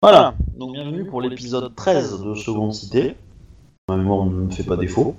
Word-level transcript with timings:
Voilà, 0.00 0.34
donc 0.56 0.74
bienvenue 0.74 1.04
pour 1.04 1.20
l'épisode 1.20 1.74
13 1.74 2.22
de 2.22 2.34
Seconde 2.36 2.72
Cité. 2.72 3.16
Ma 3.88 3.96
mémoire 3.96 4.26
ne 4.26 4.30
me 4.44 4.50
fait 4.50 4.62
pas 4.62 4.76
défaut. 4.76 5.16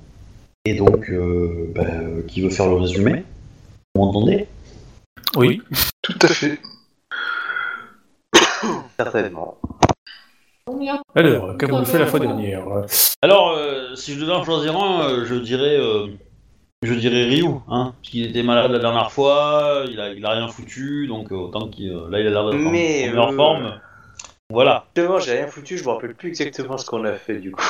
Et 0.64 0.76
donc, 0.76 1.10
euh, 1.10 1.72
bah, 1.76 1.84
qui 2.28 2.42
veut 2.42 2.50
faire 2.50 2.68
le 2.70 2.76
résumé? 2.76 3.24
Vous 3.96 4.02
m'entendez? 4.06 4.48
Oui. 5.36 5.62
Tout 6.02 6.18
à 6.22 6.28
fait. 6.28 6.60
Certainement. 8.98 9.58
Alors, 11.16 11.58
qu'avons-nous 11.58 11.86
fait 11.86 12.00
la 12.00 12.06
fois 12.06 12.20
dernière 12.20 12.64
Alors, 13.22 13.50
euh, 13.58 13.96
si 13.96 14.14
je 14.14 14.22
devais 14.22 14.34
en 14.34 14.44
choisir 14.44 14.78
un, 14.82 15.10
euh, 15.10 15.26
je 15.26 15.36
dirais, 15.36 15.78
euh, 15.78 16.08
je 16.84 16.94
dirais 16.94 17.24
Ryu, 17.24 17.46
hein, 17.70 17.94
parce 18.00 18.10
qu'il 18.12 18.26
était 18.26 18.44
malade 18.44 18.72
la 18.72 18.80
dernière 18.80 19.12
fois, 19.12 19.84
il 19.90 20.00
a, 20.00 20.14
il 20.14 20.24
a 20.26 20.30
rien 20.32 20.48
foutu, 20.48 21.08
donc 21.08 21.32
autant 21.32 21.68
qu'il, 21.68 21.90
euh, 21.92 22.10
là 22.10 22.20
il 22.22 22.28
a 22.28 22.30
l'air 22.30 22.46
d'être 22.46 22.56
en- 22.66 22.72
Mais, 22.72 23.08
meilleure 23.10 23.32
euh, 23.32 23.36
forme. 23.36 23.74
Voilà. 24.52 24.86
Justement, 24.96 25.20
j'ai 25.20 25.34
rien 25.34 25.48
foutu, 25.48 25.78
je 25.78 25.84
me 25.84 25.90
rappelle 25.90 26.16
plus 26.16 26.30
exactement 26.30 26.78
ce 26.78 26.86
qu'on 26.86 27.06
a 27.06 27.14
fait 27.14 27.36
du 27.36 27.52
coup. 27.52 27.64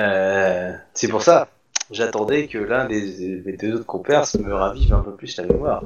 Euh, 0.00 0.72
c'est 0.92 1.08
pour 1.08 1.22
ça, 1.22 1.48
j'attendais 1.90 2.46
que 2.46 2.58
l'un 2.58 2.84
des, 2.86 3.40
des 3.40 3.56
deux 3.56 3.74
autres 3.74 3.86
compères 3.86 4.26
se 4.26 4.38
me 4.38 4.54
ravive 4.54 4.92
un 4.94 5.00
peu 5.00 5.12
plus 5.14 5.36
la 5.36 5.44
mémoire. 5.44 5.82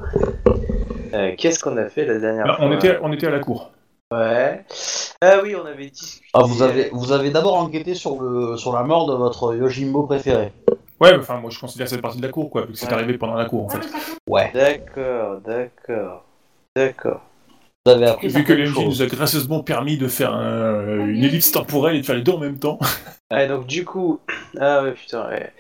Euh, 1.15 1.33
Qu'est-ce 1.39 1.63
qu'on 1.65 1.77
a 1.79 1.89
fait 1.89 2.05
la 2.05 2.19
dernière 2.19 2.45
Bah, 2.45 2.57
fois 2.57 2.67
on, 2.67 2.73
était, 2.73 2.99
on 3.03 3.13
était 3.13 3.27
à 3.29 3.31
la 3.31 3.39
cour. 3.39 3.71
Ouais. 4.13 4.65
Ah 5.23 5.41
oui, 5.43 5.55
on 5.57 5.65
avait 5.67 5.89
discuté. 5.89 6.27
Ah, 6.35 6.43
vous 6.45 6.63
avez, 6.63 6.91
vous 6.93 7.13
avez 7.13 7.31
d'abord 7.31 7.57
enquêté 7.57 7.95
sur 7.95 8.21
le, 8.23 8.57
sur 8.59 8.75
la 8.75 8.83
mort 8.83 9.07
de 9.07 9.15
votre 9.15 9.55
Yojimbo 9.55 10.03
préféré. 10.05 10.53
Ouais, 11.01 11.13
mais 11.13 11.19
enfin, 11.19 11.39
moi 11.39 11.51
je 11.51 11.59
considère 11.59 11.89
cette 11.89 12.03
partie 12.03 12.19
de 12.19 12.27
la 12.27 12.33
cour, 12.33 12.51
quoi, 12.51 12.67
vu 12.67 12.73
que 12.73 12.79
c'est 12.79 12.87
Ouais. 12.89 12.93
arrivé 12.95 13.17
pendant 13.17 13.35
la 13.37 13.47
cour, 13.47 13.65
en 13.67 13.69
fait. 13.71 13.87
Ouais. 14.29 14.51
D'accord, 14.53 15.41
d'accord, 15.41 16.25
d'accord. 16.77 17.21
Vous 17.89 18.03
avez 18.03 18.07
appris 18.07 18.29
Vu 18.29 18.45
que 18.45 18.53
l'MJ 18.53 18.85
nous 18.85 19.03
a 19.03 19.07
gracieusement 19.07 19.63
permis 19.63 19.97
de 19.99 20.09
faire 20.09 20.33
un- 20.35 21.07
une 21.07 21.25
ellipse 21.25 21.53
temporelle 21.53 21.97
et 21.97 22.01
de 22.01 22.07
faire 22.07 22.17
les 22.17 22.23
deux 22.23 22.33
en 22.33 22.39
même 22.39 22.59
temps. 22.59 22.79
Ouais, 23.31 23.47
donc 23.47 23.67
du 23.67 23.85
coup, 23.85 24.21
ah 24.59 24.83
ouais, 24.83 24.93
putain, 24.93 25.29
ouais. 25.29 25.53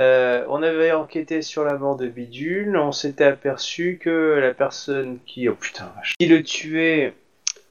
Euh, 0.00 0.44
on 0.48 0.64
avait 0.64 0.90
enquêté 0.90 1.42
sur 1.42 1.62
la 1.62 1.78
mort 1.78 1.94
de 1.96 2.08
Bidule, 2.08 2.76
on 2.76 2.90
s'était 2.90 3.22
aperçu 3.22 4.00
que 4.02 4.36
la 4.42 4.52
personne 4.52 5.18
qui, 5.24 5.48
oh 5.48 5.54
putain, 5.54 5.92
vache, 5.96 6.14
qui 6.18 6.26
le 6.26 6.42
tuait 6.42 7.14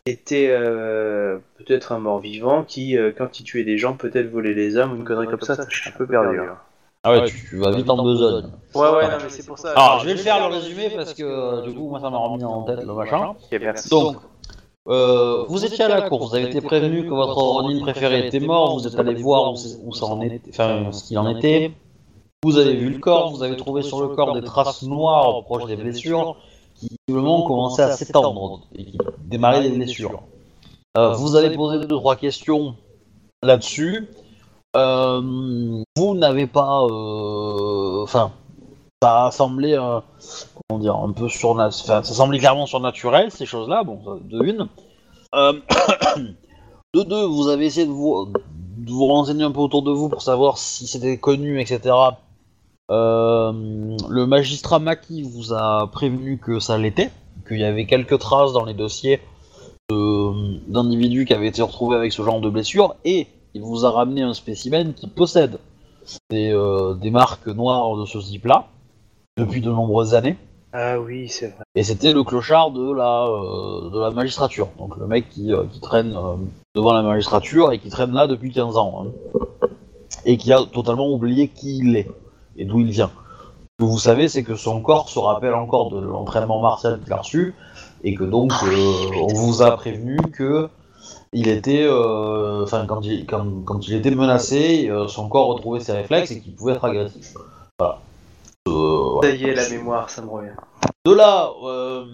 était 0.05 0.47
euh, 0.49 1.39
peut-être 1.57 1.91
un 1.91 1.99
mort-vivant 1.99 2.63
qui, 2.63 2.97
euh, 2.97 3.11
quand 3.17 3.41
il 3.41 3.43
tuait 3.43 3.65
des 3.65 3.77
gens, 3.77 3.95
peut-être 3.97 4.29
volait 4.31 4.53
les 4.53 4.77
âmes 4.77 4.93
ou 4.93 4.95
une 4.95 5.03
connerie 5.03 5.27
comme 5.27 5.41
ça. 5.41 5.57
Je 5.69 5.75
suis 5.77 5.89
un 5.89 5.93
peu 5.93 6.07
perdu. 6.07 6.39
hein. 6.39 6.57
Ah 7.05 7.11
ouais, 7.11 7.25
tu, 7.25 7.45
tu 7.49 7.57
vas 7.57 7.71
vite 7.71 7.89
en 7.89 8.01
besogne. 8.01 8.45
Ouais, 8.75 8.81
ouais, 8.89 9.03
non, 9.11 9.17
mais 9.23 9.29
c'est 9.29 9.45
pour 9.45 9.57
ça. 9.59 9.71
Alors, 9.71 9.99
je 9.99 10.05
vais 10.05 10.13
le 10.13 10.19
faire 10.19 10.47
le 10.49 10.55
résumé 10.55 10.89
parce 10.95 11.13
que 11.13 11.23
euh, 11.23 11.61
du 11.61 11.73
coup, 11.73 11.89
moi 11.89 11.99
ça 11.99 12.09
m'a 12.09 12.17
remis 12.17 12.43
en 12.45 12.63
tête 12.63 12.81
le 12.85 12.93
machin. 12.93 13.29
Ok, 13.31 13.59
merci. 13.61 13.89
Donc, 13.89 14.15
euh, 14.87 15.43
vous 15.47 15.65
étiez 15.65 15.83
à 15.83 15.89
la 15.89 16.01
cour, 16.09 16.25
vous 16.27 16.33
avez 16.35 16.45
été 16.45 16.61
prévenu 16.61 17.03
que 17.03 17.09
votre 17.13 17.37
Ronin 17.37 17.81
préféré 17.81 18.27
était 18.27 18.39
mort, 18.39 18.77
vous 18.79 18.87
êtes 18.87 18.97
allé 18.97 19.13
voir 19.15 19.51
où, 19.51 19.55
c'est- 19.57 19.77
où 19.83 19.93
ça 19.93 20.05
en 20.05 20.21
était, 20.21 20.41
enfin, 20.49 20.91
ce 20.91 21.03
qu'il 21.07 21.17
en 21.19 21.27
était. 21.37 21.71
Vous 22.43 22.57
avez 22.57 22.75
vu 22.75 22.89
le 22.89 22.99
corps, 22.99 23.31
vous 23.31 23.43
avez 23.43 23.55
trouvé 23.57 23.81
sur 23.81 24.01
le 24.01 24.09
corps 24.09 24.33
des 24.33 24.41
traces 24.43 24.83
noires 24.83 25.43
proches 25.43 25.65
des 25.65 25.75
blessures 25.77 26.35
qui 26.75 26.89
visiblement 27.07 27.43
commençaient 27.43 27.83
à 27.83 27.87
s'étendre 27.97 28.61
et 28.75 28.85
qui 28.85 28.97
démarraient 29.25 29.61
des 29.63 29.69
blessures. 29.75 30.21
Euh, 30.97 31.13
vous 31.13 31.35
avez 31.35 31.49
posé 31.55 31.79
deux 31.79 31.87
trois 31.97 32.15
questions 32.17 32.75
là-dessus. 33.41 34.07
Euh, 34.75 35.83
vous 35.95 36.15
n'avez 36.15 36.47
pas, 36.47 36.81
euh, 36.83 38.03
enfin, 38.03 38.31
ça 39.01 39.25
a 39.25 39.31
semblé, 39.31 39.73
euh, 39.73 39.99
comment 40.67 40.79
dire, 40.79 40.95
un 40.95 41.11
peu 41.11 41.29
ça 41.29 42.03
semblait 42.03 42.39
clairement 42.39 42.65
surnaturel 42.65 43.29
ces 43.31 43.45
choses-là. 43.45 43.83
Bon, 43.83 43.99
de 44.23 44.43
une. 44.43 44.67
De 46.95 47.01
deux, 47.01 47.25
vous 47.25 47.47
avez 47.47 47.65
essayé 47.65 47.87
de 47.87 47.91
vous, 47.91 48.31
renseigner 49.07 49.43
un 49.43 49.49
peu 49.49 49.61
autour 49.61 49.81
de 49.81 49.89
vous 49.89 50.09
pour 50.09 50.21
savoir 50.21 50.59
si 50.59 50.85
c'était 50.85 51.17
connu, 51.17 51.59
etc. 51.59 51.95
Le 52.87 54.25
magistrat 54.25 54.77
Maki 54.77 55.23
vous 55.23 55.53
a 55.53 55.89
prévenu 55.91 56.37
que 56.37 56.59
ça 56.59 56.77
l'était, 56.77 57.09
qu'il 57.47 57.57
y 57.57 57.63
avait 57.63 57.87
quelques 57.87 58.19
traces 58.19 58.53
dans 58.53 58.63
les 58.63 58.75
dossiers 58.75 59.21
d'individus 59.89 61.25
qui 61.25 61.33
avaient 61.33 61.47
été 61.47 61.63
retrouvés 61.63 61.95
avec 61.95 62.13
ce 62.13 62.21
genre 62.21 62.39
de 62.41 62.49
blessures, 62.51 62.93
et 63.05 63.27
il 63.53 63.61
vous 63.61 63.85
a 63.85 63.91
ramené 63.91 64.21
un 64.21 64.33
spécimen 64.33 64.93
qui 64.93 65.07
possède 65.07 65.59
des, 66.29 66.51
euh, 66.51 66.93
des 66.95 67.11
marques 67.11 67.47
noires 67.47 67.95
de 67.97 68.05
ce 68.05 68.17
type-là 68.17 68.67
depuis 69.37 69.61
de 69.61 69.71
nombreuses 69.71 70.15
années. 70.15 70.37
Ah 70.73 70.99
oui, 70.99 71.29
c'est 71.29 71.47
vrai. 71.49 71.63
Et 71.75 71.83
c'était 71.83 72.13
le 72.13 72.23
clochard 72.23 72.71
de 72.71 72.91
la, 72.93 73.25
euh, 73.27 73.89
de 73.91 73.99
la 73.99 74.09
magistrature. 74.11 74.69
Donc 74.79 74.97
le 74.97 75.05
mec 75.05 75.29
qui, 75.29 75.53
euh, 75.53 75.65
qui 75.71 75.79
traîne 75.79 76.15
euh, 76.15 76.35
devant 76.75 76.93
la 76.93 77.03
magistrature 77.03 77.71
et 77.71 77.79
qui 77.79 77.89
traîne 77.89 78.11
là 78.11 78.25
depuis 78.27 78.51
15 78.51 78.77
ans. 78.77 79.05
hein. 79.05 79.67
Et 80.25 80.37
qui 80.37 80.51
a 80.51 80.63
totalement 80.63 81.09
oublié 81.11 81.47
qui 81.49 81.77
il 81.79 81.95
est 81.95 82.09
et 82.57 82.65
d'où 82.65 82.79
il 82.79 82.89
vient. 82.91 83.11
Ce 83.79 83.85
que 83.85 83.89
vous 83.89 83.97
savez, 83.99 84.27
c'est 84.29 84.43
que 84.43 84.55
son 84.55 84.81
corps 84.81 85.09
se 85.09 85.19
rappelle 85.19 85.53
encore 85.53 85.89
de 85.91 85.99
l'entraînement 85.99 86.61
martial 86.61 86.99
qu'il 87.03 87.11
a 87.13 87.17
reçu 87.17 87.53
et 88.03 88.13
que 88.15 88.23
donc 88.23 88.51
on 88.63 89.33
vous 89.33 89.61
a 89.61 89.75
prévenu 89.75 90.17
que 90.31 90.69
il 91.33 91.47
était, 91.47 91.83
euh, 91.83 92.63
enfin 92.63 92.85
quand, 92.85 93.01
il, 93.01 93.25
quand, 93.25 93.45
quand 93.65 93.87
il 93.87 93.95
était 93.95 94.11
menacé, 94.11 94.89
euh, 94.89 95.07
son 95.07 95.27
corps 95.29 95.47
retrouvait 95.47 95.79
ses 95.79 95.93
réflexes 95.93 96.31
et 96.31 96.39
qu'il 96.41 96.53
pouvait 96.55 96.73
être 96.73 96.85
agressif. 96.85 97.33
Voilà. 97.79 97.99
Euh, 98.67 99.21
Ça 99.21 99.29
y 99.29 99.43
est, 99.45 99.55
la 99.55 99.69
mémoire, 99.69 100.09
ça 100.09 100.21
me 100.21 100.29
revient. 100.29 100.51
de 101.05 101.13
là, 101.13 101.49
euh, 101.65 102.05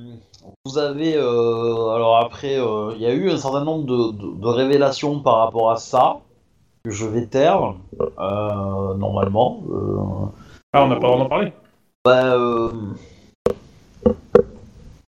vous 0.66 0.78
avez. 0.78 1.16
euh, 1.16 1.90
alors 1.92 2.18
après, 2.18 2.58
euh, 2.60 2.94
il 2.96 3.02
y 3.02 3.06
a 3.06 3.14
eu 3.14 3.30
un 3.30 3.38
certain 3.38 3.64
nombre 3.64 3.86
de, 3.86 4.12
de- 4.14 4.42
de 4.42 4.48
révélations 4.48 5.20
par 5.20 5.38
rapport 5.38 5.70
à 5.72 5.78
ça, 5.78 6.18
que 6.84 6.92
je 6.92 7.06
vais 7.06 7.26
taire, 7.28 7.74
euh, 8.00 8.94
normalement. 8.96 9.62
Euh, 9.70 10.28
Ah, 10.74 10.84
on 10.84 10.88
n'a 10.88 10.96
pas 10.96 11.08
d'en 11.08 11.26
parler 11.28 11.54
bah, 12.06 12.34
euh, 12.36 12.72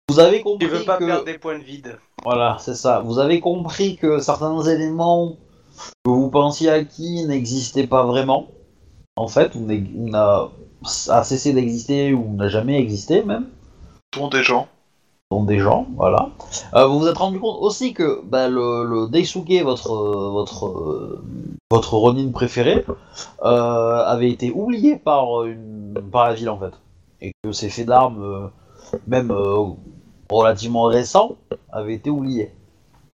vous 0.10 0.20
avez 0.20 0.42
compris 0.42 0.68
Tu 0.68 0.74
veux 0.74 0.84
pas 0.84 0.98
que. 0.98 1.06
perdre 1.06 1.24
des 1.26 1.38
points 1.38 1.58
de 1.58 1.64
vide. 1.64 1.98
Voilà, 2.24 2.58
c'est 2.60 2.76
ça. 2.76 3.00
Vous 3.00 3.20
avez 3.20 3.40
compris 3.40 3.96
que 3.96 4.20
certains 4.20 4.62
éléments 4.64 5.36
que 6.04 6.12
vous 6.12 6.30
pensiez 6.30 6.70
acquis 6.70 7.26
n'existaient 7.26 7.88
pas 7.88 8.06
vraiment. 8.06 8.48
En 9.16 9.28
fait, 9.28 9.56
ou 9.56 9.66
n'a 9.66 10.50
a 11.10 11.24
cessé 11.24 11.54
d'exister 11.54 12.14
ou 12.14 12.36
n'a 12.36 12.48
jamais 12.48 12.80
existé 12.80 13.24
même. 13.24 13.48
Dont 14.16 14.28
des 14.30 14.44
gens. 14.44 14.68
dont 15.32 15.44
des 15.44 15.60
gens, 15.60 15.88
voilà. 15.96 16.30
Euh, 16.74 16.86
vous 16.88 17.00
vous 17.00 17.08
êtes 17.08 17.18
rendu 17.18 17.40
compte 17.40 17.58
aussi 17.62 17.94
que 17.94 18.22
bah, 18.26 18.50
le, 18.50 18.84
le 18.84 19.08
Daisuke, 19.08 19.64
votre 19.64 19.96
votre 20.32 21.22
votre 21.70 21.94
Ronin 21.94 22.32
préféré, 22.32 22.84
euh, 23.44 24.06
avait 24.06 24.30
été 24.30 24.52
oublié 24.52 24.98
par 24.98 25.46
une 25.46 26.02
par 26.12 26.28
la 26.28 26.34
ville 26.34 26.50
en 26.50 26.58
fait, 26.58 26.74
et 27.22 27.32
que 27.44 27.52
ses 27.52 27.70
faits 27.70 27.88
d'armes, 27.88 28.22
euh, 28.22 28.48
même 29.08 29.32
relativement 30.32 30.84
récents, 30.86 31.36
avaient 31.72 31.96
été 31.96 32.10
oubliés, 32.10 32.52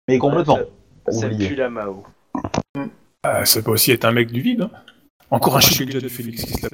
mais 0.07 0.17
complètement 0.17 0.59
Ça 1.09 1.29
pue 1.29 1.55
la 1.55 1.69
Mao. 1.69 2.03
ah, 3.23 3.45
Ça 3.45 3.61
peut 3.61 3.72
aussi 3.72 3.91
être 3.91 4.05
un 4.05 4.11
mec 4.11 4.31
du 4.31 4.41
vide. 4.41 4.61
hein. 4.61 4.69
Encore 5.29 5.57
un 5.57 5.59
chien 5.59 5.85
de 5.85 6.00
Félix 6.07 6.44
qui 6.45 6.53
se 6.53 6.67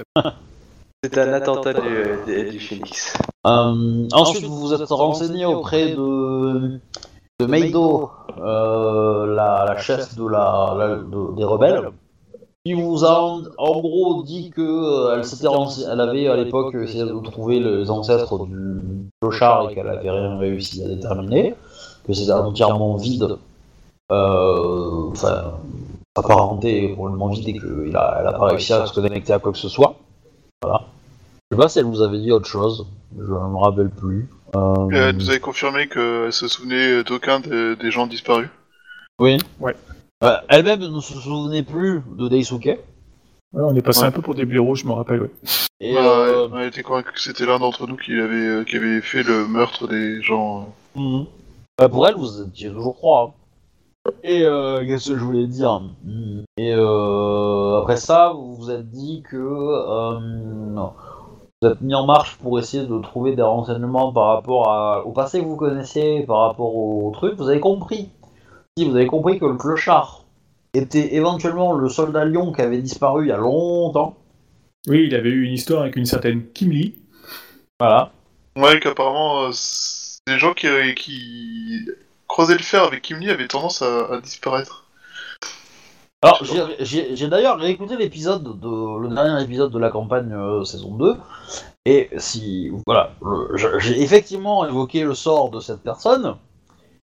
C'est 1.03 1.17
un 1.17 1.33
attentat 1.33 1.73
du, 1.73 1.81
du- 2.27 2.49
du 2.51 2.59
Phoenix. 2.59 3.13
Euh, 3.47 4.07
ensuite, 4.13 4.45
vous 4.45 4.59
vous 4.59 4.73
êtes 4.73 4.87
renseigné 4.89 5.45
auprès 5.45 5.91
de, 5.95 6.79
de 7.39 7.45
Meido, 7.47 8.11
euh, 8.37 9.25
la, 9.35 9.65
la 9.67 9.77
chef 9.79 10.15
de 10.15 10.25
la, 10.27 10.75
la- 10.77 10.95
de- 10.97 11.35
des 11.35 11.43
rebelles, 11.43 11.89
qui 12.65 12.73
vous 12.73 13.03
a 13.03 13.21
en, 13.21 13.41
en 13.57 13.79
gros 13.81 14.23
dit 14.23 14.49
que 14.49 14.61
euh, 14.61 15.15
elle 15.15 15.25
s'était 15.25 15.47
elle 15.91 15.99
avait 15.99 16.27
à 16.27 16.35
l'époque 16.37 16.73
essayé 16.75 17.03
de 17.03 17.19
trouver 17.19 17.59
les 17.59 17.89
ancêtres 17.89 18.45
du 18.45 19.09
clochard 19.21 19.69
et 19.69 19.75
qu'elle 19.75 19.89
avait 19.89 20.09
rien 20.09 20.37
réussi 20.37 20.81
à 20.83 20.87
déterminer, 20.87 21.55
que 22.07 22.13
c'était 22.13 22.31
entièrement 22.31 22.95
vide, 22.95 23.37
euh, 24.11 25.09
enfin 25.11 25.55
apparenté 26.15 26.85
est 26.85 26.95
complètement 26.95 27.29
vide 27.29 27.49
et 27.49 27.53
qu'elle 27.53 27.95
a, 27.97 28.17
elle 28.21 28.27
a 28.27 28.33
pas 28.33 28.47
réussi 28.47 28.71
à 28.71 28.85
se 28.85 28.93
connecter 28.93 29.33
à 29.33 29.39
quoi 29.39 29.51
que 29.51 29.57
ce 29.57 29.67
soit. 29.69 29.95
Voilà. 30.61 30.83
Je 31.51 31.57
sais 31.57 31.61
pas 31.61 31.67
si 31.67 31.79
elle 31.79 31.85
vous 31.85 32.01
avait 32.01 32.19
dit 32.19 32.31
autre 32.31 32.47
chose, 32.47 32.85
je 33.17 33.23
ne 33.23 33.27
me 33.49 33.57
rappelle 33.57 33.89
plus. 33.89 34.29
Euh, 34.55 34.89
Et 34.91 34.95
Elle 34.95 35.17
nous 35.17 35.29
avait 35.29 35.39
confirmé 35.41 35.89
qu'elle 35.89 36.31
se 36.31 36.47
souvenait 36.47 37.03
d'aucun 37.03 37.41
des, 37.41 37.75
des 37.75 37.91
gens 37.91 38.07
disparus. 38.07 38.47
Oui. 39.19 39.37
Ouais. 39.59 39.75
Euh, 40.23 40.37
Elle-même 40.49 40.79
ne 40.79 40.99
se 40.99 41.13
souvenait 41.13 41.63
plus 41.63 42.01
de 42.17 42.27
Daisuke. 42.27 42.65
Ouais, 42.65 42.79
on 43.53 43.75
est 43.75 43.81
passé 43.81 44.01
Ouais. 44.01 44.07
un 44.07 44.11
peu 44.11 44.21
pour 44.21 44.35
des 44.35 44.45
blaireaux, 44.45 44.75
je 44.75 44.85
me 44.85 44.93
rappelle, 44.93 45.21
ouais. 45.23 45.31
Et 45.79 45.93
Ouais, 45.95 46.01
euh, 46.01 46.47
Elle 46.57 46.67
était 46.67 46.81
convaincue 46.81 47.11
que 47.13 47.21
c'était 47.21 47.45
l'un 47.45 47.59
d'entre 47.59 47.85
nous 47.87 47.97
qui 47.97 48.13
avait, 48.13 48.35
euh, 48.47 48.63
qui 48.63 48.77
avait 48.77 49.01
fait 49.01 49.23
le 49.23 49.47
meurtre 49.47 49.87
des 49.87 50.21
gens. 50.21 50.67
euh. 50.97 50.99
mhm. 50.99 51.25
Bah, 51.77 51.89
pour 51.89 52.07
elle, 52.07 52.15
vous 52.15 52.41
étiez 52.43 52.69
toujours 52.71 52.95
trois. 52.95 53.33
hein. 54.07 54.11
Et 54.23 54.43
euh, 54.43 54.85
qu'est-ce 54.85 55.11
que 55.11 55.17
je 55.17 55.23
voulais 55.23 55.47
dire? 55.47 55.81
Mhm. 56.03 56.43
Et 56.57 56.73
euh, 56.73 57.79
après 57.81 57.97
ça, 57.97 58.31
vous 58.33 58.55
vous 58.55 58.71
êtes 58.71 58.89
dit 58.89 59.23
que 59.29 59.37
euh, 59.37 60.19
non. 60.19 60.93
vous 61.61 61.69
êtes 61.69 61.81
mis 61.81 61.95
en 61.95 62.05
marche 62.05 62.37
pour 62.37 62.59
essayer 62.59 62.85
de 62.85 62.99
trouver 62.99 63.35
des 63.35 63.41
renseignements 63.41 64.11
par 64.11 64.27
rapport 64.35 64.69
à- 64.69 65.05
au 65.05 65.11
passé 65.11 65.39
que 65.41 65.45
vous 65.45 65.55
connaissiez, 65.57 66.23
par 66.25 66.39
rapport 66.47 66.75
au 66.75 67.11
truc. 67.13 67.35
Vous 67.37 67.49
avez 67.49 67.59
compris 67.59 68.09
Si 68.77 68.89
vous 68.89 68.95
avez 68.95 69.05
compris 69.07 69.39
que 69.39 69.45
le 69.45 69.55
clochard 69.55 70.23
était 70.73 71.13
éventuellement 71.15 71.73
le 71.73 71.89
soldat 71.89 72.25
lion 72.25 72.51
qui 72.51 72.61
avait 72.61 72.81
disparu 72.81 73.25
il 73.25 73.29
y 73.29 73.31
a 73.31 73.37
longtemps. 73.37 74.17
Oui, 74.87 75.05
il 75.07 75.15
avait 75.15 75.29
eu 75.29 75.43
une 75.45 75.53
histoire 75.53 75.83
avec 75.83 75.95
une 75.95 76.07
certaine 76.07 76.51
Kim 76.53 76.71
Lee. 76.71 76.95
Voilà. 77.79 78.11
Ouais, 78.57 78.79
qu'apparemment, 78.79 79.43
euh, 79.43 79.51
les 80.27 80.39
gens 80.39 80.53
qui, 80.53 80.67
euh, 80.67 80.93
qui 80.93 81.87
creusaient 82.27 82.57
le 82.57 82.63
fer 82.63 82.83
avec 82.83 83.03
Kim 83.03 83.19
Lee 83.19 83.29
avaient 83.29 83.47
tendance 83.47 83.83
à, 83.83 84.11
à 84.15 84.19
disparaître. 84.21 84.85
Alors, 86.23 86.41
j'ai- 86.79 87.27
d'ailleurs 87.27 87.59
réécouté 87.59 87.95
l'épisode 87.97 88.59
de 88.59 88.99
le 89.01 89.13
dernier 89.13 89.43
épisode 89.43 89.71
de 89.71 89.77
la 89.79 89.89
campagne 89.91 90.31
euh, 90.33 90.63
saison 90.63 90.95
2 90.95 91.15
et 91.85 92.09
si 92.17 92.71
voilà, 92.87 93.11
j'ai 93.79 94.01
effectivement 94.01 94.65
évoqué 94.65 95.03
le 95.03 95.15
sort 95.15 95.51
de 95.51 95.59
cette 95.59 95.81
personne, 95.83 96.37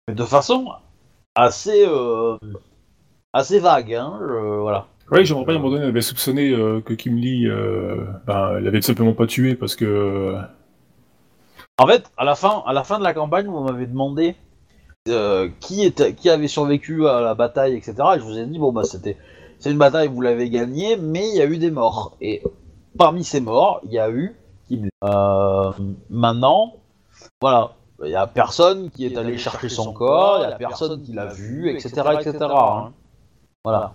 mais 0.08 0.16
de 0.16 0.24
façon 0.24 0.70
assez 1.44 1.86
euh, 1.88 2.38
assez 3.34 3.60
vague, 3.60 3.94
hein, 3.94 4.20
je- 4.22 4.60
voilà. 4.62 4.88
Oui, 5.12 5.26
j'aimerais 5.26 5.46
pas 5.46 5.54
à 5.54 5.56
un 5.56 5.58
moment 5.60 5.72
donné, 5.72 5.86
on 5.86 5.90
avait 5.90 6.02
soupçonné 6.02 6.52
euh, 6.52 6.82
que 6.82 6.94
Kim 6.94 7.16
Lee 7.18 7.48
euh, 7.48 8.06
ben, 8.28 8.60
l'avait 8.60 8.82
simplement 8.82 9.14
pas 9.14 9.26
tué 9.28 9.56
parce 9.56 9.76
que. 9.76 9.86
euh, 9.86 10.40
En 11.80 11.88
fait, 11.88 12.12
à 12.18 12.26
la 12.26 12.36
fin, 12.36 12.62
à 12.68 12.74
la 12.74 12.84
fin 12.84 13.00
de 13.00 13.04
la 13.04 13.14
campagne, 13.14 13.48
vous 13.48 13.60
m'avez 13.64 13.88
demandé 13.88 14.36
euh, 15.08 15.50
qui 15.60 15.84
était, 15.84 16.14
qui 16.14 16.30
avait 16.30 16.48
survécu 16.48 17.08
à 17.08 17.22
la 17.22 17.34
bataille, 17.36 17.76
etc. 17.76 17.96
Et 18.16 18.20
je 18.20 18.24
vous 18.24 18.38
ai 18.38 18.46
dit 18.46 18.60
bon 18.60 18.72
bah 18.72 18.84
c'était, 18.84 19.18
c'est 19.60 19.72
une 19.72 19.78
bataille, 19.80 20.10
vous 20.10 20.22
l'avez 20.22 20.50
gagnée, 20.50 20.98
mais 20.98 21.28
il 21.30 21.36
y 21.36 21.42
a 21.42 21.46
eu 21.46 21.58
des 21.58 21.72
morts. 21.72 22.16
Et 22.22 22.44
parmi 22.98 23.24
ces 23.24 23.42
morts, 23.42 23.82
il 23.86 23.92
y 23.94 24.00
a 24.00 24.10
eu 24.12 24.36
Kim 24.68 24.84
Lee. 24.84 24.90
Euh, 25.06 25.72
maintenant, 26.10 26.76
voilà, 27.42 27.72
il 28.06 28.12
y 28.12 28.16
a 28.16 28.28
personne 28.28 28.90
qui 28.92 29.06
est 29.06 29.18
allé 29.18 29.38
chercher 29.38 29.70
son 29.70 29.94
corps, 29.94 30.38
il 30.40 30.50
y 30.50 30.54
a 30.54 30.56
personne 30.56 31.02
qui 31.02 31.14
l'a 31.14 31.26
vu, 31.26 31.70
etc., 31.70 31.90
etc. 32.20 32.38
hein. 32.42 32.92
Voilà. 33.64 33.94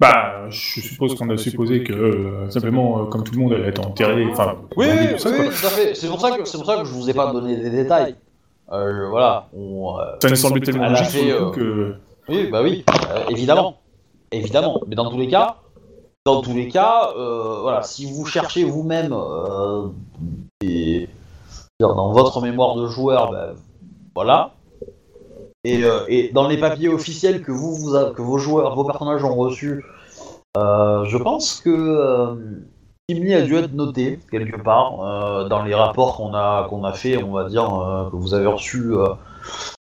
Bah, 0.00 0.48
je 0.50 0.80
suppose 0.80 1.14
qu'on 1.14 1.30
a 1.30 1.36
supposé 1.36 1.84
que 1.84 1.92
euh, 1.92 2.50
simplement, 2.50 3.02
euh, 3.02 3.04
comme 3.04 3.22
tout 3.22 3.32
le 3.34 3.38
monde, 3.40 3.52
elle 3.52 3.64
est 3.68 3.78
enterrée. 3.78 4.26
Enfin, 4.32 4.56
Oui, 4.76 4.86
oui, 4.90 5.12
tout 5.12 5.18
ça, 5.18 5.30
oui, 5.30 5.36
quoi. 5.36 5.44
tout 5.46 5.66
à 5.66 5.70
fait. 5.70 5.94
C'est 5.94 6.08
pour 6.08 6.20
ça 6.20 6.36
que 6.36 6.44
c'est 6.44 6.56
pour 6.58 6.66
ça 6.66 6.76
que 6.78 6.84
je 6.84 6.92
vous 6.92 7.08
ai 7.08 7.14
pas 7.14 7.32
donné 7.32 7.56
des 7.56 7.70
détails. 7.70 8.16
Euh, 8.72 9.08
voilà. 9.10 9.46
On, 9.56 9.98
euh, 9.98 10.02
Ça 10.20 10.28
nous 10.28 10.34
semblait 10.36 10.60
tellement 10.60 10.84
Elle 10.86 10.96
a 10.96 10.98
logique 10.98 11.06
fait, 11.12 11.28
sur 11.30 11.38
le 11.38 11.50
coup 11.52 11.60
euh, 11.60 11.94
que. 12.26 12.32
Oui, 12.32 12.48
bah 12.50 12.62
oui, 12.62 12.84
euh, 13.10 13.24
évidemment, 13.30 13.76
évidemment. 14.32 14.80
Mais 14.88 14.96
dans 14.96 15.08
tous 15.10 15.18
les 15.18 15.28
cas, 15.28 15.56
dans 16.24 16.40
tous 16.42 16.54
les 16.54 16.68
cas, 16.68 17.10
euh, 17.16 17.58
voilà, 17.62 17.82
si 17.82 18.06
vous 18.10 18.24
cherchez 18.24 18.64
vous-même 18.64 19.12
euh, 19.12 19.86
des- 20.60 21.08
dans 21.82 22.12
votre 22.12 22.40
mémoire 22.40 22.76
de 22.76 22.86
joueur, 22.86 23.30
ben, 23.32 23.54
voilà. 24.14 24.54
Et, 25.64 25.84
euh, 25.84 26.00
et 26.08 26.30
dans 26.32 26.48
les 26.48 26.58
papiers 26.58 26.88
officiels 26.88 27.42
que 27.42 27.52
vous, 27.52 27.92
que 28.14 28.22
vos 28.22 28.38
joueurs, 28.38 28.74
vos 28.74 28.84
personnages 28.84 29.22
ont 29.22 29.36
reçus, 29.36 29.84
euh, 30.56 31.04
je 31.06 31.16
pense 31.16 31.60
que 31.60 31.70
euh, 31.70 32.34
a 33.08 33.42
dû 33.42 33.56
être 33.56 33.72
noté 33.72 34.20
quelque 34.30 34.60
part 34.60 35.00
euh, 35.02 35.48
dans 35.48 35.62
les 35.62 35.74
rapports 35.74 36.16
qu'on 36.16 36.34
a 36.34 36.66
qu'on 36.68 36.84
a 36.84 36.92
fait, 36.92 37.22
on 37.22 37.32
va 37.32 37.48
dire 37.48 37.64
que 38.10 38.16
vous 38.16 38.34
avez 38.34 38.46
reçus. 38.46 38.92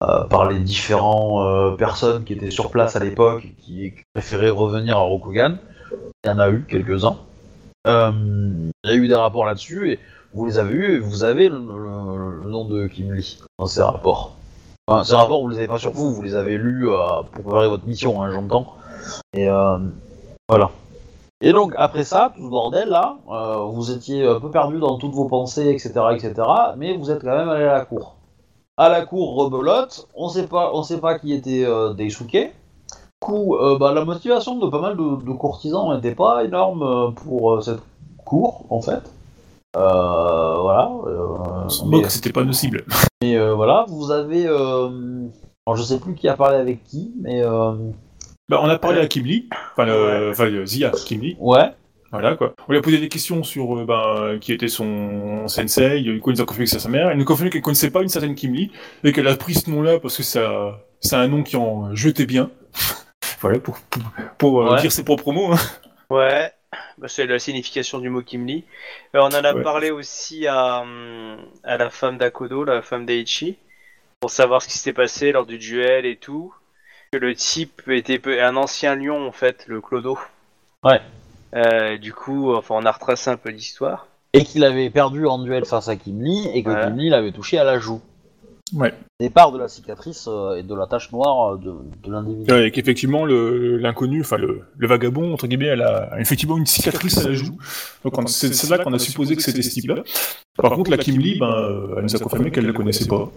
par 0.00 0.50
les 0.50 0.60
différentes 0.60 1.78
personnes 1.78 2.25
qui 2.25 2.34
étaient 2.34 2.50
sur 2.50 2.70
place 2.70 2.96
à 2.96 3.00
l'époque 3.00 3.44
et 3.44 3.54
qui 3.62 3.92
préféraient 4.12 4.50
revenir 4.50 4.96
à 4.96 5.00
Rokugan. 5.00 5.56
Il 6.25 6.28
y 6.28 6.31
en 6.31 6.38
a 6.38 6.50
eu 6.50 6.64
quelques-uns. 6.69 7.16
Il 7.87 8.72
y 8.84 8.90
a 8.90 8.94
eu 8.94 9.08
des 9.08 9.14
rapports 9.14 9.46
là-dessus 9.46 9.92
et 9.92 9.99
vous 10.37 10.44
les 10.44 10.59
avez 10.59 10.75
eus 10.75 10.97
et 10.97 10.99
vous 10.99 11.25
avez 11.25 11.49
le, 11.49 11.59
nom 11.59 12.67
de 12.67 12.87
Kim 12.88 13.12
Lee 13.12 13.38
dans 13.59 13.67
ces 13.67 13.83
rapports. 13.83 14.37
Enfin, 14.87 15.03
ces 15.03 15.15
rapports, 15.15 15.41
vous 15.41 15.49
les 15.49 15.56
avez 15.56 15.67
pas 15.67 15.79
sur 15.79 15.93
vous, 15.93 16.12
vous 16.12 16.21
les 16.21 16.35
avez 16.35 16.59
lus 16.59 16.91
euh, 16.91 17.23
pour 17.33 17.44
préparer 17.44 17.69
votre 17.69 17.87
mission, 17.87 18.23
hein, 18.23 18.31
j'entends. 18.31 18.75
Et 19.33 19.49
euh, 19.49 19.79
voilà. 20.47 20.71
Et 21.41 21.53
donc, 21.53 21.73
après 21.79 22.05
ça, 22.05 22.33
tout 22.37 22.44
ce 22.44 22.50
bordel 22.50 22.91
là, 22.91 23.17
euh, 23.31 23.65
vous 23.65 23.91
étiez 23.91 24.27
un 24.27 24.38
peu 24.38 24.50
perdu 24.50 24.79
dans 24.79 24.99
toutes 24.99 25.15
vos 25.15 25.27
pensées, 25.27 25.71
etc., 25.71 25.93
etc., 26.12 26.35
mais 26.77 26.97
vous 26.99 27.11
êtes 27.11 27.23
quand 27.23 27.37
même 27.37 27.49
allé 27.49 27.65
à 27.65 27.73
la 27.73 27.85
cour 27.87 28.17
à 28.79 28.91
la 28.91 29.06
cour 29.06 29.37
rebelote, 29.37 30.06
on 30.15 30.29
sait 30.29 30.47
pas, 30.47 30.71
on 30.75 30.83
sait 30.83 31.00
pas 31.00 31.19
qui 31.19 31.33
était 31.33 31.65
euh, 31.65 31.94
bah, 33.79 33.94
la 33.94 34.05
motivation 34.05 34.59
de 34.59 34.69
pas 34.69 34.83
mal 34.83 34.99
de, 34.99 35.33
courtisans 35.33 35.94
n'était 35.94 36.15
pas 36.15 36.44
énorme 36.44 37.15
pour 37.15 37.62
cette 37.62 37.81
cour, 38.27 38.67
en 38.69 38.83
fait. 38.83 39.15
Euh, 39.76 40.56
voilà. 40.61 40.90
euh, 41.06 41.69
On 41.82 41.87
moque, 41.87 42.11
c'était 42.11 42.32
pas 42.32 42.44
nos 42.44 42.52
cibles. 42.52 42.84
mais, 43.23 43.37
euh, 43.37 43.55
voilà, 43.55 43.84
vous 43.88 44.11
avez. 44.11 44.46
alors, 44.46 44.90
je 45.76 45.82
sais 45.82 46.00
plus 46.00 46.14
qui 46.14 46.28
a 46.28 46.37
parlé 46.37 46.56
avec 46.56 46.82
qui, 46.84 47.12
mais 47.20 47.43
Bah, 48.49 48.61
on 48.62 48.69
a 48.69 48.78
parlé 48.78 49.00
à 49.00 49.06
Kim 49.06 49.25
Lee, 49.25 49.49
enfin, 49.73 49.84
le, 49.87 50.31
enfin 50.31 50.49
Zia 50.64 50.90
Kim 50.90 51.20
Lee, 51.20 51.37
ouais. 51.40 51.73
voilà 52.12 52.37
quoi. 52.37 52.55
On 52.69 52.73
lui 52.73 52.78
a 52.78 52.82
posé 52.82 52.99
des 52.99 53.08
questions 53.08 53.43
sur 53.43 53.76
euh, 53.78 53.84
ben, 53.84 54.38
qui 54.40 54.52
était 54.52 54.69
son 54.69 55.49
sensei, 55.49 56.00
il 56.00 56.20
nous 56.25 56.40
a 56.40 56.44
confirmé 56.44 56.64
que 56.64 56.70
c'est 56.70 56.78
sa 56.78 56.88
mère, 56.88 57.11
il 57.12 57.17
nous 57.17 57.25
a 57.25 57.26
confirmé 57.26 57.50
qu'elle 57.50 57.62
connaissait 57.62 57.90
pas 57.90 58.02
une 58.02 58.08
certaine 58.08 58.34
Kim 58.37 58.55
Lee, 58.55 58.70
et 59.05 59.12
qu'elle 59.12 59.26
a 59.28 59.37
pris 59.37 59.55
ce 59.55 59.69
nom-là 59.70 59.99
parce 59.99 60.17
que 60.17 60.23
ça, 60.23 60.78
c'est 61.00 61.17
un 61.17 61.26
nom 61.28 61.43
qui 61.43 61.56
en 61.56 61.93
jetait 61.94 62.26
bien. 62.26 62.50
voilà, 63.40 63.58
pour, 63.58 63.76
pour, 63.90 64.02
pour, 64.38 64.62
euh, 64.62 64.75
Ouais. 64.75 64.81
dire 64.81 64.93
ses 64.93 65.05
propres 65.05 65.32
mots. 65.32 65.52
hein. 65.52 65.56
Ouais, 66.08 66.52
c'est 67.06 67.26
la 67.26 67.38
signification 67.38 67.98
du 67.98 68.08
mot 68.10 68.22
Kimli. 68.22 68.64
Euh, 69.14 69.20
on 69.20 69.26
en 69.26 69.32
a 69.44 69.54
Ouais. 69.54 69.62
parlé 69.62 69.90
aussi 69.90 70.46
à, 70.46 70.81
hum, 70.81 71.37
à 71.64 71.76
la 71.76 71.90
femme 71.90 72.19
d'Akodo, 72.19 72.64
la 72.64 72.82
femme 72.82 73.06
d'Aichi, 73.06 73.56
pour 74.20 74.31
savoir 74.31 74.62
ce 74.62 74.69
qui 74.69 74.78
s'était 74.78 74.93
passé 74.94 75.32
lors 75.32 75.46
du 75.46 75.58
duel 75.58 76.06
et 76.06 76.16
tout. 76.16 76.54
Que 77.12 77.19
le 77.19 77.34
type 77.34 77.82
était 77.88 78.40
un 78.40 78.56
ancien 78.56 78.96
lion 78.96 79.26
en 79.28 79.32
fait, 79.32 79.64
le 79.69 79.81
Clodo. 79.81 80.19
Ouais. 80.82 81.00
Euh, 81.54 81.96
du 81.98 82.12
coup, 82.12 82.54
enfin, 82.54 82.75
on 82.76 82.84
a 82.84 82.90
retracé 82.93 83.31
un 83.31 83.37
peu 83.37 83.50
l'histoire. 83.50 84.08
Et 84.32 84.44
qu'il 84.44 84.64
avait 84.64 84.90
perdu 84.90 85.25
en 85.26 85.38
duel 85.38 85.64
face 85.64 85.88
à 85.88 85.96
Kim 85.96 86.20
Lee 86.22 86.49
et 86.52 86.62
que 86.62 86.70
Ouais. 86.70 86.82
Kim 86.84 86.96
Lee 86.99 87.08
l'avait 87.08 87.32
touché 87.32 87.58
à 87.58 87.64
la 87.64 87.78
joue. 87.78 88.02
Ouais. 88.74 88.92
Départ 89.20 89.52
de 89.52 89.58
la 89.58 89.68
cicatrice 89.68 90.26
euh, 90.28 90.56
et 90.56 90.62
de 90.64 90.74
la 90.74 90.86
tache 90.88 91.12
noire 91.12 91.54
euh, 91.54 91.56
de, 91.56 91.72
de 92.04 92.12
l'individu. 92.12 92.52
Ouais, 92.52 92.66
et 92.66 92.70
qu'effectivement, 92.72 93.24
le- 93.24 93.76
l'inconnu, 93.76 94.22
enfin 94.22 94.38
le, 94.38 94.62
le 94.76 94.86
vagabond, 94.88 95.32
entre 95.32 95.46
guillemets, 95.46 95.66
elle 95.66 95.82
a 95.82 96.18
effectivement 96.18 96.56
une 96.56 96.66
cicatrice 96.66 97.16
à 97.18 97.28
la 97.28 97.34
joue. 97.34 97.56
Donc 98.04 98.18
on- 98.18 98.26
c'est 98.26 98.68
là 98.68 98.78
qu'on 98.78 98.92
a 98.92 98.98
supposé 98.98 99.36
que 99.36 99.42
c'était 99.42 99.62
ce 99.62 99.70
type-là. 99.70 100.02
Par 100.56 100.72
contre, 100.72 100.90
la 100.90 100.98
Kim 100.98 101.18
Lee, 101.18 101.38
ben, 101.38 101.46
euh, 101.46 101.94
elle 101.96 102.02
nous 102.04 102.16
a 102.16 102.18
confirmé 102.18 102.50
qu'elle 102.50 102.64
ne 102.64 102.70
la 102.72 102.76
connaissait 102.76 103.06
pas. 103.06 103.30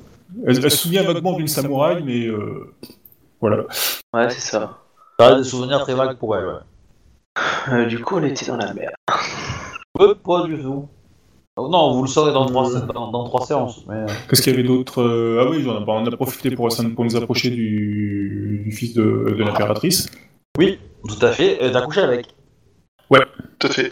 Elle, 0.48 0.58
elle 0.58 0.72
se 0.72 0.78
souvient 0.78 1.04
vaguement 1.04 1.34
d'une 1.34 1.48
samouraï, 1.48 2.02
mais 2.04 2.26
euh, 2.26 2.74
voilà. 3.40 3.66
Ouais, 4.14 4.30
c'est 4.32 4.40
ça. 4.42 4.80
Ça 5.20 5.28
reste 5.28 5.38
des 5.44 5.50
souvenirs 5.50 5.82
très 5.84 5.94
vagues 5.94 6.18
pour 6.18 6.36
elle, 6.38 6.46
ouais. 6.46 6.54
Euh, 7.72 7.86
du 7.86 8.00
coup, 8.00 8.18
on 8.18 8.24
était 8.24 8.48
dans 8.48 8.58
la 8.58 8.74
merde. 8.74 8.94
Peu, 9.94 10.16
pas 10.16 10.44
du 10.48 10.60
tout. 10.62 10.88
Oh, 11.60 11.68
non, 11.70 11.94
vous 11.94 12.04
le 12.04 12.08
saurez 12.08 12.32
dans 12.32 12.46
trois, 12.46 12.70
dans, 12.94 13.12
dans 13.12 13.24
trois 13.26 13.46
séances. 13.46 13.84
Mais... 13.88 13.96
euh, 13.96 14.08
Qu'est-ce 14.30 14.42
qu'il 14.42 14.54
y 14.54 14.56
avait 14.58 14.68
d'autre 14.68 15.02
euh, 15.02 15.44
Ah 15.46 15.50
oui, 15.50 15.66
on 15.68 15.72
a, 15.72 15.84
on 15.86 16.06
a 16.06 16.12
profité 16.16 16.52
pour, 16.52 16.70
pour 16.96 17.06
nous 17.06 17.16
approcher 17.16 17.50
du, 17.50 18.62
du 18.66 18.72
fils 18.72 18.94
de, 18.94 19.36
de 19.38 19.44
l'impératrice. 19.44 20.10
Oui, 20.58 20.80
tout 21.08 21.26
à 21.26 21.32
fait. 21.32 21.64
Et 21.66 21.72
t'as 21.72 21.82
couché 21.82 22.02
avec. 22.02 22.28
Tout 23.60 23.68
à 23.68 23.70
fait. 23.72 23.92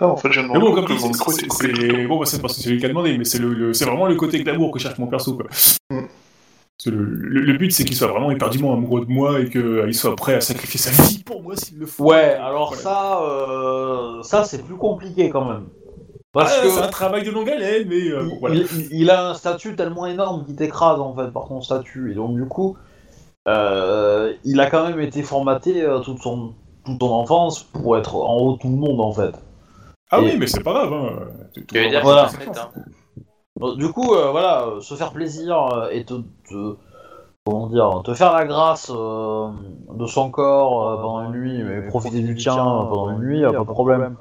Ah, 0.00 0.08
en 0.08 0.16
fait, 0.16 0.32
je 0.32 0.40
me 0.40 0.48
Mais 0.52 0.58
bon, 0.58 0.72
comme 0.74 0.86
que 0.86 0.96
c'est- 0.96 2.06
bon, 2.06 2.18
bah, 2.18 2.24
c'est 2.26 2.40
parce 2.40 2.56
que 2.56 2.62
c'est 2.62 2.70
lui 2.70 2.78
qui 2.78 2.86
a 2.86 2.88
demandé, 2.88 3.16
mais 3.18 3.24
c'est 3.24 3.38
le, 3.38 3.52
le- 3.52 3.74
c'est 3.74 3.84
vraiment 3.84 4.06
le 4.06 4.14
côté 4.16 4.42
glamour 4.42 4.72
que 4.72 4.78
cherche 4.78 4.98
mon 4.98 5.06
perso. 5.06 5.34
Quoi. 5.34 5.46
Mm. 5.90 6.06
C'est 6.78 6.90
Le, 6.90 7.04
le- 7.04 7.40
le 7.42 7.52
but, 7.58 7.70
c'est 7.72 7.84
qu'il 7.84 7.94
soit 7.94 8.08
vraiment 8.08 8.30
éperdument 8.30 8.72
amoureux 8.72 9.04
de 9.04 9.10
moi 9.10 9.40
et 9.40 9.50
qu'il 9.50 9.94
soit 9.94 10.16
prêt 10.16 10.34
à 10.34 10.40
sacrifier 10.40 10.80
sa 10.80 10.90
vie 11.02 11.22
pour 11.22 11.42
moi 11.42 11.54
s'il 11.56 11.78
le 11.78 11.86
faut. 11.86 12.04
Ouais, 12.04 12.34
alors 12.40 12.74
Voilà. 12.74 12.82
ça, 12.82 13.20
euh, 13.22 14.22
ça 14.22 14.44
c'est 14.44 14.64
plus 14.64 14.76
compliqué 14.76 15.28
quand 15.28 15.44
même. 15.44 15.66
Parce 16.32 16.54
Ah, 16.58 16.62
que 16.62 16.68
C'est 16.70 16.82
un 16.82 16.88
travail 16.88 17.24
de 17.24 17.30
longue 17.30 17.50
haleine, 17.50 17.86
mais 17.88 18.10
euh, 18.10 18.24
bon, 18.24 18.30
il, 18.34 18.40
voilà. 18.40 18.54
il- 18.56 18.88
il 18.90 19.10
a 19.10 19.28
un 19.30 19.34
statut 19.34 19.76
tellement 19.76 20.06
énorme 20.06 20.44
qu'il 20.46 20.56
t'écrase 20.56 20.98
en 21.00 21.14
fait 21.14 21.30
par 21.30 21.46
ton 21.48 21.60
statut. 21.60 22.12
Et 22.12 22.14
donc 22.14 22.34
du 22.34 22.46
coup, 22.46 22.76
euh, 23.48 24.32
il 24.44 24.60
a 24.60 24.70
quand 24.70 24.86
même 24.88 25.00
été 25.00 25.22
formaté 25.22 25.82
euh, 25.82 25.98
toute, 26.00 26.20
son, 26.22 26.54
toute 26.86 27.00
son 27.00 27.10
enfance 27.10 27.62
pour 27.64 27.98
être 27.98 28.16
en 28.16 28.36
haut 28.38 28.52
de 28.54 28.58
tout 28.58 28.68
le 28.68 28.76
monde 28.76 29.00
en 29.00 29.12
fait. 29.12 29.34
Ah 30.10 30.20
et- 30.20 30.24
oui, 30.24 30.36
mais 30.38 30.46
c'est 30.46 30.62
pas 30.62 30.72
grave. 30.72 30.92
Hein. 30.92 31.10
Je 31.74 31.78
veux 31.78 31.88
dire, 31.90 32.00
Voilà. 32.02 32.28
fait, 32.28 32.48
hein. 32.48 32.70
Du 33.76 33.92
coup, 33.92 34.14
euh, 34.14 34.30
voilà, 34.30 34.66
euh, 34.66 34.80
se 34.80 34.94
faire 34.94 35.12
plaisir 35.12 35.56
euh, 35.74 35.90
et 35.90 36.04
te, 36.04 36.14
te- 36.48 36.76
comment 37.44 37.66
dire, 37.68 38.00
te 38.04 38.14
faire 38.14 38.32
la 38.32 38.44
grâce 38.46 38.90
euh, 38.94 39.48
de 39.94 40.06
son 40.06 40.30
corps 40.30 40.88
euh, 40.88 40.96
pendant 40.96 41.24
une 41.30 41.32
nuit, 41.38 41.62
mais 41.62 41.82
profiter 41.88 42.20
du 42.22 42.34
tien 42.34 42.54
pendant 42.56 43.10
une 43.10 43.18
nuit, 43.20 43.40
y 43.40 43.44
a 43.44 43.52
pas 43.52 43.58
de 43.58 43.64
problème. 43.64 44.16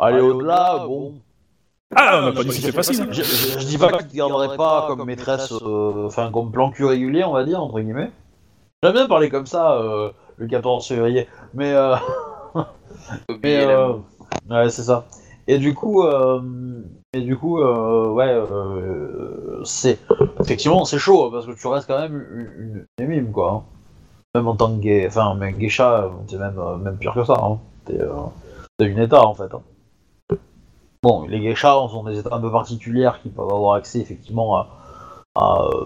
Aller 0.00 0.20
au-delà, 0.20 0.84
bon. 0.86 1.14
Ah, 1.96 2.20
on 2.22 2.26
n'a 2.26 2.32
pas 2.32 2.42
dit 2.42 2.48
que 2.48 2.54
c'était 2.54 2.72
facile. 2.72 3.06
Je, 3.10 3.22
je- 3.22 3.58
je 3.60 3.66
dis 3.66 3.78
pas 3.78 3.92
qu'il 3.98 4.08
te 4.08 4.16
garderait 4.16 4.56
pas 4.56 4.86
comme 4.88 5.06
maîtresse, 5.06 5.52
euh, 5.52 6.06
enfin 6.06 6.30
comme 6.30 6.50
plan 6.52 6.70
cul 6.70 6.84
régulier, 6.84 7.24
on 7.24 7.32
va 7.32 7.44
dire, 7.44 7.62
entre 7.62 7.80
guillemets. 7.80 8.10
J'aime 8.82 8.92
bien 8.92 9.08
parler 9.08 9.30
comme 9.30 9.46
ça 9.46 9.72
euh, 9.72 10.10
le 10.36 10.46
14 10.46 10.86
février, 10.86 11.26
mais, 11.54 11.72
euh, 11.72 11.96
mais 13.42 13.66
ouais, 14.50 14.68
c'est 14.70 14.82
ça. 14.84 15.06
Et 15.46 15.58
du 15.58 15.74
coup, 15.74 16.02
euh, 16.04 16.42
et 17.14 17.22
du 17.22 17.36
coup, 17.36 17.58
euh, 17.60 18.10
ouais, 18.10 18.28
euh, 18.28 19.62
c'est 19.64 19.98
effectivement 20.40 20.84
c'est 20.84 20.98
chaud 20.98 21.30
parce 21.30 21.46
que 21.46 21.52
tu 21.52 21.66
restes 21.68 21.86
quand 21.88 21.98
même 21.98 22.14
une, 22.14 22.62
une, 22.62 22.86
une 23.00 23.06
mime 23.08 23.32
quoi. 23.32 23.52
hein. 23.52 23.62
même 24.34 24.46
en 24.46 24.56
tant 24.56 24.68
que 24.76 24.80
gay, 24.80 25.06
enfin, 25.08 25.34
mais 25.38 25.52
geisha, 25.54 26.10
c'est 26.28 26.36
même, 26.38 26.60
même 26.82 26.98
pire 26.98 27.14
que 27.14 27.24
ça. 27.24 27.34
Hein. 27.42 27.58
T'es 27.86 27.98
euh, 28.00 28.12
t'es 28.76 28.84
une 28.86 28.98
état 28.98 29.24
en 29.26 29.34
fait. 29.34 29.52
hein. 29.54 29.62
Bon, 31.02 31.26
les 31.28 31.40
geishas 31.40 31.88
sont 31.90 32.02
des 32.04 32.18
états 32.18 32.34
un 32.34 32.40
peu 32.40 32.50
particulières 32.50 33.20
qui 33.22 33.28
peuvent 33.28 33.50
avoir 33.52 33.74
accès 33.74 34.00
effectivement 34.00 34.56
à, 34.56 34.68
à, 35.36 35.62
euh, 35.62 35.84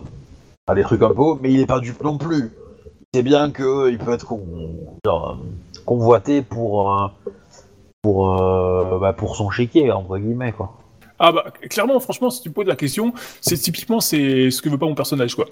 à 0.67 0.75
des 0.75 0.83
trucs 0.83 1.03
un 1.03 1.13
peu, 1.15 1.35
mais 1.41 1.53
il 1.53 1.61
est 1.61 1.67
pas 1.67 1.81
dupe 1.81 2.03
non 2.03 2.17
plus. 2.17 2.51
C'est 3.15 3.23
bien 3.23 3.51
qu'il 3.51 3.99
peut 3.99 4.13
être 4.15 4.27
con- 4.27 4.99
euh, 5.07 5.11
convoité 5.85 6.41
pour, 6.41 6.99
euh, 6.99 7.07
pour, 8.01 8.41
euh, 8.41 8.99
bah, 8.99 9.13
pour 9.13 9.37
son 9.37 9.51
chéquier, 9.51 9.93
entre 9.93 10.17
guillemets, 10.17 10.53
quoi. 10.53 10.73
Ah 11.19 11.31
bah, 11.31 11.45
clairement, 11.71 12.01
franchement, 12.01 12.31
si 12.31 12.41
tu 12.43 12.49
me 12.49 12.55
poses 12.55 12.67
la 12.67 12.75
question, 12.75 13.13
c'est 13.43 13.57
typiquement 13.59 14.01
c'est 14.01 14.51
ce 14.51 14.63
que 14.63 14.71
veut 14.71 14.79
pas 14.79 14.87
mon 14.87 14.95
personnage, 14.95 15.35
quoi. 15.35 15.45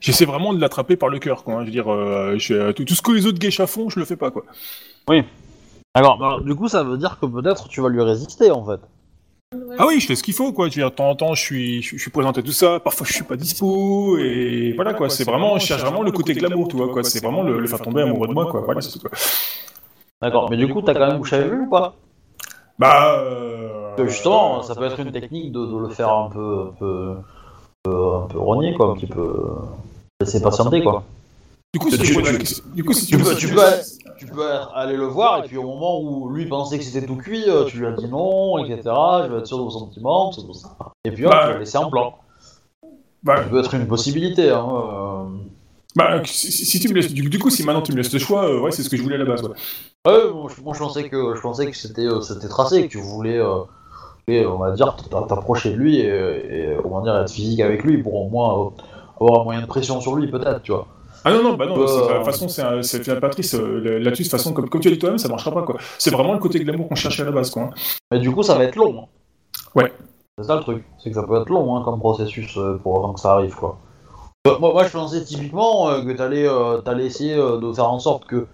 J'essaie 0.00 0.26
vraiment 0.26 0.52
de 0.52 0.60
l'attraper 0.60 0.96
par 0.96 1.08
le 1.08 1.18
cœur, 1.18 1.42
quoi. 1.44 1.54
hein. 1.54 1.60
Je 1.62 1.64
veux 1.66 1.70
dire, 1.72 1.90
euh, 1.90 2.36
je- 2.38 2.72
tout, 2.72 2.84
tout 2.84 2.94
ce 2.94 3.02
que 3.02 3.12
les 3.12 3.24
autres 3.26 3.40
geishas 3.40 3.66
font, 3.66 3.88
je 3.88 3.98
le 3.98 4.04
fais 4.04 4.16
pas, 4.16 4.30
quoi. 4.30 4.44
Alors, 5.94 6.18
bah, 6.18 6.36
du 6.44 6.54
coup, 6.54 6.68
ça 6.68 6.84
veut 6.84 6.98
dire 6.98 7.18
que 7.18 7.26
peut-être 7.26 7.66
tu 7.68 7.80
vas 7.80 7.88
lui 7.88 8.02
résister, 8.02 8.50
en 8.50 8.64
fait. 8.64 8.80
Ah 9.78 9.86
oui, 9.86 9.98
je 9.98 10.06
fais 10.06 10.14
ce 10.14 10.22
qu'il 10.22 10.34
faut, 10.34 10.52
quoi. 10.52 10.68
Dire, 10.68 10.90
de 10.90 10.94
temps 10.94 11.08
en 11.08 11.14
temps, 11.14 11.34
je 11.34 11.40
suis, 11.42 11.82
je, 11.82 11.96
je 11.96 12.00
suis 12.02 12.10
présenté 12.10 12.40
à 12.40 12.42
tout 12.42 12.52
ça. 12.52 12.80
Parfois, 12.80 13.06
je 13.06 13.14
suis 13.14 13.24
pas 13.24 13.36
dispo, 13.36 14.18
et 14.18 14.72
voilà, 14.74 14.92
quoi. 14.94 15.08
C'est 15.08 15.24
vraiment, 15.24 15.58
je 15.58 15.66
cherche 15.66 15.82
vraiment 15.82 16.02
le 16.02 16.12
côté 16.12 16.34
glamour, 16.34 16.68
tu 16.68 16.76
vois, 16.76 16.88
quoi. 16.88 17.02
C'est 17.04 17.22
vraiment 17.22 17.42
le, 17.42 17.58
le 17.58 17.66
faire 17.66 17.80
tomber 17.80 18.02
amoureux 18.02 18.28
de 18.28 18.32
moi, 18.34 18.46
quoi. 18.46 18.60
Voilà, 18.60 18.80
c'est 18.80 18.92
tout, 18.92 19.00
quoi. 19.00 19.10
D'accord, 20.20 20.50
mais 20.50 20.56
du 20.56 20.68
coup, 20.68 20.82
t'as 20.82 20.94
quand 20.94 21.06
même 21.06 21.18
couché 21.20 21.36
avec 21.36 21.52
lui 21.52 21.60
ou 21.60 21.70
pas? 21.70 21.94
Bah, 22.78 23.20
euh... 23.20 24.06
Justement, 24.06 24.62
ça 24.62 24.74
peut 24.74 24.84
être 24.84 25.00
une 25.00 25.12
technique 25.12 25.50
de, 25.52 25.66
de 25.66 25.78
le 25.78 25.88
faire 25.88 26.10
un 26.10 26.28
peu, 26.28 26.68
un 26.68 26.72
peu, 26.78 27.16
un 27.18 27.82
peu, 27.82 28.14
un 28.16 28.26
peu 28.26 28.38
rogner, 28.38 28.74
quoi, 28.74 28.90
un 28.90 28.94
petit 28.94 29.06
peu 29.06 29.34
laisser 30.20 30.42
patienter, 30.42 30.82
quoi. 30.82 31.04
Du 31.72 31.80
coup, 31.80 31.90
si 31.90 31.98
Tu- 31.98 32.04
tu, 32.06 32.22
tu- 32.22 32.44
Tu 33.06 33.18
peux, 33.18 33.34
tu, 33.36 33.48
peux, 33.48 33.60
tu 34.18 34.26
peux 34.26 34.44
aller 34.74 34.96
le 34.96 35.06
voir, 35.06 35.44
et 35.44 35.48
puis 35.48 35.56
au 35.56 35.62
moment 35.62 36.00
où 36.00 36.28
lui 36.30 36.46
pensait 36.46 36.78
que 36.78 36.84
c'était 36.84 37.06
tout 37.06 37.16
cuit, 37.16 37.44
euh, 37.48 37.64
tu 37.64 37.78
lui 37.78 37.86
as 37.86 37.92
dit 37.92 38.08
non, 38.08 38.58
etc. 38.58 38.82
Je 38.84 39.32
veux 39.32 39.38
être 39.38 39.46
sûr 39.46 39.58
de 39.58 39.62
vos 39.62 39.70
sentiments, 39.70 40.30
tout 40.30 40.52
ça. 40.52 40.68
Et 41.04 41.10
puis 41.10 41.24
hop, 41.24 41.32
Bah, 41.32 41.42
tu 41.46 41.52
l'as 41.52 41.58
laissé 41.58 41.78
en 41.78 41.90
plan. 41.90 42.14
bah, 43.22 43.36
Ça 43.36 43.42
peut 43.44 43.60
être 43.60 43.74
une 43.74 43.86
possibilité, 43.86 44.50
hein. 44.50 44.68
euh. 44.68 45.24
bah, 45.96 46.20
si, 46.24 46.80
tu 46.80 46.88
me 46.88 46.94
laisses, 46.94 47.12
du, 47.12 47.28
du 47.28 47.38
coup, 47.38 47.50
si 47.50 47.64
maintenant 47.64 47.82
tu 47.82 47.92
me 47.92 47.96
laisses 47.98 48.12
le 48.12 48.18
choix, 48.18 48.44
euh, 48.48 48.60
ouais, 48.60 48.70
c'est 48.72 48.82
ce 48.82 48.88
que 48.90 48.96
je 48.96 49.02
voulais 49.02 49.16
à 49.16 49.18
la 49.18 49.24
base, 49.24 49.42
ouais. 49.42 49.50
Ouais, 50.06 50.32
moi, 50.32 50.50
je, 50.54 50.62
moi, 50.62 50.74
je 50.74 50.78
pensais 50.78 51.08
que 51.08 51.34
je 51.34 51.40
pensais 51.40 51.70
que 51.70 51.76
c'était 51.76 52.06
euh, 52.06 52.20
c'était 52.20 52.48
tracé, 52.48 52.82
que 52.86 52.88
tu 52.92 52.98
voulais, 52.98 53.38
euh, 53.38 53.62
et, 54.26 54.44
on 54.46 54.58
va 54.58 54.72
dire, 54.72 54.94
t'a- 54.96 55.22
t'approcher 55.22 55.70
de 55.70 55.76
lui 55.76 55.98
et, 56.00 56.06
et, 56.06 56.76
comment 56.82 57.00
dire, 57.02 57.16
être 57.16 57.30
physique 57.30 57.60
avec 57.60 57.82
lui 57.82 58.02
pour 58.02 58.14
au 58.14 58.28
moins 58.28 58.66
euh, 58.66 58.70
avoir 59.20 59.40
un 59.40 59.44
moyen 59.44 59.60
de 59.62 59.66
pression 59.66 60.00
sur 60.00 60.14
lui, 60.16 60.30
peut-être, 60.30 60.62
tu 60.62 60.72
vois. 60.72 60.86
Ah 61.28 61.32
non, 61.34 61.42
non, 61.42 61.54
bah 61.56 61.66
non, 61.66 61.86
c'est- 61.86 61.94
de 62.12 62.16
toute 62.16 62.24
façon, 62.24 62.48
c'est 62.48 63.04
Fiat 63.04 63.16
Patrice, 63.20 63.54
euh, 63.54 63.98
là-dessus, 63.98 64.22
de 64.22 64.28
toute 64.28 64.30
façon, 64.38 64.52
comme, 64.52 64.68
comme 64.68 64.80
tu 64.80 64.88
as 64.88 64.90
dit 64.92 64.98
toi-même, 64.98 65.18
ça 65.18 65.28
marchera 65.28 65.52
pas, 65.52 65.62
quoi. 65.62 65.76
C'est 65.98 66.10
vraiment 66.10 66.32
le 66.32 66.38
côté 66.38 66.58
glamour 66.60 66.88
qu'on 66.88 66.94
cherchait 66.94 67.22
à 67.22 67.26
la 67.26 67.32
base, 67.32 67.50
quoi. 67.50 67.64
hein. 67.64 67.70
Mais 68.10 68.18
du 68.18 68.30
coup, 68.30 68.42
ça 68.42 68.54
va 68.54 68.64
être 68.64 68.76
long. 68.76 69.06
Ouais. 69.74 69.92
C'est 70.38 70.44
ça 70.46 70.54
le 70.56 70.62
truc, 70.62 70.84
c'est 70.98 71.10
que 71.10 71.16
ça 71.16 71.24
peut 71.24 71.40
être 71.40 71.48
long 71.50 71.76
hein, 71.76 71.82
comme 71.84 71.98
processus 71.98 72.56
euh, 72.56 72.78
pour 72.82 72.96
avant 72.98 73.12
que 73.12 73.20
ça 73.20 73.32
arrive, 73.32 73.54
quoi. 73.54 73.78
Euh, 74.46 74.58
moi, 74.58 74.72
moi, 74.72 74.84
je 74.84 74.90
pensais 74.92 75.22
typiquement 75.24 75.90
euh, 75.90 76.02
que 76.02 76.12
t'allais 76.12 76.46
euh, 76.48 76.80
essayer 76.98 77.34
euh, 77.34 77.58
de 77.58 77.72
faire 77.72 77.90
en 77.90 77.98
sorte 77.98 78.24
que 78.24 78.46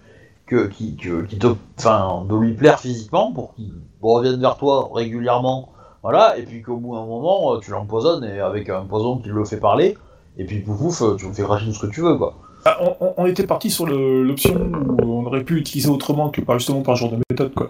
que 0.47 0.67
qui 0.67 0.95
que, 0.97 1.21
qui 1.23 1.37
te, 1.39 1.47
de 1.47 2.39
lui 2.39 2.53
plaire 2.53 2.79
physiquement 2.79 3.31
pour 3.31 3.53
qu'il 3.55 3.71
revienne 4.01 4.39
vers 4.39 4.57
toi 4.57 4.89
régulièrement, 4.93 5.69
voilà, 6.03 6.37
et 6.37 6.43
puis 6.43 6.61
qu'au 6.61 6.77
bout 6.77 6.95
d'un 6.95 7.05
moment, 7.05 7.57
tu 7.59 7.71
l'empoisonnes 7.71 8.23
et 8.23 8.39
avec 8.39 8.69
un 8.69 8.81
poison 8.81 9.17
qui 9.17 9.29
le 9.29 9.43
fait 9.45 9.57
parler, 9.59 9.97
et 10.37 10.45
puis 10.45 10.59
pouf 10.59 10.77
pouf, 10.77 11.17
tu 11.17 11.27
le 11.27 11.33
fais 11.33 11.43
cracher 11.43 11.65
tout 11.65 11.73
ce 11.73 11.85
que 11.85 11.91
tu 11.91 12.01
veux, 12.01 12.15
quoi. 12.17 12.35
Ah, 12.67 12.79
on, 13.17 13.27
était 13.27 13.45
parti 13.45 13.69
sur 13.69 13.85
l'option 13.85 14.55
où 14.55 15.03
on 15.03 15.25
aurait 15.27 15.43
pu 15.43 15.57
utiliser 15.57 15.87
autrement 15.87 16.31
que 16.31 16.41
par 16.41 16.57
justement 16.57 16.81
par 16.81 16.95
genre 16.95 17.11
de 17.11 17.17
méthode, 17.29 17.53
quoi. 17.53 17.69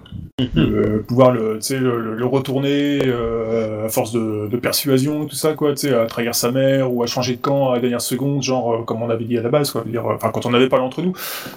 Euh, 0.58 1.04
pouvoir 1.06 1.32
le, 1.32 2.26
retourner 2.26 3.02
euh, 3.04 3.88
à 3.88 3.90
force 3.90 4.14
de, 4.14 4.48
de 4.48 4.58
persuasion, 4.58 5.26
tout 5.26 5.36
ça, 5.36 5.54
quoi, 5.54 5.74
tu 5.74 5.88
sais, 5.88 5.94
à 5.94 6.06
trahir 6.06 6.34
sa 6.34 6.52
mère 6.52 6.94
ou 6.94 7.04
à 7.04 7.08
changer 7.08 7.36
de 7.36 7.42
camp 7.42 7.72
à 7.72 7.76
la 7.76 7.82
dernière 7.82 8.00
seconde, 8.00 8.42
genre 8.42 8.74
euh, 8.74 8.84
comme 8.84 9.04
on 9.04 9.10
avait 9.10 9.26
dit 9.26 9.38
à 9.38 9.42
la 9.42 9.50
base, 9.50 9.72
quoi. 9.72 9.84
Dire, 9.86 10.06
Enfin, 10.06 10.32
quand 10.32 10.46
on 10.46 10.54
avait 10.54 10.70
parlé 10.70 10.86
entre 10.86 11.02
nous, 11.02 11.14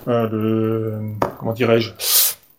le, 0.07 0.99
comment 1.39 1.53
dirais-je 1.53 1.93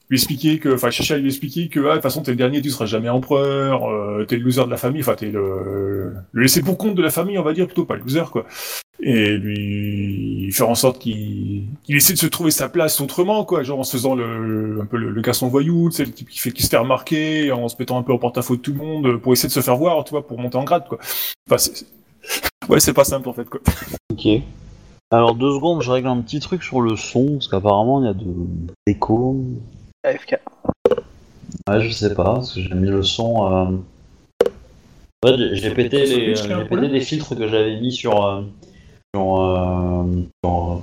lui 0.10 0.18
expliquer 0.18 0.60
que, 0.60 0.74
enfin, 0.74 0.90
chercher 0.90 1.16
à 1.16 1.18
lui 1.18 1.28
expliquer 1.28 1.68
que, 1.70 1.80
ah, 1.82 1.90
de 1.90 1.94
toute 1.96 2.04
façon, 2.04 2.22
t'es 2.22 2.32
le 2.32 2.38
dernier, 2.38 2.62
tu 2.62 2.70
seras 2.70 2.86
jamais 2.86 3.10
empereur, 3.10 3.90
euh, 3.90 4.26
t'es 4.26 4.38
le 4.38 4.44
loser 4.44 4.66
de 4.66 4.72
la 4.72 4.78
famille, 4.78 5.02
enfin, 5.02 5.16
t'es 5.16 5.30
le, 5.32 6.14
le 6.32 6.42
laisser 6.42 6.62
pour 6.62 6.78
compte 6.78 6.96
de 6.96 7.02
la 7.02 7.12
famille, 7.12 7.38
on 7.38 7.44
va 7.44 7.54
dire, 7.54 7.66
plutôt 7.68 7.86
pas 7.86 7.96
le 7.96 8.02
loser, 8.02 8.24
quoi 8.32 8.46
et 9.02 9.38
lui 9.38 10.52
faire 10.52 10.70
en 10.70 10.76
sorte 10.76 11.00
qu'il 11.00 11.64
qu'il 11.84 11.96
essaie 11.96 12.14
de 12.14 12.18
se 12.18 12.28
trouver 12.28 12.52
sa 12.52 12.68
place 12.70 13.00
autrement, 13.00 13.46
quoi, 13.46 13.64
genre 13.64 13.80
en 13.80 13.84
se 13.84 13.94
faisant 13.94 14.14
le, 14.16 14.80
un 14.82 14.86
peu 14.86 14.98
le, 14.98 15.22
garçon 15.22 15.48
voyou, 15.48 15.90
sais, 15.90 16.04
le 16.06 16.12
type 16.12 16.30
qui 16.30 16.40
fait 16.40 16.52
qui 16.52 16.64
se 16.64 16.70
fait 16.70 16.78
remarquer, 16.78 17.52
en 17.52 17.68
se 17.70 17.76
mettant 17.80 17.98
un 17.98 18.04
peu 18.04 18.12
en 18.12 18.18
porte-à-faux 18.18 18.58
de 18.58 18.62
tout 18.62 18.74
le 18.74 18.78
monde, 18.78 19.18
pour 19.18 19.32
essayer 19.34 19.48
de 19.48 19.54
se 19.54 19.62
faire 19.62 19.78
voir, 19.78 20.04
tu 20.04 20.12
vois, 20.12 20.26
pour 20.28 20.38
monter 20.40 20.58
en 20.58 20.64
grade, 20.64 20.86
quoi. 20.88 21.00
Enfin, 21.48 21.58
c'est- 21.58 21.76
c'est- 21.78 22.70
ouais, 22.70 22.80
c'est 22.80 22.94
pas 22.94 23.06
simple 23.06 23.30
en 23.30 23.34
fait, 23.34 23.50
quoi. 23.50 23.62
Ok. 24.12 24.28
Alors 25.12 25.34
deux 25.34 25.52
secondes, 25.52 25.82
je 25.82 25.90
règle 25.90 26.08
un 26.08 26.22
petit 26.22 26.40
truc 26.40 26.62
sur 26.62 26.82
le 26.82 26.96
son, 26.96 27.34
parce 27.34 27.48
qu'apparemment 27.48 28.02
il 28.02 28.06
y 28.06 28.10
a 28.10 28.14
de 28.14 28.26
l'écho. 28.86 29.44
AFK. 30.04 30.38
Ouais, 31.68 31.82
je 31.82 31.90
sais 31.92 32.14
pas, 32.14 32.36
parce 32.36 32.54
que 32.54 32.62
j'ai 32.62 32.74
mis 32.74 32.90
le 32.90 33.04
son. 33.04 33.52
Euh... 33.52 34.48
Ouais, 35.26 35.36
j'ai- 35.54 35.72
pété, 35.72 36.06
les, 36.06 36.40
un 36.40 36.66
pété 36.66 36.88
les 36.88 37.02
filtres 37.02 37.36
que 37.36 37.48
j'avais 37.48 37.80
mis 37.80 37.92
sur. 37.92 38.26
euh, 38.26 38.44
sur, 39.14 39.42
euh, 39.42 40.06
sur, 40.44 40.72
euh, 40.74 40.76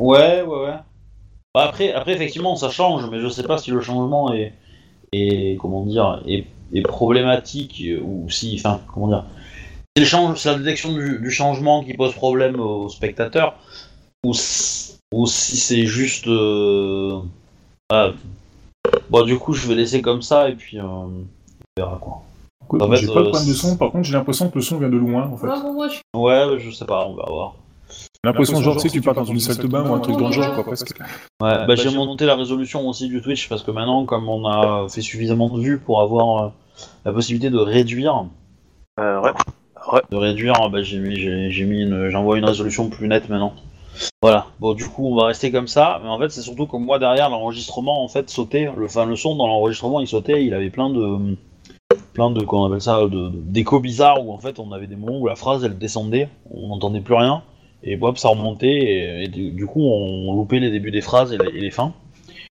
Ouais, 0.00 0.42
ouais, 0.42 0.64
ouais. 0.64 0.74
Bah, 1.54 1.64
après, 1.64 1.92
après, 1.92 2.12
effectivement, 2.14 2.56
ça 2.56 2.70
change, 2.70 3.08
mais 3.10 3.20
je 3.20 3.28
sais 3.28 3.42
pas 3.42 3.58
si 3.58 3.70
le 3.70 3.80
changement 3.80 4.32
est. 4.32 4.54
est 5.12 5.58
comment 5.60 5.84
dire. 5.84 6.22
est, 6.26 6.46
est 6.72 6.82
problématique, 6.82 7.82
euh, 7.86 8.00
ou 8.02 8.30
si. 8.30 8.56
Enfin, 8.58 8.80
comment 8.92 9.08
dire. 9.08 9.24
C'est 9.96 10.02
le 10.02 10.08
change- 10.08 10.38
c'est 10.38 10.50
la 10.50 10.58
détection 10.58 10.92
du, 10.92 11.18
du 11.20 11.30
changement 11.30 11.84
qui 11.84 11.94
pose 11.94 12.14
problème 12.14 12.58
aux 12.58 12.88
spectateurs, 12.88 13.56
ou, 14.24 14.32
si- 14.32 14.96
ou 15.12 15.26
si 15.26 15.56
c'est 15.58 15.84
juste. 15.86 16.26
euh, 16.26 17.20
ah, 17.90 18.12
Bon, 19.14 19.24
du 19.24 19.38
coup, 19.38 19.52
je 19.52 19.68
vais 19.68 19.76
laisser 19.76 20.02
comme 20.02 20.22
ça 20.22 20.48
et 20.48 20.54
puis 20.56 20.80
euh, 20.80 20.82
on 20.82 21.24
verra 21.76 21.98
quoi. 22.00 22.22
Écoute, 22.64 22.82
En 22.82 22.90
fait, 22.90 22.96
j'ai 22.96 23.06
pas 23.06 23.12
de 23.14 23.18
euh, 23.26 23.30
problème 23.30 23.48
de 23.48 23.54
son, 23.54 23.76
par 23.76 23.92
contre, 23.92 24.04
j'ai 24.04 24.14
l'impression 24.14 24.50
que 24.50 24.56
le 24.56 24.62
son 24.62 24.78
vient 24.78 24.88
de 24.88 24.96
loin, 24.96 25.30
en 25.30 25.36
fait. 25.36 25.46
Ouais, 26.16 26.58
je 26.58 26.70
sais 26.72 26.84
pas, 26.84 27.06
on 27.06 27.14
va 27.14 27.24
voir. 27.28 27.54
J'ai 27.88 28.06
l'impression, 28.24 28.60
genre, 28.60 28.74
tu 28.74 28.80
sais, 28.80 28.88
tu 28.88 29.02
pars 29.02 29.14
dans 29.14 29.24
une 29.24 29.38
salle 29.38 29.58
de 29.58 29.68
bain 29.68 29.88
ou 29.88 29.94
un 29.94 30.00
truc 30.00 30.16
dans 30.16 30.26
le 30.26 30.32
genre, 30.32 30.52
quoi, 30.54 30.64
presque. 30.64 30.98
Ouais, 31.40 31.66
bah, 31.66 31.76
j'ai 31.76 31.94
monté 31.94 32.26
la 32.26 32.34
résolution 32.34 32.88
aussi 32.88 33.06
du 33.06 33.22
Twitch 33.22 33.48
parce 33.48 33.62
que 33.62 33.70
maintenant, 33.70 34.04
comme 34.04 34.28
on 34.28 34.46
a 34.46 34.88
fait 34.88 35.00
suffisamment 35.02 35.48
de 35.48 35.60
vues 35.60 35.78
pour 35.78 36.00
avoir 36.00 36.44
euh, 36.44 36.48
la 37.04 37.12
possibilité 37.12 37.50
de 37.50 37.58
réduire, 37.58 38.24
Euh, 38.98 39.20
ouais. 39.20 40.00
de 40.10 40.16
réduire, 40.16 40.54
bah, 40.70 40.82
j'ai 40.82 40.98
mis, 40.98 41.14
j'ai, 41.14 41.50
j'ai 41.50 41.64
mis 41.66 41.82
une, 41.82 42.08
j'envoie 42.08 42.36
une 42.38 42.46
résolution 42.46 42.88
plus 42.88 43.06
nette 43.06 43.28
maintenant. 43.28 43.54
Voilà. 44.22 44.46
Bon, 44.60 44.74
du 44.74 44.84
coup, 44.84 45.06
on 45.06 45.16
va 45.16 45.26
rester 45.26 45.50
comme 45.50 45.68
ça. 45.68 46.00
Mais 46.02 46.08
en 46.08 46.18
fait, 46.18 46.30
c'est 46.30 46.42
surtout 46.42 46.66
que 46.66 46.76
moi 46.76 46.98
derrière 46.98 47.30
l'enregistrement, 47.30 48.02
en 48.02 48.08
fait, 48.08 48.30
sautait. 48.30 48.68
Le, 48.76 49.06
le 49.06 49.16
son 49.16 49.36
dans 49.36 49.46
l'enregistrement, 49.46 50.00
il 50.00 50.08
sautait. 50.08 50.44
Il 50.44 50.54
avait 50.54 50.70
plein 50.70 50.90
de, 50.90 51.36
plein 52.12 52.30
de, 52.30 52.40
comment 52.44 52.62
on 52.62 52.66
appelle 52.66 52.80
ça, 52.80 53.00
d'échos 53.10 53.80
bizarres 53.80 54.24
où 54.24 54.32
en 54.32 54.38
fait, 54.38 54.58
on 54.58 54.72
avait 54.72 54.86
des 54.86 54.96
moments 54.96 55.18
où 55.18 55.26
la 55.26 55.36
phrase 55.36 55.64
elle 55.64 55.76
descendait, 55.76 56.28
on 56.50 56.68
n'entendait 56.68 57.00
plus 57.00 57.14
rien, 57.14 57.42
et 57.84 57.98
hop, 58.00 58.18
ça 58.18 58.28
remontait. 58.28 59.24
Et, 59.24 59.28
du, 59.28 59.66
coup, 59.66 59.82
on, 59.82 60.34
loupait 60.34 60.58
les 60.58 60.70
débuts 60.70 60.90
des 60.90 61.02
phrases 61.02 61.32
et 61.32 61.38
les, 61.38 61.70
fins. 61.70 61.92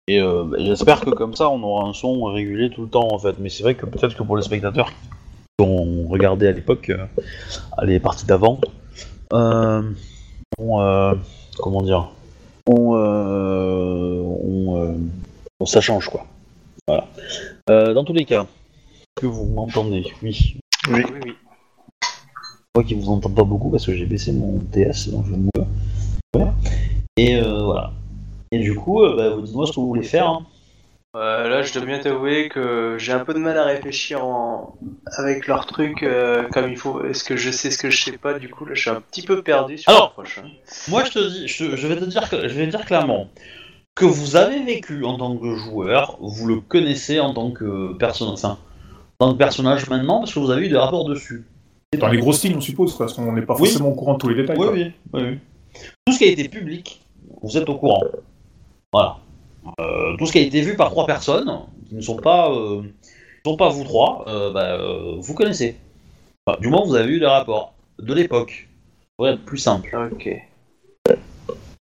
Et 0.06 0.20
euh, 0.20 0.44
bah, 0.44 0.58
j'espère 0.60 1.00
que 1.00 1.10
comme 1.10 1.34
ça, 1.34 1.48
on 1.48 1.62
aura 1.62 1.88
un 1.88 1.94
son 1.94 2.24
régulier 2.24 2.70
tout 2.70 2.82
le 2.82 2.88
temps, 2.88 3.08
en 3.10 3.18
fait. 3.18 3.36
Mais 3.38 3.48
c'est 3.48 3.62
vrai 3.62 3.74
que 3.74 3.86
peut-être 3.86 4.14
que 4.14 4.22
pour 4.22 4.36
les 4.36 4.42
spectateurs 4.42 4.90
qui 5.58 5.64
ont 5.64 6.06
regardé 6.08 6.46
à 6.46 6.52
l'époque, 6.52 6.90
euh, 6.90 7.06
les 7.82 7.98
parties 7.98 8.26
d'avant, 8.26 8.60
euh, 9.32 9.82
on, 10.58 10.80
euh, 10.80 11.14
comment 11.58 11.82
dire, 11.82 12.10
on, 12.66 12.94
euh, 12.96 14.20
on, 14.22 14.76
euh, 14.84 14.94
on- 15.60 15.66
ça 15.66 15.80
change 15.80 16.08
quoi. 16.08 16.26
Voilà. 16.86 17.06
Euh, 17.70 17.94
dans 17.94 18.04
tous 18.04 18.12
les 18.12 18.24
cas, 18.24 18.46
que 19.16 19.26
vous 19.26 19.46
m'entendez, 19.46 20.04
oui. 20.22 20.56
Oui, 20.88 21.02
oui, 21.12 21.20
oui. 21.24 21.32
Je 22.02 22.80
crois 22.80 22.84
qu'il 22.84 22.96
vous 22.98 23.10
entend 23.10 23.30
pas 23.30 23.44
beaucoup 23.44 23.70
parce 23.70 23.86
que 23.86 23.94
j'ai 23.94 24.06
baissé 24.06 24.32
mon 24.32 24.58
TS, 24.58 25.08
donc 25.10 25.26
je 25.26 25.34
me 25.34 25.48
ouais. 26.36 26.50
Et 27.16 27.36
euh, 27.36 27.62
voilà. 27.64 27.92
Et 28.50 28.58
du 28.58 28.74
coup, 28.74 29.02
euh, 29.02 29.16
bah, 29.16 29.34
vous 29.34 29.42
dites-moi 29.42 29.66
ce 29.66 29.72
que 29.72 29.80
vous 29.80 29.88
voulez 29.88 30.02
faire. 30.02 30.28
hein. 30.28 30.46
Euh, 31.14 31.46
là, 31.48 31.62
je 31.62 31.74
dois 31.74 31.84
bien 31.84 31.98
t'avouer 31.98 32.48
que 32.48 32.96
j'ai 32.98 33.12
un 33.12 33.22
peu 33.22 33.34
de 33.34 33.38
mal 33.38 33.58
à 33.58 33.64
réfléchir 33.64 34.24
en... 34.24 34.78
avec 35.18 35.46
leurs 35.46 35.66
trucs 35.66 36.02
euh, 36.02 36.48
comme 36.48 36.70
il 36.70 36.78
faut. 36.78 37.04
Est-ce 37.04 37.22
que 37.22 37.36
je 37.36 37.50
sais 37.50 37.70
ce 37.70 37.76
que 37.76 37.90
je 37.90 38.02
sais 38.02 38.16
pas 38.16 38.38
Du 38.38 38.48
coup, 38.48 38.64
là, 38.64 38.72
je 38.74 38.80
suis 38.80 38.90
un 38.90 39.02
petit 39.02 39.20
peu 39.20 39.42
perdu 39.42 39.76
sur 39.76 39.90
Alors, 39.90 40.14
le 40.16 40.22
prochain. 40.22 40.44
Moi, 40.88 41.04
je 41.04 41.10
te 41.10 41.18
dis, 41.18 41.48
je, 41.48 41.76
je 41.76 41.86
vais 41.86 41.96
te 41.96 42.04
dire, 42.06 42.26
je 42.30 42.36
vais 42.54 42.64
te 42.66 42.70
dire 42.70 42.86
clairement 42.86 43.28
que 43.94 44.06
vous 44.06 44.36
avez 44.36 44.64
vécu 44.64 45.04
en 45.04 45.18
tant 45.18 45.36
que 45.36 45.54
joueur, 45.54 46.16
vous 46.22 46.46
le 46.46 46.60
connaissez 46.60 47.20
en 47.20 47.34
tant 47.34 47.50
que 47.50 47.92
personne, 47.98 48.28
enfin, 48.28 48.56
en 49.18 49.26
tant 49.26 49.32
que 49.34 49.38
personnage 49.38 49.90
maintenant 49.90 50.20
parce 50.20 50.32
que 50.32 50.38
vous 50.38 50.50
avez 50.50 50.64
eu 50.64 50.70
des 50.70 50.78
rapports 50.78 51.06
dessus. 51.06 51.44
Dans 51.98 52.08
les 52.08 52.16
grosses 52.16 52.42
lignes, 52.42 52.56
on 52.56 52.60
suppose, 52.62 52.96
parce 52.96 53.12
qu'on 53.12 53.32
n'est 53.32 53.42
pas 53.42 53.52
Oui. 53.60 53.68
forcément 53.68 53.90
au 53.90 53.94
courant 53.94 54.14
de 54.14 54.18
tous 54.18 54.28
les 54.30 54.36
détails. 54.36 54.56
Oui, 54.58 54.66
oui, 54.72 54.92
oui. 55.12 55.38
Tout 56.06 56.14
ce 56.14 56.18
qui 56.18 56.24
a 56.24 56.28
été 56.28 56.48
public, 56.48 57.02
vous 57.42 57.54
êtes 57.58 57.68
au 57.68 57.74
courant. 57.76 58.02
Voilà. 58.94 59.18
Euh, 59.80 60.16
tout 60.16 60.26
ce 60.26 60.32
qui 60.32 60.38
a 60.38 60.42
été 60.42 60.60
vu 60.60 60.76
par 60.76 60.90
trois 60.90 61.06
personnes, 61.06 61.60
qui 61.88 61.94
ne 61.94 62.00
sont 62.00 62.16
pas, 62.16 62.50
euh, 62.52 62.82
sont 63.46 63.56
pas 63.56 63.68
vous 63.68 63.84
trois, 63.84 64.24
euh, 64.28 64.52
bah, 64.52 64.72
euh, 64.80 65.16
vous 65.18 65.34
connaissez. 65.34 65.76
Enfin, 66.46 66.58
du 66.60 66.68
moins, 66.68 66.84
vous 66.84 66.94
avez 66.96 67.12
eu 67.12 67.20
des 67.20 67.26
rapports 67.26 67.74
de 67.98 68.12
l'époque. 68.14 68.68
Pour 69.16 69.28
être 69.28 69.44
plus 69.44 69.58
simple. 69.58 69.96
Ok. 70.12 70.28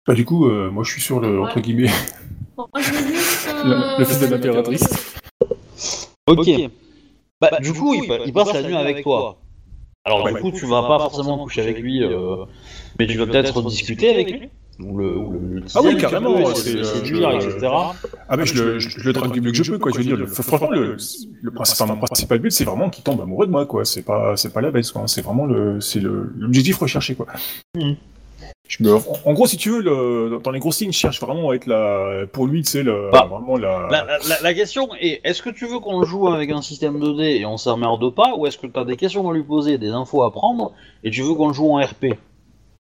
Bah, 0.07 0.13
du 0.15 0.25
coup, 0.25 0.47
euh, 0.49 0.69
moi 0.71 0.83
je 0.83 0.91
suis 0.91 1.01
sur 1.01 1.19
le, 1.19 1.39
entre 1.41 1.59
guillemets, 1.59 1.91
Bon, 2.57 2.65
moi, 2.73 2.81
je 2.81 2.91
veux 2.91 3.07
juste, 3.15 3.47
euh, 3.47 3.63
le, 3.95 3.99
le 3.99 4.05
fils 4.05 4.19
de 4.19 4.25
l'impératrice. 4.25 5.15
Ok. 6.27 6.49
Bah, 7.39 7.51
du 7.61 7.73
coup, 7.73 7.93
il, 7.93 8.07
pa- 8.07 8.19
il 8.25 8.33
passe 8.33 8.53
la 8.53 8.63
nuit 8.63 8.75
avec 8.75 9.03
toi. 9.03 9.37
Alors, 10.03 10.27
du 10.27 10.33
coup, 10.41 10.51
tu 10.51 10.65
vas 10.65 10.81
pas 10.83 10.99
forcément 10.99 11.37
coucher 11.37 11.61
avec 11.61 11.79
lui, 11.79 12.03
euh, 12.03 12.45
mais 12.97 13.07
tu 13.07 13.17
vas 13.17 13.25
peut-être 13.27 13.61
discuter 13.61 14.09
avec 14.09 14.31
lui. 14.31 14.49
Ou 14.81 14.97
le, 14.97 15.17
ou 15.17 15.31
le, 15.31 15.39
le 15.59 15.63
Ah 15.75 15.81
oui, 15.83 15.97
carrément, 15.97 16.53
c'est, 16.55 16.75
euh, 16.77 17.35
etc. 17.35 17.67
Ah 18.29 18.37
mais 18.37 18.45
je 18.45 18.63
le, 18.63 18.79
je, 18.79 18.89
je 18.89 19.05
le 19.05 19.11
drague 19.13 19.31
du 19.33 19.41
mieux 19.41 19.51
que 19.51 19.57
je 19.57 19.71
peux, 19.71 19.77
quoi. 19.77 19.91
Je 19.91 19.97
veux 19.97 20.03
dire, 20.05 20.15
le, 20.15 20.25
franchement, 20.25 20.69
le, 20.71 20.95
le 21.41 21.51
principal, 21.51 21.87
mon 21.89 21.97
principal 21.97 22.39
but, 22.39 22.51
c'est 22.51 22.63
vraiment 22.63 22.89
qu'il 22.89 23.03
tombe 23.03 23.19
amoureux 23.19 23.45
de 23.45 23.51
moi, 23.51 23.65
quoi. 23.65 23.83
C'est 23.83 24.03
pas, 24.03 24.37
c'est 24.37 24.53
pas 24.53 24.61
la 24.61 24.71
baisse, 24.71 24.91
quoi. 24.91 25.03
C'est 25.07 25.21
vraiment 25.21 25.45
le, 25.45 25.81
c'est 25.81 25.99
le, 25.99 26.31
l'objectif 26.37 26.77
recherché, 26.77 27.15
quoi. 27.15 27.25
Je 27.75 28.83
me, 28.83 28.95
en, 29.25 29.33
gros, 29.33 29.47
si 29.47 29.57
tu 29.57 29.69
veux, 29.71 29.81
le, 29.81 30.39
dans 30.43 30.51
les 30.51 30.59
grosses 30.59 30.79
lignes, 30.79 30.91
je 30.93 30.97
cherche 30.99 31.19
vraiment 31.19 31.49
à 31.49 31.55
être 31.55 31.65
la, 31.65 32.25
pour 32.31 32.45
lui, 32.47 32.61
tu 32.61 32.69
sais, 32.71 32.83
le, 32.83 33.09
Bah, 33.11 33.27
vraiment 33.29 33.57
la. 33.57 33.87
La, 33.91 34.05
la- 34.05 34.19
la- 34.29 34.41
la 34.41 34.53
question 34.53 34.89
est, 35.01 35.19
est-ce 35.23 35.41
que 35.41 35.49
tu 35.49 35.65
veux 35.65 35.79
qu'on 35.79 36.03
joue 36.03 36.27
avec 36.29 36.51
un 36.51 36.61
système 36.61 36.99
2D 36.99 37.21
et 37.39 37.45
on 37.45 37.57
s'emmerde 37.57 38.13
pas, 38.13 38.35
ou 38.37 38.45
est-ce 38.45 38.57
que 38.59 38.67
tu 38.67 38.79
as 38.79 38.85
des 38.85 38.95
questions 38.95 39.27
à 39.29 39.33
lui 39.33 39.43
poser, 39.43 39.77
des 39.77 39.89
infos 39.89 40.23
à 40.23 40.31
prendre, 40.31 40.71
et 41.03 41.09
tu 41.11 41.23
veux 41.23 41.33
qu'on 41.33 41.47
le 41.49 41.53
joue 41.53 41.69
en 41.71 41.81
RP 41.83 42.13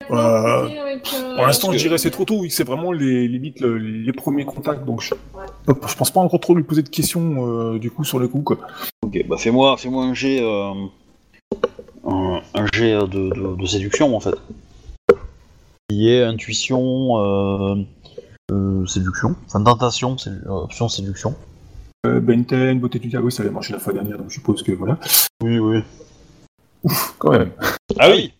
Euh, 0.09 0.65
Avec, 0.81 1.07
euh, 1.13 1.35
Pour 1.35 1.45
l'instant, 1.45 1.71
je 1.71 1.77
que- 1.77 1.81
dirais 1.83 1.97
c'est 1.97 2.11
trop 2.11 2.25
tôt. 2.25 2.43
C'est 2.49 2.63
vraiment 2.65 2.91
les 2.91 3.27
limite 3.27 3.59
le- 3.61 3.77
les 3.77 4.13
premiers 4.13 4.45
contacts. 4.45 4.83
Donc, 4.85 5.01
je, 5.01 5.13
je 5.67 5.95
pense 5.95 6.11
pas 6.11 6.19
encore 6.19 6.39
trop 6.39 6.55
lui 6.55 6.63
poser 6.63 6.81
de 6.81 6.89
questions 6.89 7.47
euh, 7.47 7.79
du 7.79 7.91
coup 7.91 8.03
sur 8.03 8.19
le 8.19 8.27
coup, 8.27 8.41
quoi. 8.41 8.57
Ok, 9.03 9.25
bah 9.27 9.37
fais-moi 9.37 9.75
fais 9.77 9.89
moi 9.89 10.05
un 10.05 10.13
jet, 10.13 10.39
euh, 10.41 10.71
un, 12.07 12.41
un 12.55 12.65
jet 12.73 12.93
de, 12.93 13.05
de- 13.07 13.55
de 13.61 13.65
séduction 13.65 14.15
en 14.15 14.19
fait. 14.19 14.35
Qui 15.89 16.09
est 16.09 16.23
intuition, 16.23 17.17
euh, 17.17 17.75
euh, 18.51 18.85
séduction, 18.85 19.35
enfin 19.47 19.63
tentation, 19.63 20.15
option 20.47 20.87
séduction. 20.89 21.35
Euh, 22.07 22.19
Benten, 22.19 22.79
beauté 22.79 22.97
du 22.99 23.09
diable, 23.09 23.25
oui, 23.25 23.31
ça 23.31 23.43
avait 23.43 23.51
marché 23.51 23.73
la 23.73 23.79
fois 23.79 23.93
dernière, 23.93 24.17
donc 24.17 24.29
je 24.29 24.35
suppose 24.35 24.63
que 24.63 24.71
voilà. 24.71 24.97
Oui, 25.43 25.59
oui. 25.59 25.81
Quand 27.19 27.31
même. 27.31 27.51
Ah 27.99 28.09
oui 28.09 28.33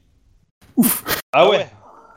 Ah 1.34 1.50
ouais 1.50 1.68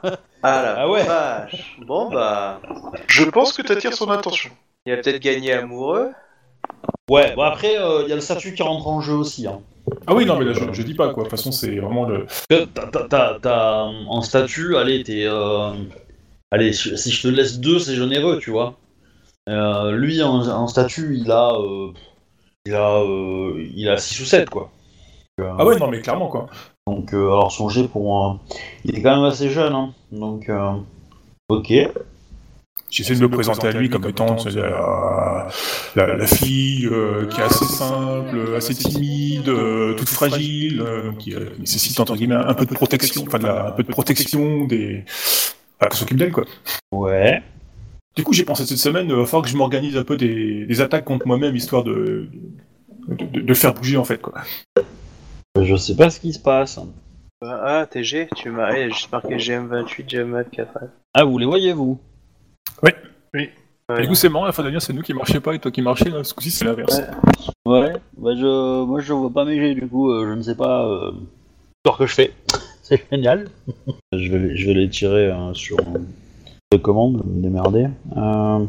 Ah 0.02 0.11
la 0.42 0.75
Ah 0.80 0.88
ouais. 0.90 1.04
vache. 1.04 1.76
Bon 1.87 2.11
bah, 2.11 2.61
Je 3.08 3.25
pense 3.25 3.52
que 3.52 3.62
t'attires 3.62 3.94
son 3.94 4.11
attention. 4.11 4.50
il 4.87 4.92
a 4.92 4.96
peut-être 4.99 5.20
gagné 5.23 5.52
amoureux. 5.52 6.11
Ouais, 7.11 7.34
bon 7.34 7.42
après, 7.42 7.75
il 7.75 8.08
y 8.08 8.12
a 8.12 8.14
le 8.14 8.20
statut 8.20 8.54
qui 8.54 8.62
rentre 8.62 8.87
en 8.88 9.00
jeu 9.00 9.14
aussi. 9.14 9.46
Hein. 9.46 9.61
Ah 10.06 10.14
oui, 10.14 10.25
non, 10.25 10.38
mais 10.38 10.46
là, 10.46 10.52
je, 10.54 10.73
je 10.73 10.82
dis 10.82 10.94
pas 10.94 11.08
quoi. 11.12 11.25
De 11.25 11.28
toute 11.28 11.37
façon, 11.38 11.52
c'est 11.52 11.78
vraiment 11.78 12.06
le. 12.06 12.26
Que 12.49 12.64
t'as- 12.64 12.87
t'as- 12.87 13.06
t'as- 13.08 13.38
t'as, 13.40 13.82
en 13.84 14.23
statut, 14.23 14.76
allez, 14.76 15.02
t'es. 15.02 15.25
euh, 15.26 15.73
Allez, 16.50 16.73
si 16.73 16.96
si 16.96 17.11
je 17.11 17.23
te 17.23 17.28
laisse 17.28 17.58
deux, 17.58 17.78
c'est 17.78 17.94
généreux, 17.96 18.38
tu 18.38 18.50
vois. 18.50 18.76
Euh, 19.49 19.90
lui, 19.92 20.23
en, 20.23 20.40
en 20.49 20.66
statut, 20.68 21.18
il 21.18 21.30
a. 21.30 21.52
euh, 21.54 21.92
il 22.64 22.75
a. 22.75 23.00
euh, 23.00 23.68
il 23.75 23.88
a 23.90 23.99
6 23.99 24.20
ou 24.20 24.25
7, 24.25 24.49
quoi. 24.49 24.70
Euh, 25.40 25.52
Ah 25.58 25.64
ouais, 25.64 25.78
non, 25.78 25.88
mais 25.88 26.00
clairement 26.00 26.28
quoi. 26.28 26.46
Donc, 26.86 27.12
euh, 27.14 27.26
alors 27.26 27.50
son 27.50 27.68
jet 27.68 27.88
pour. 27.88 28.40
il 28.84 28.96
est 28.96 29.02
quand 29.02 29.16
même 29.16 29.24
assez 29.24 29.50
jeune, 29.50 29.72
hein. 29.72 29.92
Donc, 30.12 30.48
euh, 30.48 30.72
ok. 31.48 31.72
J'essaie 32.90 33.16
de 33.16 33.20
me 33.20 33.28
présenter 33.28 33.66
à 33.66 33.72
lui 33.72 33.88
comme 33.90 34.08
étant 34.08 34.36
la, 34.54 35.48
la, 35.96 36.16
la 36.16 36.26
fille 36.28 36.86
euh, 36.86 37.26
qui 37.26 37.40
est 37.40 37.44
assez 37.44 37.64
simple, 37.64 38.54
assez 38.56 38.73
timide, 38.75 39.49
euh, 39.49 39.94
toute 39.94 40.08
fragile, 40.08 40.80
euh, 40.80 41.10
qui 41.18 41.34
euh, 41.34 41.50
nécessite 41.58 41.99
entre 41.99 42.14
guillemets 42.14 42.36
un 42.36 42.54
peu 42.54 42.66
de 42.66 42.73
protection, 42.75 43.25
enfin 43.26 43.40
de 43.40 43.47
la, 43.47 43.68
un 43.68 43.70
peu 43.73 43.82
de 43.82 43.88
protection 43.90 44.64
des. 44.66 45.02
Enfin, 45.80 45.88
qu'on 45.90 45.97
s'occupe 45.97 46.18
d'elle 46.18 46.30
quoi. 46.30 46.44
Ouais. 46.92 47.42
Du 48.14 48.23
coup, 48.23 48.32
j'ai 48.32 48.44
pensé 48.44 48.64
cette 48.64 48.78
semaine, 48.78 49.06
il 49.08 49.14
va 49.16 49.25
falloir 49.25 49.42
que 49.42 49.49
je 49.49 49.56
m'organise 49.56 49.97
un 49.97 50.04
peu 50.04 50.16
des, 50.16 50.64
des 50.66 50.80
attaques 50.80 51.04
contre 51.04 51.26
moi-même, 51.26 51.56
histoire 51.56 51.82
de, 51.82 52.28
de, 53.08 53.25
de- 53.25 53.40
de 53.40 53.49
le 53.49 53.54
faire 53.54 53.75
bouger, 53.75 53.97
en 53.97 54.04
fait, 54.04 54.18
quoi. 54.23 54.34
Je 55.64 55.76
sais 55.76 55.96
pas 55.96 56.10
ce 56.10 56.20
qui 56.20 56.32
se 56.32 56.38
passe. 56.38 56.78
Ah, 57.42 57.86
TG, 57.90 58.28
tu 58.36 58.50
m'as. 58.50 58.72
Eh, 58.76 58.90
J'ai 58.90 59.06
marqué 59.12 59.36
GM28, 59.36 60.08
GM24. 60.08 60.66
Ah, 61.12 61.24
vous 61.24 61.38
les 61.38 61.46
voyez, 61.46 61.72
vous 61.72 61.98
Et 63.36 63.50
Ouais. 63.92 64.00
du 64.00 64.08
coup, 64.08 64.14
c'est 64.14 64.28
marrant, 64.30 64.46
la 64.46 64.52
fois 64.52 64.64
dernière, 64.64 64.80
c'est 64.80 64.92
nous 64.94 65.02
qui 65.02 65.12
marchions 65.12 65.40
pas 65.42 65.54
et 65.54 65.58
toi 65.58 65.70
qui 65.70 65.82
marchais, 65.82 66.08
là, 66.08 66.24
ce 66.24 66.32
coup-ci, 66.32 66.50
c'est 66.50 66.64
l'inverse. 66.64 67.02
Ouais. 67.66 67.80
Ouais, 67.80 67.92
bah 68.16 68.30
je, 68.36 68.84
moi 68.84 69.00
je 69.00 69.12
vois 69.12 69.30
pas 69.30 69.44
mes 69.44 69.56
jets, 69.60 69.74
du 69.74 69.86
coup, 69.88 70.10
euh, 70.10 70.26
je 70.28 70.32
ne 70.34 70.42
sais 70.42 70.54
pas 70.54 70.86
euh, 70.86 71.12
ce 71.86 71.92
que 71.98 72.06
je 72.06 72.14
fais. 72.14 72.32
C'est 72.82 73.02
génial. 73.10 73.48
je, 74.12 74.30
vais, 74.30 74.38
les- 74.38 74.56
je 74.56 74.66
vais 74.66 74.74
les 74.74 74.88
tirer 74.90 75.28
euh, 75.30 75.52
sur 75.54 75.78
euh, 75.80 75.98
de 76.72 76.76
commande, 76.78 77.22
me 77.26 77.42
démerder. 77.42 77.88
Euh, 78.16 78.64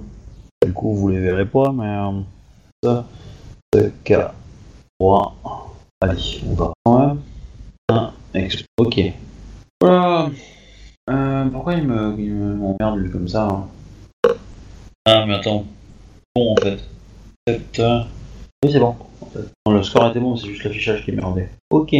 du 0.65 0.71
coup, 0.73 0.93
vous 0.95 1.09
les 1.09 1.19
verrez 1.19 1.45
pas, 1.45 1.71
mais 1.73 1.85
euh, 1.85 2.21
ça, 2.83 3.05
c'est 3.73 3.91
K, 4.05 4.13
3, 4.99 5.35
allez, 6.09 6.41
on 6.47 6.53
va. 6.53 6.73
Ouais. 6.87 7.13
Un, 7.89 8.13
ex- 8.33 8.63
ok. 8.77 8.99
Voilà. 9.81 10.29
Euh, 11.09 11.45
pourquoi 11.45 11.73
il 11.75 11.83
me, 11.83 12.15
il 12.17 12.33
me 12.33 12.55
m'emmerde 12.55 12.99
lui 12.99 13.11
comme 13.11 13.27
ça 13.27 13.47
hein 13.47 13.67
Ah, 15.05 15.25
mais 15.27 15.35
attends. 15.35 15.65
Bon, 16.35 16.53
en 16.53 16.55
fait. 16.61 16.79
Sept, 17.47 17.79
euh, 17.79 18.01
oui, 18.63 18.71
c'est 18.71 18.79
bon. 18.79 18.95
En 19.21 19.25
fait. 19.27 19.45
Non, 19.67 19.73
le 19.73 19.83
score 19.83 20.07
était 20.09 20.19
bon, 20.19 20.35
c'est 20.35 20.47
juste 20.47 20.63
l'affichage 20.63 21.03
qui 21.03 21.11
est 21.11 21.15
merdé. 21.15 21.47
Ok. 21.69 21.95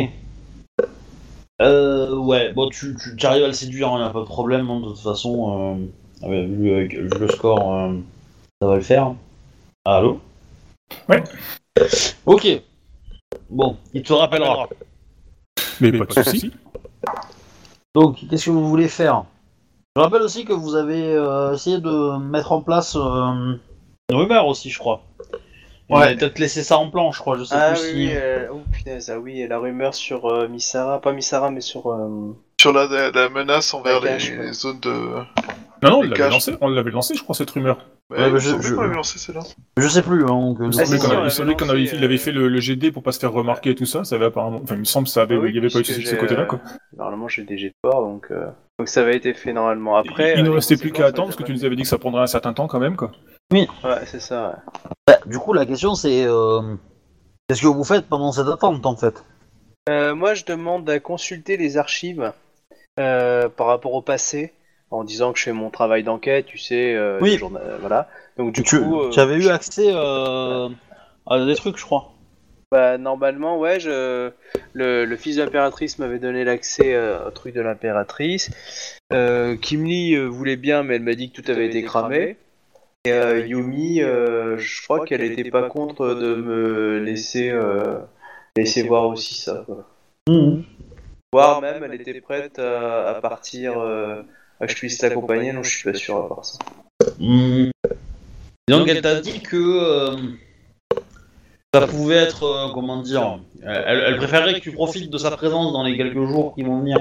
Euh, 1.61 2.15
ouais, 2.17 2.51
bon, 2.53 2.69
tu, 2.69 2.97
tu, 3.17 3.25
arrives 3.25 3.43
à 3.43 3.47
le 3.47 3.53
séduire, 3.53 3.93
il 3.97 4.01
a 4.01 4.09
pas 4.09 4.19
de 4.21 4.25
problème, 4.25 4.69
hein, 4.69 4.81
de 4.81 4.87
toute 4.87 4.99
façon. 4.99 5.77
Euh, 6.21 6.25
avec- 6.25 6.49
vu, 6.49 6.73
avec- 6.73 6.93
vu 6.95 7.09
le 7.19 7.27
score, 7.29 7.73
euh, 7.75 7.93
ça 8.61 8.67
va 8.67 8.75
le 8.75 8.81
faire. 8.81 9.13
Allô? 9.85 10.19
Ouais. 11.07 11.23
Ok. 12.25 12.47
Bon, 13.49 13.77
il 13.93 14.03
te 14.03 14.13
rappellera. 14.13 14.67
Mais 15.81 15.91
pas 15.91 16.05
de 16.05 16.13
soucis. 16.23 16.51
Donc, 17.93 18.17
qu'est-ce 18.29 18.45
que 18.45 18.51
vous 18.51 18.67
voulez 18.67 18.87
faire? 18.87 19.23
Je 19.95 20.01
rappelle 20.01 20.21
aussi 20.23 20.43
que 20.45 20.53
vous 20.53 20.75
avez 20.75 21.13
euh, 21.13 21.53
essayé 21.53 21.79
de 21.79 22.17
mettre 22.17 22.51
en 22.51 22.61
place 22.61 22.95
euh, 22.97 23.55
une 24.09 24.15
rumeur 24.15 24.47
aussi, 24.47 24.69
je 24.69 24.79
crois. 24.79 25.03
Ouais. 25.87 26.15
peut-être 26.15 26.39
laissé 26.39 26.63
ça 26.63 26.77
en 26.79 26.89
plan, 26.89 27.11
je 27.11 27.19
crois, 27.19 27.37
je 27.37 27.43
sais 27.43 27.53
Ah 27.55 27.73
plus 27.73 27.81
oui, 27.81 27.87
si... 27.89 27.93
oui, 27.95 28.09
euh, 28.15 28.47
oh 28.51 28.61
punaise, 28.71 29.11
ah 29.13 29.19
oui, 29.19 29.39
et 29.41 29.47
la 29.47 29.59
rumeur 29.59 29.93
sur 29.93 30.25
euh, 30.25 30.47
Misara, 30.47 30.99
pas 30.99 31.13
Misara, 31.13 31.51
mais 31.51 31.61
sur. 31.61 31.91
euh, 31.91 32.35
Sur 32.59 32.73
la, 32.73 33.11
la 33.11 33.29
menace 33.29 33.71
envers 33.73 33.99
les, 34.01 34.09
cache, 34.09 34.31
ouais. 34.31 34.47
les 34.47 34.53
zones 34.53 34.79
de. 34.79 34.89
Non, 34.89 35.89
non, 35.91 35.97
on 35.99 36.01
Les 36.01 36.07
l'avait 36.09 36.21
caches. 36.23 36.33
lancé, 36.33 36.55
on 36.59 36.69
l'avait 36.69 36.89
lancé, 36.91 37.13
je 37.15 37.21
crois, 37.21 37.35
cette 37.35 37.51
rumeur. 37.51 37.77
Bah, 38.09 38.29
je- 38.37 38.39
semblait 38.51 38.67
je- 38.69 38.75
qu'on 38.75 38.83
avait 38.83 38.95
lancé 38.95 39.17
celle-là. 39.17 39.41
Je 39.77 39.87
sais 39.87 40.03
plus, 40.03 40.23
hein, 40.23 40.27
donc... 40.27 40.59
euh, 40.59 40.63
Il 40.63 40.67
me 40.67 40.71
semblait 41.29 41.55
qu'on 41.55 41.69
avait, 41.69 42.17
fait 42.17 42.31
le, 42.31 42.47
le 42.47 42.59
GD 42.59 42.91
pour 42.91 43.01
pas 43.01 43.11
se 43.11 43.19
faire 43.19 43.31
remarquer 43.31 43.71
et 43.71 43.75
tout 43.75 43.85
ça, 43.87 44.03
ça 44.03 44.15
avait 44.15 44.25
apparemment... 44.25 44.59
Enfin, 44.63 44.75
il 44.75 44.79
me 44.81 44.83
semble 44.85 45.07
que 45.07 45.11
ça 45.11 45.23
avait, 45.23 45.35
Ah 45.35 45.39
oui, 45.39 45.49
il 45.49 45.55
y 45.55 45.57
avait 45.57 45.69
pas 45.69 45.79
eu 45.79 45.81
de 45.81 45.87
ce 45.87 46.15
côté-là, 46.15 46.43
euh, 46.43 46.45
quoi. 46.45 46.59
Normalement, 46.95 47.27
j'ai 47.27 47.43
des 47.43 47.57
jets 47.57 47.69
de 47.69 47.73
port, 47.81 48.01
donc. 48.01 48.27
euh, 48.29 48.47
Donc 48.77 48.89
ça 48.89 49.01
avait 49.01 49.17
été 49.17 49.33
fait 49.33 49.53
normalement. 49.53 49.95
Après. 49.97 50.33
il 50.33 50.39
euh, 50.39 50.43
ne 50.43 50.49
les 50.49 50.55
restait 50.55 50.77
plus 50.77 50.91
qu'à 50.91 51.07
attendre, 51.07 51.29
parce 51.29 51.37
que 51.37 51.43
tu 51.43 51.53
nous 51.53 51.65
avais 51.65 51.75
dit 51.75 51.81
que 51.81 51.87
ça 51.87 51.97
prendrait 51.97 52.21
un 52.21 52.27
certain 52.27 52.53
temps 52.53 52.67
quand 52.67 52.79
même, 52.79 52.95
quoi. 52.95 53.11
Ouais, 53.51 53.65
c'est 54.05 54.19
ça, 54.21 54.49
ouais. 54.49 54.81
Bah, 55.07 55.17
du 55.25 55.39
coup, 55.39 55.53
la 55.53 55.65
question 55.65 55.95
c'est... 55.95 56.25
euh, 56.25 56.75
Qu'est-ce 57.47 57.61
que 57.61 57.67
vous 57.67 57.83
faites 57.83 58.07
pendant 58.07 58.31
cette 58.31 58.47
attente, 58.47 58.85
en 58.85 58.95
fait? 58.95 59.23
Euh, 59.89 60.15
moi, 60.15 60.33
je 60.33 60.45
demande 60.45 60.89
à 60.89 60.99
consulter 60.99 61.57
les 61.57 61.77
archives 61.77 62.33
euh, 62.99 63.49
par 63.49 63.67
rapport 63.67 63.93
au 63.93 64.01
passé, 64.01 64.53
en 64.95 65.03
disant 65.03 65.33
que 65.33 65.39
je 65.39 65.43
fais 65.45 65.53
mon 65.53 65.69
travail 65.69 66.03
d'enquête, 66.03 66.45
tu 66.45 66.57
sais. 66.57 66.95
euh, 66.95 67.19
Oui. 67.21 67.37
journa- 67.37 67.59
euh, 67.59 67.77
voilà. 67.79 68.07
Donc 68.37 68.53
du 68.53 68.63
tu, 68.63 68.79
coup, 68.79 68.99
euh, 69.01 69.09
tu 69.11 69.19
avais 69.19 69.35
eu 69.37 69.47
accès 69.49 69.91
euh, 69.93 70.69
à 71.27 71.45
des 71.45 71.55
trucs, 71.55 71.77
je 71.77 71.85
crois. 71.85 72.11
bah, 72.71 72.97
normalement, 72.97 73.59
ouais, 73.59 73.79
je... 73.79 74.31
le, 74.73 75.05
le 75.05 75.15
fils 75.17 75.37
de 75.37 75.43
l'impératrice 75.43 75.99
m'avait 75.99 76.19
donné 76.19 76.43
l'accès 76.43 76.93
euh, 76.95 77.27
au 77.27 77.31
truc 77.31 77.53
de 77.53 77.61
l'impératrice. 77.61 78.49
Euh, 79.13 79.55
Kim 79.55 79.85
Lee 79.85 80.15
euh, 80.15 80.25
voulait 80.25 80.57
bien, 80.57 80.83
mais 80.83 80.95
elle 80.95 81.03
m'a 81.03 81.15
dit 81.15 81.31
que 81.31 81.41
tout 81.41 81.49
avait 81.51 81.67
été 81.67 81.83
cramé. 81.83 82.37
Et 83.05 83.11
euh, 83.11 83.45
Yumi, 83.45 84.01
euh, 84.01 84.57
je 84.57 84.81
crois 84.83 85.05
qu'elle 85.05 85.21
était 85.21 85.51
pas 85.51 85.69
contre 85.69 86.15
de 86.15 86.33
me 86.35 86.97
laisser 86.97 87.51
euh, 87.51 87.99
laisser 88.57 88.81
voir 88.81 89.07
aussi 89.07 89.35
ça. 89.35 89.63
Quoi. 89.65 89.87
Voire 91.31 91.61
même, 91.61 91.83
elle 91.83 92.01
était 92.01 92.19
prête 92.19 92.57
à, 92.59 93.09
à 93.09 93.13
partir, 93.21 93.79
euh, 93.79 94.23
que 94.61 94.67
je 94.67 94.75
puisse 94.75 95.01
l'accompagner, 95.01 95.51
non, 95.53 95.63
je 95.63 95.69
suis 95.69 95.91
pas 95.91 95.97
sûr 95.97 96.17
à 96.17 96.27
part 96.27 96.45
ça. 96.45 96.57
Hmm. 97.19 97.69
Donc, 98.67 98.87
elle 98.87 99.01
t'a 99.01 99.19
dit 99.19 99.41
que... 99.41 99.55
euh, 99.55 100.17
Ça 101.73 101.87
pouvait 101.87 102.15
être, 102.15 102.43
euh, 102.43 102.73
comment 102.73 103.01
dire, 103.01 103.39
elle, 103.61 104.03
elle 104.07 104.17
préférerait 104.17 104.53
que 104.53 104.59
tu 104.59 104.71
profites 104.71 105.09
de 105.09 105.17
sa 105.17 105.31
présence 105.31 105.73
dans 105.73 105.83
les 105.83 105.97
quelques 105.97 106.25
jours 106.25 106.55
qui 106.55 106.63
vont 106.63 106.79
venir, 106.79 106.97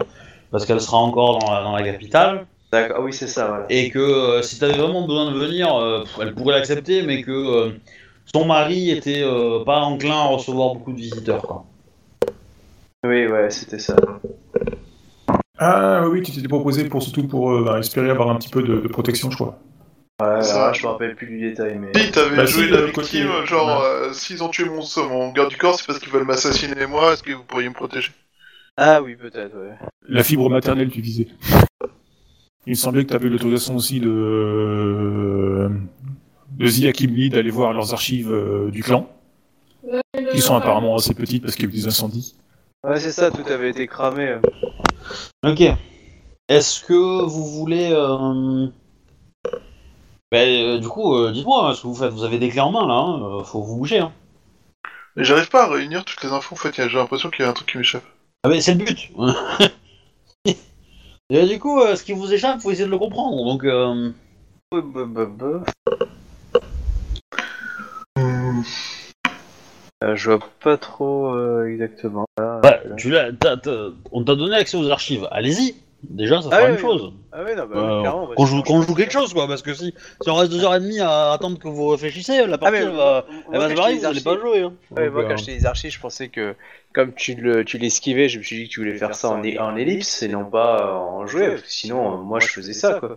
parce 0.51 0.67
qu'elle 0.67 0.81
sera 0.81 0.99
encore 0.99 1.39
dans 1.39 1.53
la, 1.53 1.63
dans 1.63 1.77
la 1.77 1.83
capitale, 1.85 2.47
D'accord, 2.73 2.97
ah 2.99 3.03
oui, 3.05 3.13
c'est 3.13 3.29
ça, 3.29 3.47
voilà. 3.47 3.67
et 3.69 3.89
que 3.89 4.01
euh, 4.01 4.43
si 4.43 4.59
t'avais 4.59 4.77
vraiment 4.77 5.07
besoin 5.07 5.31
de 5.31 5.39
venir, 5.39 5.73
euh, 5.77 6.03
elle 6.21 6.35
pourrait 6.35 6.57
l'accepter, 6.57 7.03
mais 7.03 7.23
que 7.23 7.31
euh, 7.31 7.71
son 8.35 8.47
mari 8.47 8.91
était 8.91 9.23
euh, 9.23 9.63
pas 9.65 9.79
enclin 9.83 10.19
à 10.23 10.27
recevoir 10.27 10.75
beaucoup 10.75 10.93
de 10.93 10.99
visiteurs. 10.99 11.43
Quoi. 11.43 11.65
Oui, 13.07 13.29
ouais, 13.29 13.49
c'était 13.51 13.79
ça. 13.79 13.95
Ah 15.67 16.07
oui, 16.09 16.21
tu 16.23 16.31
t'étais 16.33 16.47
proposé 16.49 16.85
pour 16.89 17.03
surtout 17.03 17.27
pour 17.27 17.51
euh, 17.53 17.65
bah, 17.65 17.79
espérer 17.79 18.11
avoir 18.11 18.29
un 18.31 18.37
petit 18.37 18.51
peu 18.51 18.63
de, 18.63 18.81
de 18.81 18.89
protection, 18.89 19.31
je 19.31 19.37
crois. 19.37 19.59
Ouais, 20.21 20.43
Ça- 20.43 20.67
là, 20.67 20.73
je 20.75 20.83
me 20.83 20.89
rappelle 20.93 21.17
plus 21.17 21.27
du 21.27 21.41
détail, 21.41 21.79
mais. 21.79 21.91
Si 21.99 22.11
t'avais 22.13 22.37
Bah, 22.37 22.45
joué 22.45 22.65
si, 22.67 22.71
la 22.71 22.83
victime, 22.87 23.29
côté- 23.29 23.47
genre, 23.47 23.81
Ouais. 23.81 23.87
euh, 24.09 24.13
s'ils 24.13 24.45
ont 24.45 24.49
tué 24.51 24.67
mon, 24.67 24.83
mon 25.09 25.33
garde 25.33 25.49
du 25.49 25.57
corps, 25.57 25.75
c'est 25.79 25.87
parce 25.87 25.99
qu'ils 25.99 26.13
veulent 26.13 26.27
m'assassiner 26.27 26.87
moi, 26.87 27.13
est-ce 27.15 27.23
que 27.23 27.33
vous 27.33 27.45
pourriez 27.45 27.69
me 27.69 27.75
protéger? 27.75 28.11
Ah 28.77 29.01
oui, 29.03 29.17
peut-être, 29.17 29.55
ouais. 29.57 29.75
La 30.09 30.23
fibre 30.23 30.51
maternelle, 30.51 30.91
tu 30.91 31.01
visais. 31.01 31.29
Il 32.67 32.71
me 32.71 32.75
semblait 32.75 33.05
que 33.05 33.11
tu 33.11 33.15
avais 33.15 33.29
l'autorisation 33.29 33.77
aussi 33.77 34.01
de 34.01 35.71
de 36.59 36.67
Zia 36.67 36.93
Kimli 36.93 37.31
d'aller 37.31 37.51
voir 37.51 37.73
leurs 37.73 37.93
archives 37.93 38.33
euh, 38.33 38.71
du 38.71 38.83
clan, 38.83 39.09
qui 40.31 40.41
sont 40.41 40.55
apparemment 40.57 40.95
assez 40.97 41.13
petites 41.15 41.43
parce 41.43 41.55
qu'il 41.57 41.65
y 41.65 41.67
a 41.67 41.71
eu 41.71 41.75
des 41.81 41.87
incendies. 41.87 42.37
Ouais, 42.87 43.01
c'est 43.01 43.13
ça, 43.13 43.31
tout 43.31 43.43
avait 43.51 43.71
été 43.71 43.87
cramé. 43.87 44.29
euh. 44.29 44.39
Ok. 45.45 45.63
Est-ce 46.49 46.85
que 46.85 47.23
vous 47.23 47.47
voulez... 47.47 47.91
euh, 47.93 48.67
ben, 50.31 50.49
euh, 50.49 50.79
du 50.79 50.89
coup, 50.89 51.15
euh, 51.15 51.33
dites-moi 51.33 51.69
hein, 51.69 51.75
ce 51.75 51.83
que 51.83 51.87
vous 51.87 51.95
faites. 51.95 52.13
Vous 52.13 52.25
avez 52.25 52.39
des 52.39 52.49
clés 52.49 52.61
en 52.61 52.73
main 52.73 52.87
là, 52.87 52.95
hein, 52.95 53.45
faut 53.45 53.63
vous 53.63 53.77
bouger. 53.77 54.01
Hein. 54.01 54.13
Mais 55.17 55.25
j'arrive 55.25 55.49
pas 55.49 55.65
à 55.65 55.69
réunir 55.69 56.05
toutes 56.05 56.23
les 56.25 56.31
infos, 56.31 56.55
en 56.55 56.59
fait, 56.59 56.75
j'ai 56.75 56.99
l'impression 56.99 57.31
qu'il 57.31 57.45
y 57.45 57.47
a 57.47 57.51
un 57.51 57.53
truc 57.53 57.71
qui 57.71 57.79
m'échappe. 57.79 58.03
Ah 58.43 58.49
mais 58.49 58.61
c'est 58.61 58.75
le 58.75 58.85
but 58.85 59.11
Et 61.31 61.47
du 61.47 61.59
coup, 61.59 61.81
euh, 61.81 61.97
ce 61.97 62.03
qui 62.05 62.13
vous 62.13 62.35
échappe, 62.35 62.61
faut 62.61 62.71
essayer 62.71 62.85
de 62.85 62.91
le 62.91 62.99
comprendre. 62.99 63.45
Donc, 63.45 63.65
euh, 63.65 64.13
bah, 64.73 64.83
bah, 65.07 65.27
bah. 65.27 65.63
Euh, 70.05 70.17
je 70.17 70.31
vois 70.31 70.39
pas 70.63 70.77
trop 70.77 71.35
euh, 71.35 71.67
exactement. 71.67 72.27
Là, 72.39 72.61
bah, 72.63 72.79
là. 72.85 72.95
tu 72.97 73.11
l'as- 73.11 73.33
t'as- 73.33 73.57
t'as- 73.57 73.89
on 74.13 74.23
t'a 74.23 74.35
donné 74.35 74.55
accès 74.57 74.77
aux 74.77 74.89
archives. 74.91 75.27
Allez-y. 75.31 75.75
Déjà, 76.03 76.43
ça 76.43 76.49
Ah 76.53 76.57
fera 76.57 76.65
oui, 76.65 76.69
une 76.71 76.75
oui. 76.77 76.81
chose. 76.83 77.13
Ah 77.33 77.43
ouais, 77.45 77.55
non, 77.57 77.65
bah, 77.65 77.77
Euh, 77.79 78.01
clairement. 78.03 78.27
bah, 78.27 78.35
qu'on 78.37 78.45
joue, 78.45 78.57
bon, 78.57 78.63
qu'on 78.63 78.83
je- 78.83 78.87
joue 78.89 78.95
quelque 78.95 79.13
chose, 79.13 79.33
quoi. 79.33 79.47
Parce 79.49 79.63
que 79.63 79.73
si, 79.73 79.95
si 80.21 80.29
on 80.31 80.35
reste 80.35 80.53
deux 80.53 80.63
heures 80.63 80.75
et 80.75 80.81
demie 80.81 81.01
à 81.01 81.33
attendre 81.33 81.59
que 81.59 81.67
vous 81.67 81.89
réfléchissiez, 81.89 82.47
la 82.47 82.55
Ah, 82.57 82.59
partie, 82.59 82.73
mais 82.75 82.83
elle 82.83 82.91
va, 82.91 83.25
moi, 83.27 83.43
elle 83.55 83.59
va 83.61 83.71
se 83.71 83.75
barrer, 83.75 83.95
vous 83.97 84.05
allez 84.05 84.21
pas 84.21 84.39
jouer. 84.39 84.61
Hein. 84.61 84.75
Ouais, 84.95 85.09
moi, 85.09 85.23
euh, 85.23 85.29
quand 85.29 85.37
j'étais 85.39 85.53
les 85.55 85.65
archives, 85.65 85.93
je 85.93 86.01
pensais 86.01 86.29
que 86.29 86.55
comme 86.93 87.15
tu 87.15 87.35
le, 87.37 87.65
tu 87.65 87.79
l'esquivais, 87.79 88.29
je 88.29 88.39
me 88.39 88.43
suis 88.45 88.57
dit 88.57 88.65
que 88.69 88.75
tu 88.75 88.81
voulais 88.81 88.99
faire 88.99 89.15
ça 89.15 89.31
en, 89.31 89.43
é- 89.43 89.59
en 89.59 89.75
ellipse 89.77 90.23
et 90.23 90.29
non 90.29 90.45
pas 90.45 90.83
euh, 90.87 90.93
en 90.93 91.27
jouet, 91.27 91.49
parce 91.49 91.63
que 91.63 91.71
sinon, 91.71 92.13
euh, 92.13 92.17
moi, 92.19 92.39
je 92.39 92.49
faisais 92.49 92.75
ça, 92.75 92.99
quoi. 93.01 93.17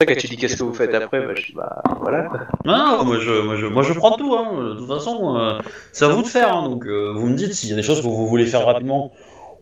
Quand 0.00 0.14
tu 0.16 0.28
dis 0.28 0.36
qu'est-ce 0.36 0.56
que 0.56 0.62
vous 0.62 0.74
faites 0.74 0.94
après, 0.94 1.26
bah, 1.26 1.34
je 1.34 1.46
dis 1.46 1.52
bah 1.54 1.82
voilà. 2.00 2.22
quoi. 2.28 2.40
Non, 2.64 2.76
non, 2.98 3.04
moi 3.04 3.18
je, 3.18 3.42
moi 3.42 3.56
je, 3.56 3.66
moi 3.66 3.82
je 3.82 3.92
prends 3.94 4.12
tout. 4.16 4.32
Hein. 4.36 4.74
De 4.74 4.78
toute 4.78 4.86
façon, 4.86 5.36
euh, 5.36 5.58
c'est 5.92 6.04
à 6.04 6.08
vous 6.08 6.22
de 6.22 6.28
faire. 6.28 6.54
hein. 6.56 6.68
Donc, 6.68 6.86
euh, 6.86 7.12
vous 7.16 7.26
me 7.26 7.34
dites 7.34 7.52
s'il 7.52 7.70
y 7.70 7.72
a 7.72 7.76
des 7.76 7.82
choses 7.82 8.00
que 8.00 8.06
vous 8.06 8.28
voulez 8.28 8.46
faire 8.46 8.64
rapidement, 8.64 9.10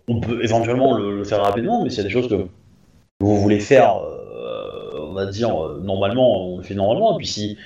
on 0.08 0.20
peut 0.20 0.44
éventuellement 0.44 0.98
le, 0.98 1.16
le 1.16 1.24
faire 1.24 1.40
rapidement. 1.40 1.82
Mais 1.82 1.88
s'il 1.88 1.98
y 1.98 2.00
a 2.02 2.04
des 2.04 2.10
choses 2.10 2.28
que 2.28 2.34
vous 3.20 3.36
voulez 3.40 3.60
faire, 3.60 3.96
euh, 3.96 5.00
on 5.08 5.14
va 5.14 5.24
dire 5.24 5.56
euh, 5.58 5.80
normalement, 5.82 6.48
on 6.52 6.58
le 6.58 6.62
fait 6.64 6.74
normalement. 6.74 7.14
Et 7.14 7.16
puis 7.16 7.26
si, 7.28 7.56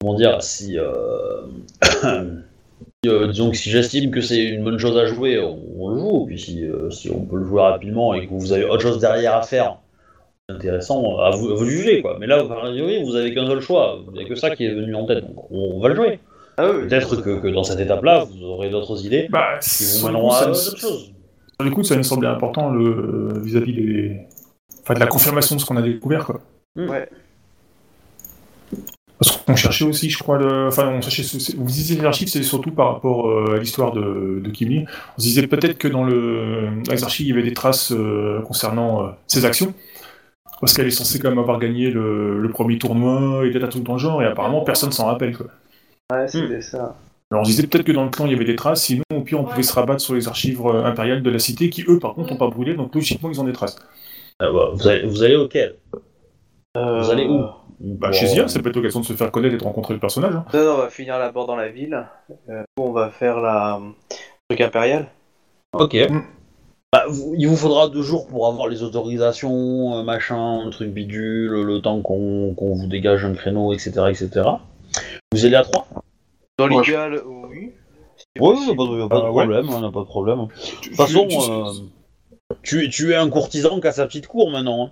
comment 0.00 0.14
dire, 0.14 0.42
si, 0.42 0.80
euh, 0.80 1.42
si, 1.84 3.08
euh, 3.08 3.28
disons 3.28 3.50
que 3.52 3.56
si 3.56 3.70
j'estime 3.70 4.10
que 4.10 4.20
c'est 4.20 4.42
une 4.44 4.64
bonne 4.64 4.78
chose 4.78 4.98
à 4.98 5.06
jouer, 5.06 5.38
on, 5.40 5.58
on 5.78 5.90
le 5.90 5.98
joue. 6.00 6.22
Et 6.24 6.26
puis 6.26 6.40
si, 6.40 6.64
euh, 6.64 6.90
si 6.90 7.08
on 7.10 7.24
peut 7.24 7.36
le 7.36 7.44
jouer 7.46 7.62
rapidement 7.62 8.14
et 8.14 8.26
que 8.26 8.32
vous 8.34 8.52
avez 8.52 8.64
autre 8.64 8.82
chose 8.82 8.98
derrière 8.98 9.36
à 9.36 9.42
faire 9.42 9.76
intéressant 10.50 11.18
à 11.18 11.30
vous, 11.30 11.50
à 11.50 11.54
vous 11.54 11.64
juger 11.64 12.02
quoi. 12.02 12.16
Mais 12.20 12.26
là, 12.26 12.40
a 12.40 12.44
priori, 12.44 13.02
vous 13.04 13.16
avez 13.16 13.32
qu'un 13.34 13.46
seul 13.46 13.60
choix, 13.60 13.98
il 14.12 14.18
n'y 14.18 14.24
a 14.24 14.28
que 14.28 14.34
ça 14.34 14.54
qui 14.54 14.64
est 14.66 14.74
venu 14.74 14.94
en 14.94 15.06
tête, 15.06 15.24
donc 15.26 15.50
on, 15.50 15.80
va 15.80 15.88
le 15.88 15.94
jouer. 15.94 16.18
Ah 16.56 16.70
oui, 16.70 16.88
Peut-être 16.88 17.16
que, 17.22 17.40
que 17.40 17.48
dans 17.48 17.64
cette 17.64 17.80
étape-là, 17.80 18.24
vous 18.24 18.44
aurez 18.44 18.70
d'autres 18.70 19.04
idées 19.06 19.28
Bah, 19.30 19.58
qui 19.62 19.84
vous 19.98 20.06
mèneront 20.06 20.30
à 20.30 20.40
ça, 20.40 20.46
d'autres 20.46 20.76
choses. 20.78 21.12
sur 21.54 21.64
le 21.64 21.70
coup, 21.70 21.82
ça 21.84 21.96
me 21.96 22.02
semblait 22.02 22.28
important 22.28 22.70
le 22.70 23.40
vis-à-vis 23.42 23.72
des, 23.72 24.20
enfin, 24.82 24.94
de 24.94 25.00
la 25.00 25.06
confirmation 25.06 25.56
de 25.56 25.60
ce 25.60 25.66
qu'on 25.66 25.76
a 25.76 25.82
découvert, 25.82 26.26
quoi. 26.26 26.40
Ouais. 26.76 27.08
Parce 29.18 29.36
qu'on 29.36 29.54
cherchait 29.56 29.84
aussi, 29.84 30.08
je 30.08 30.18
crois, 30.18 30.38
le... 30.38 30.68
enfin, 30.68 30.88
on 30.88 31.02
cherchait, 31.02 31.22
ce- 31.22 31.54
vous 31.54 31.66
disiez 31.66 31.96
les 31.96 32.04
archives, 32.06 32.28
c'est 32.28 32.42
surtout 32.42 32.70
par 32.70 32.94
rapport 32.94 33.28
euh, 33.28 33.56
à 33.56 33.58
l'histoire 33.58 33.92
de, 33.92 34.40
de 34.42 34.50
Kim 34.50 34.70
Lee. 34.70 34.86
On 35.18 35.20
se 35.20 35.26
disait 35.26 35.46
peut-être 35.46 35.76
que 35.76 35.88
dans, 35.88 36.04
le... 36.04 36.70
les 36.90 37.04
archives, 37.04 37.26
il 37.26 37.28
y 37.28 37.32
avait 37.32 37.42
des 37.46 37.52
traces 37.52 37.92
euh, 37.92 38.40
concernant 38.42 39.02
euh, 39.04 39.10
ses 39.26 39.44
actions. 39.44 39.74
Parce 40.60 40.74
qu'elle 40.74 40.86
est 40.86 40.90
censée 40.90 41.18
quand 41.18 41.30
même 41.30 41.38
avoir 41.38 41.58
gagné 41.58 41.90
le, 41.90 42.38
le 42.40 42.48
premier 42.50 42.78
tournoi 42.78 43.46
et 43.46 43.50
des 43.50 43.58
tas 43.58 43.66
de 43.66 43.70
trucs 43.70 43.82
dans 43.84 43.94
le 43.94 43.98
genre, 43.98 44.22
et 44.22 44.26
apparemment 44.26 44.62
personne 44.62 44.92
s'en 44.92 45.06
rappelle. 45.06 45.36
Quoi. 45.36 45.46
Ouais, 46.12 46.28
c'était 46.28 46.60
ça. 46.60 46.96
Alors 47.30 47.42
on 47.42 47.44
se 47.44 47.50
disait 47.50 47.66
peut-être 47.66 47.84
que 47.86 47.92
dans 47.92 48.04
le 48.04 48.10
clan 48.10 48.26
il 48.26 48.32
y 48.32 48.34
avait 48.34 48.44
des 48.44 48.56
traces, 48.56 48.82
sinon 48.82 49.04
au 49.14 49.20
pire 49.20 49.40
on 49.40 49.44
pouvait 49.44 49.62
se 49.62 49.72
rabattre 49.72 50.00
sur 50.00 50.14
les 50.14 50.26
archives 50.28 50.60
euh, 50.66 50.84
impériales 50.84 51.22
de 51.22 51.30
la 51.30 51.38
cité 51.38 51.70
qui 51.70 51.84
eux 51.88 51.98
par 52.00 52.14
contre 52.14 52.30
n'ont 52.32 52.36
pas 52.38 52.48
brûlé, 52.48 52.74
donc 52.74 52.94
logiquement 52.94 53.30
ils 53.30 53.40
ont 53.40 53.44
des 53.44 53.52
traces. 53.52 53.76
Ah 54.40 54.50
bah, 54.52 54.70
vous, 54.72 54.88
allez, 54.88 55.06
vous 55.06 55.22
allez 55.22 55.36
auquel? 55.36 55.76
Euh, 56.76 57.00
Vous 57.02 57.10
allez 57.10 57.26
où? 57.26 57.38
Bah, 57.80 58.08
Bon, 58.08 58.12
chez 58.12 58.26
Zia, 58.26 58.48
c'est 58.48 58.60
peut-être 58.60 58.76
l'occasion 58.76 59.00
de 59.00 59.04
se 59.06 59.12
faire 59.12 59.30
connaître 59.30 59.54
et 59.54 59.58
de 59.58 59.64
rencontrer 59.64 59.94
le 59.94 60.00
personnage. 60.00 60.34
hein. 60.34 60.44
Non, 60.52 60.64
non, 60.64 60.72
on 60.74 60.78
va 60.78 60.88
finir 60.90 61.18
d'abord 61.18 61.46
dans 61.46 61.56
la 61.56 61.68
ville. 61.68 62.06
Euh, 62.48 62.62
on 62.78 62.92
va 62.92 63.10
faire 63.10 63.40
la 63.40 63.76
euh, 63.76 63.90
truc 64.48 64.60
impérial. 64.60 65.06
Ok. 65.72 65.94
Mm. 65.94 66.20
Bah, 66.92 67.04
vous- 67.08 67.34
il 67.38 67.46
vous 67.46 67.56
faudra 67.56 67.88
deux 67.88 68.02
jours 68.02 68.26
pour 68.26 68.48
avoir 68.48 68.66
les 68.66 68.82
autorisations, 68.82 69.98
euh, 69.98 70.02
machin, 70.02 70.64
le 70.64 70.70
truc 70.70 70.90
bidule, 70.90 71.50
le 71.62 71.80
temps 71.80 72.00
qu'on 72.02 72.52
qu'on 72.56 72.74
vous 72.74 72.88
dégage 72.88 73.24
un 73.24 73.32
créneau, 73.34 73.72
etc., 73.72 73.92
etc. 74.10 74.28
Vous 75.32 75.44
allez 75.44 75.54
à 75.54 75.62
trois? 75.62 75.86
Dans 76.58 76.66
Ouais, 76.68 76.80
l'idéal, 76.82 77.20
oui. 77.24 77.70
C'est 78.16 78.42
Oui, 78.42 78.54
possible. 78.54 78.76
pas, 78.76 78.82
de- 78.84 79.08
pas 79.08 79.16
de 79.16 79.20
Ah, 79.20 79.24
ouais. 79.32 79.44
problème, 79.44 79.68
on 79.70 79.80
n'a 79.80 79.90
pas 79.92 80.00
de 80.00 80.04
problème. 80.04 80.38
De 80.38 80.80
toute 80.82 80.96
façon, 80.96 81.26
tu- 81.28 81.36
euh, 81.38 81.72
tu, 82.62 82.90
tu 82.90 83.12
es 83.12 83.16
un 83.16 83.30
courtisan 83.30 83.80
qui 83.80 83.86
a 83.86 83.92
sa 83.92 84.06
petite 84.06 84.26
cour 84.26 84.50
maintenant. 84.50 84.86
Hein. 84.86 84.90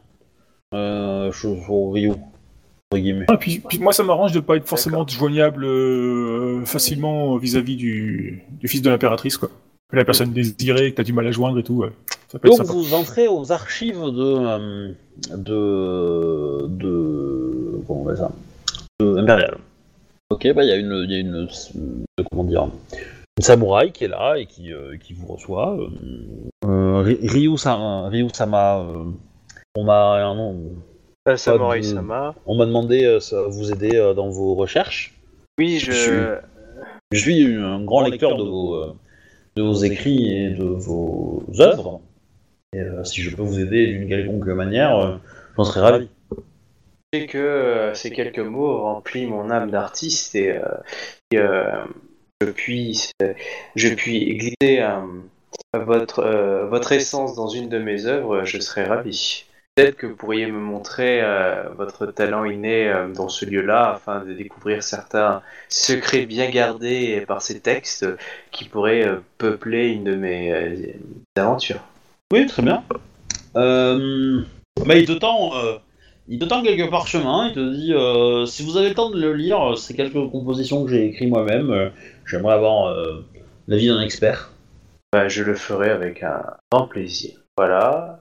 Euh, 0.74 1.32
je- 1.32 1.48
au 1.48 1.90
Rio, 1.90 2.12
entre 2.12 3.00
guillemets. 3.02 3.26
Ah, 3.28 3.36
puis, 3.38 3.58
puis 3.58 3.78
moi 3.80 3.92
ça 3.92 4.04
m'arrange 4.04 4.32
de 4.32 4.40
pas 4.40 4.56
être 4.56 4.68
forcément 4.68 5.04
joignable 5.06 5.64
euh, 5.64 6.64
facilement 6.64 7.36
vis-à-vis 7.38 7.76
du, 7.76 8.44
du 8.60 8.68
fils 8.68 8.82
de 8.82 8.88
l'impératrice, 8.90 9.36
quoi. 9.36 9.50
La 9.92 10.04
personne 10.04 10.32
désirée 10.32 10.90
que 10.90 10.96
t'as 10.96 11.02
du 11.02 11.12
mal 11.14 11.26
à 11.26 11.30
joindre 11.30 11.58
et 11.58 11.62
tout, 11.62 11.76
ouais. 11.76 11.88
ça 12.28 12.38
peut 12.38 12.48
être 12.48 12.58
Donc 12.58 12.66
sympa. 12.66 12.78
vous 12.78 12.94
entrez 12.94 13.26
aux 13.26 13.50
archives 13.52 14.02
de 14.02 14.36
euh, 14.46 14.92
de 15.34 16.66
de 16.68 17.80
comment 17.86 18.02
on 18.02 18.04
appelle 18.08 18.18
ça? 18.18 18.30
De 19.00 19.16
Imperial. 19.16 19.56
Ok, 20.30 20.46
bah 20.52 20.62
il 20.64 20.68
y 20.68 20.72
a 20.72 20.76
une 20.76 21.04
il 21.08 21.10
y 21.10 21.14
a 21.14 21.18
une 21.20 21.34
euh, 21.46 22.22
comment 22.30 22.44
dire 22.44 22.64
une 23.38 23.44
samouraï 23.44 23.92
qui 23.92 24.04
est 24.04 24.08
là 24.08 24.34
et 24.36 24.44
qui 24.44 24.74
euh, 24.74 24.98
qui 24.98 25.14
vous 25.14 25.26
reçoit. 25.26 25.78
Euh, 26.66 27.00
Ry- 27.02 27.26
Ryu 27.26 27.56
Sama, 27.56 28.08
Ryu 28.08 28.28
Sama 28.34 28.80
euh, 28.80 29.04
on 29.74 29.84
m'a 29.84 30.16
un 30.22 30.34
nom- 30.34 30.60
Samurai 31.36 31.78
de- 31.80 31.84
Sama. 31.84 32.34
on 32.46 32.56
m'a 32.56 32.66
demandé 32.66 33.18
ça- 33.20 33.42
vous 33.48 33.72
aider 33.72 34.12
dans 34.14 34.28
vos 34.28 34.54
recherches. 34.54 35.14
Oui, 35.58 35.78
je. 35.78 35.92
Je 35.92 36.34
Je 37.12 37.18
suis 37.20 37.54
un 37.54 37.82
grand 37.84 38.02
lecteur 38.06 38.36
de 38.36 38.42
vos, 38.42 38.74
euh, 38.74 38.92
de 39.58 39.62
vos 39.62 39.74
écrits 39.74 40.32
et 40.32 40.50
de 40.50 40.64
vos 40.64 41.42
œuvres. 41.58 42.00
Et 42.72 42.80
euh, 42.80 43.02
si 43.04 43.22
je 43.22 43.34
peux 43.34 43.42
vous 43.42 43.58
aider 43.58 43.88
d'une 43.88 44.08
quelconque 44.08 44.46
manière, 44.46 44.96
euh, 44.96 45.16
j'en 45.56 45.64
serais 45.64 45.80
ravi. 45.80 46.08
sais 47.12 47.26
que 47.26 47.38
euh, 47.38 47.94
ces 47.94 48.10
quelques 48.10 48.38
mots 48.38 48.82
remplissent 48.82 49.28
mon 49.28 49.50
âme 49.50 49.70
d'artiste 49.70 50.34
et 50.36 50.60
je 51.32 52.50
puis 52.54 53.10
je 53.74 53.88
puis 53.94 54.36
glisser 54.36 54.86
votre 55.74 56.22
votre 56.70 56.92
essence 56.92 57.34
dans 57.34 57.48
une 57.48 57.68
de 57.68 57.78
mes 57.78 58.06
œuvres, 58.06 58.44
je 58.44 58.60
serais 58.60 58.84
ravi. 58.84 59.44
Peut-être 59.78 59.96
que 59.96 60.08
vous 60.08 60.16
pourriez 60.16 60.46
me 60.46 60.58
montrer 60.58 61.20
euh, 61.22 61.68
votre 61.76 62.06
talent 62.06 62.44
inné 62.44 62.88
euh, 62.88 63.12
dans 63.12 63.28
ce 63.28 63.44
lieu-là 63.44 63.92
afin 63.92 64.24
de 64.24 64.32
découvrir 64.32 64.82
certains 64.82 65.40
secrets 65.68 66.26
bien 66.26 66.50
gardés 66.50 67.24
par 67.28 67.42
ces 67.42 67.60
textes 67.60 68.04
qui 68.50 68.64
pourraient 68.64 69.06
euh, 69.06 69.20
peupler 69.38 69.90
une 69.90 70.02
de 70.02 70.16
mes 70.16 70.96
aventures. 71.36 71.80
Oui, 72.32 72.44
très 72.46 72.62
bien. 72.62 72.82
Bah, 73.54 74.96
il 74.96 75.06
te 75.06 75.12
tend, 75.12 75.52
il 76.26 76.40
te 76.40 76.44
tend 76.44 76.64
quelques 76.64 76.90
parchemins. 76.90 77.46
Il 77.46 77.54
te 77.54 77.72
dit, 77.72 78.50
si 78.50 78.64
vous 78.64 78.78
avez 78.78 78.88
le 78.88 78.96
temps 78.96 79.10
de 79.10 79.20
le 79.20 79.32
lire, 79.32 79.78
c'est 79.78 79.94
quelques 79.94 80.28
compositions 80.32 80.84
que 80.84 80.90
j'ai 80.90 81.06
écrites 81.06 81.30
moi-même. 81.30 81.92
J'aimerais 82.26 82.54
avoir 82.54 82.96
l'avis 83.68 83.86
d'un 83.86 84.00
expert. 84.00 84.50
Bah, 85.12 85.28
je 85.28 85.44
le 85.44 85.54
ferai 85.54 85.90
avec 85.90 86.24
un 86.24 86.42
grand 86.72 86.88
plaisir. 86.88 87.38
Voilà. 87.56 88.18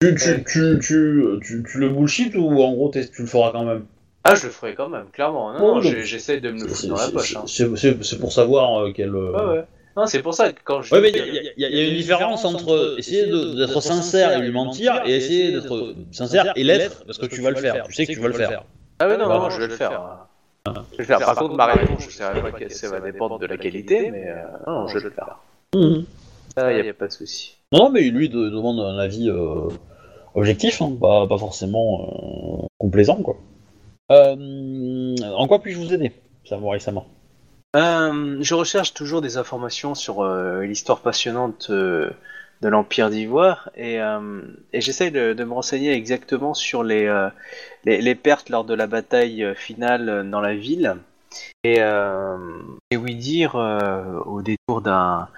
Tu, 0.00 0.14
tu, 0.16 0.44
tu, 0.44 0.78
tu, 0.80 1.24
tu, 1.42 1.62
tu 1.62 1.78
le 1.78 1.88
bullshit 1.88 2.34
ou 2.34 2.60
en 2.62 2.72
gros 2.72 2.90
tu 2.90 3.22
le 3.22 3.26
feras 3.26 3.52
quand 3.52 3.64
même? 3.64 3.84
Ah, 4.24 4.34
je 4.34 4.46
le 4.46 4.52
ferai 4.52 4.74
quand 4.74 4.88
même, 4.88 5.06
clairement. 5.12 5.52
Non, 5.52 5.80
j'essaie 5.80 6.40
de 6.40 6.50
me 6.50 6.60
le 6.60 6.66
foutre 6.68 6.80
C'est- 6.80 6.86
dans 6.88 6.96
la 6.96 7.08
poche. 7.08 7.36
hein. 7.36 7.44
C'est 7.46 8.18
pour 8.18 8.32
savoir 8.32 8.80
euh, 8.84 8.92
quel. 8.94 9.14
euh, 9.14 9.32
Ouais, 9.32 9.58
ouais. 9.58 9.64
Non, 9.96 10.06
c'est 10.06 10.22
pour 10.22 10.34
ça 10.34 10.52
que 10.52 10.60
quand 10.64 10.80
je. 10.82 10.94
Ouais, 10.94 11.00
mais 11.02 11.12
dis 11.12 11.18
il 11.18 11.34
y, 11.34 11.38
a- 11.38 11.42
il 11.42 11.60
y 11.60 11.64
a- 11.64 11.68
il 11.68 11.76
y 11.76 11.80
a 11.80 11.88
une 11.88 11.96
différence 11.96 12.44
entre 12.44 12.94
essayer 12.98 13.26
d'être 13.26 13.80
sincère 13.80 14.32
et 14.32 14.40
lui 14.40 14.52
mentir 14.52 15.02
et 15.04 15.16
essayer 15.16 15.52
d'être 15.52 15.94
sincère 16.10 16.52
et 16.56 16.64
l'être 16.64 17.04
parce 17.04 17.18
que 17.18 17.26
tu 17.26 17.40
vas 17.40 17.50
le 17.50 17.56
faire. 17.56 17.84
Tu 17.86 17.92
sais 17.92 18.06
que 18.06 18.12
tu 18.12 18.20
vas 18.20 18.28
le 18.28 18.34
faire. 18.34 18.64
Ah 18.98 19.08
ouais, 19.08 19.16
non, 19.16 19.28
non, 19.28 19.50
je 19.50 19.60
vais 19.60 19.68
le 19.68 19.76
faire. 19.76 19.92
hein. 19.92 20.26
Je 20.66 20.72
vais 20.72 21.02
le 21.02 21.04
faire. 21.04 21.18
Par 21.18 21.34
contre, 21.36 21.54
ma 21.54 21.66
réponse, 21.66 22.04
je 22.08 22.10
sais 22.10 22.22
pas 22.22 22.52
que 22.52 22.68
ça 22.74 22.88
va 22.88 23.00
dépendre 23.00 23.38
de 23.38 23.46
la 23.46 23.56
qualité, 23.56 24.10
mais 24.10 24.28
euh, 24.28 24.44
non, 24.66 24.86
je 24.88 24.98
vais 24.98 25.04
le 25.04 25.10
faire. 25.10 25.38
Mhm. 25.74 26.04
Ça, 26.56 26.72
y 26.72 26.88
a 26.88 26.94
pas 26.94 27.06
de 27.06 27.12
souci. 27.12 27.56
Non, 27.72 27.90
mais 27.90 28.02
lui 28.02 28.28
de- 28.28 28.50
demande 28.50 28.80
un 28.80 28.98
avis 28.98 29.30
euh, 29.30 29.68
objectif, 30.34 30.82
hein, 30.82 30.92
pas, 31.00 31.26
pas 31.26 31.38
forcément 31.38 32.62
euh, 32.62 32.66
complaisant, 32.78 33.22
quoi. 33.22 33.36
Euh, 34.10 35.16
en 35.34 35.48
quoi 35.48 35.60
puis-je 35.62 35.78
vous 35.78 35.94
aider, 35.94 36.12
Sama 36.44 37.04
Euh, 37.76 38.36
je 38.40 38.54
recherche 38.54 38.92
toujours 38.92 39.22
des 39.22 39.38
informations 39.38 39.94
sur 39.94 40.22
l'histoire 40.60 41.00
passionnante 41.00 41.70
de 41.70 42.12
l'Empire 42.68 43.08
d'Ivoire 43.08 43.70
et, 43.74 43.98
et 44.72 44.80
j'essaye 44.82 45.10
de, 45.10 45.32
me 45.44 45.52
renseigner 45.54 45.92
exactement 45.92 46.52
sur 46.52 46.82
les, 46.82 47.06
les, 47.84 48.02
les 48.02 48.14
pertes 48.14 48.50
lors 48.50 48.64
de 48.64 48.74
la 48.74 48.86
bataille 48.86 49.46
finale 49.56 50.28
dans 50.28 50.40
la 50.40 50.54
ville. 50.54 50.96
Et, 51.64 51.76
euh, 51.78 52.36
et 52.90 52.96
oui 52.96 53.14
dire 53.14 53.54
euh, 53.54 54.18
au 54.24 54.42
détour 54.42 54.80
d'un 54.80 55.28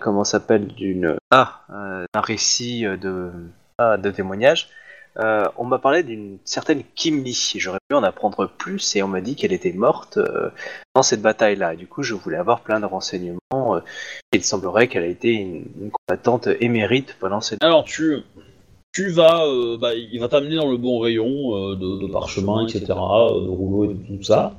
comment 0.00 0.24
s'appelle 0.24 0.68
d'une 0.68 1.18
ah 1.30 1.60
euh, 1.70 2.06
d'un 2.14 2.20
récit 2.22 2.82
de 2.84 3.30
ah, 3.76 3.98
de 3.98 4.10
témoignage. 4.10 4.70
on 5.16 5.64
m'a 5.64 5.78
parlé 5.78 6.02
d'une 6.02 6.38
certaine 6.46 6.82
Kim 6.94 7.22
Lee. 7.22 7.52
J'aurais 7.56 7.78
pu 7.88 7.94
en 7.94 8.02
apprendre 8.02 8.46
plus 8.46 8.96
et 8.96 9.02
on 9.02 9.08
m'a 9.08 9.20
dit 9.20 9.36
qu'elle 9.36 9.52
était 9.52 9.72
morte 9.72 10.18
dans 10.94 11.02
cette 11.02 11.20
bataille-là. 11.20 11.76
Du 11.76 11.86
coup, 11.86 12.02
je 12.02 12.14
voulais 12.14 12.38
avoir 12.38 12.60
plein 12.60 12.80
de 12.80 12.86
renseignements. 12.86 13.82
il 14.32 14.44
semblerait 14.44 14.88
qu'elle 14.88 15.04
a 15.04 15.08
été 15.08 15.32
une, 15.32 15.90
combattante 15.90 16.48
émérite 16.60 17.16
pendant 17.20 17.42
cette. 17.42 17.62
Alors, 17.62 17.84
tu, 17.84 18.22
tu 18.92 19.10
vas, 19.10 19.44
bah, 19.78 19.94
il 19.94 20.18
va 20.20 20.28
t'amener 20.28 20.56
dans 20.56 20.70
le 20.70 20.78
bon 20.78 21.00
rayon 21.00 21.74
de, 21.74 22.06
de 22.06 22.10
parchemin, 22.10 22.66
etc., 22.66 22.86
de 22.86 23.48
rouleaux 23.48 23.90
et 23.90 23.94
de 23.94 24.16
tout 24.16 24.22
ça. 24.22 24.54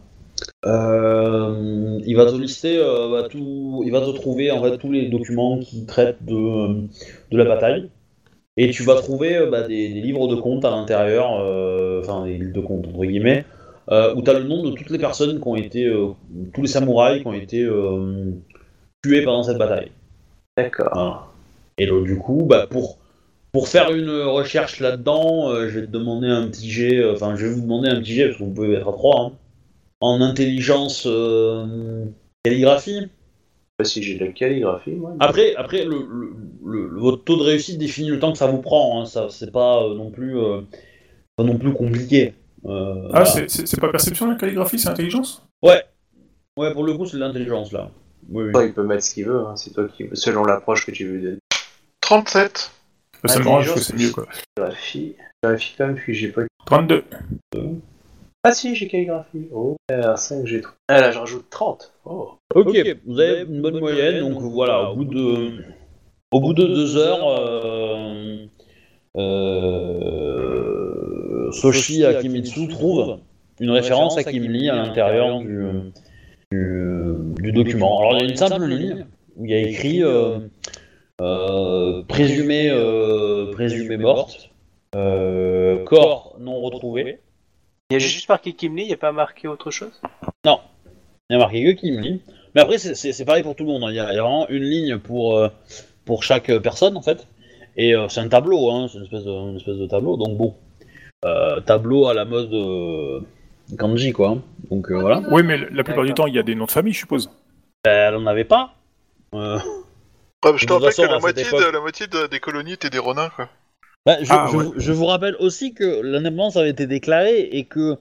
Euh, 0.65 1.99
il 2.05 2.15
va 2.15 2.25
te 2.25 2.35
lister, 2.35 2.77
euh, 2.77 3.09
bah, 3.09 3.27
tout, 3.29 3.81
il 3.85 3.91
va 3.91 4.01
te 4.01 4.11
trouver 4.11 4.51
en 4.51 4.61
fait 4.61 4.77
tous 4.77 4.91
les 4.91 5.09
documents 5.09 5.59
qui 5.59 5.85
traitent 5.85 6.23
de, 6.23 6.87
de 7.31 7.37
la 7.37 7.45
bataille. 7.45 7.89
Et 8.57 8.69
tu 8.69 8.83
vas 8.83 8.95
trouver 8.95 9.37
euh, 9.37 9.49
bah, 9.49 9.67
des, 9.67 9.89
des 9.93 10.01
livres 10.01 10.27
de 10.27 10.35
comptes 10.35 10.65
à 10.65 10.71
l'intérieur, 10.71 11.31
enfin 12.01 12.25
des 12.25 12.37
livres 12.37 12.53
de 12.53 12.61
comptes 12.61 12.87
entre 12.87 13.05
guillemets, 13.05 13.45
où 13.89 14.21
tu 14.21 14.29
as 14.29 14.33
le 14.39 14.43
nom 14.43 14.63
de 14.63 14.71
toutes 14.71 14.89
les 14.89 14.99
personnes 14.99 15.39
qui 15.39 15.47
ont 15.47 15.55
été, 15.55 15.91
tous 16.53 16.61
les 16.61 16.67
samouraïs 16.67 17.21
qui 17.21 17.27
ont 17.27 17.33
été 17.33 17.67
tués 19.03 19.23
pendant 19.23 19.43
cette 19.43 19.57
bataille. 19.57 19.91
D'accord. 20.57 20.91
Voilà. 20.93 21.21
Et 21.77 21.87
donc, 21.87 22.05
du 22.05 22.17
coup, 22.17 22.45
bah, 22.47 22.67
pour, 22.69 22.99
pour 23.51 23.67
faire 23.67 23.91
une 23.91 24.11
recherche 24.11 24.79
là-dedans, 24.79 25.55
je 25.67 25.79
vais 25.79 25.87
te 25.87 25.91
demander 25.91 26.27
un 26.27 26.47
petit 26.47 26.69
jet, 26.69 27.03
enfin, 27.11 27.35
je 27.35 27.47
vais 27.47 27.53
vous 27.53 27.61
demander 27.61 27.89
un 27.89 27.99
petit 27.99 28.13
jet, 28.13 28.25
parce 28.27 28.37
que 28.37 28.43
vous 28.43 28.51
pouvez 28.51 28.73
être 28.73 28.87
à 28.87 28.91
3, 28.91 29.31
en 30.01 30.21
intelligence 30.21 31.03
euh, 31.05 32.05
calligraphie. 32.43 33.07
Pas 33.77 33.85
si 33.85 34.03
j'ai 34.03 34.17
de 34.17 34.25
la 34.25 34.31
calligraphie, 34.31 34.91
moi. 34.91 35.13
Après, 35.19 35.55
après 35.55 35.85
le, 35.85 36.05
le- 36.09 36.33
le- 36.65 36.87
le- 36.89 36.99
votre 36.99 37.23
taux 37.23 37.37
de 37.37 37.43
réussite 37.43 37.77
définit 37.77 38.09
le 38.09 38.19
temps 38.19 38.31
que 38.31 38.37
ça 38.37 38.47
vous 38.47 38.61
prend, 38.61 39.01
hein, 39.01 39.05
ça, 39.05 39.27
c'est 39.29 39.51
pas 39.51 39.83
euh, 39.83 39.95
non 39.95 40.11
plus, 40.11 40.37
euh, 40.37 40.61
pas 41.35 41.43
non 41.43 41.57
plus 41.57 41.73
compliqué. 41.73 42.33
Euh, 42.65 43.09
Ah, 43.13 43.25
c'est- 43.25 43.79
pas 43.79 43.89
perception 43.89 44.29
la 44.29 44.35
calligraphie, 44.35 44.77
c'est 44.77 44.89
intelligence? 44.89 45.43
Ouais, 45.63 45.83
ouais, 46.57 46.73
pour 46.73 46.83
le 46.83 46.93
coup, 46.93 47.05
c'est 47.05 47.17
de 47.17 47.21
l'intelligence 47.21 47.71
là. 47.71 47.89
Oui, 48.29 48.45
oui. 48.45 48.51
Ouais, 48.53 48.67
il 48.67 48.73
peut 48.73 48.83
mettre 48.83 49.03
ce 49.03 49.13
qu'il 49.13 49.25
veut, 49.25 49.39
hein, 49.39 49.55
c'est 49.55 49.71
toi 49.73 49.87
qui 49.87 50.05
selon 50.13 50.43
l'approche 50.43 50.85
que 50.85 50.91
tu 50.91 51.07
veux 51.07 51.19
donner. 51.19 51.37
37. 52.01 52.71
Bah, 53.23 53.29
Ça 53.33 53.39
me 53.39 53.63
c'est 53.79 53.95
mieux 53.95 54.09
quoi. 54.11 54.27
Calligraphie. 54.55 55.15
Vérifie 55.43 55.73
quand 55.77 55.87
même 55.87 55.99
que 55.99 56.13
j'ai 56.13 56.27
pas. 56.27 56.41
32. 56.65 57.03
Ah 58.43 58.53
si, 58.53 58.73
j'ai 58.75 58.87
calligraphie. 58.87 59.49
Oh, 59.53 59.77
à 59.89 60.17
5 60.17 60.47
j'ai 60.47 60.61
trouvé. 60.61 60.77
Ah 60.87 60.99
là, 60.99 61.11
j'en 61.11 61.19
rajoute 61.21 61.45
30. 61.51 61.93
Oh. 62.05 62.31
Ok, 62.55 62.75
vous 63.05 63.19
avez 63.19 63.43
une 63.43 63.61
bonne 63.61 63.79
moyenne, 63.79 64.19
donc 64.19 64.41
voilà, 64.41 64.89
au 64.91 64.95
bout 64.95 65.05
de, 65.05 65.63
au 66.31 66.39
bout 66.39 66.53
de 66.53 66.65
deux 66.65 66.97
heures, 66.97 67.27
euh, 67.27 68.47
euh, 69.17 70.41
Soshi 71.51 72.03
Akimitsu 72.03 72.67
trouve 72.67 73.19
une 73.59 73.69
référence 73.69 74.17
à 74.17 74.23
Kim 74.23 74.49
Lee 74.51 74.69
à 74.69 74.75
l'intérieur 74.75 75.39
du, 75.39 75.91
du, 76.51 77.13
du 77.41 77.51
document. 77.51 77.99
Alors 77.99 78.13
il 78.15 78.21
y 78.21 78.25
a 78.25 78.29
une 78.29 78.35
simple 78.35 78.65
ligne 78.65 79.05
où 79.37 79.45
il 79.45 79.51
y 79.51 79.53
a 79.53 79.59
écrit 79.59 80.03
euh, 80.03 80.39
euh, 81.21 82.01
présumé, 82.07 82.71
euh, 82.71 83.51
présumé 83.51 83.97
morte, 83.97 84.49
euh, 84.95 85.83
corps 85.83 86.37
non 86.39 86.59
retrouvé. 86.59 87.19
Il 87.91 87.93
y 87.93 87.95
a 87.97 87.99
juste 88.07 88.29
marqué 88.29 88.53
Kim 88.53 88.75
Lee, 88.75 88.83
il 88.83 88.87
n'y 88.87 88.93
a 88.93 88.97
pas 88.97 89.11
marqué 89.11 89.47
autre 89.47 89.69
chose? 89.71 90.01
Il 90.45 90.51
y 91.29 91.35
a 91.35 91.37
marqué 91.37 91.63
que 91.63 91.79
Kim 91.79 91.99
Lee. 91.99 92.21
Mais 92.55 92.61
après, 92.61 92.77
c'est- 92.77 93.25
pareil 93.25 93.43
pour 93.43 93.55
tout 93.55 93.63
le 93.63 93.69
monde. 93.71 93.83
hein. 93.83 93.89
Il 93.89 93.95
y, 93.95 93.99
a 93.99 94.11
il 94.11 94.15
y 94.15 94.19
a 94.19 94.21
vraiment 94.21 94.47
une 94.49 94.63
ligne 94.63 94.97
pour, 94.97 95.37
euh, 95.37 95.49
pour 96.05 96.23
chaque 96.23 96.51
personne, 96.59 96.97
en 96.97 97.01
fait. 97.01 97.25
Et 97.77 97.95
euh, 97.95 98.07
c'est 98.09 98.19
un 98.19 98.27
tableau, 98.27 98.69
hein, 98.69 98.87
c'est 98.91 98.97
une 98.97 99.05
espèce, 99.05 99.23
de, 99.23 99.31
une 99.31 99.55
espèce 99.57 99.77
de 99.77 99.87
tableau. 99.87 100.17
Donc 100.17 100.35
bon, 100.37 100.55
euh, 101.25 101.61
tableau 101.61 102.07
à 102.07 102.13
la 102.13 102.25
mode 102.25 102.53
euh, 102.53 103.21
kanji, 103.77 104.11
quoi. 104.11 104.29
hein. 104.29 104.41
Donc 104.69 104.91
euh, 104.91 104.99
voilà. 104.99 105.21
Oui, 105.31 105.43
mais 105.43 105.57
la 105.57 105.83
plupart 105.83 106.03
du 106.03 106.13
temps, 106.13 106.27
il 106.27 106.35
y 106.35 106.39
a 106.39 106.43
des 106.43 106.55
noms 106.55 106.65
de 106.65 106.71
famille, 106.71 106.93
je 106.93 106.99
suppose. 106.99 107.29
Elle 107.85 108.15
en 108.15 108.25
avait 108.27 108.43
pas. 108.45 108.73
Euh, 109.35 109.57
Ouais, 110.43 110.53
je 110.57 110.65
De 110.65 110.69
te 110.69 110.73
rappelle 110.73 110.95
que 110.95 111.01
la 111.03 111.19
moitié, 111.19 111.43
époque- 111.43 111.59
de, 111.63 111.69
la 111.71 111.79
moitié 111.79 112.07
de- 112.07 112.25
des 112.25 112.39
colonies 112.39 112.73
étaient 112.73 112.89
des 112.89 112.97
renins, 112.97 113.29
quoi. 113.35 113.47
Bah, 114.05 114.17
je, 114.21 114.31
Ah, 114.31 114.47
je- 114.51 114.57
ouais. 114.57 114.65
je 114.77 114.91
vous 114.91 115.05
rappelle 115.05 115.35
aussi 115.39 115.73
que 115.73 116.01
l'indépendance 116.01 116.57
avait 116.57 116.69
été 116.69 116.87
déclarée 116.87 117.41
et 117.51 117.65
que. 117.65 117.97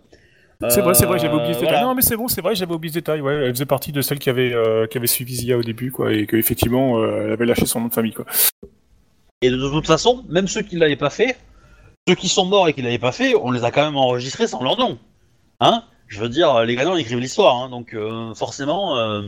C'est 0.69 0.83
vrai, 0.83 0.93
c'est 0.93 1.07
vrai, 1.07 1.19
j'avais 1.19 1.35
oublié 1.35 1.55
ce 1.55 1.59
euh, 1.59 1.63
détail. 1.63 1.83
Non, 1.83 1.95
mais 1.95 2.03
c'est 2.03 2.17
bon, 2.17 2.29
c'est 2.29 2.43
vrai, 2.43 2.55
j'avais 2.55 2.75
oublié 2.75 2.93
ce 2.93 2.99
détail. 2.99 3.23
Ouais, 3.23 3.33
elle 3.33 3.55
faisait 3.55 3.65
partie 3.65 3.93
de 3.93 4.03
celles 4.03 4.19
qui 4.19 4.29
avaient, 4.29 4.53
euh, 4.53 4.87
qui 4.87 4.99
suivi 5.09 5.35
Zia 5.37 5.57
au 5.57 5.63
début, 5.63 5.91
quoi, 5.91 6.13
et 6.13 6.27
qu'effectivement, 6.27 6.99
euh, 6.99 7.23
elle 7.25 7.33
avait 7.33 7.47
lâché 7.47 7.65
son 7.65 7.81
nom 7.81 7.89
de 7.89 7.95
famille, 7.95 8.13
quoi. 8.13 8.27
Et 9.41 9.49
de 9.49 9.57
toute 9.57 9.87
façon, 9.87 10.23
même 10.29 10.49
ceux 10.49 10.61
qui 10.61 10.77
l'avaient 10.77 10.97
pas 10.97 11.09
fait, 11.09 11.39
ceux 12.07 12.15
qui 12.15 12.29
sont 12.29 12.45
morts 12.45 12.69
et 12.69 12.75
qui 12.75 12.83
l'avaient 12.83 12.99
pas 12.99 13.13
fait, 13.13 13.35
on 13.35 13.51
les 13.53 13.65
a 13.65 13.71
quand 13.71 13.83
même 13.85 13.97
enregistrés 13.97 14.47
sans 14.47 14.63
leur 14.63 14.79
nom. 14.79 14.99
Hein? 15.61 15.83
Je 16.09 16.21
veux 16.21 16.29
dire, 16.29 16.63
les 16.65 16.77
gagnants 16.77 16.97
écrivent 16.97 17.21
l'histoire, 17.21 17.57
hein, 17.57 17.71
donc 17.71 17.95
euh, 17.95 18.35
forcément. 18.35 19.23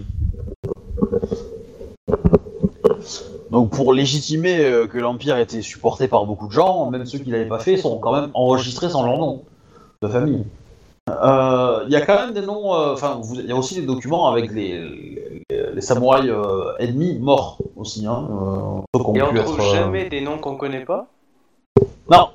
Donc 3.53 3.71
pour 3.71 3.93
légitimer 3.93 4.65
euh, 4.65 4.87
que 4.87 4.97
l'Empire 4.99 5.37
était 5.37 5.61
supporté 5.61 6.09
par 6.09 6.25
beaucoup 6.25 6.47
de 6.47 6.53
gens, 6.53 6.91
même 6.91 7.05
ceux 7.05 7.19
qui 7.19 7.31
l'avaient 7.31 7.45
pas 7.47 7.59
fait 7.59 7.77
sont 7.77 7.99
quand 7.99 8.13
même 8.13 8.31
enregistrés 8.33 8.89
sans 8.89 9.05
leur 9.05 9.19
nom 9.19 9.43
de 10.03 10.09
famille. 10.09 10.45
Euh, 11.11 11.85
Il 11.87 11.93
y 11.93 11.97
a 11.97 12.01
quand 12.01 12.15
même 12.15 12.33
des 12.33 12.41
noms, 12.41 12.75
euh, 12.75 12.95
enfin, 12.95 13.21
il 13.35 13.45
y 13.47 13.53
a 13.53 13.57
aussi 13.57 13.75
des 13.75 13.85
documents 13.87 14.29
avec 14.29 14.51
les, 14.53 14.81
les, 15.51 15.73
les 15.75 15.81
samouraïs 15.83 16.33
ennemis 16.79 17.19
morts 17.19 17.59
aussi, 17.77 18.07
hein, 18.07 18.27
Et 19.17 19.23
on 19.23 19.35
trouve 19.45 19.61
jamais 19.75 20.09
des 20.09 20.23
noms 20.23 20.39
qu'on 20.39 20.57
connaît 20.57 20.85
pas? 20.87 21.07
Non. 22.11 22.29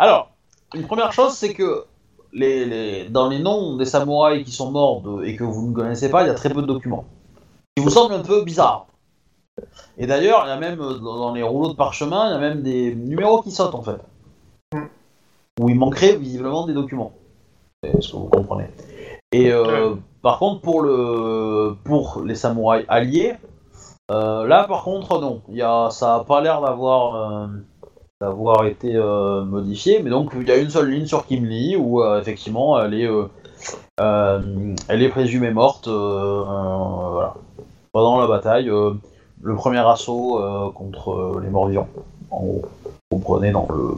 Alors, 0.00 0.30
une 0.74 0.86
première 0.86 1.12
chose, 1.12 1.34
c'est 1.34 1.54
que 1.54 1.84
les, 2.32 2.64
les- 2.64 3.08
dans 3.08 3.28
les 3.28 3.38
noms 3.38 3.76
des 3.76 3.84
samouraïs 3.84 4.44
qui 4.44 4.52
sont 4.52 4.70
morts 4.72 5.00
de- 5.02 5.24
et 5.24 5.36
que 5.36 5.44
vous 5.44 5.68
ne 5.68 5.74
connaissez 5.74 6.10
pas, 6.10 6.22
il 6.22 6.26
y 6.26 6.30
a 6.30 6.34
très 6.34 6.50
peu 6.50 6.62
de 6.62 6.66
documents. 6.66 7.04
Qui 7.76 7.84
vous 7.84 7.90
semble 7.90 8.14
un 8.14 8.22
peu 8.22 8.42
bizarre. 8.42 8.86
Et 9.98 10.06
d'ailleurs, 10.06 10.42
il 10.46 10.48
y 10.48 10.52
a 10.52 10.56
même 10.56 10.80
euh, 10.80 10.98
dans 10.98 11.34
les 11.34 11.42
rouleaux 11.42 11.70
de 11.70 11.76
parchemin, 11.76 12.28
il 12.28 12.32
y 12.32 12.36
a 12.36 12.38
même 12.38 12.62
des 12.62 12.94
numéros 12.94 13.42
qui 13.42 13.50
sautent 13.50 13.74
en 13.74 13.82
fait. 13.82 14.00
Où 15.60 15.68
il 15.68 15.76
manquerait 15.76 16.16
visiblement 16.16 16.66
des 16.66 16.74
documents. 16.74 17.12
Est-ce 17.82 18.12
que 18.12 18.16
vous 18.16 18.28
comprenez 18.28 18.66
Et 19.32 19.52
euh, 19.52 19.94
par 20.22 20.38
contre, 20.38 20.60
pour, 20.60 20.82
le, 20.82 21.76
pour 21.84 22.22
les 22.24 22.34
samouraïs 22.34 22.84
alliés, 22.88 23.34
euh, 24.10 24.46
là 24.46 24.64
par 24.64 24.84
contre, 24.84 25.20
non. 25.20 25.42
Y 25.48 25.62
a, 25.62 25.88
ça 25.90 26.14
a 26.16 26.24
pas 26.24 26.40
l'air 26.40 26.60
d'avoir. 26.60 27.14
euh, 27.14 27.46
d'avoir 28.22 28.66
été 28.66 28.98
modifié, 29.46 30.02
mais 30.02 30.10
donc 30.10 30.32
il 30.36 30.46
y 30.46 30.50
a 30.50 30.58
une 30.58 30.68
seule 30.68 30.90
ligne 30.90 31.06
sur 31.06 31.24
Kim 31.24 31.46
Lee 31.46 31.74
où 31.74 32.04
effectivement 32.18 32.78
elle 32.78 32.92
est, 32.92 33.08
elle 33.96 35.02
est 35.02 35.08
présumée 35.08 35.50
morte 35.50 35.88
voilà. 35.88 37.32
pendant 37.92 38.20
la 38.20 38.26
bataille, 38.26 38.70
le 39.42 39.54
premier 39.54 39.78
assaut 39.78 40.38
euh, 40.38 40.70
contre 40.70 41.10
euh, 41.10 41.40
les 41.42 41.50
morts-vivants. 41.50 41.88
En 42.30 42.40
gros, 42.40 42.62
vous 42.84 43.18
comprenez 43.18 43.50
dans 43.50 43.66
le 43.70 43.96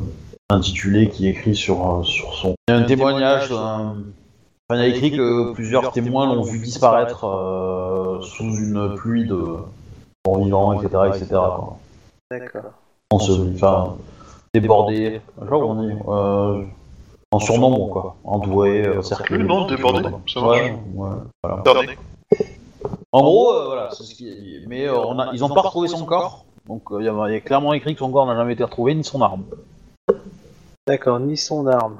intitulé 0.50 1.08
qui 1.08 1.26
est 1.26 1.30
écrit 1.30 1.54
sur, 1.54 2.00
euh, 2.00 2.02
sur 2.02 2.34
son. 2.34 2.54
Il 2.68 2.74
y 2.74 2.76
a 2.76 2.80
un 2.80 2.84
témoignage. 2.84 3.50
Enfin, 3.52 3.94
il 4.70 4.78
y 4.78 4.82
a 4.82 4.86
écrit 4.86 5.10
que 5.10 5.52
plusieurs 5.52 5.92
témoins 5.92 6.32
l'ont 6.32 6.42
vu 6.42 6.58
disparaître 6.58 7.24
euh, 7.24 8.20
sous 8.22 8.56
une 8.56 8.94
pluie 8.96 9.26
de 9.26 9.56
morts-vivants, 10.26 10.80
etc., 10.80 11.02
etc. 11.08 11.26
quoi. 11.30 11.78
D'accord. 12.30 12.72
Enfin, 13.10 13.96
débordé, 14.54 14.96
je 14.96 15.10
sais 15.14 15.20
pas 15.38 15.46
comment 15.46 15.70
on 15.70 15.82
dit, 15.82 15.94
euh, 16.08 16.64
en 17.30 17.38
surnombre 17.38 17.90
quoi, 17.90 18.16
entouré, 18.24 18.86
euh, 18.86 19.02
cerclé. 19.02 19.38
Oui, 19.38 19.44
non, 19.44 19.66
débordé, 19.66 20.08
ça 20.32 20.40
ouais, 20.40 20.78
voilà. 20.94 21.62
En 23.12 23.22
gros, 23.22 23.52
euh, 23.52 23.66
voilà, 23.66 23.90
c'est 23.92 24.04
ce 24.04 24.14
qui 24.14 24.28
est 24.28 24.34
dit. 24.34 24.60
Mais 24.66 24.86
euh, 24.88 24.96
on 24.96 25.18
a, 25.18 25.30
ils 25.34 25.44
ont 25.44 25.48
pas 25.50 25.60
retrouvé 25.60 25.88
son 25.88 26.04
corps. 26.04 26.44
Donc 26.66 26.90
euh, 26.92 27.00
il 27.00 27.04
y, 27.04 27.08
a- 27.08 27.28
il 27.28 27.32
y 27.34 27.36
a 27.36 27.40
clairement 27.40 27.72
écrit 27.74 27.92
que 27.94 27.98
son 27.98 28.10
corps 28.10 28.26
n'a 28.26 28.34
jamais 28.36 28.54
été 28.54 28.64
retrouvé, 28.64 28.94
ni 28.94 29.04
son 29.04 29.20
arme. 29.20 29.44
D'accord, 30.86 31.20
ni 31.20 31.36
son 31.36 31.66
arme. 31.66 31.98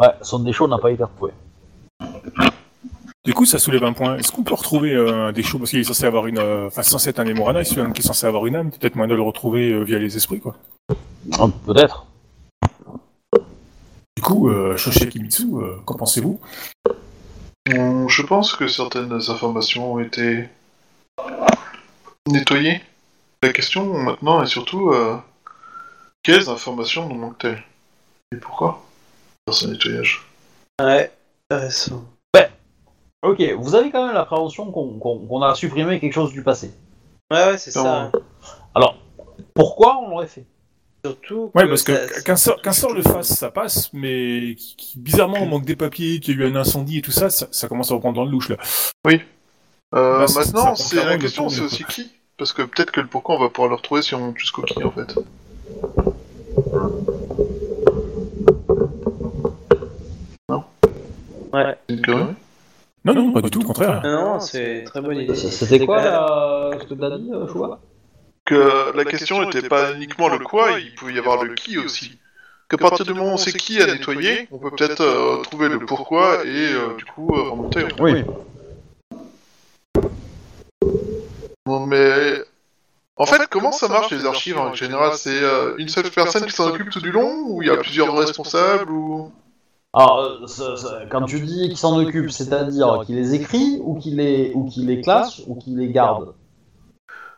Ouais, 0.00 0.08
son 0.22 0.38
déchaud 0.40 0.66
n'a 0.66 0.78
pas 0.78 0.90
été 0.90 1.04
retrouvé. 1.04 1.32
Du 3.24 3.32
coup, 3.32 3.44
ça 3.46 3.58
soulève 3.58 3.84
un 3.84 3.92
point. 3.92 4.16
Est-ce 4.18 4.32
qu'on 4.32 4.42
peut 4.42 4.54
retrouver 4.54 4.92
euh, 4.94 5.32
des 5.32 5.42
choses 5.42 5.60
parce 5.60 5.70
qu'il 5.70 5.80
est 5.80 5.84
censé 5.84 6.04
avoir 6.04 6.26
une, 6.26 6.38
euh, 6.38 6.66
enfin, 6.66 6.82
c'est 6.82 6.90
censé 6.90 7.10
être 7.10 7.20
un 7.20 7.24
Nemorana, 7.24 7.60
et 7.60 7.64
celui 7.64 7.90
qui 7.92 8.00
est 8.00 8.06
censé 8.06 8.26
avoir 8.26 8.44
une 8.46 8.56
âme, 8.56 8.70
peut-être 8.70 8.96
moyen 8.96 9.08
de 9.08 9.14
le 9.14 9.22
retrouver 9.22 9.70
euh, 9.72 9.82
via 9.82 9.98
les 9.98 10.16
esprits, 10.16 10.40
quoi. 10.40 10.56
Ah, 11.38 11.46
Peut-être. 11.64 12.06
Du 14.16 14.22
coup, 14.22 14.48
euh, 14.50 14.76
Shoshi 14.76 15.08
Kimitsu, 15.08 15.44
euh, 15.54 15.76
qu'en 15.86 15.94
pensez-vous? 15.96 16.38
Je 17.66 18.22
pense 18.22 18.54
que 18.54 18.68
certaines 18.68 19.12
informations 19.12 19.94
ont 19.94 19.98
été 19.98 20.48
nettoyées. 22.28 22.80
La 23.42 23.52
question 23.52 23.84
maintenant 23.86 24.42
est 24.42 24.46
surtout 24.46 24.90
euh, 24.90 25.16
quelles 26.22 26.48
informations 26.48 27.08
nous 27.08 27.14
manquent-elles? 27.16 27.62
Et 28.32 28.36
pourquoi? 28.36 28.82
Dans 29.46 29.52
ce 29.52 29.66
nettoyage. 29.66 30.22
Ouais, 30.80 31.10
intéressant. 31.50 32.04
Ok, 33.26 33.40
vous 33.58 33.74
avez 33.74 33.90
quand 33.90 34.04
même 34.04 34.14
l'appréhension 34.14 34.70
qu'on 34.70 34.98
qu'on- 34.98 35.18
qu'on 35.26 35.40
a 35.40 35.54
supprimé 35.54 35.98
quelque 35.98 36.12
chose 36.12 36.30
du 36.32 36.42
passé. 36.42 36.74
Ouais, 37.30 37.42
ouais, 37.46 37.56
c'est 37.56 37.70
ça. 37.70 38.02
hein. 38.02 38.12
Alors, 38.74 38.98
pourquoi 39.54 39.96
on 39.96 40.10
l'aurait 40.10 40.26
fait? 40.26 40.44
Surtout. 41.04 41.50
Ouais, 41.54 41.68
parce 41.68 41.82
que 41.82 42.22
qu'un 42.22 42.36
sort, 42.36 42.62
qu'un 42.62 42.72
sort 42.72 42.94
le 42.94 43.02
fasse, 43.02 43.28
ça 43.28 43.50
passe, 43.50 43.92
mais 43.92 44.54
qui- 44.56 44.74
qui- 44.76 44.98
bizarrement, 44.98 45.36
on 45.42 45.46
manque 45.46 45.66
des 45.66 45.76
papiers, 45.76 46.18
qu'il 46.18 46.38
y 46.38 46.42
a 46.42 46.46
eu 46.46 46.50
un 46.50 46.56
incendie 46.56 46.98
et 46.98 47.02
tout 47.02 47.10
ça, 47.10 47.28
ça, 47.28 47.46
ça 47.50 47.68
commence 47.68 47.90
à 47.90 47.94
reprendre 47.94 48.16
dans 48.16 48.24
le 48.24 48.30
louche, 48.30 48.48
là. 48.48 48.56
Euh, 49.06 49.12
Bah, 49.92 50.26
maintenant, 50.34 50.74
c'est 50.74 51.04
la 51.04 51.18
question, 51.18 51.48
c'est 51.50 51.60
aussi 51.60 51.84
qui? 51.84 52.10
Parce 52.38 52.52
que 52.54 52.62
peut-être 52.62 52.90
que 52.90 53.00
le 53.00 53.06
pourquoi 53.06 53.36
on 53.36 53.38
va 53.38 53.48
pouvoir 53.50 53.68
le 53.68 53.76
retrouver 53.76 54.00
si 54.02 54.14
on 54.14 54.20
monte 54.20 54.38
jusqu'au 54.38 54.62
qui 54.62 54.82
en 54.82 54.90
fait. 54.90 55.14
Ouais. 61.52 61.76
C'est 61.88 61.94
une 61.96 62.02
connerie? 62.04 62.34
Non, 63.04 63.14
non, 63.14 63.32
pas 63.32 63.42
du 63.42 63.50
tout, 63.50 63.60
au 63.60 63.64
contraire. 63.64 64.00
Non, 64.02 64.34
non, 64.34 64.40
c'est 64.40 64.78
une 64.80 64.84
très 64.84 65.00
bonne 65.00 65.18
idée. 65.18 65.34
C'était 65.34 65.84
quoi 65.84 66.02
là, 66.02 66.70
ce 66.80 66.84
que 66.86 66.94
t'as 66.94 67.16
dit, 67.18 67.30
euh, 67.32 67.46
Chouba 67.46 67.80
Que 68.44 68.94
la 68.94 69.04
question 69.04 69.40
n'était 69.44 69.68
pas 69.68 69.94
uniquement 69.94 70.28
le 70.28 70.38
quoi, 70.38 70.72
il 70.72 70.94
pouvait 70.94 71.14
y 71.14 71.18
avoir 71.18 71.42
le 71.44 71.54
qui 71.54 71.78
aussi. 71.78 72.18
Qu'à 72.68 72.78
partir 72.78 73.04
du 73.04 73.14
moment 73.14 73.30
où 73.30 73.34
on 73.34 73.36
sait 73.36 73.52
qui 73.52 73.80
a 73.80 73.86
nettoyé, 73.86 74.48
on 74.50 74.58
peut 74.58 74.70
peut-être 74.70 75.00
euh, 75.00 75.42
trouver 75.42 75.68
le 75.68 75.78
pourquoi 75.78 76.44
et 76.44 76.72
euh, 76.72 76.96
du 76.96 77.04
coup 77.04 77.36
euh, 77.36 77.50
remonter. 77.50 77.84
Oui. 78.00 78.24
Bon, 81.66 81.86
mais 81.86 82.42
en 83.16 83.26
fait, 83.26 83.46
comment 83.48 83.72
ça 83.72 83.88
marche 83.88 84.10
les 84.10 84.26
archives 84.26 84.58
en 84.58 84.74
général? 84.74 85.12
C'est 85.14 85.42
euh, 85.42 85.76
une 85.78 85.88
seule 85.88 86.10
personne 86.10 86.44
qui 86.46 86.52
s'en 86.52 86.68
occupe 86.68 86.90
tout 86.90 87.00
du 87.00 87.12
long 87.12 87.44
ou 87.46 87.62
il 87.62 87.68
y 87.68 87.70
a 87.70 87.76
plusieurs 87.76 88.14
responsables 88.16 88.90
ou 88.90 89.30
Alors, 89.92 90.18
euh, 90.18 90.46
ça- 90.46 90.76
ça- 90.76 91.02
quand 91.08 91.24
tu 91.24 91.40
dis 91.40 91.68
qu'il 91.68 91.76
s'en 91.78 91.96
occupe, 91.98 92.30
c'est-à-dire 92.30 93.02
qu'il 93.06 93.14
les 93.16 93.34
écrit 93.34 93.78
ou 93.80 93.98
qu'il 93.98 94.16
les, 94.16 94.52
ou 94.54 94.68
qu'il 94.68 94.86
les 94.86 95.00
classe 95.00 95.40
ou 95.46 95.54
qu'il 95.54 95.76
les 95.78 95.88
garde? 95.92 96.34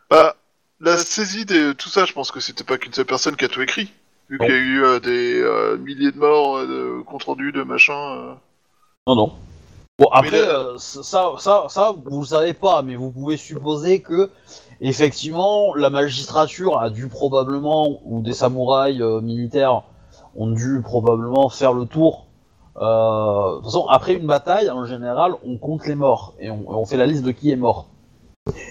Bah, 0.09 0.36
la 0.79 0.97
saisie 0.97 1.45
de 1.45 1.73
tout 1.73 1.89
ça, 1.89 2.05
je 2.05 2.13
pense 2.13 2.31
que 2.31 2.39
c'était 2.39 2.63
pas 2.63 2.77
qu'une 2.77 2.93
seule 2.93 3.05
personne 3.05 3.35
qui 3.35 3.45
a 3.45 3.47
tout 3.47 3.61
écrit. 3.61 3.91
Vu 4.29 4.37
qu'il 4.37 4.49
y 4.49 4.51
a 4.51 4.55
eu 4.55 4.83
euh, 4.83 4.99
des 4.99 5.41
euh, 5.41 5.77
milliers 5.77 6.11
de 6.11 6.17
morts, 6.17 6.57
euh, 6.57 6.67
de 6.67 7.01
comptes 7.03 7.23
rendus, 7.23 7.51
de 7.51 7.63
machin. 7.63 7.93
euh. 7.93 8.33
Non, 9.07 9.15
non. 9.15 9.33
Bon, 9.99 10.09
après, 10.11 10.41
là- 10.41 10.73
euh, 10.73 10.77
ça, 10.77 11.33
ça, 11.39 11.65
ça, 11.69 11.95
vous 12.05 12.19
le 12.19 12.25
savez 12.25 12.53
pas, 12.53 12.81
mais 12.81 12.95
vous 12.95 13.09
pouvez 13.09 13.37
supposer 13.37 14.01
que, 14.01 14.29
effectivement, 14.81 15.73
la 15.75 15.89
magistrature 15.89 16.77
a 16.79 16.89
dû 16.89 17.07
probablement, 17.07 17.99
ou 18.05 18.21
des 18.21 18.33
samouraïs 18.33 19.01
euh, 19.01 19.21
militaires 19.21 19.83
ont 20.35 20.51
dû 20.51 20.81
probablement 20.83 21.49
faire 21.49 21.73
le 21.73 21.85
tour. 21.85 22.25
Euh, 22.79 23.51
de 23.53 23.55
toute 23.55 23.65
façon, 23.65 23.87
après 23.87 24.13
une 24.13 24.27
bataille, 24.27 24.69
en 24.69 24.85
général, 24.85 25.33
on 25.43 25.57
compte 25.57 25.87
les 25.87 25.95
morts 25.95 26.35
et 26.39 26.51
on, 26.51 26.61
et 26.61 26.75
on 26.75 26.85
fait 26.85 26.97
la 26.97 27.07
liste 27.07 27.23
de 27.23 27.31
qui 27.31 27.49
est 27.49 27.55
mort. 27.55 27.87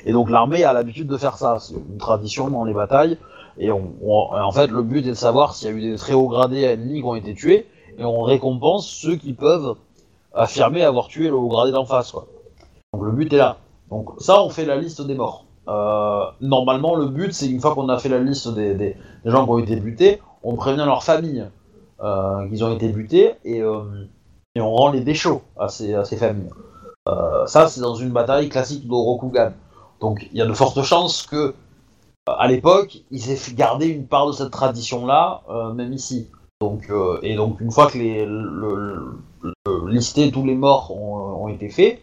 Et 0.04 0.12
donc 0.12 0.30
l'armée 0.30 0.64
a 0.64 0.72
l'habitude 0.72 1.08
de 1.08 1.16
faire 1.16 1.36
ça, 1.36 1.58
c'est 1.60 1.74
une 1.74 1.98
tradition 1.98 2.48
dans 2.48 2.64
les 2.64 2.74
batailles. 2.74 3.18
Et 3.58 3.70
en 3.70 4.52
fait, 4.52 4.66
le 4.66 4.82
but 4.82 5.06
est 5.06 5.10
de 5.10 5.14
savoir 5.14 5.54
s'il 5.54 5.68
y 5.68 5.72
a 5.72 5.74
eu 5.74 5.80
des 5.80 5.96
très 5.96 6.12
hauts 6.12 6.28
gradés 6.28 6.62
ennemis 6.62 7.00
qui 7.00 7.04
ont 7.04 7.14
été 7.14 7.34
tués, 7.34 7.66
et 7.98 8.04
on 8.04 8.22
récompense 8.22 8.86
ceux 8.86 9.16
qui 9.16 9.32
peuvent 9.32 9.76
affirmer 10.34 10.82
avoir 10.82 11.08
tué 11.08 11.28
le 11.28 11.34
haut 11.34 11.48
gradé 11.48 11.72
d'en 11.72 11.86
face. 11.86 12.12
Donc 12.92 13.02
le 13.02 13.12
but 13.12 13.32
est 13.32 13.38
là. 13.38 13.56
Donc 13.90 14.10
ça, 14.18 14.42
on 14.42 14.50
fait 14.50 14.66
la 14.66 14.76
liste 14.76 15.00
des 15.00 15.14
morts. 15.14 15.46
Euh, 15.68 16.24
normalement, 16.40 16.94
le 16.94 17.06
but, 17.06 17.32
c'est 17.32 17.48
une 17.48 17.60
fois 17.60 17.74
qu'on 17.74 17.88
a 17.88 17.98
fait 17.98 18.08
la 18.08 18.18
liste 18.18 18.48
des, 18.54 18.96
gens 19.24 19.44
qui 19.44 19.50
ont 19.50 19.58
été 19.58 19.76
butés, 19.76 20.20
on 20.42 20.54
prévient 20.54 20.84
leur 20.84 21.02
famille 21.02 21.44
euh, 22.02 22.48
qu'ils 22.48 22.64
ont 22.64 22.74
été 22.74 22.88
butés 22.88 23.34
et, 23.44 23.62
euh, 23.62 23.82
et 24.54 24.60
on 24.60 24.72
rend 24.72 24.92
les 24.92 25.00
déchauds 25.00 25.42
à 25.58 25.68
ces, 25.68 25.94
à 25.94 26.04
ces 26.04 26.16
familles. 26.16 26.50
Ça, 27.46 27.68
c'est 27.68 27.80
dans 27.80 27.94
une 27.94 28.10
bataille 28.10 28.48
classique 28.48 28.88
de 28.88 28.92
Rokugan. 28.92 29.52
Donc 30.00 30.28
il 30.32 30.38
y 30.38 30.42
a 30.42 30.46
de 30.46 30.52
fortes 30.52 30.82
chances 30.82 31.26
que, 31.26 31.36
euh, 31.36 31.52
à 32.38 32.48
l'époque, 32.48 32.98
ils 33.10 33.30
aient 33.30 33.38
garder 33.54 33.86
une 33.86 34.06
part 34.06 34.26
de 34.26 34.32
cette 34.32 34.50
tradition-là, 34.50 35.42
euh, 35.50 35.72
même 35.72 35.92
ici. 35.92 36.28
Donc, 36.60 36.90
euh, 36.90 37.18
et 37.22 37.36
donc 37.36 37.60
une 37.60 37.70
fois 37.70 37.86
que 37.86 37.98
les, 37.98 38.24
le, 38.26 39.18
tous 40.32 40.44
les 40.44 40.54
morts 40.54 40.90
ont, 40.96 41.48
été 41.48 41.68
faits, 41.68 42.00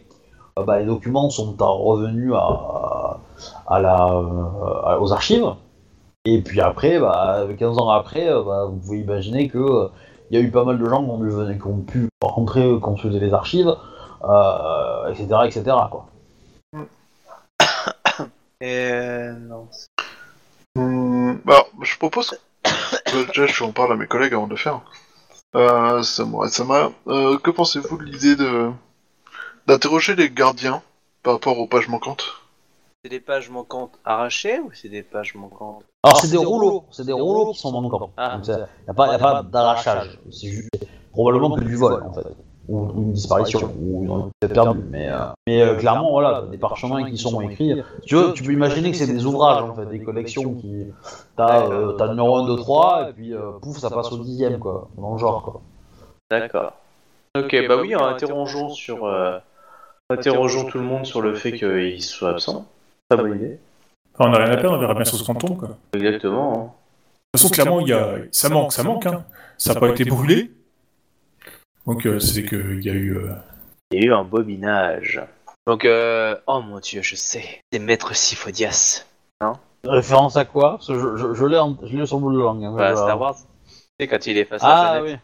bah, 0.56 0.78
les 0.78 0.86
documents 0.86 1.28
sont 1.28 1.60
en 1.62 1.76
revenus 1.78 2.32
aux 2.32 2.36
archives. 5.12 5.46
Et 6.24 6.40
puis 6.40 6.60
après, 6.60 6.98
bah, 6.98 7.46
15 7.58 7.78
ans 7.78 7.90
après, 7.90 8.26
bah, 8.26 8.66
vous 8.66 8.76
pouvez 8.76 9.00
imaginer 9.00 9.48
que 9.48 9.90
il 10.30 10.38
y 10.38 10.40
a 10.40 10.42
eu 10.42 10.50
pas 10.50 10.64
mal 10.64 10.78
de 10.78 10.84
gens 10.86 11.04
qui 11.04 11.66
ont, 11.66 11.80
qui 11.80 11.82
pu 11.82 12.08
rentrer 12.22 12.78
consulter 12.80 13.20
les 13.20 13.34
archives, 13.34 13.74
etc., 15.10 15.26
etc. 15.44 15.76
Et 18.60 18.90
euh, 18.90 19.32
non. 19.32 19.68
Hmm, 20.76 21.34
bah, 21.44 21.66
je 21.82 21.96
propose. 21.96 22.38
Euh, 23.14 23.26
Déjà, 23.26 23.46
je 23.46 23.62
en 23.62 23.70
parle 23.70 23.92
à 23.92 23.96
mes 23.96 24.08
collègues 24.08 24.34
avant 24.34 24.46
de 24.46 24.52
le 24.52 24.56
faire. 24.56 24.80
Euh, 25.54 26.02
Samurai 26.02 26.48
Sama, 26.48 26.90
euh, 27.06 27.38
que 27.38 27.50
pensez-vous 27.52 27.96
de 27.98 28.02
l'idée 28.02 28.34
de 28.34 28.72
d'interroger 29.68 30.16
les 30.16 30.30
gardiens 30.30 30.82
par 31.22 31.34
rapport 31.34 31.56
aux 31.58 31.68
pages 31.68 31.88
manquantes? 31.88 32.24
C'est 33.04 33.10
des 33.10 33.20
pages 33.20 33.50
manquantes 33.50 33.92
arrachées 34.04 34.58
ou 34.58 34.72
c'est 34.72 34.88
des 34.88 35.02
pages 35.02 35.36
manquantes? 35.36 35.84
Alors 36.02 36.18
c'est 36.20 36.30
des 36.30 36.38
rouleaux, 36.38 36.86
c'est 36.90 37.06
des 37.06 37.12
rouleaux 37.12 37.52
qui 37.52 37.60
sont 37.60 37.70
manquants. 37.70 38.10
Ah. 38.16 38.40
Il 38.42 38.50
n'y 38.50 38.62
a 38.88 38.94
pas, 38.94 39.12
y 39.12 39.14
a 39.14 39.18
pas 39.18 39.42
d'arrachage, 39.44 40.18
c'est 40.32 40.48
juste 40.48 40.70
probablement 41.12 41.54
que 41.54 41.62
du 41.62 41.76
vol 41.76 42.02
en 42.02 42.12
fait. 42.12 42.26
Ou, 42.66 42.78
ou 42.80 43.02
une 43.02 43.12
disparition, 43.12 43.60
ou 43.78 44.04
ils 44.04 44.10
ont 44.10 44.30
peut-être 44.40 44.54
perdu. 44.54 44.80
Mais, 44.90 45.10
euh, 45.10 45.18
mais 45.46 45.60
euh, 45.60 45.74
clairement, 45.76 46.10
voilà, 46.12 46.44
des 46.50 46.56
parchemins 46.56 47.10
qui 47.10 47.18
sont 47.18 47.40
écrits. 47.42 47.82
Tu, 48.06 48.14
veux, 48.14 48.32
tu 48.32 48.42
peux 48.42 48.52
imaginer 48.52 48.90
que 48.90 48.96
c'est 48.96 49.06
des 49.06 49.26
ouvrages 49.26 49.62
en 49.62 49.74
fait, 49.74 49.84
des 49.86 50.02
collections 50.02 50.54
qui. 50.54 50.86
T'as 51.36 51.66
euh, 51.68 51.94
le 51.98 52.08
numéro 52.08 52.36
1, 52.36 52.46
2, 52.46 52.56
3, 52.56 53.08
et 53.10 53.12
puis 53.12 53.34
euh, 53.34 53.50
pouf, 53.60 53.78
ça 53.78 53.90
passe 53.90 54.10
au 54.12 54.18
dixième 54.18 54.58
quoi, 54.58 54.88
dans 54.96 55.12
le 55.12 55.18
genre 55.18 55.42
quoi. 55.42 55.60
D'accord. 56.30 56.72
Ok, 57.36 57.54
bah 57.68 57.76
oui, 57.80 57.92
interrogeons 57.94 58.70
sur. 58.70 59.04
euh, 59.04 59.38
interrogeons 60.08 60.64
tout 60.64 60.78
le 60.78 60.84
monde 60.84 61.04
sur 61.04 61.20
le 61.20 61.34
fait 61.34 61.52
qu'il 61.52 62.02
soit 62.02 62.30
absent. 62.30 62.64
Très 63.10 63.20
bonne 63.20 63.36
idée. 63.36 63.58
Enfin, 64.16 64.30
on 64.30 64.32
n'a 64.32 64.38
rien 64.38 64.52
à 64.52 64.56
perdre, 64.56 64.76
on 64.76 64.80
verra 64.80 64.94
bien 64.94 65.04
sur 65.04 65.18
ce 65.18 65.24
canton, 65.24 65.56
quoi. 65.56 65.68
De 65.92 65.98
Exactement. 65.98 66.52
hein. 66.52 66.70
toute 67.32 67.42
façon, 67.42 67.52
clairement, 67.52 67.80
il 67.80 67.88
y 67.88 67.92
a... 67.92 68.14
ça 68.30 68.48
manque, 68.48 68.72
ça 68.72 68.84
manque, 68.84 69.04
hein. 69.06 69.24
Ça 69.58 69.74
n'a 69.74 69.80
pas 69.80 69.88
été 69.88 70.04
brûlé. 70.04 70.50
Donc, 71.86 72.06
euh, 72.06 72.18
c'est 72.18 72.44
qu'il 72.44 72.82
y 72.84 72.90
a 72.90 72.94
eu... 72.94 73.16
euh, 73.16 73.34
Il 73.92 74.00
y 74.00 74.04
a 74.04 74.06
eu 74.08 74.12
un 74.12 74.24
bobinage. 74.24 75.20
Donc, 75.66 75.84
euh... 75.84 76.36
oh 76.46 76.60
mon 76.60 76.78
dieu, 76.80 77.02
je 77.02 77.14
sais. 77.16 77.44
C'est 77.72 77.78
Maître 77.78 78.14
Sifodias. 78.14 79.06
Référence 79.86 80.36
à 80.38 80.46
quoi? 80.46 80.72
Parce 80.78 80.86
que 80.88 80.94
je, 80.98 81.16
je, 81.16 81.34
je 81.34 81.44
l'ai 81.44 81.58
en- 81.58 81.76
je 81.82 81.94
l'ai 81.94 82.06
sur 82.06 82.18
bout 82.18 82.32
de 82.32 82.38
la 82.38 82.44
langue. 82.44 82.64
hein, 82.64 82.74
Bah, 82.74 82.96
Star 82.96 83.20
Wars. 83.20 83.36
Tu 83.36 83.74
sais, 84.00 84.08
quand 84.08 84.26
il 84.26 84.38
est 84.38 84.46
face 84.46 84.62
à 84.64 84.66
la 84.68 84.74
Ah 84.74 84.90
planète. 85.00 85.12
oui. 85.12 85.18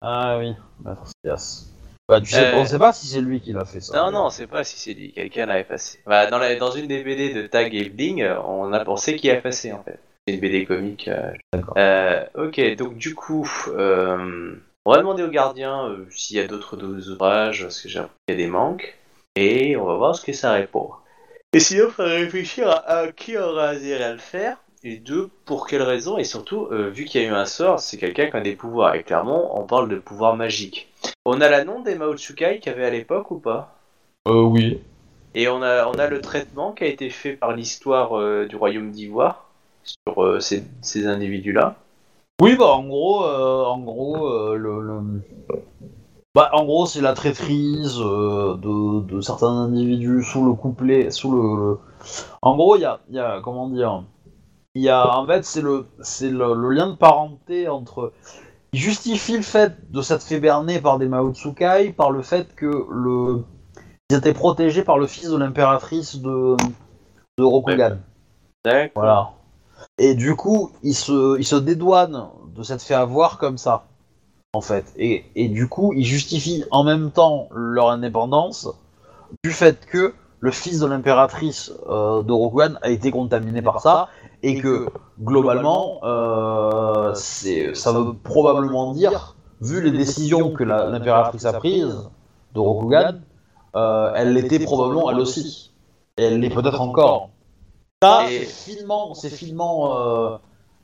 Ah 0.00 0.38
oui. 0.40 0.54
Maître 0.84 1.04
Sias. 1.24 1.66
Bah, 2.08 2.20
tu 2.20 2.26
sais, 2.32 2.52
Euh, 2.52 2.56
on 2.58 2.64
sait 2.64 2.80
pas 2.80 2.92
si 2.92 3.06
c'est 3.06 3.20
lui 3.20 3.40
qui 3.40 3.52
l'a 3.52 3.64
fait 3.64 3.80
ça. 3.80 3.96
Non, 3.96 4.10
non, 4.10 4.28
c'est 4.30 4.48
pas 4.48 4.64
si 4.64 4.76
c'est 4.76 4.92
lui. 4.94 5.12
Quelqu'un 5.12 5.46
l'a 5.46 5.60
effacé. 5.60 6.00
Bah, 6.04 6.26
dans, 6.26 6.38
la, 6.38 6.56
dans 6.56 6.72
une 6.72 6.88
des 6.88 7.04
BD 7.04 7.32
de 7.32 7.46
Tag 7.46 7.72
et 7.76 7.88
Bling, 7.88 8.24
on 8.44 8.72
a 8.72 8.84
pensé 8.84 9.14
qu'il 9.14 9.30
a 9.30 9.36
effacé 9.38 9.72
en 9.72 9.84
fait. 9.84 10.00
C'est 10.26 10.34
une 10.34 10.40
BD 10.40 10.66
comique. 10.66 11.06
euh. 11.06 11.30
D'accord. 11.52 11.74
Euh, 11.78 12.24
ok, 12.34 12.60
donc 12.76 12.96
du 12.96 13.14
coup, 13.14 13.48
euh, 13.68 14.56
on 14.84 14.92
va 14.92 14.98
demander 14.98 15.22
au 15.22 15.28
gardien 15.28 15.88
euh, 15.88 16.06
s'il 16.10 16.36
y 16.36 16.40
a 16.40 16.46
d'autres 16.46 16.76
ouvrages, 17.08 17.62
parce 17.62 17.80
que 17.80 17.88
j'ai 17.88 17.98
l'impression 18.00 18.18
qu'il 18.26 18.36
y 18.36 18.42
a 18.42 18.44
des 18.44 18.50
manques. 18.50 18.98
Et 19.36 19.76
on 19.76 19.86
va 19.86 19.96
voir 19.96 20.14
ce 20.14 20.24
que 20.24 20.32
ça 20.32 20.52
répond. 20.52 20.90
Et 21.54 21.60
sinon, 21.60 21.86
il 21.88 21.92
faudrait 21.92 22.18
réfléchir 22.18 22.68
à, 22.68 22.86
à 22.88 23.12
qui 23.12 23.36
aura 23.36 23.70
intérêt 23.70 24.04
à 24.04 24.12
le 24.12 24.18
faire. 24.18 24.56
Et 24.84 24.96
deux, 24.96 25.30
pour 25.44 25.68
quelle 25.68 25.82
raison 25.82 26.18
Et 26.18 26.24
surtout, 26.24 26.66
euh, 26.72 26.88
vu 26.88 27.04
qu'il 27.04 27.22
y 27.22 27.24
a 27.24 27.28
eu 27.28 27.32
un 27.32 27.46
sort, 27.46 27.78
c'est 27.78 27.98
quelqu'un 27.98 28.30
qui 28.30 28.36
a 28.36 28.40
des 28.40 28.56
pouvoirs. 28.56 28.94
Et 28.96 29.04
clairement, 29.04 29.58
on 29.58 29.64
parle 29.64 29.88
de 29.88 29.96
pouvoirs 29.96 30.34
magiques. 30.34 30.92
On 31.24 31.40
a 31.40 31.48
la 31.48 31.64
nom 31.64 31.80
des 31.80 31.94
Maotsukai 31.94 32.58
qu'il 32.58 32.72
y 32.72 32.74
avait 32.74 32.86
à 32.86 32.90
l'époque 32.90 33.30
ou 33.30 33.38
pas? 33.38 33.78
Euh, 34.26 34.42
oui. 34.42 34.80
Et 35.34 35.48
on 35.48 35.62
a, 35.62 35.86
on 35.86 35.94
a 35.94 36.08
le 36.08 36.20
traitement 36.20 36.72
qui 36.72 36.84
a 36.84 36.88
été 36.88 37.10
fait 37.10 37.34
par 37.34 37.52
l'histoire 37.52 38.18
euh, 38.18 38.46
du 38.46 38.56
royaume 38.56 38.90
d'Ivoire 38.90 39.48
sur 39.84 40.24
euh, 40.24 40.40
ces, 40.40 40.64
ces 40.82 41.06
individus-là. 41.06 41.76
Oui, 42.42 42.56
bah 42.56 42.72
en 42.72 42.84
gros, 42.88 43.24
euh, 43.24 43.64
en 43.66 43.78
gros, 43.78 44.26
euh, 44.26 44.56
le, 44.56 44.80
le- 44.82 45.22
bah 46.34 46.50
en 46.54 46.64
gros, 46.64 46.86
c'est 46.86 47.00
la 47.00 47.12
traîtrise 47.12 47.98
euh, 48.00 48.56
de, 48.56 49.02
de 49.02 49.20
certains 49.20 49.48
individus 49.52 50.24
sous 50.24 50.44
le 50.44 50.52
couplet, 50.54 51.10
sous 51.10 51.30
le. 51.30 51.56
le- 51.72 51.78
En 52.42 52.56
gros, 52.56 52.76
il 52.76 52.80
y 52.80 52.84
a, 52.84 53.00
il 53.08 53.14
y 53.14 53.18
a, 53.20 53.40
comment 53.42 53.68
dire, 53.68 54.02
il 54.74 54.82
y 54.82 54.88
a, 54.88 55.16
en 55.16 55.26
fait, 55.26 55.44
c'est 55.44 55.62
le, 55.62 55.86
c'est 56.00 56.30
le, 56.30 56.54
le 56.54 56.70
lien 56.70 56.88
de 56.88 56.96
parenté 56.96 57.68
entre. 57.68 58.12
Il 58.72 58.80
justifie 58.80 59.36
le 59.36 59.42
fait 59.42 59.74
de 59.92 60.02
s'être 60.02 60.22
fait 60.24 60.40
berner 60.40 60.80
par 60.80 60.98
des 60.98 61.06
Mao 61.08 61.32
Tsukai 61.34 61.92
par 61.96 62.10
le 62.10 62.22
fait 62.22 62.54
que 62.56 62.86
le, 62.90 63.44
ils 64.10 64.16
étaient 64.16 64.34
protégés 64.34 64.82
par 64.84 64.98
le 64.98 65.06
fils 65.06 65.30
de 65.30 65.36
l'impératrice 65.36 66.16
de, 66.16 66.56
de 67.38 67.44
Rokugan. 67.44 67.98
D'accord. 68.64 68.92
Voilà. 68.94 69.30
Et 70.02 70.16
du 70.16 70.34
coup, 70.34 70.72
ils 70.82 70.96
se, 70.96 71.38
ils 71.38 71.44
se 71.44 71.54
dédouanent 71.54 72.28
de 72.56 72.64
s'être 72.64 72.82
fait 72.82 72.92
avoir 72.92 73.38
comme 73.38 73.56
ça, 73.56 73.84
en 74.52 74.60
fait. 74.60 74.92
Et, 74.96 75.24
et 75.36 75.48
du 75.48 75.68
coup, 75.68 75.92
ils 75.92 76.04
justifient 76.04 76.64
en 76.72 76.82
même 76.82 77.12
temps 77.12 77.48
leur 77.52 77.88
indépendance 77.88 78.68
du 79.44 79.52
fait 79.52 79.86
que 79.86 80.12
le 80.40 80.50
fils 80.50 80.80
de 80.80 80.86
l'impératrice 80.86 81.72
euh, 81.88 82.24
de 82.24 82.32
Rokugan 82.32 82.74
a 82.82 82.90
été 82.90 83.12
contaminé 83.12 83.62
par 83.62 83.80
ça, 83.80 84.08
et 84.42 84.58
que 84.58 84.88
globalement, 85.20 86.00
euh, 86.02 87.14
c'est, 87.14 87.76
ça 87.76 87.92
veut 87.92 88.12
probablement 88.12 88.92
dire, 88.94 89.36
vu 89.60 89.80
les 89.80 89.92
décisions 89.92 90.50
que 90.50 90.64
l'impératrice 90.64 91.44
a 91.44 91.52
prises 91.52 92.10
de 92.54 92.58
Rokugan, 92.58 93.20
euh, 93.76 94.12
elle 94.16 94.34
l'était 94.34 94.58
probablement 94.58 95.08
elle 95.12 95.20
aussi. 95.20 95.70
Et 96.18 96.24
elle 96.24 96.40
l'est 96.40 96.50
peut-être 96.50 96.80
encore. 96.80 97.30
Ça, 98.02 98.26
Et- 98.30 98.44
c'est 98.44 98.46
finement, 98.46 99.14
c'est 99.14 99.30
finement, 99.30 99.96
euh, 99.96 100.36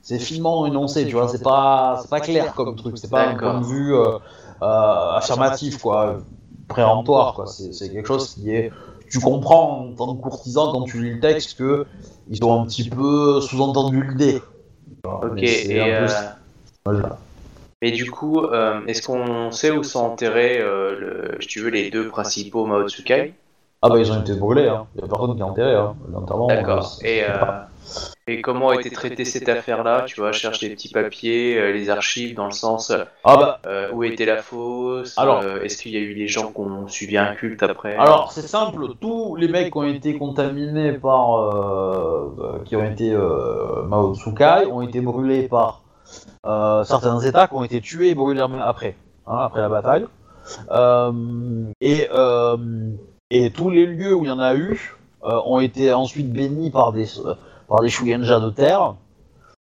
c'est 0.03 0.19
finement 0.19 0.67
énoncé, 0.67 1.07
tu 1.07 1.15
vois, 1.15 1.29
c'est 1.29 1.43
pas, 1.43 1.99
c'est 2.01 2.09
pas 2.11 2.21
clair 2.21 2.55
comme 2.55 2.77
truc, 2.77 2.97
c'est 2.97 3.11
pas 3.11 3.27
un 3.27 3.35
point 3.35 3.55
de 3.61 3.65
vue 3.65 3.95
euh, 3.95 4.19
euh, 4.63 5.11
affirmatif, 5.17 5.79
quoi, 5.79 6.19
préemptoire, 6.69 7.35
quoi. 7.35 7.47
C'est 7.47 7.91
quelque 7.91 8.07
chose 8.07 8.35
qui 8.35 8.51
est, 8.55 8.71
tu 9.11 9.19
comprends 9.21 9.87
en 9.89 9.95
tant 9.95 10.15
que 10.15 10.23
courtisan 10.23 10.71
quand 10.73 10.85
tu 10.85 11.03
lis 11.03 11.15
le 11.15 11.21
texte 11.21 11.59
que 11.59 11.87
ils 12.31 12.45
ont 12.45 12.63
un 12.63 12.67
petit 12.67 12.89
peu 12.89 13.41
sous-entendu 13.41 14.03
l'idée. 14.03 14.43
Ok, 15.21 15.43
Mais 15.43 15.43
et, 15.43 15.79
peu- 15.97 16.07
euh, 16.07 16.31
voilà. 16.85 17.19
mais 17.83 17.91
du 17.93 18.11
coup, 18.11 18.41
euh, 18.45 18.85
est-ce 18.87 19.03
qu'on 19.03 19.51
sait 19.53 19.71
où 19.71 19.83
sont 19.85 20.01
enterrés, 20.01 20.59
euh, 20.61 20.99
le, 21.35 21.41
si 21.41 21.49
tu 21.49 21.61
veux, 21.61 21.71
les 21.71 21.91
deux 21.91 22.09
principaux 22.09 22.67
Mao 22.67 22.89
Tsukai 22.89 23.35
Ah 23.81 23.89
bah 23.89 23.99
ils 23.99 24.11
ont 24.11 24.21
été 24.21 24.35
brûlés, 24.35 24.67
hein. 24.69 24.87
y 25.01 25.05
a 25.05 25.07
personne 25.07 25.35
qui 25.37 25.41
est 25.41 25.45
enterré, 25.45 25.75
hein. 25.75 25.95
L'enterrement. 26.13 26.49
D'accord. 26.49 26.99
euh, 27.05 27.07
Et, 27.07 27.21
c'est 27.21 27.31
euh, 27.31 27.63
et 28.27 28.43
comment 28.43 28.71
a 28.71 28.75
été 28.75 28.91
traitée 28.91 29.25
cette 29.25 29.49
affaire-là? 29.49 30.03
Tu 30.07 30.21
vois, 30.21 30.33
cherche 30.33 30.61
les 30.63 30.71
petits 30.71 30.89
papiers, 30.89 31.57
euh, 31.57 31.73
les 31.73 31.89
archives, 31.89 32.35
dans 32.35 32.47
le 32.47 32.51
sens 32.51 32.93
Ah 33.23 33.37
bah 33.37 33.61
euh, 33.67 33.91
où 33.93 34.03
était 34.03 34.27
la 34.27 34.39
fosse 34.43 35.17
Alors- 35.17 35.43
euh, 35.45 35.63
Est-ce 35.63 35.81
qu'il 35.81 35.93
y 35.93 35.97
a 35.97 36.01
eu 36.01 36.15
des 36.15 36.27
gens 36.27 36.51
qui 36.51 36.61
ont 36.61 36.89
suivi 36.89 37.17
un 37.17 37.35
culte 37.37 37.63
après? 37.63 37.95
Alors, 37.97 38.33
c'est 38.33 38.43
simple, 38.43 38.89
tous 39.01 39.37
les 39.37 39.47
mecs 39.47 39.71
qui 39.71 39.79
ont 39.79 39.85
été 39.85 40.19
contaminés 40.19 40.93
par. 40.95 42.65
qui 42.65 42.75
ont 42.75 42.85
été 42.85 43.17
Mao 43.87 44.15
Tsukai 44.17 44.67
ont 44.73 44.83
été 44.83 45.01
brûlés 45.01 45.47
par 45.49 45.83
certains 46.85 47.21
États 47.21 47.47
qui 47.47 47.55
ont 47.55 47.63
été 47.63 47.81
tués 47.81 48.11
et 48.11 48.15
brûlés 48.17 48.43
après, 48.61 48.97
hein, 49.29 49.39
après 49.39 49.61
la 49.61 49.69
bataille. 49.69 50.07
Et, 51.81 52.09
et 53.31 53.51
tous 53.51 53.71
les 53.71 53.87
lieux 53.87 54.15
où 54.15 54.25
il 54.25 54.29
y 54.29 54.33
en 54.33 54.39
a 54.39 54.55
eu 54.55 54.97
euh, 55.25 55.41
ont 55.45 55.61
été 55.61 55.93
ensuite 55.93 56.33
bénis 56.33 56.71
par 56.71 56.93
des, 56.93 57.07
par 57.69 57.81
des 57.81 57.89
Shugenja 57.89 58.41
de 58.41 58.51
terre. 58.51 58.95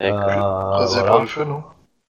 D'accord. 0.00 0.80
Euh, 0.80 0.86
voilà. 0.86 1.10
par 1.10 1.20
le 1.20 1.26
feu, 1.26 1.44
non 1.44 1.62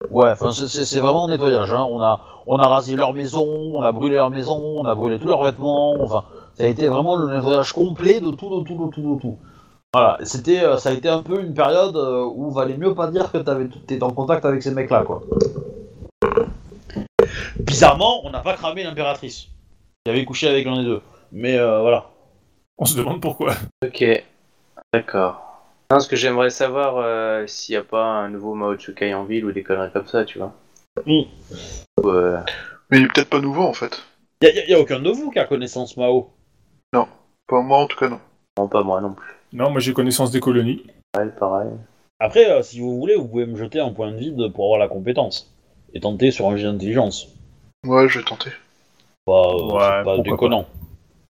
Ouais, 0.09 0.33
c'est- 0.35 0.99
vraiment 0.99 1.25
un 1.25 1.29
nettoyage. 1.29 1.71
Hein. 1.71 1.85
On 1.89 2.01
a 2.01 2.21
on 2.47 2.57
a 2.57 2.67
rasé 2.67 2.95
leur 2.95 3.13
maison, 3.13 3.45
on 3.75 3.81
a 3.83 3.91
brûlé 3.91 4.15
leur 4.15 4.31
maison, 4.31 4.57
on 4.77 4.85
a 4.85 4.95
brûlé 4.95 5.19
tous 5.19 5.27
leurs 5.27 5.43
vêtements. 5.43 6.01
Enfin, 6.01 6.23
ça 6.55 6.63
a 6.63 6.67
été 6.67 6.87
vraiment 6.87 7.15
le 7.15 7.35
nettoyage 7.35 7.71
complet 7.73 8.19
de 8.19 8.31
tout, 8.31 8.49
de 8.49 8.63
tout, 8.63 8.73
de 8.85 8.91
tout, 8.91 9.15
de 9.15 9.21
tout. 9.21 9.37
Voilà, 9.93 10.17
c'était 10.23 10.63
euh, 10.63 10.77
ça 10.77 10.89
a 10.89 10.93
été 10.93 11.07
un 11.09 11.21
peu 11.21 11.41
une 11.41 11.53
période 11.53 11.95
euh, 11.97 12.23
où 12.23 12.49
valait 12.49 12.77
mieux 12.77 12.95
pas 12.95 13.11
dire 13.11 13.31
que 13.31 13.37
t'étais 13.37 14.01
en 14.01 14.11
contact 14.11 14.45
avec 14.45 14.63
ces 14.63 14.71
mecs-là, 14.71 15.03
quoi. 15.03 15.21
Bizarrement, 17.59 18.25
on 18.25 18.31
n'a 18.31 18.39
pas 18.39 18.53
cramé 18.53 18.83
l'impératrice. 18.83 19.49
Il 20.05 20.11
avait 20.11 20.25
couché 20.25 20.47
avec 20.47 20.65
l'un 20.65 20.77
des 20.77 20.85
deux. 20.85 21.01
Mais 21.31 21.57
euh, 21.57 21.81
voilà. 21.81 22.09
On 22.77 22.85
se 22.85 22.97
demande 22.97 23.21
pourquoi. 23.21 23.53
Ok, 23.85 24.03
d'accord. 24.93 25.63
Non, 25.91 25.99
ce 25.99 26.07
que 26.07 26.15
j'aimerais 26.15 26.49
savoir, 26.49 26.97
euh, 26.97 27.45
s'il 27.47 27.73
n'y 27.73 27.77
a 27.77 27.83
pas 27.83 28.03
un 28.03 28.29
nouveau 28.29 28.55
Mao 28.55 28.75
Tsukai 28.75 29.13
en 29.13 29.25
ville 29.25 29.45
ou 29.45 29.51
des 29.51 29.63
conneries 29.63 29.91
comme 29.91 30.07
ça, 30.07 30.23
tu 30.25 30.37
vois. 30.39 30.53
Oui. 31.05 31.27
Ou, 32.01 32.09
euh, 32.09 32.39
Mais 32.89 32.99
il 32.99 33.03
est 33.05 33.13
peut-être 33.13 33.29
pas 33.29 33.39
nouveau 33.41 33.63
en 33.63 33.73
fait. 33.73 34.01
Y 34.41 34.47
a, 34.47 34.65
y 34.69 34.73
a- 34.73 34.79
aucun 34.79 34.99
de 34.99 35.09
vous 35.09 35.29
qui 35.31 35.39
a 35.39 35.45
connaissance 35.45 35.97
Mao. 35.97 36.31
Pas 36.91 37.61
moi 37.61 37.79
en 37.79 37.87
tout 37.87 37.97
cas, 37.97 38.07
non. 38.07 38.19
non, 38.57 38.69
pas 38.69 38.81
moi 38.81 39.01
non 39.01 39.11
plus. 39.13 39.27
Non, 39.51 39.69
moi 39.71 39.81
j'ai 39.81 39.91
connaissance 39.93 40.31
des 40.31 40.39
colonies. 40.39 40.85
Pareil, 41.11 41.31
pareil. 41.37 41.69
Après, 42.19 42.49
euh, 42.49 42.61
si 42.61 42.79
vous 42.79 42.97
voulez, 42.97 43.15
vous 43.15 43.27
pouvez 43.27 43.45
me 43.45 43.57
jeter 43.57 43.81
un 43.81 43.89
point 43.91 44.09
de 44.09 44.15
vide 44.15 44.53
pour 44.53 44.65
avoir 44.65 44.79
la 44.79 44.87
compétence. 44.87 45.53
Et 45.93 45.99
tenter 45.99 46.31
sur 46.31 46.47
un 46.47 46.55
jet 46.55 46.63
d'intelligence. 46.63 47.27
Ouais, 47.85 48.07
je 48.07 48.19
vais 48.19 48.23
tenter. 48.25 48.51
Pas, 49.25 49.33
euh, 49.33 49.63
Ouais, 49.73 50.03
pas 50.05 50.17
déconnant. 50.19 50.65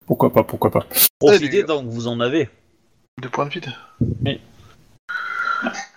Pourquoi 0.07 0.33
pas, 0.33 0.45
pourquoi 0.45 0.71
pas. 0.71 0.87
Profitez 1.19 1.47
Allez. 1.47 1.65
tant 1.65 1.83
que 1.83 1.91
vous 1.91 2.07
en 2.07 2.21
avez. 2.21 2.51
Des 3.21 3.29
points 3.29 3.47
de 3.47 3.51
vide. 3.51 3.73
Oui. 4.25 4.41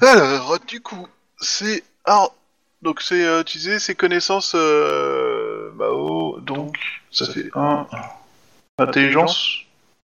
Alors, 0.02 0.58
du 0.68 0.82
coup, 0.82 1.08
c'est. 1.40 1.84
Alors, 2.06 2.36
donc 2.82 3.02
c'est 3.02 3.26
euh, 3.26 3.42
utiliser 3.42 3.80
ses 3.80 3.96
connaissances 3.96 4.54
euh, 4.56 5.72
Mao, 5.74 6.40
donc 6.42 6.78
ça 7.12 7.26
fait 7.26 7.50
1. 7.54 7.88
Intelligence 8.78 9.58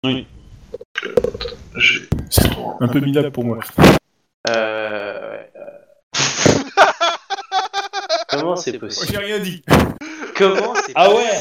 Oui. 0.04 0.28
J'ai. 1.76 2.08
C'est 2.30 2.50
un 2.80 2.88
peu 2.88 3.00
minable 3.00 3.32
pour 3.32 3.44
moi. 3.44 3.60
Euh... 4.50 5.32
ouais, 5.32 5.52
euh. 5.56 5.80
Comment 8.30 8.56
c'est 8.56 8.78
possible 8.78 9.08
j'ai 9.12 9.18
rien 9.18 9.40
dit. 9.40 9.64
Comment 10.40 10.74
c'est 10.86 10.94
Ah 10.96 11.14
ouais. 11.14 11.40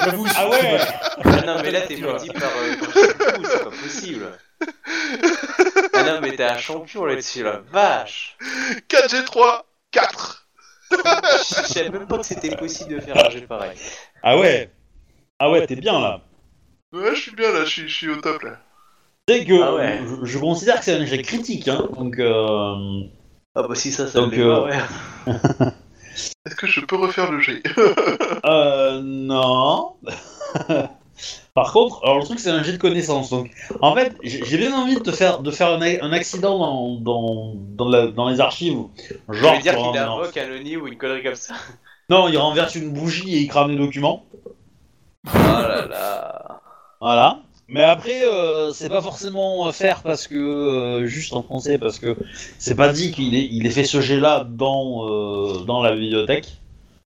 J'avoue. 0.00 0.26
Ah 0.36 0.48
ouais 0.48 0.78
Ah 1.24 1.40
non, 1.46 1.56
mais 1.62 1.70
là, 1.70 1.80
t'es 1.82 1.96
maudit 1.96 2.28
par 2.30 2.50
euh, 2.56 2.76
par 2.80 2.92
c'est 2.94 3.64
pas 3.64 3.70
possible. 3.70 4.26
Ah 5.92 6.02
non, 6.04 6.20
mais 6.22 6.34
t'es 6.36 6.44
un 6.44 6.56
champion 6.58 7.04
là-dessus, 7.04 7.42
là. 7.42 7.60
Vache 7.70 8.36
4G3 8.88 9.62
4 9.90 10.48
Je 10.90 10.96
savais 11.66 11.90
même 11.90 12.06
pas 12.06 12.18
que 12.18 12.26
c'était 12.26 12.56
possible 12.56 12.94
de 12.94 13.00
faire 13.00 13.26
un 13.26 13.30
jeu 13.30 13.40
pareil. 13.46 13.76
Ah 14.22 14.38
ouais 14.38 14.70
Ah 15.38 15.50
ouais, 15.50 15.66
t'es 15.66 15.76
bien 15.76 16.00
là. 16.00 16.20
Ouais, 16.92 17.14
je 17.14 17.20
suis 17.20 17.34
bien 17.34 17.52
là, 17.52 17.64
je 17.64 17.70
suis, 17.70 17.88
je 17.88 17.94
suis 17.94 18.08
au 18.08 18.16
top 18.16 18.42
là. 18.42 18.58
C'est 19.28 19.44
que 19.44 19.60
Ah 19.62 19.74
ouais. 19.74 20.00
je, 20.22 20.24
je 20.24 20.38
considère 20.38 20.78
que 20.78 20.84
c'est 20.86 20.94
un 20.94 21.02
échec 21.02 21.26
critique, 21.26 21.68
hein. 21.68 21.86
Donc, 21.94 22.18
euh... 22.18 23.02
Ah 23.54 23.62
bah 23.62 23.74
si 23.74 23.92
ça, 23.92 24.06
ça 24.06 24.20
Donc, 24.20 24.32
me 24.32 24.42
euh, 24.42 24.64
ouais. 24.64 24.78
Est-ce 26.46 26.54
que 26.56 26.66
je 26.66 26.80
peux 26.80 26.96
refaire 26.96 27.30
le 27.30 27.40
G 27.40 27.62
euh 28.44 29.00
non. 29.02 29.96
Par 31.54 31.72
contre, 31.72 32.00
alors 32.04 32.18
le 32.18 32.24
truc 32.24 32.38
c'est 32.38 32.50
un 32.50 32.62
jet 32.62 32.72
de 32.72 32.78
connaissance. 32.78 33.30
Donc, 33.30 33.50
en 33.80 33.94
fait, 33.94 34.14
j'ai 34.22 34.56
bien 34.58 34.72
envie 34.72 34.94
de 34.94 35.00
te 35.00 35.10
faire 35.10 35.40
de 35.40 35.50
faire 35.50 35.68
un, 35.72 35.82
a- 35.82 36.04
un 36.04 36.12
accident 36.12 36.58
dans 36.58 36.94
dans, 37.00 37.54
dans, 37.56 37.88
la- 37.88 38.06
dans 38.08 38.28
les 38.28 38.40
archives. 38.40 38.78
Je 39.28 39.34
Genre, 39.34 39.52
vais 39.54 39.58
dire 39.58 39.76
qu'il 39.76 39.96
un- 39.96 40.04
invoque 40.12 40.36
un 40.36 40.50
Oni 40.52 40.76
ou 40.76 40.86
une 40.86 40.96
connerie 40.96 41.22
comme 41.24 41.34
ça? 41.34 41.54
non, 42.10 42.28
il 42.28 42.36
renverse 42.38 42.74
une 42.74 42.92
bougie 42.92 43.34
et 43.34 43.38
il 43.40 43.48
crame 43.48 43.70
les 43.70 43.76
documents. 43.76 44.24
Oh 45.26 45.30
là 45.38 45.86
là. 45.86 46.60
Voilà. 47.00 47.40
Mais 47.68 47.82
après, 47.82 48.22
euh, 48.24 48.72
c'est 48.72 48.88
pas 48.88 49.02
forcément 49.02 49.70
faire 49.72 50.02
parce 50.02 50.26
que 50.26 50.34
euh, 50.36 51.06
juste 51.06 51.34
en 51.34 51.42
français 51.42 51.76
parce 51.78 51.98
que 51.98 52.16
c'est 52.58 52.74
pas 52.74 52.90
dit 52.92 53.12
qu'il 53.12 53.34
ait, 53.34 53.46
il 53.50 53.66
ait 53.66 53.70
fait 53.70 53.84
ce 53.84 54.00
jet-là 54.00 54.46
dans 54.48 55.06
euh, 55.06 55.64
dans 55.64 55.82
la 55.82 55.92
bibliothèque. 55.92 56.46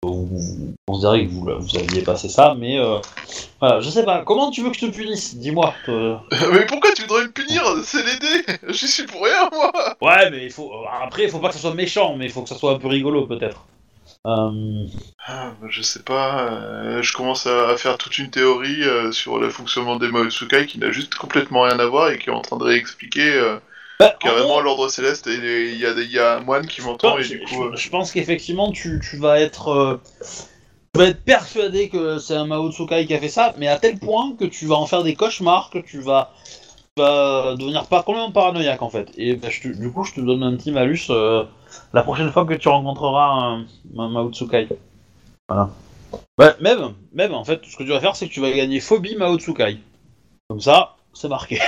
Vous, 0.04 0.26
vous 0.28 0.74
considérez 0.88 1.26
que 1.26 1.32
vous, 1.32 1.42
vous 1.60 1.78
aviez 1.78 2.02
passé 2.04 2.30
ça, 2.30 2.56
mais 2.58 2.80
euh, 2.80 2.98
voilà, 3.60 3.80
je 3.82 3.90
sais 3.90 4.04
pas. 4.04 4.24
Comment 4.24 4.52
tu 4.52 4.62
veux 4.64 4.70
que 4.72 4.78
je 4.78 4.86
te 4.88 4.92
punisse? 4.92 5.36
Dis-moi. 5.36 5.74
euh. 5.90 6.16
Mais 6.54 6.66
pourquoi 6.68 6.92
tu 6.94 7.02
voudrais 7.04 7.24
me 7.24 7.32
punir? 7.32 7.64
C'est 7.84 8.04
l'aider 8.04 8.46
J'y 8.70 8.88
suis 8.88 9.06
pour 9.06 9.24
rien, 9.24 9.50
moi 9.52 9.72
Ouais, 10.02 10.30
mais 10.32 10.46
il 10.46 10.52
faut. 10.52 10.72
Après, 11.04 11.24
il 11.24 11.30
faut 11.30 11.40
pas 11.40 11.50
que 11.50 11.56
ça 11.56 11.62
soit 11.62 11.74
méchant, 11.74 12.16
mais 12.16 12.26
il 12.26 12.32
faut 12.32 12.42
que 12.44 12.50
ça 12.50 12.56
soit 12.56 12.74
un 12.74 12.80
peu 12.80 12.88
rigolo 12.88 13.26
peut-être. 13.26 13.66
Euh, 14.28 14.86
Ah, 15.26 15.56
bah, 15.62 15.68
Je 15.70 15.82
sais 15.82 16.04
pas, 16.04 16.52
euh, 16.52 17.02
je 17.02 17.14
commence 17.14 17.48
à, 17.48 17.70
à 17.70 17.78
faire 17.78 17.98
toute 17.98 18.18
une 18.18 18.30
théorie 18.32 18.84
euh, 18.84 19.12
sur 19.12 19.40
le 19.40 19.50
fonctionnement 19.50 19.96
des 19.98 20.10
Maotsukai 20.10 20.66
qui 20.68 20.80
n'a 20.80 20.92
juste 20.92 21.16
complètement 21.16 21.64
rien 21.64 21.80
à 21.80 21.86
voir 21.88 22.10
et 22.12 22.18
qui 22.20 22.30
est 22.30 22.34
en 22.34 22.42
train 22.42 22.58
de 22.58 22.64
réexpliquer 22.64 23.34
euh, 23.34 23.60
bah, 24.00 24.18
en 24.22 24.34
carrément 24.36 24.60
gros, 24.60 24.62
l'ordre 24.62 24.90
céleste 24.90 25.28
et 25.28 25.72
il 25.74 25.78
y, 25.80 25.86
a 25.88 25.94
des- 25.96 26.06
il 26.06 26.12
y 26.12 26.20
a 26.20 26.38
un 26.38 26.42
moine 26.42 26.68
qui 26.68 26.82
m'entend 26.82 27.18
et 27.20 27.24
je, 27.24 27.30
du 27.30 27.42
coup... 27.42 27.64
euh, 27.66 27.76
je- 27.76 27.84
je 27.84 27.90
pense 27.90 28.12
qu'effectivement, 28.12 28.72
tu, 28.72 29.00
tu 29.04 29.18
vas 29.18 29.40
être. 29.40 29.70
euh, 29.70 30.02
tu 30.94 31.00
vas 31.00 31.08
être 31.08 31.24
persuadé 31.24 31.90
que 31.90 32.20
c'est 32.20 32.36
un 32.36 32.46
Mao 32.48 32.72
Tsukai 32.72 33.06
qui 33.08 33.14
a 33.14 33.20
fait 33.20 33.30
ça, 33.30 33.54
mais 33.58 33.68
à 33.68 33.78
tel 33.80 34.00
point 34.00 34.36
que 34.36 34.46
tu 34.46 34.66
vas 34.68 34.76
en 34.76 34.86
faire 34.88 35.04
des 35.04 35.16
cauchemars, 35.16 35.70
que 35.72 35.80
tu 35.80 36.00
vas, 36.02 36.32
tu 36.98 37.04
vas 37.04 37.56
devenir 37.58 37.88
pas 37.88 38.04
complètement 38.04 38.32
paranoïaque 38.32 38.82
en 38.84 38.90
fait. 38.90 39.10
Et 39.18 39.36
bah, 39.36 39.50
je 39.50 39.62
te- 39.62 39.68
du 39.70 39.92
coup, 39.92 40.04
je 40.06 40.14
te 40.14 40.22
donne 40.22 40.44
un 40.44 40.56
petit 40.58 40.72
malus 40.72 41.08
euh, 41.12 41.46
la 41.94 42.04
prochaine 42.04 42.32
fois 42.32 42.46
que 42.46 42.54
tu 42.54 42.68
rencontreras 42.68 43.32
un, 43.34 43.66
Mao 43.94 44.32
Tsukai. 44.32 44.68
Voilà. 45.50 45.70
Ouais, 46.40 46.54
même, 46.62 46.94
même 47.14 47.34
en 47.34 47.44
fait, 47.44 47.62
ce 47.66 47.76
que 47.78 47.84
tu 47.84 47.90
vas 47.90 48.00
faire, 48.00 48.16
c'est 48.16 48.28
que 48.28 48.34
tu 48.34 48.42
vas 48.42 48.52
gagner 48.52 48.80
phobie 48.80 49.16
Mao 49.16 49.38
Tsukai. 49.38 49.80
Comme 50.50 50.62
ça, 50.62 50.96
c'est 51.14 51.28
marqué. 51.30 51.60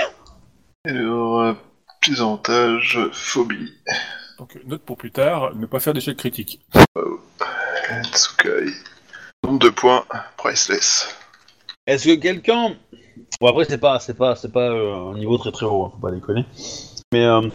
Alors, 0.86 1.40
euh, 1.40 1.52
petits 2.00 2.20
avantages, 2.20 2.98
phobie. 3.12 3.72
Donc, 4.38 4.58
note 4.66 4.82
pour 4.82 4.96
plus 4.96 5.10
tard, 5.12 5.54
ne 5.54 5.66
pas 5.66 5.80
faire 5.80 5.92
d'échec 5.92 6.16
critique. 6.16 6.60
Tsukai. 8.04 8.72
Nombre 9.44 9.58
de 9.58 9.68
points, 9.70 10.04
priceless. 10.36 11.14
Est-ce 11.86 12.06
que 12.08 12.14
quelqu'un. 12.14 12.76
Bon, 13.40 13.48
après, 13.48 13.64
c'est 13.64 13.78
pas, 13.78 13.98
c'est 14.00 14.14
pas, 14.16 14.36
c'est 14.36 14.52
pas 14.52 14.68
euh, 14.70 15.10
un 15.12 15.14
niveau 15.18 15.36
très 15.38 15.50
très 15.52 15.66
haut, 15.66 15.84
hein, 15.84 15.90
faut 15.92 16.00
pas 16.00 16.10
déconner. 16.12 16.44
Mais. 17.12 17.24
euh, 17.24 17.48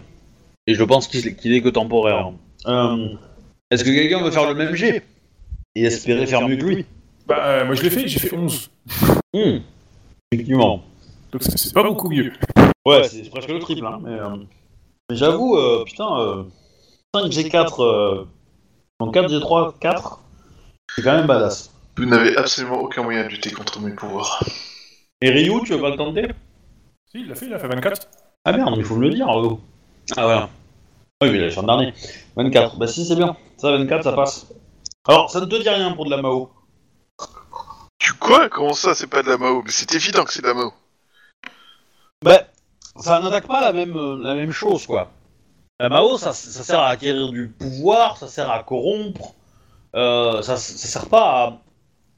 Et 0.68 0.74
je 0.74 0.82
pense 0.84 1.06
qu'il 1.08 1.36
qu'il 1.36 1.52
est 1.52 1.62
que 1.62 1.68
temporaire. 1.68 2.26
hein. 2.26 2.34
Euh, 2.66 3.08
Est-ce 3.70 3.84
que 3.84 3.90
quelqu'un 3.90 4.22
veut 4.22 4.30
faire 4.30 4.46
le 4.48 4.54
même 4.54 4.74
jet 4.74 5.04
Et 5.74 5.84
espérer 5.84 6.26
faire 6.26 6.46
mieux 6.48 6.56
que 6.56 6.64
lui 6.64 6.86
Bah, 7.26 7.44
euh, 7.44 7.64
moi 7.64 7.74
je 7.74 7.82
l'ai 7.82 7.90
fait, 7.90 8.06
j'ai 8.08 8.18
fait 8.18 8.34
11. 8.36 8.70
Hmm, 9.34 9.58
Effectivement. 10.32 10.82
Donc 11.32 11.42
c'est 11.42 11.72
pas 11.74 11.82
beaucoup 11.82 12.08
mieux. 12.08 12.32
Ouais, 12.84 13.04
c'est 13.08 13.28
presque 13.30 13.48
le 13.48 13.58
triple. 13.58 13.84
Hein, 13.86 14.00
mais 14.02 14.10
euh, 14.18 14.36
mais 15.10 15.16
j'avoue, 15.16 15.56
euh, 15.56 15.84
putain, 15.84 16.18
euh, 16.20 16.44
5 17.14 17.28
G4, 17.30 17.82
euh, 17.82 18.24
donc 19.00 19.14
4 19.14 19.28
G3, 19.30 19.74
4, 19.78 20.20
c'est 20.94 21.02
quand 21.02 21.16
même 21.16 21.26
badass. 21.26 21.72
Vous 21.96 22.04
n'avez 22.06 22.36
absolument 22.36 22.80
aucun 22.80 23.02
moyen 23.02 23.24
de 23.24 23.28
lutter 23.28 23.50
contre 23.50 23.80
mes 23.80 23.92
pouvoirs. 23.92 24.42
Et 25.22 25.30
Ryu, 25.30 25.60
tu 25.64 25.72
veux 25.72 25.80
pas 25.80 25.90
le 25.90 25.96
tenter? 25.96 26.28
Si, 27.10 27.20
il 27.20 27.28
l'a 27.28 27.34
fait, 27.34 27.46
il 27.46 27.54
a 27.54 27.58
fait 27.58 27.68
24. 27.68 28.06
Ah 28.44 28.52
merde, 28.52 28.70
mais 28.72 28.78
il 28.78 28.84
faut 28.84 28.96
me 28.96 29.08
le 29.08 29.14
dire. 29.14 29.26
oh. 29.28 29.60
Ah 30.16 30.24
voilà. 30.24 30.48
Oui, 31.22 31.30
mais 31.30 31.38
il 31.38 31.44
a 31.44 31.50
fait 31.50 31.60
un 31.60 31.62
dernier. 31.62 31.94
24. 32.36 32.76
Bah 32.76 32.86
si, 32.86 33.06
c'est 33.06 33.16
bien. 33.16 33.36
Ça, 33.56 33.70
24, 33.70 34.04
ça 34.04 34.12
passe. 34.12 34.46
Alors, 35.08 35.30
ça 35.30 35.40
ne 35.40 35.46
te 35.46 35.56
dit 35.56 35.68
rien 35.68 35.92
pour 35.92 36.04
de 36.04 36.10
la 36.10 36.20
Mao. 36.20 36.50
Tu 37.98 38.12
quoi? 38.14 38.50
Comment 38.50 38.74
ça, 38.74 38.94
c'est 38.94 39.06
pas 39.06 39.22
de 39.22 39.30
la 39.30 39.38
Mao 39.38 39.62
Mais 39.62 39.70
c'est 39.70 39.94
évident 39.94 40.24
que 40.24 40.32
c'est 40.32 40.42
de 40.42 40.48
la 40.48 40.54
Mao. 40.54 40.74
Bah, 42.22 42.42
ça 42.96 43.20
n'attaque 43.20 43.46
pas 43.46 43.62
la 43.62 43.72
même, 43.72 43.96
euh, 43.96 44.18
la 44.22 44.34
même 44.34 44.52
chose, 44.52 44.86
quoi. 44.86 45.10
La 45.80 45.88
Mao, 45.88 46.18
ça, 46.18 46.32
ça 46.34 46.62
sert 46.62 46.80
à 46.80 46.88
acquérir 46.88 47.30
du 47.30 47.48
pouvoir, 47.48 48.18
ça 48.18 48.28
sert 48.28 48.50
à 48.50 48.62
corrompre, 48.62 49.34
euh, 49.94 50.42
ça, 50.42 50.56
ça 50.56 50.86
sert 50.86 51.08
pas 51.08 51.60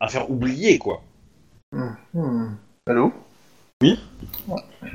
à, 0.00 0.04
à 0.06 0.08
faire 0.08 0.30
oublier, 0.30 0.78
quoi. 0.78 1.02
Hmm. 1.72 2.54
Allô? 2.86 3.12
Oui? 3.80 3.98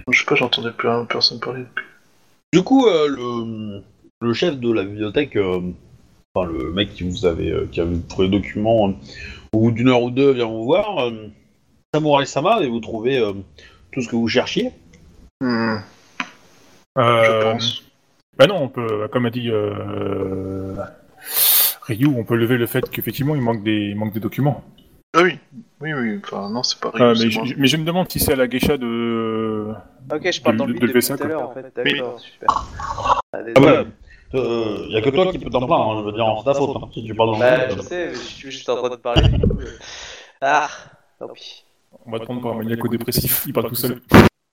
Je 0.10 0.20
sais 0.20 0.26
pas, 0.26 0.36
j'entendais 0.36 0.72
plus 0.72 0.90
rien, 0.90 1.06
personne 1.06 1.40
parler 1.40 1.62
depuis. 1.62 1.86
Du 2.52 2.64
coup, 2.64 2.88
euh, 2.88 3.08
le, 3.08 3.84
le 4.24 4.34
chef 4.34 4.58
de 4.60 4.72
la 4.72 4.84
bibliothèque, 4.84 5.36
euh, 5.36 5.60
enfin 6.34 6.50
le 6.52 6.72
mec 6.72 6.94
qui 6.94 7.04
vous 7.04 7.26
avait, 7.26 7.52
euh, 7.52 7.68
qui 7.72 7.82
avait 7.82 7.98
trouvé 8.08 8.28
les 8.30 8.38
documents, 8.40 8.90
euh, 8.90 8.94
au 9.54 9.60
bout 9.60 9.72
d'une 9.72 9.90
heure 9.90 10.02
ou 10.02 10.10
deux, 10.12 10.32
vient 10.32 10.46
vous 10.48 10.64
voir. 10.64 11.00
Euh, 11.08 11.28
Samurai 11.94 12.26
Sama, 12.26 12.62
et 12.62 12.68
vous 12.68 12.80
trouvez 12.80 13.20
euh, 13.20 13.34
tout 13.92 14.02
ce 14.02 14.08
que 14.10 14.16
vous 14.16 14.28
cherchiez. 14.28 14.72
Hmm, 15.42 15.76
je 16.98 17.02
Euh, 17.02 17.52
pense. 17.54 17.84
Bah 18.38 18.48
non, 18.48 18.64
on 18.64 18.68
peut, 18.70 19.08
comme 19.12 19.28
a 19.28 19.30
dit 19.30 19.50
euh, 19.52 20.74
Ryu, 21.84 22.08
on 22.08 22.24
peut 22.24 22.36
lever 22.36 22.58
le 22.58 22.66
fait 22.66 22.90
qu'effectivement 22.90 23.36
il 23.36 23.42
manque 23.42 23.62
des, 23.64 23.90
il 23.92 23.96
manque 23.96 24.14
des 24.14 24.20
documents. 24.20 24.64
Ah 25.16 25.22
oui, 25.22 25.38
oui, 25.82 25.94
oui, 25.94 26.20
enfin 26.24 26.50
non, 26.50 26.64
c'est 26.64 26.80
pas 26.80 26.90
Ah, 26.96 27.12
Ryu, 27.12 27.26
mais, 27.26 27.30
c'est 27.32 27.38
moi. 27.38 27.46
je, 27.46 27.54
mais 27.58 27.68
je 27.68 27.78
me 27.78 27.84
demande 27.86 28.10
si 28.12 28.20
c'est 28.20 28.34
à 28.34 28.36
la 28.36 28.48
geisha 28.48 28.78
de. 28.78 29.68
Ok, 30.12 30.32
je 30.32 30.42
parle 30.42 30.56
De- 30.56 30.60
dans 30.60 30.66
le 30.66 30.74
de- 30.74 30.88
tout 31.00 31.24
à 31.24 31.28
l'heure 31.28 31.50
en 31.50 31.54
fait. 31.54 31.72
D'accord, 31.76 32.20
super. 32.20 32.48
Ah, 32.50 33.20
Ah 33.34 33.44
désolé. 33.44 33.84
Euh, 34.36 34.86
y 34.90 34.98
a 34.98 35.02
que 35.02 35.10
toi 35.10 35.32
qui 35.32 35.40
peux 35.40 35.50
t'en 35.50 35.66
plaindre, 35.66 35.92
hein, 35.92 36.00
je 36.00 36.06
veux 36.06 36.12
dire, 36.12 36.26
c'est 36.40 36.46
ta 36.46 36.54
faute, 36.54 36.76
hein, 36.76 36.90
si 36.94 37.04
tu 37.04 37.14
parles 37.16 37.32
dans 37.32 37.40
Bah, 37.40 37.68
le 37.68 37.76
je 37.76 37.82
sais, 37.82 38.08
mais 38.08 38.14
je 38.16 38.20
suis 38.20 38.52
juste 38.52 38.70
en 38.70 38.76
train 38.78 38.90
de 38.90 38.96
parler. 38.96 39.24
euh. 39.24 39.66
Ah, 40.42 40.70
tant 41.20 41.30
pis. 41.30 41.66
On 42.06 42.12
va 42.12 42.20
te 42.20 42.26
prendre 42.26 42.42
pour 42.42 42.52
un 42.52 42.56
maniaco-dépressif, 42.58 43.44
il 43.48 43.54
parle 43.54 43.70
tout 43.70 43.76
seul. 43.76 44.02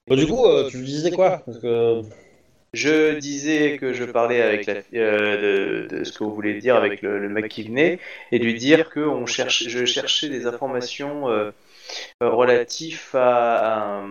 Bah, 0.08 0.16
du 0.16 0.26
coup, 0.26 0.44
euh, 0.44 0.68
tu 0.70 0.82
disais 0.82 1.10
quoi? 1.10 1.42
Parce 1.46 1.58
que... 1.58 2.02
Je 2.72 3.18
disais 3.18 3.78
que 3.78 3.92
je 3.92 4.04
parlais 4.04 4.40
avec 4.40 4.64
la, 4.66 4.74
euh, 4.94 5.88
de, 5.88 5.96
de 5.96 6.04
ce 6.04 6.12
que 6.12 6.22
vous 6.22 6.32
voulez 6.32 6.54
dire 6.60 6.76
avec 6.76 7.02
le, 7.02 7.18
le 7.18 7.28
mec 7.28 7.48
qui 7.48 7.64
venait 7.64 7.98
et 8.30 8.38
lui 8.38 8.54
dire 8.54 8.90
que 8.90 9.00
on 9.00 9.26
cherche, 9.26 9.64
je 9.66 9.84
cherchais 9.84 10.28
des 10.28 10.46
informations 10.46 11.28
euh, 11.28 11.50
euh, 12.22 12.30
relatives 12.30 13.08
à, 13.14 13.98
à, 13.98 14.04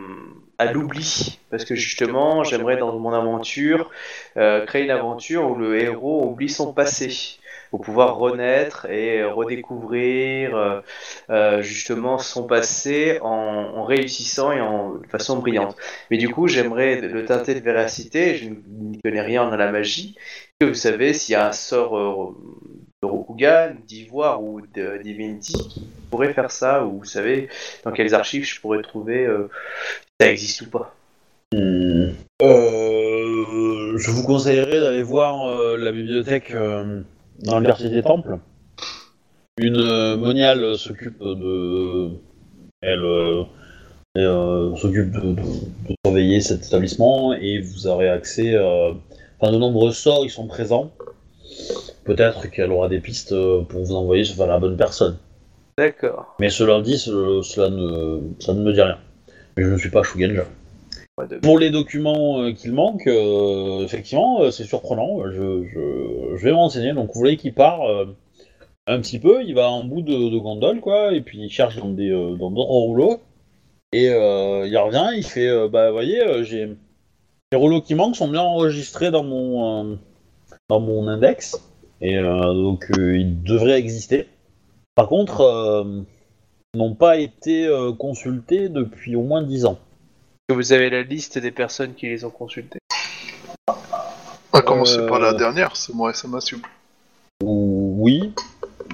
à 0.59 0.71
l'oubli 0.71 1.39
parce 1.49 1.65
que 1.65 1.73
justement 1.75 2.43
j'aimerais 2.43 2.77
dans 2.77 2.97
mon 2.99 3.13
aventure 3.13 3.89
euh, 4.37 4.65
créer 4.65 4.83
une 4.83 4.91
aventure 4.91 5.49
où 5.49 5.55
le 5.55 5.79
héros 5.81 6.29
oublie 6.29 6.49
son 6.49 6.73
passé 6.73 7.39
pour 7.71 7.81
pouvoir 7.81 8.17
renaître 8.17 8.87
et 8.89 9.23
redécouvrir 9.23 10.55
euh, 10.55 10.81
euh, 11.29 11.61
justement 11.61 12.17
son 12.17 12.47
passé 12.47 13.19
en, 13.21 13.27
en 13.27 13.83
réussissant 13.83 14.51
et 14.51 14.61
en 14.61 14.95
de 14.95 15.07
façon 15.07 15.37
brillante. 15.37 15.75
Mais 16.09 16.17
du 16.17 16.29
coup, 16.29 16.47
j'aimerais 16.47 16.99
le 17.01 17.25
teinter 17.25 17.53
de 17.55 17.59
véracité. 17.59 18.35
Je 18.35 18.49
ne 18.49 18.99
connais 19.03 19.21
rien 19.21 19.49
dans 19.49 19.57
la 19.57 19.71
magie. 19.71 20.15
Que 20.59 20.65
vous 20.65 20.73
savez, 20.73 21.13
s'il 21.13 21.33
y 21.33 21.35
a 21.35 21.47
un 21.47 21.51
sort 21.51 21.97
euh, 21.97 22.35
de 23.01 23.07
Rokugan, 23.07 23.75
d'Ivoire 23.87 24.43
ou 24.43 24.61
de 24.61 25.01
Divinity 25.01 25.53
qui 25.53 25.87
pourrait 26.09 26.33
faire 26.33 26.51
ça, 26.51 26.85
ou 26.85 26.99
vous 26.99 27.05
savez 27.05 27.47
dans 27.83 27.91
quelles 27.91 28.13
archives 28.13 28.45
je 28.45 28.59
pourrais 28.59 28.81
trouver 28.81 29.25
euh, 29.25 29.49
si 30.01 30.07
ça 30.19 30.31
existe 30.31 30.61
ou 30.61 30.69
pas. 30.69 30.95
Hmm. 31.53 32.09
Euh, 32.41 33.97
je 33.97 34.11
vous 34.11 34.23
conseillerais 34.23 34.81
d'aller 34.81 35.03
voir 35.03 35.47
euh, 35.47 35.77
la 35.77 35.91
bibliothèque 35.91 36.53
dans 37.39 37.63
quartier 37.63 37.89
des 37.89 38.03
temples. 38.03 38.37
Une 39.57 40.15
moniale 40.15 40.77
s'occupe 40.77 41.19
de. 41.19 42.11
Elle 42.81 43.45
s'occupe 44.77 45.11
de, 45.11 45.35
surveiller 46.05 46.41
cet 46.41 46.65
établissement 46.65 47.33
et 47.33 47.59
vous 47.59 47.87
aurez 47.87 48.09
accès. 48.09 48.57
Enfin, 49.39 49.53
de 49.53 49.57
nombreux 49.57 49.91
sorts 49.91 50.25
ils 50.25 50.29
sont 50.29 50.47
présents. 50.47 50.91
Peut-être 52.09 52.47
qu'elle 52.49 52.71
aura 52.71 52.89
des 52.89 52.99
pistes 52.99 53.33
euh, 53.33 53.61
pour 53.61 53.83
vous 53.83 53.93
envoyer 53.93 54.23
vers 54.35 54.47
la 54.47 54.57
bonne 54.57 54.75
personne. 54.75 55.15
D'accord. 55.77 56.35
Mais 56.39 56.49
cela 56.49 56.81
dit, 56.81 56.97
ce- 56.97 57.41
cela 57.43 57.69
ne, 57.69 58.19
ça 58.39 58.55
ne 58.55 58.61
me 58.63 58.73
dit 58.73 58.81
rien. 58.81 58.97
Mais 59.55 59.63
je 59.63 59.69
ne 59.69 59.77
suis 59.77 59.91
pas 59.91 60.01
Shugenja. 60.01 60.45
De- 61.29 61.35
Pour 61.37 61.59
les 61.59 61.69
documents 61.69 62.41
euh, 62.41 62.51
qu'il 62.51 62.71
manque, 62.73 63.05
euh, 63.05 63.83
effectivement, 63.83 64.41
euh, 64.41 64.49
c'est 64.49 64.63
surprenant. 64.63 65.19
Je, 65.29 65.65
je, 65.65 66.35
je 66.35 66.43
vais 66.43 66.51
m'enseigner. 66.51 66.93
Donc, 66.93 67.11
vous 67.13 67.19
voyez 67.19 67.37
qu'il 67.37 67.53
part 67.53 67.81
un 68.87 68.99
petit 68.99 69.19
peu, 69.19 69.43
il 69.43 69.53
va 69.53 69.69
en 69.69 69.83
bout 69.83 70.01
de, 70.01 70.11
de 70.31 70.37
gondole, 70.39 70.79
quoi, 70.81 71.13
et 71.13 71.21
puis 71.21 71.37
il 71.43 71.51
cherche 71.51 71.75
dans 71.77 71.89
des 71.89 72.09
dans 72.09 72.49
d'autres 72.49 72.69
rouleaux. 72.71 73.19
Et 73.93 74.05
il 74.05 74.77
revient, 74.77 75.09
il 75.15 75.23
fait 75.23 75.69
Bah, 75.69 75.89
vous 75.89 75.93
voyez, 75.93 76.43
j'ai. 76.43 76.69
Les 77.51 77.57
rouleaux 77.57 77.81
qui 77.81 77.93
manquent 77.93 78.15
sont 78.15 78.29
bien 78.29 78.41
enregistrés 78.41 79.11
dans 79.11 79.23
mon, 79.23 79.99
dans 80.69 80.79
mon 80.79 81.07
index. 81.07 81.61
Et 82.01 82.17
euh, 82.17 82.53
donc, 82.53 82.89
euh, 82.97 83.17
ils 83.17 83.43
devraient 83.43 83.77
exister. 83.79 84.27
Par 84.95 85.07
contre, 85.07 85.41
euh, 85.41 86.01
n'ont 86.75 86.95
pas 86.95 87.17
été 87.17 87.65
euh, 87.67 87.91
consultés 87.91 88.69
depuis 88.69 89.15
au 89.15 89.23
moins 89.23 89.41
10 89.43 89.65
ans. 89.65 89.79
Vous 90.49 90.73
avez 90.73 90.89
la 90.89 91.03
liste 91.03 91.37
des 91.37 91.51
personnes 91.51 91.93
qui 91.93 92.07
les 92.07 92.25
ont 92.25 92.29
consultés? 92.29 92.79
On 93.67 94.57
va 94.57 94.61
commencer 94.61 94.97
Euh, 94.97 95.07
par 95.07 95.19
la 95.19 95.33
dernière, 95.33 95.75
c'est 95.75 95.93
moi 95.93 96.11
et 96.11 96.13
ça 96.13 96.27
m'a 96.27 96.41
sublime. 96.41 96.65
Oui, 97.43 98.33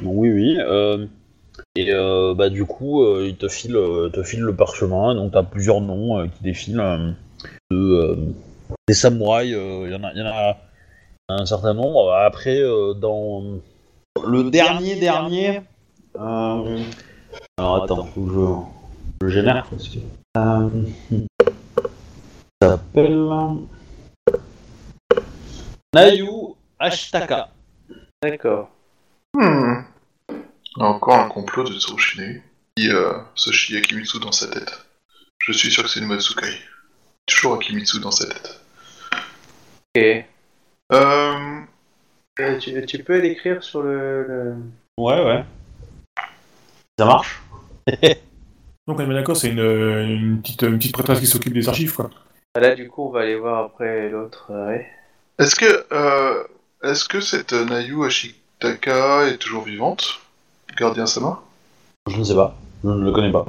oui, 0.03 0.31
oui. 0.31 0.57
euh, 0.59 1.05
et 1.75 1.91
euh, 1.93 2.33
bah 2.35 2.49
du 2.49 2.65
coup, 2.65 3.03
euh, 3.03 3.25
il 3.27 3.37
te 3.37 3.47
file, 3.47 3.75
euh, 3.75 4.09
te 4.09 4.23
file 4.23 4.41
le 4.41 4.55
parchemin. 4.55 5.15
Donc 5.15 5.31
t'as 5.31 5.43
plusieurs 5.43 5.81
noms 5.81 6.19
euh, 6.19 6.27
qui 6.27 6.43
défilent 6.43 6.79
euh, 6.79 7.11
de 7.71 7.77
euh, 7.77 8.15
des 8.87 8.93
samouraïs. 8.93 9.53
euh, 9.55 9.83
Il 9.87 9.91
y 9.93 9.95
en 9.95 10.03
a, 10.03 10.11
il 10.13 10.19
y 10.19 10.21
en 10.21 10.25
a 10.27 10.57
un 11.29 11.45
certain 11.45 11.73
nombre. 11.73 12.13
Après, 12.13 12.59
euh, 12.59 12.93
dans 12.93 13.43
le 14.25 14.49
dernier 14.49 14.95
dernier. 14.95 15.61
euh, 16.15 16.83
alors 17.57 17.83
attends, 17.83 18.05
faut 18.05 18.25
que 18.25 18.31
je, 19.21 19.27
je 19.27 19.33
génère 19.33 19.65
parce 19.69 19.89
que. 19.89 19.99
euh, 20.37 20.69
ça 22.61 22.69
s'appelle 22.69 23.29
Nayu 25.93 26.29
Ashtaka. 26.79 27.49
D'accord. 28.21 28.69
Hmm. 29.33 29.81
Encore 30.77 31.15
un 31.15 31.29
complot 31.29 31.63
de 31.63 31.73
Tsurushine 31.79 32.41
qui 32.75 32.89
euh, 32.89 33.13
se 33.35 33.51
chie 33.51 33.77
Akimitsu 33.77 34.19
dans 34.19 34.31
sa 34.31 34.47
tête. 34.47 34.85
Je 35.39 35.51
suis 35.53 35.71
sûr 35.71 35.83
que 35.83 35.89
c'est 35.89 35.99
une 35.99 36.07
Matsukai. 36.07 36.53
Toujours 37.25 37.55
Akimitsu 37.55 37.99
dans 37.99 38.11
sa 38.11 38.25
tête. 38.25 38.61
Ok. 39.95 40.25
Euh, 40.93 41.61
Euh, 42.39 42.57
tu, 42.59 42.85
tu 42.85 43.01
peux 43.03 43.19
l'écrire 43.19 43.63
sur 43.63 43.81
le, 43.81 44.23
le- 44.27 44.55
Ouais, 44.97 45.23
ouais. 45.25 45.43
Ça 46.99 47.05
marche 47.05 47.41
Donc, 48.87 48.99
on 48.99 48.99
est 48.99 49.05
bien 49.05 49.13
d'accord, 49.15 49.37
c'est 49.37 49.49
une, 49.49 49.59
une 49.59 50.41
petite, 50.41 50.61
une 50.63 50.77
petite 50.77 50.93
prêtresse 50.93 51.19
qui 51.19 51.27
s'occupe 51.27 51.53
des 51.53 51.67
archives, 51.69 51.93
quoi. 51.95 52.09
Là, 52.59 52.75
du 52.75 52.87
coup, 52.89 53.07
on 53.07 53.09
va 53.09 53.21
aller 53.21 53.35
voir 53.35 53.65
après 53.65 54.09
l'autre. 54.09 54.47
euh, 54.51 54.67
ouais. 54.67 54.87
Est-ce 55.39 55.55
que, 55.55 55.85
euh, 55.91 56.43
est-ce 56.83 57.05
que 57.07 57.19
cette 57.21 57.53
Nayu 57.53 58.05
Ashitaka 58.05 59.27
est 59.27 59.37
toujours 59.37 59.63
vivante? 59.63 60.19
Gardien 60.77 61.05
Sama 61.05 61.41
Je 62.09 62.17
ne 62.17 62.23
sais 62.23 62.35
pas. 62.35 62.55
Je 62.83 62.89
ne 62.89 63.03
le 63.05 63.11
connais 63.11 63.31
pas. 63.31 63.45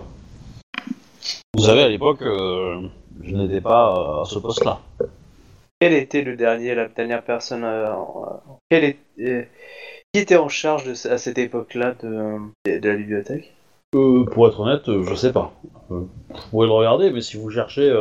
Vous 1.55 1.65
savez, 1.65 1.83
à 1.83 1.89
l'époque, 1.89 2.23
euh, 2.23 2.81
je 3.23 3.35
n'étais 3.35 3.61
pas 3.61 4.21
à 4.23 4.25
ce 4.27 4.39
poste-là. 4.39 4.81
Quel 5.81 5.93
était 5.93 6.23
le 6.23 6.37
dernier, 6.37 6.75
la 6.75 6.89
dernière 6.89 7.23
personne 7.23 7.65
euh, 7.65 7.93
en- 7.93 8.59
quel 8.71 8.85
est- 8.85 8.99
euh, 9.21 9.43
Qui 10.13 10.21
était 10.21 10.37
en 10.37 10.49
charge 10.49 10.85
de, 10.87 11.09
à 11.11 11.19
cette 11.19 11.37
époque-là 11.39 11.95
de, 12.03 12.39
de 12.81 12.89
la 12.89 12.97
bibliothèque? 12.97 13.53
Euh, 13.95 14.25
pour 14.25 14.49
être 14.49 14.61
honnête, 14.61 14.83
je 14.87 15.15
sais 15.15 15.33
pas. 15.33 15.53
Vous 15.91 16.09
pouvez 16.51 16.67
le 16.67 16.73
regarder, 16.73 17.11
mais 17.11 17.21
si 17.21 17.37
vous 17.37 17.51
cherchez 17.51 17.95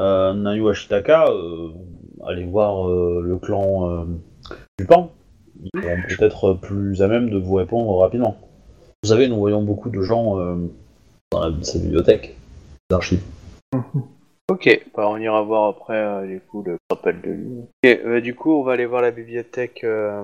euh, 0.00 0.32
Nayu 0.34 0.68
Ashitaka, 0.68 1.28
euh, 1.30 1.70
allez 2.26 2.44
voir 2.44 2.88
euh, 2.88 3.22
le 3.24 3.38
clan 3.38 3.88
euh, 3.90 4.04
du 4.78 4.86
Pan. 4.86 5.12
Ils 5.62 5.70
seront 5.82 5.96
peut-être 6.08 6.54
plus 6.54 7.02
à 7.02 7.08
même 7.08 7.30
de 7.30 7.38
vous 7.38 7.54
répondre 7.54 7.96
rapidement. 7.98 8.36
Vous 9.02 9.10
savez, 9.10 9.28
nous 9.28 9.36
voyons 9.36 9.62
beaucoup 9.62 9.90
de 9.90 10.02
gens 10.02 10.38
euh, 10.40 10.56
dans 11.30 11.48
la, 11.48 11.54
cette 11.62 11.82
bibliothèque 11.82 12.36
d'archives. 12.90 13.22
Ok, 14.50 14.84
bah, 14.96 15.08
on 15.08 15.16
ira 15.18 15.42
voir 15.42 15.68
après, 15.68 15.96
euh, 15.96 16.26
du 16.26 16.40
coup, 16.40 16.64
le 16.64 16.76
rappel 16.90 17.20
de 17.20 17.30
lui. 17.30 17.46
Ok, 17.60 17.84
euh, 18.04 18.20
du 18.20 18.34
coup, 18.34 18.52
on 18.52 18.64
va 18.64 18.72
aller 18.72 18.84
voir 18.84 19.00
la 19.00 19.12
bibliothèque 19.12 19.84
euh, 19.84 20.22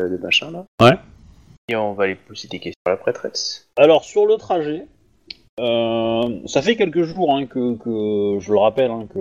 de 0.00 0.16
machin, 0.18 0.52
là. 0.52 0.64
Ouais. 0.80 0.96
Et 1.68 1.74
on 1.74 1.92
va 1.94 2.04
aller 2.04 2.14
poser 2.14 2.46
des 2.46 2.60
questions 2.60 2.80
à 2.86 2.90
la 2.90 2.96
prêtresse. 2.96 3.66
Alors 3.76 4.04
sur 4.04 4.24
le 4.24 4.36
trajet, 4.36 4.86
euh, 5.58 6.38
ça 6.46 6.62
fait 6.62 6.76
quelques 6.76 7.02
jours 7.02 7.34
hein, 7.34 7.46
que, 7.46 7.74
que- 7.76 8.38
je 8.38 8.52
le 8.52 8.58
rappelle 8.58 8.92
hein, 8.92 9.08
que, 9.12 9.20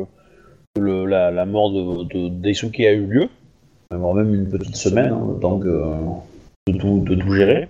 le- 0.80 1.06
la, 1.08 1.32
la 1.32 1.46
mort 1.48 1.72
de, 1.72 2.04
de 2.04 2.30
Daisuke 2.30 2.82
a 2.82 2.92
eu 2.92 3.08
lieu, 3.08 3.30
voire 3.90 4.14
même 4.14 4.32
une 4.36 4.48
petite 4.48 4.76
semaine, 4.76 5.12
hein, 5.12 5.28
le 5.34 5.40
temps 5.40 5.58
que, 5.58 5.84
de, 6.68 6.78
tout, 6.78 7.00
de 7.00 7.16
tout 7.16 7.34
gérer. 7.34 7.68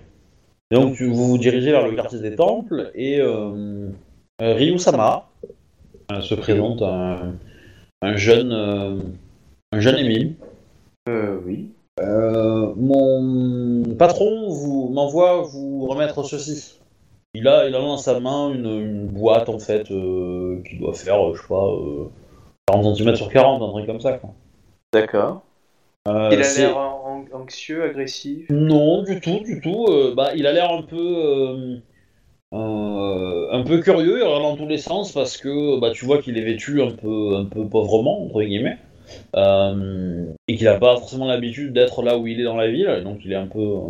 Et 0.70 0.74
donc 0.74 0.94
tu- 0.96 1.08
vous 1.08 1.26
vous 1.26 1.38
dirigez 1.38 1.70
vers 1.70 1.86
le 1.88 1.94
quartier 1.96 2.18
des 2.20 2.36
temples 2.36 2.90
et 2.94 3.18
euh, 3.20 3.88
euh, 4.42 4.54
Ryu-sama 4.54 5.26
euh, 5.44 5.48
se 6.20 6.34
présente 6.34 6.82
un, 6.82 7.34
un 8.02 8.16
jeune 8.16 8.52
euh, 8.52 8.96
un 9.72 9.80
jeune 9.80 9.96
Émile. 9.98 10.34
Euh, 11.08 11.38
oui. 11.44 11.70
Euh, 12.00 12.72
mon 12.76 13.82
patron 13.98 14.48
vous 14.50 14.88
m'envoie 14.92 15.42
vous 15.42 15.86
remettre 15.86 16.22
ceci. 16.24 16.78
Il 17.34 17.48
a, 17.48 17.68
il 17.68 17.74
a 17.74 17.78
dans 17.80 17.96
sa 17.98 18.18
main 18.20 18.50
une, 18.52 18.66
une 18.66 19.06
boîte 19.06 19.48
en 19.48 19.58
fait 19.58 19.90
euh, 19.90 20.62
qui 20.68 20.76
doit 20.78 20.94
faire, 20.94 21.22
euh, 21.28 21.34
je 21.34 21.42
sais 21.42 21.48
pas, 21.48 21.66
euh, 21.66 22.08
40 22.66 22.96
cm 22.96 23.14
sur 23.16 23.28
40, 23.28 23.62
un 23.62 23.70
truc 23.72 23.86
comme 23.86 24.00
ça. 24.00 24.14
Quoi. 24.14 24.30
D'accord. 24.92 25.42
Euh, 26.08 26.30
Il 26.32 26.42
a 26.42 26.54
l'air 26.54 26.76
an- 26.76 27.24
anxieux, 27.32 27.82
agressif? 27.84 28.48
Non, 28.50 29.02
du 29.02 29.20
tout, 29.20 29.40
du 29.44 29.60
tout. 29.60 29.86
euh, 29.88 30.14
bah, 30.14 30.30
il 30.34 30.46
a 30.46 30.52
l'air 30.52 30.70
un 30.70 30.82
peu, 30.82 31.78
euh, 32.56 33.48
un 33.52 33.62
peu 33.62 33.80
curieux, 33.80 34.18
il 34.18 34.22
regarde 34.22 34.42
dans 34.42 34.56
tous 34.56 34.68
les 34.68 34.78
sens 34.78 35.12
parce 35.12 35.36
que 35.36 35.78
bah, 35.80 35.90
tu 35.90 36.04
vois 36.04 36.22
qu'il 36.22 36.38
est 36.38 36.44
vêtu 36.44 36.82
un 36.82 36.90
peu, 36.90 37.36
un 37.36 37.44
peu 37.44 37.66
pauvrement 37.66 38.24
entre 38.24 38.42
guillemets, 38.42 38.78
euh, 39.36 40.24
et 40.48 40.56
qu'il 40.56 40.66
n'a 40.66 40.78
pas 40.78 40.96
forcément 40.96 41.26
l'habitude 41.26 41.72
d'être 41.72 42.02
là 42.02 42.18
où 42.18 42.26
il 42.26 42.40
est 42.40 42.44
dans 42.44 42.56
la 42.56 42.70
ville, 42.70 43.02
donc 43.04 43.20
il 43.24 43.32
est 43.32 43.36
un 43.36 43.46
peu 43.46 43.60
euh, 43.60 43.80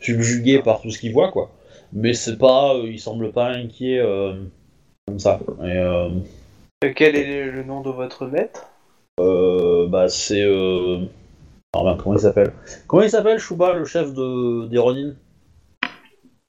subjugué 0.00 0.60
par 0.60 0.80
tout 0.80 0.90
ce 0.90 0.98
qu'il 0.98 1.12
voit, 1.12 1.30
quoi. 1.30 1.50
Mais 1.92 2.12
c'est 2.12 2.36
pas, 2.36 2.74
euh, 2.74 2.88
il 2.90 2.98
semble 2.98 3.32
pas 3.32 3.48
inquiet 3.48 3.98
euh, 3.98 4.34
comme 5.06 5.18
ça. 5.18 5.40
Et, 5.64 6.94
quel 6.94 7.16
est 7.16 7.50
le 7.50 7.64
nom 7.64 7.80
de 7.80 7.90
votre 7.90 8.26
maître? 8.26 8.70
Euh, 9.20 9.86
bah, 9.88 10.08
c'est, 10.08 10.42
euh... 10.42 11.00
alors, 11.72 11.84
ben, 11.84 11.96
comment 12.02 12.16
il 12.16 12.20
s'appelle? 12.20 12.52
Comment 12.86 13.02
il 13.02 13.10
s'appelle, 13.10 13.38
Shuba, 13.38 13.74
le 13.74 13.84
chef 13.84 14.14
de 14.14 14.66
des 14.68 14.78
Ronin 14.78 15.14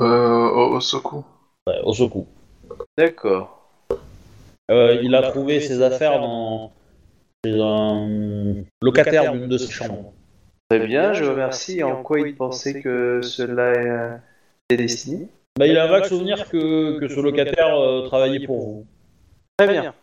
Euh, 0.01 0.76
Osoku. 0.76 1.24
Ouais, 1.70 1.80
Osoku. 1.84 2.26
D'accord. 2.97 3.61
Euh, 4.72 4.99
il 5.03 5.13
a 5.13 5.22
trouvé 5.30 5.59
ses 5.61 5.82
affaires 5.84 6.20
dans 6.20 6.72
chez 7.45 7.59
un 7.61 8.63
locataire 8.82 9.32
d'une 9.34 9.47
de 9.47 9.57
ses 9.57 9.72
chambres. 9.72 10.11
Très 10.70 10.80
bien, 10.80 11.13
je 11.13 11.24
vous 11.24 11.32
remercie. 11.32 11.84
En 11.84 12.01
quoi 12.01 12.20
il 12.22 12.36
pensait 12.36 12.82
que 12.82 13.22
cela 13.22 13.72
est, 13.74 13.88
euh, 13.88 14.17
est 14.70 14.78
destiné 14.78 15.28
Bah, 15.57 15.67
il 15.67 15.78
a 15.78 15.84
un 15.86 15.88
vague 15.88 16.05
souvenir 16.05 16.49
que, 16.49 16.99
que 16.99 17.07
ce 17.07 17.20
locataire 17.20 17.80
euh, 17.80 18.07
travaillait 18.07 18.45
pour 18.47 18.59
vous. 18.59 18.86
Très 19.57 19.67
bien. 19.67 19.93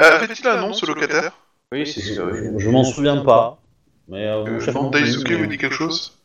Euh, 0.00 0.04
Avait-il 0.04 0.46
un 0.48 0.60
nom, 0.60 0.72
ce 0.72 0.86
locataire 0.86 1.36
Oui, 1.72 1.86
c'est 1.86 2.00
Je, 2.00 2.14
sûr. 2.14 2.58
je 2.58 2.70
m'en 2.70 2.84
souviens 2.84 3.18
pas. 3.22 3.58
Mais 4.08 4.26
euh, 4.26 4.44
euh, 4.46 4.72
non 4.72 4.90
plus, 4.90 5.00
Daisuke 5.02 5.30
vous 5.32 5.46
dit 5.46 5.58
quelque 5.58 5.74
chose? 5.74 6.18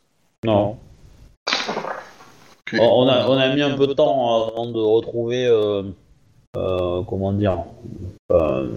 Non. 0.44 0.78
On 2.74 3.06
a, 3.08 3.26
on 3.28 3.36
a 3.36 3.54
mis 3.54 3.62
un 3.62 3.76
peu 3.76 3.86
de 3.86 3.92
temps 3.94 4.46
avant 4.48 4.66
de 4.66 4.78
retrouver, 4.80 5.46
euh, 5.46 5.82
euh, 6.56 7.02
comment 7.02 7.32
dire, 7.32 7.64
euh, 8.32 8.68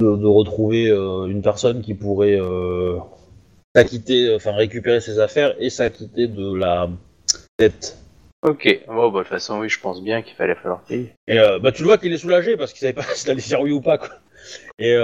de, 0.00 0.16
de 0.16 0.26
retrouver 0.26 0.88
une 0.88 1.42
personne 1.42 1.82
qui 1.82 1.94
pourrait 1.94 2.38
s'acquitter, 3.74 4.34
enfin 4.34 4.52
récupérer 4.52 5.00
ses 5.00 5.18
affaires 5.18 5.54
et 5.58 5.70
s'acquitter 5.70 6.26
de 6.28 6.54
la 6.54 6.88
dette. 7.58 7.98
Ok. 8.42 8.80
Bon, 8.86 9.10
bah, 9.10 9.18
de 9.18 9.24
toute 9.24 9.28
façon, 9.28 9.58
oui, 9.60 9.68
je 9.68 9.80
pense 9.80 10.02
bien 10.02 10.22
qu'il 10.22 10.34
fallait 10.34 10.54
falloir 10.54 10.80
payer. 10.82 11.12
Et 11.26 11.36
bah 11.60 11.72
tu 11.72 11.82
le 11.82 11.88
vois 11.88 11.98
qu'il 11.98 12.12
est 12.12 12.18
soulagé 12.18 12.56
parce 12.56 12.72
qu'il 12.72 12.80
savait 12.80 12.92
pas 12.92 13.02
s'il 13.14 13.30
allait 13.30 13.40
dire 13.42 13.60
oui 13.60 13.72
ou 13.72 13.80
pas 13.80 13.98
quoi. 13.98 14.10
Et 14.78 14.96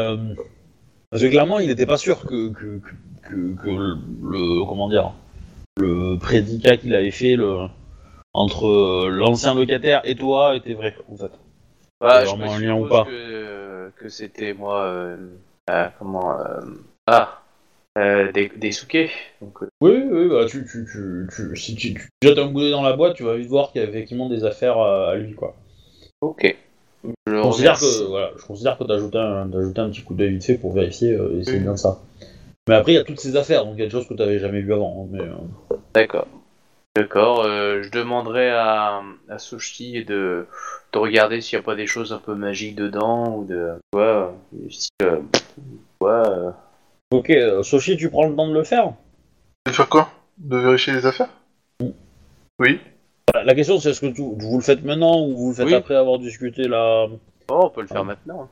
parce 1.10 1.22
que 1.22 1.28
clairement 1.28 1.58
il 1.58 1.66
n'était 1.68 1.86
pas 1.86 1.96
sûr 1.98 2.24
que, 2.24 2.48
que- 2.50 2.80
que 3.28 3.68
le, 3.68 3.96
le- 4.22 4.64
comment 4.66 4.88
dire 4.88 5.12
le 5.78 6.16
prédicat 6.18 6.76
qu'il 6.76 6.94
avait 6.94 7.10
fait 7.10 7.34
le 7.36 7.66
entre 8.34 8.66
euh, 8.66 9.08
l'ancien 9.10 9.54
locataire 9.54 10.00
et 10.04 10.14
toi 10.14 10.56
était 10.56 10.74
vrai 10.74 10.94
en 11.10 11.16
fait. 11.16 11.30
Bah, 12.00 12.24
je 12.24 12.34
me 12.34 12.44
un 12.44 12.58
lien 12.58 12.74
ou 12.74 12.88
pas 12.88 13.04
que, 13.04 13.90
que 13.96 14.08
c'était 14.08 14.54
moi. 14.54 14.82
euh, 14.84 15.16
euh, 15.70 15.86
comment 15.98 16.40
euh, 16.40 16.60
Ah 17.06 17.38
euh, 17.98 18.32
des, 18.32 18.48
des 18.56 18.72
souquets. 18.72 19.10
Donc, 19.42 19.62
euh, 19.62 19.68
Oui 19.82 20.02
oui 20.10 20.28
bah 20.28 20.46
tu 20.46 20.64
tu 20.64 20.86
tu, 20.90 21.28
tu 21.34 21.56
si 21.56 21.74
tu, 21.76 21.92
tu 21.94 22.08
jettes 22.22 22.38
un 22.38 22.50
d'œil 22.50 22.70
dans 22.70 22.82
la 22.82 22.94
boîte 22.94 23.14
tu 23.16 23.22
vas 23.22 23.36
vite 23.36 23.48
voir 23.48 23.70
qu'il 23.70 23.82
y 23.82 23.84
a 23.84 23.88
effectivement 23.88 24.28
des 24.30 24.44
affaires 24.44 24.78
à, 24.78 25.14
lui 25.14 25.34
quoi. 25.34 25.54
ok. 26.22 26.56
Je 27.04 27.10
Je 27.26 27.40
considère 27.42 27.78
que 27.78 28.04
voilà 28.06 28.30
je 28.36 28.44
considère 28.46 28.78
que 28.78 28.84
t'as 28.84 28.94
ajouté 28.94 29.18
un 29.18 29.46
t'as 29.48 29.58
ajouté 29.58 29.80
un 29.80 29.90
petit 29.90 30.02
coup 30.02 30.14
d'œil 30.14 30.30
vite 30.30 30.44
fait 30.44 30.54
pour 30.56 30.72
vérifier 30.72 31.12
euh, 31.12 31.38
et 31.38 31.44
c'est 31.44 31.58
bien 31.60 31.76
ça. 31.76 31.98
Mais 32.68 32.74
après 32.76 32.92
il 32.92 32.94
y 32.94 32.98
a 32.98 33.04
toutes 33.04 33.20
ces 33.20 33.36
affaires 33.36 33.64
donc 33.64 33.74
il 33.76 33.80
y 33.80 33.82
a 33.82 33.86
des 33.86 33.90
choses 33.90 34.08
que 34.08 34.14
t'avais 34.14 34.38
jamais 34.38 34.62
vues 34.62 34.72
avant 34.72 35.04
hein, 35.04 35.08
mais 35.12 35.20
euh, 35.20 35.76
D'accord. 35.94 36.26
D'accord. 36.96 37.44
euh, 37.44 37.82
je 37.82 37.90
demanderai 37.90 38.50
à, 38.50 39.02
à 39.28 39.38
Sushi 39.38 40.04
de, 40.04 40.46
de 40.92 40.98
regarder 40.98 41.40
s'il 41.40 41.58
n'y 41.58 41.62
a 41.62 41.64
pas 41.64 41.74
des 41.74 41.86
choses 41.86 42.12
un 42.12 42.18
peu 42.18 42.34
magiques 42.34 42.76
dedans 42.76 43.34
ou 43.36 43.44
de 43.44 43.72
quoi. 43.92 44.34
euh, 44.54 44.68
euh, 45.02 45.20
quoi 45.98 46.28
euh, 46.28 46.50
Ok, 47.12 47.30
euh, 47.30 47.62
Soshi, 47.62 47.96
tu 47.96 48.10
prends 48.10 48.26
le 48.28 48.36
temps 48.36 48.48
de 48.48 48.52
le 48.54 48.64
faire? 48.64 48.92
De 49.66 49.72
faire 49.72 49.88
quoi? 49.88 50.10
De 50.38 50.56
vérifier 50.58 50.92
les 50.92 51.06
affaires? 51.06 51.30
Oui. 52.58 52.78
La 53.34 53.44
la 53.44 53.54
question 53.54 53.78
c'est 53.78 53.90
est-ce 53.90 54.00
que 54.02 54.06
tu- 54.06 54.20
vous 54.22 54.56
le 54.56 54.62
faites 54.62 54.84
maintenant 54.84 55.20
ou 55.26 55.34
vous 55.36 55.48
le 55.50 55.54
faites 55.54 55.66
Oui. 55.66 55.74
après 55.74 55.94
avoir 55.94 56.18
discuté 56.18 56.68
là 56.68 57.06
Oh, 57.48 57.60
on 57.64 57.70
peut 57.70 57.80
le 57.82 57.86
faire 57.86 58.04
maintenant. 58.04 58.48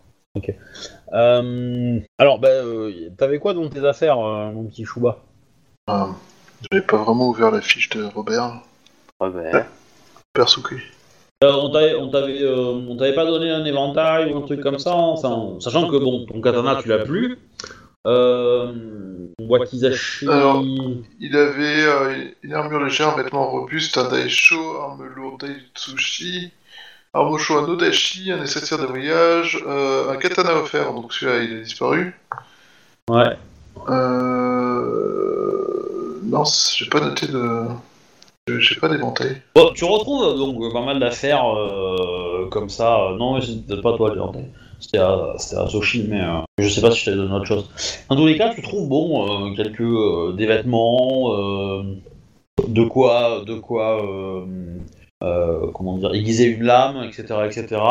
Euh, 1.12 2.00
Alors, 2.18 2.38
bah, 2.38 2.48
euh, 2.48 3.10
t'avais 3.18 3.38
quoi 3.38 3.52
dans 3.52 3.68
tes 3.68 3.84
affaires, 3.84 4.18
euh, 4.18 4.50
mon 4.52 4.64
petit 4.64 4.84
Chouba? 4.84 5.18
Euh, 5.90 6.04
J'avais 6.70 6.84
pas 6.84 6.98
vraiment 6.98 7.28
ouvert 7.28 7.50
la 7.50 7.60
fiche 7.60 7.88
de 7.90 8.04
Robert. 8.04 8.60
Ouais, 9.20 9.30
ben, 9.30 9.66
Persuki. 10.32 10.76
Euh, 11.42 11.52
On 11.52 11.70
t'avait 11.70 11.94
on 11.94 12.10
t'avait, 12.10 12.42
euh, 12.42 12.80
on 12.88 12.96
t'avait 12.96 13.14
pas 13.14 13.24
donné 13.24 13.50
un 13.50 13.64
éventail 13.64 14.32
ou 14.32 14.38
un 14.38 14.42
truc 14.42 14.60
comme 14.60 14.78
ça 14.78 14.94
enfin, 14.94 15.56
Sachant 15.60 15.90
que 15.90 15.96
bon, 15.96 16.26
ton 16.26 16.40
katana 16.40 16.80
tu 16.82 16.88
l'as 16.88 16.98
plus. 16.98 17.38
Euh, 18.06 18.72
Wakizashi. 19.40 20.28
Alors- 20.28 20.62
Il 21.18 21.36
avait 21.36 21.84
euh, 21.84 22.24
une 22.42 22.54
armure 22.54 22.84
légère, 22.84 23.10
un 23.10 23.16
vêtement 23.22 23.50
robuste, 23.50 23.96
un 23.98 24.08
daisho, 24.08 24.76
arme 24.80 25.06
lourde 25.16 25.44
daitsushi, 25.46 26.50
arme 27.14 27.38
chaud 27.38 27.58
un 27.58 27.68
odashi, 27.68 28.30
un 28.32 28.38
nécessaire 28.38 28.78
de 28.78 28.86
voyage, 28.86 29.62
euh, 29.66 30.10
un 30.12 30.16
katana 30.16 30.54
offert, 30.56 30.92
donc 30.92 31.12
celui-là 31.12 31.42
il 31.42 31.56
a 31.56 31.60
disparu. 31.60 32.14
Ouais. 33.08 33.36
Euh... 33.88 35.99
Non, 36.30 36.44
j'ai 36.76 36.86
pas 36.86 37.00
noté 37.00 37.26
de... 37.26 37.64
j'ai- 38.58 38.76
pas 38.76 38.88
d'éventail. 38.88 39.42
Bon, 39.54 39.72
tu 39.74 39.84
retrouves 39.84 40.36
donc 40.38 40.72
pas 40.72 40.84
mal 40.84 41.00
d'affaires 41.00 41.44
euh, 41.56 42.46
comme 42.50 42.68
ça. 42.68 43.00
euh, 43.00 43.16
non, 43.16 43.34
mais 43.34 43.40
c'était 43.40 43.60
peut-être 43.66 43.82
pas 43.82 43.96
toi, 43.96 44.10
l'éventail. 44.14 44.46
C'était 44.78 44.98
à, 44.98 45.34
à 45.34 45.68
Soshi, 45.68 46.06
mais 46.08 46.20
euh, 46.20 46.38
je 46.58 46.68
sais 46.68 46.80
pas 46.80 46.90
si 46.90 47.00
je 47.00 47.10
t'ai 47.10 47.16
donné 47.16 47.34
autre 47.34 47.44
chose. 47.46 47.68
Dans 48.08 48.16
tous 48.16 48.26
les 48.26 48.38
cas, 48.38 48.54
tu 48.54 48.62
trouves 48.62 48.88
bon 48.88 49.54
quelques 49.54 50.36
des 50.36 50.46
vêtements, 50.46 51.30
de 52.66 52.84
quoi, 52.84 53.42
de 53.44 53.54
quoi 53.54 54.00
comment 55.74 55.98
dire, 55.98 56.14
aiguiser 56.14 56.46
une 56.46 56.62
lame, 56.62 57.02
etc., 57.04 57.40
etc. 57.46 57.82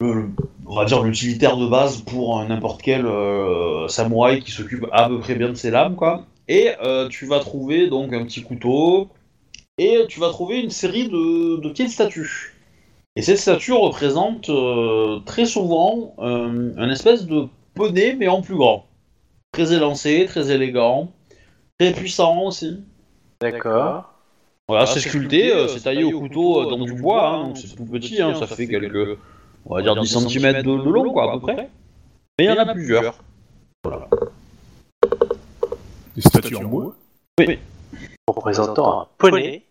On 0.00 0.76
va 0.76 0.84
dire 0.84 1.02
l'utilitaire 1.02 1.56
de 1.56 1.66
base 1.66 2.02
pour 2.02 2.44
n'importe 2.44 2.80
quel 2.82 3.04
samouraï 3.88 4.40
qui 4.40 4.52
s'occupe 4.52 4.86
à 4.92 5.08
peu 5.08 5.18
près 5.18 5.34
bien 5.34 5.48
de 5.48 5.54
ses 5.54 5.70
lames, 5.72 5.96
quoi. 5.96 6.22
Et 6.48 6.70
euh, 6.82 7.08
tu 7.08 7.26
vas 7.26 7.40
trouver 7.40 7.88
donc 7.88 8.12
un 8.12 8.24
petit 8.24 8.42
couteau, 8.42 9.08
et 9.78 10.04
tu 10.08 10.18
vas 10.18 10.30
trouver 10.30 10.60
une 10.60 10.70
série 10.70 11.08
de, 11.08 11.60
de 11.60 11.68
petites 11.68 11.90
statues. 11.90 12.54
Et 13.16 13.22
cette 13.22 13.38
statue 13.38 13.72
représente 13.72 14.48
euh, 14.48 15.20
très 15.26 15.44
souvent 15.44 16.14
euh, 16.18 16.72
un 16.76 16.90
espèce 16.90 17.26
de 17.26 17.46
poney, 17.74 18.14
mais 18.14 18.28
en 18.28 18.42
plus 18.42 18.56
grand. 18.56 18.86
Très 19.52 19.72
élancé, 19.72 20.26
très 20.26 20.50
élégant, 20.50 21.10
très 21.78 21.92
puissant 21.92 22.42
aussi. 22.42 22.80
D'accord. 23.40 24.14
Voilà, 24.68 24.86
c'est 24.86 25.00
sculpté, 25.00 25.52
euh, 25.52 25.66
c'est 25.66 25.80
taillé 25.80 26.04
au 26.04 26.20
couteau 26.20 26.66
dans 26.66 26.84
du 26.84 26.92
bois, 26.92 27.28
hein, 27.28 27.46
donc 27.48 27.56
c'est 27.56 27.74
tout 27.74 27.86
petit, 27.86 28.20
hein, 28.20 28.34
ça 28.34 28.46
fait 28.46 28.68
quelques, 28.68 29.18
on 29.64 29.76
va 29.76 29.82
dire 29.82 29.96
10 29.96 30.28
cm 30.28 30.62
de, 30.62 30.84
de 30.84 30.90
long, 30.90 31.10
quoi, 31.10 31.30
à 31.30 31.32
peu 31.32 31.40
près. 31.40 31.70
Mais 32.38 32.44
il 32.44 32.46
y 32.46 32.50
en 32.50 32.58
a 32.58 32.72
plusieurs. 32.72 33.18
Des 36.18 36.22
statues 36.22 36.56
en 36.56 36.64
bois. 36.64 36.96
Représentant 38.26 39.02
un 39.02 39.06
poney. 39.18 39.62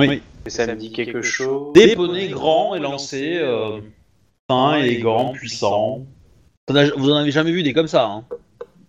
Oui. 0.00 0.20
Et 0.44 0.50
ça 0.50 0.66
me 0.66 0.74
dit 0.74 0.90
quelque 0.90 1.22
chose. 1.22 1.72
Des 1.74 1.94
poneys 1.94 2.28
grands, 2.28 2.74
élancés, 2.74 3.38
euh, 3.40 3.80
fins, 4.50 4.78
élégants, 4.78 5.32
puissants. 5.32 6.00
Vous 6.68 7.10
en 7.10 7.16
avez 7.16 7.30
jamais 7.30 7.52
vu 7.52 7.62
des 7.62 7.72
comme 7.72 7.86
ça, 7.86 8.06
hein 8.06 8.24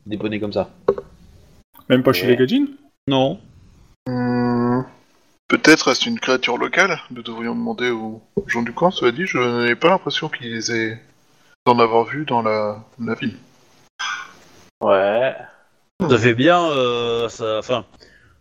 Des 0.07 0.18
poneys 0.18 0.39
comme 0.39 0.53
ça 0.53 0.72
Même 1.88 2.01
pas 2.01 2.14
chez 2.14 2.26
Ouais. 2.26 2.32
les 2.36 2.38
Gaijin 2.38 2.66
Non. 3.07 3.39
Hmm, 4.07 4.82
Peut-être 5.47 5.91
est-ce 5.91 6.09
une 6.09 6.20
créature 6.20 6.57
locale 6.57 6.99
Nous 7.11 7.22
devrions 7.22 7.53
demander 7.53 7.91
aux 7.91 8.24
gens 8.47 8.64
du 8.64 8.74
coin, 8.74 8.89
cela 8.89 9.11
dit, 9.11 9.28
je 9.28 9.38
n'ai 9.68 9.76
pas 9.76 9.89
l'impression 9.89 10.30
qu'ils 10.30 10.72
aient 10.72 10.99
d'en 11.68 11.78
avoir 11.78 12.05
vu 12.05 12.26
dans 12.26 12.41
la, 12.41 12.84
la 12.99 13.14
ville. 13.14 13.38
Ouais. 14.82 15.36
Ça 16.01 16.17
fait 16.17 16.33
bien, 16.33 16.69
euh, 16.71 17.29
ça, 17.29 17.59
enfin, 17.59 17.85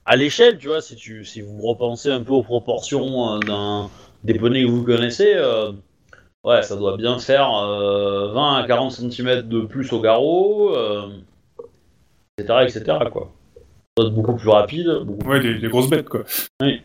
à 0.05 0.17
l'échelle, 0.17 0.59
tu 0.59 0.69
vois, 0.69 0.81
si, 0.81 0.97
tu, 0.97 1.25
si 1.25 1.41
vous 1.43 1.61
repensez 1.63 2.11
un 2.11 2.23
peu 2.23 2.33
aux 2.33 2.43
proportions 2.43 3.35
euh, 3.37 3.39
d'un, 3.41 3.89
des 4.25 4.35
poneys 4.35 4.65
que 4.65 4.71
vous 4.71 4.85
connaissez, 4.85 5.33
euh, 5.35 5.73
ouais, 6.45 6.63
ça 6.63 6.77
doit 6.77 6.97
bien 6.97 7.19
faire 7.19 7.55
euh, 7.55 8.33
20 8.33 8.57
à 8.57 8.67
40 8.67 8.93
cm 8.93 9.43
de 9.43 9.61
plus 9.61 9.93
au 9.93 10.01
garrot, 10.01 10.75
euh, 10.75 11.09
etc., 12.39 12.65
etc., 12.65 12.99
quoi. 13.13 13.31
Ça 13.97 14.03
doit 14.05 14.07
être 14.09 14.15
beaucoup 14.15 14.35
plus 14.35 14.49
rapide, 14.49 14.91
beaucoup 15.05 15.29
Ouais, 15.29 15.41
des, 15.41 15.55
des 15.55 15.69
grosses 15.69 15.91
bêtes, 15.91 16.09
quoi. 16.09 16.25
Mhm. 16.61 16.81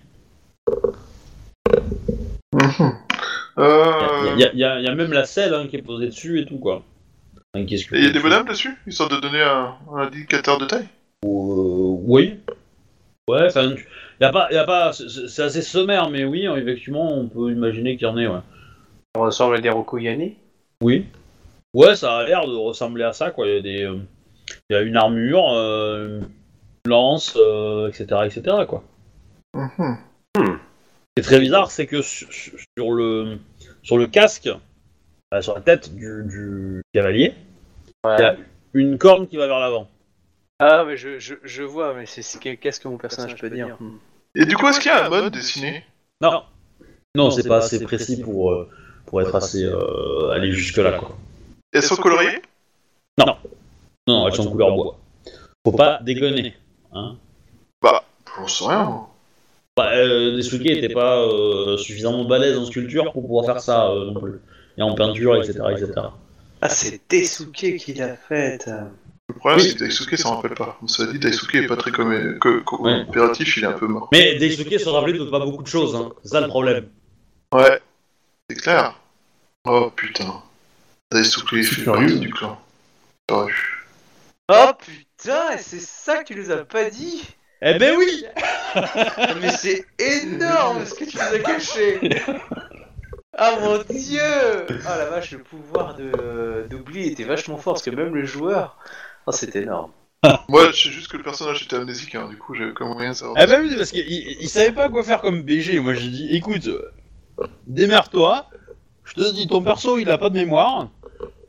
Il 4.38 4.50
y, 4.54 4.60
y 4.60 4.64
a 4.64 4.96
même 4.96 5.14
la 5.14 5.26
selle 5.26 5.54
hein, 5.54 5.68
qui 5.68 5.78
est 5.78 5.82
posée 5.82 6.08
dessus 6.08 6.40
et 6.42 6.46
tout, 6.46 6.60
quoi. 6.60 6.84
Il 7.66 7.72
y 7.72 8.06
a 8.06 8.08
des 8.08 8.14
dessus. 8.14 8.22
bonhommes 8.24 8.48
dessus 8.48 8.76
Histoire 8.88 9.10
de 9.10 9.18
donner 9.20 9.42
un, 9.42 9.76
un 9.94 9.98
indicateur 10.08 10.58
de 10.58 10.66
taille 10.66 10.88
Euh, 11.26 11.28
oui. 11.28 12.40
Ouais, 13.30 13.46
enfin, 13.48 13.74
tu- 13.76 13.88
y 14.22 14.24
a 14.24 14.32
pas, 14.32 14.52
y 14.52 14.58
a 14.58 14.64
pas, 14.64 14.94
c'est- 14.94 15.10
c'est 15.10 15.28
c'est 15.28 15.42
assez 15.44 15.62
sommaire, 15.62 16.10
mais 16.10 16.24
oui, 16.24 16.46
effectivement, 16.56 17.12
on 17.14 17.28
peut 17.28 17.52
imaginer 17.52 17.98
qu'il 17.98 18.08
y 18.08 18.10
en 18.10 18.18
ait, 18.18 18.28
ouais. 18.28 18.40
On 19.16 19.22
ressemble 19.22 19.56
à 19.58 19.62
des 19.62 19.70
Rokuyani. 19.70 20.36
Oui. 20.82 21.06
Ouais, 21.74 21.96
ça 21.96 22.18
a 22.18 22.24
l'air 22.26 22.46
de 22.48 22.56
ressembler 22.56 23.04
à 23.04 23.14
ça, 23.14 23.32
quoi. 23.32 23.48
Il 23.48 23.54
y 23.54 23.58
a 23.58 23.62
des, 23.62 23.84
euh, 23.84 23.98
y 24.70 24.76
a 24.76 24.82
une 24.82 24.96
armure, 24.96 25.52
euh, 25.54 26.20
une 26.86 26.90
lance, 26.92 27.36
euh, 27.36 27.90
etc., 27.90 28.22
etc., 28.26 28.66
quoi. 28.68 28.84
Mhm. 29.56 29.98
Ce 30.38 30.42
qui 30.44 31.20
est 31.20 31.22
très 31.24 31.40
bizarre, 31.40 31.72
c'est 31.72 31.88
que 31.88 32.02
sur, 32.02 32.28
sur 32.32 32.92
le, 32.94 33.40
sur 33.84 33.98
le 33.98 34.08
casque, 34.08 34.50
euh, 35.34 35.42
sur 35.42 35.56
la 35.56 35.62
tête 35.62 35.94
du, 35.96 36.24
du 36.26 36.82
cavalier. 36.94 37.34
Il 38.18 38.22
y 38.22 38.26
a- 38.26 38.36
une 38.74 38.98
corne 38.98 39.28
qui 39.28 39.38
va 39.38 39.48
vers 39.48 39.60
l'avant. 39.60 39.88
Ah, 40.60 40.84
mais 40.86 40.98
je, 40.98 41.20
je, 41.20 41.36
je 41.44 41.64
vois, 41.64 41.94
mais 41.94 42.06
c'est 42.06 42.40
qu'est-ce 42.40 42.80
que 42.80 42.88
mon 42.88 42.98
personnage 42.98 43.36
peut 43.36 43.50
dire 43.50 43.78
Hmm. 43.80 43.98
Et 44.36 44.46
du 44.46 44.56
coup, 44.56 44.68
est-ce 44.68 44.80
qu'il 44.80 44.92
y 44.92 44.94
a 44.94 45.06
un 45.06 45.10
mode 45.10 45.34
dessiné 45.34 45.84
Non. 46.22 46.44
Non, 47.16 47.32
c'est 47.32 47.48
pas 47.48 47.58
assez 47.58 47.84
précis 47.84 48.22
pour, 48.22 48.52
euh, 48.52 48.70
pour 49.06 49.22
être 49.22 49.34
assez 49.36 49.64
euh, 49.64 50.30
aller 50.30 50.52
jusque 50.52 50.78
là, 50.78 50.94
quoi. 50.94 51.18
Elles 51.74 51.84
sont 51.84 51.96
coloriées 51.96 52.42
Non, 54.08 54.28
elles 54.28 54.34
sont 54.36 54.52
couleur 54.52 54.76
bois. 54.76 54.98
Faut 55.66 55.72
pas 55.72 56.00
dégonner. 56.02 56.54
Hein. 56.94 57.18
Bah, 57.82 58.04
j'en 58.38 58.48
sais 58.48 58.66
rien. 58.66 59.08
Bah, 59.76 59.92
euh, 59.94 60.40
était 60.40 60.90
pas 60.90 61.20
euh, 61.20 61.78
suffisamment 61.78 62.26
balèze 62.26 62.58
en 62.58 62.66
sculpture 62.66 63.12
pour 63.12 63.22
pouvoir 63.24 63.46
faire 63.46 63.60
ça 63.60 63.90
euh, 63.90 64.12
non 64.12 64.20
plus. 64.20 64.40
Et 64.78 64.82
en 64.82 64.96
peinture, 64.96 65.36
etc. 65.36 65.60
etc. 65.72 65.92
Ah, 66.62 66.70
c'est 66.70 67.08
Tesuke 67.08 67.78
qui 67.78 67.94
l'a 67.94 68.16
faite. 68.16 68.70
Le 69.30 69.36
problème, 69.36 69.60
Oui. 69.60 69.68
c'est 69.70 69.76
que 69.76 69.80
Daisuke 69.84 70.18
s'en 70.18 70.36
rappelle 70.38 70.56
pas. 70.56 70.78
On 70.82 70.88
s'est 70.88 71.06
dit, 71.12 71.20
Daisuke 71.20 71.56
est 71.56 71.68
pas 71.68 71.76
très 71.76 71.92
Ouais. 72.02 72.38
coopératif, 72.66 73.58
il 73.58 73.64
est 73.64 73.68
un 73.68 73.74
peu 73.74 73.88
mort. 73.88 74.08
Mais 74.12 74.36
Desuke 74.36 74.80
se 74.80 74.90
rappelait 74.90 75.18
de 75.18 75.26
pas 75.26 75.40
beaucoup 75.40 75.64
de 75.64 75.68
choses, 75.68 75.96
hein. 75.96 76.10
c'est 76.24 76.30
ça 76.30 76.42
le 76.42 76.48
problème. 76.48 76.90
Ouais, 77.54 77.82
c'est 78.50 78.56
clair. 78.58 79.00
Oh 79.66 79.92
putain. 79.96 80.42
Daisuke, 81.12 81.52
il 81.54 81.64
C'est 81.66 81.76
fait 81.76 81.82
curieux. 81.84 82.00
partie 82.08 82.20
du 82.20 82.30
clan. 82.34 82.60
Oh 83.30 84.72
putain, 84.80 85.58
c'est 85.58 85.82
ça 85.82 86.24
que 86.24 86.34
tu 86.34 86.36
nous 86.40 86.50
as 86.52 86.64
pas 86.64 86.90
dit 86.90 87.24
Eh 87.62 87.78
ben 87.78 87.96
oui 87.98 88.24
Mais 89.42 89.52
c'est 89.52 89.86
énorme 90.00 90.86
ce 90.86 90.94
que 90.94 91.04
tu 91.04 91.18
nous 91.18 91.22
as 91.36 91.40
caché 91.40 92.00
Ah 93.38 93.56
mon 93.62 93.78
dieu 93.94 94.20
Ah 94.86 94.98
la 94.98 95.06
vache, 95.06 95.32
le 95.32 95.40
pouvoir 95.40 95.96
de 95.96 96.66
d'oubli 96.70 97.08
était 97.08 97.24
vachement 97.24 97.58
fort 97.58 97.74
parce 97.74 97.84
que 97.84 97.92
même 97.92 98.14
le 98.16 98.26
joueur. 98.26 98.78
Oh, 99.28 99.32
c'est 99.32 99.56
énorme. 99.56 99.92
Moi, 100.50 100.72
je 100.72 100.84
sais 100.84 100.90
juste 100.90 101.10
que 101.10 101.18
le 101.18 101.24
personnage 101.24 101.64
était 101.64 101.76
amnésique, 101.76 102.16
hein, 102.16 102.28
du 102.30 102.38
coup, 102.38 102.56
j'ai 102.56 102.74
comme 102.74 102.94
moyen 102.94 103.12
de 103.12 103.16
savoir. 103.16 103.38
Eh 103.40 103.46
ben 103.46 103.62
oui, 103.62 103.76
parce 103.78 103.92
qu'il 103.92 104.06
il- 104.08 104.38
il 104.42 104.50
savait 104.50 104.72
pas 104.72 104.90
quoi 104.90 105.04
faire 105.04 105.22
comme 105.22 105.44
BG. 105.44 105.80
Moi 105.80 105.94
j'ai 105.94 106.10
dit, 106.10 106.28
écoute, 106.32 106.68
euh, 106.68 106.82
démerde-toi, 107.68 108.48
je 109.06 109.14
te 109.14 109.34
dis, 109.34 109.48
ton 109.48 109.62
perso 109.62 109.98
il 110.00 110.10
a 110.10 110.18
pas 110.18 110.30
de 110.30 110.36
mémoire, 110.36 110.90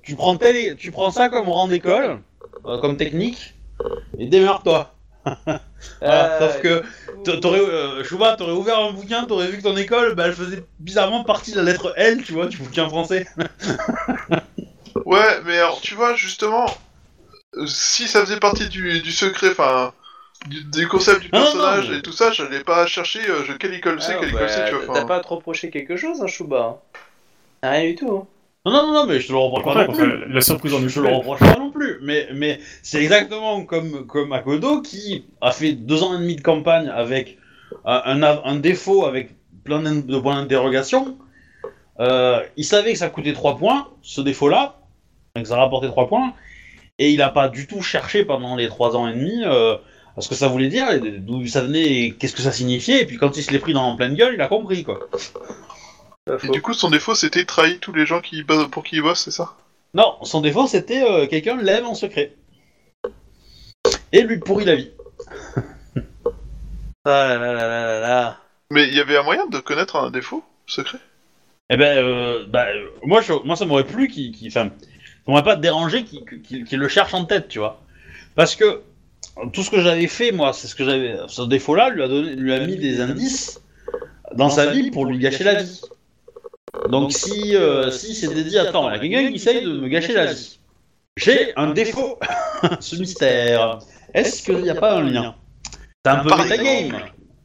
tu 0.03 0.17
prends, 0.17 0.37
tel, 0.37 0.77
tu 0.77 0.91
prends 0.91 1.11
ça 1.11 1.29
comme 1.31 1.49
rang 1.49 1.69
d'école, 1.69 2.21
euh, 2.67 2.79
comme 2.81 2.97
technique, 2.97 3.55
et 4.19 4.27
démerde-toi. 4.27 4.95
Voilà, 6.07 6.25
Euh, 6.25 6.39
Sauf 6.39 6.61
que 6.61 6.83
t'a- 7.25 7.39
t'aurais, 7.39 7.61
euh, 7.61 8.05
Chouba, 8.05 8.37
t'aurais 8.37 8.53
ouvert 8.53 8.79
un 8.79 8.93
bouquin, 8.93 9.25
t'aurais 9.25 9.49
vu 9.49 9.59
que 9.59 9.63
ton 9.63 9.77
école, 9.77 10.15
bah, 10.15 10.27
elle 10.27 10.33
faisait 10.35 10.65
bizarrement 10.79 11.25
partie 11.25 11.53
de 11.53 11.57
la 11.57 11.63
lettre 11.65 11.93
L, 11.97 12.23
tu 12.25 12.33
vois, 12.33 12.47
du 12.47 12.59
bouquin 12.59 12.89
français. 12.89 13.27
Ouais, 15.05 15.41
mais 15.45 15.59
alors, 15.59 15.81
tu 15.81 15.95
vois, 15.95 16.15
justement, 16.15 16.67
euh, 17.57 17.67
si 17.67 18.09
ça 18.09 18.21
faisait 18.25 18.41
partie 18.41 18.69
du, 18.69 19.01
du 19.03 19.13
secret, 19.13 19.51
enfin, 19.51 19.93
du, 20.47 20.65
du 20.65 20.89
concept 20.89 21.23
du 21.23 21.31
non, 21.33 21.41
personnage 21.41 21.87
non, 21.87 21.93
mais- 21.93 21.99
et 21.99 22.03
tout 22.03 22.13
ça, 22.13 22.33
j'allais 22.33 22.65
pas 22.65 22.87
chercher 22.87 23.21
euh, 23.29 23.45
je- 23.45 23.55
quelle 23.55 23.75
école 23.75 24.01
c'est, 24.03 24.13
Ah, 24.15 24.21
quelle 24.21 24.31
bah, 24.33 24.49
école 24.49 24.51
c'est, 24.51 24.65
tu 24.71 24.75
vois. 24.77 24.85
T'as 24.87 25.05
pas 25.07 25.17
à 25.17 25.21
te 25.21 25.29
reprocher 25.29 25.71
quelque 25.71 25.97
chose, 25.97 26.23
hein, 26.23 26.27
Chouba 26.27 26.81
hein 27.65 27.71
Rien 27.71 27.91
du 27.91 27.95
tout. 27.97 28.11
hein. 28.17 28.27
Non, 28.71 28.87
non, 28.87 28.93
non, 28.93 29.07
mais 29.07 29.21
je 29.21 29.29
te 29.29 29.33
le 29.33 29.39
reproche 29.39 29.65
pas 29.65 29.87
non 29.87 29.93
plus. 29.93 30.33
la 30.33 30.41
surprise 30.41 30.75
en 30.75 30.87
Je 30.87 31.01
le 31.01 31.09
est 31.09 31.15
reproche 31.15 31.41
pas 31.41 31.59
non 31.59 31.71
plus, 31.71 31.99
mais, 32.03 32.29
mais 32.35 32.59
c'est 32.83 33.03
exactement 33.03 33.65
comme, 33.65 34.07
comme 34.07 34.33
Akodo 34.33 34.83
qui 34.83 35.25
a 35.41 35.53
fait 35.53 35.73
deux 35.73 36.03
ans 36.03 36.15
et 36.17 36.19
demi 36.19 36.37
de 36.37 36.43
campagne 36.43 36.89
avec 36.89 37.39
un, 37.85 38.23
un, 38.23 38.45
un 38.45 38.57
défaut 38.57 39.05
avec 39.05 39.31
plein 39.65 39.81
de 39.83 40.19
points 40.19 40.37
d'interrogation. 40.41 41.19
Euh, 42.01 42.41
il 42.57 42.65
savait 42.65 42.93
que 42.93 42.99
ça 42.99 43.09
coûtait 43.09 43.33
3 43.33 43.57
points, 43.59 43.89
ce 44.03 44.21
défaut-là, 44.21 44.77
donc 45.35 45.47
ça 45.47 45.57
rapportait 45.57 45.89
3 45.89 46.09
points, 46.09 46.33
et 46.99 47.11
il 47.11 47.21
a 47.23 47.29
pas 47.29 47.49
du 47.49 47.67
tout 47.67 47.83
cherché 47.83 48.25
pendant 48.25 48.55
les 48.57 48.69
3 48.69 48.97
ans 48.97 49.09
et 49.09 49.15
demi 49.15 49.43
euh, 49.45 49.77
à 50.17 50.21
ce 50.21 50.29
que 50.29 50.35
ça 50.37 50.49
voulait 50.49 50.69
dire, 50.69 50.87
d'où 51.19 51.45
ça 51.47 51.63
venait, 51.63 52.15
qu'est-ce 52.19 52.37
que 52.37 52.43
ça 52.43 52.53
signifiait, 52.53 53.03
et 53.03 53.07
puis 53.07 53.17
quand 53.17 53.37
il 53.37 53.43
se 53.43 53.51
l'est 53.51 53.59
pris 53.59 53.73
dans 53.73 53.83
en 53.83 53.97
pleine 53.97 54.15
gueule, 54.15 54.35
il 54.35 54.41
a 54.41 54.47
compris 54.47 54.85
quoi. 54.85 55.01
Et 56.45 56.49
du 56.49 56.63
coup, 56.63 56.75
son 56.75 56.91
défaut, 56.91 57.15
c'était 57.15 57.45
trahir 57.45 57.79
tous 57.81 57.93
les 57.93 58.07
gens 58.07 58.21
qui, 58.21 58.43
pour 58.43 58.83
qui 58.85 58.97
il 58.97 59.03
bosse, 59.03 59.23
c'est 59.25 59.31
ça? 59.31 59.55
Non, 59.95 60.17
son 60.23 60.41
défaut 60.43 60.67
c'était 60.67 61.03
euh, 61.03 61.27
quelqu'un 61.27 61.57
l'aime 61.57 61.87
en 61.87 61.95
secret. 61.95 62.33
Et 64.13 64.23
lui 64.23 64.39
pourrit 64.39 64.65
la 64.67 64.77
vie. 64.77 64.91
Ah 67.05 67.29
là 67.29 67.39
là 67.39 67.53
là 67.55 67.69
là 67.69 67.87
là 67.87 68.01
là. 68.01 68.39
Mais 68.71 68.87
il 68.89 68.95
y 68.95 69.01
avait 69.01 69.17
un 69.17 69.23
moyen 69.23 69.47
de 69.47 69.59
connaître 69.61 69.97
un 69.97 70.11
défaut 70.11 70.45
secret? 70.67 70.99
Eh 71.71 71.77
ben, 71.77 71.99
euh, 71.99 72.45
bah, 72.47 72.67
euh, 72.69 72.89
moi, 73.03 73.21
je- 73.23 73.33
moi, 73.45 73.57
ça 73.57 73.65
m'aurait 73.65 73.85
plu 73.87 74.09
qu'il, 74.09 74.33
qu'il- 74.33 74.49
enfin, 74.49 74.69
ça 74.69 75.23
m'aurait 75.27 75.43
pas 75.43 75.57
dérangé 75.57 76.05
qu'il, 76.05 76.25
qu'il- 76.43 76.65
qu'il 76.65 76.79
le 76.79 76.89
cherche 76.89 77.15
en 77.15 77.25
tête, 77.25 77.49
tu 77.49 77.59
vois. 77.59 77.81
Parce 78.35 78.57
que 78.57 78.83
tout 79.53 79.63
ce 79.63 79.71
que 79.71 79.81
j'avais 79.81 80.07
fait, 80.07 80.33
moi, 80.33 80.53
c'est 80.53 80.67
ce 80.67 80.75
que 80.75 80.85
j'avais, 80.85 81.17
ce 81.29 81.43
défaut-là, 81.43 81.91
lui 81.91 82.03
a 82.03 82.09
donné, 82.09 82.35
lui 82.37 82.53
a 82.53 82.61
mis 82.61 82.77
des 82.77 83.01
indices 83.01 83.61
dans 84.35 84.51
sa 84.51 84.67
vie 84.67 84.91
pour 84.91 85.07
lui 85.07 85.19
gâcher 85.19 85.45
la 85.45 85.63
vie. 85.63 85.81
Donc 86.89 87.13
si, 87.13 87.55
euh, 87.57 87.91
si 87.91 88.15
c'était 88.15 88.45
dit, 88.45 88.59
attends, 88.59 88.89
il 88.91 88.95
y 88.95 88.97
a 88.97 88.99
quelqu'un 88.99 89.29
qui 89.29 89.35
essaye 89.37 89.63
de 89.65 89.71
me 89.79 89.89
gâcher 89.89 90.13
la 90.15 90.33
vie. 90.33 90.59
J'ai 91.17 91.53
un 91.57 91.71
défaut, 91.73 92.19
ce 92.81 92.97
mystère. 92.97 93.79
Est-ce 94.15 94.43
qu'il 94.43 94.63
n'y 94.63 94.71
a 94.71 94.75
pas 94.75 94.97
un 94.99 95.03
lien 95.03 95.35
C'est 96.05 96.13
un 96.13 96.19
peu 96.19 96.31
metagame. 96.37 97.01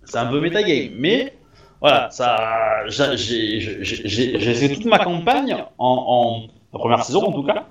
C'est 0.06 0.18
un 0.18 0.26
peu 0.28 0.39
metagame, 0.39 0.91
mais 0.96 1.34
voilà, 1.82 2.10
ça, 2.12 2.88
j'ai- 2.88 3.18
j'ai 3.18 3.60
j'ai- 3.84 4.08
j'ai- 4.08 4.39
j'ai 4.39 4.54
fait 4.54 4.70
toute 4.74 4.86
ma 4.86 5.00
campagne 5.00 5.54
en, 5.78 6.06
en 6.08 6.41
la 6.72 6.80
première 6.80 7.04
saison 7.04 7.24
en 7.26 7.32
tout 7.32 7.44
cas, 7.44 7.66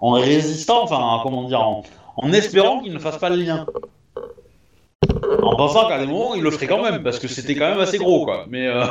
en 0.00 0.12
résistant, 0.12 0.82
enfin 0.84 1.20
comment 1.22 1.44
dire, 1.44 1.60
en, 1.60 1.82
en 2.16 2.32
espérant 2.32 2.80
qu'il 2.80 2.92
ne 2.94 2.98
fasse 2.98 3.18
pas 3.18 3.28
le 3.28 3.36
lien. 3.36 3.66
En 5.42 5.56
pensant 5.56 5.88
qu'à 5.88 5.98
des 5.98 6.06
moments 6.06 6.34
il 6.34 6.42
le 6.42 6.50
ferait 6.50 6.66
quand 6.66 6.82
même, 6.82 7.02
parce 7.02 7.18
que 7.18 7.28
c'était 7.28 7.54
quand 7.54 7.68
même 7.68 7.80
assez 7.80 7.98
gros 7.98 8.24
quoi. 8.24 8.46
Mais 8.48 8.66
euh, 8.68 8.84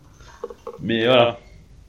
mais 0.80 1.04
voilà. 1.06 1.38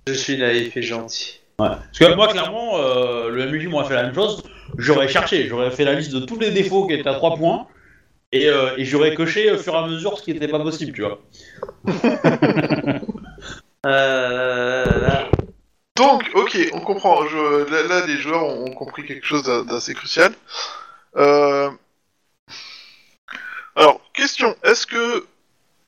Je 0.08 0.14
suis 0.14 0.38
naïf 0.38 0.76
et 0.78 0.82
gentil. 0.82 1.39
Parce 1.58 1.99
que 1.99 2.16
moi 2.16 2.28
clairement, 2.28 2.78
euh, 2.80 3.30
le 3.30 3.45
MUJ 3.52 3.68
m'aurait 3.68 3.88
fait 3.88 3.93
la 3.95 4.04
même 4.04 4.16
chose. 4.16 4.43
J'aurais 4.78 5.08
cherché, 5.08 5.47
j'aurais 5.47 5.72
fait 5.72 5.84
la 5.84 5.93
liste 5.93 6.12
de 6.12 6.20
tous 6.20 6.39
les 6.39 6.52
défauts 6.52 6.88
qui 6.88 6.93
étaient 6.93 7.10
à 7.10 7.14
3 7.14 7.36
points. 7.36 7.68
Et, 8.32 8.47
euh, 8.49 8.76
et 8.78 8.86
j'aurais 8.86 9.14
coché 9.14 9.52
au 9.52 9.58
fur 9.58 9.74
et 9.74 9.78
à 9.78 9.88
mesure 9.88 10.18
ce 10.18 10.24
qui 10.24 10.34
n'était 10.34 10.47
pas 10.47 10.60
possible, 10.60 10.93
tu 10.93 11.02
vois. 11.04 11.20
Euh, 13.86 15.26
Donc, 15.97 16.30
ok, 16.36 16.58
on 16.74 16.82
comprend. 16.82 17.26
Je, 17.28 17.70
là, 17.72 17.84
là, 17.88 18.06
les 18.08 18.18
joueurs 18.18 18.43
ont, 18.45 18.66
ont 18.68 18.74
compris 18.74 19.06
quelque 19.06 19.26
chose 19.26 19.43
d'a- 19.43 19.64
d'assez 19.64 19.93
crucial. 19.95 20.34
Euh... 21.18 21.70
Alors, 23.76 24.02
question. 24.14 24.56
Est-ce 24.64 24.88
que 24.88 25.26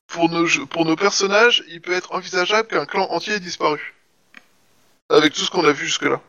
pour 0.08 0.28
nos, 0.30 0.46
pour 0.66 0.84
nos 0.84 0.96
personnages, 0.96 1.64
il 1.68 1.80
peut 1.80 1.92
être 1.92 2.12
envisageable 2.14 2.68
qu'un 2.68 2.86
clan 2.86 3.08
entier 3.10 3.34
ait 3.34 3.40
disparu? 3.40 3.93
Avec 5.10 5.32
tout 5.34 5.40
ce 5.40 5.50
qu'on 5.50 5.64
a 5.64 5.72
vu 5.72 5.86
jusque-là. 5.86 6.20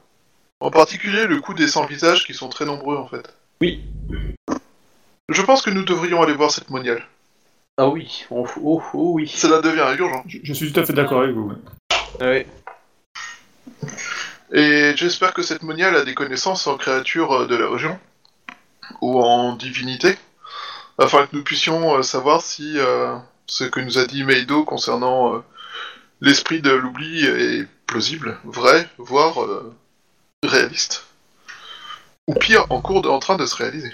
En 0.60 0.72
particulier, 0.72 1.26
le 1.28 1.40
coup 1.40 1.54
des 1.54 1.68
sans-visages 1.68 2.26
qui 2.26 2.34
sont 2.34 2.50
très 2.50 2.66
nombreux, 2.66 2.98
en 2.98 3.08
fait. 3.08 3.34
Oui. 3.62 3.84
Je 5.30 5.42
pense 5.42 5.62
que 5.62 5.70
nous 5.70 5.84
devrions 5.84 6.22
aller 6.22 6.34
voir 6.34 6.52
cette 6.52 6.70
moniale. 6.70 7.06
Ah 7.78 7.88
oui, 7.88 8.26
oh, 8.30 8.48
oh, 8.62 8.82
oh 8.94 9.12
oui. 9.14 9.28
Cela 9.28 9.62
devient 9.62 9.86
urgent. 10.00 10.24
Je, 10.28 10.40
je 10.44 10.54
suis 10.54 10.72
tout 10.72 10.80
à 10.80 10.86
fait 10.86 10.94
d'accord 10.94 11.24
avec 11.24 11.36
vous. 11.36 11.52
Ah 12.22 12.32
oui. 12.32 12.46
Et 14.54 14.94
j'espère 14.96 15.34
que 15.34 15.42
cette 15.42 15.64
moniale 15.64 15.96
a 15.96 16.06
des 16.06 16.14
connaissances 16.14 16.68
en 16.68 16.78
créatures 16.78 17.34
euh, 17.34 17.48
de 17.48 17.56
la 17.56 17.70
région, 17.70 18.00
ou 19.02 19.20
en 19.22 19.56
divinité, 19.56 20.18
afin 20.98 21.26
que 21.26 21.36
nous 21.36 21.44
puissions 21.44 21.98
euh, 21.98 22.04
savoir 22.04 22.42
si 22.42 22.78
euh, 22.78 23.18
ce 23.48 23.64
que 23.64 23.80
nous 23.80 23.98
a 23.98 24.06
dit 24.06 24.24
Meido 24.24 24.64
concernant 24.64 25.36
euh, 25.36 25.40
l'esprit 26.22 26.62
de 26.62 26.72
l'oubli 26.72 27.26
est 27.26 27.68
plausible, 27.88 28.38
vrai, 28.44 28.88
voire 28.98 29.42
euh, 29.44 29.74
réaliste. 30.44 31.06
Ou 32.28 32.34
pire, 32.34 32.66
en 32.70 32.82
cours 32.82 33.02
de, 33.02 33.10
en 33.10 33.20
train 33.20 33.36
de 33.38 33.46
se 33.46 33.56
réaliser. 33.56 33.94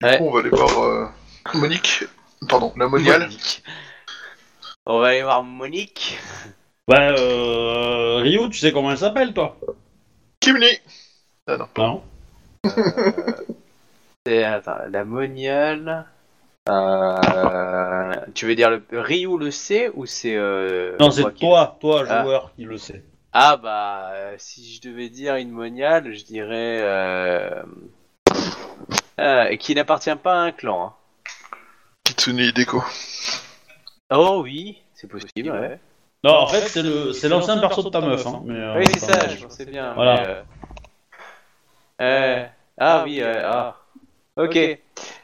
Du 0.00 0.06
Ouais. 0.06 0.18
coup, 0.18 0.24
on 0.28 0.32
va 0.32 0.40
aller 0.40 0.50
voir 0.50 0.82
euh, 0.82 1.06
Monique, 1.54 2.04
pardon, 2.48 2.72
la 2.76 2.86
moniale. 2.86 3.22
Monique. 3.22 3.62
On 4.84 5.00
va 5.00 5.08
aller 5.08 5.22
voir 5.22 5.42
Monique. 5.42 6.18
Bah, 6.86 7.12
euh, 7.12 8.16
Ryu, 8.16 8.50
tu 8.50 8.58
sais 8.58 8.72
comment 8.72 8.90
elle 8.90 8.98
s'appelle, 8.98 9.32
toi? 9.32 9.58
Kimni 10.40 10.78
Non 11.78 12.02
C'est, 14.26 14.44
attends, 14.44 14.78
la 14.90 15.04
moniale. 15.04 16.06
Euh, 16.68 18.12
tu 18.34 18.46
veux 18.46 18.54
dire 18.56 18.70
le 18.70 18.82
Ryu 18.92 19.38
le 19.38 19.50
sait 19.50 19.90
ou 19.94 20.04
c'est 20.06 20.34
euh, 20.34 20.96
Non, 20.98 21.10
c'est 21.10 21.32
qui- 21.34 21.40
toi, 21.46 21.76
toi, 21.80 22.04
Ah. 22.08 22.22
joueur, 22.22 22.52
qui 22.56 22.64
le 22.64 22.76
sait. 22.76 23.04
Ah 23.32 23.56
bah 23.56 24.10
euh, 24.14 24.34
si 24.38 24.74
je 24.74 24.80
devais 24.88 25.08
dire 25.08 25.36
une 25.36 25.50
moniale, 25.50 26.12
je 26.12 26.24
dirais 26.24 26.80
euh, 26.82 27.62
euh, 29.20 29.56
qui 29.56 29.74
n'appartient 29.74 30.14
pas 30.16 30.34
à 30.34 30.38
un 30.38 30.52
clan. 30.52 30.86
hein. 30.86 30.92
Kitsune 32.04 32.38
Hideko. 32.38 32.82
Oh 34.10 34.40
oui, 34.42 34.78
c'est 34.94 35.08
possible. 35.08 35.50
Ouais. 35.50 35.78
Non, 36.24 36.32
en 36.34 36.46
fait, 36.46 36.62
c'est 36.62 36.82
le, 36.82 37.12
c'est 37.12 37.28
l'ancien 37.28 37.58
perso 37.58 37.82
de 37.82 37.88
ta 37.90 38.00
meuf. 38.00 38.26
Hein, 38.26 38.42
mais, 38.44 38.54
euh, 38.54 38.78
Oui, 38.78 38.84
c'est 38.94 39.00
ça, 39.00 39.28
je 39.28 39.44
pensais 39.44 39.66
bien. 39.66 39.92
Voilà. 39.94 40.20
mais, 40.20 40.28
euh, 40.28 40.42
euh, 42.00 42.46
ah 42.78 43.02
oui, 43.04 43.20
euh, 43.22 43.42
ah. 43.44 43.76
Ok. 44.36 44.58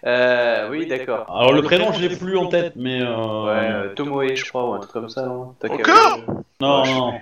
Euh, 0.04 0.68
oui, 0.70 0.86
d'accord. 0.86 1.26
Alors 1.28 1.52
le 1.52 1.62
prénom, 1.62 1.92
je 1.92 2.00
l'ai 2.00 2.16
plus 2.16 2.36
en 2.36 2.46
tête, 2.46 2.74
mais. 2.76 3.02
Euh... 3.02 3.44
Ouais, 3.44 3.70
euh, 3.70 3.94
Tomoe, 3.94 4.34
je 4.34 4.44
crois, 4.48 4.68
ou 4.70 4.74
un 4.74 4.78
truc 4.78 4.92
comme 4.92 5.08
ça, 5.08 5.26
non 5.26 5.54
Encore 5.62 6.18
Non, 6.60 6.84
non. 6.84 7.12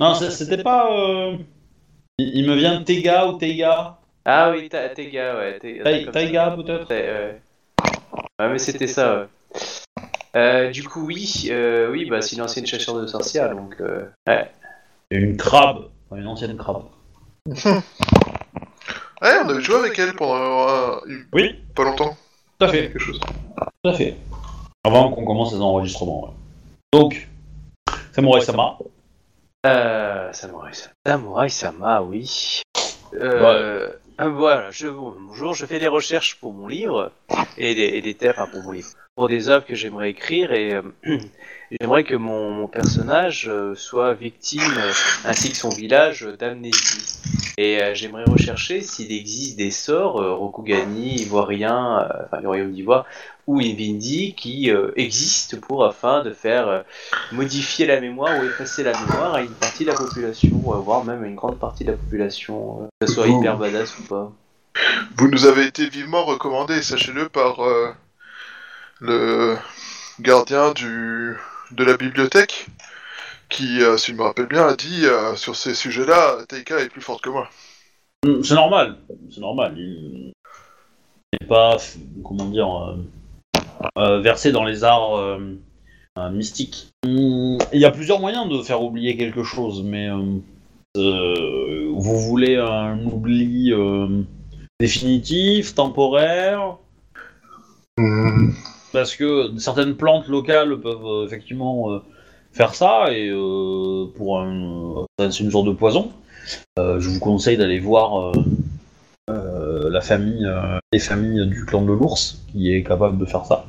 Non, 0.00 0.14
c'était 0.14 0.62
pas. 0.62 0.90
euh, 0.92 1.36
Il, 2.18 2.38
il 2.38 2.48
me 2.48 2.54
vient 2.54 2.82
Tega 2.82 3.26
ou 3.26 3.34
Tega. 3.34 3.98
Ah 4.24 4.50
oui, 4.50 4.68
Ta- 4.68 4.88
Taiga, 4.90 5.36
ouais. 5.36 5.58
Comme 6.04 6.12
Taiga, 6.12 6.50
peut-être 6.56 6.88
Ouais, 6.90 7.40
ouais. 8.38 8.48
Mais 8.52 8.58
c'était 8.58 8.86
ça, 8.86 9.20
ouais. 9.20 9.26
Euh, 10.36 10.70
du 10.70 10.84
coup, 10.84 11.04
oui, 11.06 11.48
euh, 11.50 11.90
oui, 11.90 12.08
bah, 12.08 12.22
c'est 12.22 12.36
une 12.36 12.42
ancienne 12.42 12.66
chasseur 12.66 13.00
de 13.00 13.06
sorcières, 13.06 13.54
donc. 13.54 13.76
Euh... 13.80 14.06
Ouais. 14.26 14.50
Une 15.10 15.36
crabe. 15.36 15.88
Enfin, 16.08 16.20
une 16.20 16.28
ancienne 16.28 16.56
crabe. 16.56 16.84
Ouais, 19.22 19.36
on 19.44 19.48
avait 19.48 19.60
joué 19.60 19.76
avec 19.76 19.98
elle 19.98 20.14
pendant 20.14 20.68
euh, 20.68 20.96
Oui, 21.32 21.56
pas 21.74 21.84
longtemps. 21.84 22.16
tout 22.58 22.64
à 22.66 22.68
fait. 22.68 22.82
Quelque 22.84 22.98
chose. 22.98 23.20
Tout 23.82 23.90
à 23.90 23.92
fait. 23.92 24.16
Avant 24.84 25.10
qu'on 25.12 25.24
commence 25.24 25.52
les 25.52 25.60
enregistrements, 25.60 26.24
ouais. 26.24 26.30
Donc, 26.92 27.28
Samurai 28.12 28.40
Sama. 28.40 28.78
Euh, 29.66 30.32
Samurai 30.32 30.72
Sama. 30.72 30.94
Samurai 31.06 31.48
Sama, 31.50 32.02
oui. 32.02 32.62
Euh, 33.14 33.88
ah, 34.16 34.28
Voilà, 34.28 34.70
je, 34.70 34.88
bonjour, 34.88 35.54
je 35.54 35.66
fais 35.66 35.78
des 35.78 35.88
recherches 35.88 36.36
pour 36.36 36.54
mon 36.54 36.66
livre 36.66 37.12
et 37.58 37.74
des, 37.74 37.82
et 37.82 38.00
des 38.00 38.14
thèmes, 38.14 38.32
enfin, 38.36 38.46
pour 38.46 38.62
mon 38.62 38.72
livre, 38.72 38.88
pour 39.16 39.28
des 39.28 39.48
œuvres 39.50 39.66
que 39.66 39.74
j'aimerais 39.74 40.10
écrire 40.10 40.52
et 40.52 40.74
euh, 40.74 40.82
j'aimerais 41.80 42.04
que 42.04 42.14
mon, 42.14 42.50
mon 42.52 42.68
personnage 42.68 43.48
euh, 43.48 43.74
soit 43.74 44.14
victime, 44.14 44.62
euh, 44.78 44.92
ainsi 45.26 45.50
que 45.50 45.56
son 45.56 45.68
village, 45.70 46.24
euh, 46.24 46.36
d'amnésie. 46.36 47.18
Et 47.62 47.82
euh, 47.82 47.94
j'aimerais 47.94 48.24
rechercher 48.24 48.80
s'il 48.80 49.12
existe 49.12 49.58
des 49.58 49.70
sorts, 49.70 50.18
euh, 50.22 50.32
Rokugani, 50.32 51.16
Ivoirien, 51.20 51.98
euh, 52.00 52.24
enfin 52.24 52.40
le 52.40 52.48
royaume 52.48 52.72
d'Ivoire, 52.72 53.04
ou 53.46 53.60
Invindi 53.60 54.34
qui 54.34 54.70
existent 54.96 55.58
pour 55.58 55.84
afin 55.84 56.22
de 56.22 56.32
faire 56.32 56.84
modifier 57.32 57.84
la 57.84 58.00
mémoire 58.00 58.40
ou 58.40 58.46
effacer 58.46 58.82
la 58.82 58.98
mémoire 58.98 59.34
à 59.34 59.42
une 59.42 59.50
partie 59.50 59.84
de 59.84 59.90
la 59.90 59.96
population, 59.96 60.48
ou 60.54 60.72
voire 60.72 61.04
même 61.04 61.22
à 61.22 61.26
une 61.26 61.34
grande 61.34 61.58
partie 61.58 61.84
de 61.84 61.90
la 61.90 61.96
population, 61.98 62.88
que 63.00 63.06
ce 63.08 63.12
soit 63.12 63.26
hyper 63.26 63.58
badass 63.58 63.98
ou 63.98 64.02
pas. 64.04 64.32
Vous 65.16 65.28
nous 65.28 65.46
avez 65.46 65.66
été 65.66 65.86
vivement 65.88 66.24
recommandé, 66.24 66.80
sachez-le, 66.80 67.28
par 67.28 67.60
le 69.00 69.56
gardien 70.20 70.70
du, 70.70 71.36
de 71.72 71.84
la 71.84 71.96
bibliothèque, 71.96 72.68
qui, 73.50 73.82
euh, 73.82 73.96
si 73.96 74.12
je 74.12 74.16
me 74.16 74.22
rappelle 74.22 74.46
bien, 74.46 74.66
a 74.66 74.76
dit 74.76 75.04
euh, 75.04 75.34
sur 75.36 75.56
ces 75.56 75.74
sujets-là, 75.74 76.38
Taika 76.48 76.78
est 76.80 76.88
plus 76.88 77.02
forte 77.02 77.22
que 77.22 77.30
moi. 77.30 77.48
Hum, 78.24 78.42
C'est 78.42 78.54
normal. 78.54 78.98
C'est 79.30 79.40
normal. 79.40 79.74
Il 79.76 80.32
n'est 81.40 81.46
pas, 81.46 81.76
comment 82.24 82.46
dire, 82.46 82.68
euh, 82.68 82.96
euh, 83.98 84.20
versé 84.20 84.52
dans 84.52 84.64
les 84.64 84.84
arts 84.84 85.16
euh, 85.16 85.38
euh, 86.18 86.30
mystiques. 86.30 86.88
Hum, 87.04 87.58
Il 87.72 87.80
y 87.80 87.84
a 87.84 87.90
plusieurs 87.90 88.20
moyens 88.20 88.48
de 88.48 88.62
faire 88.62 88.82
oublier 88.82 89.16
quelque 89.16 89.42
chose, 89.42 89.82
mais 89.82 90.08
euh, 90.08 90.38
euh, 90.96 91.90
vous 91.92 92.18
voulez 92.20 92.56
un 92.56 93.04
oubli 93.04 93.72
euh, 93.72 94.22
définitif, 94.78 95.74
temporaire? 95.74 96.76
Parce 98.92 99.14
que 99.14 99.56
certaines 99.58 99.94
plantes 99.94 100.26
locales 100.26 100.80
peuvent 100.80 101.24
effectivement 101.26 101.92
euh, 101.92 101.98
faire 102.52 102.74
ça, 102.74 103.12
et 103.12 103.28
euh, 103.28 104.06
pour 104.16 104.40
un, 104.40 105.04
euh, 105.20 105.30
c'est 105.30 105.40
une 105.40 105.50
sorte 105.50 105.66
de 105.66 105.72
poison. 105.72 106.12
Euh, 106.78 106.98
je 107.00 107.08
vous 107.08 107.20
conseille 107.20 107.56
d'aller 107.56 107.78
voir 107.78 108.20
euh, 108.20 108.32
euh, 109.30 109.90
la 109.90 110.00
famille, 110.00 110.44
euh, 110.44 110.78
les 110.92 110.98
familles 110.98 111.46
du 111.46 111.64
clan 111.64 111.82
de 111.82 111.92
l'ours, 111.92 112.42
qui 112.50 112.74
est 112.74 112.82
capable 112.82 113.18
de 113.18 113.24
faire 113.24 113.44
ça. 113.46 113.66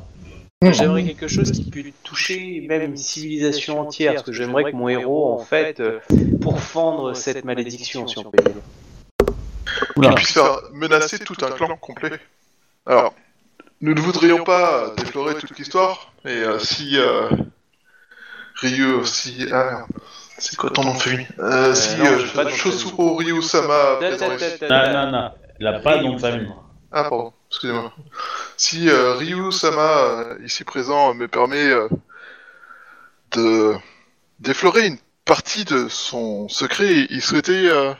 J'aimerais 0.63 1.03
quelque 1.03 1.27
chose 1.27 1.51
qui 1.51 1.63
puisse 1.69 1.93
toucher 2.03 2.63
même 2.69 2.83
une 2.83 2.97
civilisation 2.97 3.79
entière, 3.79 4.13
parce 4.13 4.25
que 4.25 4.31
j'aimerais 4.31 4.71
que 4.71 4.75
mon 4.75 4.89
héros, 4.89 5.33
en 5.33 5.39
fait, 5.39 5.81
pourfendre 6.39 7.15
cette 7.15 7.43
malédiction, 7.45 8.07
si 8.07 8.19
on 8.19 8.25
peut 8.29 8.43
dire. 8.43 8.61
Qui 10.01 10.15
puisse 10.15 10.33
faire 10.33 10.59
menacer 10.73 11.17
tout 11.19 11.35
un 11.41 11.49
clan 11.49 11.75
complet. 11.77 12.19
Alors, 12.85 13.13
nous 13.81 13.95
ne 13.95 13.99
voudrions 13.99 14.43
pas 14.43 14.93
déplorer 14.97 15.33
toute 15.35 15.57
l'histoire, 15.57 16.13
mais 16.23 16.31
euh, 16.31 16.59
si 16.59 16.97
euh, 16.97 17.29
Ryu, 18.61 19.05
si... 19.05 19.47
Ah, 19.51 19.85
c'est 20.37 20.55
quoi 20.55 20.69
ton 20.69 20.83
nom 20.83 20.93
de 20.93 20.99
famille 20.99 21.27
euh, 21.39 21.73
Si 21.73 21.97
non, 21.97 22.05
euh, 22.05 22.19
j'ai 22.19 22.33
pas 22.33 22.43
de 22.45 22.49
nom 22.49 22.55
de 22.55 22.59
Shosuro 22.59 23.15
Ryu-sama... 23.15 23.99
Non, 24.01 24.93
non, 24.93 25.11
non. 25.11 25.31
Il 25.59 25.65
n'a 25.65 25.79
pas 25.79 25.97
de 25.97 26.03
nom 26.03 26.15
de 26.15 26.19
famille. 26.19 26.49
Ah, 26.91 27.03
pardon, 27.03 27.33
excusez-moi. 27.49 27.93
Si 28.57 28.89
euh, 28.89 29.13
Ryu-sama, 29.15 29.81
euh, 29.81 30.37
ici 30.43 30.63
présent, 30.63 31.13
me 31.13 31.27
permet 31.27 31.69
euh, 31.69 31.87
de 33.31 33.75
d'effleurer 34.39 34.87
une 34.87 34.97
partie 35.25 35.65
de 35.65 35.87
son 35.87 36.49
secret, 36.49 37.07
il 37.09 37.21
souhaitait 37.21 37.69
euh, 37.69 37.93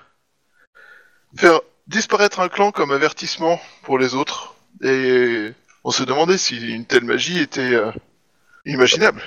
faire 1.38 1.62
disparaître 1.88 2.39
un 2.39 2.49
clan 2.49 2.72
comme 2.72 2.91
avertissement 2.91 3.59
pour 3.84 3.99
les 3.99 4.16
autres. 4.16 4.55
Et 4.84 5.51
on 5.84 5.91
se 5.91 6.03
demandait 6.03 6.39
si 6.39 6.57
une 6.74 6.86
telle 6.86 7.03
magie 7.03 7.39
était 7.39 7.76
euh, 7.76 7.91
imaginable. 8.66 9.22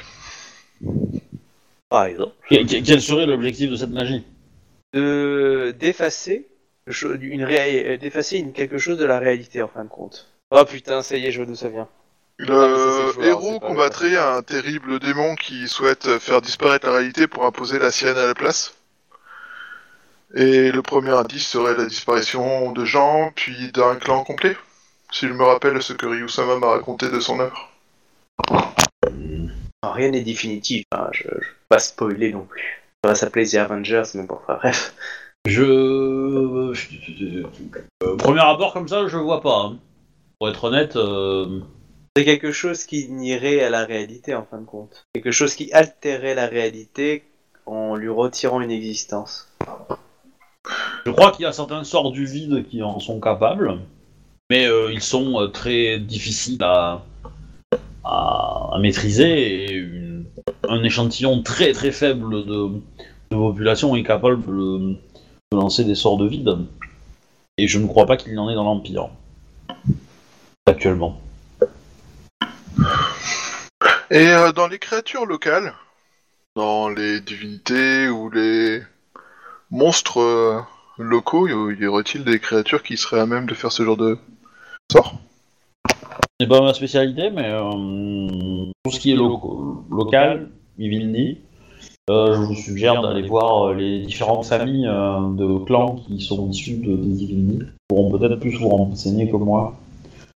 Par 1.89 2.07
exemple. 2.07 2.33
Que- 2.49 2.65
que- 2.67 2.85
Quel 2.85 3.01
serait 3.01 3.27
l'objectif 3.27 3.71
de 3.71 3.77
cette 3.77 3.91
magie? 3.91 4.25
De 4.93 5.75
d'effacer 5.79 6.47
une 6.87 7.43
euh, 7.45 7.97
d'effacer 7.97 8.39
une- 8.39 8.53
quelque 8.53 8.79
chose 8.79 8.99
de 8.99 9.05
la 9.05 9.19
réalité 9.19 9.63
en 9.63 9.69
fin 9.69 9.85
de 9.85 9.89
compte. 9.89 10.29
Oh 10.51 10.65
putain, 10.65 11.03
ça 11.03 11.17
y 11.17 11.27
est, 11.27 11.33
je 11.33 11.39
vois 11.39 11.47
d'où 11.47 11.55
ça 11.57 11.69
vient. 11.69 11.89
Le 12.37 12.53
Ah, 12.53 12.77
ça, 12.77 13.13
joueur, 13.15 13.27
héros 13.27 13.61
combattrait 13.61 14.17
un 14.17 14.43
terrible 14.43 14.99
démon 14.99 15.35
qui 15.37 15.69
souhaite 15.69 16.19
faire 16.19 16.41
disparaître 16.43 16.87
la 16.87 16.95
réalité 16.95 17.27
pour 17.29 17.45
imposer 17.47 17.79
la 17.79 17.91
sienne 17.91 18.17
à 18.17 18.27
la 18.27 18.35
place. 18.35 18.75
Et 20.35 20.73
le 20.73 20.83
premier 20.83 21.11
indice 21.11 21.47
serait 21.47 21.77
la 21.77 21.87
disparition 21.87 22.73
de 22.73 22.85
gens, 22.85 23.31
puis 23.37 23.71
d'un 23.73 23.95
clan 23.95 24.25
complet. 24.25 24.57
Si 25.13 25.29
je 25.29 25.33
me 25.33 25.45
rappelle 25.45 25.81
ce 25.81 25.93
que 25.93 26.07
Ryusama 26.07 26.57
m'a 26.59 26.71
raconté 26.71 27.09
de 27.09 27.21
son 27.21 27.39
œuvre. 27.39 27.71
Rien 29.93 30.11
n'est 30.11 30.23
définitif, 30.23 30.85
hein, 30.93 31.09
je, 31.13 31.23
je 31.25 31.29
vais 31.29 31.45
pas 31.69 31.79
spoiler 31.79 32.33
non 32.33 32.45
plus. 32.45 32.83
Ça 33.05 33.11
va 33.11 33.15
s'appeler 33.15 33.47
The 33.47 33.55
Avengers, 33.57 34.03
mais 34.15 34.23
bon, 34.25 34.37
enfin, 34.43 34.55
bref. 34.57 34.95
Je. 35.47 36.71
je- 36.73 37.43
euh, 38.03 38.17
premier 38.17 38.41
abord 38.41 38.73
comme 38.73 38.89
ça, 38.89 39.07
je 39.07 39.17
vois 39.19 39.41
pas. 39.43 39.61
hein. 39.67 39.79
Pour 40.39 40.49
être 40.49 40.65
honnête, 40.65 40.97
euh, 40.97 41.61
C'est 42.17 42.25
quelque 42.25 42.51
chose 42.53 42.85
qui 42.85 43.09
nierait 43.09 43.61
à 43.61 43.71
la 43.71 43.85
réalité 43.85 44.35
en 44.35 44.45
fin 44.45 44.59
de 44.59 44.65
compte. 44.65 45.07
Quelque 45.15 45.31
chose 45.31 45.55
qui 45.55 45.73
altérait 45.73 46.35
la 46.35 46.47
réalité 46.47 47.25
en 47.67 47.95
lui 47.97 48.09
retirant 48.09 48.61
une 48.61 48.71
existence. 48.71 49.49
je 51.07 51.11
crois 51.11 51.31
qu'il 51.33 51.43
y 51.43 51.47
a 51.47 51.53
certains 51.53 51.85
sorts 51.85 52.13
du 52.13 52.25
vide 52.27 52.67
qui 52.69 52.83
en 52.83 52.99
sont 53.01 53.21
capables, 53.21 53.79
mais 54.51 54.67
euh, 54.67 54.91
ils 54.93 55.03
sont 55.03 55.41
euh, 55.41 55.49
très 55.49 55.99
difficiles 55.99 56.63
à, 56.63 57.03
à, 58.05 58.77
maîtriser 58.81 59.77
et 59.77 59.89
un 60.69 60.83
échantillon 60.83 61.43
très 61.43 61.73
très 61.73 61.93
faible 61.93 62.45
de, 62.45 62.71
population 63.31 63.97
est 63.97 64.05
capable 64.05 64.45
de, 64.45 64.97
lancer 65.53 65.85
des 65.85 65.95
sorts 65.95 66.19
de 66.19 66.29
vide. 66.29 66.59
Et 67.59 67.69
je 67.69 67.79
ne 67.79 67.87
crois 67.87 68.07
pas 68.07 68.17
qu'il 68.17 68.33
y 68.33 68.39
en 68.39 68.51
ait 68.51 68.55
dans 68.55 68.65
l'Empire. 68.65 69.09
Actuellement. 70.67 71.21
Et 74.11 74.29
euh, 74.29 74.53
dans 74.53 74.67
les 74.67 74.79
créatures 74.79 75.27
locales, 75.27 75.75
dans 76.57 76.89
les 76.89 77.21
divinités 77.21 78.09
ou 78.09 78.31
les 78.31 78.83
monstres 79.71 80.21
euh, 80.21 80.61
locaux, 80.99 81.49
y 81.49 81.53
y 81.53 81.87
aurait-il 81.87 82.25
des 82.25 82.39
créatures 82.39 82.83
qui 82.83 82.97
seraient 82.97 83.21
à 83.21 83.27
même 83.27 83.47
de 83.47 83.55
faire 83.55 83.73
ce 83.73 83.85
genre 83.85 83.97
de 83.97 84.19
sort? 84.91 85.15
C'est 86.41 86.49
pas 86.49 86.61
ma 86.61 86.75
spécialité, 86.75 87.31
mais 87.31 87.47
euh, 87.49 88.71
tout 88.85 88.91
ce 88.91 88.99
qui 88.99 89.13
est 89.13 89.17
local, 89.17 90.51
Vivilni, 90.79 91.39
euh, 92.11 92.35
je 92.35 92.41
vous 92.41 92.55
suggère 92.57 93.01
d'aller 93.03 93.23
voir 93.27 93.69
euh, 93.69 93.75
les 93.75 94.01
différentes 94.05 94.45
familles 94.45 94.89
euh, 94.89 95.21
de 95.33 95.65
clans 95.65 95.95
qui 95.95 96.21
sont 96.21 96.51
issus 96.51 96.79
de, 96.79 96.97
des 96.97 97.15
Vivilni. 97.15 97.59
Ils 97.61 97.73
pourront 97.89 98.11
peut-être 98.19 98.41
plus 98.41 98.57
vous 98.59 98.69
renseigner 98.69 99.31
que 99.31 99.37
moi. 99.37 99.75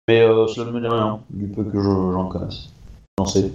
Mais 0.09 0.20
cela 0.20 0.66
ne 0.66 0.70
me 0.70 0.80
dit 0.80 0.86
rien, 0.86 1.20
du 1.30 1.49
peu 1.49 1.64
que 1.64 1.78
je- 1.82 2.12
j'en 2.12 2.28
connaisse. 2.28 2.70
J'en 3.18 3.26
sais. 3.26 3.53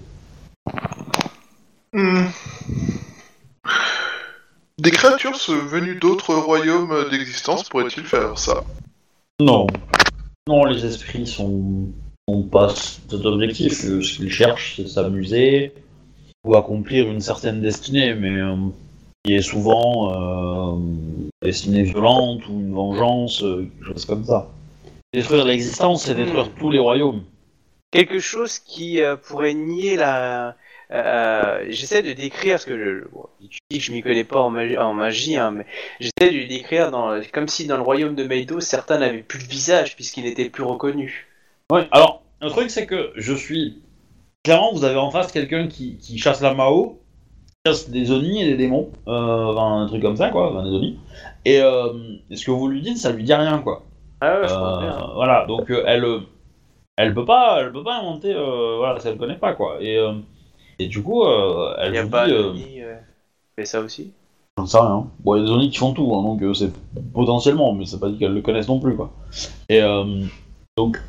Hmm. 1.94 2.26
Des 4.80 4.91
créatures 4.91 5.38
venues 5.48 5.96
d'autres 5.96 6.36
royaumes 6.36 7.10
d'existence 7.10 7.64
pourraient-ils 7.70 8.04
faire 8.04 8.38
ça? 8.38 8.64
Non. 9.39 9.66
Non, 10.48 10.66
les 10.66 10.86
esprits 10.86 11.26
sont, 11.26 11.88
sont 12.30 12.43
pas 12.43 12.69
cet 12.69 13.26
objectif. 13.26 13.84
Euh, 13.86 14.01
Ce 14.01 14.15
qu'ils 14.17 14.32
cherchent, 14.32 14.76
c'est 14.78 14.88
s'amuser 14.88 15.74
ou 16.45 16.55
accomplir 16.55 17.09
une 17.09 17.21
certaine 17.21 17.61
destinée, 17.61 18.13
mais 18.15 18.38
euh, 18.41 18.55
qui 19.24 19.36
est 19.36 19.41
souvent 19.41 20.11
euh, 20.11 20.78
destinée 21.41 21.84
violente 21.84 22.47
ou 22.49 22.59
une 22.59 22.74
vengeance, 22.74 23.43
euh, 23.43 23.69
quelque 23.80 23.93
chose 23.93 24.05
comme 24.05 24.26
ça. 24.26 24.51
Détruire 25.13 25.45
l'existence, 25.45 26.05
c'est 26.05 26.15
détruire 26.15 26.49
tous 26.59 26.71
les 26.71 26.80
royaumes. 26.80 27.24
Quelque 27.91 28.19
chose 28.19 28.59
qui 28.59 29.01
euh, 29.01 29.15
pourrait 29.15 29.53
nier 29.53 29.95
la... 29.95 30.55
euh, 30.91 31.65
j'essaie 31.69 32.01
de 32.01 32.11
décrire 32.13 32.59
ce 32.59 32.65
que 32.65 32.78
je... 32.78 33.07
Bon, 33.13 33.28
tu 33.49 33.59
dis 33.69 33.78
que 33.78 33.84
je 33.84 33.91
m'y 33.91 34.01
connais 34.01 34.24
pas 34.24 34.39
en 34.41 34.49
magie, 34.49 34.78
en 34.78 34.93
magie 34.93 35.38
hein, 35.38 35.51
mais 35.51 35.65
j'essaie 35.99 36.34
de 36.34 36.47
décrire 36.47 36.91
dans, 36.91 37.21
comme 37.32 37.47
si 37.47 37.67
dans 37.67 37.78
le 37.78 37.84
royaume 37.84 38.15
de 38.15 38.24
Meido, 38.24 38.59
certains 38.59 38.97
n'avaient 38.97 39.19
plus 39.19 39.39
de 39.39 39.47
visage 39.47 39.95
puisqu'ils 39.95 40.24
n'étaient 40.24 40.49
plus 40.49 40.63
reconnus. 40.63 41.28
Ouais, 41.72 41.88
alors, 41.91 42.22
le 42.41 42.49
truc, 42.49 42.70
c'est 42.70 42.86
que 42.86 43.11
je 43.16 43.34
suis. 43.34 43.82
Clairement, 44.43 44.74
vous 44.74 44.84
avez 44.84 44.97
en 44.97 45.09
face 45.11 45.32
quelqu'un 45.32 45.68
qui, 45.68 45.97
qui 45.97 46.18
chasse 46.18 46.41
la 46.41 46.53
Mao, 46.53 46.99
qui 47.47 47.72
chasse 47.72 47.89
des 47.89 48.11
Oni 48.11 48.41
et 48.41 48.45
des 48.45 48.57
démons, 48.57 48.89
euh, 49.07 49.45
enfin, 49.53 49.82
un 49.84 49.88
truc 49.88 50.01
comme 50.01 50.18
ça, 50.18 50.30
quoi, 50.30 50.51
enfin, 50.51 50.64
des 50.64 50.76
Oni. 50.76 50.99
Et, 51.45 51.61
euh, 51.61 51.93
ce 52.34 52.45
que 52.45 52.51
vous 52.51 52.68
lui 52.68 52.82
dites, 52.82 52.97
ça 52.97 53.11
lui 53.11 53.24
dit 53.24 53.34
rien, 53.34 53.59
quoi. 53.59 53.84
Ah 54.20 54.39
ouais, 54.41 54.47
je 54.47 54.53
Euh, 54.53 54.57
comprends 54.57 54.82
bien. 54.82 55.09
voilà, 55.16 55.45
donc 55.45 55.70
euh, 55.72 55.84
elle, 55.88 56.03
euh, 56.03 56.20
elle 56.97 57.14
peut 57.14 57.26
pas, 57.26 57.61
elle 57.61 57.72
peut 57.72 57.84
pas 57.84 57.95
inventer, 57.99 58.34
euh, 58.34 58.76
voilà, 58.78 58.99
si 58.99 59.07
elle 59.07 59.18
connaît 59.18 59.38
pas, 59.38 59.53
quoi. 59.53 59.78
Et, 59.80 59.97
euh, 59.97 60.14
et 60.80 60.88
du 60.88 61.01
coup, 61.01 61.24
euh, 61.24 61.74
elle 61.80 61.89
Il 61.89 61.91
n'y 61.93 61.97
a 61.99 62.03
vous 62.03 62.09
pas 62.09 62.26
dit, 62.28 62.34
euh, 62.34 62.49
Oni, 62.49 62.80
fait 63.55 63.66
ça 63.66 63.80
aussi? 63.80 64.11
J'en 64.57 64.66
sais 64.66 64.80
rien. 64.80 65.07
Bon, 65.22 65.36
il 65.36 65.39
y 65.39 65.43
a 65.43 65.45
des 65.45 65.51
Oni 65.51 65.70
qui 65.70 65.78
font 65.78 65.93
tout, 65.93 66.14
hein, 66.16 66.22
donc 66.24 66.41
euh, 66.41 66.53
c'est 66.53 66.72
potentiellement, 67.14 67.72
mais 67.74 67.86
c'est 67.86 67.99
pas 67.99 68.09
dit 68.09 68.18
qu'elles 68.18 68.34
le 68.34 68.41
connaissent 68.41 68.68
non 68.68 68.80
plus, 68.82 68.95
quoi. 68.97 69.11
Et 69.70 69.82
euh, 69.82 70.26
donc, 70.78 71.01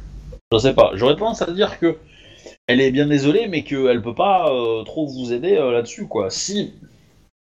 je 0.54 0.58
sais 0.58 0.74
pas. 0.74 0.90
J'aurais 0.94 1.16
tendance 1.16 1.42
à 1.42 1.50
dire 1.50 1.78
que 1.78 1.96
elle 2.66 2.80
est 2.80 2.90
bien 2.90 3.06
désolée, 3.06 3.46
mais 3.48 3.62
qu'elle 3.62 4.02
peut 4.02 4.14
pas 4.14 4.50
euh, 4.50 4.82
trop 4.84 5.06
vous 5.06 5.32
aider 5.32 5.56
euh, 5.56 5.70
là-dessus, 5.72 6.06
quoi. 6.06 6.30
Si, 6.30 6.72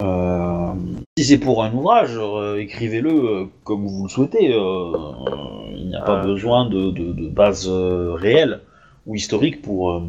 euh, 0.01 0.73
si 1.17 1.23
c'est 1.25 1.37
pour 1.37 1.63
un 1.63 1.73
ouvrage, 1.73 2.17
écrivez-le 2.57 3.47
comme 3.63 3.85
vous 3.87 4.03
le 4.03 4.09
souhaitez. 4.09 4.45
il 4.45 5.87
n'y 5.87 5.95
a 5.95 6.01
pas 6.01 6.21
besoin 6.23 6.65
de, 6.69 6.91
de, 6.91 7.13
de 7.13 7.27
base 7.27 7.67
réelle 7.69 8.61
ou 9.05 9.15
historique 9.15 9.61
pour, 9.61 10.01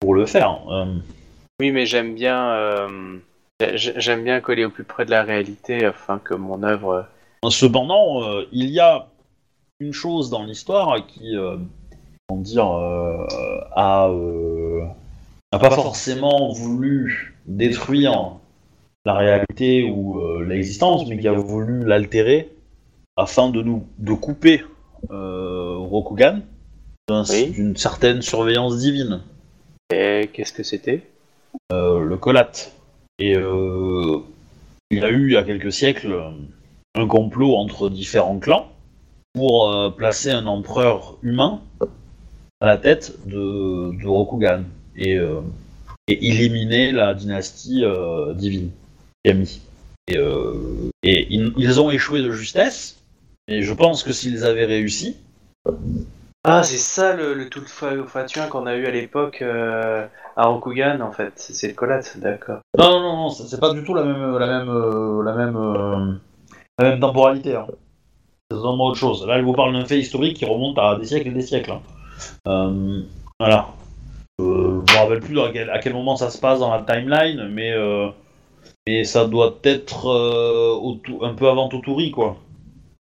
pour 0.00 0.14
le 0.14 0.26
faire. 0.26 0.60
Oui, 1.60 1.70
mais 1.70 1.86
j'aime 1.86 2.14
bien, 2.14 2.88
j'ai- 3.74 3.94
j'aime 3.96 4.24
bien 4.24 4.40
coller 4.40 4.64
au 4.64 4.70
plus 4.70 4.84
près 4.84 5.04
de 5.04 5.10
la 5.10 5.22
réalité 5.22 5.84
afin 5.84 6.18
que 6.18 6.34
mon 6.34 6.62
œuvre. 6.62 7.06
Cependant, 7.48 8.22
euh, 8.24 8.46
il 8.52 8.70
y 8.70 8.80
a 8.80 9.06
une 9.80 9.92
chose 9.92 10.30
dans 10.30 10.44
l'histoire 10.44 11.04
qui, 11.06 11.36
euh, 11.36 11.56
comment 12.28 12.40
dire, 12.40 12.70
euh, 12.70 13.26
a, 13.74 14.08
euh, 14.08 14.84
n'a 15.52 15.58
pas 15.58 15.70
forcément 15.70 16.52
voulu 16.52 17.36
détruire 17.46 18.36
la 19.04 19.14
réalité 19.14 19.84
ou 19.84 20.20
euh, 20.20 20.44
l'existence, 20.44 21.06
mais 21.08 21.18
qui 21.18 21.28
a 21.28 21.32
voulu 21.32 21.84
l'altérer 21.84 22.50
afin 23.16 23.50
de 23.50 23.62
nous 23.62 23.84
de 23.98 24.12
couper 24.12 24.62
euh, 25.10 25.76
Rokugan 25.78 26.40
Oui. 27.10 27.50
d'une 27.50 27.76
certaine 27.76 28.22
surveillance 28.22 28.78
divine. 28.78 29.20
Et 29.92 30.30
qu'est-ce 30.32 30.52
que 30.52 30.62
c'était? 30.62 31.02
Euh, 31.72 32.00
le 32.02 32.16
Colat. 32.16 32.50
Et 33.18 33.36
euh, 33.36 34.18
il 34.90 34.98
y 34.98 35.04
a 35.04 35.10
eu, 35.10 35.26
il 35.26 35.32
y 35.34 35.36
a 35.36 35.42
quelques 35.42 35.72
siècles, 35.72 36.16
un 36.94 37.06
complot 37.06 37.56
entre 37.56 37.90
différents 37.90 38.38
clans 38.38 38.68
pour 39.34 39.70
euh, 39.70 39.90
placer 39.90 40.30
un 40.30 40.46
empereur 40.46 41.18
humain 41.22 41.60
à 42.62 42.66
la 42.66 42.78
tête 42.78 43.18
de, 43.26 43.90
de 44.00 44.06
Rokugan 44.06 44.62
et, 44.96 45.16
euh, 45.18 45.40
et 46.06 46.28
éliminer 46.28 46.92
la 46.92 47.12
dynastie 47.12 47.84
euh, 47.84 48.34
divine, 48.34 48.70
Kami. 49.24 49.60
Et, 50.08 50.16
euh, 50.16 50.90
et 51.02 51.26
ils, 51.34 51.52
ils 51.56 51.80
ont 51.80 51.90
échoué 51.90 52.22
de 52.22 52.30
justesse, 52.30 53.02
et 53.48 53.62
je 53.62 53.74
pense 53.74 54.04
que 54.04 54.12
s'ils 54.12 54.44
avaient 54.44 54.64
réussi, 54.64 55.16
Ah, 56.44 56.62
c'est 56.62 56.76
ça 56.76 57.14
le, 57.14 57.34
le 57.34 57.48
tout 57.48 57.60
le 57.60 57.66
fa- 57.66 58.04
fatuin 58.06 58.46
qu'on 58.46 58.66
a 58.66 58.76
eu 58.76 58.86
à 58.86 58.90
l'époque 58.90 59.42
euh, 59.42 60.06
à 60.36 60.46
Rokugan 60.46 61.00
en 61.00 61.12
fait. 61.12 61.32
C'est 61.36 61.68
le 61.68 61.74
Colat, 61.74 62.02
d'accord. 62.16 62.60
Non, 62.78 63.00
non, 63.00 63.16
non, 63.16 63.30
c'est 63.30 63.60
pas 63.60 63.72
du 63.74 63.82
tout 63.84 63.94
la 63.94 64.04
même, 64.04 64.38
la 64.38 64.46
même, 64.46 65.22
la 65.24 65.34
même, 65.34 66.20
la 66.78 66.90
même 66.90 67.00
temporalité. 67.00 67.56
Hein. 67.56 67.66
C'est 68.50 68.56
totalement 68.56 68.86
autre 68.86 68.98
chose. 68.98 69.26
Là, 69.26 69.36
elle 69.38 69.44
vous 69.44 69.52
parle 69.52 69.72
d'un 69.72 69.84
fait 69.84 69.98
historique 69.98 70.36
qui 70.36 70.44
remonte 70.44 70.78
à 70.78 70.96
des 70.96 71.06
siècles 71.06 71.28
et 71.28 71.32
des 71.32 71.42
siècles. 71.42 71.72
hein. 71.72 71.80
Euh, 72.48 73.02
voilà. 73.38 73.68
Euh, 74.40 74.80
je 74.88 74.92
me 74.94 74.98
rappelle 74.98 75.20
plus 75.20 75.40
à 75.40 75.50
quel, 75.52 75.70
à 75.70 75.78
quel 75.78 75.92
moment 75.92 76.16
ça 76.16 76.30
se 76.30 76.38
passe 76.38 76.60
dans 76.60 76.70
la 76.70 76.82
timeline, 76.82 77.48
mais, 77.50 77.72
euh, 77.72 78.08
mais 78.86 79.04
ça 79.04 79.26
doit 79.26 79.58
être 79.64 80.06
euh, 80.06 80.74
au 80.74 80.98
un 81.22 81.34
peu 81.34 81.48
avant 81.48 81.68
Toturi, 81.68 82.10
quoi. 82.10 82.36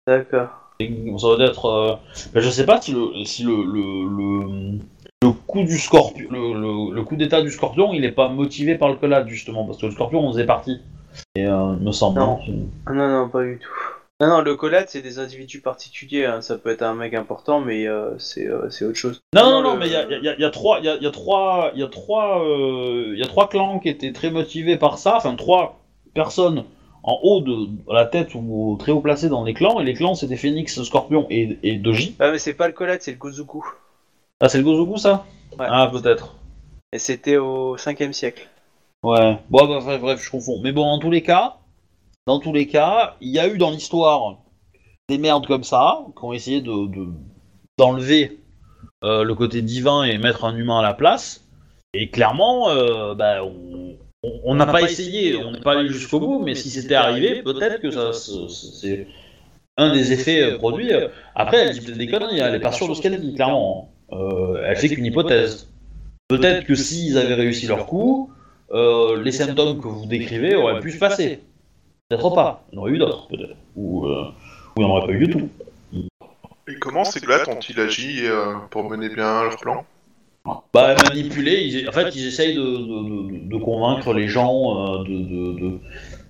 D'accord. 0.07 0.49
Ça 0.79 0.87
doit 1.27 1.45
être. 1.45 1.65
euh, 1.65 1.95
ben, 2.33 2.41
je 2.41 2.49
sais 2.49 2.65
pas 2.65 2.81
si 2.81 2.91
le, 2.91 3.23
si 3.23 3.43
le, 3.43 3.55
le, 3.55 4.09
le, 4.09 4.79
le 5.23 5.31
coup 5.31 5.63
du 5.63 5.77
scorpion, 5.77 6.27
le, 6.31 6.53
le, 6.53 6.95
le 6.95 7.03
coup 7.03 7.15
d'état 7.15 7.41
du 7.41 7.51
scorpion, 7.51 7.93
il 7.93 8.03
est 8.03 8.11
pas 8.11 8.29
motivé 8.29 8.75
par 8.75 8.89
le 8.89 8.95
collade 8.95 9.27
justement, 9.27 9.63
parce 9.65 9.77
que 9.77 9.85
le 9.85 9.91
scorpion 9.91 10.21
on 10.25 10.31
faisait 10.31 10.45
partie. 10.45 10.79
Et 11.35 11.45
euh, 11.45 11.75
il 11.79 11.85
me 11.85 11.91
semble. 11.91 12.19
Non. 12.19 12.39
hein. 12.47 12.53
Ah, 12.87 12.93
non, 12.93 13.07
non, 13.09 13.29
pas 13.29 13.43
du 13.43 13.59
tout. 13.59 13.69
Non, 14.21 14.27
non, 14.27 14.41
le 14.41 14.55
collate, 14.55 14.89
c'est 14.89 15.01
des 15.01 15.17
individus 15.19 15.61
particuliers. 15.61 16.25
hein. 16.25 16.41
Ça 16.41 16.57
peut 16.57 16.69
être 16.69 16.83
un 16.83 16.93
mec 16.93 17.13
important, 17.15 17.59
mais 17.59 17.87
euh, 17.87 18.17
c'est 18.19 18.47
euh, 18.47 18.69
c'est 18.69 18.85
autre 18.85 18.95
chose. 18.97 19.19
Non, 19.35 19.41
non, 19.43 19.61
Non, 19.63 19.73
le- 19.73 19.79
mais 19.79 19.87
il 19.87 19.91
y 19.93 19.95
a, 19.95 20.03
il 20.05 20.23
y 20.23 20.29
a- 20.29 20.35
il 20.35 20.41
y 20.41 20.45
a 20.45 20.49
trois, 20.51 20.77
il 20.79 20.85
y 20.85 20.89
a, 20.89 20.95
il 20.95 21.01
y 21.03 21.07
a 21.07 21.11
trois, 21.11 21.71
il 21.73 21.79
y 21.79 21.83
a 21.83 21.87
trois, 21.87 22.45
euh, 22.45 23.11
il 23.13 23.19
y 23.19 23.23
a 23.23 23.27
trois 23.27 23.49
clans 23.49 23.79
qui 23.79 23.89
étaient 23.89 24.13
très 24.13 24.29
motivés 24.29 24.77
par 24.77 24.99
ça. 24.99 25.17
Enfin, 25.17 25.35
trois 25.35 25.79
personnes 26.13 26.65
en 27.03 27.17
haut 27.23 27.41
de 27.41 27.67
à 27.89 27.95
la 27.95 28.05
tête 28.05 28.35
ou 28.35 28.77
très 28.79 28.91
haut 28.91 29.01
placées 29.01 29.27
dans 29.29 29.43
les 29.43 29.55
clans. 29.55 29.79
Et 29.79 29.83
les 29.83 29.95
clans, 29.95 30.13
c'était 30.13 30.37
Phoenix, 30.37 30.83
Scorpion 30.83 31.25
et, 31.31 31.57
et 31.63 31.77
Doji. 31.77 32.15
Ah, 32.19 32.29
mais 32.31 32.37
c'est 32.37 32.53
pas 32.53 32.67
le 32.67 32.73
collate, 32.73 33.01
c'est 33.01 33.11
le 33.11 33.17
Gozuku. 33.17 33.65
Ah, 34.39 34.49
c'est 34.49 34.59
le 34.59 34.63
Gozoku, 34.63 34.97
ça? 34.97 35.25
Ouais. 35.57 35.65
Ah, 35.67 35.89
peut-être. 35.91 36.35
Et 36.93 36.99
c'était 36.99 37.37
au 37.37 37.75
5ème 37.77 38.13
siècle. 38.13 38.47
Ouais. 39.01 39.37
Bon, 39.49 39.67
bah, 39.67 39.79
bref, 39.83 39.99
bref, 39.99 40.23
je 40.23 40.29
confonds. 40.29 40.59
Mais 40.61 40.71
bon, 40.71 40.83
dans 40.85 40.99
tous 40.99 41.09
les 41.09 41.23
cas, 41.23 41.55
dans 42.27 42.39
tous 42.39 42.53
les 42.53 42.67
cas, 42.67 43.15
il 43.21 43.29
y 43.29 43.39
a 43.39 43.47
eu 43.47 43.57
dans 43.57 43.71
l'histoire 43.71 44.37
des 45.09 45.17
merdes 45.17 45.47
comme 45.47 45.63
ça 45.63 45.99
qui 46.17 46.23
ont 46.23 46.33
essayé 46.33 46.61
de 46.61 46.87
de- 46.87 47.07
d'enlever 47.77 48.39
euh, 49.03 49.23
le 49.23 49.33
côté 49.35 49.61
divin 49.61 50.03
et 50.03 50.17
mettre 50.17 50.45
un 50.45 50.55
humain 50.55 50.79
à 50.79 50.83
la 50.83 50.93
place. 50.93 51.47
Et 51.93 52.09
clairement, 52.09 52.69
euh, 52.69 53.15
bah, 53.15 53.41
on 54.23 54.55
n'a 54.55 54.65
pas 54.71 54.81
essayé, 54.91 55.35
on 55.43 55.51
n'est 55.51 55.59
pas 55.61 55.77
allé 55.79 55.89
jusqu'au 55.89 56.19
bout. 56.19 56.39
Mais 56.43 56.53
si 56.55 56.69
c'était 56.69 56.95
arrivé, 56.95 57.41
peut-être 57.43 57.81
que 57.81 57.91
ça, 57.91 58.13
c'est- 58.13 59.07
un 59.77 59.91
des 59.93 60.11
effets 60.13 60.41
produits. 60.57 60.91
Après, 61.35 61.57
elle 61.57 61.73
dit 61.73 61.81
peut-être 61.81 61.97
des 61.97 62.07
conneries. 62.07 62.39
Elle 62.39 62.55
est 62.55 62.59
pas 62.59 62.71
sûre 62.71 62.87
de 62.87 62.93
ce 62.93 63.01
qu'elle 63.01 63.19
dit, 63.19 63.33
clairement. 63.33 63.91
Euh, 64.11 64.61
elle 64.65 64.75
fait 64.77 64.89
qu'une 64.89 65.05
hypothèse. 65.05 65.69
Peut-être 66.27 66.65
que 66.65 66.75
s'ils 66.75 67.17
avaient 67.17 67.33
réussi 67.33 67.65
leur 67.67 67.85
coup, 67.87 68.29
euh, 68.73 69.21
les 69.21 69.31
symptômes 69.47 69.81
que 69.81 69.87
vous 69.87 70.05
décrivez 70.05 70.55
auraient 70.55 70.79
pu 70.81 70.91
se 70.91 70.99
passer. 70.99 71.39
Peut-être 72.17 72.35
pas. 72.35 72.63
Il 72.71 72.75
y 72.75 72.77
en 72.77 72.81
aurait 72.81 72.91
eu 72.91 72.97
d'autres, 72.97 73.27
peut-être. 73.27 73.55
Ou, 73.75 74.05
euh, 74.05 74.25
ou 74.75 74.81
il 74.81 74.85
n'y 74.85 74.91
en 74.91 74.95
aurait 74.95 75.07
pas 75.07 75.13
eu 75.13 75.25
du 75.25 75.31
tout. 75.31 75.49
Et 76.67 76.75
comment 76.79 77.03
ces 77.03 77.19
glattes 77.19 77.47
ont-ils 77.47 77.79
agi 77.79 78.19
euh, 78.25 78.53
pour 78.69 78.89
mener 78.89 79.09
bien 79.09 79.43
leur 79.43 79.57
plan 79.57 79.85
Bah, 80.73 80.95
manipuler, 81.07 81.61
ils- 81.61 81.87
en 81.89 81.91
fait, 81.91 82.15
ils 82.15 82.27
essayent 82.27 82.55
de, 82.55 82.61
de- 82.61 83.31
de- 83.39 83.49
de 83.49 83.57
convaincre 83.57 84.13
les 84.13 84.27
gens 84.27 84.99
euh, 84.99 85.03
de, 85.03 85.79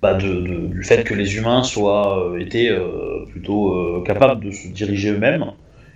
bah, 0.00 0.14
de- 0.14 0.66
du 0.68 0.82
fait 0.84 1.04
que 1.04 1.14
les 1.14 1.36
humains 1.36 1.62
soient 1.62 2.28
euh, 2.32 2.38
étaient 2.40 2.70
euh, 2.70 3.24
plutôt 3.30 3.74
euh, 3.74 4.02
capables 4.04 4.44
de 4.44 4.50
se 4.50 4.68
diriger 4.68 5.10
eux-mêmes 5.10 5.52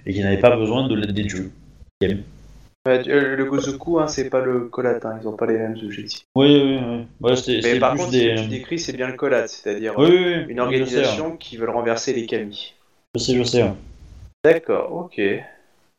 et 0.07 0.13
qu'ils 0.13 0.23
n'avaient 0.23 0.39
pas 0.39 0.55
besoin 0.57 0.87
de 0.89 0.95
l'aide 0.95 1.13
des 1.13 1.25
dieux. 1.25 1.51
Ouais, 2.87 3.09
euh, 3.09 3.35
le 3.37 3.45
Gozoku, 3.45 3.99
hein, 3.99 4.07
c'est 4.07 4.31
pas 4.31 4.41
le 4.41 4.61
collate, 4.69 5.05
hein, 5.05 5.19
ils 5.21 5.27
ont 5.27 5.37
pas 5.37 5.47
les 5.47 5.59
mêmes 5.59 5.77
objectifs. 5.83 6.21
Oui, 6.37 6.63
oui, 6.65 6.79
oui. 6.81 7.07
Ouais, 7.21 7.61
Mais 7.65 7.81
par 7.81 7.93
plus 7.93 7.99
contre, 8.01 8.13
des. 8.13 8.37
ce 8.37 8.43
que 8.43 8.43
tu 8.45 8.49
décris, 8.49 8.79
c'est 8.79 8.93
bien 8.93 9.09
le 9.09 9.15
collate, 9.15 9.49
c'est-à-dire 9.49 9.95
Oui, 9.99 10.07
oui, 10.09 10.19
oui. 10.19 10.45
une 10.49 10.57
sais, 10.57 10.61
organisation 10.61 11.37
qui 11.37 11.57
veut 11.57 11.69
renverser 11.69 12.13
les 12.13 12.27
kami. 12.27 12.75
Je 13.15 13.21
sais, 13.21 13.37
je 13.37 13.43
sais. 13.43 13.63
ouais. 13.65 13.75
D'accord, 14.45 14.93
ok. 14.95 15.21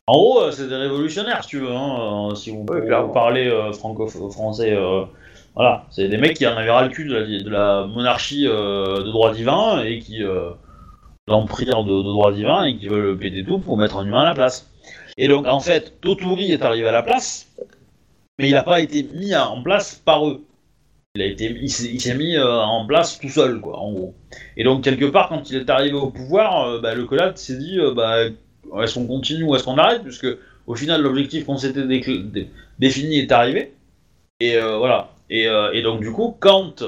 En 0.06 0.12
gros, 0.14 0.40
euh, 0.40 0.50
c'est 0.50 0.68
des 0.68 0.76
révolutionnaires, 0.76 1.44
si 1.44 1.50
tu 1.50 1.58
veux, 1.58 1.70
hein, 1.70 2.30
euh, 2.30 2.34
si 2.34 2.50
vous, 2.50 2.64
parlez 2.64 3.48
euh, 3.48 3.72
franco-français. 3.72 4.72
euh, 4.74 5.04
voilà, 5.54 5.84
c'est 5.90 6.08
des 6.08 6.16
mecs 6.16 6.36
qui 6.36 6.46
en 6.46 6.56
avaient 6.56 6.70
ras 6.70 6.84
le 6.84 6.88
cul 6.88 7.04
de 7.04 7.14
la, 7.14 7.24
de 7.26 7.50
la 7.50 7.86
monarchie 7.86 8.46
euh, 8.46 9.02
de 9.02 9.10
droit 9.10 9.32
divin 9.32 9.82
et 9.84 9.98
qui. 9.98 10.22
L'empire 11.26 11.84
de, 11.84 11.90
de 11.90 12.02
droit 12.04 12.32
divin 12.32 12.64
et 12.64 12.78
qui 12.78 12.88
veulent 12.88 13.18
péter 13.18 13.44
tout 13.44 13.58
pour 13.58 13.76
mettre 13.76 13.98
un 13.98 14.06
humain 14.06 14.22
à 14.22 14.24
la 14.24 14.34
place. 14.34 14.66
Et 15.18 15.26
donc, 15.26 15.46
en 15.46 15.58
fait, 15.58 16.00
Toturi 16.00 16.52
est 16.52 16.62
arrivé 16.62 16.86
à 16.86 16.92
la 16.92 17.02
place, 17.02 17.48
mais 18.38 18.48
il 18.48 18.52
n'a 18.52 18.62
pas 18.62 18.80
été 18.80 19.02
mis 19.02 19.34
en 19.34 19.60
place 19.62 19.96
par 19.96 20.26
eux. 20.26 20.44
Il 21.16 21.58
il 21.60 22.00
s'est 22.00 22.14
mis 22.14 22.36
euh, 22.36 22.60
en 22.62 22.86
place 22.86 23.18
tout 23.18 23.28
seul, 23.28 23.60
quoi, 23.60 23.80
en 23.80 23.92
gros. 23.92 24.14
Et 24.56 24.62
donc, 24.62 24.84
quelque 24.84 25.06
part, 25.06 25.28
quand 25.28 25.50
il 25.50 25.56
est 25.56 25.68
arrivé 25.68 25.96
au 25.96 26.10
pouvoir, 26.10 26.68
euh, 26.68 26.80
bah, 26.80 26.94
le 26.94 27.04
collate 27.04 27.36
s'est 27.36 27.56
dit, 27.56 27.80
euh, 27.80 27.92
bah, 27.92 28.26
est-ce 28.80 28.94
qu'on 28.94 29.08
continue 29.08 29.42
ou 29.42 29.56
est-ce 29.56 29.64
qu'on 29.64 29.76
arrête 29.76 30.04
Puisque 30.04 30.28
au 30.68 30.76
final, 30.76 31.02
l'objectif 31.02 31.46
qu'on 31.46 31.56
s'était 31.56 31.82
défini 32.78 33.18
est 33.18 33.32
arrivé. 33.32 33.72
Et 34.38 34.56
voilà. 34.60 35.10
Et, 35.30 35.82
donc, 35.82 36.00
du 36.00 36.12
coup, 36.12 36.36
quand. 36.38 36.84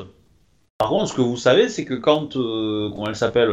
Par 0.78 0.91
contre, 0.91 1.09
ce 1.09 1.14
que 1.14 1.20
vous 1.20 1.37
savez, 1.37 1.68
c'est 1.68 1.85
que 1.85 1.95
quand. 1.95 2.35
comment 2.35 3.09
elle 3.09 3.16
s'appelle 3.16 3.53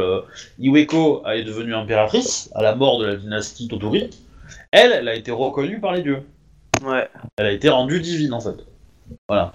Iweko 0.60 1.24
est 1.26 1.42
devenue 1.42 1.74
impératrice, 1.74 2.50
à 2.54 2.62
la 2.62 2.74
mort 2.74 2.98
de 2.98 3.06
la 3.06 3.16
dynastie 3.16 3.68
Toturi, 3.68 4.10
elle, 4.72 4.92
elle 4.92 5.08
a 5.08 5.14
été 5.14 5.30
reconnue 5.30 5.80
par 5.80 5.92
les 5.92 6.02
dieux. 6.02 6.22
Ouais. 6.84 7.08
Elle 7.36 7.46
a 7.46 7.52
été 7.52 7.68
rendue 7.68 8.00
divine, 8.00 8.32
en 8.32 8.40
fait. 8.40 8.56
Voilà. 9.28 9.52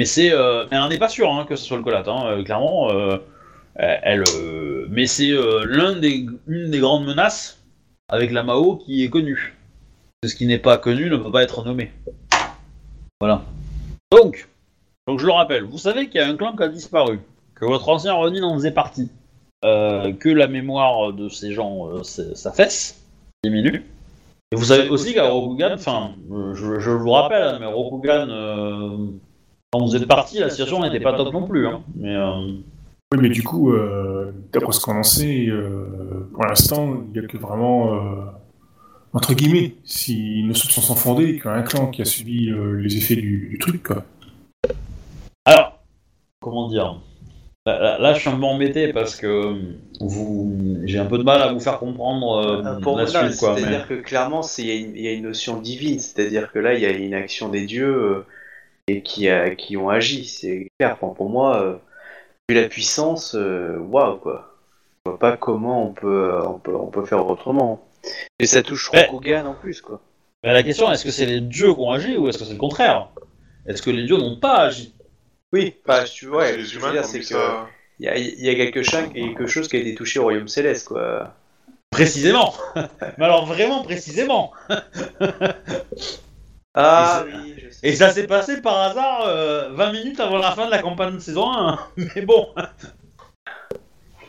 Mais 0.00 0.06
c'est. 0.06 0.32
euh, 0.32 0.66
mais 0.70 0.78
on 0.78 0.88
n'est 0.88 0.98
pas 0.98 1.08
sûr 1.08 1.30
hein, 1.32 1.46
que 1.48 1.56
ce 1.56 1.64
soit 1.64 1.76
le 1.76 1.82
collate, 1.82 2.08
hein, 2.08 2.26
euh, 2.26 2.44
clairement. 2.44 2.90
euh, 2.92 3.18
elle. 3.74 4.24
euh, 4.36 4.86
mais 4.90 5.06
c'est 5.06 5.30
euh, 5.30 5.64
l'un 5.66 5.96
des, 5.96 6.26
une 6.46 6.70
des 6.70 6.78
grandes 6.78 7.06
menaces 7.06 7.62
avec 8.08 8.30
la 8.30 8.42
Mao 8.42 8.76
qui 8.76 9.04
est 9.04 9.10
connue. 9.10 9.54
Ce 10.24 10.34
qui 10.34 10.46
n'est 10.46 10.58
pas 10.58 10.78
connu 10.78 11.10
ne 11.10 11.16
peut 11.16 11.30
pas 11.30 11.42
être 11.42 11.64
nommé. 11.64 11.92
Voilà. 13.20 13.42
Donc, 14.12 14.48
donc 15.06 15.20
je 15.20 15.26
le 15.26 15.32
rappelle, 15.32 15.64
vous 15.64 15.78
savez 15.78 16.08
qu'il 16.08 16.20
y 16.20 16.24
a 16.24 16.28
un 16.28 16.36
clan 16.36 16.56
qui 16.56 16.62
a 16.62 16.68
disparu, 16.68 17.20
que 17.54 17.64
votre 17.64 17.88
ancien 17.88 18.12
Ronin 18.12 18.42
en 18.42 18.54
faisait 18.54 18.70
partie, 18.70 19.10
que 19.62 20.28
la 20.28 20.46
mémoire 20.46 21.12
de 21.12 21.28
ces 21.28 21.52
gens 21.52 22.02
s'affaisse, 22.04 23.02
diminue. 23.44 23.84
Et 24.52 24.56
vous 24.56 24.64
savez 24.64 24.88
aussi 24.88 25.12
qu'à 25.12 25.28
Rokugan, 25.28 25.72
enfin, 25.74 26.12
je, 26.54 26.78
je 26.78 26.90
vous 26.90 27.10
rappelle, 27.10 27.42
hein, 27.42 27.56
mais 27.58 27.66
Rokugan, 27.66 28.28
euh, 28.30 29.08
quand 29.72 29.84
vous 29.84 29.96
êtes 29.96 30.06
parti, 30.06 30.38
la 30.38 30.50
situation 30.50 30.80
n'était 30.80 31.00
pas 31.00 31.14
top 31.14 31.32
non 31.32 31.48
plus. 31.48 31.66
Hein, 31.66 31.82
mais 31.96 32.14
euh, 32.14 32.52
Oui, 33.12 33.18
mais 33.20 33.28
du 33.28 33.42
coup, 33.42 33.72
euh, 33.72 34.32
d'après 34.52 34.72
ce 34.72 34.80
qu'on 34.80 34.96
en 34.96 35.02
sait, 35.02 35.48
pour 36.32 36.44
l'instant, 36.44 36.94
il 37.06 37.12
n'y 37.20 37.26
a 37.26 37.28
que 37.28 37.36
vraiment, 37.38 38.00
entre 39.12 39.34
guillemets, 39.34 39.74
si 39.84 40.44
nos 40.44 40.54
soupçons 40.54 40.80
sont 40.80 40.94
fondés, 40.94 41.40
qu'un 41.40 41.62
clan 41.62 41.88
qui 41.88 42.02
a 42.02 42.04
subi 42.04 42.52
les 42.78 42.96
effets 42.96 43.16
du, 43.16 43.48
du 43.50 43.58
truc, 43.58 43.82
quoi. 43.82 44.04
Alors, 45.44 45.80
comment 46.40 46.68
dire? 46.68 47.00
Là, 47.66 48.14
je 48.14 48.20
suis 48.20 48.28
un 48.28 48.36
peu 48.38 48.44
embêté 48.44 48.92
parce 48.92 49.16
que 49.16 49.54
vous, 50.00 50.56
j'ai 50.84 50.98
un 50.98 51.06
peu 51.06 51.18
de 51.18 51.22
mal 51.24 51.42
à 51.42 51.52
vous 51.52 51.60
faire 51.60 51.78
comprendre 51.78 52.36
euh, 52.38 52.62
Euh, 52.64 52.80
Pour 52.80 52.96
la 52.96 53.04
moi, 53.04 53.10
suite, 53.28 53.32
c'est-à-dire 53.34 53.86
mais- 53.88 53.96
que 53.96 54.02
clairement, 54.02 54.42
il 54.58 54.66
y, 54.66 54.70
a 54.70 54.74
une- 54.74 54.96
il 54.96 55.02
y 55.02 55.08
a 55.08 55.12
une 55.12 55.24
notion 55.24 55.60
divine, 55.60 55.98
c'est-à-dire 55.98 56.52
que 56.52 56.58
là, 56.58 56.74
il 56.74 56.80
y 56.80 56.86
a 56.86 56.90
une 56.90 57.14
action 57.14 57.48
des 57.48 57.64
dieux 57.66 57.94
euh, 57.94 58.26
et 58.88 59.02
qui, 59.02 59.28
a- 59.28 59.54
qui 59.54 59.76
ont 59.76 59.88
agi, 59.88 60.24
c'est 60.26 60.68
clair. 60.78 60.96
Pour, 60.98 61.14
pour 61.14 61.28
moi, 61.28 61.60
euh, 61.62 61.74
vu 62.48 62.54
la 62.54 62.68
puissance, 62.68 63.34
euh, 63.34 63.76
waouh 63.78 64.16
quoi. 64.18 64.54
Je 65.04 65.10
vois 65.10 65.18
pas 65.18 65.36
comment 65.36 65.86
on 65.88 65.92
peut, 65.92 66.30
euh, 66.32 66.42
on 66.46 66.58
peut, 66.58 66.74
on 66.76 66.86
peut 66.86 67.04
faire 67.04 67.26
autrement. 67.26 67.84
Et 68.38 68.46
ça 68.46 68.62
touche. 68.62 68.88
Rokugan 68.90 69.46
en 69.46 69.54
plus, 69.54 69.80
quoi. 69.80 70.00
Mais 70.44 70.52
la 70.52 70.62
question, 70.62 70.90
est-ce 70.92 71.04
que 71.04 71.10
c'est 71.10 71.26
les 71.26 71.40
dieux 71.40 71.72
qui 71.74 71.80
ont 71.80 71.90
agi 71.90 72.16
ou 72.16 72.28
est-ce 72.28 72.38
que 72.38 72.44
c'est 72.44 72.52
le 72.52 72.58
contraire? 72.58 73.08
Est-ce 73.66 73.82
que 73.82 73.90
les 73.90 74.04
dieux 74.04 74.16
n'ont 74.16 74.36
pas 74.38 74.58
agi? 74.66 74.94
Oui, 75.52 75.74
bah, 75.86 76.04
tu 76.04 76.26
vois, 76.26 76.48
ce 76.48 76.52
les 76.52 76.58
que 76.58 76.64
je 76.64 76.78
veux 76.78 76.80
humains 76.82 76.92
dire, 76.92 77.04
c'est 77.04 77.20
que 77.20 77.24
ça. 77.24 77.68
il 77.98 78.06
y 78.06 78.08
a, 78.08 78.16
il 78.16 78.40
y 78.44 78.48
a 78.50 78.54
quelque, 78.54 78.82
chose, 78.82 79.08
quelque 79.12 79.46
chose 79.46 79.68
qui 79.68 79.76
a 79.76 79.80
été 79.80 79.94
touché 79.94 80.18
au 80.18 80.24
royaume 80.24 80.48
céleste, 80.48 80.88
quoi. 80.88 81.34
Précisément 81.90 82.54
Mais 83.16 83.24
alors 83.24 83.46
vraiment 83.46 83.82
précisément 83.82 84.52
Ah 86.74 87.24
Et 87.26 87.30
oui, 87.30 87.54
je 87.56 87.70
sais. 87.70 87.88
Et 87.88 87.96
ça 87.96 88.10
s'est 88.10 88.26
passé 88.26 88.60
par 88.60 88.76
hasard 88.78 89.22
euh, 89.26 89.70
20 89.72 89.92
minutes 89.92 90.20
avant 90.20 90.38
la 90.38 90.52
fin 90.52 90.66
de 90.66 90.70
la 90.70 90.82
campagne 90.82 91.14
de 91.14 91.20
saison 91.20 91.50
1. 91.50 91.78
Mais 91.96 92.22
bon 92.22 92.48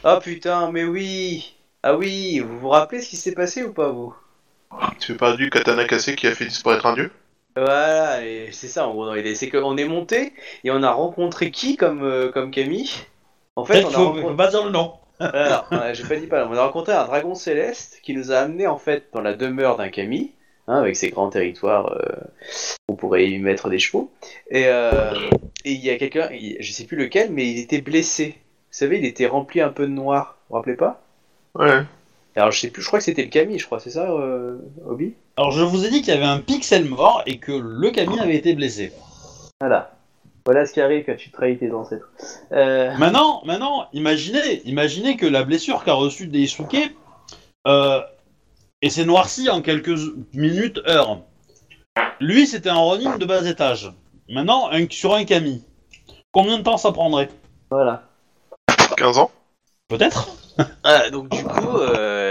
Ah 0.03 0.19
putain, 0.21 0.71
mais 0.71 0.83
oui 0.85 1.55
Ah 1.83 1.95
oui, 1.97 2.39
vous 2.39 2.59
vous 2.59 2.69
rappelez 2.69 3.01
ce 3.01 3.09
qui 3.09 3.17
s'est 3.17 3.33
passé 3.33 3.63
ou 3.63 3.73
pas, 3.73 3.89
vous? 3.89 4.15
Tu 4.99 5.13
fais 5.13 5.17
pas 5.17 5.35
du 5.35 5.49
katana 5.49 5.85
cassé 5.85 6.15
qui 6.15 6.27
a 6.27 6.35
fait 6.35 6.45
disparaître 6.45 6.85
un 6.85 6.93
dieu? 6.93 7.11
Voilà, 7.57 8.25
et 8.25 8.49
c'est 8.51 8.67
ça 8.67 8.87
en 8.87 8.93
gros. 8.93 9.05
dans 9.05 9.13
l'idée. 9.13 9.35
C'est 9.35 9.49
qu'on 9.49 9.77
est 9.77 9.85
monté 9.85 10.33
et 10.63 10.71
on 10.71 10.83
a 10.83 10.91
rencontré 10.91 11.51
qui 11.51 11.75
comme, 11.75 12.03
euh, 12.03 12.31
comme 12.31 12.51
Camille? 12.51 12.91
En 13.55 13.65
fait, 13.65 13.83
on 13.83 13.89
a 13.89 13.91
faut, 13.91 14.05
rencontré... 14.09 14.35
pas 14.35 14.47
dire 14.47 14.65
le 14.65 14.71
nom. 14.71 14.93
Alors, 15.19 15.67
euh, 15.71 15.93
j'ai 15.93 16.03
pas 16.03 16.15
dit 16.15 16.27
pas. 16.27 16.47
On 16.47 16.53
a 16.53 16.63
rencontré 16.63 16.93
un 16.93 17.05
dragon 17.05 17.33
céleste 17.33 17.99
qui 18.03 18.13
nous 18.13 18.31
a 18.31 18.37
amené 18.37 18.67
en 18.67 18.77
fait 18.77 19.05
dans 19.13 19.21
la 19.21 19.33
demeure 19.33 19.77
d'un 19.77 19.89
Camille, 19.89 20.31
hein, 20.67 20.77
avec 20.77 20.95
ses 20.95 21.09
grands 21.09 21.29
territoires. 21.29 21.91
euh, 21.93 22.15
on 22.87 22.95
pourrait 22.95 23.27
y 23.27 23.39
mettre 23.39 23.69
des 23.69 23.79
chevaux. 23.79 24.11
Et 24.51 24.65
euh, 24.67 25.13
et 25.65 25.71
il 25.71 25.83
y 25.83 25.89
a 25.89 25.97
quelqu'un, 25.97 26.29
je 26.59 26.71
sais 26.71 26.85
plus 26.85 26.97
lequel, 26.97 27.31
mais 27.31 27.49
il 27.49 27.59
était 27.59 27.81
blessé. 27.81 28.35
Vous 28.37 28.77
savez, 28.77 28.99
il 28.99 29.05
était 29.05 29.25
rempli 29.25 29.59
un 29.59 29.69
peu 29.69 29.87
de 29.87 29.91
noir. 29.91 30.37
Vous 30.37 30.53
vous 30.53 30.55
rappelez 30.57 30.75
pas? 30.75 31.01
Ouais. 31.55 31.81
Alors 32.37 32.51
je 32.51 32.59
sais 32.59 32.69
plus. 32.69 32.81
Je 32.81 32.87
crois 32.87 32.99
que 32.99 33.05
c'était 33.05 33.23
le 33.23 33.29
Camille, 33.29 33.59
je 33.59 33.65
crois. 33.65 33.79
C'est 33.79 33.89
ça, 33.89 34.09
euh, 34.11 34.57
Obi? 34.87 35.13
Alors 35.37 35.51
je 35.51 35.61
vous 35.63 35.85
ai 35.85 35.89
dit 35.89 36.01
qu'il 36.01 36.13
y 36.13 36.17
avait 36.17 36.25
un 36.25 36.39
pixel 36.39 36.85
mort 36.85 37.23
et 37.25 37.39
que 37.39 37.51
le 37.51 37.91
Camille 37.91 38.19
avait 38.19 38.35
été 38.35 38.53
blessé. 38.53 38.93
Voilà. 39.59 39.91
Voilà 40.45 40.65
ce 40.65 40.71
qui 40.71 40.79
arrive 40.79 41.03
quand 41.05 41.17
tu 41.17 41.29
trahis 41.31 41.57
tes 41.57 41.71
ancêtres. 41.73 42.09
Euh... 42.53 42.95
Maintenant, 42.97 43.41
maintenant, 43.43 43.87
imaginez, 43.91 44.61
imaginez 44.65 45.17
que 45.17 45.25
la 45.25 45.43
blessure 45.43 45.83
qu'a 45.83 45.93
reçue 45.93 46.27
Daisuke 46.27 46.95
euh, 47.67 47.99
et 48.81 48.89
s'est 48.89 49.03
noircie 49.03 49.49
en 49.49 49.61
quelques 49.61 49.99
minutes, 50.33 50.79
heures. 50.87 51.19
Lui, 52.21 52.47
c'était 52.47 52.69
un 52.69 52.77
Ronin 52.77 53.17
de 53.17 53.25
bas 53.25 53.45
étage. 53.45 53.91
Maintenant, 54.29 54.69
un- 54.71 54.87
sur 54.89 55.15
un 55.15 55.25
Camille. 55.25 55.63
Combien 56.31 56.59
de 56.59 56.63
temps 56.63 56.77
ça 56.77 56.91
prendrait? 56.91 57.29
Voilà. 57.69 58.03
15 58.95 59.17
ans? 59.17 59.31
Peut-être? 59.89 60.29
Ah, 60.83 61.09
donc 61.11 61.29
du 61.29 61.43
coup, 61.43 61.77
euh 61.77 62.26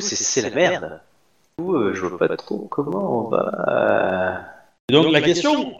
c'est 0.00 0.42
la 0.42 0.50
merde. 0.50 1.00
Du 1.58 1.64
coup, 1.64 1.76
euh, 1.76 1.94
je 1.94 2.04
vois 2.04 2.18
pas 2.18 2.36
trop 2.36 2.66
comment 2.70 3.26
on 3.26 3.28
va. 3.28 3.52
Euh. 3.68 4.92
Donc, 4.92 5.12
la 5.12 5.20
question 5.20 5.76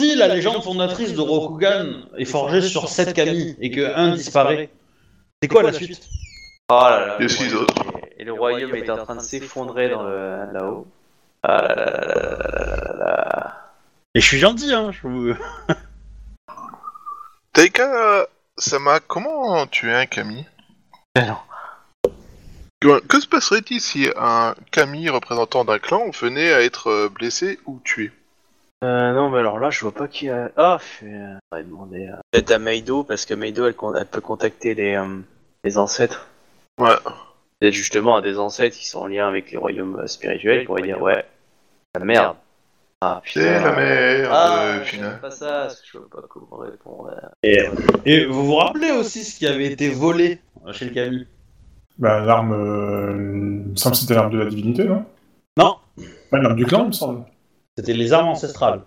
si 0.00 0.16
la 0.16 0.26
légende 0.26 0.64
fondatrice 0.64 1.14
de 1.14 1.20
Rokugan 1.20 2.08
est 2.16 2.24
forgée 2.24 2.60
sur 2.60 2.88
7 2.88 3.14
kami 3.14 3.56
et 3.60 3.70
que 3.70 3.94
1 3.94 4.16
disparaît, 4.16 4.68
c'est 5.40 5.48
quoi 5.48 5.62
la 5.62 5.72
suite? 5.72 6.08
Oh 6.68 6.74
là 6.74 7.18
là. 7.18 7.24
Autres 7.24 7.74
Et 8.18 8.24
le 8.24 8.32
royaume 8.32 8.74
est 8.74 8.90
en 8.90 9.04
train 9.04 9.14
de 9.14 9.20
s'effondrer 9.20 9.88
là-haut. 9.88 10.86
Ah 11.44 11.62
là 11.62 11.74
là 11.74 11.86
là 11.86 12.76
là 12.76 12.96
là. 12.98 13.72
Et 14.14 14.20
je 14.20 14.26
suis 14.26 14.38
gentil, 14.38 14.72
hein, 14.74 14.90
je 14.92 15.06
vous. 15.06 15.34
Taika 17.52 18.20
euh, 18.20 18.26
Sama, 18.58 19.00
comment 19.00 19.66
tu 19.66 19.88
es 19.88 19.94
un 19.94 20.06
Camille 20.06 20.46
ben 21.14 21.24
Ah 21.24 21.26
non. 21.26 21.36
Que, 22.82 22.98
que 23.06 23.20
se 23.20 23.28
passerait-il 23.28 23.80
si 23.80 24.08
un 24.16 24.56
Kami 24.72 25.08
représentant 25.08 25.64
d'un 25.64 25.78
clan 25.78 26.10
venait 26.10 26.52
à 26.52 26.62
être 26.64 26.88
euh, 26.88 27.08
blessé 27.08 27.60
ou 27.64 27.78
tué? 27.84 28.10
Euh, 28.82 29.12
non, 29.12 29.30
mais 29.30 29.38
alors 29.38 29.60
là, 29.60 29.70
je 29.70 29.80
vois 29.82 29.94
pas 29.94 30.08
qui 30.08 30.28
a. 30.28 30.50
Ah, 30.56 30.78
je 31.00 31.06
vais 31.06 31.12
euh, 31.12 31.34
on 31.52 31.56
va 31.56 31.62
demander 31.62 32.08
à... 32.08 32.18
peut-être 32.32 32.50
à 32.50 32.58
Meido 32.58 33.04
parce 33.04 33.24
que 33.24 33.34
Meido, 33.34 33.68
elle, 33.68 34.06
peut 34.06 34.20
contacter 34.20 34.74
les 34.74 34.96
euh, 34.96 35.20
les 35.62 35.78
ancêtres. 35.78 36.26
Ouais. 36.80 36.96
Peut-être 37.60 37.72
justement 37.72 38.16
à 38.16 38.20
des 38.20 38.40
ancêtres 38.40 38.76
qui 38.76 38.88
sont 38.88 39.02
en 39.02 39.06
lien 39.06 39.28
avec 39.28 39.52
les 39.52 39.58
royaumes 39.58 40.08
spirituels 40.08 40.64
pour 40.64 40.74
lui 40.74 40.82
dire 40.82 41.00
ouais, 41.00 41.24
la 41.94 42.04
merde. 42.04 42.36
Ah 43.00 43.20
putain. 43.22 43.40
C'est 43.42 43.60
la 43.60 43.72
merde, 43.76 44.32
Ah, 44.32 44.80
final. 44.84 45.20
pas 45.20 45.30
ça, 45.30 45.66
parce 45.66 45.80
que 45.82 45.86
je 45.86 45.98
vois 45.98 46.08
pas 46.10 46.26
comment 46.28 46.56
répondre. 46.56 47.14
Et 47.44 47.60
Et 48.04 48.24
vous 48.24 48.44
vous 48.44 48.56
rappelez 48.56 48.90
aussi 48.90 49.22
ce 49.22 49.38
qui 49.38 49.46
avait 49.46 49.66
été 49.66 49.88
volé 49.88 50.40
chez 50.72 50.86
le 50.86 50.90
kami 50.90 51.28
Bah, 51.98 52.20
l'arme. 52.24 52.52
Euh... 52.52 53.12
Il 53.66 53.70
me 53.72 53.76
semble 53.76 53.94
que 53.94 54.00
c'était 54.00 54.14
l'arme 54.14 54.32
de 54.32 54.38
la 54.38 54.46
divinité, 54.46 54.84
non? 54.84 55.04
Non, 55.56 55.76
Pas 56.30 56.38
l'arme 56.38 56.56
du 56.56 56.64
clan, 56.66 56.84
il 56.84 56.86
me 56.88 56.92
semble. 56.92 57.24
c'était 57.76 57.92
les 57.94 58.12
armes 58.12 58.28
ancestrales 58.28 58.80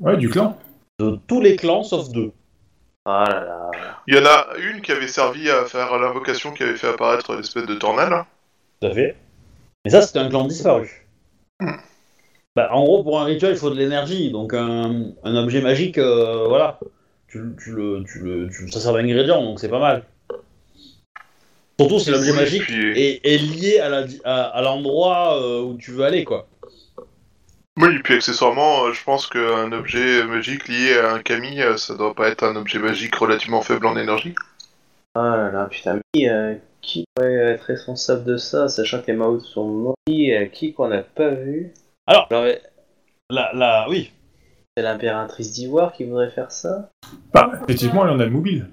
Ouais, 0.00 0.16
du 0.16 0.28
clan. 0.30 0.58
de 0.98 1.18
tous 1.26 1.40
les 1.40 1.56
clans 1.56 1.82
sauf 1.82 2.08
deux. 2.10 2.32
Ah 3.06 3.24
là 3.28 3.44
là. 3.44 3.70
Il 4.08 4.14
y 4.14 4.18
en 4.18 4.24
a 4.24 4.46
une 4.58 4.80
qui 4.80 4.92
avait 4.92 5.08
servi 5.08 5.50
à 5.50 5.64
faire 5.66 5.98
l'invocation 5.98 6.52
qui 6.52 6.62
avait 6.62 6.76
fait 6.76 6.88
apparaître 6.88 7.34
l'espèce 7.36 7.66
de 7.66 7.74
tornade. 7.74 8.08
là. 8.10 8.26
Tout 8.80 8.88
à 8.88 8.94
fait. 8.94 9.16
Mais 9.84 9.90
ça, 9.90 10.00
c'était 10.02 10.18
un 10.20 10.28
clan 10.30 10.46
disparu. 10.46 11.06
Hmm. 11.60 11.76
Bah, 12.56 12.68
en 12.72 12.82
gros, 12.84 13.02
pour 13.02 13.20
un 13.20 13.24
rituel, 13.24 13.52
il 13.52 13.58
faut 13.58 13.68
de 13.70 13.74
l'énergie. 13.76 14.30
Donc, 14.32 14.54
un, 14.54 15.10
un 15.22 15.36
objet 15.36 15.60
magique, 15.60 15.98
euh, 15.98 16.46
voilà. 16.48 16.78
Tu, 17.28 17.40
tu 17.62 17.72
le, 17.72 18.04
tu 18.04 18.20
le, 18.20 18.48
tu- 18.48 18.70
ça 18.70 18.80
sert 18.80 18.92
d'ingrédient, 18.94 19.42
donc 19.42 19.60
c'est 19.60 19.68
pas 19.68 19.80
mal. 19.80 20.04
Surtout 21.80 21.98
si 21.98 22.10
l'objet 22.10 22.30
Oui, 22.32 22.36
magique 22.36 22.62
puis- 22.62 23.00
est, 23.00 23.20
est 23.24 23.38
lié 23.38 23.80
à 23.80 23.88
la- 23.88 24.06
à 24.24 24.42
à 24.58 24.62
l'endroit 24.62 25.42
euh, 25.42 25.60
où 25.62 25.76
tu 25.76 25.90
veux 25.90 26.04
aller, 26.04 26.24
quoi. 26.24 26.46
Oui, 27.76 27.96
et 27.96 27.98
puis 27.98 28.14
accessoirement, 28.14 28.84
euh, 28.84 28.92
je 28.92 29.02
pense 29.02 29.26
qu'un 29.26 29.72
objet 29.72 30.22
magique 30.24 30.68
lié 30.68 30.96
à 30.98 31.12
un 31.14 31.18
Kami, 31.20 31.60
euh, 31.60 31.76
ça 31.76 31.96
doit 31.96 32.14
pas 32.14 32.28
être 32.28 32.44
un 32.44 32.54
objet 32.54 32.78
magique 32.78 33.16
relativement 33.16 33.62
faible 33.62 33.86
en 33.86 33.96
énergie. 33.96 34.34
Ah 35.16 35.36
là 35.36 35.50
là, 35.50 35.66
putain, 35.68 35.94
mais 35.94 36.00
qui, 36.14 36.28
euh, 36.28 36.54
qui 36.80 37.04
pourrait 37.16 37.34
être 37.34 37.62
responsable 37.64 38.22
de 38.24 38.36
ça, 38.36 38.68
sachant 38.68 39.00
que 39.00 39.08
les 39.08 39.14
Maots 39.16 39.40
sont 39.40 39.64
morts 39.64 39.94
Qui, 40.06 40.32
euh, 40.32 40.46
qui 40.46 40.72
qu'on 40.72 40.86
n'a 40.88 41.02
pas 41.02 41.30
vu? 41.30 41.72
Alors- 42.06 42.28
euh, 42.30 42.54
La, 43.30 43.50
la, 43.54 43.86
oui. 43.88 44.12
c'est 44.76 44.82
l'impératrice 44.84 45.50
d'Ivoire 45.52 45.92
qui 45.92 46.04
voudrait 46.04 46.30
faire 46.30 46.52
ça 46.52 46.90
Bah, 47.32 47.50
effectivement, 47.64 48.04
elle 48.04 48.12
en 48.12 48.20
a 48.20 48.24
le 48.24 48.30
mobile. 48.30 48.68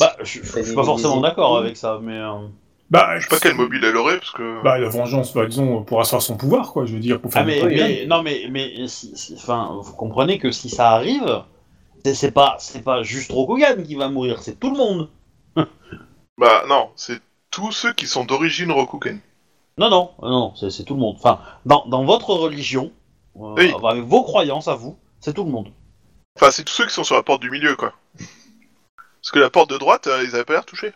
Bah, 0.00 0.16
je, 0.20 0.24
je- 0.24 0.44
je 0.44 0.62
suis 0.62 0.74
pas 0.74 0.84
forcément 0.84 1.20
d'accord 1.20 1.58
avec 1.58 1.76
ça, 1.76 1.98
mais. 2.02 2.16
euh, 2.18 2.46
Bah, 2.90 3.18
Je 3.18 3.22
sais 3.24 3.28
pas 3.28 3.38
quel 3.40 3.54
mobile 3.54 3.82
elle 3.84 3.96
aurait, 3.96 4.18
parce 4.18 4.30
que... 4.32 4.62
Bah, 4.62 4.78
la 4.78 4.88
vengeance, 4.88 5.32
bah, 5.34 5.46
disons, 5.46 5.82
pour 5.84 6.00
asseoir 6.00 6.22
son 6.22 6.36
pouvoir, 6.36 6.72
quoi, 6.72 6.86
je 6.86 6.94
veux 6.94 7.00
dire, 7.00 7.20
pour 7.20 7.32
faire 7.32 7.42
Ah 7.42 7.44
mais, 7.46 7.62
mais- 7.64 8.06
non 8.06 8.22
mais 8.22 8.46
mais 8.50 8.86
si- 8.88 9.16
si- 9.16 9.34
enfin 9.34 9.78
vous 9.82 9.92
comprenez 9.94 10.38
que 10.38 10.50
si 10.50 10.68
ça 10.70 10.90
arrive 10.92 11.42
c'est- 12.04 12.30
pas 12.32 12.56
c'est 12.58 12.82
pas 12.82 13.02
juste 13.02 13.30
Rokugan 13.32 13.82
qui 13.86 13.94
va 13.96 14.08
mourir 14.08 14.40
c'est 14.42 14.58
tout 14.58 14.70
le 14.70 14.76
monde 14.78 15.08
Bah 16.38 16.62
non, 16.68 16.90
c'est 16.96 17.20
tous 17.50 17.72
ceux 17.72 17.92
qui 17.92 18.06
sont 18.06 18.24
d'origine 18.24 18.70
Rokugan. 18.72 19.18
non 19.78 19.90
non 19.90 20.10
non 20.22 20.52
c'est 20.56 20.70
c'est 20.70 20.84
tout 20.84 20.94
le 20.94 21.00
monde 21.00 21.16
enfin 21.18 21.40
dans, 21.66 21.84
dans 21.86 22.04
votre 22.04 22.30
religion 22.30 22.92
euh, 23.36 23.54
Oui. 23.56 23.72
avec 23.86 24.04
vos 24.04 24.22
croyances 24.22 24.68
à 24.68 24.74
vous 24.74 24.96
c'est 25.20 25.34
tout 25.34 25.44
le 25.44 25.50
monde 25.50 25.68
Enfin, 26.40 26.52
c'est 26.52 26.62
tous 26.62 26.72
ceux 26.72 26.86
qui 26.86 26.94
sont 26.94 27.02
sur 27.02 27.16
la 27.16 27.24
porte 27.24 27.42
du 27.42 27.50
milieu, 27.50 27.74
quoi. 27.74 27.92
Parce 29.28 29.40
que 29.40 29.40
la 29.40 29.50
porte 29.50 29.68
de 29.68 29.76
droite, 29.76 30.06
euh, 30.06 30.24
ils 30.24 30.34
avaient 30.34 30.46
pas 30.46 30.54
l'air 30.54 30.64
touchés. 30.64 30.92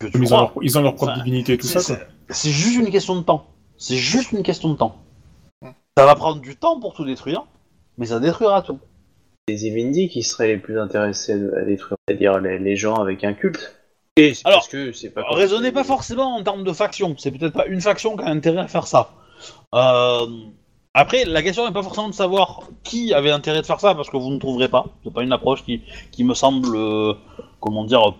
Que 0.00 0.08
tu 0.08 0.18
Mais 0.18 0.26
ils, 0.26 0.34
ont 0.34 0.36
crois. 0.38 0.52
leur, 0.56 0.64
ils 0.64 0.78
ont 0.78 0.82
leur 0.82 0.94
propre 0.96 1.12
Enfin, 1.12 1.22
divinité 1.22 1.52
et 1.52 1.58
tout 1.58 1.68
ça, 1.68 1.78
C'est- 1.78 1.94
quoi. 1.94 2.04
c'est 2.28 2.34
c'est 2.34 2.50
juste 2.50 2.76
une 2.76 2.90
question 2.90 3.14
de 3.16 3.22
temps 3.22 3.46
c'est 3.76 3.96
juste 3.96 4.32
une 4.32 4.42
question 4.42 4.68
de 4.70 4.76
temps 4.76 5.00
ça 5.96 6.04
va 6.04 6.14
prendre 6.16 6.40
du 6.40 6.56
temps 6.56 6.80
pour 6.80 6.92
tout 6.94 7.04
détruire 7.04 7.44
mais 7.98 8.06
ça 8.06 8.18
détruira 8.18 8.62
tout 8.62 8.80
les 9.48 9.64
Evindi 9.66 10.08
qui 10.08 10.24
seraient 10.24 10.48
les 10.48 10.56
plus 10.58 10.78
intéressés 10.78 11.32
à 11.56 11.64
détruire, 11.64 11.96
c'est-à-dire 12.06 12.38
les, 12.40 12.58
les 12.58 12.76
gens 12.76 12.96
avec 12.96 13.22
un 13.24 13.32
culte. 13.32 13.76
Et 14.16 14.34
c'est 14.34 14.44
Alors, 14.46 14.58
parce 14.58 14.68
que 14.68 14.92
c'est 14.92 15.08
pas. 15.10 15.22
Raisonnez 15.30 15.72
pas 15.72 15.84
forcément 15.84 16.36
en 16.36 16.42
termes 16.42 16.64
de 16.64 16.72
faction. 16.74 17.14
C'est 17.16 17.30
peut-être 17.30 17.54
pas 17.54 17.64
une 17.66 17.80
faction 17.80 18.14
qui 18.16 18.24
a 18.24 18.28
intérêt 18.28 18.58
à 18.60 18.68
faire 18.68 18.86
ça. 18.86 19.10
Euh, 19.74 20.26
Après, 20.94 21.24
la 21.24 21.42
question 21.42 21.66
n'est 21.66 21.72
pas 21.72 21.82
forcément 21.82 22.08
de 22.08 22.14
savoir 22.14 22.62
qui 22.82 23.14
avait 23.14 23.30
intérêt 23.30 23.60
de 23.60 23.66
faire 23.66 23.80
ça, 23.80 23.94
parce 23.94 24.10
que 24.10 24.16
vous 24.16 24.30
ne 24.30 24.38
trouverez 24.38 24.68
pas. 24.68 24.86
C'est 25.04 25.12
pas 25.12 25.22
une 25.22 25.32
approche 25.32 25.64
qui, 25.64 25.82
qui 26.10 26.24
me 26.24 26.34
semble, 26.34 26.74
euh, 26.74 27.14
comment 27.60 27.84
dire, 27.84 28.14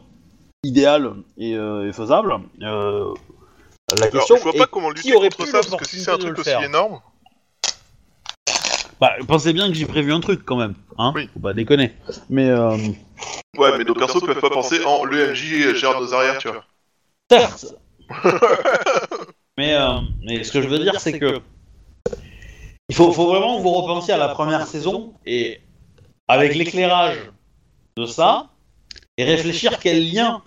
idéale 0.62 1.14
et, 1.36 1.54
euh, 1.54 1.88
et 1.88 1.92
faisable. 1.92 2.34
Euh, 2.62 3.14
la 3.98 4.06
Alors, 4.06 4.10
question 4.10 4.36
je 4.36 4.42
vois 4.42 4.52
est 4.54 4.58
pas 4.58 4.66
comment 4.66 4.90
lutter 4.90 5.02
qui 5.02 5.14
aurait 5.14 5.30
contre 5.30 5.48
ça, 5.48 5.60
parce 5.60 5.76
que 5.76 5.88
si 5.88 6.00
c'est 6.00 6.10
un 6.10 6.18
truc 6.18 6.38
aussi 6.38 6.50
faire 6.50 6.62
énorme... 6.62 7.00
bah, 9.00 9.12
pensez 9.26 9.52
bien 9.52 9.68
que 9.68 9.74
j'ai 9.74 9.86
prévu 9.86 10.12
un 10.12 10.20
truc 10.20 10.44
quand 10.44 10.56
même, 10.56 10.74
hein 10.98 11.12
Oui. 11.14 11.28
Faut 11.32 11.40
pas 11.40 11.54
déconner. 11.54 11.92
Mais 12.28 12.50
euh, 12.50 12.76
Ouais, 13.56 13.76
mais 13.76 13.84
nos 13.84 13.94
persos 13.94 14.20
peuvent 14.24 14.40
pas 14.40 14.50
penser 14.50 14.84
en 14.84 15.04
le 15.04 15.32
MJ 15.32 15.74
gère 15.74 15.98
nos 15.98 16.14
arrières, 16.14 16.38
tu 16.38 16.48
vois. 16.48 16.64
certes. 17.30 17.74
mais, 19.58 19.74
euh, 19.74 19.98
mais 20.22 20.44
ce 20.44 20.52
que 20.52 20.62
je 20.62 20.68
veux 20.68 20.78
dire, 20.78 21.00
c'est 21.00 21.18
que 21.18 21.40
il 22.88 22.94
faut, 22.94 23.12
faut 23.12 23.26
vraiment 23.26 23.58
que 23.58 23.62
vous 23.62 23.72
repensiez 23.72 24.14
à 24.14 24.16
la 24.18 24.28
première 24.28 24.66
saison 24.66 25.12
et 25.26 25.60
avec 26.26 26.54
l'éclairage 26.54 27.18
de 27.96 28.06
ça 28.06 28.50
et 29.16 29.24
réfléchir 29.24 29.78
quel 29.78 30.10
lien 30.12 30.42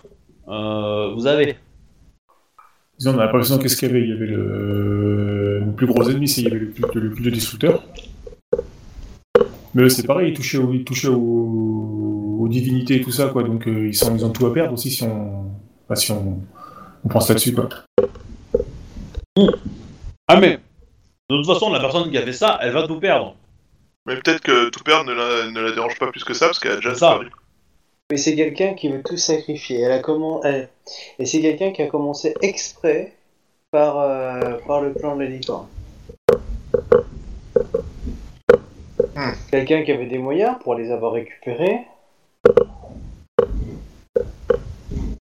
euh, 0.48 1.12
vous 1.14 1.26
avez. 1.26 1.56
Disons, 2.98 3.14
on 3.14 3.18
a 3.18 3.26
l'impression 3.26 3.58
qu'est-ce 3.58 3.76
qu'il 3.76 3.88
y 3.88 3.90
avait? 3.90 4.02
Il 4.02 4.08
y 4.10 4.12
avait 4.12 4.26
le, 4.26 5.60
le 5.60 5.72
plus 5.72 5.86
gros 5.86 6.08
ennemi, 6.08 6.28
c'est 6.28 6.42
il 6.42 6.44
y 6.44 6.50
avait 6.50 6.58
le 6.58 6.66
culte, 6.66 6.94
le 6.94 7.10
culte 7.10 7.34
destructeur. 7.34 7.82
Mais 9.74 9.88
c'est 9.88 10.06
pareil, 10.06 10.32
ils 10.32 10.36
touchaient, 10.36 10.58
au- 10.58 10.72
ils 10.72 10.84
touchaient 10.84 11.08
aux, 11.08 12.38
aux 12.40 12.48
divinités 12.48 12.96
et 12.96 13.00
tout 13.00 13.10
ça, 13.12 13.28
quoi. 13.28 13.42
Donc 13.42 13.66
euh, 13.66 13.88
ils, 13.88 13.94
sont, 13.94 14.14
ils 14.14 14.24
ont 14.24 14.30
tout 14.30 14.46
à 14.46 14.52
perdre 14.52 14.74
aussi 14.74 14.90
si 14.90 15.02
on, 15.02 15.50
enfin, 15.84 15.94
si 15.94 16.12
on, 16.12 16.40
on 17.04 17.08
pense 17.08 17.28
là-dessus, 17.28 17.54
quoi. 17.54 17.68
Ah 20.28 20.38
mais 20.38 20.58
de 21.32 21.42
toute 21.42 21.52
façon, 21.52 21.70
la 21.72 21.80
personne 21.80 22.10
qui 22.10 22.18
a 22.18 22.22
fait 22.22 22.32
ça, 22.32 22.58
elle 22.62 22.72
va 22.72 22.86
tout 22.86 23.00
perdre. 23.00 23.34
Mais 24.06 24.16
peut-être 24.16 24.40
que 24.40 24.68
tout 24.70 24.82
perdre 24.82 25.04
ne 25.04 25.12
la, 25.12 25.50
ne 25.50 25.60
la 25.60 25.72
dérange 25.72 25.98
pas 25.98 26.08
plus 26.08 26.24
que 26.24 26.34
ça, 26.34 26.46
parce 26.46 26.58
qu'elle 26.58 26.72
a 26.72 26.76
déjà 26.76 26.94
ça. 26.94 27.10
perdu. 27.10 27.30
Mais 28.10 28.16
c'est 28.18 28.34
quelqu'un 28.34 28.74
qui 28.74 28.88
veut 28.88 29.02
tout 29.02 29.16
sacrifier. 29.16 29.80
Elle 29.80 29.92
a 29.92 30.00
comment 30.00 30.42
elle... 30.42 30.68
Et 31.18 31.24
c'est 31.24 31.40
quelqu'un 31.40 31.70
qui 31.70 31.82
a 31.82 31.86
commencé 31.86 32.34
exprès 32.42 33.14
par, 33.70 34.00
euh, 34.00 34.58
par 34.66 34.82
le 34.82 34.92
plan 34.92 35.16
de 35.16 35.22
la 35.22 35.28
licorne. 35.30 35.66
Hmm. 39.14 39.32
Quelqu'un 39.50 39.82
qui 39.82 39.92
avait 39.92 40.06
des 40.06 40.18
moyens 40.18 40.56
pour 40.62 40.74
les 40.74 40.90
avoir 40.90 41.12
récupérés. 41.12 41.80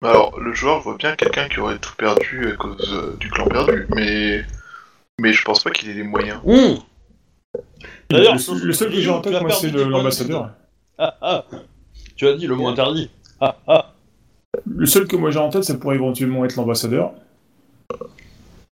Alors, 0.03 0.41
le 0.41 0.53
joueur 0.55 0.81
voit 0.81 0.97
bien 0.97 1.15
quelqu'un 1.15 1.49
qui 1.49 1.61
aurait 1.61 1.78
tout 1.78 1.95
perdu 1.97 2.53
à 2.53 2.57
cause 2.57 2.93
euh, 2.93 3.16
du 3.20 3.31
clan 3.31 3.47
perdu, 3.47 3.87
mais... 3.95 4.43
Mais 5.21 5.33
je 5.33 5.43
pense 5.45 5.63
pas 5.63 5.71
qu'il 5.71 5.89
ait 5.91 5.95
les 5.95 6.03
moyens. 6.03 6.41
Mmh. 6.45 6.75
D'ailleurs, 8.11 8.35
le, 8.35 8.65
le 8.67 8.73
seul 8.73 8.91
que 8.91 9.01
j'ai 9.01 9.11
en 9.11 9.21
tête, 9.21 9.41
moi, 9.41 9.51
c'est 9.53 9.71
l'ambassadeur. 9.71 10.51
Ah, 10.99 11.17
ah. 11.23 11.45
Tu 12.17 12.27
as 12.27 12.35
dit 12.35 12.47
le 12.47 12.55
mot 12.55 12.69
interdit. 12.69 13.11
Ah, 13.41 13.57
ah. 13.67 13.95
Le 14.67 14.87
seul 14.87 15.07
que 15.07 15.17
moi 15.17 15.31
j'ai 15.31 15.39
en 15.39 15.49
tête, 15.49 15.65
ça 15.65 15.75
pourrait 15.75 15.95
éventuellement 15.97 16.45
être 16.45 16.57
l'ambassadeur. 16.57 17.13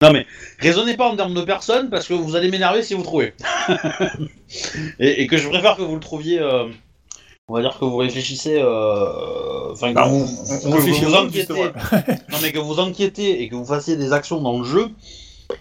Non 0.02 0.12
mais, 0.12 0.26
raisonnez 0.60 0.98
pas 0.98 1.08
en 1.08 1.16
termes 1.16 1.34
de 1.34 1.42
personnes 1.44 1.90
parce 1.90 2.08
que 2.08 2.14
vous 2.14 2.36
allez 2.36 2.50
m'énerver 2.50 2.82
si 2.84 2.94
vous 2.96 3.04
trouvez. 3.04 3.34
et, 5.00 5.22
et 5.22 5.28
que 5.28 5.38
je 5.38 5.48
préfère 5.48 5.76
que 5.78 5.82
vous 5.84 5.94
le 5.96 6.00
trouviez. 6.02 6.40
euh, 6.40 6.68
on 7.48 7.54
va 7.56 7.62
dire 7.62 7.78
que 7.80 7.86
vous 7.86 7.98
réfléchissez. 7.98 8.60
euh, 8.60 9.72
Enfin, 9.72 9.90
que 9.90 9.96
Bah, 9.96 10.06
vous, 10.08 10.26
on- 10.50 10.68
on 10.68 10.72
que 10.72 10.78
vous 10.82 11.32
justement. 11.34 11.64
non 12.30 12.38
mais 12.42 12.52
que 12.52 12.60
vous 12.60 12.80
inquiétez 12.80 13.42
et 13.42 13.50
que 13.50 13.56
vous 13.56 13.66
fassiez 13.66 13.96
des 13.96 14.12
actions 14.14 14.42
dans 14.42 14.60
le 14.60 14.66
jeu 14.66 14.90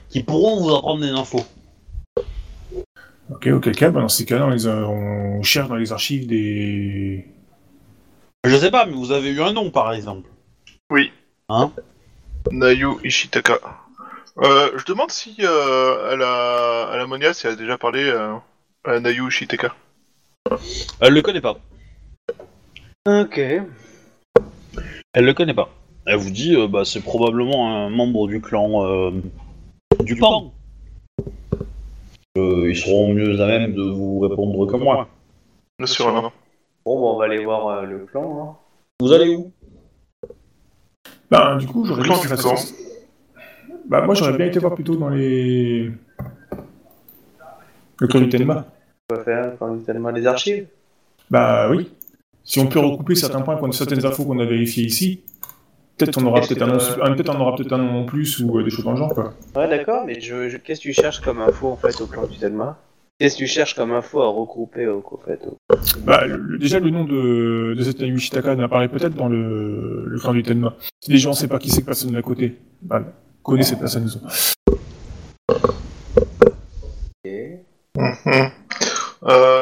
qui 0.08 0.22
pourront 0.22 0.60
vous 0.60 0.74
apprendre 0.74 1.00
des 1.02 1.10
infos. 1.10 1.44
Ok, 3.30 3.46
auquel 3.46 3.76
cas, 3.76 3.90
bah, 3.90 4.00
dans 4.00 4.08
ces 4.08 4.24
cas-là, 4.24 4.46
on, 4.46 4.50
les 4.50 4.66
a- 4.66 4.74
on 4.88 5.42
cherche 5.42 5.68
dans 5.68 5.76
les 5.76 5.92
archives 5.92 6.26
des. 6.26 7.26
Je 8.44 8.56
sais 8.56 8.70
pas, 8.70 8.86
mais 8.86 8.92
vous 8.92 9.12
avez 9.12 9.30
eu 9.30 9.40
un 9.42 9.52
nom 9.52 9.70
par 9.70 9.92
exemple. 9.92 10.28
Oui. 10.90 11.12
Hein? 11.48 11.70
Nayu 12.50 12.88
Ishitaka. 13.04 13.58
Euh, 14.38 14.70
je 14.76 14.84
demande 14.86 15.10
si 15.10 15.36
euh, 15.40 16.12
à 16.12 16.16
la 16.16 16.88
à 16.92 16.96
la 16.96 17.06
Monia 17.06 17.34
si 17.34 17.46
elle 17.46 17.52
a 17.52 17.56
déjà 17.56 17.76
parlé 17.78 18.02
euh, 18.04 18.34
à 18.84 18.98
Nayu 18.98 19.28
Ishitaka. 19.28 19.74
Elle 21.00 21.12
le 21.14 21.22
connaît 21.22 21.40
pas. 21.42 21.58
Ok. 23.06 23.38
Elle 23.38 25.24
le 25.24 25.34
connaît 25.34 25.54
pas. 25.54 25.68
Elle 26.06 26.16
vous 26.16 26.30
dit, 26.30 26.56
euh, 26.56 26.66
bah, 26.66 26.84
c'est 26.84 27.00
probablement 27.02 27.84
un 27.86 27.90
membre 27.90 28.26
du 28.26 28.40
clan 28.40 28.84
euh, 28.86 29.10
du 30.05 30.16
Pan. 30.16 30.52
Euh, 32.39 32.70
ils 32.70 32.77
seront 32.77 33.12
mieux 33.12 33.40
à 33.40 33.47
même 33.47 33.74
de 33.74 33.82
vous 33.82 34.20
répondre 34.20 34.66
que 34.66 34.77
moi. 34.77 35.09
Bien 35.78 35.86
sûr, 35.86 36.12
non. 36.12 36.31
Bon, 36.85 37.01
bah, 37.01 37.06
on 37.14 37.18
va 37.18 37.24
aller 37.24 37.44
voir 37.44 37.66
euh, 37.68 37.82
le 37.82 37.98
clan. 38.06 38.40
hein. 38.43 38.56
Vous 39.01 39.12
allez 39.12 39.35
où? 39.35 39.51
Ben, 41.31 41.56
du 41.56 41.66
coup, 41.66 41.85
j'aurais 41.85 42.02
Clan 42.02 42.14
bien 42.14 42.22
du 42.22 42.28
fait 42.28 42.36
camp. 42.43 42.56
ça. 42.56 42.74
Bah, 43.89 44.02
moi, 44.02 44.14
j'aurais 44.14 44.36
bien 44.36 44.47
été 44.47 44.59
voir 44.59 44.74
plutôt 44.74 44.97
dans 44.97 45.09
les. 45.09 45.90
Le 47.98 48.06
clan 48.06 48.20
du 48.20 48.28
Tenma. 48.28 48.66
On 49.10 49.16
va 49.16 49.24
faire 49.24 49.52
quand 49.59 49.68
même 49.68 49.82
tellement 49.82 50.10
les 50.10 50.27
archives? 50.27 50.66
Bah 51.31 51.68
oui. 51.70 51.90
Si 52.44 52.59
on 52.60 52.66
peut 52.66 52.78
recouper 52.81 53.14
certains 53.14 53.43
points, 53.43 53.56
qu'on- 53.56 53.70
certaines 53.72 54.05
infos 54.06 54.24
qu'on 54.24 54.39
a 54.39 54.44
vérifiées 54.44 54.85
ici, 54.85 55.22
peut-être 56.05 56.18
on 56.22 56.27
aura 56.27 56.40
peut-être 56.40 56.62
un, 56.62 56.66
nom- 56.66 56.78
un- 57.02 57.12
peut-être 57.14 57.35
on 57.36 57.40
aura 57.40 57.56
peut-être 57.56 57.72
un 57.72 57.78
nom 57.78 58.01
en 58.01 58.05
plus 58.05 58.40
ou 58.40 58.59
euh, 58.59 58.64
des 58.64 58.70
choses 58.70 58.85
dans 58.85 58.93
le 58.93 58.97
genre, 58.98 59.14
quoi. 59.14 59.35
Ouais, 59.56 59.68
d'accord, 59.68 60.05
mais 60.06 60.20
je, 60.20 60.48
je- 60.48 60.56
qu'est-ce 60.56 60.81
que 60.81 60.85
tu 60.89 60.93
cherches 60.93 61.20
comme 61.20 61.40
info 61.40 61.68
en 61.68 61.77
fait 61.77 62.01
au 62.01 62.06
clan 62.06 62.27
du 62.27 62.36
Telma 62.39 62.78
Qu'est-ce 63.18 63.35
que 63.35 63.40
tu 63.40 63.47
cherches 63.47 63.74
comme 63.74 63.93
info 63.93 64.22
à 64.22 64.28
regrouper 64.28 64.86
au, 64.89 65.05
au 65.10 65.20
fait 65.27 65.39
au- 65.47 65.59
Bah, 66.05 66.24
le- 66.27 66.56
déjà, 66.56 66.81
le 66.81 66.89
nom 66.90 67.05
de, 67.05 67.74
de 67.77 67.82
cette 67.82 68.01
Nayu 68.01 68.16
Ishitaka 68.16 68.55
n'apparaît 68.56 68.89
peut-être 68.89 69.14
dans 69.14 69.28
le, 69.28 70.05
le 70.06 70.18
clan 70.18 70.32
du 70.32 70.43
Tenma. 70.43 70.74
Si 71.01 71.10
les 71.12 71.18
gens 71.18 71.31
ne 71.31 71.35
savent 71.35 71.51
pas 71.51 71.59
qui 71.59 71.68
c'est 71.70 71.82
que 71.82 71.86
personne 71.86 72.12
d'à 72.12 72.22
côté, 72.22 72.56
bah, 72.81 73.02
connaît 73.43 73.62
cette 73.62 73.78
personne. 73.78 74.05
disons. 74.05 74.20
Ok. 77.24 77.31
Mhm. 77.97 78.51
Euh... 79.24 79.59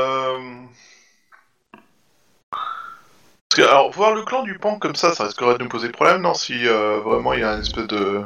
que, 3.59 3.69
alors, 3.69 3.91
voir 3.91 4.15
le 4.15 4.23
clan 4.23 4.43
du 4.43 4.59
Pan 4.59 4.79
comme 4.79 4.95
ça, 4.95 5.15
ça 5.15 5.25
risquerait 5.25 5.59
de 5.59 5.63
nous 5.65 5.69
poser 5.69 5.89
problème, 5.89 6.23
non 6.23 6.35
Si 6.35 6.67
euh, 6.67 7.01
vraiment 7.01 7.33
il 7.33 7.41
y 7.41 7.43
a 7.43 7.53
un 7.53 7.61
espèce 7.61 7.87
de 7.87 8.23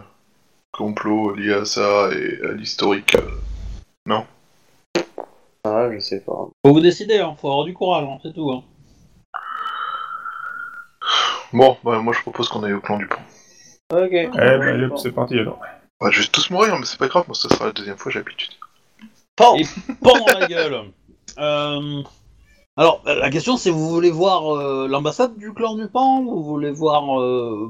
complot 0.72 1.34
lié 1.34 1.54
à 1.54 1.64
ça 1.64 2.10
et 2.12 2.40
à 2.46 2.52
l'historique. 2.52 3.16
euh. 3.16 4.20
Ah, 5.64 5.88
je 5.92 6.00
sais 6.00 6.20
pas. 6.20 6.48
Faut 6.66 6.72
vous 6.72 6.80
décider, 6.80 7.18
hein. 7.18 7.36
faut 7.40 7.48
avoir 7.48 7.64
du 7.64 7.72
courage, 7.72 8.04
hein, 8.04 8.18
c'est 8.22 8.34
tout. 8.34 8.50
Hein. 8.50 8.64
Bon, 11.52 11.76
bah, 11.84 11.98
moi 11.98 12.12
je 12.12 12.20
propose 12.20 12.48
qu'on 12.48 12.64
aille 12.64 12.72
au 12.72 12.80
clan 12.80 12.98
du 12.98 13.06
Pan. 13.06 13.20
Ok. 13.92 14.10
Eh 14.12 14.28
bah, 14.28 14.86
hop, 14.86 14.98
c'est 14.98 15.12
parti 15.12 15.38
alors. 15.38 15.60
Ouais, 16.00 16.10
je 16.10 16.22
vais 16.22 16.28
tous 16.28 16.50
mourir, 16.50 16.76
mais 16.78 16.84
c'est 16.84 16.98
pas 16.98 17.06
grave, 17.06 17.24
moi 17.28 17.36
ça 17.36 17.48
sera 17.48 17.66
la 17.66 17.72
deuxième 17.72 17.96
fois, 17.96 18.10
j'ai 18.10 18.18
l'habitude. 18.18 18.50
Et 19.56 19.64
pan 20.02 20.18
dans 20.18 20.38
la 20.38 20.46
gueule. 20.48 20.92
Euh, 21.38 22.02
Alors, 22.78 23.02
la 23.04 23.28
question 23.28 23.56
c'est 23.58 23.70
vous 23.70 23.90
voulez 23.90 24.10
voir 24.10 24.56
euh, 24.56 24.88
l'ambassade 24.88 25.36
du 25.36 25.52
clan 25.52 25.74
du 25.74 25.88
Pan 25.88 26.22
Vous 26.22 26.42
voulez 26.42 26.70
voir 26.70 27.20
euh, 27.20 27.68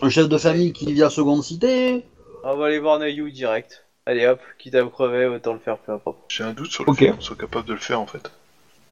un 0.00 0.08
chef 0.08 0.28
de 0.28 0.38
famille 0.38 0.72
qui 0.72 0.90
vit 0.92 1.02
à 1.02 1.10
Seconde 1.10 1.42
Cité? 1.42 2.04
On 2.44 2.56
va 2.56 2.66
aller 2.66 2.78
voir 2.78 2.98
Nayu 2.98 3.30
direct. 3.30 3.84
Allez 4.06 4.26
hop, 4.26 4.40
quitte 4.58 4.74
à 4.74 4.82
me 4.84 4.88
crever, 4.88 5.26
autant 5.26 5.52
le 5.52 5.58
faire 5.58 5.76
peu 5.76 5.92
à 5.92 5.98
propos. 5.98 6.20
J'ai 6.28 6.44
un 6.44 6.54
doute 6.54 6.70
sur 6.70 6.84
le 6.84 6.90
Ok. 6.92 6.98
fait 6.98 7.10
qu'on 7.10 7.20
soit 7.20 7.36
capable 7.36 7.66
de 7.68 7.74
le 7.74 7.78
faire 7.78 8.00
en 8.00 8.06
fait. 8.06 8.30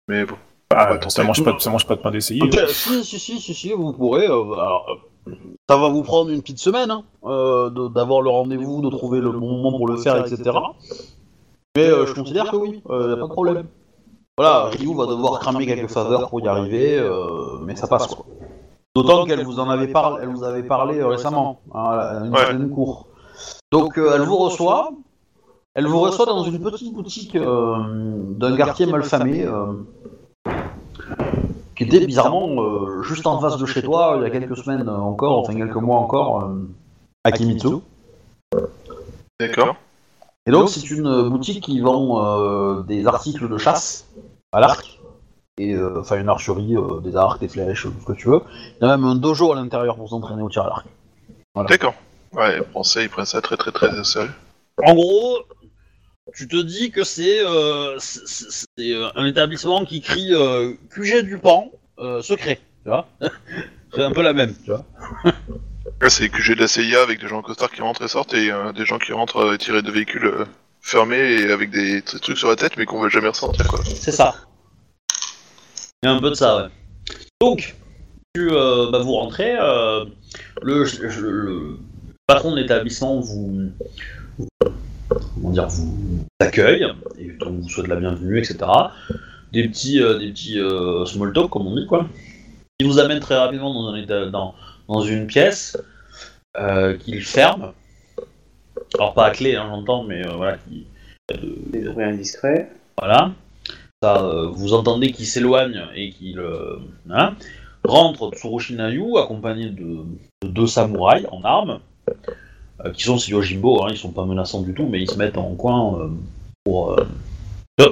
Mais 0.09 0.27
bon. 0.27 0.35
Bah, 0.71 0.93
Ouais, 0.93 0.99
ça, 1.09 1.25
mange 1.25 1.43
pas, 1.43 1.53
de- 1.53 1.59
ça 1.59 1.71
mange 1.71 1.87
pas 1.87 1.97
de 1.97 2.03
pain 2.03 2.11
d'essayer. 2.11 2.43
Ok, 2.43 2.59
si, 2.69 3.03
si, 3.03 3.19
si, 3.19 3.41
si, 3.41 3.55
si, 3.55 3.73
vous 3.73 3.95
pourrez. 3.95 4.27
euh, 4.27 4.53
alors, 4.53 5.01
euh, 5.27 5.33
ça 5.71 5.79
va 5.79 5.89
vous 5.89 6.03
prendre 6.03 6.31
une 6.31 6.43
petite 6.43 6.59
semaine 6.59 6.91
hein, 6.91 7.05
euh, 7.25 7.71
de- 7.71 7.89
d'avoir 7.89 8.21
le 8.21 8.29
rendez-vous, 8.29 8.83
de 8.83 8.91
trouver 8.91 9.21
le 9.21 9.31
bon 9.31 9.63
moment 9.63 9.79
pour 9.79 9.89
le 9.89 9.97
faire, 9.97 10.19
etc. 10.27 10.51
Mais 11.77 11.85
euh, 11.87 12.05
je 12.05 12.13
considère 12.13 12.51
que 12.51 12.57
oui, 12.57 12.83
il 12.91 12.97
n'y 13.07 13.13
a 13.13 13.17
pas 13.17 13.23
de 13.23 13.33
problème. 13.33 13.67
Voilà, 14.39 14.65
Ryu 14.67 14.95
va 14.95 15.07
devoir 15.07 15.41
cramer 15.41 15.65
quelques 15.67 15.91
faveurs 15.91 16.29
pour 16.29 16.41
y 16.43 16.49
arriver, 16.49 16.99
euh, 16.99 17.59
mais 17.65 17.75
ça 17.75 17.87
passe 17.87 18.07
quoi. 18.07 18.27
D'autant 18.95 19.25
qu'elle 19.25 19.43
vous 19.45 19.59
en 19.61 19.71
avait 19.71 19.89
parlé, 19.89 20.19
elle 20.23 20.29
vous 20.29 20.45
avait 20.45 20.63
parlé 20.63 20.99
euh, 20.99 21.07
récemment, 21.09 21.61
hein, 21.75 21.85
à 21.85 22.21
une 22.25 22.33
Ouais. 22.33 22.39
certaine 22.41 22.71
cour. 22.71 23.07
Donc 23.73 23.97
euh, 23.99 24.13
elle 24.15 24.23
vous 24.23 24.37
reçoit, 24.37 24.91
elle 25.75 25.87
vous 25.87 26.01
reçoit 26.01 26.27
dans 26.27 26.43
une 26.45 26.61
petite 26.61 26.93
boutique 26.93 27.35
euh, 27.35 27.77
d'un 28.37 28.55
quartier 28.57 28.85
malfamé, 28.85 29.45
euh, 29.47 29.73
qui 31.75 31.85
était 31.85 32.05
bizarrement 32.07 32.63
euh, 32.63 33.03
juste 33.03 33.27
en 33.27 33.41
face 33.41 33.57
de 33.57 33.65
chez 33.65 33.83
toi 33.83 34.17
il 34.19 34.23
y 34.23 34.27
a 34.27 34.31
quelques 34.31 34.57
semaines 34.59 34.89
encore, 34.89 35.39
enfin 35.39 35.55
quelques 35.55 35.77
mois 35.77 35.97
encore, 35.99 36.43
euh, 36.43 36.69
à 37.25 37.33
Kimitsu. 37.33 37.77
D'accord. 39.41 39.77
Et 40.47 40.51
donc 40.53 40.69
c'est 40.69 40.89
une 40.91 41.29
boutique 41.29 41.65
qui 41.65 41.81
vend 41.81 42.25
euh, 42.25 42.83
des 42.83 43.07
articles 43.07 43.49
de 43.49 43.59
chasse 43.59 44.07
à 44.57 44.61
l'arc, 44.61 44.99
et 45.59 45.75
euh, 45.75 46.01
enfin 46.01 46.19
une 46.19 46.29
archerie, 46.29 46.77
euh, 46.77 47.01
des 47.01 47.15
arcs, 47.17 47.41
des 47.41 47.49
flèches, 47.49 47.83
tout 47.83 47.93
ce 48.01 48.07
que 48.07 48.13
tu 48.13 48.29
veux. 48.29 48.41
Il 48.81 48.87
y 48.87 48.89
a 48.89 48.97
même 48.97 49.07
un 49.07 49.15
dojo 49.15 49.53
à 49.53 49.57
l'intérieur 49.57 49.97
pour 49.97 50.09
s'entraîner 50.09 50.43
au 50.43 50.49
tir 50.49 50.63
à 50.63 50.69
l'arc. 50.69 50.87
Voilà. 51.55 51.69
D'accord. 51.69 51.95
Ouais, 52.33 52.59
les 52.59 52.65
Français 52.65 53.05
ils 53.05 53.09
prennent 53.11 53.25
ça 53.27 53.41
très 53.41 53.57
très 53.57 53.71
très 53.71 54.05
sérieux. 54.05 54.31
En 54.85 54.95
gros, 54.95 55.39
tu 56.35 56.49
te 56.49 56.57
dis 56.57 56.91
que 56.91 57.05
c'est 57.05 57.41
euh, 57.45 57.99
euh, 58.81 59.11
un 59.15 59.27
établissement 59.27 59.85
qui 59.85 60.01
crie 60.01 60.35
euh, 60.35 60.73
QG 60.91 61.23
du 61.23 61.39
pan 61.39 61.71
euh, 61.99 62.21
secret, 62.23 62.61
tu 62.83 62.91
vois 62.91 63.07
C'est 63.95 64.03
un 64.03 64.13
peu 64.13 64.23
la 64.23 64.33
même, 64.33 64.55
tu 64.65 64.71
vois 64.71 64.85
c'est 66.09 66.29
que 66.29 66.41
j'ai 66.41 66.55
de 66.55 66.61
la 66.61 66.69
CIA 66.69 67.03
avec 67.03 67.21
des 67.21 67.29
gens 67.29 67.39
en 67.39 67.43
costard 67.43 67.71
qui 67.71 67.81
rentrent 67.81 68.03
et 68.03 68.09
sortent 68.09 68.35
et 68.35 68.51
euh, 68.51 68.73
des 68.73 68.85
gens 68.85 68.99
qui 68.99 69.13
rentrent 69.13 69.39
euh, 69.39 69.57
tirés 69.57 69.83
de 69.83 69.91
véhicules 69.91 70.33
fermés 70.87 71.19
et 71.43 71.51
avec 71.51 71.71
des 71.71 72.01
trucs 72.03 72.39
sur 72.39 72.49
la 72.49 72.57
tête 72.57 72.77
mais 72.77 72.85
qu'on 72.87 73.01
va 73.01 73.09
jamais 73.09 73.29
ressortir 73.29 73.67
quoi. 73.69 73.81
C'est 73.85 74.13
ça. 74.13 74.35
Il 76.03 76.07
y 76.09 76.13
a 76.13 76.13
un 76.15 76.21
peu 76.21 76.31
de 76.31 76.35
ça, 76.35 76.57
ouais. 76.65 76.69
Donc, 77.41 77.75
tu, 78.35 78.51
euh, 78.53 78.91
bah, 78.91 78.99
vous 79.01 79.13
rentrez, 79.15 79.57
euh, 79.59 80.05
le, 80.63 80.85
le- 80.85 81.31
le 81.31 81.79
patron 82.27 82.53
de 82.53 82.61
l'établissement 82.61 83.19
vous, 83.21 83.71
vous- 84.39 84.49
comment 85.35 85.51
dire, 85.51 85.67
vous 85.69 86.25
accueille, 86.41 86.87
et 87.19 87.31
donc 87.33 87.61
vous 87.63 87.69
souhaite 87.69 87.89
la 87.89 87.97
bienvenue, 87.97 88.39
etc. 88.39 88.59
Des 89.53 89.67
petits, 89.69 90.01
euh, 90.01 90.19
des 90.19 90.31
petits 90.31 90.59
euh, 90.61 91.05
small 91.07 91.33
talk, 91.33 91.51
comme 91.51 91.67
on 91.67 91.75
dit, 91.77 91.87
quoi. 91.87 92.07
Il 92.79 92.87
vous 92.87 92.99
amène 92.99 93.21
très 93.21 93.37
rapidement 93.37 93.73
dans, 93.73 93.89
un 93.89 93.97
état- 93.97 94.27
dans, 94.27 94.55
dans 94.89 95.01
une 95.01 95.27
pièce 95.27 95.77
euh, 96.59 96.97
qu'il 96.97 97.25
ferme. 97.25 97.73
Alors 98.95 99.15
pas 99.15 99.27
à 99.27 99.31
clé, 99.31 99.57
hein, 99.57 99.67
j'entends, 99.69 100.05
mais 100.05 100.27
euh, 100.27 100.33
voilà, 100.33 100.59
qui, 100.59 100.87
Des 101.73 101.81
bruits 101.81 102.05
indiscrets. 102.05 102.71
voilà. 102.99 103.33
Ça, 104.03 104.23
euh, 104.23 104.49
vous 104.49 104.75
entendez 104.75 105.11
qu'il 105.11 105.27
s'éloigne 105.27 105.83
et 105.95 106.11
qu'il 106.11 106.39
euh, 106.39 106.77
hein, 107.11 107.35
rentre 107.85 108.31
Tsurushi 108.31 108.75
Nayu 108.75 109.17
accompagné 109.19 109.71
de, 109.71 110.05
de 110.43 110.49
deux 110.49 110.67
samouraïs 110.67 111.27
en 111.33 111.43
armes, 111.45 111.81
euh, 112.85 112.93
qui 112.93 113.05
sont 113.05 113.19
ses 113.19 113.33
Yojimbo, 113.33 113.83
hein, 113.83 113.89
ils 113.91 113.97
sont 113.97 114.13
pas 114.13 114.25
menaçants 114.27 114.61
du 114.63 114.75
tout, 114.75 114.87
mais 114.87 115.01
ils 115.01 115.11
se 115.11 115.17
mettent 115.17 115.39
en 115.39 115.55
coin 115.55 116.11
pour. 116.65 116.97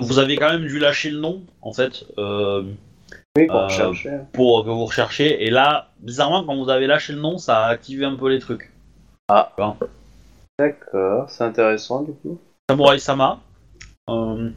Vous 0.01 0.19
avez 0.19 0.37
quand 0.37 0.51
même 0.51 0.67
dû 0.67 0.79
lâcher 0.79 1.11
le 1.11 1.21
nom, 1.21 1.43
en 1.61 1.73
fait, 1.73 2.07
Oui, 3.37 3.49
Euh, 3.51 4.23
pour 4.33 4.65
que 4.65 4.71
vous 4.71 4.85
recherchiez. 4.87 5.45
Et 5.45 5.51
là, 5.51 5.89
bizarrement, 6.01 6.45
quand 6.45 6.57
vous 6.57 6.71
avez 6.71 6.87
lâché 6.87 7.13
le 7.13 7.21
nom, 7.21 7.37
ça 7.37 7.65
a 7.65 7.69
activé 7.69 8.05
un 8.05 8.15
peu 8.15 8.29
les 8.29 8.39
trucs. 8.39 8.71
D'accord, 10.59 11.29
c'est 11.31 11.45
intéressant 11.45 12.03
du 12.03 12.13
coup. 12.13 12.39
Samurai 12.71 12.99
Sama. 12.99 13.41
Euh, 14.09 14.51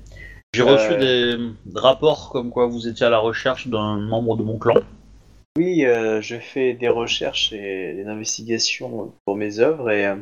J'ai 0.53 0.61
reçu 0.61 0.91
Euh. 0.93 1.37
des 1.37 1.79
rapports 1.79 2.29
comme 2.31 2.51
quoi 2.51 2.67
vous 2.67 2.87
étiez 2.87 3.05
à 3.05 3.09
la 3.09 3.17
recherche 3.19 3.67
d'un 3.67 3.97
membre 3.97 4.37
de 4.37 4.43
mon 4.43 4.57
clan. 4.57 4.75
Oui, 5.57 5.85
euh, 5.85 6.21
je 6.21 6.35
fais 6.35 6.73
des 6.73 6.87
recherches 6.87 7.51
et 7.51 7.93
des 7.93 8.05
investigations 8.05 9.11
pour 9.25 9.35
mes 9.35 9.59
œuvres 9.59 9.89
et 9.89 10.05
euh, 10.05 10.15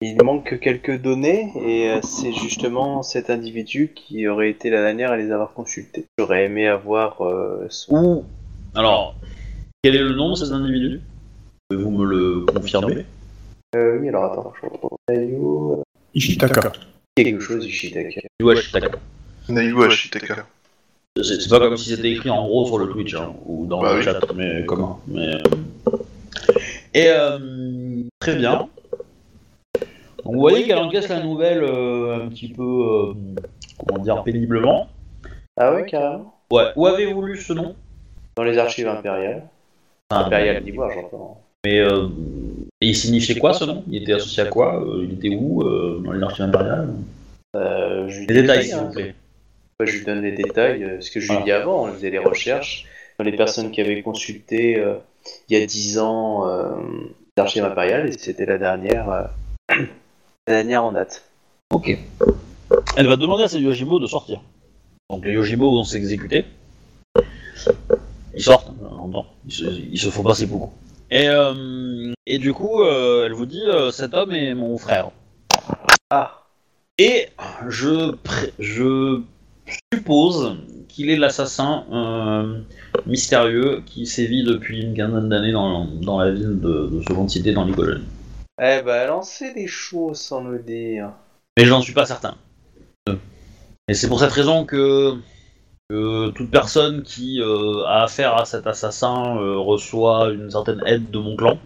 il 0.00 0.16
manque 0.24 0.58
quelques 0.58 1.00
données 1.02 1.52
et 1.66 1.90
euh, 1.90 2.00
c'est 2.02 2.32
justement 2.32 3.02
cet 3.02 3.28
individu 3.28 3.92
qui 3.94 4.26
aurait 4.26 4.48
été 4.50 4.70
la 4.70 4.82
dernière 4.82 5.12
à 5.12 5.18
les 5.18 5.30
avoir 5.32 5.52
consultés. 5.52 6.06
J'aurais 6.18 6.46
aimé 6.46 6.66
avoir 6.66 7.18
son... 7.68 8.24
Alors, 8.74 9.14
quel 9.82 9.96
est 9.96 10.02
le 10.02 10.14
nom 10.14 10.30
de 10.30 10.36
cet 10.36 10.50
individu? 10.52 11.02
Pouvez-vous 11.68 11.90
me 11.90 12.04
le 12.06 12.46
confirmer? 12.46 13.04
Euh, 13.76 13.98
oui, 14.00 14.08
alors 14.08 14.24
attends, 14.24 14.52
je 14.60 14.66
retrouve. 14.68 14.90
Nayu, 15.08 15.36
euh, 15.36 15.82
Ishitaka. 16.14 16.72
quelque 17.14 17.40
chose, 17.40 17.64
Ishitaka. 17.64 18.20
Iwashitaka. 18.40 18.98
Nayu 19.48 19.82
Ashitaka. 19.84 20.46
C'est 21.16 21.40
c'est 21.40 21.48
pas 21.50 21.58
comme 21.58 21.76
si 21.76 21.90
c'était 21.90 22.10
écrit 22.10 22.30
en 22.30 22.46
gros 22.46 22.66
sur 22.66 22.78
le 22.78 22.88
Twitch 22.88 23.14
hein, 23.14 23.32
ou 23.46 23.66
dans 23.66 23.80
Bah 23.80 23.92
le 23.92 23.98
oui. 23.98 24.04
chat, 24.04 24.20
mais 24.34 24.64
comment 24.66 25.00
mais, 25.08 25.34
euh, 25.34 25.38
Et 26.94 27.08
euh, 27.08 28.02
très 28.20 28.36
bien. 28.36 28.68
Donc, 30.24 30.34
vous 30.34 30.40
voyez 30.40 30.64
qu'elle 30.66 30.78
encaisse 30.78 31.08
la 31.08 31.20
nouvelle 31.22 31.62
euh, 31.64 32.24
un 32.24 32.28
petit 32.28 32.48
peu, 32.48 32.62
euh, 32.62 33.14
comment 33.86 34.02
dire, 34.02 34.22
péniblement. 34.22 34.88
Ah 35.56 35.74
ouais, 35.74 35.84
carrément. 35.86 36.34
Ouais. 36.50 36.66
Où 36.76 36.86
avez-vous 36.86 37.22
lu 37.22 37.36
ce 37.36 37.52
nom? 37.52 37.74
Dans 38.36 38.44
les 38.44 38.58
archives 38.58 38.88
impériales. 38.88 39.44
Enfin, 40.10 40.26
Impériales 40.26 40.62
d'Ivoire, 40.62 40.90
j'entends. 40.92 41.40
Mais 41.64 41.78
euh, 41.80 42.08
Et 42.82 42.88
il 42.88 42.96
signifiait 42.96 43.38
quoi 43.38 43.52
ce 43.52 43.64
nom? 43.64 43.84
Il 43.88 44.02
était 44.02 44.14
associé 44.14 44.42
à 44.42 44.46
quoi 44.46 44.82
Euh, 44.82 45.04
Il 45.04 45.12
était 45.14 45.36
où 45.36 45.62
euh, 45.62 46.00
Dans 46.04 46.12
les 46.12 46.22
archives 46.22 46.44
impériales 46.46 46.88
Euh, 47.56 48.08
je 48.08 48.20
lui 48.20 48.26
Les 48.26 48.34
dis, 48.36 48.40
détails, 48.42 48.64
s'il 48.64 48.76
vous 48.76 48.90
plaît. 48.92 49.14
Je 49.82 49.92
lui 49.98 50.04
donne 50.04 50.22
les 50.22 50.32
détails, 50.32 50.84
euh, 50.84 51.00
ce 51.00 51.10
que 51.10 51.20
je 51.20 51.26
lui 51.26 51.34
Voilà. 51.38 51.44
dis 51.44 51.52
avant, 51.52 51.84
on 51.84 51.92
faisait 51.92 52.10
des 52.10 52.18
recherches. 52.18 52.86
Dans 53.18 53.24
les 53.24 53.36
personnes 53.36 53.70
qui 53.70 53.80
avaient 53.82 54.00
consulté 54.02 54.78
euh, 54.78 54.94
il 55.48 55.58
y 55.58 55.62
a 55.62 55.66
10 55.66 55.98
ans 55.98 56.48
euh, 56.48 56.70
l'archive 57.36 57.64
impériale, 57.64 58.08
et 58.08 58.12
c'était 58.12 58.46
la 58.46 58.56
dernière, 58.56 59.10
euh, 59.10 59.24
la 60.48 60.54
dernière 60.54 60.84
en 60.84 60.92
date. 60.92 61.24
Ok. 61.70 61.98
Elle 62.96 63.06
va 63.08 63.16
demander 63.16 63.44
à 63.44 63.48
ses 63.48 63.58
Yojimbo 63.58 63.98
de 63.98 64.06
sortir. 64.06 64.40
Donc 65.10 65.24
les 65.26 65.32
Yojimbo 65.32 65.70
vont 65.70 65.84
s'exécuter. 65.84 66.44
Ils 68.34 68.42
sortent, 68.42 68.70
on 68.82 68.96
entend. 69.04 69.26
Ils 69.46 69.52
se, 69.52 69.64
ils 69.64 69.98
se 69.98 70.08
font 70.08 70.22
passer 70.22 70.46
beaucoup. 70.46 70.72
Et, 71.10 71.28
euh, 71.28 72.12
et 72.26 72.38
du 72.38 72.52
coup, 72.52 72.82
euh, 72.82 73.26
elle 73.26 73.32
vous 73.32 73.46
dit 73.46 73.62
euh, 73.66 73.90
cet 73.90 74.14
homme 74.14 74.32
est 74.32 74.54
mon 74.54 74.78
frère. 74.78 75.10
Ah, 76.10 76.44
Et 76.98 77.28
je, 77.68 78.14
je 78.58 79.20
suppose 79.92 80.56
qu'il 80.88 81.10
est 81.10 81.16
l'assassin 81.16 81.84
mystérieux 83.06 83.82
qui 83.86 84.06
sévit 84.06 84.44
depuis 84.44 84.82
une 84.82 84.94
quinzaine 84.94 85.28
d'années 85.28 85.52
dans, 85.52 85.86
dans 85.86 86.18
la 86.18 86.30
ville 86.30 86.60
de, 86.60 86.88
de 86.92 87.02
seconde 87.08 87.30
cité 87.30 87.52
dans 87.52 87.64
les 87.64 87.72
colonies. 87.72 88.06
eh 88.60 88.82
ben, 88.82 89.06
lancez 89.08 89.52
des 89.54 89.66
choses 89.66 90.18
sans 90.18 90.42
nous 90.42 90.58
dire. 90.58 91.10
Mais 91.56 91.64
j'en 91.64 91.80
suis 91.80 91.92
pas 91.94 92.06
certain. 92.06 92.36
Et 93.88 93.94
c'est 93.94 94.08
pour 94.08 94.20
cette 94.20 94.32
raison 94.32 94.64
que, 94.64 95.14
que 95.90 96.30
toute 96.30 96.52
personne 96.52 97.02
qui 97.02 97.40
euh, 97.40 97.84
a 97.84 98.04
affaire 98.04 98.36
à 98.36 98.44
cet 98.44 98.68
assassin 98.68 99.36
euh, 99.36 99.58
reçoit 99.58 100.30
une 100.30 100.48
certaine 100.48 100.80
aide 100.86 101.10
de 101.10 101.18
mon 101.18 101.34
clan. 101.34 101.58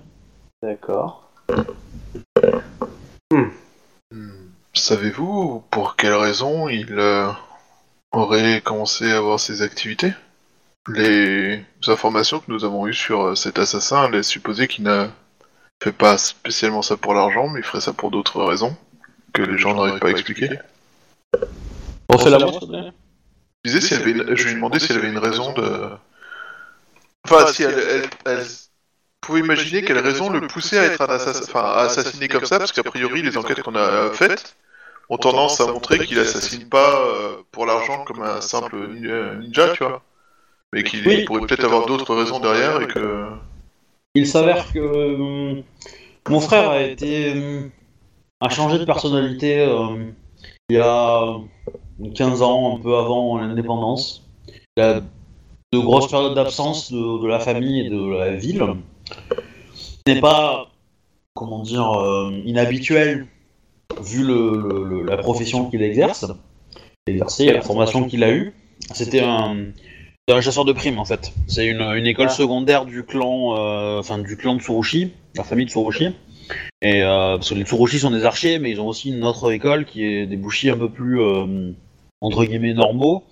D'accord. 0.63 1.31
Savez-vous 4.73 5.63
pour 5.71 5.97
quelle 5.97 6.15
raison 6.15 6.71
il 6.71 6.99
euh, 6.99 7.29
aurait 8.13 8.63
commencé 8.63 9.13
à 9.13 9.19
avoir 9.19 9.39
ses 9.39 9.61
activités? 9.61 10.15
Les 10.89 11.63
informations 11.87 12.41
que 12.41 12.51
nous 12.51 12.65
avons 12.65 12.87
eues 12.87 12.95
sur 12.95 13.37
cet 13.37 13.59
assassin 13.59 14.09
laissent 14.09 14.29
supposer 14.29 14.69
qu'il 14.69 14.85
n'a 14.85 15.11
fait 15.83 15.93
pas 15.93 16.17
spécialement 16.17 16.81
ça 16.81 16.97
pour 16.97 17.13
l'argent, 17.13 17.49
mais 17.49 17.61
il 17.61 17.65
ferait 17.65 17.83
ça 17.83 17.93
pour 17.93 18.11
d'autres 18.11 18.43
raisons 18.43 18.75
que 19.35 19.43
les 19.43 19.59
gens 19.59 19.75
n'arrivent 19.75 20.01
pas 20.01 20.09
à 20.09 20.13
expliquer. 20.13 20.49
On 22.09 22.17
fait 22.17 22.31
la 22.31 22.39
plaît 22.39 22.93
Je, 23.65 23.71
disais 23.71 23.81
si 23.81 23.95
elle 23.95 24.03
avait 24.03 24.11
une- 24.11 24.37
je 24.37 24.47
lui 24.47 24.55
demandais 24.55 24.79
si 24.79 24.93
elle 24.93 24.99
avait 24.99 25.09
une 25.09 25.19
raison 25.19 25.53
de. 25.53 25.91
Enfin, 27.25 27.47
si 27.53 27.63
elle, 27.63 27.79
elle, 27.79 28.11
elle 28.27 28.45
pouvait 29.21 29.41
imaginer 29.41 29.83
quelle 29.83 29.99
raison 29.99 30.29
le 30.29 30.47
poussait 30.47 30.79
à 30.79 30.85
être 30.85 31.01
un 31.01 31.07
assassin, 31.15 31.45
enfin, 31.49 31.63
à 31.63 31.81
assassiner 31.85 32.29
comme 32.29 32.45
ça, 32.45 32.59
parce 32.59 32.73
qu'a 32.73 32.83
priori 32.83 33.23
les 33.23 33.37
enquêtes 33.37 33.63
qu'on 33.63 33.75
a 33.75 34.11
faites 34.11 34.57
ont 35.09 35.19
tendance 35.19 35.61
à 35.61 35.67
montrer 35.67 35.99
qu'il 36.07 36.19
assassine 36.19 36.69
pas 36.69 37.01
euh, 37.01 37.37
pour 37.53 37.67
l'argent 37.67 38.05
comme 38.05 38.23
un 38.23 38.41
simple 38.41 38.77
ni- 38.89 39.09
ninja, 39.47 39.69
tu 39.71 39.85
vois, 39.85 40.03
mais 40.73 40.83
qu'il 40.83 41.07
Oui. 41.07 41.25
pourrait 41.25 41.47
peut-être 41.47 41.65
avoir 41.65 41.87
d'autres 41.87 42.15
raisons 42.15 42.41
derrière 42.41 42.81
et 42.83 42.89
que. 42.89 43.27
Il 44.15 44.27
s'avère 44.29 44.73
que 44.73 44.79
euh, 44.79 45.63
mon 46.29 46.41
frère 46.41 46.71
a 46.71 46.81
été 46.83 47.35
euh, 47.35 47.69
a 48.41 48.49
changé 48.49 48.79
de 48.79 48.85
personnalité 48.85 49.61
euh, 49.61 50.13
il 50.69 50.77
y 50.77 50.81
a 50.81 51.37
15 52.15 52.43
ans, 52.43 52.77
un 52.77 52.81
peu 52.81 52.97
avant 52.97 53.39
l'indépendance. 53.39 54.27
Il 54.77 54.83
a 54.83 55.01
de 55.73 55.79
grosses 55.79 56.11
périodes 56.11 56.35
d'absence 56.35 56.93
de, 56.93 57.23
de 57.23 57.27
la 57.27 57.39
famille 57.39 57.87
et 57.87 57.91
de 57.91 58.13
la 58.19 58.35
ville. 58.35 58.63
Ce 60.07 60.13
n'est 60.13 60.21
pas, 60.21 60.69
comment 61.35 61.63
dire, 61.63 61.91
euh, 61.93 62.31
inhabituel 62.45 63.27
vu 64.03 64.25
le, 64.25 64.57
le- 64.61 64.85
le- 64.85 65.03
la 65.05 65.17
profession 65.17 65.71
qu'il 65.71 65.83
exerce, 65.83 66.27
exercé, 67.07 67.53
la 67.53 67.61
formation 67.63 68.05
qu'il 68.05 68.25
a 68.25 68.33
eue. 68.33 68.53
C'était 68.93 69.21
un, 69.21 69.57
chasseur 70.41 70.65
de 70.65 70.73
primes 70.73 70.99
en 70.99 71.05
fait. 71.05 71.33
C'est 71.47 71.67
une, 71.67 71.81
une 71.81 72.07
école 72.07 72.27
Ah. 72.29 72.33
secondaire 72.35 72.87
du 72.87 73.05
clan, 73.05 73.57
euh, 73.57 73.99
enfin 74.01 74.19
du 74.19 74.37
clan 74.37 74.55
de 74.57 74.61
Tsurushi, 74.61 75.13
la 75.37 75.45
famille 75.45 75.67
de 75.67 75.71
Tsurushi. 75.71 76.09
Et 76.83 77.03
euh, 77.03 77.37
parce 77.37 77.51
que 77.51 77.55
les 77.55 77.65
Tsurushi 77.65 77.99
sont 78.01 78.11
des 78.11 78.25
archers, 78.25 78.59
mais 78.59 78.71
ils 78.71 78.81
ont 78.81 78.89
aussi 78.89 79.11
une 79.11 79.25
autre 79.25 79.51
école 79.53 79.85
qui 79.87 80.05
est 80.05 80.27
des 80.27 80.37
bouchis 80.37 80.71
un 80.71 80.77
peu 80.77 80.91
plus 80.91 81.21
entre 82.25 82.45
guillemets 82.45 82.75
normaux. 82.75 83.25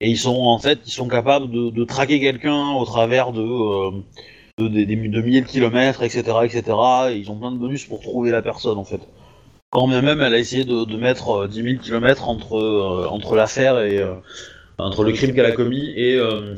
Et 0.00 0.08
ils 0.08 0.18
sont 0.18 0.36
en 0.36 0.58
fait, 0.58 0.78
ils 0.86 0.92
sont 0.92 1.08
capables 1.08 1.50
de, 1.50 1.84
traquer 1.84 2.20
quelqu'un 2.20 2.72
au 2.74 2.84
travers 2.84 3.32
de, 3.32 3.42
euh, 3.42 3.90
de, 4.58 5.20
milliers 5.20 5.40
de 5.40 5.46
kilomètres, 5.46 6.02
etc., 6.02 6.22
etc. 6.44 6.62
Et 7.10 7.16
ils 7.16 7.30
ont 7.30 7.36
plein 7.36 7.50
de 7.50 7.58
bonus 7.58 7.84
pour 7.84 8.00
trouver 8.00 8.30
la 8.30 8.42
personne 8.42 8.78
en 8.78 8.84
fait. 8.84 9.00
Quand 9.70 9.88
bien 9.88 10.00
même 10.00 10.20
elle 10.20 10.34
a 10.34 10.38
essayé 10.38 10.64
de, 10.64 10.96
mettre 10.96 11.42
euh, 11.42 11.48
10 11.48 11.62
000 11.62 11.82
kilomètres 11.82 12.28
entre 12.28 12.56
euh, 12.56 13.08
entre 13.10 13.34
l'affaire 13.34 13.80
et 13.80 13.98
euh, 13.98 14.14
entre 14.78 15.02
le 15.04 15.12
crime 15.12 15.34
qu'elle 15.34 15.46
a 15.46 15.52
commis 15.52 15.92
et 15.96 16.14
euh, 16.14 16.54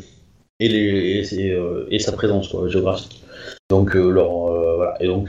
et, 0.61 0.69
les, 0.69 1.35
et, 1.41 1.51
euh, 1.53 1.99
sa 1.99 2.13
présence 2.13 2.49
quoi, 2.49 2.69
géographique. 2.69 3.23
Donc 3.71 3.97
euh, 3.97 4.11
leur, 4.11 4.53
euh, 4.53 4.77
voilà. 4.77 4.97
Et 5.01 5.07
donc 5.07 5.29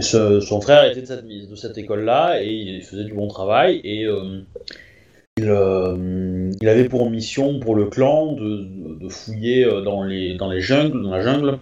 son 0.00 0.60
frère 0.60 0.90
était 0.90 1.02
de 1.02 1.06
cette 1.06 1.26
de 1.26 1.56
cette 1.56 1.76
école 1.76 2.04
là 2.04 2.40
et 2.40 2.50
il 2.50 2.82
faisait 2.82 3.04
du 3.04 3.12
bon 3.12 3.28
travail 3.28 3.80
et 3.84 4.04
euh, 4.04 4.40
il, 5.42 5.48
euh, 5.50 6.50
il 6.60 6.68
avait 6.68 6.88
pour 6.88 7.08
mission 7.10 7.58
pour 7.58 7.74
le 7.74 7.86
clan 7.86 8.32
de, 8.32 9.08
fouiller 9.08 9.64
euh, 9.64 9.82
dans 9.82 10.04
les 10.04 10.60
jungles 10.60 11.02
dans 11.02 11.10
la 11.10 11.22
jungle 11.22 11.58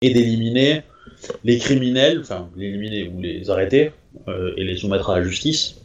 et 0.00 0.12
d'éliminer 0.12 0.82
les 1.44 1.58
criminels, 1.58 2.20
enfin 2.20 2.48
les 2.56 2.66
éliminer 2.68 3.08
ou 3.08 3.20
les 3.20 3.50
arrêter 3.50 3.92
euh, 4.28 4.54
et 4.56 4.64
les 4.64 4.76
soumettre 4.76 5.10
à 5.10 5.18
la 5.18 5.24
justice. 5.24 5.76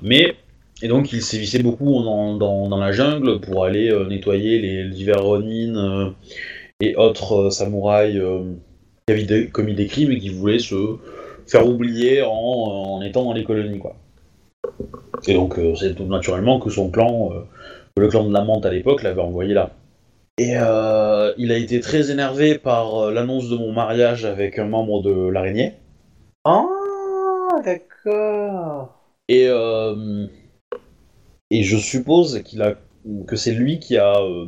Mais 0.00 0.36
et 0.80 0.88
donc 0.88 1.12
il 1.12 1.22
sévissait 1.22 1.62
beaucoup 1.62 2.02
dans, 2.04 2.78
la 2.78 2.92
jungle 2.92 3.40
pour 3.40 3.64
aller 3.64 3.92
nettoyer 4.08 4.60
les 4.60 4.88
divers 4.88 5.22
Ronin 5.22 6.14
et 6.80 6.94
autres 6.94 7.50
samouraïs 7.50 8.20
qui 9.06 9.12
avaient 9.12 9.48
commis 9.48 9.74
des 9.74 9.86
crimes 9.88 10.12
et 10.12 10.18
qui 10.20 10.28
voulaient 10.28 10.60
se 10.60 10.98
faire 11.48 11.66
oublier 11.66 12.22
en, 12.22 12.30
en 12.30 13.02
étant 13.02 13.24
dans 13.24 13.32
les 13.32 13.42
colonies 13.42 13.80
quoi. 13.80 13.96
Et 15.26 15.34
donc 15.34 15.58
euh, 15.58 15.74
c'est 15.76 15.94
tout 15.94 16.04
naturellement 16.04 16.58
que 16.58 16.70
son 16.70 16.90
clan, 16.90 17.30
euh, 17.32 17.40
le 17.96 18.08
clan 18.08 18.24
de 18.24 18.32
la 18.32 18.42
Mante 18.42 18.66
à 18.66 18.70
l'époque 18.70 19.02
l'avait 19.02 19.20
envoyé 19.20 19.54
là. 19.54 19.70
Et 20.38 20.56
euh, 20.56 21.32
il 21.36 21.52
a 21.52 21.56
été 21.56 21.80
très 21.80 22.10
énervé 22.10 22.58
par 22.58 22.94
euh, 22.96 23.12
l'annonce 23.12 23.48
de 23.50 23.56
mon 23.56 23.72
mariage 23.72 24.24
avec 24.24 24.58
un 24.58 24.64
membre 24.64 25.02
de 25.02 25.28
l'araignée. 25.28 25.74
Ah, 26.44 26.64
d'accord. 27.64 28.98
Et, 29.28 29.46
euh, 29.48 30.26
et 31.50 31.62
je 31.62 31.76
suppose 31.76 32.42
qu'il 32.42 32.62
a, 32.62 32.74
que 33.26 33.36
c'est 33.36 33.52
lui 33.52 33.78
qui 33.78 33.98
a 33.98 34.16
euh, 34.20 34.46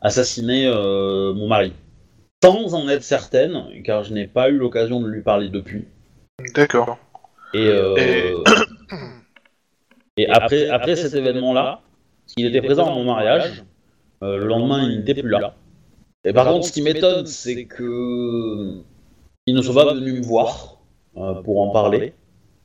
assassiné 0.00 0.66
euh, 0.66 1.34
mon 1.34 1.48
mari. 1.48 1.72
Sans 2.42 2.74
en 2.74 2.88
être 2.88 3.02
certaine, 3.02 3.64
car 3.84 4.04
je 4.04 4.12
n'ai 4.14 4.26
pas 4.26 4.50
eu 4.50 4.56
l'occasion 4.56 5.00
de 5.00 5.08
lui 5.08 5.22
parler 5.22 5.48
depuis. 5.48 5.86
D'accord. 6.54 6.98
Et, 7.54 7.68
euh, 7.68 7.96
Et- 7.96 8.34
et 10.16 10.28
après, 10.28 10.68
après 10.68 10.96
cet 10.96 11.14
événement-là, 11.14 11.80
il 12.36 12.46
était 12.46 12.62
présent 12.62 12.86
à 12.90 12.94
mon 12.94 13.04
mariage. 13.04 13.64
euh, 14.22 14.38
le 14.38 14.46
lendemain, 14.46 14.88
il 14.88 14.98
n'était 14.98 15.14
plus 15.14 15.28
là. 15.28 15.54
Et 16.24 16.32
par 16.32 16.46
contre, 16.46 16.66
ce 16.66 16.72
qui 16.72 16.82
m'étonne, 16.82 17.26
c'est 17.26 17.64
que 17.64 18.80
il 19.46 19.54
ne 19.54 19.60
soit 19.60 19.74
pas 19.84 19.94
venu 19.94 20.12
me 20.12 20.22
voir 20.22 20.78
euh, 21.16 21.34
pour 21.42 21.60
en 21.60 21.70
parler. 21.70 22.14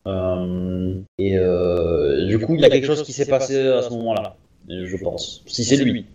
Euh, 0.07 1.01
et 1.17 1.37
du 2.27 2.39
coup, 2.39 2.55
il 2.55 2.61
y 2.61 2.65
a 2.65 2.69
quelque 2.69 2.87
chose 2.87 3.03
qui 3.03 3.13
s'est 3.13 3.25
passé 3.27 3.67
à 3.67 3.81
ce 3.81 3.89
moment-là, 3.89 4.35
je 4.69 4.97
pense. 4.97 5.43
Si 5.47 5.63
c'est 5.63 5.77
lui. 5.77 6.05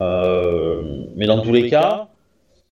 Mais 0.00 1.26
dans 1.26 1.40
tous 1.40 1.52
les 1.52 1.68
cas, 1.70 2.08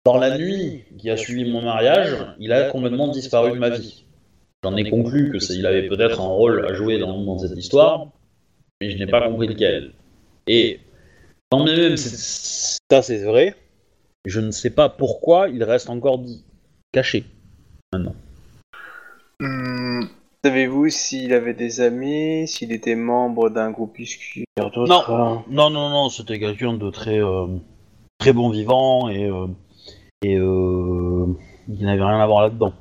dans 0.04 0.18
la 0.18 0.38
nuit 0.38 0.84
qui 0.98 1.10
a 1.10 1.18
suivi 1.18 1.50
mon 1.50 1.62
mariage, 1.62 2.18
il 2.40 2.52
a 2.52 2.64
complètement 2.70 3.08
disparu 3.08 3.52
de 3.52 3.58
ma 3.58 3.70
vie. 3.70 4.06
J'en 4.64 4.76
ai 4.76 4.90
conclu 4.90 5.32
que 5.32 5.40
c'est- 5.40 5.56
il 5.56 5.66
avait 5.66 5.88
peut-être 5.88 6.22
un 6.22 6.28
rôle 6.28 6.66
à 6.66 6.74
jouer 6.74 7.00
dans, 7.00 7.24
dans 7.24 7.40
cette 7.40 7.58
histoire, 7.58 8.08
mais 8.80 8.92
je 8.92 8.98
n'ai 8.98 9.08
pas 9.08 9.28
compris 9.28 9.48
lequel. 9.48 9.94
Et 10.48 10.80
quand 11.50 11.64
même 11.66 11.98
ça 11.98 13.02
c'est 13.02 13.24
vrai, 13.24 13.56
je 14.26 14.40
ne 14.40 14.52
sais 14.52 14.70
pas 14.70 14.88
pourquoi 14.90 15.50
il 15.50 15.64
reste 15.64 15.90
encore 15.90 16.20
dit, 16.20 16.44
caché. 16.92 17.26
Maintenant. 17.94 18.16
Hmm, 19.40 20.04
Savez-vous 20.44 20.90
s'il 20.90 21.34
avait 21.34 21.54
des 21.54 21.82
amis, 21.82 22.48
s'il 22.48 22.72
était 22.72 22.96
membre 22.96 23.50
d'un 23.50 23.70
groupuscule 23.72 24.44
Non. 24.58 25.44
Non, 25.50 25.70
non, 25.70 25.90
non, 25.90 26.10
c'était 26.10 26.40
quelqu'un 26.40 26.74
de 26.74 26.90
très, 26.90 27.20
euh, 27.20 27.48
très 28.20 28.34
bon 28.34 28.50
vivant 28.50 29.08
et, 29.10 29.26
euh, 29.26 29.48
et 30.24 30.36
euh, 30.38 31.28
il 31.68 31.86
n'avait 31.86 32.04
rien 32.04 32.20
à 32.20 32.26
voir 32.28 32.44
là-dedans. 32.44 32.74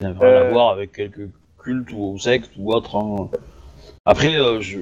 N'avait 0.00 0.18
rien 0.18 0.28
à 0.42 0.44
Euh. 0.44 0.52
voir 0.52 0.70
avec 0.70 0.92
quelques 0.92 1.28
cultes 1.58 1.90
ou 1.92 2.18
sectes 2.18 2.50
ou 2.56 2.72
autre. 2.72 2.96
hein. 2.96 3.28
Après, 4.06 4.36
euh, 4.36 4.60
je, 4.60 4.80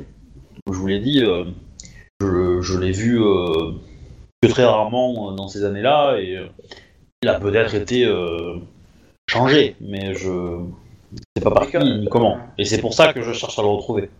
je 0.66 0.72
vous 0.72 0.86
l'ai 0.86 1.01
dit, 1.01 1.22
euh, 1.24 1.44
je, 2.20 2.60
je 2.60 2.78
l'ai 2.78 2.93
vu 2.93 3.18
que 3.18 4.48
très 4.48 4.64
rarement 4.64 5.32
dans 5.32 5.48
ces 5.48 5.64
années-là 5.64 6.18
et 6.18 6.38
il 7.22 7.28
a 7.28 7.40
peut-être 7.40 7.74
été 7.74 8.06
changé, 9.28 9.74
mais 9.80 10.14
je 10.14 10.60
sais 11.36 11.43
pas 11.43 11.51
par 11.51 11.68
qui 11.70 11.76
ni 11.78 12.06
comment. 12.09 12.38
Et 12.59 12.64
c'est 12.64 12.80
pour 12.80 12.94
ça 12.94 13.12
que 13.12 13.22
je 13.22 13.32
cherche 13.32 13.59
à 13.59 13.62
le 13.62 13.68
retrouver. 13.68 14.10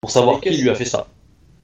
Pour 0.00 0.10
savoir 0.10 0.40
qui 0.40 0.50
lui 0.50 0.70
a 0.70 0.74
fait 0.74 0.86
ça. 0.86 1.06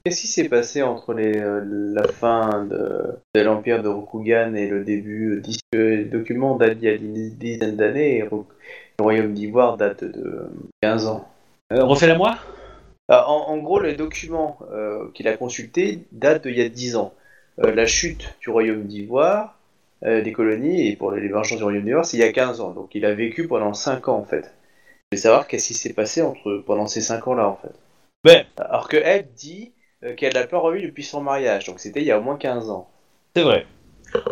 Qu'est-ce 0.07 0.21
qui 0.21 0.27
s'est 0.27 0.47
passé 0.47 0.83
entre 0.83 1.13
les, 1.13 1.37
euh, 1.37 1.61
la 1.65 2.07
fin 2.07 2.63
de, 2.63 3.17
de 3.35 3.41
l'empire 3.41 3.83
de 3.83 3.89
Rokugan 3.89 4.53
et 4.55 4.69
le 4.69 4.85
début 4.85 5.33
euh, 5.33 5.41
que 5.73 5.77
Les 5.77 6.05
documents 6.05 6.55
datent 6.55 6.77
d'il 6.77 6.87
y 6.87 6.91
a 6.93 6.95
une 6.95 7.31
dizaine 7.31 7.75
d'années 7.75 8.19
et 8.19 8.21
le 8.21 8.29
royaume 9.01 9.33
d'Ivoire 9.33 9.75
date 9.75 10.05
de 10.05 10.49
15 10.81 11.07
ans. 11.07 11.27
Euh, 11.73 11.83
Refais-la-moi 11.83 12.37
Ah, 13.09 13.29
en, 13.29 13.49
en 13.49 13.57
gros, 13.57 13.81
les 13.81 13.95
documents 13.95 14.57
euh, 14.71 15.09
qu'il 15.13 15.27
a 15.27 15.35
consultés 15.35 16.05
datent 16.13 16.47
d'il 16.47 16.57
y 16.57 16.61
a 16.61 16.69
10 16.69 16.95
ans. 16.95 17.13
Euh, 17.59 17.75
la 17.75 17.85
chute 17.85 18.33
du 18.39 18.49
royaume 18.49 18.83
d'Ivoire, 18.83 19.59
euh, 20.05 20.21
des 20.21 20.31
colonies, 20.31 20.87
et 20.87 20.95
pour 20.95 21.11
l'émergence 21.11 21.57
du 21.57 21.63
royaume 21.65 21.83
d'Ivoire, 21.83 22.05
c'est 22.05 22.15
il 22.15 22.21
y 22.21 22.23
a 22.23 22.31
15 22.31 22.61
ans. 22.61 22.71
Donc 22.71 22.95
il 22.95 23.03
a 23.03 23.13
vécu 23.13 23.45
pendant 23.45 23.73
5 23.73 24.07
ans 24.07 24.19
en 24.19 24.23
fait. 24.23 24.53
Je 25.11 25.17
veux 25.17 25.21
savoir 25.21 25.49
qu'est-ce 25.49 25.67
qui 25.67 25.73
s'est 25.73 25.91
passé 25.91 26.21
entre, 26.21 26.63
pendant 26.65 26.87
ces 26.87 27.01
5 27.01 27.27
ans-là 27.27 27.49
en 27.49 27.57
fait. 27.57 28.43
Alors 28.57 28.87
que 28.87 28.95
elle 28.97 29.27
dit 29.35 29.73
euh, 29.73 29.76
qu'elle 30.15 30.33
l'a 30.33 30.45
pas 30.47 30.59
revu 30.59 30.81
depuis 30.81 31.03
son 31.03 31.21
mariage, 31.21 31.65
donc 31.65 31.79
c'était 31.79 32.01
il 32.01 32.05
y 32.07 32.11
a 32.11 32.19
au 32.19 32.21
moins 32.21 32.37
15 32.37 32.69
ans. 32.69 32.89
c'est 33.35 33.43
vrai. 33.43 33.65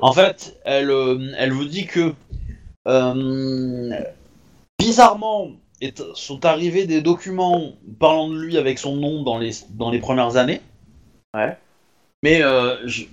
En 0.01 0.13
fait, 0.13 0.57
elle, 0.63 0.89
euh, 0.89 1.33
elle 1.37 1.51
vous 1.51 1.65
dit 1.65 1.85
que 1.85 2.13
euh, 2.87 3.91
bizarrement 4.79 5.49
est- 5.81 6.01
sont 6.13 6.45
arrivés 6.45 6.85
des 6.85 7.01
documents 7.01 7.73
parlant 7.99 8.29
de 8.29 8.37
lui 8.39 8.57
avec 8.57 8.79
son 8.79 8.95
nom 8.95 9.23
dans 9.23 9.37
les, 9.37 9.51
dans 9.71 9.91
les 9.91 9.99
premières 9.99 10.37
années. 10.37 10.61
Ouais. 11.33 11.57
Mais, 12.23 12.41
euh, 12.41 12.77
je- 12.87 13.03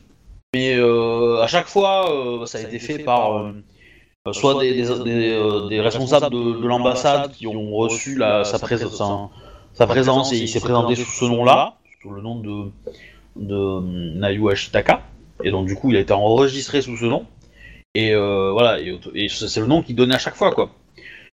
mais 0.55 0.77
euh, 0.77 1.41
à 1.43 1.47
chaque 1.49 1.67
fois, 1.67 2.13
euh, 2.15 2.47
ça 2.47 2.59
a 2.59 2.61
été 2.63 2.79
fait 2.79 2.99
par 3.01 3.39
euh, 3.39 3.53
euh, 4.29 4.33
soit 4.33 4.61
des, 4.61 4.73
des, 4.75 4.83
des, 5.05 5.31
euh, 5.33 5.69
des 5.69 5.81
responsables 5.81 6.31
de, 6.31 6.61
de 6.61 6.67
l'ambassade 6.67 7.33
qui 7.33 7.47
ont 7.49 7.71
reçu 7.75 8.15
la, 8.17 8.45
sa, 8.45 8.59
prés- 8.59 8.79
sa, 8.79 9.31
sa 9.75 9.87
présence 9.87 10.33
et 10.33 10.37
il 10.39 10.49
s'est 10.49 10.61
présenté 10.61 10.95
sous 10.95 11.11
ce 11.11 11.25
nom-là, 11.25 11.75
sous 12.03 12.11
le 12.11 12.21
nom 12.21 12.41
de, 12.41 12.71
de 13.37 14.19
Nayu 14.19 14.51
Ashitaka. 14.51 15.03
Et 15.45 15.51
donc 15.51 15.67
du 15.67 15.77
coup, 15.77 15.91
il 15.91 15.97
a 15.97 16.01
été 16.01 16.13
enregistré 16.13 16.83
sous 16.83 16.97
ce 16.97 17.05
nom. 17.05 17.27
Et 17.95 18.13
euh, 18.15 18.51
voilà, 18.53 18.81
et, 18.81 18.99
et 19.15 19.29
c'est 19.29 19.61
le 19.61 19.67
nom 19.67 19.83
qu'il 19.83 19.95
donnait 19.95 20.17
à 20.17 20.19
chaque 20.19 20.35
fois, 20.35 20.53
quoi. 20.53 20.71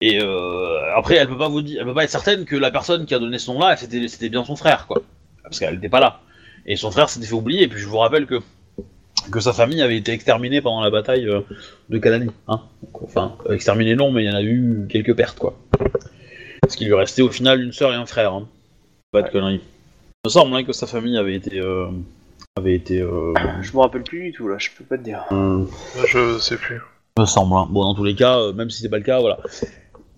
Et 0.01 0.21
euh, 0.21 0.97
après, 0.97 1.17
elle 1.17 1.29
peut 1.29 1.39
pas 1.39 1.49
vous 1.49 1.63
dire, 1.63 1.81
elle 1.81 1.87
peut 1.87 1.95
pas 1.95 2.05
être 2.05 2.11
certaine 2.11 2.45
que 2.45 2.57
la 2.57 2.71
personne 2.71 3.07
qui 3.07 3.15
a 3.15 3.19
donné 3.19 3.39
ce 3.39 3.51
nom-là, 3.51 3.77
c'était 3.77 4.07
c'était 4.09 4.29
bien 4.29 4.45
son 4.45 4.57
frère, 4.57 4.87
quoi, 4.87 5.03
parce 5.43 5.59
qu'elle 5.59 5.75
n'était 5.75 5.89
pas 5.89 6.01
là. 6.01 6.21
Et 6.67 6.77
son 6.77 6.91
frère 6.91 7.09
s'était 7.09 7.27
fait 7.27 7.35
oublier. 7.35 7.63
Et 7.63 7.69
puis 7.69 7.81
je 7.81 7.89
vous 7.89 7.99
rappelle 7.99 8.27
que 8.27 8.41
que 9.31 9.41
sa 9.41 9.53
famille 9.53 9.81
avait 9.83 9.97
été 9.97 10.13
exterminée 10.13 10.61
pendant 10.61 10.81
la 10.81 10.91
bataille 10.91 11.29
euh, 11.29 11.41
de 11.89 11.99
Kalani. 11.99 12.31
Hein 12.49 12.63
Donc, 12.83 13.03
enfin, 13.03 13.37
exterminée 13.51 13.95
non, 13.95 14.11
mais 14.11 14.25
il 14.25 14.27
y 14.27 14.31
en 14.31 14.37
a 14.37 14.43
eu 14.43 14.87
quelques 14.89 15.15
pertes, 15.15 15.39
quoi. 15.39 15.57
Parce 16.61 16.77
qu'il 16.77 16.89
lui 16.89 16.95
restait 16.95 17.23
au 17.23 17.31
final 17.31 17.61
une 17.61 17.73
sœur 17.73 17.93
et 17.93 17.97
un 17.97 18.07
frère. 18.07 18.33
Hein. 18.33 18.49
Pas 19.13 19.23
de 19.23 19.29
conneries. 19.29 19.61
Il 20.25 20.29
me 20.29 20.31
semble 20.31 20.55
hein, 20.55 20.63
que 20.63 20.73
sa 20.73 20.87
famille 20.87 21.17
avait 21.19 21.35
été 21.35 21.59
euh, 21.59 21.87
avait 22.55 22.77
été. 22.77 23.01
Euh, 23.01 23.35
Je 23.61 23.73
me 23.73 23.79
rappelle 23.81 24.05
plus 24.05 24.23
du 24.23 24.33
tout 24.33 24.47
là, 24.47 24.55
je 24.57 24.69
peux 24.79 24.85
pas 24.85 24.97
te 24.97 25.03
dire. 25.03 25.25
euh, 25.33 25.65
Je 26.07 26.39
sais 26.39 26.57
plus. 26.57 26.81
me 27.19 27.25
semble. 27.25 27.53
hein. 27.57 27.67
Bon, 27.69 27.83
dans 27.83 27.95
tous 27.97 28.05
les 28.05 28.15
cas, 28.15 28.39
euh, 28.39 28.53
même 28.53 28.71
si 28.71 28.81
c'est 28.83 28.89
pas 28.89 28.99
le 28.99 29.03
cas, 29.03 29.19
voilà. 29.19 29.39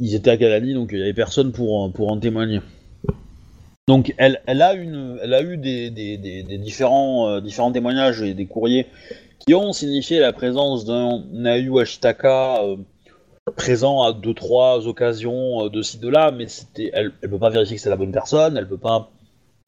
Ils 0.01 0.14
étaient 0.14 0.28
à 0.28 0.36
Kalani, 0.36 0.74
donc 0.74 0.90
il 0.93 0.98
y 0.98 1.02
avait 1.02 1.14
personne 1.14 1.52
pour, 1.52 1.86
euh, 1.86 1.89
pour 1.89 2.12
en 2.12 2.18
témoigner. 2.20 2.60
Donc 3.89 4.12
elle, 4.18 4.43
elle 4.44 4.60
a 4.60 4.74
une, 4.74 5.18
elle 5.22 5.32
a 5.32 5.40
eu 5.43 5.56
des, 5.56 5.89
des, 5.89 6.18
des, 6.18 6.43
des 6.43 6.59
différents, 6.59 7.26
euh, 7.31 7.40
différents 7.40 7.72
témoignages 7.72 8.20
et 8.20 8.35
des 8.35 8.44
courriers 8.44 8.85
qui 9.47 9.55
ont 9.55 9.72
signifié 9.72 10.20
la 10.20 10.35
présence 10.35 10.85
d'un 10.85 11.22
Nayu 11.32 11.81
Ashitaka 11.81 12.62
euh, 12.62 12.76
présent 13.56 14.02
à 14.02 14.12
deux 14.12 14.35
trois 14.35 14.86
occasions 14.86 15.64
euh, 15.64 15.70
de 15.70 15.81
ci 15.81 15.97
de 15.98 16.10
là, 16.10 16.31
mais 16.31 16.47
c'était, 16.47 16.90
elle, 16.93 17.12
elle 17.22 17.31
peut 17.31 17.39
pas 17.39 17.48
vérifier 17.48 17.76
que 17.76 17.81
c'est 17.82 17.89
la 17.89 17.97
bonne 17.97 18.12
personne, 18.12 18.59
elle 18.59 18.68
peut 18.68 18.76
pas 18.76 19.10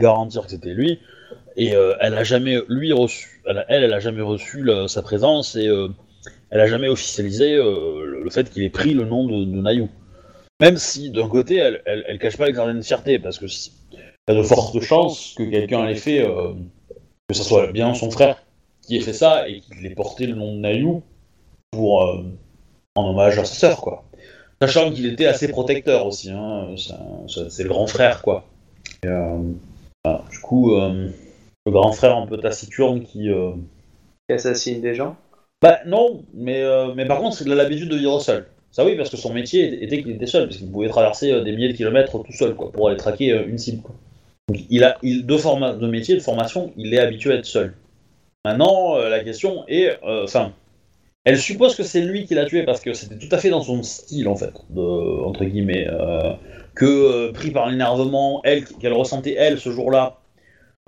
garantir 0.00 0.42
que 0.44 0.50
c'était 0.50 0.74
lui, 0.74 1.00
et 1.56 1.74
euh, 1.74 1.94
elle 2.00 2.14
a 2.14 2.24
jamais, 2.24 2.58
lui 2.68 2.92
reçu, 2.92 3.40
elle, 3.46 3.64
elle, 3.68 3.84
elle 3.84 3.94
a 3.94 4.00
jamais 4.00 4.20
reçu 4.22 4.68
sa 4.88 5.02
présence 5.02 5.56
et 5.56 5.68
euh, 5.68 5.88
elle 6.50 6.60
a 6.60 6.66
jamais 6.66 6.88
officialisé 6.88 7.54
euh, 7.54 8.04
le, 8.04 8.22
le 8.22 8.30
fait 8.30 8.50
qu'il 8.50 8.62
ait 8.62 8.70
pris 8.70 8.92
le 8.92 9.04
nom 9.04 9.26
de, 9.26 9.44
de 9.44 9.60
Nayu. 9.62 9.86
Même 10.60 10.76
si 10.76 11.10
d'un 11.10 11.28
côté, 11.28 11.56
elle, 11.56 11.82
elle, 11.86 12.04
elle 12.08 12.18
cache 12.18 12.36
pas 12.36 12.48
une 12.48 12.54
certaine 12.54 12.82
fierté, 12.82 13.18
parce 13.18 13.38
que 13.38 13.46
si- 13.46 13.72
y 13.92 14.32
a 14.32 14.34
de 14.34 14.42
fortes 14.42 14.80
chances 14.80 15.34
que 15.36 15.44
quelqu'un 15.44 15.86
ait 15.86 15.94
fait, 15.94 16.26
que 17.28 17.34
ce 17.34 17.42
soit 17.42 17.72
bien 17.72 17.94
son 17.94 18.10
frère 18.10 18.42
qui 18.82 18.96
ait 18.96 19.00
fait 19.00 19.12
ça 19.12 19.48
et 19.48 19.60
qu'il 19.60 19.84
ait 19.86 19.94
porté 19.94 20.26
le 20.26 20.34
nom 20.34 20.54
de 20.54 20.60
Nayu 20.60 21.00
pour 21.70 22.02
en 22.96 23.10
hommage 23.10 23.38
à 23.38 23.44
sa 23.44 23.54
sœur, 23.54 23.80
quoi. 23.80 24.04
Sachant 24.60 24.90
qu'il 24.90 25.06
était 25.06 25.26
assez 25.26 25.48
protecteur 25.48 26.06
aussi, 26.06 26.30
hein, 26.30 26.74
c'est 26.76 27.62
le 27.62 27.68
grand 27.68 27.86
frère, 27.86 28.22
quoi. 28.22 28.44
Et, 29.04 29.08
euh, 29.08 29.38
voilà, 30.06 30.24
du 30.30 30.38
coup, 30.38 30.74
euh, 30.74 31.08
le 31.66 31.72
grand 31.72 31.90
frère 31.92 32.16
un 32.16 32.26
peu 32.26 32.38
taciturne 32.38 33.02
qui. 33.02 33.28
euh, 33.28 33.52
Qui 34.28 34.34
assassine 34.34 34.80
des 34.80 34.94
gens 34.94 35.16
bah 35.62 35.78
non, 35.86 36.22
mais, 36.34 36.60
euh, 36.60 36.92
mais 36.94 37.06
par 37.06 37.18
contre, 37.18 37.40
il 37.40 37.50
a 37.50 37.54
l'habitude 37.54 37.88
de 37.88 37.96
vivre 37.96 38.20
seul. 38.20 38.46
Ça 38.70 38.84
oui, 38.84 38.94
parce 38.94 39.08
que 39.08 39.16
son 39.16 39.32
métier 39.32 39.82
était 39.82 40.02
qu'il 40.02 40.12
était 40.12 40.26
seul, 40.26 40.48
parce 40.48 40.58
qu'il 40.58 40.70
pouvait 40.70 40.88
traverser 40.90 41.32
des 41.42 41.52
milliers 41.52 41.72
de 41.72 41.76
kilomètres 41.76 42.22
tout 42.22 42.32
seul, 42.32 42.54
quoi, 42.54 42.70
pour 42.70 42.88
aller 42.88 42.98
traquer 42.98 43.30
une 43.48 43.56
cible. 43.56 43.80
Quoi. 43.80 43.94
Donc 44.48 44.62
il 44.68 44.84
a, 44.84 44.98
il, 45.02 45.24
de, 45.24 45.36
forma, 45.38 45.72
de 45.72 45.86
métier, 45.88 46.14
de 46.14 46.20
formation, 46.20 46.72
il 46.76 46.92
est 46.92 46.98
habitué 46.98 47.32
à 47.32 47.36
être 47.36 47.46
seul. 47.46 47.72
Maintenant, 48.44 48.96
la 48.98 49.24
question 49.24 49.64
est, 49.66 49.98
enfin, 50.02 50.52
elle 51.24 51.38
suppose 51.38 51.74
que 51.74 51.82
c'est 51.82 52.02
lui 52.02 52.26
qui 52.26 52.34
l'a 52.34 52.44
tué, 52.44 52.62
parce 52.64 52.80
que 52.80 52.92
c'était 52.92 53.16
tout 53.16 53.34
à 53.34 53.38
fait 53.38 53.50
dans 53.50 53.62
son 53.62 53.82
style, 53.82 54.28
en 54.28 54.36
fait, 54.36 54.52
de, 54.70 55.24
entre 55.24 55.44
guillemets, 55.44 55.88
euh, 55.88 56.34
que 56.76 56.84
euh, 56.84 57.32
pris 57.32 57.50
par 57.50 57.68
l'énervement, 57.68 58.40
elle, 58.44 58.64
qu'elle 58.64 58.92
ressentait 58.92 59.34
elle 59.34 59.58
ce 59.58 59.70
jour-là, 59.70 60.20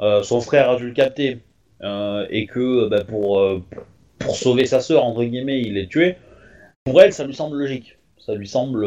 euh, 0.01 0.23
son 0.23 0.41
frère 0.41 0.71
a 0.71 0.77
dû 0.77 0.87
le 0.87 0.95
capter, 0.95 1.39
euh, 1.83 2.27
et 2.31 2.47
que 2.47 2.89
bah, 2.89 3.03
pour 3.03 3.43
pour 4.19 4.37
sauver 4.37 4.67
sa 4.67 4.81
sœur, 4.81 5.05
entre 5.05 5.25
guillemets, 5.25 5.61
il 5.61 5.79
est 5.79 5.89
tué, 5.89 6.17
pour 6.85 7.01
elle, 7.03 7.13
ça 7.13 7.25
lui 7.25 7.35
semble 7.35 7.57
logique. 7.57 7.99
Ça 8.19 8.35
lui 8.35 8.47
semble 8.49 8.87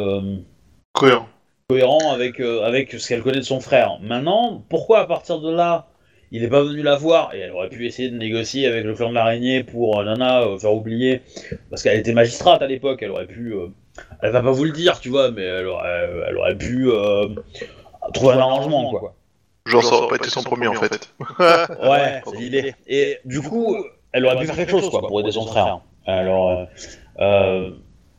Cohérent. 0.94 1.28
cohérent 1.70 2.12
avec, 2.12 2.40
euh, 2.40 2.64
avec 2.64 2.92
ce 2.92 3.08
qu'elle 3.08 3.22
connaît 3.24 3.38
de 3.38 3.42
son 3.44 3.60
frère. 3.60 3.98
Maintenant, 4.02 4.64
pourquoi 4.70 5.00
à 5.00 5.06
partir 5.06 5.40
de 5.40 5.52
là, 5.52 5.88
il 6.32 6.42
n'est 6.42 6.50
pas 6.50 6.62
venu 6.64 6.84
la 6.84 6.96
voir? 6.96 7.34
Et 7.34 7.40
elle 7.40 7.52
aurait 7.52 7.70
pu 7.70 7.86
essayer 7.88 8.10
de 8.10 8.18
négocier 8.18 8.68
avec 8.68 8.84
le 8.86 8.94
clan 8.94 9.10
de 9.10 9.16
l'araignée 9.16 9.64
pour 9.64 10.00
euh, 10.00 10.04
Nana 10.04 10.44
euh, 10.44 10.60
faire 10.60 10.74
oublier, 10.74 11.22
parce 11.70 11.82
qu'elle 11.82 11.98
était 11.98 12.14
magistrate 12.14 12.62
à 12.62 12.68
l'époque, 12.68 13.00
elle 13.02 13.12
aurait 13.12 13.26
pu. 13.26 13.56
Elle 14.22 14.32
va 14.32 14.42
pas 14.42 14.52
vous 14.52 14.64
le 14.64 14.72
dire, 14.72 15.00
tu 15.00 15.10
vois, 15.10 15.32
mais 15.32 15.44
elle 15.44 15.68
aurait, 15.68 16.10
elle 16.28 16.38
aurait 16.38 16.58
pu 16.58 16.90
euh, 16.90 17.28
trouver 18.14 18.34
un 18.34 18.40
arrangement, 18.40 18.90
quoi. 18.90 19.16
Genre, 19.66 19.84
ça 19.84 19.96
aurait 19.96 20.08
pas 20.08 20.16
été 20.16 20.30
son 20.30 20.44
premier 20.44 20.68
en 20.68 20.74
fait. 20.74 21.14
Ouais, 21.40 22.22
c'est 22.26 22.38
l'idée. 22.38 22.74
Et 22.88 23.20
du 23.26 23.42
coup, 23.42 23.78
elle 24.12 24.26
aurait 24.26 24.40
pu 24.40 24.48
faire 24.48 24.56
quelque 24.56 24.72
chose 24.72 24.90
quoi 24.90 25.02
pour 25.02 25.20
aider 25.20 25.32
son 25.32 25.46
frère. 25.46 25.82
Alors, 26.08 26.50
euh, 26.50 26.66
euh, 27.20 27.70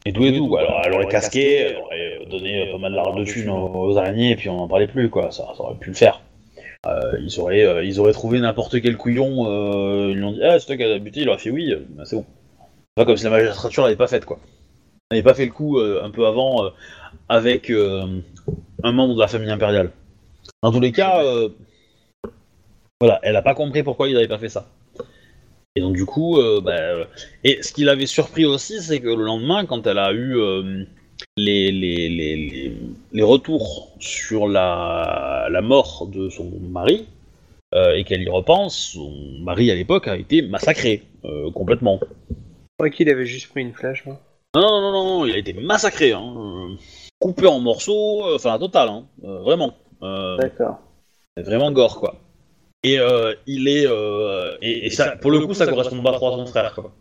et 0.07 0.13
tout 0.13 0.25
et 0.25 0.39
quoi. 0.39 0.61
Alors, 0.61 0.83
elle 0.85 0.95
aurait 0.95 1.09
casqué, 1.09 1.57
elle 1.57 1.77
aurait 1.77 2.27
donné 2.31 2.71
pas 2.71 2.79
mal 2.79 2.93
de 3.17 3.25
thunes 3.25 3.51
aux, 3.51 3.69
aux 3.75 3.99
araignées, 3.99 4.31
et 4.31 4.37
puis 4.37 4.49
on 4.49 4.57
n'en 4.57 4.69
parlait 4.69 4.87
plus, 4.87 5.11
quoi. 5.11 5.31
Ça, 5.31 5.49
ça 5.57 5.63
aurait 5.63 5.77
pu 5.77 5.91
le 5.91 5.97
faire. 5.97 6.21
Euh, 6.87 7.17
ils, 7.21 7.39
auraient, 7.39 7.63
euh, 7.63 7.85
ils 7.85 8.01
auraient 8.01 8.13
trouvé 8.13 8.41
n'importe 8.41 8.81
quel 8.81 8.97
couillon, 8.97 9.47
euh, 9.47 10.11
ils 10.11 10.17
lui 10.17 10.25
ont 10.25 10.33
dit 10.33 10.43
Ah, 10.43 10.59
c'est 10.59 10.67
toi 10.67 10.77
qui 10.77 10.83
as 10.83 10.99
buté, 10.99 11.21
il 11.21 11.29
aurait 11.29 11.39
fait 11.39 11.51
oui, 11.51 11.73
bah, 11.91 12.03
c'est 12.05 12.17
bon. 12.17 12.25
C'est 12.59 12.97
pas 12.97 13.05
comme 13.05 13.17
si 13.17 13.25
la 13.25 13.31
magistrature 13.31 13.85
l'avait 13.85 13.97
pas 13.97 14.09
faite, 14.09 14.25
quoi. 14.25 14.41
N'avait 15.13 15.23
pas 15.23 15.35
fait 15.35 15.45
le 15.45 15.53
coup 15.53 15.79
euh, 15.79 16.03
un 16.03 16.09
peu 16.09 16.27
avant 16.27 16.65
euh, 16.65 16.71
avec 17.29 17.69
euh, 17.69 18.23
un 18.83 18.93
membre 18.93 19.15
de 19.15 19.21
la 19.21 19.29
famille 19.29 19.51
impériale. 19.51 19.91
Dans 20.63 20.73
tous 20.73 20.81
les 20.81 20.91
cas, 20.91 21.23
voilà, 22.99 23.21
elle 23.23 23.37
a 23.37 23.43
pas 23.43 23.55
compris 23.55 23.83
pourquoi 23.83 24.09
il 24.09 24.15
n'avait 24.15 24.27
pas 24.27 24.39
fait 24.39 24.49
ça. 24.49 24.71
Et 25.77 25.83
donc 25.83 25.95
du 25.95 26.07
coup, 26.07 26.41
bah, 26.63 27.07
et 27.45 27.63
ce 27.63 27.73
qui 27.73 27.85
l'avait 27.85 28.07
surpris 28.07 28.47
aussi, 28.47 28.81
c'est 28.81 29.01
que 29.01 29.09
le 29.09 29.23
lendemain, 29.25 29.67
quand 29.67 29.87
elle 29.87 29.99
a 29.99 30.13
eu 30.13 30.37
les, 31.37 31.73
les, 31.73 32.09
les, 32.09 32.73
les, 33.13 33.23
retours 33.23 33.93
sur 33.99 34.49
la, 34.49 35.49
la 35.51 35.61
mort 35.61 36.07
de 36.07 36.31
son 36.31 36.51
mari, 36.71 37.07
et 37.75 38.05
qu'elle 38.05 38.23
y 38.23 38.31
repense, 38.31 38.93
son 38.95 39.13
mari 39.41 39.71
à 39.71 39.75
l'époque 39.75 40.09
a 40.09 40.17
été 40.17 40.43
massacré, 40.43 41.03
complètement. 41.55 42.01
Je 42.31 42.37
crois 42.79 42.91
qu'il 42.91 43.09
avait 43.11 43.27
juste 43.27 43.51
pris 43.51 43.61
une 43.61 43.75
flèche, 43.75 44.07
moi. 44.07 44.21
Non, 44.55 44.81
non, 44.81 44.93
non, 44.93 45.05
non, 45.05 45.27
il 45.27 45.35
a 45.35 45.39
été 45.39 45.55
massacré, 45.55 46.13
hein, 46.13 46.35
euh, 46.37 46.75
coupé 47.19 47.47
en 47.47 47.59
morceaux, 47.59 48.27
euh, 48.27 48.37
enfin 48.37 48.51
la 48.53 48.59
totale, 48.59 48.91
hein, 48.91 49.05
euh, 49.25 49.39
vraiment. 49.41 49.73
Euh, 50.03 50.37
D'accord. 50.37 50.79
C'est 51.37 51.43
vraiment 51.43 51.73
gore, 51.73 51.99
quoi. 51.99 52.17
Et 52.83 52.99
euh, 52.99 53.35
il 53.47 53.69
est. 53.69 53.87
et, 54.61 54.87
et 54.87 54.91
ça, 54.91 55.17
pour 55.17 55.31
le 55.31 55.41
coup, 55.41 55.55
ça 55.55 55.67
correspond 55.67 56.03
pas 56.03 56.13
trop 56.13 56.29
à 56.35 56.37
son 56.37 56.47
frère, 56.47 56.75
quoi. 56.75 56.93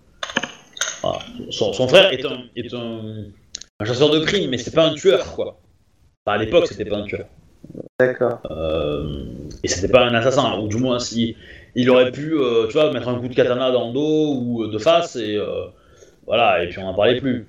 Voilà. 1.02 1.20
Son, 1.50 1.74
son 1.74 1.88
frère 1.88 2.14
est, 2.14 2.24
un, 2.26 2.44
est 2.56 2.74
un, 2.74 3.26
un 3.80 3.86
chasseur 3.86 4.12
de 4.12 4.20
primes, 4.20 4.50
mais 4.50 4.58
c'est 4.58 4.74
pas 4.74 4.86
un 4.86 4.94
tueur, 4.94 5.34
quoi. 5.36 5.60
Enfin, 6.26 6.38
à 6.38 6.42
l'époque, 6.42 6.68
c'était 6.68 6.86
pas 6.86 6.98
un 6.98 7.04
tueur. 7.04 7.26
D'accord. 8.00 8.40
Euh, 8.50 9.26
et 9.64 9.68
c'était 9.68 9.92
pas 9.92 10.06
un 10.06 10.14
assassin, 10.14 10.58
ou 10.60 10.68
du 10.68 10.78
moins, 10.78 11.00
si 11.00 11.36
il 11.76 11.90
aurait 11.90 12.12
pu, 12.12 12.34
euh, 12.34 12.68
tu 12.68 12.74
vois, 12.74 12.94
mettre 12.94 13.10
un 13.10 13.20
coup 13.20 13.28
de 13.28 13.34
katana 13.34 13.72
dans 13.72 13.88
le 13.88 13.94
dos 13.94 14.36
ou 14.36 14.68
de 14.68 14.78
face, 14.78 15.16
et 15.16 15.36
euh, 15.36 15.66
voilà, 16.26 16.64
et 16.64 16.70
puis 16.70 16.80
on 16.80 16.84
n'en 16.84 16.94
parlait 16.94 17.20
plus. 17.20 17.48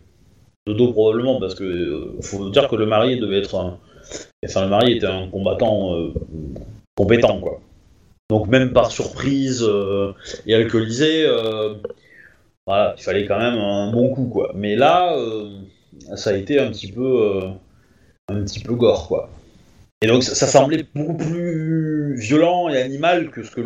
de 0.66 0.72
dos 0.74 0.92
probablement, 0.92 1.40
parce 1.40 1.54
que 1.54 1.64
euh, 1.64 2.20
faut 2.22 2.48
dire 2.50 2.68
que 2.68 2.76
le 2.76 2.86
mari 2.86 3.18
devait 3.18 3.38
être 3.38 3.56
un... 3.56 3.78
Enfin, 4.44 4.62
le 4.62 4.68
mari 4.68 4.92
était 4.92 5.06
un 5.06 5.28
combattant 5.28 5.94
euh, 5.96 6.12
compétent, 6.96 7.40
quoi. 7.40 7.60
Donc 8.30 8.48
même 8.48 8.72
par 8.72 8.90
surprise 8.90 9.62
euh, 9.62 10.12
et 10.46 10.54
alcoolisé, 10.54 11.26
voilà, 12.66 12.94
il 12.96 13.02
fallait 13.02 13.26
quand 13.26 13.38
même 13.38 13.58
un 13.58 13.90
bon 13.92 14.10
coup, 14.14 14.26
quoi. 14.26 14.52
Mais 14.54 14.76
là, 14.76 15.16
ça 16.16 16.30
a 16.30 16.34
été 16.34 16.58
un 16.60 16.70
petit 16.70 16.90
peu, 16.92 17.42
un 18.28 18.42
petit 18.44 18.60
peu 18.60 18.74
gore, 18.74 19.08
quoi. 19.08 19.30
Et 20.00 20.06
donc 20.06 20.22
ça, 20.22 20.34
ça 20.34 20.46
semblait 20.46 20.84
beaucoup 20.94 21.16
plus 21.16 22.16
violent 22.16 22.68
et 22.68 22.80
animal 22.80 23.30
que 23.30 23.42
ce 23.42 23.50
que 23.50 23.62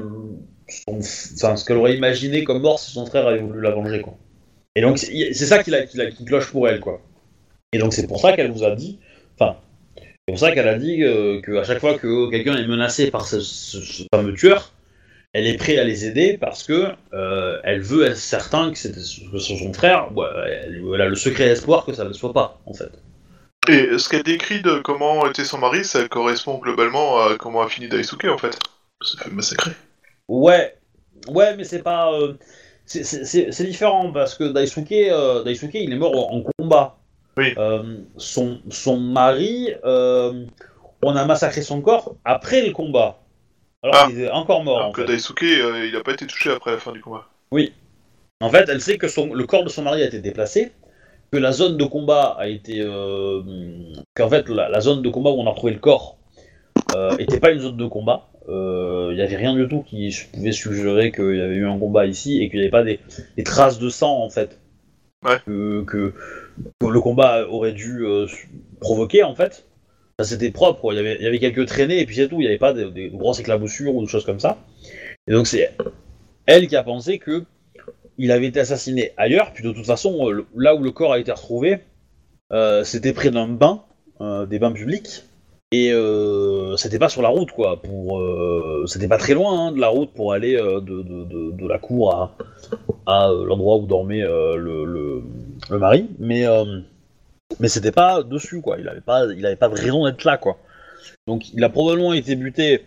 son- 0.69 0.99
enfin, 0.99 1.57
ce 1.57 1.65
qu'elle 1.65 1.77
aurait 1.79 1.97
imaginé 1.97 2.45
comme 2.45 2.61
mort 2.61 2.79
si 2.79 2.91
son 2.91 3.07
frère 3.07 3.27
avait 3.27 3.41
voulu 3.41 3.61
la 3.61 3.71
venger, 3.71 4.01
quoi. 4.01 4.15
Et 4.77 4.81
donc 4.83 4.99
c'est 4.99 5.35
ça 5.35 5.63
qui, 5.65 5.71
la- 5.71 5.87
qui, 5.87 5.97
la- 5.97 6.11
qui 6.11 6.25
cloche 6.25 6.51
pour 6.53 6.69
elle, 6.69 6.79
quoi. 6.81 7.01
Et 7.73 7.79
donc 7.79 7.93
c'est 7.93 8.07
pour 8.07 8.21
ça 8.21 8.35
qu'elle 8.35 8.53
vous 8.53 8.63
a 8.63 8.75
dit, 8.77 9.01
enfin, 9.39 9.57
c'est 9.99 10.33
pour 10.33 10.39
ça 10.39 10.53
qu'elle 10.53 10.69
a 10.69 10.79
dit 10.79 11.03
euh, 11.03 11.41
qu'à 11.41 11.65
chaque 11.65 11.81
fois 11.81 11.99
que 11.99 12.31
quelqu'un 12.31 12.57
est 12.57 12.67
menacé 12.69 13.11
par 13.11 13.27
ce, 13.27 13.41
ce- 13.41 13.81
ce 13.81 14.03
fameux 14.15 14.35
tueur, 14.35 14.73
elle 15.33 15.47
est 15.47 15.57
prête 15.57 15.79
à 15.79 15.85
les 15.85 16.05
aider 16.07 16.39
parce 16.39 16.63
que 16.63 16.89
euh, 17.13 17.59
elle 17.65 17.81
veut 17.81 18.07
être 18.07 18.17
certain 18.17 18.71
que 18.71 18.79
c'est 18.79 18.93
que 18.95 19.39
son 19.39 19.73
frère. 19.73 20.17
ouais, 20.17 20.27
elle, 20.65 20.83
elle 20.95 21.01
a 21.01 21.09
le 21.09 21.17
secret 21.17 21.49
espoir 21.49 21.85
que 21.85 21.93
ça 21.93 22.05
ne 22.05 22.09
le 22.09 22.15
soit 22.15 22.33
pas, 22.33 22.61
en 22.67 22.73
fait. 22.73 22.91
Et 23.69 23.99
ce 23.99 24.09
qu'elle 24.09 24.23
décrit 24.23 24.63
de 24.63 24.79
comment 24.79 25.27
était 25.27 25.45
son 25.45 25.59
mari, 25.59 25.85
ça 25.85 26.07
correspond 26.09 26.59
globalement 26.59 27.19
à 27.21 27.37
comment 27.37 27.63
a 27.63 27.69
fini 27.69 27.89
Daisuke 27.89 28.27
en 28.27 28.39
fait. 28.39 28.57
Ça 29.03 29.25
fait 29.25 29.31
massacrer. 29.31 29.73
Ouais, 30.29 30.75
ouais, 31.29 31.57
mais 31.57 31.65
c'est 31.65 31.83
pas. 31.83 32.13
euh, 32.13 32.35
c'est- 32.87 33.65
différent 33.65 34.13
parce 34.13 34.35
que 34.35 34.45
Daisuke, 34.45 34.93
euh, 34.93 35.43
Daisuke, 35.45 35.75
il 35.75 35.93
est 35.93 35.97
mort 35.97 36.33
en 36.33 36.43
combat. 36.59 36.97
Oui. 37.37 37.53
Euh, 37.59 37.99
son, 38.17 38.61
son 38.71 38.97
mari, 38.99 39.71
euh, 39.85 40.45
on 41.03 41.15
a 41.17 41.25
massacré 41.27 41.61
son 41.63 41.83
corps 41.83 42.15
après 42.25 42.65
le 42.65 42.73
combat. 42.73 43.19
Alors 43.83 43.97
Ah. 43.99 44.07
qu'il 44.09 44.21
est 44.23 44.31
encore 44.31 44.65
mort. 44.65 44.77
Alors 44.79 44.89
en 44.89 44.93
que 44.93 45.03
fait. 45.03 45.09
Daisuke, 45.13 45.43
il 45.43 45.95
a 45.95 46.01
pas 46.03 46.13
été 46.13 46.27
touché 46.27 46.51
après 46.51 46.71
la 46.73 46.79
fin 46.79 46.93
du 46.93 47.01
combat. 47.01 47.27
En 48.41 48.51
fait, 48.51 48.69
elle 48.69 48.81
sait 48.81 48.99
que 48.99 49.09
son, 49.09 49.33
le 49.35 49.45
corps 49.47 49.65
de 49.65 49.69
son 49.69 49.83
mari 49.83 50.03
a 50.03 50.07
été 50.07 50.21
déplacé, 50.21 50.73
que 51.33 51.39
la 51.39 51.53
zone 51.53 51.77
de 51.77 51.85
combat 51.85 52.37
a 52.39 52.47
été. 52.49 52.81
Qu'en 54.15 54.29
fait, 54.29 54.49
la, 54.49 54.69
la 54.69 54.81
zone 54.81 55.03
de 55.03 55.09
combat 55.09 55.31
où 55.31 55.41
on 55.41 55.47
a 55.47 55.51
retrouvé 55.51 55.73
le 55.73 55.79
corps 55.79 56.17
n'était 57.19 57.41
pas 57.41 57.51
une 57.53 57.61
zone 57.61 57.77
de 57.77 57.87
combat. 57.87 58.29
Euh, 58.49 59.09
Il 59.13 59.17
n'y 59.17 59.23
avait 59.23 59.37
rien 59.37 59.55
du 59.55 59.67
tout 59.69 59.83
qui 59.83 60.15
pouvait 60.33 60.53
suggérer 60.53 61.11
qu'il 61.13 61.37
y 61.37 61.41
avait 61.41 61.57
eu 61.57 61.67
un 61.67 61.79
combat 61.79 62.07
ici 62.07 62.43
et 62.43 62.49
qu'il 62.49 62.59
n'y 62.61 62.65
avait 62.65 62.71
pas 62.71 62.85
des, 62.85 63.01
des 63.37 63.43
traces 63.45 63.79
de 63.79 63.89
sang 63.89 64.23
en 64.23 64.31
fait. 64.31 64.59
Ouais. 65.25 65.39
Que, 65.47 65.83
que- 65.85 66.13
que 66.81 66.87
le 66.87 67.01
combat 67.01 67.47
aurait 67.49 67.73
dû 67.73 68.05
euh, 68.05 68.27
provoquer 68.81 69.23
en 69.25 69.35
fait. 69.35 69.67
Ça, 70.19 70.25
C'était 70.25 70.51
propre. 70.51 70.93
Il, 70.93 70.97
y 70.97 71.01
avait, 71.01 71.17
il 71.17 71.23
y 71.23 71.27
avait 71.27 71.39
quelques 71.39 71.67
traînées 71.67 72.01
et 72.01 72.07
puis 72.07 72.17
c'est 72.17 72.29
tout. 72.29 72.37
Il 72.37 72.41
n'y 72.43 72.47
avait 72.47 72.59
pas 72.59 72.73
des 72.73 73.09
grosses 73.11 73.41
éclaboussures 73.41 73.95
ou 73.95 74.03
des 74.03 74.09
choses 74.09 74.25
comme 74.25 74.41
ça. 74.41 74.57
Et 75.27 75.33
donc 75.33 75.47
c'est 75.47 75.73
elle 76.47 76.69
qui 76.69 76.77
a 76.77 76.83
pensé 76.85 77.19
que 77.19 77.43
il 78.19 78.31
avait 78.33 78.47
été 78.47 78.61
assassiné 78.61 79.13
ailleurs, 79.19 79.53
puis 79.53 79.63
de 79.63 79.73
toute 79.73 79.85
façon, 79.85 80.29
euh, 80.29 80.33
le- 80.33 80.47
là 80.57 80.75
où 80.75 80.83
le 80.83 80.91
corps 80.91 81.13
a 81.13 81.19
été 81.19 81.31
retrouvé, 81.33 81.81
euh, 82.53 82.83
c'était 82.85 83.13
près 83.13 83.31
d'un 83.31 83.47
bain, 83.49 83.83
euh, 84.23 84.47
des 84.47 84.59
bains 84.59 84.73
publics, 84.73 85.25
et 85.73 85.91
euh, 85.93 86.77
c'était 86.77 86.99
pas 86.99 87.09
sur 87.09 87.23
la 87.23 87.29
route, 87.29 87.51
quoi. 87.51 87.83
Pour, 87.83 88.21
euh, 88.21 88.85
c'était 88.87 89.09
pas 89.09 89.19
très 89.19 89.35
loin 89.35 89.69
hein, 89.69 89.73
de 89.73 89.81
la 89.81 89.89
route 89.89 90.11
pour 90.13 90.33
aller 90.33 90.57
euh, 90.57 90.81
de, 90.81 91.03
de- 91.03 91.51
de- 91.53 91.69
la 91.69 91.79
cour 91.79 92.15
à, 92.15 92.37
à 93.07 93.31
euh, 93.31 93.45
l'endroit 93.45 93.77
où 93.79 93.87
dormait 93.87 94.21
le, 94.23 94.85
le- 94.85 95.23
le 95.71 95.79
mari, 95.79 96.09
mais 96.21 96.45
mais 97.61 97.69
c'était 97.69 97.93
pas 97.93 98.23
dessus, 98.23 98.61
quoi. 98.61 98.77
Il 98.79 98.89
avait 98.89 99.01
pas, 99.01 99.25
il 99.37 99.45
avait 99.47 99.57
pas 99.57 99.69
de 99.69 99.75
raison 99.75 100.05
d'être 100.05 100.25
là, 100.25 100.37
quoi. 100.37 100.59
Donc, 101.27 101.53
il 101.53 101.63
a 101.65 101.69
probablement 101.69 102.13
été 102.13 102.37
buté 102.37 102.83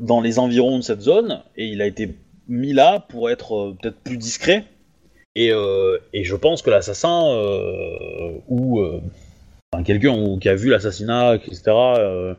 dans 0.00 0.20
les 0.20 0.38
environs 0.38 0.78
de 0.78 0.82
cette 0.82 1.00
zone, 1.00 1.42
et 1.56 1.66
il 1.66 1.80
a 1.82 1.86
été 1.86 2.14
mis 2.48 2.72
là 2.72 3.00
pour 3.08 3.30
être 3.30 3.74
peut-être 3.80 3.98
plus 4.00 4.16
discret. 4.16 4.64
Et, 5.36 5.52
et 6.12 6.24
je 6.24 6.36
pense 6.36 6.62
que 6.62 6.70
l'assassin, 6.70 7.22
ou 8.48 8.82
enfin, 9.72 9.82
quelqu'un 9.84 10.10
ou- 10.16 10.38
qui 10.38 10.48
a 10.48 10.54
vu 10.54 10.70
l'assassinat, 10.70 11.36
etc., 11.36 11.62
euh, 11.68 12.34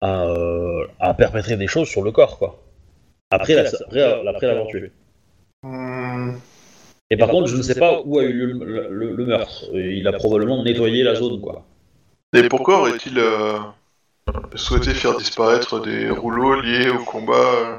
a, 0.00 0.26
euh, 0.26 0.86
a 1.00 1.14
perpétré 1.14 1.56
des 1.56 1.66
choses 1.66 1.88
sur 1.88 2.02
le 2.02 2.12
corps, 2.12 2.38
quoi. 2.38 2.62
Après, 3.30 3.54
la- 3.54 3.62
après, 4.30 4.46
l'avoir 4.46 4.66
tué. 4.68 4.92
Hmm, 5.62 6.36
Et 7.10 7.16
par 7.16 7.28
contre, 7.28 7.46
je 7.48 7.56
ne 7.56 7.62
sais 7.62 7.74
pas 7.78 8.00
où 8.04 8.18
a 8.18 8.24
eu 8.24 8.32
lieu 8.32 8.46
le, 8.64 8.88
le- 8.90 9.14
le 9.16 9.26
meurtre. 9.26 9.64
Et 9.74 9.94
Il 9.96 10.06
a 10.08 10.12
probablement 10.12 10.62
nettoyé 10.62 11.02
la 11.02 11.14
zone, 11.14 11.40
quoi. 11.40 11.64
Et 12.34 12.48
pourquoi 12.48 12.80
aurait-il 12.80 13.18
euh, 13.18 13.58
souhaité 14.54 14.92
faire 14.92 15.16
disparaître 15.16 15.80
des 15.80 16.10
rouleaux 16.10 16.60
liés 16.60 16.90
au 16.90 17.04
combat 17.04 17.34
euh, 17.34 17.76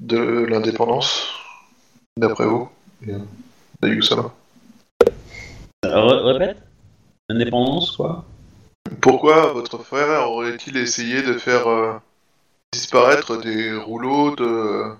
de 0.00 0.46
l'indépendance, 0.46 1.28
d'après 2.16 2.44
vous 2.46 2.68
euh, 3.08 3.18
d'Ayusama 3.80 4.32
Ré- 5.84 6.32
répète 6.32 6.56
Indépendance, 7.28 7.92
quoi 7.96 8.24
Pourquoi 9.00 9.52
votre 9.52 9.78
frère 9.78 10.30
aurait-il 10.30 10.76
essayé 10.76 11.22
de 11.22 11.34
faire 11.34 11.68
euh, 11.68 11.92
disparaître 12.72 13.40
des 13.40 13.74
rouleaux 13.74 14.34
de 14.36 14.92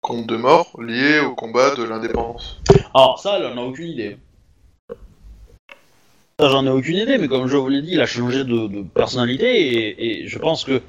comptes 0.00 0.26
de 0.26 0.36
mort 0.36 0.70
liés 0.80 1.20
au 1.20 1.34
combat 1.34 1.74
de 1.74 1.82
l'indépendance? 1.82 2.60
Alors 2.94 3.18
ça, 3.18 3.38
elle 3.38 3.46
en 3.46 3.56
a 3.56 3.66
aucune 3.66 3.88
idée. 3.88 4.16
Ça, 6.38 6.50
j'en 6.50 6.66
ai 6.66 6.70
aucune 6.70 6.98
idée, 6.98 7.18
mais 7.18 7.28
comme 7.28 7.46
je 7.48 7.56
vous 7.56 7.68
l'ai 7.68 7.82
dit, 7.82 7.92
il 7.92 8.00
a 8.00 8.06
changé 8.06 8.44
de, 8.44 8.66
de 8.68 8.82
personnalité 8.82 9.46
et, 9.46 10.22
et 10.22 10.28
je 10.28 10.38
pense 10.38 10.64
que 10.64 10.82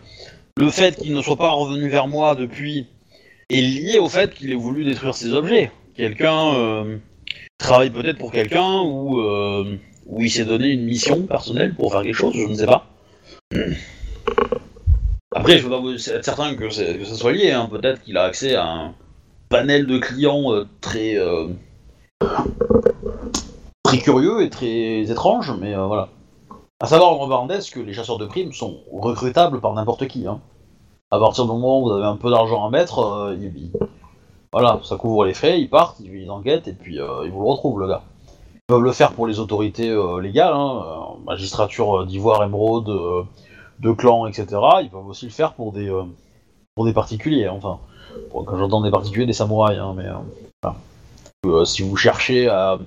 le 0.58 0.70
fait 0.70 0.98
qu'il 0.98 1.14
ne 1.14 1.22
soit 1.22 1.38
pas 1.38 1.52
revenu 1.52 1.88
vers 1.88 2.08
moi 2.08 2.36
depuis 2.36 2.88
est 3.50 3.62
lié 3.62 4.00
au 4.00 4.10
fait 4.10 4.34
qu'il 4.34 4.52
ait 4.52 4.56
voulu 4.56 4.84
détruire 4.84 5.16
ses 5.16 5.32
objets. 5.34 5.72
Quelqu'un 5.96 6.54
euh, 6.56 6.98
travaille 7.58 7.90
peut-être 7.90 8.18
pour 8.18 8.32
quelqu'un 8.32 8.82
ou 8.82 9.22
euh, 9.22 9.78
ou 10.08 10.22
il 10.22 10.30
s'est 10.32 10.46
donné 10.46 10.70
une 10.70 10.86
mission 10.86 11.24
personnelle 11.24 11.76
pour 11.76 11.92
faire 11.92 12.02
quelque 12.02 12.16
chose, 12.16 12.34
je 12.34 12.48
ne 12.48 12.54
sais 12.56 12.66
pas. 12.66 12.86
Après, 15.36 15.58
je 15.58 15.64
veux 15.64 15.70
pas 15.70 15.80
vous 15.80 15.94
être 15.94 16.26
certain 16.26 16.56
que, 16.56 16.70
ça 16.70 17.16
soit 17.16 17.34
lié. 17.34 17.52
hein. 17.52 17.68
Peut-être 17.70 18.02
qu'il 18.02 18.18
a 18.18 18.24
accès 18.24 18.56
à 18.56 18.66
un 18.66 18.96
panel 19.50 19.86
de 19.86 20.00
clients 20.00 20.54
euh, 20.54 20.68
très 20.82 21.18
euh, 21.18 21.48
très 23.84 24.00
curieux 24.00 24.42
et 24.42 24.50
très 24.50 25.02
étrange, 25.10 25.54
mais 25.60 25.76
euh, 25.76 25.86
voilà. 25.86 26.10
À 26.80 26.86
savoir 26.86 27.20
en 27.20 27.28
parenthèse 27.28 27.70
que 27.70 27.80
les 27.80 27.94
chasseurs 27.94 28.18
de 28.18 28.26
primes 28.26 28.54
sont 28.54 28.80
recrutables 28.92 29.60
par 29.62 29.74
n'importe 29.74 30.08
qui. 30.08 30.28
Hein. 30.28 30.42
À 31.12 31.20
partir 31.20 31.46
du 31.46 31.52
moment 31.52 31.82
où 31.82 31.86
vous 31.86 31.92
avez 31.92 32.06
un 32.06 32.18
peu 32.18 32.30
d'argent 32.30 32.66
à 32.66 32.70
mettre, 32.70 33.36
voilà, 34.54 34.80
ça 34.84 34.96
couvre 34.96 35.26
les 35.26 35.34
frais, 35.34 35.60
ils 35.60 35.70
partent, 35.70 36.00
ils, 36.00 36.14
ils 36.14 36.30
enquêtent 36.30 36.68
et 36.68 36.74
puis 36.74 36.96
ils 36.98 37.32
vous 37.32 37.42
le 37.42 37.50
retrouvent, 37.50 37.80
le 37.80 37.88
gars. 37.88 38.04
Ils 38.70 38.74
peuvent 38.74 38.84
le 38.84 38.92
faire 38.92 39.14
pour 39.14 39.28
les 39.28 39.40
autorités 39.40 39.90
euh, 39.90 40.20
légales, 40.20 40.52
hein, 40.54 40.84
euh, 40.86 41.24
magistrature 41.26 42.02
euh, 42.02 42.06
d'Ivoire, 42.06 42.44
Émeraude, 42.44 42.90
euh, 42.90 43.24
de 43.80 43.94
clans, 43.94 44.28
etc. 44.28 44.46
Ils 44.82 44.90
peuvent 44.92 45.08
aussi 45.08 45.24
le 45.24 45.32
faire 45.32 45.54
pour 45.54 45.72
des, 45.72 45.90
pour 46.76 46.84
des 46.84 46.92
particuliers, 46.92 47.48
enfin. 47.48 47.80
Quand 48.34 48.58
j'entends 48.58 48.82
des 48.82 48.92
particuliers, 48.92 49.26
des 49.26 49.32
samouraïs, 49.32 49.80
hein, 49.80 49.96
mais 49.96 51.64
si 51.66 51.82
vous 51.82 51.96
cherchez 51.96 52.50
à, 52.50 52.78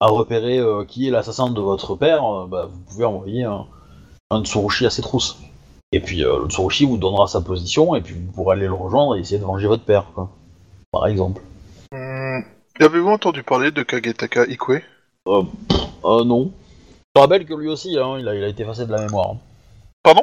à 0.00 0.06
repérer 0.08 0.60
qui 0.86 1.08
est 1.08 1.10
l'assassin 1.10 1.48
de 1.50 1.60
votre 1.62 1.94
père, 1.94 2.46
bah, 2.46 2.68
vous 2.70 2.80
pouvez 2.80 3.04
envoyer 3.06 3.44
un, 3.44 3.64
un 4.30 4.44
Tsurushi 4.44 4.84
à 4.84 4.90
ses 4.90 5.00
trousses. 5.00 5.38
Et 5.92 6.00
puis 6.00 6.18
le 6.18 6.46
Tsurushi 6.48 6.84
vous 6.84 6.98
donnera 6.98 7.26
sa 7.26 7.40
position, 7.40 7.94
et 7.94 8.02
puis 8.02 8.14
vous 8.14 8.32
pourrez 8.32 8.56
aller 8.56 8.66
le 8.66 8.74
rejoindre 8.74 9.16
et 9.16 9.20
essayer 9.20 9.38
de 9.38 9.46
venger 9.46 9.66
votre 9.66 9.84
père. 9.84 10.04
Par 10.90 11.06
exemple. 11.06 11.40
Hmm, 11.92 12.40
Avez-vous 12.80 13.08
entendu 13.08 13.42
parler 13.42 13.70
de 13.70 13.82
Kagetaka 13.82 14.42
Ikue? 14.46 14.84
Euh, 15.26 16.24
non. 16.24 16.52
Je 17.00 17.04
te 17.14 17.20
rappelle 17.20 17.44
que 17.46 17.54
lui 17.54 17.68
aussi, 17.68 17.98
hein, 17.98 18.16
il, 18.18 18.28
a, 18.28 18.34
il 18.34 18.44
a 18.44 18.48
été 18.48 18.62
effacé 18.62 18.86
de 18.86 18.92
la 18.92 19.00
mémoire. 19.04 19.30
hein. 19.32 19.38
Pardon? 20.02 20.22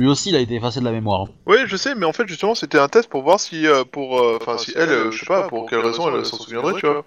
Lui 0.00 0.08
aussi, 0.08 0.30
il 0.30 0.36
a 0.36 0.40
été 0.40 0.54
effacé 0.54 0.80
de 0.80 0.84
la 0.84 0.92
mémoire. 0.92 1.22
hein. 1.22 1.28
Oui, 1.46 1.56
je 1.66 1.76
sais, 1.76 1.94
mais 1.94 2.06
en 2.06 2.12
fait, 2.12 2.26
justement, 2.26 2.54
c'était 2.54 2.78
un 2.78 2.88
test 2.88 3.08
pour 3.08 3.22
voir 3.22 3.38
si, 3.40 3.66
euh, 3.66 3.84
pour, 3.84 4.18
euh, 4.20 4.38
enfin, 4.40 4.58
si 4.58 4.72
elle, 4.76 4.88
euh, 4.90 5.10
je 5.10 5.20
sais 5.20 5.26
pas, 5.26 5.48
pour 5.48 5.68
quelle 5.68 5.80
raison 5.80 6.14
elle 6.16 6.24
s'en 6.24 6.38
souviendrait, 6.38 6.74
tu 6.74 6.86
vois. 6.86 7.04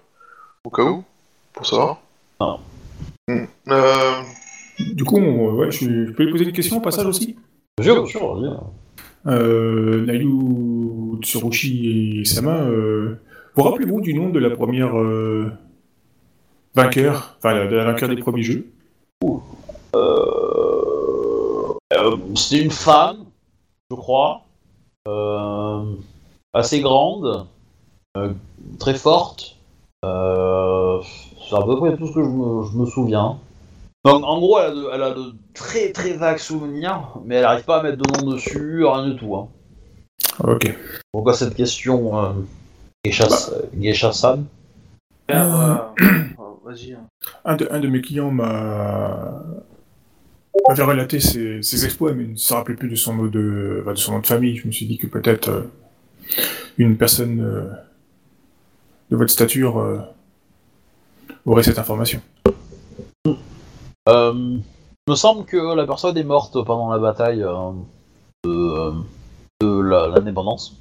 Au 0.64 0.70
cas 0.70 0.82
où, 0.82 1.04
pour 1.52 1.66
savoir. 1.66 2.00
Ah. 2.40 2.56
Hmm. 3.28 3.44
Euh, 3.68 4.22
Du 4.94 5.04
coup, 5.04 5.16
on- 5.18 5.54
ouais, 5.54 5.70
je, 5.70 6.06
je 6.06 6.10
peux 6.12 6.24
lui 6.24 6.32
poser 6.32 6.44
une 6.44 6.52
question 6.52 6.78
au 6.78 6.80
passage 6.80 7.06
aussi 7.06 7.36
Bien 7.78 7.92
sûr, 7.92 8.02
bien 8.02 8.10
sûr, 8.10 8.34
vas-y. 8.40 9.32
euh, 9.34 10.04
Nayu 10.06 11.18
Tsurushi 11.22 12.20
et 12.20 12.24
Sama, 12.24 12.60
euh, 12.62 13.18
vous 13.54 13.62
rappelez-vous 13.62 14.00
du 14.00 14.14
nom 14.14 14.28
de 14.30 14.38
la 14.38 14.50
première 14.50 14.96
euh, 14.98 15.50
vainqueur, 16.76 17.36
enfin 17.38 17.54
de 17.66 17.74
la 17.74 17.84
vainqueur 17.84 18.08
des 18.08 18.16
premiers 18.16 18.42
jeux 18.42 18.66
Euh, 19.94 21.74
euh, 21.94 22.16
c'est 22.34 22.58
une 22.58 22.70
femme, 22.70 23.24
je 23.90 23.96
crois, 23.96 24.42
euh, 25.08 25.84
assez 26.52 26.80
grande, 26.80 27.46
euh, 28.16 28.32
très 28.78 28.94
forte. 28.94 29.56
Euh, 30.04 31.00
c'est 31.48 31.56
à 31.56 31.62
peu 31.62 31.76
près 31.78 31.96
tout 31.96 32.06
ce 32.08 32.12
que 32.12 32.22
je 32.22 32.28
me, 32.28 32.64
je 32.64 32.76
me 32.76 32.86
souviens. 32.86 33.38
Donc 34.04 34.22
en 34.24 34.38
gros, 34.38 34.58
elle 34.60 34.70
a, 34.70 34.74
de, 34.74 34.88
elle 34.92 35.02
a 35.02 35.10
de 35.12 35.34
très 35.54 35.92
très 35.92 36.12
vagues 36.12 36.38
souvenirs, 36.38 37.14
mais 37.24 37.36
elle 37.36 37.44
arrive 37.44 37.64
pas 37.64 37.78
à 37.78 37.82
mettre 37.82 37.98
de 37.98 38.20
nom 38.20 38.32
dessus, 38.32 38.84
rien 38.84 39.08
du 39.08 39.16
tout. 39.16 39.34
Hein. 39.34 39.48
Ok. 40.44 40.76
Pourquoi 41.10 41.32
cette 41.34 41.54
question, 41.54 42.22
euh, 42.22 42.32
Geisha, 43.04 43.26
Geisha 43.74 44.12
San 44.12 44.44
Euh, 45.30 45.76
Vas-y. 46.66 46.94
hein. 46.94 47.06
Un 47.44 47.54
de, 47.56 47.68
un 47.70 47.78
de 47.80 47.88
mes 47.88 48.00
clients 48.00 48.30
m'a 48.30 49.40
m'avait 50.68 50.82
relaté 50.82 51.20
ses, 51.20 51.62
ses 51.62 51.84
exploits, 51.84 52.12
mais 52.12 52.24
il 52.24 52.32
ne 52.32 52.36
se 52.36 52.52
rappelait 52.52 52.74
plus 52.74 52.88
de 52.88 52.96
son 52.96 53.14
nom 53.14 53.26
de, 53.26 53.78
enfin, 53.82 53.92
de 53.92 53.98
son 53.98 54.12
nom 54.12 54.18
de 54.18 54.26
famille. 54.26 54.56
Je 54.56 54.66
me 54.66 54.72
suis 54.72 54.86
dit 54.86 54.98
que 54.98 55.06
peut-être 55.06 55.48
euh, 55.48 55.62
une 56.76 56.96
personne 56.96 57.40
euh, 57.40 57.70
de 59.10 59.16
votre 59.16 59.30
stature 59.30 59.78
euh, 59.78 60.00
aurait 61.44 61.62
cette 61.62 61.78
information. 61.78 62.20
Euh, 64.08 64.32
il 64.34 65.10
me 65.10 65.14
semble 65.14 65.44
que 65.44 65.76
la 65.76 65.86
personne 65.86 66.16
est 66.16 66.24
morte 66.24 66.54
pendant 66.64 66.90
la 66.90 66.98
bataille 66.98 67.42
euh, 67.44 67.70
de, 68.44 68.92
de 69.60 69.80
la- 69.82 70.08
l'indépendance, 70.08 70.76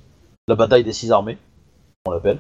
la 0.48 0.56
bataille 0.56 0.84
des 0.84 0.94
six 0.94 1.12
armées, 1.12 1.38
on 2.08 2.12
l'appelle, 2.12 2.40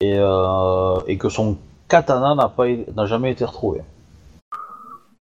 et, 0.00 0.14
euh, 0.16 1.00
et 1.08 1.18
que 1.18 1.28
son 1.28 1.56
katana 1.88 2.34
n'a 2.34 2.48
pas 2.48 2.66
n'a 2.68 3.06
jamais 3.06 3.32
été 3.32 3.44
retrouvé. 3.44 3.80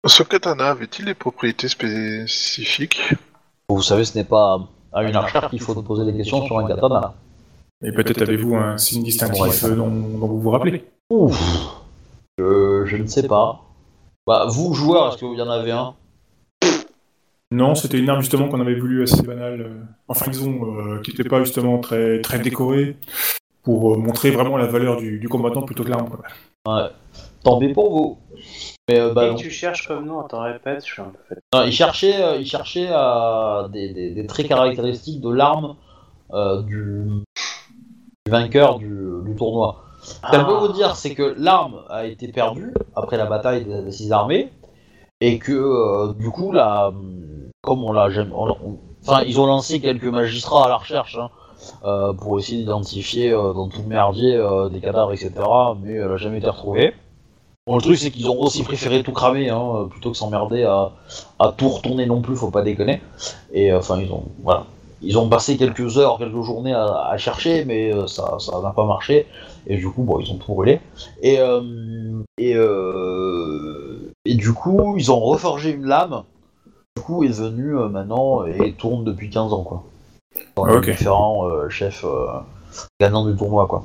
Ce 0.06 0.23
katana 0.23 0.69
avait-il 0.69 1.06
des 1.06 1.14
propriétés 1.14 1.68
spécifiques? 1.68 3.14
Vous 3.69 3.81
savez, 3.81 4.06
ce 4.06 4.18
n'est 4.18 4.23
pas 4.23 4.60
à 4.91 5.03
une 5.03 5.15
archère 5.15 5.49
qu'il 5.49 5.61
faut 5.61 5.80
poser 5.81 6.06
des 6.10 6.18
questions 6.18 6.45
sur 6.45 6.60
un 6.60 6.68
katana. 6.68 7.14
Et 7.85 7.91
peut-être 7.91 8.22
avez-vous 8.22 8.56
un 8.56 8.77
signe 8.77 9.03
distinctif 9.03 9.65
dont, 9.65 9.88
dont 9.88 10.27
vous 10.27 10.40
vous 10.40 10.49
rappelez? 10.49 10.85
Ouf, 11.10 11.38
je, 12.38 12.84
je 12.85 12.98
ne 12.98 13.07
sais 13.07 13.27
pas. 13.27 13.61
Bah, 14.26 14.45
vous 14.48 14.73
joueurs, 14.73 15.10
est-ce 15.10 15.18
qu'il 15.18 15.38
y 15.38 15.41
en 15.41 15.49
avait 15.49 15.72
un? 15.72 15.94
Non, 17.52 17.76
c'était 17.76 17.99
une 17.99 18.10
arme 18.10 18.22
justement 18.22 18.48
qu'on 18.48 18.61
avait 18.61 18.80
voulu 18.80 19.03
assez 19.03 19.22
banale. 19.22 19.61
euh, 19.61 19.81
enfin, 20.07 20.31
disons, 20.31 20.65
euh, 20.65 21.02
qui 21.02 21.11
n'était 21.11 21.30
pas 21.30 21.44
justement 21.44 21.77
très, 21.77 22.22
très 22.22 22.40
décorée, 22.40 22.98
pour 23.64 23.94
euh, 23.94 23.98
montrer 23.98 24.31
vraiment 24.31 24.57
la 24.57 24.65
valeur 24.68 24.98
du, 24.98 25.19
du 25.19 25.30
combattant 25.30 25.61
plutôt 25.64 25.84
que 25.84 25.90
l'arme. 25.90 26.10
quoi. 26.10 26.19
Ouais. 26.84 26.90
Tant 27.44 27.60
pis 27.60 27.69
pour 27.73 27.91
vous. 27.91 28.18
Mais 28.90 28.99
euh, 28.99 29.14
bah, 29.14 29.27
Et 29.27 29.30
non. 29.31 29.35
tu 29.35 29.49
cherches 29.49 29.88
comme 29.88 30.06
nom, 30.06 30.22
attends, 30.22 30.41
répète, 30.41 30.85
je 30.85 30.91
suis 30.94 31.02
un 31.02 31.06
peu 31.06 31.18
fatigué. 31.27 31.41
Non, 31.53 31.64
il 31.64 31.72
cherchait, 31.72 32.22
euh, 32.22 32.35
il 32.38 32.45
cherchait 32.45 32.88
à 32.90 33.68
des, 33.72 33.94
des- 33.94 34.11
des 34.11 34.27
traits 34.27 34.48
caractéristiques 34.48 35.22
de 35.22 35.30
l'arme 35.34 35.76
euh, 36.34 36.61
du, 36.64 37.06
du 38.26 38.31
vainqueur 38.31 38.80
du, 38.80 38.94
du 39.26 39.35
tournoi. 39.35 39.84
Ce 40.02 40.31
qu'elle 40.31 40.45
peut 40.45 40.53
vous 40.57 40.73
dire, 40.73 40.95
c'est 40.98 41.15
que 41.15 41.34
l'arme 41.38 41.81
a 41.90 42.06
été 42.06 42.27
perdue 42.30 42.73
après 42.95 43.15
la 43.18 43.26
bataille 43.26 43.64
des, 43.64 43.81
des 43.84 43.91
six 43.91 44.11
armées, 44.11 44.52
et 45.22 45.40
que 45.40 45.53
euh, 45.53 46.14
du 46.14 46.30
coup, 46.30 46.52
la, 46.52 46.91
comme 47.61 47.84
on 47.85 47.94
l'a 47.94 48.10
enfin, 49.06 49.22
ils 49.26 49.40
ont 49.40 49.45
lancé 49.45 49.80
quelques 49.80 50.03
magistrats 50.06 50.65
à 50.65 50.69
la 50.69 50.76
recherche 50.76 51.18
hein, 51.18 51.30
pour 52.14 52.40
essayer 52.40 52.60
d'identifier 52.60 53.31
euh, 53.31 53.53
dans 53.53 53.68
tout 53.68 53.81
le 53.81 53.88
merdier 53.88 54.35
euh, 54.35 54.69
des 54.69 54.80
cadavres, 54.80 55.14
etc. 55.14 55.31
Mais 55.84 55.94
elle 55.94 56.11
a 56.11 56.18
jamais 56.18 56.40
été 56.40 56.49
retrouvée. 56.49 56.94
Bon, 57.65 57.77
le 57.77 57.81
truc, 57.81 57.98
c'est 57.98 58.11
qu'ils 58.11 58.30
ont 58.30 58.41
aussi 58.41 58.64
préféré 58.64 59.03
tout 59.03 59.14
cramer, 59.14 59.49
hein, 59.49 59.88
plutôt 59.90 60.11
que 60.11 60.18
s'emmerder 60.18 60.64
à, 60.64 60.91
tout 61.57 61.69
retourner 61.69 62.06
non 62.06 62.22
plus, 62.22 62.35
faut 62.35 62.52
pas 62.52 62.61
déconner. 62.61 63.02
Et 63.53 63.72
euh, 63.72 63.80
enfin, 63.80 64.02
ils 64.02 64.11
ont, 64.11 64.26
voilà, 64.44 64.65
ils 65.03 65.18
ont 65.18 65.27
passé 65.27 65.57
quelques 65.57 65.98
heures, 65.98 66.18
quelques 66.18 66.41
journées 66.41 66.73
à, 66.73 67.15
chercher, 67.18 67.65
mais 67.65 67.94
euh, 67.94 68.07
ça, 68.07 68.38
n'a 68.61 68.72
pas 68.72 68.85
marché. 68.85 69.27
Et 69.68 69.77
du 69.77 69.90
coup, 69.90 70.03
bon, 70.03 70.19
ils 70.19 70.31
ont 70.31 70.38
tout 70.38 70.53
brûlé. 70.53 70.80
Et 71.22 71.40
euh, 71.40 71.61
euh, 72.40 74.11
du 74.26 74.53
coup, 74.53 74.95
ils 74.98 75.11
ont 75.11 75.19
reforgé 75.19 75.72
une 75.72 75.85
lame. 75.85 76.23
Du 76.95 77.03
coup, 77.03 77.23
est 77.23 77.40
euh, 77.40 77.90
maintenant 77.90 78.45
et 78.45 78.73
tourne 78.73 79.03
depuis 79.03 79.30
15 79.30 79.53
ans, 79.53 79.64
quoi. 79.64 79.84
Dans 80.55 80.65
les 80.65 80.73
différents 80.93 81.47
euh, 81.49 81.69
chefs 81.69 82.03
euh, 82.05 82.27
gagnants 82.99 83.26
du 83.26 83.35
tournoi, 83.35 83.68
quoi. 83.68 83.84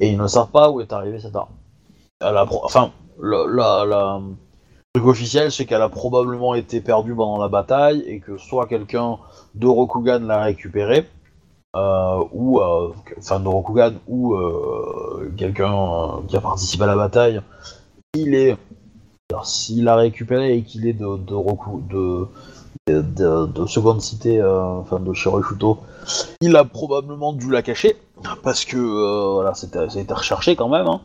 Et 0.00 0.10
ils 0.10 0.18
ne 0.18 0.26
savent 0.26 0.50
pas 0.50 0.70
où 0.70 0.80
est 0.80 0.92
arrivée 0.92 1.20
cette 1.20 1.34
arme. 1.36 1.48
Elle 2.20 2.36
a 2.36 2.46
pro- 2.46 2.60
enfin, 2.64 2.90
la, 3.20 3.44
la, 3.48 3.84
la- 3.84 4.20
le 4.94 5.00
truc 5.00 5.06
officiel, 5.10 5.50
c'est 5.50 5.64
qu'elle 5.64 5.80
a 5.82 5.88
probablement 5.88 6.54
été 6.54 6.80
perdue 6.80 7.14
pendant 7.14 7.40
la 7.40 7.48
bataille 7.48 8.04
et 8.06 8.20
que 8.20 8.36
soit 8.36 8.66
quelqu'un 8.66 9.16
de 9.54 9.66
Rokugan 9.66 10.20
l'a 10.20 10.42
récupérée, 10.42 11.08
euh, 11.76 12.22
ou 12.32 12.60
euh, 12.60 12.92
enfin 13.18 13.40
de 13.40 13.48
Rokugan 13.48 13.94
ou 14.06 14.34
euh, 14.34 15.32
quelqu'un 15.38 16.20
qui 16.28 16.36
a 16.36 16.40
participé 16.42 16.84
à 16.84 16.88
la 16.88 16.96
bataille, 16.96 17.40
il 18.14 18.34
est 18.34 18.56
s'il 19.44 19.84
l'a 19.84 19.96
récupéré 19.96 20.56
et 20.58 20.62
qu'il 20.62 20.86
est 20.86 20.92
de 20.92 21.16
de, 21.16 21.34
Roku, 21.34 21.80
de, 21.88 22.28
de, 22.88 23.00
de- 23.02 23.46
de 23.46 23.66
seconde 23.66 24.00
cité, 24.00 24.40
euh, 24.40 24.62
enfin 24.80 24.98
de 25.00 25.12
Shiroishuto, 25.12 25.78
il 26.40 26.56
a 26.56 26.64
probablement 26.64 27.32
dû 27.32 27.50
la 27.50 27.62
cacher 27.62 27.96
parce 28.42 28.64
que 28.64 28.76
euh, 28.76 29.32
voilà, 29.34 29.54
c'était, 29.54 29.88
ça 29.88 29.98
a 29.98 30.02
été 30.02 30.14
recherché 30.14 30.56
quand 30.56 30.68
même. 30.68 30.86
hein. 30.86 31.00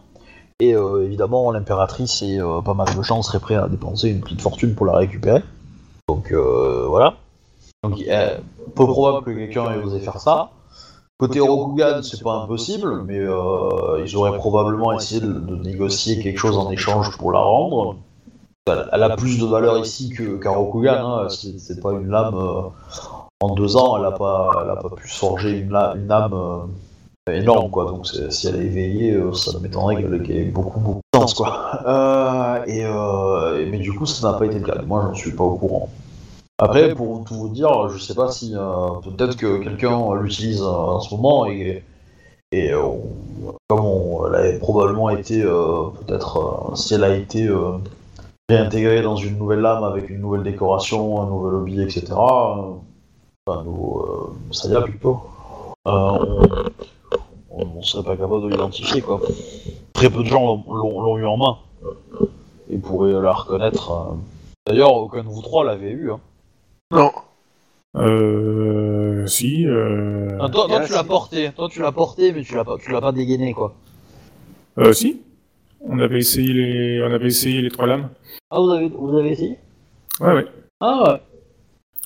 Et 0.60 0.74
euh, 0.76 1.04
évidemment, 1.06 1.52
l'impératrice 1.52 2.22
et 2.24 2.40
pas 2.66 2.74
mal 2.74 2.88
de 2.96 3.02
gens 3.04 3.22
seraient 3.22 3.40
prêts 3.40 3.56
à 3.56 3.68
dépenser 3.68 4.10
une 4.10 4.22
petite 4.22 4.42
fortune 4.42 4.74
pour 4.74 4.86
la 4.88 4.94
récupérer. 4.98 5.44
Donc 6.10 6.32
voilà. 6.32 7.14
Donc 7.84 7.98
peu 8.76 8.86
probable 8.88 9.26
que 9.26 9.32
quelqu'un 9.32 9.72
ait 9.74 9.84
osé 9.84 10.00
faire 10.00 10.20
ça. 10.20 10.50
Côté 11.20 11.40
Rokugan, 11.40 12.02
c'est 12.04 12.24
pas 12.24 12.44
impossible, 12.44 13.04
mais 13.04 13.18
ils 14.04 14.16
auraient 14.16 14.38
probablement 14.38 14.94
essayé 14.94 15.22
de 15.22 15.56
négocier 15.64 16.16
quelque 16.24 16.38
chose 16.40 16.58
en 16.58 16.72
échange 16.72 17.16
pour 17.18 17.32
la 17.32 17.40
rendre. 17.40 17.96
Elle, 18.92 19.04
a 19.04 19.16
plus 19.16 19.40
de 19.40 19.46
valeur 19.46 19.78
ici 19.78 20.10
que- 20.10 20.38
qu'à 20.38 20.52
Rokugan, 20.52 21.24
hein. 21.24 21.30
c'est, 21.30 21.80
pas 21.82 21.92
une 21.94 22.08
lame. 22.10 22.36
euh, 22.36 22.62
en 23.40 23.54
deux 23.54 23.78
ans, 23.78 23.98
elle 23.98 24.06
a 24.06 24.12
pas, 24.12 24.50
elle 24.64 24.70
a 24.72 24.76
pas 24.78 24.90
pu 24.90 25.08
se 25.08 25.18
forger 25.20 25.60
une, 25.60 25.70
la- 25.72 25.94
une 25.96 26.12
âme 26.12 26.34
euh, 26.34 27.32
énorme, 27.32 27.70
quoi. 27.70 27.86
Donc 27.86 28.08
si 28.08 28.48
elle 28.48 28.56
est 28.56 28.66
éveillée, 28.66 29.14
euh, 29.14 29.32
ça 29.34 29.60
m'étonnerait 29.60 30.02
qu'elle 30.02 30.38
ait 30.38 30.46
beaucoup, 30.46 30.80
beaucoup 30.80 31.02
de 31.14 31.20
sens, 31.20 31.34
quoi. 31.34 31.64
Euh, 31.88 32.64
et, 32.66 32.84
euh, 32.86 33.66
mais 33.70 33.78
du 33.78 33.94
coup, 33.94 34.06
ça 34.06 34.32
n'a 34.32 34.38
pas 34.38 34.46
été 34.46 34.60
le 34.60 34.66
cas. 34.66 34.82
Moi, 34.86 35.04
j'en 35.08 35.14
suis 35.14 35.32
pas 35.32 35.44
au 35.44 35.56
courant. 35.56 35.90
Après, 36.60 36.96
pour 36.96 37.24
tout 37.24 37.36
vous 37.36 37.50
dire, 37.50 37.90
je 37.90 38.00
sais 38.00 38.16
pas 38.16 38.32
si 38.32 38.54
peut-être 39.04 39.38
que 39.38 39.60
quelqu'un 39.60 40.16
l'utilise 40.16 40.64
en 40.64 41.00
ce 41.00 41.14
moment 41.14 41.46
et, 41.46 41.84
et 42.52 42.74
on- 42.74 43.04
comme 43.70 43.86
on, 43.86 44.28
elle 44.28 44.36
avait 44.36 44.58
probablement 44.60 45.12
été 45.12 45.44
peut-être 45.44 46.72
si 46.76 46.96
elle 46.96 47.04
a 47.04 47.16
été 47.16 47.48
réintégrée 48.58 49.02
dans 49.02 49.18
une 49.18 49.38
nouvelle 49.38 49.60
lame 49.60 49.84
avec 49.84 50.10
une 50.10 50.22
nouvelle 50.22 50.44
décoration, 50.44 51.22
un 51.22 51.26
nouvel 51.28 51.56
hobby, 51.56 51.82
etc. 51.82 52.06
euh, 52.12 52.16
enfin, 53.46 53.64
nous, 53.66 54.00
euh, 54.00 54.34
ça 54.52 54.70
y 54.70 54.76
a 54.76 54.82
plutôt. 54.82 55.20
Euh, 55.86 56.40
on, 57.52 57.68
on 57.78 57.82
serait 57.82 58.04
pas 58.04 58.16
capable 58.16 58.44
de 58.44 58.48
l'identifier 58.50 59.02
quoi. 59.02 59.20
Très 59.94 60.10
peu 60.10 60.20
de 60.24 60.28
gens 60.28 60.46
l'ont- 60.46 60.64
l'ont 60.74 61.02
l'ont 61.02 61.18
eu 61.18 61.26
en 61.26 61.38
main 61.38 61.58
et 62.70 62.78
pourraient 62.78 63.12
la 63.22 63.34
reconnaître. 63.34 63.92
D'ailleurs, 64.66 64.94
aucun 64.96 65.24
de 65.24 65.28
vous 65.30 65.42
trois 65.42 65.64
l'avait 65.66 65.92
eu. 65.92 66.12
Hein. 66.12 66.20
Non. 66.92 67.12
Euh. 67.98 69.26
Si. 69.28 69.66
Euh, 69.66 70.38
Ah, 70.40 70.48
toi, 70.50 70.68
toi, 70.68 70.80
tu 70.86 70.94
l'as 70.94 71.04
porté, 71.04 71.52
toi 71.52 71.68
tu 71.70 71.82
l'as 71.82 71.92
porté, 71.92 72.32
mais 72.32 72.44
tu 72.44 72.56
l'as 72.56 72.64
pas, 72.64 72.78
tu 72.78 72.92
l'as 72.92 73.02
pas 73.02 73.12
dégainé 73.12 73.52
quoi. 73.54 73.74
euh, 74.78 74.94
si. 74.94 75.22
On 75.82 76.00
avait 76.00 76.20
essayé 76.20 76.54
les, 76.54 77.02
on 77.04 77.12
avait 77.14 77.28
essayé 77.28 77.62
les 77.62 77.70
trois 77.70 77.88
lames. 77.88 78.10
Ah 78.52 78.60
vous 78.60 78.70
avez, 78.72 78.90
vous 78.90 79.18
avez 79.18 79.32
essayé? 79.32 79.58
Ouais, 80.20 80.34
ouais. 80.34 80.46
Ah 80.80 81.04
ouais. 81.14 81.22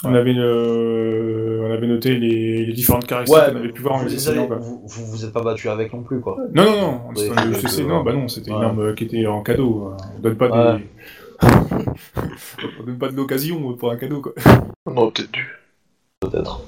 On 0.03 0.14
avait, 0.15 0.34
euh, 0.35 1.61
on 1.68 1.72
avait 1.72 1.85
noté 1.88 2.18
les, 2.18 2.65
les 2.65 2.73
différentes 2.73 3.06
caractéristiques 3.06 3.53
qu'on 3.53 3.60
avait 3.60 3.72
pu 3.72 3.81
voir 3.84 3.95
en 3.95 4.03
les 4.03 4.15
essayant. 4.15 4.48
vous, 4.48 4.81
vous 4.85 5.06
vous 5.06 5.26
êtes 5.26 5.31
pas 5.31 5.43
battu 5.43 5.69
avec 5.69 5.93
non 5.93 6.02
plus 6.02 6.19
quoi. 6.22 6.38
Non, 6.56 6.64
non, 6.65 6.81
non. 6.81 7.02
On 7.10 7.14
essayé- 7.14 7.85
non, 7.85 8.03
bah 8.03 8.14
non, 8.14 8.27
c'était 8.27 8.52
Ouais. 8.52 8.57
une 8.57 8.64
arme 8.64 8.95
qui 8.95 9.03
était 9.06 9.26
en 9.27 9.41
cadeau. 9.43 9.93
On 10.18 10.19
donne 10.22 10.35
pas 10.35 10.73
Ouais. 10.73 10.80
des. 10.80 10.85
on 12.81 12.84
donne 12.84 12.98
pas 12.98 13.10
de 13.10 13.15
l'occasion 13.15 13.73
pour 13.76 13.91
un 13.91 13.98
cadeau, 13.98 14.22
quoi. 14.22 14.34
Non, 14.91 15.11
t'es 15.11 15.23
dû. 15.31 15.48
Peut-être. 16.19 16.61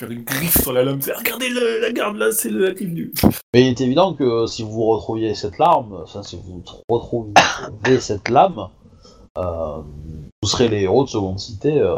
Faire 0.00 0.10
une 0.10 0.24
griffe 0.24 0.60
sur 0.60 0.72
la 0.72 0.82
lame, 0.82 1.00
c'est 1.00 1.12
regardez 1.14 1.48
le, 1.48 1.80
la 1.80 1.92
garde 1.92 2.16
là, 2.16 2.32
c'est 2.32 2.50
le 2.50 2.66
natif 2.68 2.90
du. 2.92 3.12
Mais 3.52 3.62
il 3.62 3.68
est 3.68 3.80
évident 3.80 4.12
que 4.14 4.44
si 4.46 4.64
vous 4.64 4.84
retrouviez 4.86 5.34
cette 5.36 5.58
larme, 5.58 6.00
enfin 6.02 6.24
si 6.24 6.36
vous 6.36 6.64
retrouviez 6.88 8.00
cette 8.00 8.28
lame, 8.28 8.68
euh, 9.38 9.78
vous 10.42 10.48
serez 10.48 10.68
les 10.68 10.82
héros 10.82 11.04
de 11.04 11.08
seconde 11.08 11.38
cité. 11.38 11.80
euh. 11.80 11.94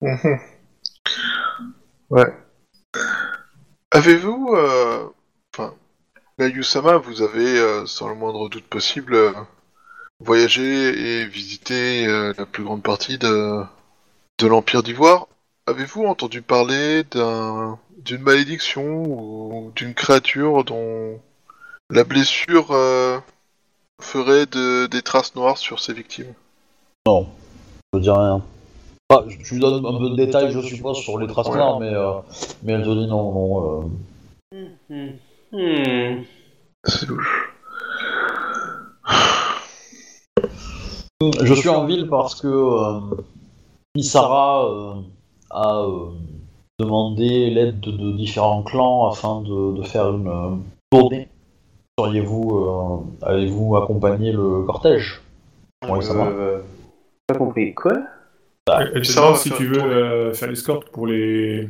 Ouais. 2.10 2.26
Avez-vous, 3.90 4.54
euh, 4.54 5.08
enfin, 5.52 5.74
Mayusama, 6.38 6.96
vous 6.98 7.22
avez, 7.22 7.58
euh, 7.58 7.86
sans 7.86 8.08
le 8.08 8.14
moindre 8.14 8.48
doute 8.48 8.66
possible, 8.66 9.14
euh, 9.14 9.32
voyagé 10.20 10.62
et 11.22 11.26
visité 11.26 12.06
euh, 12.06 12.32
la 12.38 12.46
plus 12.46 12.64
grande 12.64 12.82
partie 12.82 13.18
de, 13.18 13.62
de 14.38 14.46
l'Empire 14.46 14.82
d'Ivoire? 14.82 15.28
Avez-vous 15.66 16.04
entendu 16.04 16.42
parler 16.42 17.04
d'un, 17.04 17.78
d'une 17.98 18.20
malédiction 18.22 19.02
ou 19.06 19.72
d'une 19.74 19.94
créature 19.94 20.62
dont 20.64 21.18
La 21.90 22.04
blessure 22.04 22.70
euh, 22.72 23.18
ferait 24.02 24.44
de- 24.46 24.86
des 24.86 25.00
traces 25.02 25.34
noires 25.34 25.56
sur 25.58 25.80
ses 25.80 25.94
victimes? 25.94 26.34
Non, 27.06 27.26
je 27.94 27.98
dis 28.00 28.10
rien. 28.10 28.42
Ah, 29.10 29.22
je 29.28 29.36
je 29.42 29.54
lui 29.54 29.60
donne 29.60 29.84
un 29.86 29.98
peu 29.98 30.10
de 30.10 30.16
détails, 30.16 30.50
je 30.52 30.60
suppose, 30.60 30.98
sur 30.98 31.18
les 31.18 31.26
traces 31.26 31.48
noires, 31.48 31.80
mais, 31.80 31.94
euh, 31.94 32.12
mais 32.62 32.72
elle 32.74 32.82
te 32.82 32.88
dit 32.88 33.06
non, 33.06 33.32
non. 33.32 33.82
euh, 33.82 33.84
Hmm. 35.52 36.22
C'est 36.84 37.06
louche. 37.06 37.50
Je 41.42 41.54
suis 41.54 41.68
en 41.68 41.84
ville 41.86 42.08
parce 42.08 42.34
que 42.40 42.48
euh, 42.48 43.00
Misara 43.94 44.96
a 45.54 45.84
euh, 45.84 46.10
demandé 46.78 47.50
l'aide 47.50 47.80
de, 47.80 47.90
de 47.90 48.12
différents 48.12 48.62
clans 48.62 49.08
afin 49.08 49.40
de, 49.40 49.76
de 49.76 49.82
faire 49.82 50.10
une 50.10 50.28
euh, 50.28 50.56
tournée. 50.90 51.28
Seriez-vous, 51.98 52.50
euh, 52.58 53.26
allez-vous 53.26 53.76
accompagner 53.76 54.32
le 54.32 54.62
cortège? 54.64 55.22
Oui, 55.88 56.02
ça 56.02 56.14
va. 56.14 56.26
Euh, 56.26 56.58
Pas 57.26 57.36
compris. 57.36 57.72
Quoi? 57.74 57.92
Va, 58.66 58.84
demande 58.86 59.36
si 59.36 59.50
tu 59.50 59.66
veux 59.66 59.82
euh, 59.82 60.32
faire 60.34 60.48
l'escorte 60.48 60.88
pour 60.88 61.06
les... 61.06 61.68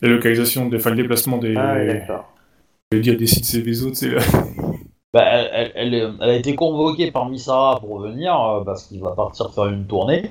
les 0.00 0.08
localisations, 0.08 0.68
des... 0.68 0.76
enfin 0.76 0.90
le 0.90 0.96
déplacement 0.96 1.38
des... 1.38 1.54
Ah, 1.56 1.84
d'accord. 1.84 2.32
je 2.90 2.96
vais 2.98 3.02
dire 3.02 3.16
des 3.18 3.26
sites 3.26 3.52
et 3.54 3.62
des 3.62 3.84
autres, 3.84 3.96
c'est 3.96 4.10
là. 4.10 4.20
Bah, 5.14 5.22
elle, 5.24 5.72
elle- 5.74 6.14
elle 6.20 6.28
a 6.28 6.34
été 6.34 6.54
convoquée 6.54 7.10
par 7.10 7.30
Misara 7.30 7.80
pour 7.80 7.98
venir 8.00 8.38
euh, 8.38 8.62
parce 8.62 8.86
qu'il 8.86 9.00
va 9.00 9.12
partir 9.12 9.50
faire 9.54 9.64
une 9.64 9.86
tournée 9.86 10.30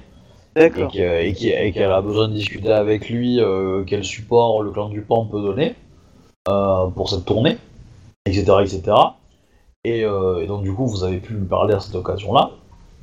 D'accord. 0.57 0.91
et 0.95 1.33
qu'elle 1.33 1.91
a 1.91 2.01
besoin 2.01 2.27
de 2.27 2.33
discuter 2.33 2.71
avec 2.71 3.09
lui 3.09 3.39
euh, 3.39 3.83
quel 3.85 4.03
support 4.03 4.63
le 4.63 4.71
clan 4.71 4.89
du 4.89 5.01
Pan 5.01 5.25
peut 5.25 5.41
donner 5.41 5.75
euh, 6.49 6.87
pour 6.87 7.09
cette 7.09 7.25
tournée, 7.25 7.57
etc. 8.25 8.45
etc. 8.61 8.81
Et, 9.83 10.03
euh, 10.03 10.41
et 10.41 10.47
donc 10.47 10.63
du 10.63 10.73
coup 10.73 10.87
vous 10.87 11.03
avez 11.03 11.17
pu 11.17 11.33
lui 11.33 11.45
parler 11.45 11.73
à 11.73 11.79
cette 11.79 11.95
occasion-là. 11.95 12.51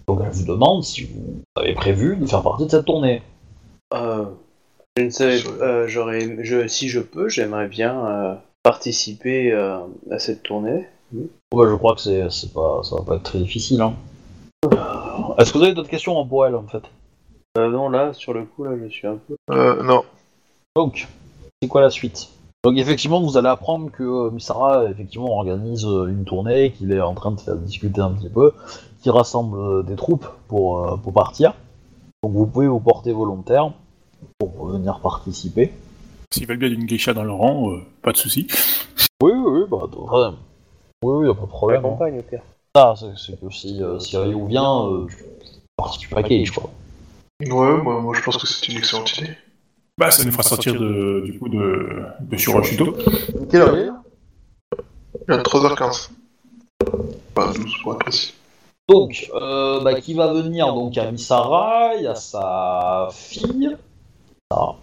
Donc 0.09 0.21
elle 0.23 0.31
vous 0.31 0.45
demande 0.47 0.83
si 0.83 1.05
vous 1.05 1.43
avez 1.57 1.75
prévu 1.75 2.17
de 2.17 2.27
faire 2.27 2.43
partie 2.43 2.67
de 2.67 2.71
cette 2.71 2.85
tournée. 2.85 3.23
Euh, 3.95 4.25
je 4.97 5.03
ne 5.05 5.11
savais 5.11 5.41
euh, 5.61 5.87
j'aurais, 5.89 6.45
je, 6.45 6.67
si 6.69 6.89
je 6.89 7.01
peux, 7.01 7.29
j'aimerais 7.29 7.69
bien 7.69 8.07
euh, 8.07 8.35
participer 8.63 9.53
euh, 9.53 9.79
à 10.11 10.19
cette 10.19 10.43
tournée. 10.43 10.87
Ouais, 11.53 11.69
je 11.69 11.75
crois 11.75 11.95
que 11.95 12.01
c'est, 12.01 12.29
c'est 12.31 12.53
pas, 12.53 12.81
ça 12.83 12.97
va 12.97 13.03
pas 13.03 13.17
être 13.17 13.23
très 13.23 13.39
difficile. 13.39 13.81
Hein. 13.81 13.95
Est-ce 15.39 15.53
que 15.53 15.59
vous 15.59 15.65
avez 15.65 15.75
d'autres 15.75 15.91
questions 15.91 16.25
pour 16.27 16.47
elle 16.47 16.55
en 16.55 16.65
fait? 16.65 16.83
Euh, 17.57 17.71
non, 17.71 17.89
là, 17.89 18.13
sur 18.13 18.33
le 18.35 18.45
coup, 18.45 18.65
là, 18.65 18.73
je 18.83 18.89
suis 18.89 19.07
un 19.07 19.17
peu. 19.17 19.37
Euh, 19.51 19.83
non. 19.83 20.05
Donc, 20.75 21.07
c'est 21.63 21.69
quoi 21.69 21.81
la 21.81 21.91
suite? 21.91 22.29
Donc 22.65 22.79
effectivement, 22.79 23.21
vous 23.21 23.37
allez 23.37 23.49
apprendre 23.49 23.91
que 23.91 24.03
euh, 24.03 24.31
Misara 24.31 24.87
effectivement 24.91 25.37
organise 25.37 25.85
euh, 25.85 26.07
une 26.07 26.25
tournée, 26.25 26.73
qu'il 26.73 26.91
est 26.93 27.01
en 27.01 27.13
train 27.13 27.31
de 27.33 27.39
faire 27.39 27.57
discuter 27.57 28.01
un 28.01 28.11
petit 28.11 28.31
peu, 28.31 28.53
qu'il 29.03 29.13
rassemble 29.13 29.59
euh, 29.59 29.83
des 29.83 29.97
troupes 29.97 30.27
pour, 30.49 30.79
euh, 30.79 30.97
pour 30.97 31.13
partir. 31.13 31.53
Donc 32.23 32.33
vous 32.33 32.47
pouvez 32.47 32.67
vous 32.67 32.81
porter 32.81 33.13
volontaire 33.13 33.71
pour 34.39 34.67
venir 34.67 34.99
participer. 35.01 35.73
S'ils 36.33 36.47
veulent 36.47 36.57
bien 36.57 36.71
d'une 36.71 36.87
geisha 36.87 37.13
dans 37.13 37.23
leur 37.23 37.37
rang, 37.37 37.71
euh, 37.71 37.83
pas 38.01 38.13
de 38.13 38.17
souci. 38.17 38.47
Oui, 39.23 39.33
oui, 39.33 39.61
oui, 39.61 39.65
bah, 39.71 39.77
ouais. 39.77 40.35
oui, 41.03 41.17
oui, 41.19 41.27
y 41.27 41.31
a 41.31 41.35
pas 41.35 41.43
de 41.43 41.47
problème. 41.47 41.85
hein. 41.85 41.89
campagne, 41.91 42.19
au 42.19 42.23
pire. 42.23 42.41
Ça, 42.75 42.95
c'est, 42.97 43.39
que 43.39 43.51
si, 43.53 43.83
euh, 43.83 43.99
si 43.99 44.17
Ryu 44.17 44.49
vient, 44.49 44.87
euh, 44.87 45.07
tu 45.07 45.23
participes 45.77 46.09
du 46.09 46.15
package, 46.15 46.51
quoi. 46.51 46.71
Ouais, 47.41 47.49
moi, 47.83 48.01
moi 48.01 48.15
je 48.15 48.23
pense 48.23 48.37
que 48.37 48.47
c'est 48.47 48.69
une 48.69 48.79
excellente 48.79 49.17
idée. 49.19 49.37
Bah, 49.99 50.11
ça 50.11 50.25
nous 50.25 50.33
fera 50.33 50.43
sortir 50.43 50.75
de, 50.75 51.23
du 51.25 51.39
coup 51.39 51.49
de, 51.49 52.05
de 52.21 52.37
Shuroshuto. 52.37 52.97
Quelle 53.51 53.61
heure 53.61 53.77
il 53.77 53.83
est? 53.83 54.79
Il 55.29 55.35
y 55.35 55.37
a 55.37 55.43
3h15. 55.43 56.11
Pas 57.35 57.53
12 57.53 57.73
pour 57.83 57.95
être 57.95 58.01
précis. 58.01 58.35
Donc, 58.89 59.31
euh, 59.35 59.81
bah, 59.83 60.01
qui 60.01 60.15
va 60.15 60.33
venir? 60.33 60.67
Donc, 60.75 60.95
il 60.95 60.99
y 60.99 61.01
a 61.01 61.11
Misara, 61.11 61.95
il 61.97 62.03
y 62.03 62.07
a 62.07 62.15
sa 62.15 63.09
fille, 63.13 63.77
Sarah. 64.51 64.77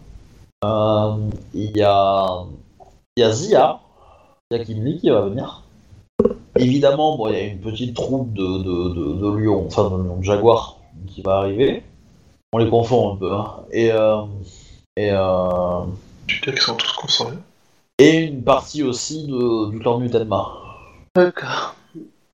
Euh, 0.63 1.29
il 1.53 1.77
y 1.77 1.83
a, 1.83 2.43
il 3.17 3.21
y 3.21 3.23
a 3.23 3.31
Zia, 3.31 3.79
il 4.49 4.57
y 4.57 4.61
a 4.61 4.63
Kimli 4.63 4.99
qui 4.99 5.09
va 5.09 5.21
venir. 5.21 5.63
Évidemment, 6.55 7.17
bon, 7.17 7.29
il 7.29 7.33
y 7.33 7.37
a 7.37 7.43
une 7.43 7.59
petite 7.59 7.95
troupe 7.95 8.33
de, 8.33 8.43
de, 8.43 8.89
de, 8.93 9.13
de 9.13 9.37
lions, 9.37 9.65
enfin 9.67 9.89
de 9.89 10.03
lions 10.03 10.17
de 10.17 10.23
jaguars 10.23 10.77
qui 11.07 11.21
va 11.21 11.37
arriver. 11.37 11.83
On 12.53 12.57
les 12.57 12.69
confond 12.69 13.13
un 13.13 13.15
peu. 13.15 13.31
Hein. 13.33 13.47
Et, 13.71 13.91
euh, 13.91 14.21
et, 14.97 15.09
euh, 15.11 15.81
Tu 16.27 16.41
dis 16.41 16.51
qu'ils 16.51 16.59
sont 16.61 16.75
tous 16.75 16.91
concernés. 16.93 17.37
et 17.97 18.17
une 18.25 18.43
partie 18.43 18.83
aussi 18.83 19.25
de, 19.25 19.69
du 19.69 19.79
clan 19.79 19.99
Mutenma. 19.99 20.51
D'accord. 21.15 21.75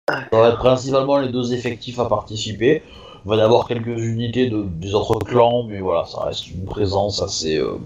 Ça 0.10 0.26
va 0.31 0.49
être 0.49 0.57
principalement 0.57 1.18
les 1.18 1.30
deux 1.30 1.53
effectifs 1.53 1.99
à 1.99 2.06
participer. 2.06 2.81
Il 3.26 3.30
va 3.30 3.35
y 3.35 3.41
avoir 3.41 3.68
quelques 3.68 3.88
unités 4.02 4.49
de, 4.49 4.64
des 4.64 4.94
autres 4.94 5.19
clans, 5.19 5.64
mais 5.64 5.80
voilà, 5.81 6.06
ça 6.06 6.23
reste 6.23 6.48
une 6.49 6.65
présence 6.65 7.22
assez, 7.22 7.57
euh, 7.57 7.77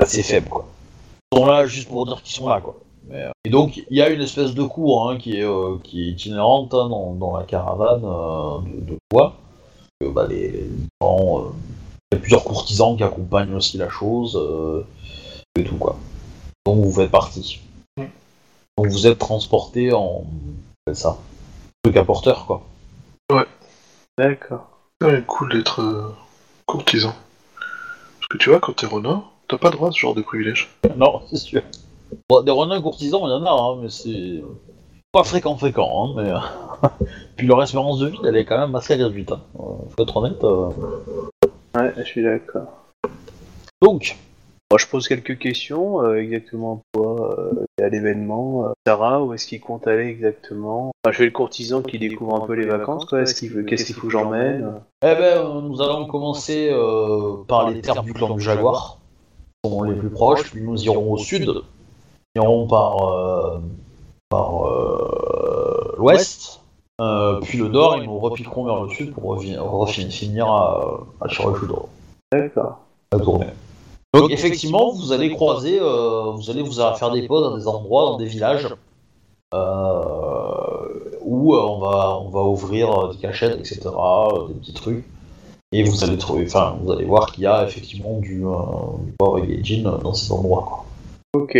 assez 0.00 0.22
faible. 0.22 0.48
Quoi. 0.48 0.66
Ils 1.32 1.38
sont 1.38 1.46
là 1.46 1.66
juste 1.66 1.88
pour 1.88 2.04
dire 2.06 2.22
qu'ils 2.22 2.36
sont 2.36 2.48
là. 2.48 2.60
Quoi. 2.60 2.76
Mais, 3.08 3.22
euh, 3.22 3.30
et 3.44 3.50
donc, 3.50 3.78
il 3.88 3.96
y 3.96 4.02
a 4.02 4.10
une 4.10 4.20
espèce 4.20 4.54
de 4.54 4.62
cour 4.62 5.08
hein, 5.10 5.16
qui, 5.16 5.38
est, 5.38 5.44
euh, 5.44 5.78
qui 5.82 6.02
est 6.02 6.10
itinérante 6.12 6.74
hein, 6.74 6.88
dans, 6.88 7.14
dans 7.14 7.36
la 7.36 7.44
caravane 7.44 8.02
euh, 8.04 8.58
de, 8.80 8.92
de 8.92 8.96
bois. 9.10 9.34
Que, 10.00 10.08
bah, 10.08 10.26
les, 10.28 10.50
les 10.50 10.66
euh, 11.02 11.50
il 12.12 12.16
y 12.16 12.18
a 12.18 12.20
plusieurs 12.20 12.44
courtisans 12.44 12.96
qui 12.96 13.02
accompagnent 13.02 13.54
aussi 13.54 13.78
la 13.78 13.88
chose. 13.88 14.36
euh, 14.36 14.84
et 15.56 15.64
tout 15.64 15.76
quoi. 15.76 15.96
Donc 16.66 16.84
vous 16.84 16.92
faites 16.92 17.10
partie. 17.10 17.60
Donc 17.96 18.88
vous 18.88 19.06
êtes 19.06 19.18
transporté 19.18 19.92
en. 19.92 20.24
ça 20.92 21.18
truc 21.84 21.96
à 21.96 22.04
porteur, 22.04 22.46
quoi. 22.46 22.62
D'accord. 24.16 24.68
C'est 25.02 25.26
cool 25.26 25.52
d'être 25.52 25.80
euh, 25.82 26.14
courtisan. 26.66 27.14
Parce 27.54 28.28
que 28.30 28.38
tu 28.38 28.48
vois, 28.50 28.60
quand 28.60 28.72
t'es 28.72 28.86
renard, 28.86 29.32
t'as 29.48 29.58
pas 29.58 29.70
droit 29.70 29.88
à 29.88 29.92
ce 29.92 29.98
genre 29.98 30.14
de 30.14 30.22
privilège. 30.22 30.70
Non, 30.96 31.22
c'est 31.28 31.36
sûr. 31.36 31.62
Bon, 32.28 32.42
des 32.42 32.52
renards 32.52 32.82
courtisans, 32.82 33.20
il 33.24 33.30
y 33.30 33.32
en 33.32 33.44
a, 33.44 33.50
hein, 33.50 33.78
mais 33.82 33.90
c'est 33.90 34.42
pas 35.14 35.24
fréquent, 35.24 35.56
fréquent. 35.56 35.90
Hein, 36.08 36.12
mais... 36.16 36.30
euh, 36.30 36.88
Puis 37.36 37.46
leur 37.46 37.62
espérance 37.62 37.98
de 38.00 38.08
vie, 38.08 38.18
elle 38.26 38.36
est 38.36 38.44
quand 38.44 38.58
même 38.58 38.74
assez 38.74 38.94
réduite. 38.94 39.32
Hein. 39.32 39.40
Euh, 39.58 39.62
Faut 39.96 40.02
être 40.02 40.16
honnête. 40.16 40.44
euh. 40.44 40.68
Ouais, 41.76 41.92
je 41.96 42.02
suis 42.02 42.22
d'accord. 42.22 42.66
Donc, 43.82 44.16
Bon, 44.70 44.78
je 44.78 44.88
pose 44.88 45.06
quelques 45.08 45.38
questions. 45.38 46.02
euh, 46.02 46.16
exactement 46.16 46.80
quoi 46.94 47.36
euh, 47.38 47.64
à 47.84 47.88
l'événement 47.88 48.64
euh, 48.66 48.72
Sarah, 48.86 49.22
où 49.22 49.34
est-ce 49.34 49.46
qu'il 49.46 49.60
compte 49.60 49.86
aller 49.86 50.06
exactement? 50.06 50.90
Enfin, 51.04 51.12
Je 51.12 51.18
fais 51.18 51.24
le 51.26 51.30
courtisan 51.32 51.82
qui 51.82 51.98
découvre 51.98 52.34
un 52.42 52.46
peu 52.46 52.54
les 52.54 52.66
vacances. 52.66 53.04
Quoi. 53.04 53.22
Est-ce 53.22 53.34
qu'il 53.34 53.50
veut... 53.50 53.62
Qu'est-ce 53.64 53.84
qu'il 53.84 53.94
faut 53.94 54.06
que 54.06 54.12
j'emmène? 54.12 54.72
Eh 55.02 55.14
ben, 55.14 55.60
nous 55.62 55.80
allons 55.82 56.06
commencer 56.06 56.70
euh, 56.72 57.36
par 57.46 57.70
les 57.70 57.80
terres 57.82 58.02
du 58.02 58.12
clan 58.14 58.34
du 58.34 58.40
Jaguar, 58.40 58.98
qui 59.62 59.70
sont 59.70 59.82
les 59.82 59.94
plus 59.94 60.10
proches, 60.10 60.50
puis 60.50 60.62
nous 60.62 60.82
irons 60.84 61.12
au 61.12 61.18
sud, 61.18 61.46
nous 61.46 61.62
irons 62.42 62.66
par, 62.66 63.08
euh, 63.12 63.58
par 64.34 64.66
euh, 64.66 65.94
l'ouest, 65.96 66.60
euh, 67.00 67.38
puis 67.40 67.58
le 67.58 67.68
nord, 67.68 67.96
et 67.96 68.06
nous 68.06 68.18
repiquerons 68.18 68.64
vers 68.64 68.82
le 68.82 68.88
sud 68.90 69.14
pour 69.14 69.38
finir 69.38 70.46
à, 70.46 71.04
à. 71.20 71.28
D'accord. 72.32 72.80
la 73.12 73.18
tournée. 73.20 73.46
Donc 74.12 74.30
effectivement, 74.30 74.92
vous 74.92 75.12
allez 75.12 75.30
croiser, 75.30 75.78
euh, 75.80 76.32
vous 76.32 76.50
allez 76.50 76.62
vous 76.62 76.72
faire 76.72 77.10
des 77.12 77.26
pauses 77.28 77.42
dans 77.42 77.56
des 77.56 77.68
endroits, 77.68 78.06
dans 78.06 78.16
des 78.16 78.26
villages, 78.26 78.68
euh, 79.54 81.18
où 81.20 81.54
euh, 81.54 81.60
on 81.60 81.78
va 81.78 82.18
on 82.20 82.30
va 82.30 82.42
ouvrir 82.42 83.10
des 83.10 83.18
cachettes, 83.18 83.58
etc., 83.58 83.80
euh, 83.86 84.48
des 84.48 84.54
petits 84.54 84.74
trucs, 84.74 85.04
et 85.72 85.84
vous 85.84 86.02
allez 86.04 86.18
trouver, 86.18 86.44
enfin 86.46 86.76
vous 86.82 86.90
allez 86.92 87.04
voir 87.04 87.30
qu'il 87.32 87.44
y 87.44 87.46
a 87.46 87.64
effectivement 87.64 88.18
du, 88.18 88.44
euh, 88.44 88.52
du 89.04 89.12
power 89.12 89.46
gaijin 89.46 89.82
dans 89.82 90.14
ces 90.14 90.32
endroits. 90.32 90.64
Quoi. 90.68 90.84
Ok. 91.34 91.56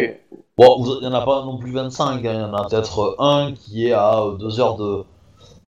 Bon, 0.57 0.85
il 0.85 1.01
n'y 1.01 1.07
en 1.09 1.15
a 1.15 1.25
pas 1.25 1.45
non 1.45 1.57
plus 1.59 1.73
25, 1.73 2.05
hein, 2.13 2.19
il 2.23 2.27
y 2.27 2.45
en 2.45 2.55
a 2.55 2.69
peut-être 2.69 3.17
un 3.19 3.53
qui 3.53 3.89
est 3.89 3.93
à 3.93 4.25
2 4.39 4.61
heures 4.61 4.77
de, 4.77 5.05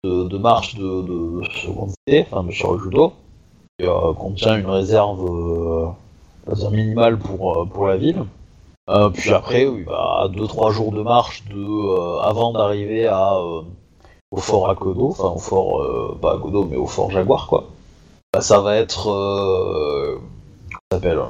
de, 0.02 0.24
de 0.24 0.38
marche 0.38 0.74
de, 0.74 1.02
de 1.02 1.44
Seconde-Cité, 1.44 2.26
enfin 2.28 2.42
de 2.42 2.50
Shirojudo, 2.50 3.12
qui 3.78 3.86
euh, 3.86 4.12
contient 4.14 4.58
une 4.58 4.66
réserve 4.66 5.24
euh, 6.48 6.70
minimale 6.70 7.16
pour, 7.16 7.60
euh, 7.60 7.64
pour 7.64 7.86
la 7.86 7.96
ville. 7.96 8.24
Euh, 8.90 9.08
puis 9.10 9.32
après, 9.32 9.66
oui, 9.66 9.84
bah, 9.84 10.28
2-3 10.32 10.72
jours 10.72 10.90
de 10.90 11.02
marche 11.02 11.44
de, 11.44 12.20
avant 12.20 12.52
d'arriver 12.52 13.06
à, 13.06 13.38
au 13.38 14.36
fort 14.38 14.68
Akodo, 14.68 15.10
enfin 15.10 15.28
au 15.28 15.38
fort, 15.38 16.18
pas 16.20 16.34
Akodo, 16.34 16.64
mais 16.64 16.76
au 16.76 16.86
fort 16.86 17.12
Jaguar, 17.12 17.46
quoi. 17.46 17.66
Bah, 18.34 18.40
ça 18.40 18.60
va 18.60 18.74
être. 18.76 19.04
Comment 19.04 20.72
ça 20.90 20.98
s'appelle 20.98 21.20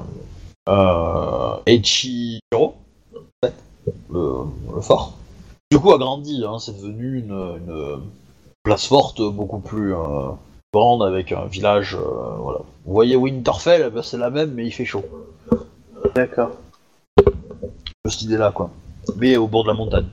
fait, 1.67 2.82
le, 4.11 4.45
le 4.75 4.81
fort. 4.81 5.15
Du 5.71 5.79
coup, 5.79 5.93
a 5.93 5.99
grandi, 5.99 6.45
hein, 6.47 6.59
c'est 6.59 6.77
devenu 6.77 7.19
une, 7.19 7.33
une 7.33 8.01
place 8.63 8.87
forte 8.87 9.23
beaucoup 9.23 9.59
plus 9.59 9.95
euh, 9.95 10.31
grande 10.75 11.03
avec 11.03 11.33
un 11.33 11.47
village. 11.47 11.95
euh, 11.95 12.37
voilà. 12.39 12.61
Vous 12.85 12.93
voyez 12.93 13.17
Winterfell, 13.17 13.91
ben, 13.91 14.03
c'est 14.03 14.19
la 14.19 14.31
même, 14.31 14.53
mais 14.53 14.67
il 14.67 14.71
fait 14.71 14.85
chaud. 14.85 15.05
D'accord. 16.15 16.51
Cette 18.07 18.23
idée-là, 18.23 18.51
quoi. 18.53 18.71
Mais 19.17 19.37
au 19.37 19.47
bord 19.47 19.63
de 19.65 19.69
la 19.69 19.75
montagne. 19.75 20.07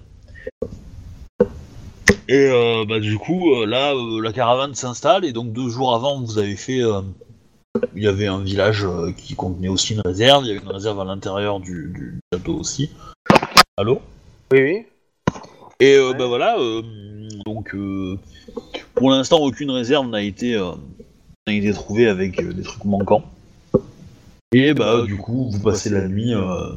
Et 2.28 2.46
euh, 2.46 2.86
bah, 2.88 3.00
du 3.00 3.18
coup, 3.18 3.54
euh, 3.56 3.66
là, 3.66 3.94
euh, 3.94 4.22
la 4.22 4.32
caravane 4.32 4.76
s'installe, 4.76 5.26
et 5.26 5.34
donc 5.34 5.52
deux 5.52 5.68
jours 5.68 5.94
avant, 5.96 6.22
vous 6.22 6.38
avez 6.38 6.56
fait. 6.56 6.82
euh, 6.82 7.02
il 7.96 8.04
y 8.04 8.08
avait 8.08 8.28
un 8.28 8.40
village 8.40 8.84
euh, 8.86 9.12
qui 9.12 9.36
contenait 9.36 9.68
aussi 9.68 9.94
une 9.94 10.02
réserve, 10.02 10.44
il 10.44 10.48
y 10.48 10.52
avait 10.52 10.66
une 10.66 10.72
réserve 10.72 11.00
à 11.00 11.06
l'intérieur 11.06 11.60
du, 11.60 11.92
du 11.94 12.20
château 12.34 12.56
aussi. 12.56 12.92
Allô 13.80 14.02
Oui, 14.52 14.62
oui. 14.62 14.86
Et 15.80 15.96
euh, 15.96 16.12
Ouais. 16.12 16.18
bah 16.18 16.28
voilà, 16.28 16.60
euh, 16.60 16.82
donc 17.46 17.74
euh, 17.74 18.18
pour 18.94 19.10
l'instant, 19.10 19.38
aucune 19.40 19.72
réserve 19.72 20.06
n'a 20.10 20.22
été, 20.22 20.56
euh, 20.56 20.72
n'a 21.48 21.54
été 21.54 21.72
trouvée 21.72 22.10
avec 22.10 22.42
euh, 22.44 22.52
des 22.52 22.62
trucs 22.64 22.84
manquants. 22.84 23.24
Et 24.52 24.74
bah, 24.74 25.04
du 25.04 25.16
coup, 25.16 25.50
vous 25.50 25.60
passez 25.62 25.90
la 25.90 26.10
nuit 26.10 26.34
euh, 26.34 26.76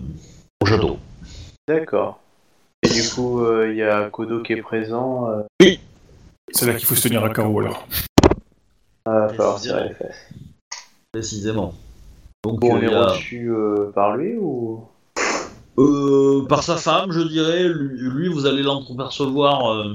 au 0.61 0.67
château. 0.67 0.99
D'accord. 1.67 2.21
Et 2.85 2.89
du 2.89 3.09
coup, 3.09 3.41
euh, 3.45 3.73
il 3.73 3.79
y 3.79 3.83
a 3.83 4.09
Kodo 4.09 4.41
qui 4.43 4.53
est 4.53 4.63
présent. 4.63 5.29
Euh, 5.29 5.43
C'est 6.53 6.67
là 6.67 6.75
qu'il 6.75 6.87
faut 6.87 6.95
se 6.95 7.09
tenir 7.09 7.25
à 7.25 7.31
carreau 7.31 7.59
alors. 7.63 7.85
il 9.07 9.11
va 9.11 9.29
falloir 9.31 9.59
serrer 9.59 9.89
les 9.89 9.95
fesses. 9.97 10.29
Précisément. 11.11 11.75
Donc, 12.45 12.61
Bon, 12.61 12.75
on 12.75 12.77
euh, 12.77 12.83
est 12.83 12.95
a- 12.95 13.07
reçu 13.07 13.51
euh, 13.51 13.91
par 13.93 14.17
lui 14.17 14.37
ou? 14.37 14.85
Euh, 15.79 16.45
par 16.49 16.63
sa 16.63 16.77
femme, 16.77 17.13
je 17.13 17.21
dirais. 17.21 17.69
Lui, 17.69 18.29
vous 18.29 18.47
allez 18.47 18.63
l'entrepercevoir 18.63 19.71
euh, 19.71 19.95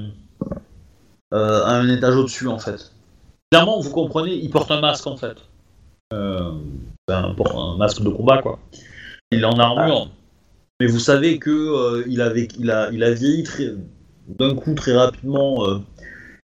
euh, 1.34 1.64
à 1.64 1.76
un 1.76 1.88
étage 1.88 2.16
au-dessus, 2.16 2.48
en 2.48 2.58
fait. 2.58 2.92
Clairement, 3.50 3.80
vous 3.80 3.90
comprenez, 3.90 4.34
il 4.34 4.50
porte 4.50 4.70
un 4.70 4.80
masque, 4.80 5.06
en 5.06 5.16
fait. 5.16 5.36
Un, 6.12 6.58
un 7.08 7.76
masque 7.76 8.02
de 8.02 8.10
combat, 8.10 8.42
quoi. 8.42 8.58
Il 9.30 9.40
est 9.40 9.44
en 9.44 9.58
armure. 9.58 10.10
Mais 10.80 10.86
vous 10.86 10.98
savez 10.98 11.38
que 11.38 12.04
il, 12.06 12.20
avait, 12.20 12.48
il, 12.58 12.70
a, 12.70 12.90
il 12.92 13.02
a 13.02 13.10
vieilli 13.12 13.44
d'un 14.28 14.54
coup 14.54 14.74
très 14.74 14.96
rapidement 14.96 15.64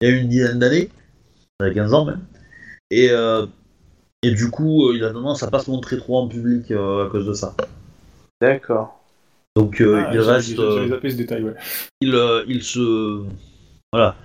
il 0.02 0.08
y 0.08 0.12
a 0.12 0.16
une 0.16 0.28
dizaine 0.28 0.60
d'années. 0.60 0.90
Il 1.60 1.68
y 1.68 1.70
a 1.70 1.74
15 1.74 1.94
ans, 1.94 2.06
même. 2.06 2.26
Et, 2.92 3.10
et 4.24 4.32
du 4.32 4.52
coup, 4.52 4.92
il 4.92 5.04
a 5.06 5.12
tendance 5.12 5.44
à 5.44 5.50
pas 5.50 5.60
se 5.60 5.72
montrer 5.72 5.98
trop 5.98 6.18
en 6.18 6.28
public 6.28 6.72
à 6.72 7.08
cause 7.10 7.26
de 7.26 7.34
ça. 7.34 7.56
D'accord. 8.42 8.97
Donc, 9.58 9.82
euh, 9.82 10.04
Ah, 10.06 10.12
il 10.14 10.20
reste... 10.20 10.60
euh, 10.60 10.88
zappé 10.88 11.10
ce 11.10 11.16
détail, 11.16 11.44
ouais. 11.44 11.54
il, 12.02 12.14
euh, 12.14 12.44
il 12.48 12.62
se. 12.62 13.24
Voilà. 13.92 14.16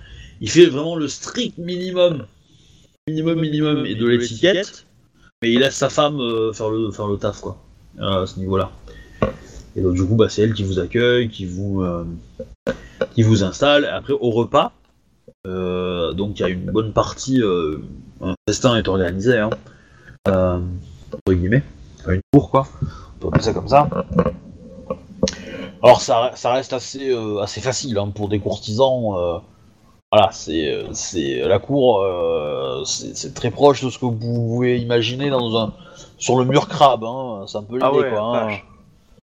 Il 0.41 0.49
fait 0.49 0.67
vraiment 0.67 0.95
le 0.95 1.07
strict 1.07 1.57
minimum. 1.57 2.25
Minimum, 3.07 3.39
minimum 3.39 3.85
et 3.85 3.95
de 3.95 4.05
l'étiquette. 4.05 4.85
Mais 5.41 5.51
il 5.51 5.59
laisse 5.59 5.75
sa 5.75 5.89
femme 5.89 6.19
euh, 6.19 6.53
faire, 6.53 6.69
le, 6.69 6.91
faire 6.91 7.07
le 7.07 7.17
taf, 7.17 7.39
quoi. 7.41 7.57
euh, 7.99 8.23
à 8.23 8.27
ce 8.27 8.39
niveau-là. 8.39 8.71
Et 9.75 9.81
donc, 9.81 9.95
du 9.95 10.05
coup, 10.05 10.15
bah, 10.15 10.29
c'est 10.29 10.43
elle 10.43 10.53
qui 10.53 10.63
vous 10.63 10.77
accueille, 10.79 11.29
qui 11.29 11.45
vous, 11.45 11.81
euh, 11.81 12.05
qui 13.15 13.23
vous 13.23 13.43
installe. 13.43 13.85
Après, 13.85 14.13
au 14.13 14.29
repas, 14.29 14.71
euh, 15.47 16.13
donc 16.13 16.39
il 16.39 16.43
y 16.43 16.45
a 16.45 16.49
une 16.49 16.65
bonne 16.71 16.93
partie. 16.93 17.41
Euh, 17.41 17.79
un 18.21 18.35
festin 18.47 18.77
est 18.77 18.87
organisé, 18.87 19.39
hein. 19.39 19.49
Euh, 20.27 20.59
entre 21.11 21.33
guillemets. 21.33 21.63
Enfin, 22.01 22.13
une 22.13 22.21
cour, 22.31 22.51
quoi. 22.51 22.67
On 22.83 23.19
peut 23.19 23.27
appeler 23.29 23.43
ça 23.43 23.53
comme 23.53 23.67
ça. 23.67 23.89
Alors 25.83 26.01
ça, 26.01 26.31
ça 26.35 26.53
reste 26.53 26.71
assez, 26.73 27.09
euh, 27.09 27.39
assez 27.41 27.59
facile 27.61 27.97
hein, 27.97 28.09
pour 28.13 28.29
des 28.29 28.39
courtisans. 28.39 29.15
euh, 29.17 29.37
voilà, 30.11 30.29
c'est, 30.31 30.69
euh, 30.71 30.93
c'est 30.93 31.39
la 31.39 31.59
cour, 31.59 31.99
euh, 32.01 32.83
c'est, 32.85 33.17
c'est 33.17 33.33
très 33.33 33.51
proche 33.51 33.83
de 33.83 33.89
ce 33.89 33.97
que 33.99 34.05
vous 34.05 34.13
pouvez 34.13 34.79
imaginer 34.79 35.29
dans 35.29 35.57
un, 35.57 35.73
sur 36.17 36.37
le 36.37 36.45
mur 36.45 36.67
crabe. 36.69 37.03
Hein, 37.03 37.45
c'est 37.47 37.57
un 37.57 37.63
peu 37.63 37.73
l'idée 37.73 37.85
Ah 37.85 37.93
ouais, 37.93 38.09
quoi. 38.09 38.21
hein. 38.21 38.57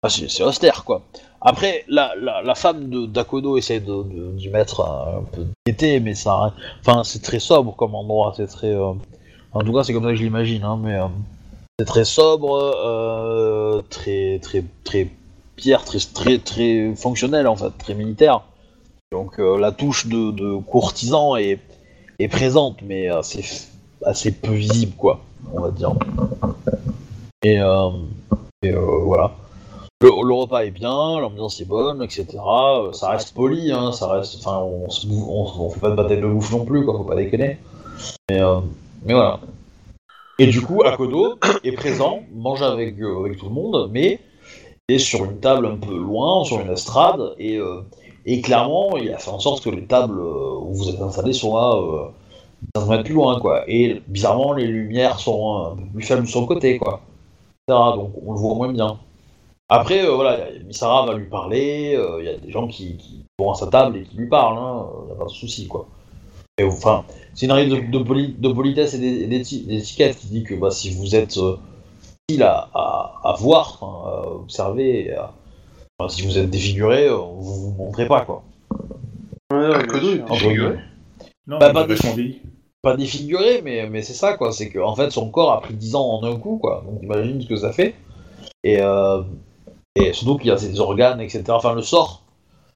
Ah, 0.04 0.10
c'est, 0.10 0.30
c'est 0.30 0.44
austère 0.44 0.84
quoi. 0.86 1.02
Après, 1.42 1.84
la, 1.88 2.14
la, 2.16 2.42
la 2.42 2.56
femme 2.56 2.90
de 2.90 3.06
d'Akodo 3.06 3.58
essaie 3.58 3.80
de, 3.80 4.04
de- 4.04 4.32
d'y 4.38 4.50
mettre 4.50 4.82
un, 4.82 5.24
peu 5.32 5.42
de 5.44 5.50
gaieté, 5.68 6.00
mais 6.00 6.16
ça, 6.16 6.54
enfin 6.82 7.04
c'est 7.04 7.22
très 7.22 7.40
sobre 7.40 7.76
comme 7.76 7.96
endroit. 7.96 8.34
C'est 8.38 8.48
très, 8.48 8.76
en 8.76 8.96
tout 9.64 9.74
cas 9.74 9.84
c'est 9.84 9.94
comme 9.94 10.04
ça 10.04 10.10
que 10.12 10.16
je 10.16 10.24
l'imagine. 10.24 10.64
Hein, 10.64 10.80
mais 10.82 10.98
c'est 11.80 11.86
très 11.86 12.06
sobre, 12.06 13.84
très 13.90 14.40
très 14.42 14.64
très 14.84 15.10
pierre 15.56 15.84
très, 15.84 16.00
très, 16.00 16.38
très 16.40 16.94
fonctionnel 16.96 17.48
en 17.48 17.56
fait, 17.56 17.72
très 17.78 17.94
militaire. 17.94 18.42
Donc 19.12 19.40
euh, 19.40 19.58
la 19.58 19.72
touche 19.72 20.08
de, 20.08 20.32
de 20.32 20.58
courtisan 20.58 21.36
est, 21.36 21.60
est 22.20 22.28
présente, 22.28 22.78
mais 22.84 23.08
assez, 23.08 23.44
assez 24.04 24.32
peu 24.32 24.52
visible, 24.52 24.94
quoi, 24.98 25.22
on 25.54 25.62
va 25.62 25.72
dire. 25.72 25.94
Et, 27.44 27.60
euh, 27.60 27.90
et, 28.64 28.72
euh, 28.72 29.00
voilà. 29.04 29.32
Le, 30.02 30.10
le 30.10 30.34
repas 30.34 30.66
est 30.66 30.72
bien, 30.72 31.20
l'ambiance 31.20 31.62
est 31.62 31.66
bonne, 31.66 32.04
etc. 32.04 32.28
Ça 32.92 33.10
reste 33.10 33.34
poli, 33.34 33.72
hein, 33.72 33.92
ça 33.92 34.08
reste. 34.08 34.36
Enfin, 34.40 34.60
on, 34.60 34.90
se 34.90 35.08
on, 35.08 35.46
on 35.60 35.70
fait 35.70 35.80
pas 35.80 35.90
de 35.92 35.96
bataille 35.96 36.20
de 36.20 36.28
bouffe 36.28 36.52
non 36.52 36.66
plus, 36.66 36.84
quoi, 36.84 36.96
faut 36.98 37.04
pas 37.04 37.16
déconner. 37.16 37.60
Mais, 38.30 38.42
euh, 38.42 38.60
mais 39.06 39.14
voilà. 39.14 39.40
Et 40.38 40.48
du 40.48 40.62
coup, 40.62 40.84
Akodo 40.84 41.40
est 41.64 41.72
présent, 41.72 42.20
mange 42.34 42.62
avec, 42.62 43.00
euh, 43.00 43.24
avec 43.24 43.38
tout 43.38 43.46
le 43.46 43.54
monde, 43.54 43.90
mais 43.94 44.20
est 44.88 45.00
sur 45.00 45.26
une 45.26 45.40
table 45.40 45.66
un 45.66 45.78
peu 45.78 45.98
loin, 45.98 46.44
sur 46.44 46.60
une 46.60 46.72
estrade, 46.72 47.34
et, 47.40 47.58
euh, 47.58 47.82
clairement, 48.44 48.98
il 48.98 49.12
a 49.12 49.18
fait 49.18 49.32
en 49.32 49.40
sorte 49.40 49.64
que 49.64 49.70
les 49.70 49.86
tables 49.86 50.20
euh, 50.20 50.60
où 50.62 50.74
vous 50.74 50.90
êtes 50.90 51.02
installés 51.02 51.34
soient 51.34 51.82
euh, 51.82 52.10
15 52.76 52.90
mètres 52.90 53.04
plus 53.04 53.14
loin, 53.14 53.40
quoi. 53.40 53.64
Et 53.68 54.02
bizarrement, 54.08 54.54
les 54.54 54.68
lumières 54.68 55.20
sont 55.20 55.74
un 55.74 55.76
peu 55.76 55.84
plus 55.94 56.04
faibles 56.04 56.28
sur 56.28 56.42
le 56.42 56.48
côté, 56.48 56.78
quoi. 56.78 57.02
Donc 57.68 58.12
on 58.26 58.34
le 58.34 58.40
voit 58.40 58.56
moins 58.56 58.72
bien. 58.72 59.00
Après, 59.70 60.06
euh, 60.06 60.14
voilà, 60.14 60.38
Misara 60.66 61.08
va 61.08 61.16
lui 61.16 61.26
parler, 61.26 61.96
euh, 61.96 62.20
il 62.22 62.26
y 62.26 62.30
a 62.30 62.38
des 62.38 62.52
gens 62.52 62.68
qui, 62.68 62.98
vont 63.40 63.52
à 63.52 63.56
sa 63.56 63.68
table 63.68 63.98
et 63.98 64.04
qui 64.04 64.18
lui 64.18 64.28
parlent, 64.30 64.58
hein, 64.58 64.86
y 65.10 65.12
a 65.12 65.16
pas 65.16 65.26
de 65.26 65.30
souci, 65.30 65.68
quoi. 65.68 65.88
Enfin, 66.62 67.04
c'est 67.34 67.48
une 67.48 67.52
règle 67.52 67.90
de, 67.92 67.98
de, 67.98 68.04
poli- 68.04 68.36
de 68.38 68.50
politesse 68.50 68.94
et 68.94 69.00
d'é- 69.00 69.24
et 69.24 69.28
d'éti- 69.28 69.66
d'étiquette 69.66 70.18
qui 70.18 70.28
dit 70.28 70.44
que 70.44 70.54
bah, 70.56 70.72
si 70.72 70.92
vous 70.94 71.16
êtes 71.16 71.38
euh, 71.38 71.58
à, 72.42 72.70
à, 72.74 73.22
à 73.24 73.34
voir, 73.38 73.78
enfin, 73.80 74.10
à 74.10 74.28
observer, 74.32 75.06
et 75.08 75.14
à- 75.14 75.32
enfin, 76.00 76.10
si 76.10 76.24
vous 76.24 76.38
êtes 76.38 76.50
défiguré, 76.50 77.08
euh, 77.08 77.16
vous 77.16 77.72
vous 77.72 77.76
montrez 77.78 78.08
pas, 78.08 78.22
quoi. 78.22 78.44
Ouais, 79.54 79.70
défiguré. 80.32 80.80
Non, 81.48 81.60
Bah, 81.60 81.72
pas 82.82 82.96
défiguré, 82.98 83.62
mais, 83.64 83.88
mais 83.90 84.02
c'est 84.02 84.14
ça, 84.14 84.38
quoi. 84.38 84.52
C'est 84.52 84.70
que 84.70 84.80
en 84.80 84.96
fait, 84.96 85.12
son 85.12 85.30
corps 85.30 85.52
a 85.52 85.62
pris 85.62 85.74
10 85.76 85.96
ans 85.96 86.06
en 86.06 86.24
un 86.24 86.36
coup, 86.38 86.58
quoi. 86.58 86.84
Donc 86.86 87.02
imagine 87.04 87.42
ce 87.42 87.48
que 87.48 87.56
ça 87.56 87.72
fait. 87.72 87.96
Et, 88.64 88.82
euh, 88.82 89.22
et 89.96 90.14
surtout 90.14 90.38
qu'il 90.38 90.48
y 90.48 90.52
a 90.52 90.58
ses 90.58 90.80
organes, 90.80 91.22
etc. 91.22 91.44
Enfin, 91.50 91.74
le 91.74 91.82
sort 91.82 92.24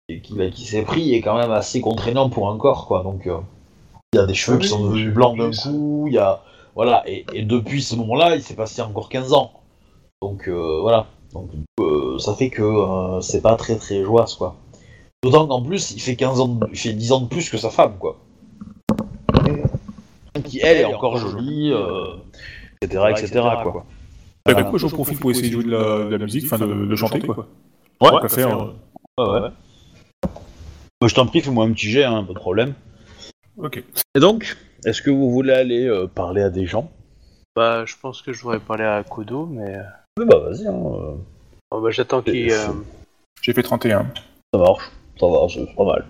et 0.07 0.21
qu'il 0.21 0.49
qui 0.51 0.65
s'est 0.65 0.81
pris 0.83 1.13
est 1.13 1.21
quand 1.21 1.37
même 1.37 1.51
assez 1.51 1.81
contraignant 1.81 2.29
pour 2.29 2.49
un 2.49 2.57
corps, 2.57 2.87
quoi. 2.87 3.03
Donc 3.03 3.25
euh, 3.27 3.37
il 4.13 4.17
y 4.17 4.19
a 4.19 4.25
des 4.25 4.33
cheveux 4.35 4.57
Ah 4.59 4.61
qui 4.61 4.67
sont 4.67 4.83
devenus 4.83 5.13
blancs 5.13 5.37
d'un 5.37 5.51
coup, 5.51 6.05
il 6.07 6.13
y 6.13 6.17
a... 6.19 6.41
Voilà, 6.75 7.03
et, 7.07 7.25
et 7.33 7.41
depuis 7.43 7.81
ce 7.81 7.95
moment-là, 7.95 8.35
il 8.35 8.41
s'est 8.41 8.55
passé 8.55 8.81
encore 8.81 9.09
15 9.09 9.33
ans. 9.33 9.51
Donc 10.21 10.47
euh, 10.47 10.79
voilà. 10.81 11.07
Donc 11.33 11.49
euh, 11.79 12.17
ça 12.19 12.33
fait 12.35 12.49
que 12.49 12.61
euh, 12.63 13.21
c'est 13.21 13.41
pas 13.41 13.55
très 13.55 13.77
très 13.77 14.03
joyeux, 14.03 14.25
quoi. 14.37 14.55
D'autant 15.23 15.47
qu'en 15.47 15.61
plus, 15.61 15.91
il 15.91 15.99
fait 15.99 16.15
15 16.15 16.39
ans, 16.39 16.47
de- 16.47 16.67
il 16.71 16.77
fait 16.77 16.93
10 16.93 17.11
ans 17.11 17.21
de 17.21 17.27
plus 17.27 17.49
que 17.49 17.57
sa 17.57 17.69
femme, 17.69 17.97
quoi. 17.99 18.17
Qui, 20.45 20.59
elle, 20.63 20.77
est 20.77 20.85
encore 20.85 21.17
jolie, 21.17 21.71
euh, 21.73 22.15
etc., 22.81 23.03
etc., 23.11 23.41
quoi. 23.63 23.85
Bah, 24.45 24.53
du 24.53 24.63
coup, 24.63 24.77
j'en 24.77 24.89
profite 24.89 25.19
pour 25.19 25.31
essayer 25.31 25.49
de 25.49 25.53
jouer 25.53 25.63
de 25.65 25.71
la, 25.71 26.05
de 26.05 26.15
la 26.15 26.17
musique, 26.25 26.45
enfin 26.45 26.57
de, 26.65 26.85
de 26.85 26.95
chanter, 26.95 27.19
quoi. 27.19 27.47
Ouais. 28.01 28.09
Tant 28.09 28.19
qu'à 28.19 28.29
faire, 28.29 28.57
euh, 28.61 28.73
Ouais, 29.17 29.41
ouais. 29.41 29.49
Bah, 31.01 31.07
je 31.07 31.13
t'en 31.15 31.25
prie, 31.25 31.41
fais-moi 31.41 31.65
un 31.65 31.71
petit 31.73 31.89
jet, 31.89 32.05
hein, 32.05 32.23
pas 32.23 32.33
de 32.33 32.39
problème. 32.39 32.73
Ok. 33.57 33.83
Et 34.15 34.19
donc, 34.19 34.55
est-ce 34.85 35.01
que 35.01 35.09
vous 35.09 35.29
voulez 35.31 35.53
aller 35.53 35.85
euh, 35.85 36.07
parler 36.07 36.41
à 36.41 36.49
des 36.49 36.65
gens? 36.65 36.89
Bah, 37.55 37.83
je 37.85 37.95
pense 38.01 38.21
que 38.21 38.31
je 38.33 38.41
voudrais 38.41 38.59
parler 38.59 38.83
à 38.85 39.03
Kodo, 39.03 39.45
mais. 39.45 39.75
euh, 39.75 39.81
Oui, 40.19 40.25
bah 40.25 40.39
vas-y, 40.39 40.67
hein, 40.67 40.73
euh, 40.75 41.15
Bon, 41.71 41.81
bah, 41.81 41.89
j'attends 41.91 42.21
qu'il. 42.21 42.51
Euh, 42.51 42.67
J'ai 43.41 43.53
fait 43.53 43.63
31. 43.63 44.07
ça 44.53 44.59
marche, 44.59 44.91
ça 45.19 45.27
va, 45.27 45.47
c'est 45.49 45.75
pas 45.75 45.85
mal. 45.85 46.05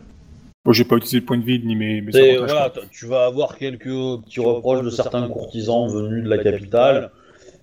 Bon, 0.66 0.72
j'ai 0.74 0.84
pas 0.86 0.96
utilisé 0.98 1.20
le 1.20 1.26
point 1.26 1.38
de 1.38 1.44
vide 1.44 1.66
ni 1.66 1.76
mes, 1.76 2.02
mes 2.02 2.12
C'est- 2.12 2.32
avantages, 2.36 2.52
voilà, 2.52 2.70
quoi. 2.70 2.82
t- 2.84 2.88
tu 2.91 3.06
vas 3.08 3.26
avoir 3.26 3.58
quelques 3.58 3.84
petits 3.86 4.40
reproches 4.41 4.84
de 4.84 4.90
certains 4.90 5.28
courtisans 5.30 5.88
venus 5.88 6.24
de 6.26 6.30
la 6.30 6.38
capitale, 6.44 7.12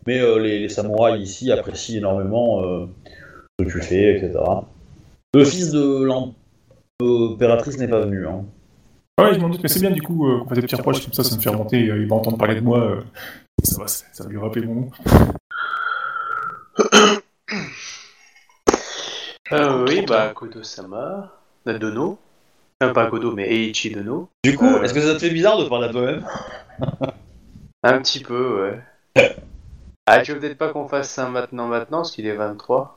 mais 0.07 0.19
euh, 0.19 0.39
les, 0.39 0.59
les 0.61 0.69
samouraïs 0.69 1.23
ici 1.23 1.53
apprécient 1.53 1.99
énormément 1.99 2.63
euh, 2.65 2.87
ce 3.61 3.65
que 3.67 3.71
tu 3.71 3.81
fais, 3.83 4.17
etc. 4.17 4.39
Le 5.35 5.45
fils 5.45 5.71
de 5.73 6.05
l'impératrice 7.01 7.79
n'est 7.79 7.89
pas 7.89 8.01
venu, 8.01 8.27
hein. 8.27 8.45
Ouais, 9.19 9.33
je 9.33 9.39
m'en 9.41 9.49
doute, 9.49 9.63
mais 9.63 9.69
c'est 9.71 9.81
bien 9.81 9.91
du 9.91 10.03
coup 10.03 10.29
euh, 10.29 10.41
qu'on 10.41 10.49
fasse 10.49 10.57
des 10.59 10.63
petits 10.63 10.75
reproches 10.77 11.03
comme 11.03 11.15
ça, 11.15 11.25
ça 11.25 11.35
me 11.37 11.41
fait 11.41 11.49
remonter, 11.49 11.89
euh, 11.91 11.99
il 12.03 12.07
va 12.07 12.17
entendre 12.17 12.37
parler 12.37 12.55
de 12.57 12.61
moi. 12.61 12.79
euh, 12.81 13.01
ça 13.65 13.81
va, 13.81 13.89
ça 13.89 14.05
va 14.25 14.29
lui 14.29 14.37
rappeler 14.39 14.67
mon 14.67 14.75
nom. 14.75 14.91
euh, 19.53 19.85
oui, 19.89 20.05
bah, 20.07 20.33
Kodo-sama. 20.35 21.33
Dono. 21.65 22.19
Enfin, 22.81 22.93
pas 22.93 23.07
Kodo, 23.07 23.33
mais 23.33 23.49
Eiichi 23.51 23.91
Dono. 23.91 24.29
Du 24.45 24.55
coup, 24.57 24.67
Euh. 24.67 24.83
est-ce 24.83 24.93
que 24.93 25.01
ça 25.01 25.15
te 25.15 25.19
fait 25.21 25.31
bizarre 25.31 25.59
de 25.59 25.65
parler 25.69 25.87
à 25.89 25.93
toi-même? 25.93 26.25
Un 27.85 27.99
petit 28.03 28.21
peu, 28.21 28.71
ouais. 29.17 29.27
Ah, 30.09 30.21
tu 30.21 30.33
veux 30.33 30.39
peut-être 30.39 30.57
pas 30.59 30.69
qu'on 30.69 30.87
fasse 30.87 31.11
ça 31.11 31.29
maintenant, 31.29 31.67
maintenant, 31.67 31.99
parce 32.03 32.13
qu'il 32.13 32.27
est 32.27 32.37
23 32.37 32.97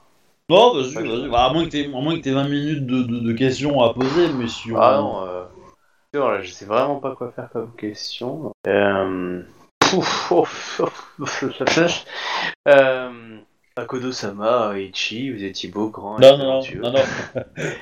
Non, 0.49 0.75
vas-y, 0.75 0.93
vas-y. 0.93 1.27
Bah, 1.29 1.45
à 1.45 1.53
moins 1.53 1.65
que 1.65 1.69
t'aies 1.69 1.85
à 1.87 1.89
moins 2.01 2.15
que 2.15 2.21
t'aies 2.21 2.33
20 2.33 2.47
minutes 2.47 2.85
de, 2.85 3.01
de- 3.01 3.19
de 3.21 3.33
questions 3.33 3.81
à 3.81 3.93
poser, 3.95 4.27
mais 4.37 4.47
si 4.47 4.71
on... 4.71 4.77
Ah 4.79 4.97
non, 4.99 5.25
euh... 5.25 5.43
Bon, 6.13 6.27
là, 6.29 6.41
je 6.41 6.49
sais 6.49 6.65
vraiment 6.65 6.99
pas 6.99 7.15
quoi 7.15 7.31
faire 7.31 7.49
comme 7.51 7.75
question. 7.75 8.51
Euh... 8.67 9.43
Pouf, 9.79 10.31
ouf, 10.31 11.11
ouf. 11.19 11.43
euh... 12.67 13.37
Akodo-sama, 13.75 14.77
Ichi, 14.77 15.31
vous 15.31 15.43
étiez 15.43 15.69
beau, 15.69 15.89
grand, 15.89 16.19
et 16.19 16.21
Non, 16.21 16.37
non, 16.37 16.61
non, 16.75 16.91
non, 16.91 16.91
non, 16.91 17.03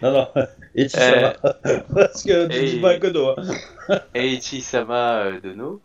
non, 0.02 0.12
non. 0.12 0.28
Et 0.76 0.90
ça 0.90 1.00
Euh. 1.02 1.80
Parce 1.96 2.24
que 2.24 2.48
tu 2.48 2.56
et- 2.56 2.66
dis 2.72 2.80
pas 2.82 3.00
Kodo. 3.00 3.30
Hein. 3.38 3.98
Eiichi-sama 4.14 5.24
euh, 5.24 5.40
Dono. 5.42 5.82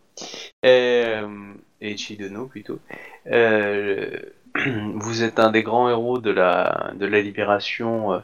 Euh, 0.67 1.55
Eiichi 1.81 2.17
Dono 2.17 2.47
plutôt. 2.47 2.79
Euh, 3.29 4.19
vous 4.95 5.23
êtes 5.23 5.39
un 5.39 5.51
des 5.51 5.63
grands 5.63 5.89
héros 5.89 6.19
de 6.19 6.31
la, 6.31 6.91
de 6.95 7.07
la 7.07 7.21
libération 7.23 8.21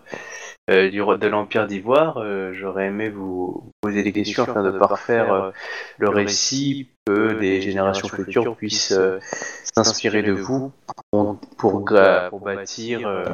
euh, 0.69 0.73
euh, 0.87 0.91
du, 0.91 0.99
de 0.99 1.27
l'Empire 1.29 1.67
d'Ivoire. 1.67 2.19
Euh, 2.19 2.53
J'aurais 2.53 2.87
aimé 2.87 3.09
vous 3.09 3.71
poser 3.81 4.03
des 4.03 4.13
questions 4.13 4.45
afin 4.45 4.63
de 4.63 4.71
parfaire 4.79 5.33
euh, 5.33 5.51
le 5.99 6.09
récit, 6.09 6.89
que 7.07 7.39
des 7.41 7.61
générations 7.63 8.09
futures 8.27 8.57
puissent 8.57 8.93
euh, 8.93 9.19
s'inspirer 9.75 10.23
de 10.23 10.33
vous 10.33 10.73
pour, 11.11 11.39
pour, 11.57 11.85
gra- 11.85 12.29
pour 12.31 12.41
bâtir 12.41 13.09
euh, 13.09 13.25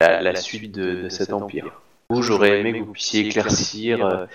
la, 0.00 0.22
la 0.22 0.34
suite 0.36 0.72
de, 0.74 1.02
de 1.02 1.08
cet 1.10 1.32
empire. 1.32 1.82
Ou 2.10 2.22
j'aurais 2.22 2.60
aimé 2.60 2.72
que 2.72 2.84
vous 2.84 2.92
puissiez 2.92 3.20
éclaircir 3.26 4.06
euh, 4.06 4.26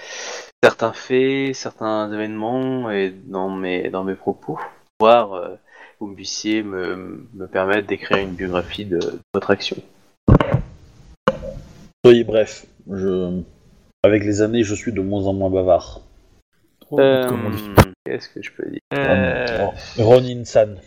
certains 0.64 0.94
faits, 0.94 1.56
certains 1.56 2.12
événements 2.14 2.90
et 2.92 3.10
dans 3.10 3.50
mes, 3.50 3.90
dans 3.90 4.04
mes 4.04 4.16
propos, 4.16 4.58
voire 5.00 5.34
euh, 5.34 5.56
vous 6.00 6.14
puissiez 6.14 6.64
me, 6.64 7.28
me 7.34 7.48
permettre 7.48 7.88
d'écrire 7.88 8.18
une 8.20 8.36
biographie 8.36 8.86
de, 8.86 8.98
de 9.00 9.20
votre 9.34 9.52
action. 9.52 9.78
Soyez 12.06 12.24
bref. 12.24 12.66
Je... 12.92 13.42
Avec 14.04 14.24
les 14.24 14.42
années, 14.44 14.62
je 14.64 14.76
suis 14.76 14.92
de 14.94 15.02
moins 15.02 15.26
en 15.26 15.34
moins 15.34 15.50
bavard. 15.50 16.02
Euh, 16.94 17.28
comme 17.28 17.48
on 17.48 17.50
dit. 17.50 17.64
Qu'est-ce 18.06 18.30
que 18.30 18.44
je 18.44 18.52
peux 18.52 18.70
dire 18.70 18.80
Euh... 18.94 19.68
Ronin-san. 19.98 20.78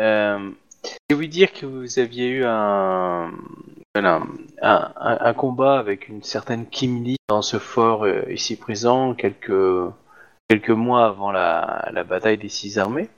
Euh, 0.00 0.50
je 0.84 0.90
vais 1.10 1.14
vous 1.14 1.26
dire 1.28 1.52
que 1.52 1.64
vous 1.64 2.00
aviez 2.00 2.26
eu 2.28 2.44
un, 2.44 3.30
voilà, 3.94 4.22
un, 4.62 4.92
un- 4.96 5.18
un 5.20 5.34
combat 5.34 5.78
avec 5.78 6.08
une 6.08 6.24
certaine 6.24 6.66
Kim 6.66 7.04
Lee 7.04 7.16
dans 7.28 7.42
ce 7.42 7.58
fort 7.58 8.04
euh, 8.04 8.22
ici 8.28 8.56
présent 8.56 9.14
quelques, 9.14 9.92
quelques 10.48 10.70
mois 10.70 11.06
avant 11.06 11.30
la, 11.30 11.88
la 11.92 12.02
bataille 12.02 12.38
des 12.38 12.48
six 12.48 12.78
armées. 12.78 13.08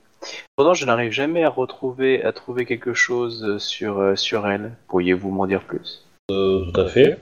Cependant, 0.51 0.75
je 0.75 0.85
n'arrive 0.85 1.11
jamais 1.11 1.43
à 1.43 1.49
retrouver 1.49 2.23
à 2.23 2.31
trouver 2.33 2.65
quelque 2.67 2.93
chose 2.93 3.57
sur, 3.57 3.97
euh, 3.99 4.15
sur 4.15 4.47
elle. 4.47 4.73
Pourriez-vous 4.87 5.31
m'en 5.31 5.47
dire 5.47 5.63
plus? 5.63 6.05
Euh, 6.29 6.65
tout 6.71 6.79
à 6.81 6.85
fait. 6.87 7.17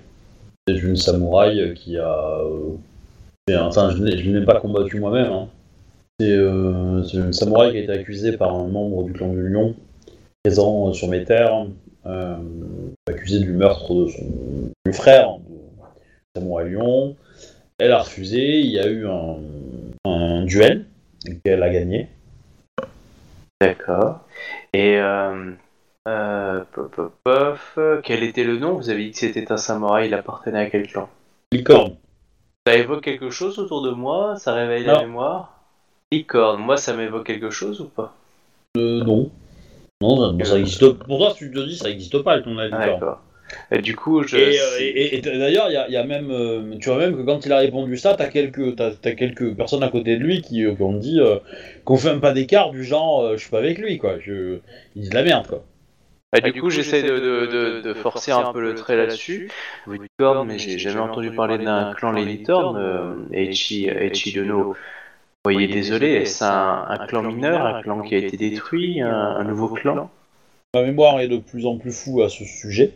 C'est 0.75 0.83
une 0.83 0.95
samouraï 0.95 1.73
qui 1.73 1.97
a. 1.97 2.41
euh, 2.41 2.75
Enfin, 3.61 3.89
je 3.89 3.97
ne 3.97 4.39
l'ai- 4.39 4.45
pas 4.45 4.59
combattu 4.59 4.99
moi-même. 4.99 5.31
hein. 5.31 5.47
C'est 6.19 6.31
euh, 6.31 7.01
une 7.03 7.33
samouraï 7.33 7.71
qui 7.71 7.77
a 7.77 7.81
été 7.81 7.91
accusée 7.91 8.37
par 8.37 8.53
un 8.53 8.67
membre 8.67 9.03
du 9.03 9.13
clan 9.13 9.29
du 9.29 9.47
Lion, 9.47 9.73
présent 10.43 10.89
euh, 10.89 10.93
sur 10.93 11.07
mes 11.07 11.23
terres, 11.23 11.65
euh, 12.05 12.35
accusée 13.07 13.39
du 13.39 13.51
meurtre 13.53 13.95
de 13.95 14.07
son 14.07 14.93
frère 14.93 15.37
de 15.37 16.39
samouraï 16.39 16.71
Lion. 16.71 17.15
Elle 17.79 17.93
a 17.93 17.99
refusé. 17.99 18.59
Il 18.59 18.71
y 18.71 18.79
a 18.79 18.87
eu 18.87 19.07
un, 19.07 20.43
duel 20.43 20.85
qu'elle 21.43 21.63
a 21.63 21.69
gagné. 21.69 22.07
D'accord. 23.61 24.19
Et 24.73 24.97
euh, 24.97 25.51
euh, 26.07 26.63
pof, 27.23 27.79
quel 28.03 28.23
était 28.23 28.43
le 28.43 28.57
nom? 28.57 28.73
Vous 28.73 28.89
avez 28.89 29.05
dit 29.05 29.11
que 29.11 29.17
c'était 29.17 29.51
un 29.51 29.57
samouraï, 29.57 30.07
il 30.07 30.13
appartenait 30.13 30.59
à 30.59 30.69
quel 30.69 30.87
clan 30.87 31.09
Licorne. 31.51 31.95
Ça 32.65 32.75
évoque 32.75 33.03
quelque 33.03 33.29
chose 33.29 33.59
autour 33.59 33.81
de 33.81 33.91
moi? 33.91 34.35
Ça 34.37 34.53
réveille 34.53 34.85
Non. 34.85 34.93
la 34.93 34.99
mémoire? 35.01 35.59
Licorne, 36.11 36.61
moi 36.61 36.77
ça 36.77 36.93
m'évoque 36.95 37.25
quelque 37.25 37.49
chose 37.49 37.81
ou 37.81 37.85
pas? 37.85 38.15
Euh, 38.77 39.03
non. 39.03 39.31
Non, 40.01 40.37
ça, 40.39 40.45
ça 40.45 40.59
existe. 40.59 40.87
Pour 40.93 41.17
toi, 41.17 41.31
si 41.31 41.39
tu 41.39 41.51
te 41.51 41.59
dis, 41.59 41.75
ça 41.75 41.89
n'existe 41.89 42.19
pas, 42.19 42.39
ton 42.41 42.57
avis. 42.57 42.71
D'accord. 42.71 43.21
Et 43.71 43.79
du 43.79 43.95
coup, 43.95 44.23
je. 44.23 44.37
Et, 44.37 44.59
euh, 44.59 44.79
et- 44.79 45.15
et- 45.15 45.17
et 45.17 45.21
d'ailleurs, 45.21 45.69
il 45.69 45.73
y 45.73 45.77
a, 45.77 45.87
il 45.87 45.93
y 45.93 45.97
a 45.97 46.03
même, 46.03 46.29
euh, 46.31 46.77
tu 46.79 46.89
vois 46.89 46.99
même 46.99 47.17
que 47.17 47.23
quand 47.23 47.45
il 47.45 47.51
a 47.51 47.57
répondu 47.57 47.97
ça, 47.97 48.13
t'as 48.13 48.27
quelques, 48.27 48.75
t'as, 48.75 48.91
t'as 48.91 49.13
quelques 49.13 49.55
personnes 49.55 49.81
à 49.83 49.89
côté 49.89 50.17
de 50.17 50.23
lui 50.23 50.41
qui, 50.41 50.63
euh, 50.63 50.75
qui 50.75 50.81
ont 50.83 50.93
dit 50.93 51.19
euh, 51.19 51.39
qu'on 51.83 51.97
fait 51.97 52.11
même 52.11 52.21
pas 52.21 52.31
d'écart 52.31 52.69
du 52.69 52.83
genre, 52.83 53.21
euh, 53.21 53.33
je 53.37 53.41
suis 53.41 53.49
pas 53.49 53.57
avec 53.57 53.79
lui, 53.79 53.97
quoi. 53.97 54.19
Je, 54.19 54.59
il 54.95 55.01
dit 55.01 55.09
de 55.09 55.15
la 55.15 55.23
merde, 55.23 55.47
quoi. 55.47 55.65
Ah, 56.31 56.41
du, 56.41 56.61
coup, 56.61 56.69
j'essaie 56.69 57.01
de, 57.01 57.17
de, 57.17 57.45
de, 57.47 57.81
de 57.81 57.93
forcer 57.93 58.31
un 58.31 58.53
peu 58.53 58.61
le 58.61 58.75
trait 58.75 58.95
là-dessus. 58.95 59.49
Licorne, 59.87 60.47
mais 60.47 60.59
j'ai 60.59 60.77
jamais 60.77 60.99
entendu 60.99 61.31
parler 61.31 61.57
d'un 61.57 61.93
clan. 61.93 62.15
Euh, 62.15 63.15
Eiichi, 63.33 63.87
Eiichi 63.87 64.33
Dono. 64.33 64.75
Voyez, 65.43 65.67
désolé, 65.67 66.07
est-ce 66.13 66.43
un, 66.43 66.85
un 66.87 67.07
clan 67.07 67.23
mineur, 67.23 67.65
un 67.65 67.81
clan 67.81 68.01
qui 68.01 68.13
a 68.13 68.17
été 68.19 68.37
détruit, 68.37 69.01
un, 69.01 69.09
un 69.09 69.43
nouveau 69.43 69.69
clan 69.69 70.09
Ma 70.75 70.83
mémoire 70.83 71.19
est 71.19 71.27
de 71.27 71.37
plus 71.37 71.65
en 71.65 71.77
plus 71.77 71.91
floue 71.91 72.21
à 72.21 72.29
ce 72.29 72.43
sujet. 72.45 72.93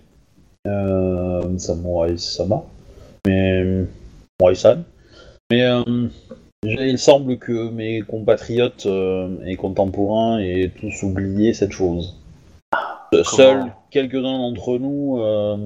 Euh, 0.67 1.57
Samurai 1.57 2.17
Sama. 2.17 2.63
Mais. 3.25 3.85
Samurai-san. 4.39 4.83
Mais 5.51 5.63
euh, 5.63 6.07
il 6.63 6.99
semble 6.99 7.37
que 7.37 7.69
mes 7.69 8.01
compatriotes 8.01 8.85
euh, 8.85 9.37
et 9.45 9.55
contemporains 9.55 10.39
aient 10.39 10.71
tous 10.79 11.03
oublié 11.03 11.53
cette 11.53 11.71
chose. 11.71 12.15
Seuls 13.23 13.71
quelques-uns 13.91 14.39
d'entre 14.39 14.77
nous 14.77 15.19
euh, 15.19 15.57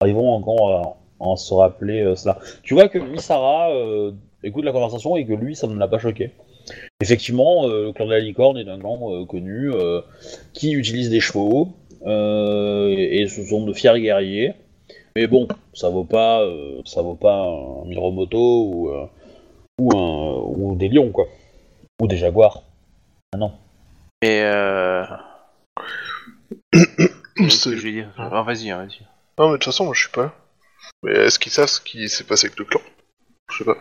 arriveront 0.00 0.34
encore 0.34 0.96
à, 1.20 1.32
à 1.32 1.36
se 1.36 1.52
rappeler 1.52 2.00
euh, 2.00 2.16
cela. 2.16 2.38
Tu 2.62 2.74
vois 2.74 2.88
que 2.88 2.98
Misara 2.98 3.70
euh, 3.70 4.12
écoute 4.42 4.64
la 4.64 4.72
conversation 4.72 5.16
et 5.16 5.26
que 5.26 5.34
lui, 5.34 5.54
ça 5.54 5.66
ne 5.66 5.78
l'a 5.78 5.88
pas 5.88 5.98
choqué. 5.98 6.32
Effectivement, 7.00 7.66
euh, 7.66 7.86
le 7.86 7.92
clan 7.92 8.06
de 8.06 8.12
la 8.12 8.20
licorne 8.20 8.58
est 8.58 8.68
un 8.68 8.78
clan 8.78 8.98
euh, 9.12 9.24
connu 9.24 9.70
euh, 9.72 10.00
qui 10.52 10.72
utilise 10.72 11.10
des 11.10 11.20
chevaux 11.20 11.68
euh, 12.06 12.94
et, 12.96 13.26
ce 13.26 13.44
sont 13.44 13.64
de 13.64 13.72
fiers 13.72 14.00
guerriers. 14.00 14.54
Mais 15.16 15.26
bon, 15.26 15.48
ça 15.74 15.88
vaut 15.88 16.04
pas, 16.04 16.42
euh, 16.42 16.80
ça 16.84 17.02
vaut 17.02 17.14
pas 17.14 17.42
un 17.42 17.86
Miromoto 17.86 18.64
ou, 18.64 18.88
euh, 18.90 19.06
ou, 19.80 19.96
un, 19.96 20.42
ou 20.56 20.76
des 20.76 20.88
lions 20.88 21.10
quoi, 21.10 21.26
ou 22.00 22.06
des 22.06 22.16
jaguars. 22.16 22.62
Ah 23.32 23.38
non. 23.38 23.52
Et 24.22 24.42
que 26.72 27.76
je 27.76 27.82
vais 27.82 27.92
dire 27.92 28.08
Ah, 28.16 28.42
Vas-y, 28.42 28.70
hein, 28.70 28.78
vas-y. 28.78 29.00
Non, 29.38 29.46
mais 29.46 29.52
de 29.52 29.56
toute 29.56 29.64
façon, 29.64 29.84
moi 29.84 29.94
je 29.94 30.00
suis 30.00 30.10
pas 30.10 30.22
là. 30.24 30.34
Mais 31.02 31.12
est-ce 31.12 31.38
qu'ils 31.38 31.52
savent 31.52 31.68
ce 31.68 31.80
qui 31.80 32.08
s'est 32.08 32.24
passé 32.24 32.46
avec 32.46 32.58
le 32.58 32.64
clan? 32.64 32.80
Je 33.52 33.58
sais 33.58 33.64
pas. 33.64 33.76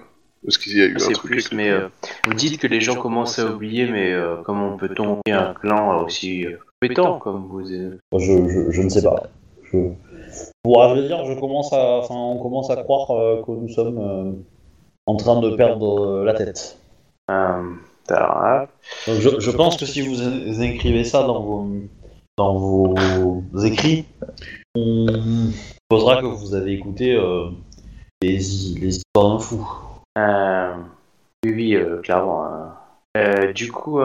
Est-ce 0.47 0.57
qu'il 0.57 0.77
y 0.77 0.81
a 0.81 0.85
eu 0.85 0.95
un 0.95 0.99
C'est 0.99 1.11
truc 1.13 1.31
plus, 1.31 1.45
avec 1.47 1.53
mais 1.53 1.69
euh, 1.69 1.89
vous 2.25 2.33
dites 2.33 2.59
que 2.61 2.67
les 2.67 2.79
gens 2.79 2.95
commencent 2.95 3.39
à 3.39 3.45
oublier, 3.45 3.87
mais 3.91 4.13
euh, 4.13 4.37
comment 4.45 4.77
peut-on 4.77 5.17
oublier 5.17 5.35
un 5.37 5.53
clan 5.53 6.03
aussi 6.05 6.45
euh, 6.45 6.57
compétent 6.81 7.19
comme 7.19 7.45
vous 7.47 7.69
euh, 7.71 7.99
Je, 8.17 8.47
je, 8.47 8.71
je 8.71 8.81
ne 8.81 8.89
sais 8.89 9.03
pas. 9.03 9.23
Je... 9.71 9.77
Pour 10.63 10.81
à 10.81 10.87
vrai 10.93 11.05
dire, 11.07 11.25
je 11.25 11.33
commence 11.37 11.73
à, 11.73 11.97
enfin, 11.97 12.15
on 12.15 12.41
commence 12.41 12.69
à 12.69 12.77
croire 12.77 13.11
euh, 13.11 13.41
que 13.45 13.51
nous 13.51 13.67
sommes 13.67 13.97
euh, 13.99 14.31
en 15.07 15.17
train 15.17 15.41
de 15.41 15.55
perdre 15.57 16.05
euh, 16.05 16.23
la 16.23 16.33
tête. 16.33 16.77
euh, 17.29 17.61
alors, 18.07 18.67
Donc, 19.07 19.19
je, 19.19 19.39
je 19.39 19.51
pense 19.51 19.75
que 19.77 19.85
si 19.85 20.01
vous 20.01 20.61
écrivez 20.63 21.03
ça 21.03 21.23
dans 21.23 21.43
vos, 21.43 21.67
dans 22.39 22.55
vos 22.55 23.43
écrits, 23.63 24.05
on 24.73 25.05
supposera 25.83 26.21
que 26.21 26.25
vous 26.25 26.55
avez 26.55 26.71
écouté 26.71 27.13
euh, 27.15 27.49
les, 28.21 28.37
les 28.37 28.97
histoires 28.97 29.29
d'un 29.29 29.39
fou. 29.39 29.69
euh, 30.17 30.73
oui, 31.45 31.75
euh, 31.75 32.01
clairement. 32.01 32.45
hein. 32.45 32.73
Du 33.53 33.71
coup, 33.71 33.99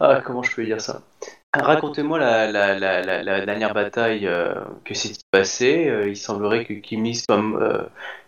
ah, 0.00 0.22
comment 0.24 0.42
je 0.42 0.54
peux 0.54 0.64
dire 0.64 0.80
ça? 0.80 1.02
Racontez-moi 1.54 2.18
la, 2.18 2.50
la, 2.50 2.78
la, 2.78 3.02
la, 3.02 3.22
la 3.22 3.44
dernière 3.44 3.74
bataille 3.74 4.26
que 4.84 4.94
s'est 4.94 5.12
passée. 5.30 5.92
Il 6.06 6.16
semblerait 6.16 6.64
que 6.64 6.72
Kim 6.74 7.04
Lee 7.04 7.16
soit, 7.16 7.42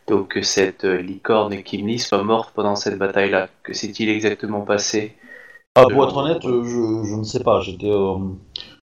donc 0.07 0.29
que 0.29 0.43
cette 0.43 0.85
licorne 0.85 1.62
Kim 1.62 1.87
Lee 1.87 1.99
soit 1.99 2.23
morte 2.25 2.53
pendant 2.55 2.77
cette 2.77 2.99
bataille-là. 2.99 3.49
Que 3.62 3.73
s'est-il 3.73 4.11
exactement 4.11 4.62
passé? 4.62 5.16
Ah, 5.75 5.87
pour 5.91 6.05
être 6.05 6.16
honnête, 6.16 6.43
je, 6.43 7.05
je 7.09 7.15
ne 7.15 7.23
sais 7.23 7.43
pas. 7.43 7.61
J'étais 7.61 7.91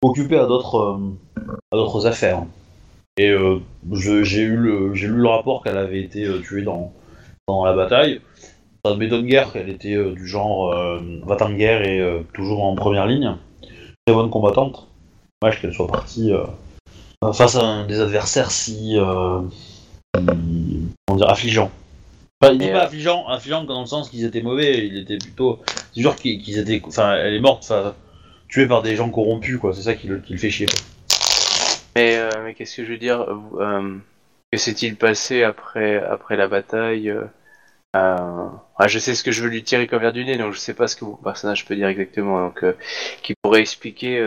occupé 0.01 0.38
à 0.38 0.45
d'autres 0.45 0.77
euh, 0.77 1.51
à 1.71 1.76
d'autres 1.76 2.05
affaires. 2.05 2.43
Et 3.17 3.30
euh, 3.30 3.59
j'ai 3.91 4.41
eu 4.41 4.55
le 4.55 4.93
j'ai 4.93 5.07
lu 5.07 5.17
le 5.21 5.27
rapport 5.27 5.63
qu'elle 5.63 5.77
avait 5.77 6.01
été 6.01 6.26
euh, 6.26 6.39
tuée 6.39 6.61
dans 6.61 6.93
dans 7.47 7.65
la 7.65 7.73
bataille. 7.73 8.21
Ça 8.85 8.91
ne 8.93 8.97
m'étonne 8.97 9.26
guère 9.26 9.51
qu'elle 9.51 9.69
était 9.69 9.97
du 10.13 10.26
genre 10.26 10.73
va 11.26 11.38
en 11.41 11.51
guerre 11.51 11.81
et 11.81 12.01
toujours 12.34 12.63
en 12.63 12.76
première 12.76 13.07
ligne. 13.07 13.35
Très 14.05 14.15
bonne 14.15 14.30
combattante. 14.30 14.88
Dommage 15.41 15.59
qu'elle 15.59 15.73
soit 15.73 15.88
partie 15.88 16.31
face 17.34 17.57
à 17.57 17.63
un 17.65 17.85
des 17.85 17.99
adversaires 17.99 18.51
si, 18.51 18.97
euh, 18.97 19.41
si- 20.15 20.88
comment 21.05 21.17
dire 21.17 21.30
affligeant. 21.30 21.69
Enfin, 22.41 22.53
il 22.53 22.63
Et, 22.63 22.71
pas 22.71 22.84
affligeant, 22.84 23.27
affligeant 23.27 23.65
dans 23.65 23.81
le 23.81 23.85
sens 23.85 24.09
qu'ils 24.09 24.23
étaient 24.23 24.41
mauvais. 24.41 24.88
Il 24.88 24.97
était 24.97 25.17
plutôt 25.17 25.59
c'est 25.93 25.99
sûr 26.01 26.15
qu'ils 26.15 26.57
étaient. 26.57 26.81
Enfin, 26.88 27.15
elle 27.15 27.34
est 27.34 27.41
morte, 27.41 27.63
tuée 28.49 28.67
par 28.67 28.81
des 28.81 28.95
gens 28.95 29.09
corrompus, 29.09 29.59
quoi. 29.59 29.73
C'est 29.73 29.84
ça 29.84 29.93
qui 29.93 30.07
le, 30.07 30.19
qui 30.19 30.34
le 30.34 30.39
fait 30.39 30.49
chier. 30.49 30.67
Mais, 31.95 32.17
euh, 32.17 32.30
mais 32.43 32.53
qu'est-ce 32.53 32.77
que 32.77 32.85
je 32.85 32.91
veux 32.91 32.97
dire 32.97 33.21
euh, 33.59 33.97
Que 34.51 34.57
s'est-il 34.57 34.95
passé 34.95 35.43
après, 35.43 36.03
après 36.03 36.35
la 36.35 36.47
bataille 36.47 37.09
euh, 37.09 37.27
ah, 37.93 38.88
je 38.88 38.99
sais 38.99 39.15
ce 39.15 39.23
que 39.23 39.31
je 39.31 39.41
veux 39.41 39.49
lui 39.49 39.63
tirer 39.63 39.88
comme 39.88 40.01
verre 40.01 40.13
du 40.13 40.23
nez, 40.23 40.38
donc 40.38 40.53
je 40.53 40.59
sais 40.59 40.76
pas 40.76 40.88
ce 40.88 40.95
que 40.95 41.05
mon 41.05 41.15
personnage 41.15 41.65
peut 41.65 41.76
dire 41.76 41.88
exactement. 41.88 42.45
Donc, 42.45 42.63
qui 43.23 43.34
pourrait 43.41 43.61
expliquer 43.61 44.23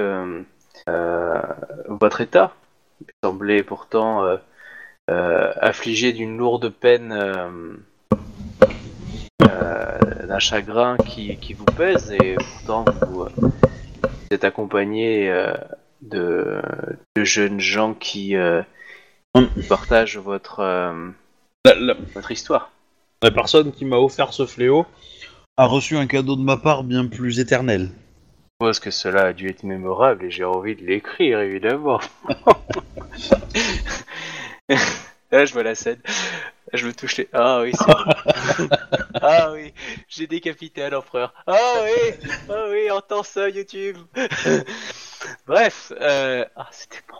votre 1.87 2.21
état. 2.21 2.57
Il 3.01 3.07
semblait 3.23 3.63
pourtant 3.63 4.37
affligé 5.07 6.13
d'une 6.13 6.37
lourde 6.37 6.71
peine, 6.71 7.17
d'un 9.39 10.39
chagrin 10.41 10.97
qui, 10.97 11.37
qui 11.37 11.55
vous 11.55 11.65
pèse, 11.65 12.13
et 12.21 12.35
pourtant 12.35 12.85
vous 13.07 13.29
êtes 14.33 14.45
accompagné 14.45 15.31
euh, 15.31 15.53
de, 16.01 16.61
de 17.17 17.25
jeunes 17.25 17.61
gens 17.61 17.95
qui 17.95 18.37
euh, 18.37 18.63
Hum. 19.35 19.49
partagent 19.69 20.19
votre, 20.19 20.61
euh, 20.61 21.09
La, 21.65 21.75
la- 21.75 21.97
votre 22.15 22.31
histoire. 22.31 22.71
la 23.23 23.31
personne 23.31 23.73
qui 23.73 23.85
m'a 23.85 23.97
offert 23.97 24.33
ce 24.35 24.47
fléau 24.47 24.85
a 25.57 25.67
reçu 25.67 25.97
un 25.97 26.07
cadeau 26.07 26.37
de 26.37 26.43
ma 26.43 26.57
part 26.57 26.85
bien 26.85 27.07
plus 27.07 27.41
éternel. 27.41 27.91
Je 28.61 28.67
suppose 28.67 28.79
que 28.81 28.91
cela 28.91 29.23
a 29.27 29.33
dû 29.33 29.49
être 29.49 29.65
mémorable 29.65 30.25
et 30.27 30.31
j'ai 30.31 30.45
envie 30.45 30.77
de 30.77 30.85
l'écrire, 30.85 31.41
évidemment. 31.41 32.01
Là, 35.33 35.47
je 35.47 35.55
vois 35.55 35.63
la 35.63 35.75
scène. 35.75 35.99
Je 36.75 36.87
me 36.87 36.93
touche 36.93 37.17
les... 37.17 37.29
Ah 37.33 37.63
oui, 37.63 37.73
c'est 37.75 37.87
bon. 37.87 38.69
Ah 39.25 39.53
oui, 39.53 39.73
j'ai 40.09 40.27
décapité 40.27 40.85
un 40.85 40.93
empereur. 40.93 41.33
Ah 41.47 41.57
oui, 41.85 42.29
ah 42.51 42.65
oui, 42.71 42.91
entends 42.91 43.23
ça, 43.23 43.49
YouTube. 43.49 43.97
Bref, 45.47 45.93
euh... 46.01 46.45
ah, 46.57 46.69
c'était 46.73 47.03
bon. 47.09 47.19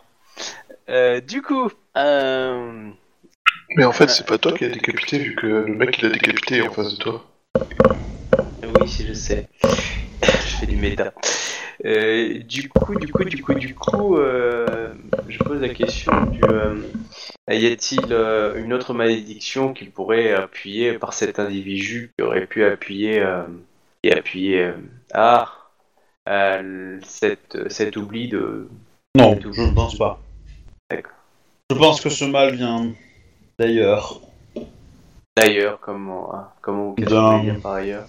Euh, 0.89 1.21
du 1.21 1.41
coup, 1.41 1.71
euh... 1.97 2.89
Mais 3.77 3.85
en 3.85 3.93
fait, 3.93 4.09
c'est 4.09 4.27
pas 4.27 4.37
toi 4.37 4.51
qui 4.51 4.65
a 4.65 4.69
décapité, 4.69 5.17
vu 5.17 5.35
que 5.35 5.47
le 5.47 5.73
mec 5.73 5.97
il 5.99 6.05
a 6.05 6.09
décapité 6.09 6.61
en 6.61 6.71
face 6.71 6.91
de 6.91 6.97
toi. 6.97 7.25
Oui, 7.55 8.87
si 8.87 9.07
je 9.07 9.13
sais. 9.13 9.47
je 9.63 10.57
fais 10.59 10.65
du 10.67 10.75
méta. 10.75 11.13
Euh, 11.85 12.39
du 12.39 12.69
coup, 12.69 12.95
du 12.95 13.11
coup, 13.11 13.23
du 13.23 13.41
coup, 13.41 13.53
du 13.53 13.75
coup, 13.75 14.17
euh, 14.17 14.93
je 15.27 15.37
pose 15.39 15.61
la 15.61 15.69
question 15.69 16.25
du 16.27 16.41
euh, 16.43 16.75
y 17.49 17.67
a-t-il 17.67 18.13
une 18.55 18.73
autre 18.73 18.93
malédiction 18.93 19.73
qu'il 19.73 19.91
pourrait 19.91 20.33
appuyer 20.33 20.93
par 20.93 21.13
cet 21.13 21.39
individu 21.39 22.11
qui 22.17 22.23
aurait 22.23 22.45
pu 22.45 22.63
appuyer 22.63 23.23
et 24.03 24.13
appuyer 24.13 24.71
ah 25.13 25.51
cette, 26.25 27.69
cet 27.69 27.97
oubli 27.97 28.29
de 28.29 28.69
Non, 29.15 29.37
je 29.41 29.61
ne 29.61 29.73
pense 29.73 29.97
pas. 29.97 30.21
D'accord. 30.89 31.11
Je 31.69 31.75
pense 31.75 32.01
que 32.01 32.09
ce 32.09 32.25
mal 32.25 32.55
vient 32.55 32.93
d'ailleurs. 33.59 34.21
d'ailleurs 35.35 35.79
comment 35.79 36.31
comment 36.61 36.95
vous 36.97 37.59
par 37.61 37.73
ailleurs 37.73 38.07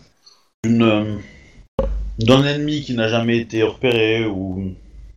D'un 2.19 2.45
ennemi 2.45 2.83
qui 2.83 2.95
n'a 2.95 3.09
jamais 3.09 3.39
été 3.39 3.63
repéré 3.63 4.27
ou 4.27 4.73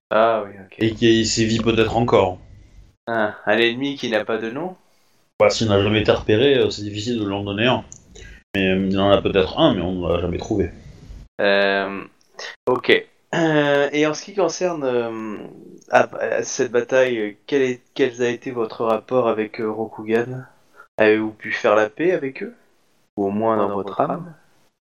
ah 0.09 0.43
oui 0.45 0.53
ok 0.65 0.75
et 0.79 0.93
qui 0.93 1.25
sévit 1.25 1.59
peut-être 1.59 1.95
encore. 1.95 2.39
Ah, 3.07 3.35
un 3.45 3.57
ennemi 3.57 3.95
qui 3.95 4.09
n'a 4.09 4.25
pas 4.25 4.37
de 4.37 4.49
nom? 4.49 4.75
Bah, 5.39 5.49
s'il 5.49 5.67
n'a 5.67 5.81
jamais 5.81 6.01
été 6.01 6.11
repéré, 6.11 6.57
euh, 6.57 6.69
c'est 6.69 6.81
difficile 6.81 7.19
de 7.19 7.25
l'en 7.25 7.43
donner 7.43 7.67
un. 7.67 7.83
Mais 8.55 8.69
euh, 8.69 8.87
il 8.89 8.99
en 8.99 9.11
a 9.11 9.21
peut-être 9.21 9.59
un, 9.59 9.75
mais 9.75 9.81
on 9.81 9.93
ne 9.93 10.13
l'a 10.13 10.21
jamais 10.21 10.37
trouvé. 10.37 10.71
Euh, 11.39 12.03
ok. 12.65 13.05
Euh, 13.35 13.89
et 13.91 14.07
en 14.07 14.13
ce 14.13 14.23
qui 14.23 14.33
concerne 14.33 14.83
euh, 14.83 15.37
ah, 15.91 16.07
bah, 16.07 16.43
cette 16.43 16.71
bataille, 16.71 17.37
quel, 17.45 17.61
est, 17.61 17.81
quel 17.93 18.21
a 18.21 18.29
été 18.29 18.51
votre 18.51 18.85
rapport 18.85 19.27
avec 19.27 19.59
euh, 19.59 19.69
Rokugan? 19.69 20.45
Avez-vous 20.97 21.31
pu 21.31 21.51
faire 21.51 21.75
la 21.75 21.89
paix 21.89 22.13
avec 22.13 22.41
eux? 22.41 22.55
Ou 23.17 23.27
au 23.27 23.29
moins 23.29 23.57
dans, 23.57 23.69
votre 23.69 23.99
âme 24.01 24.33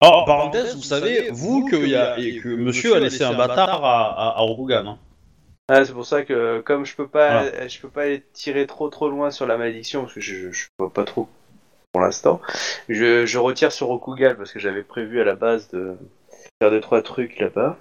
en 0.08 0.24
parenthèse, 0.24 0.74
vous 0.76 0.82
savez, 0.82 1.30
vous, 1.30 1.66
que, 1.68 1.76
y 1.76 1.94
a, 1.94 2.18
et 2.18 2.38
que 2.38 2.48
monsieur 2.48 2.94
a 2.94 3.00
laissé 3.00 3.22
un 3.24 3.34
bâtard 3.34 3.84
à, 3.84 4.38
à, 4.38 4.42
hein. 4.42 4.98
ah, 5.68 5.84
C'est 5.84 5.92
pour 5.92 6.06
ça 6.06 6.22
que 6.24 6.60
comme 6.60 6.84
je 6.84 6.96
peux 6.96 7.08
pas, 7.08 7.42
Voilà. 7.42 7.68
je 7.68 7.80
peux 7.80 7.88
pas 7.88 8.02
aller 8.02 8.22
tirer 8.32 8.66
trop 8.66 8.88
trop 8.88 9.08
loin 9.08 9.30
sur 9.30 9.46
la 9.46 9.56
malédiction 9.56 10.02
parce 10.02 10.14
que 10.14 10.20
je, 10.20 10.50
je 10.50 10.66
vois 10.78 10.92
pas 10.92 11.04
trop 11.04 11.28
pour 11.92 12.00
l'instant. 12.00 12.40
Je, 12.88 13.26
je 13.26 13.38
retire 13.38 13.70
sur 13.70 13.86
Rokugan 13.88 14.34
parce 14.36 14.52
que 14.52 14.58
j'avais 14.58 14.82
prévu 14.82 15.20
à 15.20 15.24
la 15.24 15.36
base 15.36 15.70
de 15.70 15.96
faire 16.60 16.70
deux 16.70 16.80
trois 16.80 17.02
trucs 17.02 17.38
là-bas. 17.38 17.76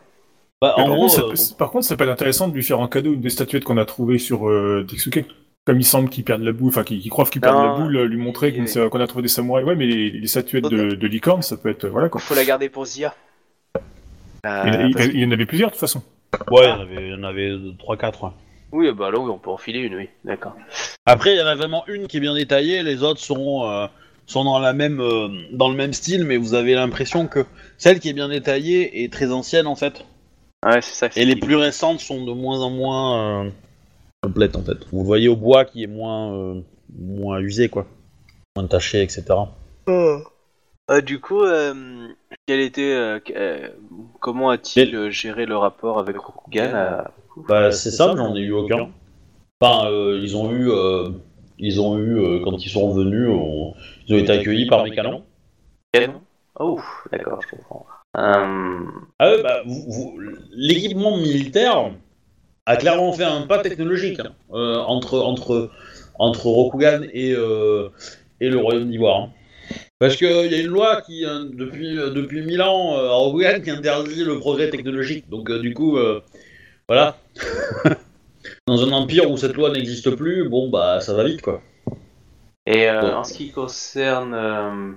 Bah, 0.62 0.74
en 0.78 0.86
par, 0.86 0.96
gros, 0.96 1.08
contre, 1.08 1.32
euh, 1.32 1.36
ça, 1.36 1.56
par 1.56 1.72
contre, 1.72 1.86
ça 1.88 1.96
peut 1.98 2.04
être 2.04 2.12
intéressant 2.12 2.48
de 2.48 2.54
lui 2.54 2.64
faire 2.64 2.80
en 2.80 2.88
cadeau 2.88 3.14
une 3.14 3.22
des 3.22 3.32
statuettes 3.32 3.64
qu'on 3.64 3.78
a 3.78 3.86
trouvées 3.86 4.20
sur 4.20 4.48
euh, 4.48 4.86
Dexuke. 4.88 5.26
Comme 5.66 5.80
il 5.80 5.84
semble 5.86 6.10
qu'il 6.10 6.24
perde 6.24 6.42
la 6.42 6.54
boule, 6.54 6.70
enfin 6.70 6.84
qu'il 6.84 7.00
qu'il 7.02 7.12
croit 7.12 7.26
qu'il 7.26 7.40
perd 7.42 7.56
Non, 7.56 7.64
la 7.64 7.80
boule, 7.80 8.02
lui 8.04 8.18
montrer 8.18 8.52
qu'on 8.54 9.00
a 9.00 9.08
trouvé 9.08 9.22
des 9.22 9.28
samouraïs. 9.28 9.66
Ouais, 9.68 9.76
mais 9.76 9.86
les, 9.86 10.10
les 10.10 10.28
statuettes 10.28 10.64
de, 10.66 10.96
de 10.96 11.08
licorne, 11.08 11.44
ça 11.44 11.56
peut 11.58 11.70
être. 11.70 11.88
Voilà 11.88 12.10
quoi. 12.10 12.20
Faut 12.20 12.34
la 12.34 12.44
garder 12.46 12.68
pour 12.70 12.86
Zia. 12.86 13.14
Euh, 14.46 14.64
Il, 14.66 14.88
il- 14.88 14.94
parce- 14.96 15.08
il 15.14 15.20
y 15.20 15.26
en 15.26 15.32
avait 15.32 15.46
plusieurs 15.46 15.70
de 15.70 15.74
toute 15.76 15.80
façon. 15.82 16.02
ouais, 16.50 16.64
il 16.64 16.70
y 16.70 16.72
en 16.72 16.80
avait, 16.82 17.08
il 17.08 17.12
y 17.12 17.14
en 17.14 17.24
avait 17.24 17.52
3-4. 17.78 18.32
Oui, 18.72 18.92
bah 18.94 19.12
là 19.12 19.20
oui, 19.20 19.30
on 19.30 19.38
peut 19.38 19.50
en 19.52 19.58
filer 19.58 19.80
une, 19.80 19.96
oui, 19.96 20.10
d'accord. 20.24 20.56
Après, 21.06 21.34
il 21.36 21.38
y 21.38 21.42
en 21.42 21.46
a 21.46 21.56
vraiment 21.56 21.84
une 21.88 22.08
qui 22.08 22.18
est 22.18 22.22
bien 22.22 22.34
détaillée, 22.34 22.82
les 22.84 23.04
autres 23.04 23.20
sont, 23.20 23.64
euh, 23.66 23.86
sont 24.26 24.44
dans, 24.46 24.58
la 24.60 24.72
même, 24.74 25.00
euh, 25.02 25.28
dans 25.52 25.70
le 25.70 25.76
même 25.76 25.92
style, 25.94 26.24
mais 26.24 26.38
vous 26.38 26.54
avez 26.54 26.74
l'impression 26.74 27.28
que 27.28 27.46
celle 27.78 28.00
qui 28.00 28.10
est 28.10 28.14
bien 28.14 28.30
détaillée 28.30 29.04
est 29.04 29.12
très 29.12 29.32
ancienne 29.32 29.68
en 29.68 29.76
fait. 29.76 30.06
Ouais, 30.66 30.82
c'est 30.82 30.96
ça. 31.10 31.22
Et 31.22 31.26
les 31.26 31.36
plus 31.36 31.56
récentes 31.58 32.00
sont 32.00 32.24
de 32.26 32.32
moins 32.32 32.62
en 32.62 32.70
moins 32.70 33.52
euh, 34.24 34.28
complètes 34.28 34.56
en 34.56 34.62
fait. 34.64 34.78
Vous 34.92 35.00
le 35.00 35.06
voyez 35.06 35.28
au 35.30 35.36
bois 35.36 35.66
qui 35.66 35.84
est 35.84 35.88
moins, 35.88 36.34
euh, 36.34 36.62
moins 36.98 37.40
usé 37.40 37.70
quoi. 37.70 37.86
Moins 38.56 38.68
taché, 38.68 39.02
etc. 39.02 39.24
Ah, 40.88 41.00
du 41.00 41.22
coup, 41.22 41.42
euh, 41.44 42.08
quel 42.48 42.60
était, 42.60 42.94
euh, 42.94 43.20
euh, 43.36 43.70
comment 44.20 44.50
a-t-il 44.50 44.94
euh, 44.94 45.10
géré 45.10 45.46
le 45.46 45.56
rapport 45.56 46.00
avec 46.00 46.18
Rokugan 46.18 46.72
euh, 46.76 47.02
Bah, 47.48 47.72
c'est 47.72 47.92
simple, 47.92 48.18
j'en 48.18 48.36
ai 48.36 48.42
eu 48.42 48.52
aucun. 48.52 48.90
Enfin, 49.62 49.90
euh, 49.90 50.20
ils 50.22 50.36
ont 50.36 50.52
eu, 50.52 50.70
euh, 50.70 51.10
ils 51.60 51.80
ont 51.80 51.98
eu 51.98 52.20
euh, 52.20 52.42
quand 52.44 52.58
ils 52.66 52.70
sont 52.70 52.90
revenus, 52.90 53.30
on- 53.30 53.74
ils 54.08 54.16
ont 54.16 54.18
été 54.18 54.32
accueillis 54.34 54.66
par 54.66 54.84
mes 54.84 54.92
canons. 54.92 55.24
Canon 55.94 56.22
Oh, 56.60 56.82
d'accord, 57.12 57.40
je 57.42 57.56
comprends. 57.56 57.86
Euh, 58.18 58.80
Ah 59.20 59.32
bah, 59.42 59.62
vous- 59.66 59.86
vous- 59.88 60.20
l'équipement 60.52 61.16
militaire 61.16 61.92
a 62.66 62.76
clairement 62.78 63.12
fait 63.14 63.24
un 63.24 63.42
pas 63.48 63.60
technologique 63.60 64.20
hein, 64.20 64.32
euh, 64.54 64.78
entre, 64.78 65.20
entre, 65.20 65.70
entre 66.20 66.46
Rokugan 66.48 67.02
et, 67.14 67.34
euh, 67.34 67.90
et 68.40 68.50
le 68.50 68.58
Royaume 68.58 68.90
d'Ivoire. 68.90 69.20
hein. 69.22 69.30
Parce 70.00 70.16
qu'il 70.16 70.28
y 70.52 70.56
a 70.56 70.60
une 70.60 70.68
loi 70.68 71.02
qui, 71.02 71.22
depuis, 71.54 71.98
euh, 71.98 72.10
depuis 72.10 72.42
1000 72.42 72.62
ans, 72.62 72.96
euh, 72.98 73.10
à 73.10 73.14
Rokugan, 73.14 73.62
qui 73.64 73.70
interdit 73.70 74.24
le 74.24 74.40
progrès 74.40 74.70
technologique. 74.70 75.30
Donc, 75.30 75.50
euh, 75.50 75.60
du 75.60 75.74
coup, 75.74 75.98
euh, 75.98 76.22
voilà. 76.88 77.18
Dans 78.68 78.84
un 78.84 78.92
empire 78.92 79.30
où 79.30 79.38
cette 79.38 79.54
loi 79.54 79.72
n'existe 79.72 80.10
plus, 80.16 80.50
bon, 80.50 80.70
bah, 80.70 81.00
ça 81.02 81.14
va 81.14 81.24
vite, 81.24 81.42
quoi. 81.42 81.62
et 82.66 82.90
euh, 82.90 83.16
en 83.16 83.24
ce 83.24 83.34
qui 83.34 83.52
concerne, 83.52 84.34
euh, 84.34 84.92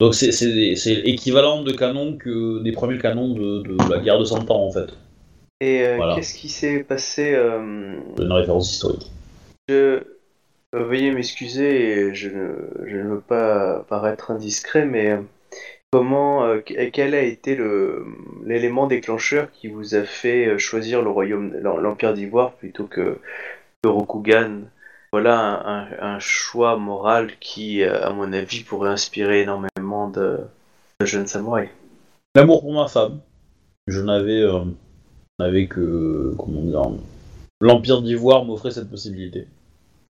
Donc, 0.00 0.14
c'est 0.14 0.32
c'est- 0.32 0.74
c'est 0.76 0.94
l'équivalent 0.96 1.62
de 1.62 1.72
canon 1.72 2.16
que 2.16 2.62
des 2.62 2.72
premiers 2.72 2.98
canons 2.98 3.28
de, 3.34 3.62
de 3.62 3.90
la 3.90 4.00
guerre 4.00 4.18
de 4.18 4.24
100 4.24 4.50
ans, 4.50 4.66
en 4.66 4.70
fait. 4.72 4.90
Et 5.60 5.84
euh, 5.86 5.96
Voilà. 5.96 6.14
qu'est-ce 6.14 6.34
qui 6.34 6.48
s'est 6.48 6.82
passé 6.84 7.34
euh, 7.34 7.96
Une 8.18 8.32
référence 8.32 8.72
historique. 8.72 9.10
Je 9.68 9.74
euh, 9.74 10.00
veuillez 10.72 11.12
m'excuser, 11.12 12.14
je 12.14 12.28
ne, 12.28 12.52
je 12.86 12.96
ne 12.96 13.02
veux 13.14 13.20
pas 13.20 13.84
paraître 13.88 14.30
indiscret, 14.30 14.86
mais 14.86 15.18
comment, 15.92 16.44
euh, 16.44 16.60
que- 16.60 16.88
quel 16.90 17.14
a 17.14 17.22
été 17.22 17.56
le 17.56 18.06
l'élément 18.44 18.86
déclencheur 18.86 19.50
qui 19.52 19.68
vous 19.68 19.94
a 19.94 20.04
fait 20.04 20.58
choisir 20.58 21.02
le 21.02 21.10
royaume, 21.10 21.52
l'em- 21.54 21.80
l'empire 21.80 22.14
d'Ivoire 22.14 22.52
plutôt 22.52 22.84
que, 22.86 23.18
que 23.82 23.88
Rokugan? 23.88 24.62
Voilà 25.12 25.88
un, 26.00 26.20
choix 26.20 26.76
moral 26.76 27.32
qui, 27.40 27.82
à 27.82 28.10
mon 28.10 28.32
avis, 28.32 28.62
pourrait 28.62 28.90
inspirer 28.90 29.42
énormément 29.42 30.08
de, 30.08 30.38
de 31.00 31.06
jeunes 31.06 31.26
samouraïs. 31.26 31.68
L'amour 32.36 32.60
pour 32.60 32.72
ma 32.72 32.86
femme. 32.86 33.18
Je 33.88 34.00
n'avais 34.00 34.44
n'avais 35.40 35.66
que. 35.66 36.34
Comment 36.38 36.62
dire. 36.62 36.82
L'Empire 37.60 38.00
d'Ivoire 38.00 38.44
m'offrait 38.44 38.70
cette 38.70 38.88
possibilité. 38.88 39.46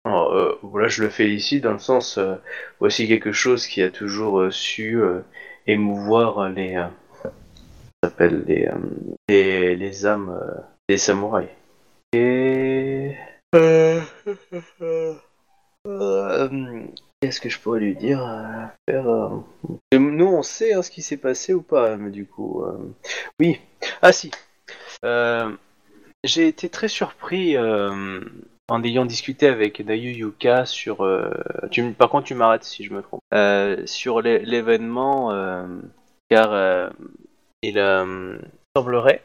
Alors, 0.07 0.33
euh, 0.33 0.57
voilà, 0.63 0.87
je 0.87 1.03
le 1.03 1.09
félicite 1.09 1.63
dans 1.63 1.73
le 1.73 1.79
sens, 1.79 2.17
euh, 2.17 2.35
voici 2.79 3.09
quelque 3.09 3.33
chose 3.33 3.67
qui 3.67 3.81
a 3.81 3.89
toujours 3.89 4.39
euh, 4.39 4.51
su 4.51 5.01
émouvoir 5.65 6.47
les, 6.47 6.81
s'appelle 8.01 8.45
les, 8.47 8.69
les, 9.27 9.75
les 9.75 10.05
âmes 10.05 10.39
des 10.87 10.97
samouraïs. 10.97 11.49
Et 12.13 13.15
qu'est-ce 17.21 17.41
que 17.41 17.49
je 17.49 17.59
pourrais 17.59 17.81
lui 17.81 17.95
dire 17.95 18.25
Nous, 19.91 20.25
on 20.25 20.41
sait 20.41 20.73
hein, 20.73 20.83
ce 20.83 20.89
qui 20.89 21.01
s'est 21.01 21.17
passé 21.17 21.53
ou 21.53 21.61
pas, 21.61 21.97
mais 21.97 22.11
du 22.11 22.25
coup, 22.25 22.63
oui. 23.41 23.59
Ah 24.01 24.13
si. 24.13 24.31
Euh, 25.05 25.49
j'ai 26.23 26.47
été 26.47 26.69
très 26.69 26.87
surpris. 26.87 27.55
euh, 27.57 28.19
en 28.69 28.83
ayant 28.83 29.05
discuté 29.05 29.47
avec 29.47 29.79
Nayu 29.79 30.11
Yuka 30.11 30.65
sur. 30.65 31.05
euh, 31.05 31.29
par 31.97 32.09
contre, 32.09 32.25
tu 32.27 32.35
m'arrêtes 32.35 32.65
si 32.65 32.83
je 32.83 32.93
me 32.93 33.01
trompe. 33.01 33.21
Sur 33.87 34.21
l'é- 34.21 34.43
l'événement, 34.43 35.31
car 36.29 36.91
il 37.63 37.75
semblerait 38.75 39.23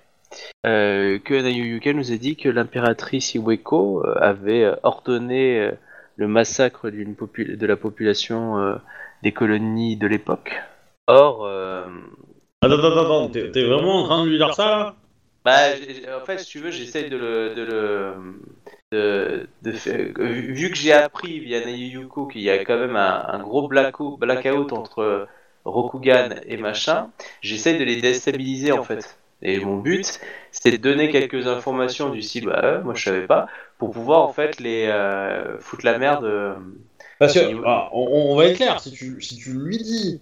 que 0.63 1.43
Nayu 1.43 1.65
Yuka 1.75 1.93
nous 1.93 2.13
a 2.13 2.17
dit 2.17 2.37
que 2.37 2.49
l'impératrice 2.49 3.35
Iweko 3.35 4.05
avait 4.21 4.73
ordonné 4.85 5.73
le 6.15 6.29
massacre 6.29 6.89
de 6.91 7.67
la 7.67 7.77
population 7.77 8.79
des 9.25 9.33
colonies 9.33 9.97
de 9.97 10.07
l'époque. 10.07 10.53
Or, 11.09 11.49
Attends, 12.65 12.79
attends, 12.79 12.97
attends, 13.01 13.29
t'es 13.29 13.65
vraiment 13.65 14.03
en 14.03 14.05
train 14.05 14.25
de 14.25 14.31
lui 14.31 14.37
dire 14.39 14.55
ça? 14.55 14.67
là 14.69 14.95
Bah, 15.45 15.75
j- 15.77 16.05
en 16.09 16.25
fait, 16.25 16.39
si 16.39 16.49
tu 16.49 16.61
veux, 16.61 16.71
j'essaie 16.71 17.05
de 17.05 17.17
le, 17.17 17.55
de 17.55 17.63
le, 17.63 18.15
de, 18.93 19.49
de 19.63 19.73
faire- 19.73 20.13
vu 20.17 20.71
que 20.71 20.77
j'ai 20.77 20.93
appris 20.93 21.41
via 21.41 21.65
Nayuyuko 21.65 22.27
qu'il 22.27 22.43
y 22.43 22.51
a 22.51 22.59
quand 22.65 22.79
même 22.79 22.97
un, 22.97 23.25
un 23.29 23.39
gros 23.41 23.67
blackout, 23.69 24.19
blackout 24.21 24.73
entre 24.73 25.27
Rokugan 25.65 26.31
et 26.47 26.57
machin, 26.57 27.11
j'essaie 27.41 27.77
de 27.79 27.85
les 27.85 28.01
déstabiliser 28.01 28.73
en 28.73 28.83
fait. 28.83 29.19
Et 29.45 29.59
mon 29.59 29.79
but, 29.79 30.21
c'est 30.53 30.71
de 30.71 30.77
donner 30.77 31.11
quelques 31.11 31.49
informations 31.49 32.11
du 32.11 32.23
style, 32.23 32.47
bah, 32.47 32.61
euh, 32.63 32.83
moi 32.83 32.95
je 32.95 33.03
savais 33.03 33.27
pas, 33.27 33.49
pour 33.79 33.91
pouvoir 33.91 34.23
en 34.23 34.29
fait 34.33 34.61
les 34.61 34.87
euh, 34.87 35.59
foutre 35.59 35.85
la 35.85 35.99
merde. 35.99 36.25
euh, 36.25 36.55
Parce 37.19 37.35
que, 37.35 37.41
Niveau- 37.41 37.65
ah, 37.67 37.89
on, 37.93 38.31
on 38.33 38.37
va 38.37 38.47
être 38.47 38.57
clair, 38.57 38.81
si 38.81 38.93
tu, 38.93 39.21
si 39.21 39.37
tu 39.37 39.53
lui 39.53 39.79
dis 39.79 40.21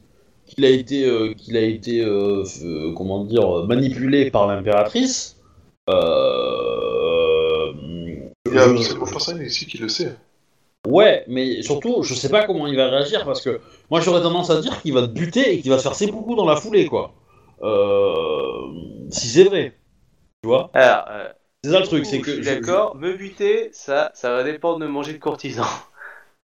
qu'il 0.55 0.65
a 0.65 0.71
été, 0.71 1.05
euh, 1.07 1.35
qu'il 1.35 1.57
a 1.57 1.63
été 1.63 2.03
euh, 2.05 2.45
euh, 2.65 2.93
comment 2.95 3.25
dire, 3.25 3.65
manipulé 3.67 4.31
par 4.31 4.47
l'impératrice, 4.47 5.37
euh, 5.91 7.73
Il 8.47 8.55
y 8.55 8.59
a 8.59 8.69
personne 9.11 9.41
ici 9.43 9.67
qui 9.67 9.79
le 9.79 9.89
sait. 9.89 10.15
ouais, 10.87 11.25
mais 11.29 11.63
surtout, 11.63 12.03
je 12.03 12.15
sais 12.15 12.29
pas 12.29 12.45
comment 12.47 12.67
il 12.67 12.77
va 12.77 12.89
réagir 12.89 13.25
parce 13.25 13.43
que 13.43 13.61
moi 13.91 14.01
j'aurais 14.01 14.23
tendance 14.23 14.51
à 14.51 14.61
dire 14.61 14.81
qu'il 14.83 14.95
va 14.95 15.03
te 15.03 15.13
buter 15.13 15.55
et 15.55 15.61
qu'il 15.61 15.71
va 15.71 15.79
se 15.79 15.83
faire 15.83 15.95
seppuku 15.95 16.35
dans 16.37 16.47
la 16.47 16.57
foulée, 16.57 16.87
quoi. 16.87 17.13
Euh, 17.63 18.67
si 19.11 19.29
c'est 19.29 19.45
vrai, 19.45 19.75
tu 20.43 20.49
vois. 20.49 20.71
Alors, 20.73 21.05
euh, 21.11 21.33
C'est 21.65 21.71
ça 21.71 21.81
le 21.81 21.87
truc, 21.87 22.07
c'est 22.07 22.19
je 22.19 22.25
que 22.25 22.33
suis 22.35 22.43
je- 22.43 22.45
d'accord, 22.45 22.97
me 22.97 23.15
buter, 23.17 23.71
ça, 23.73 24.11
ça 24.15 24.33
va 24.33 24.43
dépendre 24.45 24.79
de 24.81 24.87
manger 24.87 25.13
de 25.13 25.19
courtisan. 25.19 25.65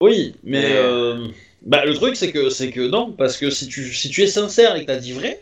Oui, 0.01 0.35
mais 0.43 0.61
Mais- 0.61 0.75
euh, 0.75 1.27
bah, 1.65 1.85
le 1.85 1.93
truc 1.93 2.15
c'est 2.15 2.31
que 2.31 2.49
c'est 2.49 2.71
que 2.71 2.81
non, 2.87 3.11
parce 3.11 3.37
que 3.37 3.49
si 3.49 3.67
tu 3.67 3.93
si 3.93 4.09
tu 4.09 4.21
es 4.23 4.27
sincère 4.27 4.75
et 4.75 4.81
que 4.81 4.87
t'as 4.87 4.97
dit 4.97 5.13
vrai, 5.13 5.39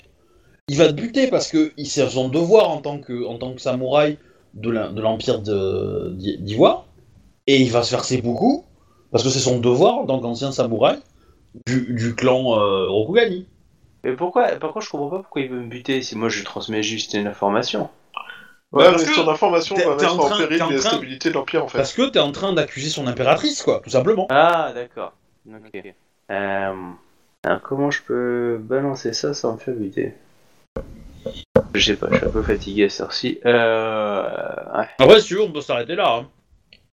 il 0.69 0.77
va 0.77 0.87
te 0.87 0.93
buter 0.93 1.27
parce 1.27 1.49
que 1.49 1.73
il 1.77 1.87
c'est 1.87 2.07
son 2.09 2.29
devoir 2.29 2.69
en 2.71 2.81
tant 2.81 2.99
que 2.99 3.25
en 3.25 3.37
tant 3.37 3.53
que 3.53 3.61
samouraï 3.61 4.17
de 4.55 4.69
la- 4.71 4.89
l'empire 4.89 5.41
d'Ivoire 5.41 6.85
et 7.47 7.61
il 7.61 7.71
va 7.71 7.83
se 7.83 7.91
faire 7.91 8.05
ses 8.05 8.21
beaucoup 8.21 8.65
parce 9.11 9.23
que 9.23 9.29
c'est 9.29 9.39
son 9.39 9.59
devoir 9.59 9.99
en 9.99 10.05
tant 10.07 10.19
qu'ancien 10.19 10.51
samouraï 10.51 10.99
du, 11.67 11.93
du 11.93 12.15
clan 12.15 12.59
euh, 12.59 12.87
Rokugani. 12.89 13.47
Mais 14.03 14.15
pourquoi, 14.15 14.47
par 14.57 14.73
contre, 14.73 14.85
je 14.85 14.91
comprends 14.91 15.09
pas 15.09 15.19
pourquoi 15.19 15.41
il 15.41 15.49
veut 15.49 15.59
me 15.59 15.67
buter 15.67 16.01
si 16.01 16.17
moi 16.17 16.29
je 16.29 16.39
lui 16.39 16.43
transmets 16.45 16.83
juste 16.83 17.13
une 17.13 17.27
information? 17.27 17.89
Ouais, 18.71 18.85
parce 18.85 19.03
mais 19.03 19.09
que 19.09 19.15
son 19.15 19.27
information 19.27 19.75
va 19.75 19.95
mettre 19.95 20.19
en 20.19 20.23
en, 20.23 20.29
train- 20.29 20.47
péril 20.47 20.61
en 20.63 20.69
la 20.69 20.77
train- 20.77 20.89
stabilité 20.89 21.29
de 21.29 21.33
l'Empire 21.35 21.63
en 21.63 21.67
fait. 21.67 21.77
Parce 21.79 21.93
que 21.93 22.09
t'es 22.09 22.19
en 22.19 22.31
train 22.31 22.53
d'accuser 22.53 22.89
son 22.89 23.05
impératrice 23.07 23.61
quoi, 23.63 23.81
tout 23.83 23.89
simplement. 23.89 24.27
Ah, 24.29 24.71
d'accord. 24.73 25.13
Ok. 25.45 25.93
Euh, 26.31 26.73
alors, 27.43 27.61
comment 27.61 27.91
je 27.91 28.01
peux 28.03 28.57
balancer 28.61 29.13
ça 29.13 29.33
sans 29.33 29.53
me 29.53 29.57
faire 29.59 29.73
buter 29.75 30.13
Je 31.73 31.85
sais 31.85 31.95
pas, 31.95 32.07
je 32.11 32.17
suis 32.17 32.25
un 32.25 32.29
peu 32.29 32.41
fatigué 32.43 32.85
à 32.85 32.89
cette 32.89 33.01
heure-ci. 33.01 33.39
Euh, 33.45 34.23
ouais. 34.77 34.87
Après 34.99 35.19
si 35.19 35.27
tu 35.27 35.35
veux 35.35 35.41
on 35.41 35.51
peut 35.51 35.61
s'arrêter 35.61 35.95
là. 35.95 36.15
hein. 36.21 36.27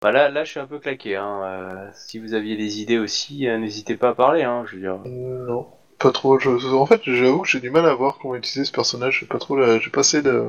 Bah 0.03 0.11
là, 0.11 0.29
là, 0.29 0.43
je 0.43 0.51
suis 0.51 0.59
un 0.61 0.67
peu 0.67 0.81
claqué. 0.81 1.15
Hein. 1.15 1.41
euh, 1.45 1.89
si 1.95 2.19
vous 2.19 2.35
aviez 2.35 2.57
des 2.57 2.81
idées 2.81 2.99
aussi, 2.99 3.47
euh, 3.49 3.57
n'hésitez 3.57 3.97
pas 3.97 4.09
à 4.11 4.15
parler. 4.15 4.43
Hein, 4.43 4.65
je 4.69 4.75
veux 4.75 4.83
dire. 4.83 4.99
Euh, 5.07 5.47
non, 5.47 5.69
pas 6.01 6.11
trop. 6.11 6.41
Je... 6.41 6.49
En 6.75 6.87
fait, 6.87 7.01
j'avoue 7.05 7.43
que 7.43 7.49
j'ai 7.49 7.61
du 7.61 7.71
mal 7.71 7.87
à 7.87 7.95
voir 7.95 8.19
comment 8.21 8.35
utiliser 8.35 8.65
ce 8.65 8.73
personnage. 8.73 9.19
J'ai 9.21 9.27
pas 9.27 9.39
trop. 9.39 9.57
La... 9.57 9.79
J'ai 9.79 9.91
passé 9.91 10.21
de. 10.21 10.47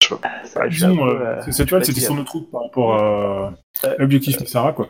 Je 0.00 0.14
euh, 0.14 0.16
euh, 0.56 1.42
c'est- 1.50 1.64
tu 1.64 1.74
vois, 1.74 1.82
c'était 1.82 2.00
sur 2.00 2.14
notre 2.14 2.30
route 2.32 2.50
par 2.52 2.62
rapport 2.62 2.94
à 2.94 3.52
l'objectif 3.98 4.38
de 4.40 4.46
Sarah, 4.46 4.72
quoi. 4.72 4.88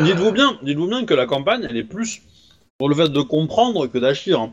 Dites-vous 0.00 0.32
bien, 0.32 0.58
dites-vous 0.62 0.88
bien 0.88 1.04
que 1.04 1.12
la 1.12 1.26
campagne 1.26 1.66
elle 1.68 1.76
est 1.76 1.84
plus 1.84 2.22
pour 2.78 2.88
le 2.88 2.94
fait 2.94 3.08
de 3.08 3.20
comprendre 3.20 3.86
que 3.86 3.98
d'agir. 3.98 4.40
hein. 4.40 4.52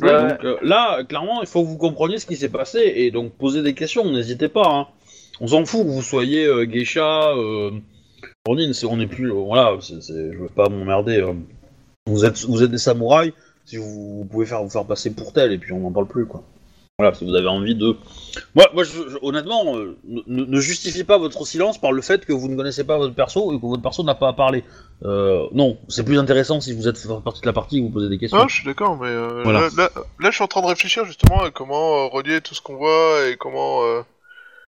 Ouais, 0.00 0.08
ouais. 0.08 0.28
Donc, 0.30 0.44
euh, 0.44 0.56
là, 0.62 1.02
clairement, 1.04 1.40
il 1.42 1.48
faut 1.48 1.62
que 1.62 1.68
vous 1.68 1.76
compreniez 1.76 2.18
ce 2.18 2.26
qui 2.26 2.36
s'est 2.36 2.48
passé 2.48 2.80
et 2.96 3.10
donc 3.10 3.32
poser 3.32 3.62
des 3.62 3.74
questions, 3.74 4.10
n'hésitez 4.10 4.48
pas. 4.48 4.66
hein. 4.68 4.86
On 5.40 5.46
s'en 5.48 5.64
fout 5.64 5.84
que 5.84 5.90
vous 5.90 6.02
soyez 6.02 6.46
euh, 6.46 6.64
geisha, 6.64 7.30
euh, 7.36 7.70
Ronin, 8.46 8.70
on 8.88 8.96
n'est 8.96 9.06
plus. 9.06 9.30
euh, 9.30 9.34
voilà, 9.34 9.76
c'est, 9.80 10.02
c'est- 10.02 10.32
je 10.32 10.38
veux 10.38 10.48
pas 10.48 10.68
m'emmerder. 10.68 11.18
euh. 11.20 11.32
Vous, 12.06 12.24
êtes, 12.24 12.44
vous 12.44 12.62
êtes 12.62 12.70
des 12.70 12.78
samouraïs, 12.78 13.32
si 13.64 13.76
vous, 13.76 14.18
vous 14.20 14.24
pouvez 14.24 14.46
faire, 14.46 14.62
vous 14.62 14.70
faire 14.70 14.84
passer 14.84 15.10
pour 15.10 15.32
tel 15.32 15.52
et 15.52 15.58
puis 15.58 15.72
on 15.72 15.80
n'en 15.80 15.90
parle 15.92 16.06
plus, 16.08 16.26
quoi. 16.26 16.42
Voilà, 17.00 17.14
si 17.14 17.24
vous 17.24 17.36
avez 17.36 17.46
envie 17.46 17.76
de. 17.76 17.96
Moi, 18.56 18.66
moi 18.74 18.82
je- 18.82 19.08
je- 19.08 19.18
honnêtement, 19.22 19.76
euh, 19.76 19.96
ne, 20.04 20.44
ne- 20.44 20.60
justifiez 20.60 21.04
pas 21.04 21.16
votre 21.16 21.46
silence 21.46 21.80
par 21.80 21.92
le 21.92 22.02
fait 22.02 22.26
que 22.26 22.32
vous 22.32 22.48
ne 22.48 22.56
connaissez 22.56 22.82
pas 22.82 22.98
votre 22.98 23.14
perso 23.14 23.52
et 23.52 23.56
que 23.56 23.64
votre 23.64 23.80
perso 23.82 24.02
n'a 24.02 24.16
pas 24.16 24.26
à 24.26 24.32
parler. 24.32 24.64
Euh, 25.04 25.46
non, 25.52 25.78
c'est 25.86 26.02
plus 26.04 26.18
intéressant 26.18 26.60
si 26.60 26.72
vous 26.72 26.88
êtes 26.88 26.98
partie 27.22 27.40
de 27.40 27.46
la 27.46 27.52
partie 27.52 27.76
et 27.76 27.80
que 27.82 27.86
vous 27.86 27.92
posez 27.92 28.08
des 28.08 28.18
questions. 28.18 28.38
Non, 28.38 28.48
je 28.48 28.54
suis 28.56 28.64
d'accord, 28.64 28.96
mais 28.96 29.06
euh, 29.06 29.42
Voilà. 29.44 29.60
là, 29.60 29.68
là, 29.76 29.90
là, 30.18 30.30
je 30.30 30.34
suis 30.34 30.42
en 30.42 30.48
train 30.48 30.60
de 30.60 30.66
réfléchir 30.66 31.04
justement 31.04 31.40
à 31.44 31.52
comment 31.52 32.06
euh, 32.06 32.08
relier 32.08 32.40
tout 32.40 32.56
ce 32.56 32.60
qu'on 32.62 32.74
voit 32.74 33.28
et 33.28 33.36
comment. 33.36 33.84
euh, 33.84 34.02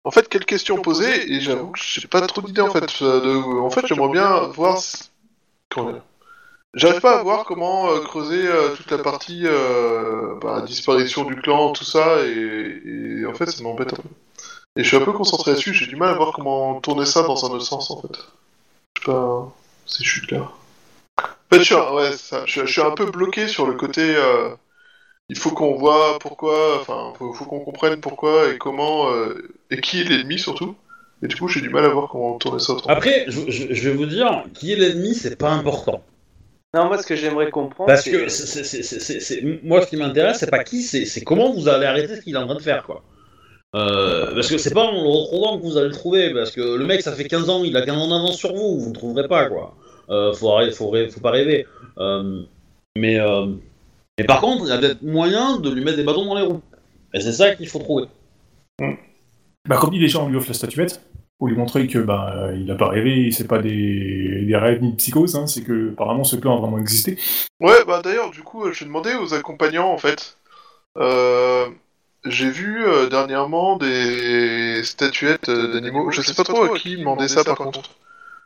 En 0.03 0.11
fait, 0.11 0.29
quelles 0.29 0.47
questions 0.47 0.79
poser 0.83 1.33
Et 1.33 1.41
j'avoue 1.41 1.69
que 1.71 1.79
j'ai 1.81 2.09
pas 2.09 2.23
trop 2.23 2.43
d'idées 2.43 2.61
en 2.61 2.73
fait. 2.73 3.05
de- 3.05 3.61
En 3.61 3.71
fait, 3.71 3.87
j'aimerais 3.87 4.11
bien 4.11 4.41
voir. 4.49 4.81
Comment 5.69 5.93
J'arrive 6.77 7.01
pas 7.01 7.19
à 7.19 7.23
voir 7.25 7.45
comment 7.45 7.91
euh, 7.91 8.01
creuser 8.01 8.47
euh, 8.47 8.77
toute 8.77 8.91
la 8.93 8.99
partie 8.99 9.43
euh, 9.47 10.35
bah, 10.41 10.61
disparition 10.61 11.25
du 11.25 11.35
clan, 11.37 11.73
tout 11.73 11.85
ça, 11.85 12.25
et, 12.27 12.83
et 13.21 13.27
en 13.27 13.35
fait, 13.35 13.47
ça 13.51 13.63
m'embête 13.65 13.95
un 13.95 13.97
peu. 13.97 14.09
Et 14.77 14.85
je 14.85 14.89
suis 14.89 14.97
un 14.99 15.05
peu 15.05 15.13
concentré 15.13 15.53
là-dessus. 15.53 15.75
J'ai 15.75 15.87
du 15.87 15.97
mal 15.97 16.11
à 16.11 16.15
voir 16.15 16.33
comment 16.35 16.81
tourner 16.81 17.07
ça 17.07 17.23
dans 17.23 17.47
un 17.47 17.51
autre 17.51 17.65
sens 17.65 17.91
en 17.91 18.03
fait. 18.03 18.17
Je 18.97 19.03
sais 19.03 19.07
pas 19.07 19.53
si 19.87 20.05
je 20.05 20.11
suis 20.11 20.27
clair. 20.27 20.43
En 20.43 21.55
fait, 21.55 21.59
je 21.61 21.65
suis, 21.65 21.75
un, 21.75 21.93
ouais, 21.95 22.13
ça. 22.17 22.45
Je, 22.47 22.67
je 22.67 22.73
suis 22.73 22.83
un 22.83 22.93
peu 22.93 23.07
bloqué 23.07 23.49
sur 23.49 23.67
le 23.67 23.75
côté. 23.75 24.15
euh, 24.17 24.51
il 25.29 25.39
faut 25.39 25.53
qu'on 25.53 25.75
voit 25.77 26.19
pourquoi, 26.21 26.81
enfin, 26.81 27.13
faut, 27.19 27.33
faut 27.33 27.47
qu'on 27.47 27.61
comprenne 27.61 28.01
pourquoi 28.01 28.51
et 28.51 28.59
comment 28.59 29.11
euh, 29.13 29.49
et 29.71 29.81
qui 29.81 30.01
est 30.01 30.05
l'ennemi 30.05 30.39
surtout. 30.39 30.77
Et 31.23 31.29
du 31.29 31.37
coup, 31.37 31.49
j'ai 31.49 31.61
du 31.63 31.71
mal 31.71 31.85
à 31.85 31.89
voir 31.89 32.09
comment 32.11 32.39
tourner 32.39 32.61
ça 32.61 32.75
autrement. 32.75 32.95
Après, 32.95 33.25
je, 33.29 33.51
je- 33.51 33.73
je 33.75 33.91
vais 33.91 33.97
vous 33.97 34.07
dire, 34.07 34.45
qui 34.55 34.73
est 34.73 34.77
l'ennemi, 34.77 35.15
c'est 35.15 35.37
pas 35.37 35.53
important. 35.53 36.03
Non, 36.77 36.87
moi, 36.87 36.99
ce 36.99 37.07
que 37.07 37.17
j'aimerais 37.17 37.51
comprendre, 37.51 37.89
Parce 37.89 38.05
que 38.05 38.29
c'est- 38.29 39.21
c'est- 39.21 39.43
moi, 39.63 39.81
ce 39.83 39.87
qui 39.89 39.97
m'intéresse, 39.97 40.39
c'est 40.39 40.51
pas 40.51 40.63
qui, 40.63 40.83
c'est 40.83 41.05
c'est 41.07 41.23
comment 41.23 41.53
vous 41.53 41.69
allez 41.69 41.87
arrêter 41.87 42.17
ce 42.17 42.21
qu'il 42.21 42.35
est 42.35 42.39
en 42.39 42.47
train 42.47 42.55
de 42.57 42.63
faire, 42.63 42.83
quoi. 42.85 43.03
Euh, 43.75 44.35
parce 44.35 44.49
que 44.49 44.59
c'est 44.59 44.73
pas 44.75 44.85
en 44.85 44.93
le 44.93 45.09
retrouvant 45.09 45.59
que 45.59 45.63
vous 45.65 45.77
allez 45.77 45.89
le 45.89 45.95
trouver, 45.95 46.33
parce 46.33 46.51
que 46.51 46.61
le 46.77 46.85
mec, 46.87 47.03
ça 47.03 47.13
fait 47.13 47.25
15 47.25 47.49
ans, 47.51 47.65
il 47.65 47.77
a 47.77 47.83
15 47.83 47.97
ans 47.97 48.09
d'avance 48.09 48.37
sur 48.37 48.55
vous, 48.55 48.79
vous 48.81 48.89
ne 48.91 48.95
trouverez 48.95 49.27
pas, 49.29 49.47
quoi. 49.47 49.75
Euh, 50.11 50.33
faut, 50.35 50.51
arrêter- 50.53 50.73
faut, 50.73 50.89
rê- 50.91 51.09
faut 51.09 51.21
pas 51.21 51.31
rêver. 51.33 51.67
Euh, 51.99 52.43
mais, 52.97 53.19
euh, 53.19 53.47
mais 54.19 54.25
par 54.25 54.41
contre, 54.41 54.65
il 54.65 54.69
y 54.69 54.73
a 54.73 54.79
peut-être 54.79 55.03
moyen 55.03 55.59
de 55.59 55.71
lui 55.71 55.83
mettre 55.85 55.97
des 55.97 56.05
bâtons 56.05 56.25
dans 56.27 56.35
les 56.37 56.43
roues. 56.43 56.61
Et 57.15 57.21
c'est 57.21 57.33
ça 57.33 57.55
qu'il 57.55 57.69
faut 57.69 57.79
trouver. 57.81 58.05
Bah, 59.69 59.79
comme 59.81 59.91
dit 59.91 59.99
déjà, 59.99 60.21
on 60.21 60.29
lui 60.29 60.37
offre 60.37 60.49
la 60.49 60.55
statuette 60.55 61.01
pour 61.39 61.49
lui 61.49 61.57
montrer 61.57 61.87
que 61.87 61.99
bah, 61.99 62.33
euh, 62.37 62.57
il 62.57 62.71
a 62.71 62.75
pas 62.77 62.89
rêvé, 62.89 63.31
c'est 63.31 63.47
pas 63.47 63.59
des, 63.59 64.45
des 64.47 64.57
rêves 64.57 64.81
ni 64.83 64.93
de 64.93 64.97
psychose, 64.97 65.37
hein, 65.37 65.47
c'est 65.47 65.63
que 65.63 65.91
apparemment 65.93 66.25
ce 66.25 66.37
clan 66.37 66.57
a 66.57 66.61
vraiment 66.61 66.79
existé. 66.79 67.19
Ouais, 67.61 67.85
bah 67.87 68.01
d'ailleurs, 68.03 68.31
du 68.31 68.43
coup, 68.43 68.65
euh, 68.65 68.73
je 68.73 68.81
vais 68.81 68.87
demander 68.87 69.15
aux 69.15 69.35
accompagnants 69.35 69.91
en 69.91 69.99
fait. 69.99 70.39
Euh, 70.97 71.67
j'ai 72.25 72.51
vu 72.51 72.87
euh, 72.87 73.09
dernièrement 73.09 73.77
des 73.77 74.83
statuettes 74.83 75.51
d'animaux. 75.51 76.11
Je 76.11 76.23
sais 76.23 76.35
pas 76.35 76.45
trop 76.45 76.65
à 76.65 76.79
qui 76.79 76.97
demander 76.97 77.29
ça 77.29 77.45
par 77.45 77.57
contre. 77.57 77.91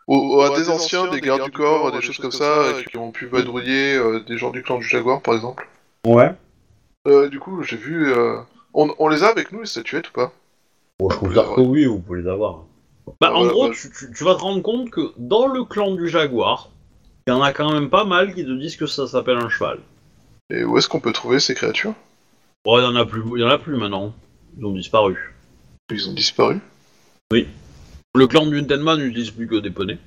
Aux- 0.07 0.41
à 0.41 0.59
des 0.59 0.69
anciens, 0.69 1.07
des 1.07 1.21
gardes 1.21 1.45
du 1.45 1.51
corps, 1.53 1.93
des 1.93 2.01
choses 2.03 2.19
comme 2.19 2.33
ça, 2.33 2.73
qui 2.89 2.97
ont 2.97 3.12
pu 3.12 3.27
vadrouiller 3.27 3.95
euh, 3.95 4.21
des 4.21 4.37
gens 4.37 4.51
du 4.51 4.62
clan 4.62 4.79
du 4.79 4.85
Jaguar 4.85 5.21
par 5.23 5.35
exemple. 5.35 5.69
Ouais. 6.05 6.33
Euh, 7.07 7.29
du 7.29 7.39
coup, 7.39 7.62
j'ai 7.62 7.77
vu. 7.77 8.12
euh, 8.12 8.39
On, 8.75 8.93
on 8.99 9.09
les 9.09 9.23
a 9.23 9.29
avec 9.29 9.53
nous 9.53 9.61
les 9.61 9.67
statuettes 9.67 10.09
ou 10.11 10.12
pas? 10.12 10.33
Bon, 10.99 11.09
je 11.11 11.17
considère 11.17 11.55
que 11.55 11.61
oui, 11.61 11.87
vous 11.87 11.99
pouvez 12.01 12.23
les 12.23 12.29
avoir. 12.29 12.65
Bah, 13.20 13.30
Ah 13.32 13.36
en 13.38 13.47
gros, 13.47 13.68
tu, 13.70 13.90
tu- 13.90 14.10
tu 14.12 14.24
vas 14.24 14.34
te 14.34 14.40
rendre 14.40 14.62
compte 14.62 14.90
que 14.90 15.12
dans 15.18 15.47
le 15.47 15.64
clan 15.64 15.94
du 15.94 16.09
jaguar, 16.09 16.70
il 17.26 17.30
y 17.30 17.32
en 17.34 17.42
a 17.42 17.52
quand 17.52 17.72
même 17.72 17.90
pas 17.90 18.05
mal 18.05 18.34
qui 18.34 18.44
te 18.44 18.51
disent 18.59 18.76
que 18.76 18.86
ça 18.86 19.06
s'appelle 19.06 19.36
un 19.36 19.48
cheval. 19.48 19.78
Et 20.51 20.64
où 20.64 20.78
est-ce 20.78 20.88
qu'on 20.88 21.01
peut 21.01 21.12
trouver 21.12 21.38
ces 21.38 21.55
créatures? 21.55 21.94
Bon, 22.64 22.78
il 22.78 22.82
y 22.82 22.86
en 22.86 22.97
a 22.97 23.05
plus, 23.05 23.22
il 23.36 23.40
y 23.40 23.44
en 23.44 23.48
a 23.48 23.59
plus 23.59 23.76
maintenant. 23.76 24.14
Ils 24.59 24.64
ont 24.66 24.72
disparu. 24.72 25.34
Ils 25.90 26.09
ont 26.09 26.12
disparu? 26.12 26.60
Le 27.32 28.26
clan 28.26 28.47
du 28.47 28.66
Tenma 28.66 28.97
n'utilise 28.97 29.30
plus 29.30 29.47
que 29.47 29.56
des 29.56 29.70
poneys. 29.70 29.98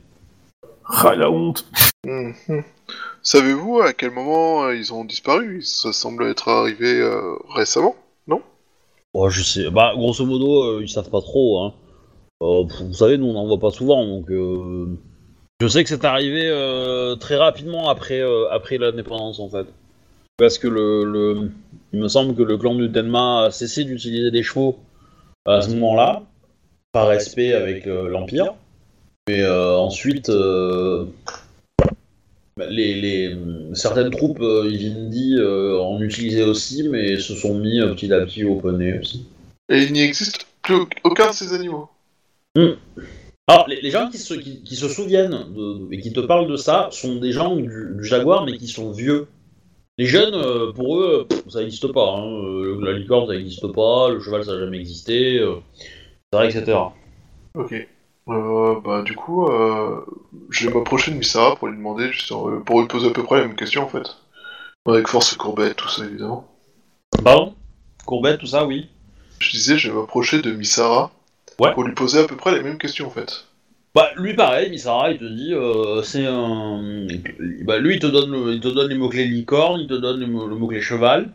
Ah, 0.85 1.15
la 1.15 1.29
honte 1.31 1.65
Mhm. 2.05 2.63
Savez-vous 3.21 3.79
à 3.79 3.93
quel 3.93 4.11
moment 4.11 4.65
euh, 4.65 4.75
ils 4.75 4.93
ont 4.93 5.05
disparu? 5.05 5.61
Ça 5.61 5.93
semble 5.93 6.25
être 6.25 6.49
arrivé 6.49 6.99
euh, 6.99 7.35
récemment. 7.55 7.95
Oh, 9.15 9.29
je 9.29 9.43
sais. 9.43 9.69
Bah, 9.69 9.93
grosso 9.95 10.25
modo, 10.25 10.63
euh, 10.63 10.79
ils 10.81 10.89
savent 10.89 11.11
pas 11.11 11.21
trop. 11.21 11.63
Hein. 11.63 11.73
Euh, 12.41 12.63
vous 12.63 12.93
savez, 12.93 13.17
nous 13.17 13.27
on 13.27 13.35
en 13.35 13.47
voit 13.47 13.59
pas 13.59 13.71
souvent, 13.71 14.05
donc. 14.05 14.29
Euh... 14.29 14.87
Je 15.61 15.67
sais 15.67 15.83
que 15.83 15.89
c'est 15.89 16.03
arrivé 16.03 16.47
euh, 16.47 17.15
très 17.15 17.37
rapidement 17.37 17.87
après, 17.87 18.19
euh, 18.19 18.49
après 18.51 18.77
l'indépendance 18.77 19.39
en 19.39 19.47
fait. 19.47 19.65
Parce 20.37 20.57
que 20.57 20.67
le, 20.67 21.05
le- 21.05 21.51
il 21.93 21.99
me 21.99 22.07
semble 22.09 22.35
que 22.35 22.41
le 22.41 22.57
clan 22.57 22.75
du 22.75 22.89
Denma 22.89 23.45
a 23.45 23.51
cessé 23.51 23.83
d'utiliser 23.85 24.31
des 24.31 24.43
chevaux 24.43 24.77
à 25.45 25.61
ce 25.61 25.69
moment-là, 25.71 26.23
par 26.91 27.07
respect 27.07 27.53
avec 27.53 27.87
euh, 27.87 28.09
l'Empire. 28.09 28.55
Mais 29.29 29.41
euh, 29.41 29.77
ensuite, 29.77 30.29
euh, 30.29 31.05
bah, 32.57 32.65
les, 32.69 32.99
les- 32.99 33.37
certaines 33.73 34.09
troupes 34.09 34.41
euh, 34.41 34.67
Ivindi 34.69 35.35
euh, 35.37 35.79
en 35.79 36.01
utilisaient 36.01 36.43
aussi, 36.43 36.89
mais 36.89 37.17
se 37.19 37.35
sont 37.35 37.53
mis 37.53 37.79
euh, 37.79 37.93
petit 37.93 38.11
à 38.11 38.19
petit 38.25 38.43
au 38.43 38.55
poney 38.55 38.99
aussi. 38.99 39.25
Et 39.69 39.83
il 39.83 39.93
n'y 39.93 40.01
existe 40.01 40.45
plus 40.61 40.75
au- 40.75 40.89
aucun 41.03 41.29
de 41.29 41.33
ces 41.33 41.53
animaux. 41.53 41.87
Alors, 43.47 43.67
les, 43.67 43.81
les 43.81 43.91
gens 43.91 44.09
qui 44.09 44.17
se, 44.17 44.33
qui, 44.35 44.63
qui 44.63 44.75
se 44.75 44.87
souviennent 44.87 45.31
de, 45.53 45.73
de- 45.79 45.87
et 45.93 45.99
qui 45.99 46.13
te 46.13 46.19
parlent 46.21 46.47
de 46.47 46.55
ça 46.55 46.87
sont 46.91 47.17
des 47.17 47.31
gens 47.31 47.55
du, 47.55 47.95
du 47.97 48.03
jaguar, 48.03 48.45
mais 48.45 48.57
qui 48.57 48.67
sont 48.67 48.91
vieux. 48.91 49.27
Les 49.97 50.05
jeunes, 50.05 50.33
euh, 50.33 50.71
pour 50.71 50.97
eux, 50.99 51.25
pff, 51.29 51.49
ça 51.49 51.59
n'existe 51.59 51.91
pas. 51.91 52.15
hein. 52.15 52.25
Euh, 52.25 52.79
La 52.83 52.93
licorne, 52.97 53.27
ça 53.27 53.33
n'existe 53.33 53.67
pas. 53.73 54.09
Le 54.09 54.19
cheval, 54.19 54.43
ça 54.43 54.53
n'a 54.53 54.59
jamais 54.59 54.79
existé. 54.79 55.39
euh, 55.39 55.55
etc., 56.33 56.59
etc. 56.59 56.77
Ok. 57.55 57.73
Euh, 58.29 58.79
bah 58.79 59.01
du 59.01 59.15
coup, 59.15 59.47
euh, 59.49 59.99
je 60.49 60.67
vais 60.67 60.73
m'approcher 60.73 61.11
de 61.11 61.17
Misara 61.17 61.55
pour 61.57 61.67
lui 61.67 61.75
demander, 61.77 62.09
justement, 62.11 62.61
pour 62.61 62.79
lui 62.79 62.87
poser 62.87 63.07
à 63.07 63.11
peu 63.11 63.21
près 63.23 63.41
la 63.41 63.47
même 63.47 63.55
question 63.57 63.83
en 63.83 63.89
fait. 63.89 64.15
Avec 64.87 65.07
force 65.07 65.33
et 65.33 65.35
courbette, 65.35 65.75
tout 65.75 65.89
ça 65.89 66.05
évidemment. 66.05 66.47
Pardon? 67.23 67.53
Courbette, 68.05 68.39
tout 68.39 68.47
ça, 68.47 68.65
oui. 68.65 68.87
Je 69.39 69.51
disais, 69.51 69.77
je 69.77 69.89
vais 69.91 69.95
m'approcher 69.97 70.41
de 70.41 70.51
Misara 70.53 71.11
Ouais. 71.59 71.73
pour 71.73 71.83
lui 71.83 71.93
poser 71.93 72.19
à 72.19 72.25
peu 72.25 72.35
près 72.35 72.53
les 72.55 72.61
mêmes 72.63 72.77
questions 72.77 73.07
en 73.07 73.11
fait. 73.11 73.45
Bah, 73.95 74.09
lui, 74.17 74.33
pareil, 74.33 74.71
Misara, 74.71 75.11
il 75.11 75.19
te 75.19 75.25
dit, 75.25 75.53
euh, 75.53 76.01
c'est 76.01 76.25
un... 76.25 77.05
Bah, 77.63 77.77
lui, 77.77 77.95
il 77.95 77.99
te 77.99 78.07
donne, 78.07 78.31
le- 78.31 78.53
il 78.53 78.59
te 78.59 78.67
donne 78.67 78.89
les 78.89 78.97
mots-clés 78.97 79.25
licorne, 79.25 79.81
il 79.81 79.87
te 79.87 79.93
donne 79.93 80.19
le, 80.19 80.25
mot- 80.25 80.47
le 80.47 80.55
mot-clé 80.55 80.81
cheval. 80.81 81.31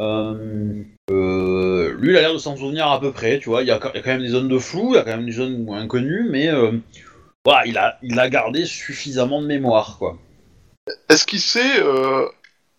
Euh, 0.00 0.82
euh, 1.10 1.94
lui, 1.98 2.12
il 2.12 2.16
a 2.16 2.22
l'air 2.22 2.32
de 2.32 2.38
s'en 2.38 2.56
souvenir 2.56 2.86
à 2.86 2.98
peu 2.98 3.12
près, 3.12 3.38
tu 3.38 3.50
vois. 3.50 3.60
Il 3.62 3.68
y, 3.68 3.70
a, 3.70 3.78
il 3.92 3.96
y 3.96 4.00
a 4.00 4.02
quand 4.02 4.10
même 4.10 4.22
des 4.22 4.28
zones 4.28 4.48
de 4.48 4.58
flou, 4.58 4.94
il 4.94 4.96
y 4.96 4.98
a 4.98 5.02
quand 5.02 5.16
même 5.16 5.26
des 5.26 5.32
zones 5.32 5.68
inconnues, 5.70 6.26
mais 6.30 6.48
voilà, 7.44 7.66
il, 7.66 7.76
a, 7.76 7.98
il 8.02 8.18
a 8.18 8.30
gardé 8.30 8.64
suffisamment 8.64 9.42
de 9.42 9.46
mémoire, 9.46 9.98
quoi. 9.98 10.16
Est-ce 11.10 11.26
qu'il 11.26 11.40
sait 11.40 11.82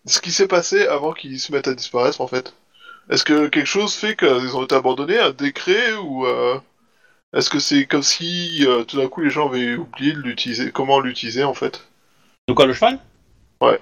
ce 0.06 0.20
qui 0.20 0.32
s'est 0.32 0.48
passé 0.48 0.86
avant 0.88 1.12
qu'ils 1.12 1.38
se 1.38 1.52
mettent 1.52 1.68
à 1.68 1.74
disparaître 1.74 2.20
en 2.20 2.26
fait? 2.26 2.52
Est-ce 3.10 3.24
que 3.24 3.48
quelque 3.48 3.66
chose 3.66 3.94
fait 3.94 4.16
qu'ils 4.16 4.56
ont 4.56 4.64
été 4.64 4.74
abandonnés, 4.74 5.18
un 5.18 5.30
décret 5.30 5.94
ou 6.02 6.26
euh, 6.26 6.58
est-ce 7.34 7.50
que 7.50 7.58
c'est 7.58 7.84
comme 7.86 8.02
si 8.02 8.64
euh, 8.66 8.84
tout 8.84 8.96
d'un 8.96 9.08
coup 9.08 9.20
les 9.20 9.30
gens 9.30 9.48
avaient 9.48 9.74
oublié 9.74 10.12
de 10.12 10.20
l'utiliser, 10.20 10.70
comment 10.70 11.00
l'utiliser 11.00 11.44
en 11.44 11.54
fait? 11.54 11.86
De 12.48 12.54
quoi, 12.54 12.66
le 12.66 12.72
cheval? 12.72 12.98
Ouais. 13.60 13.78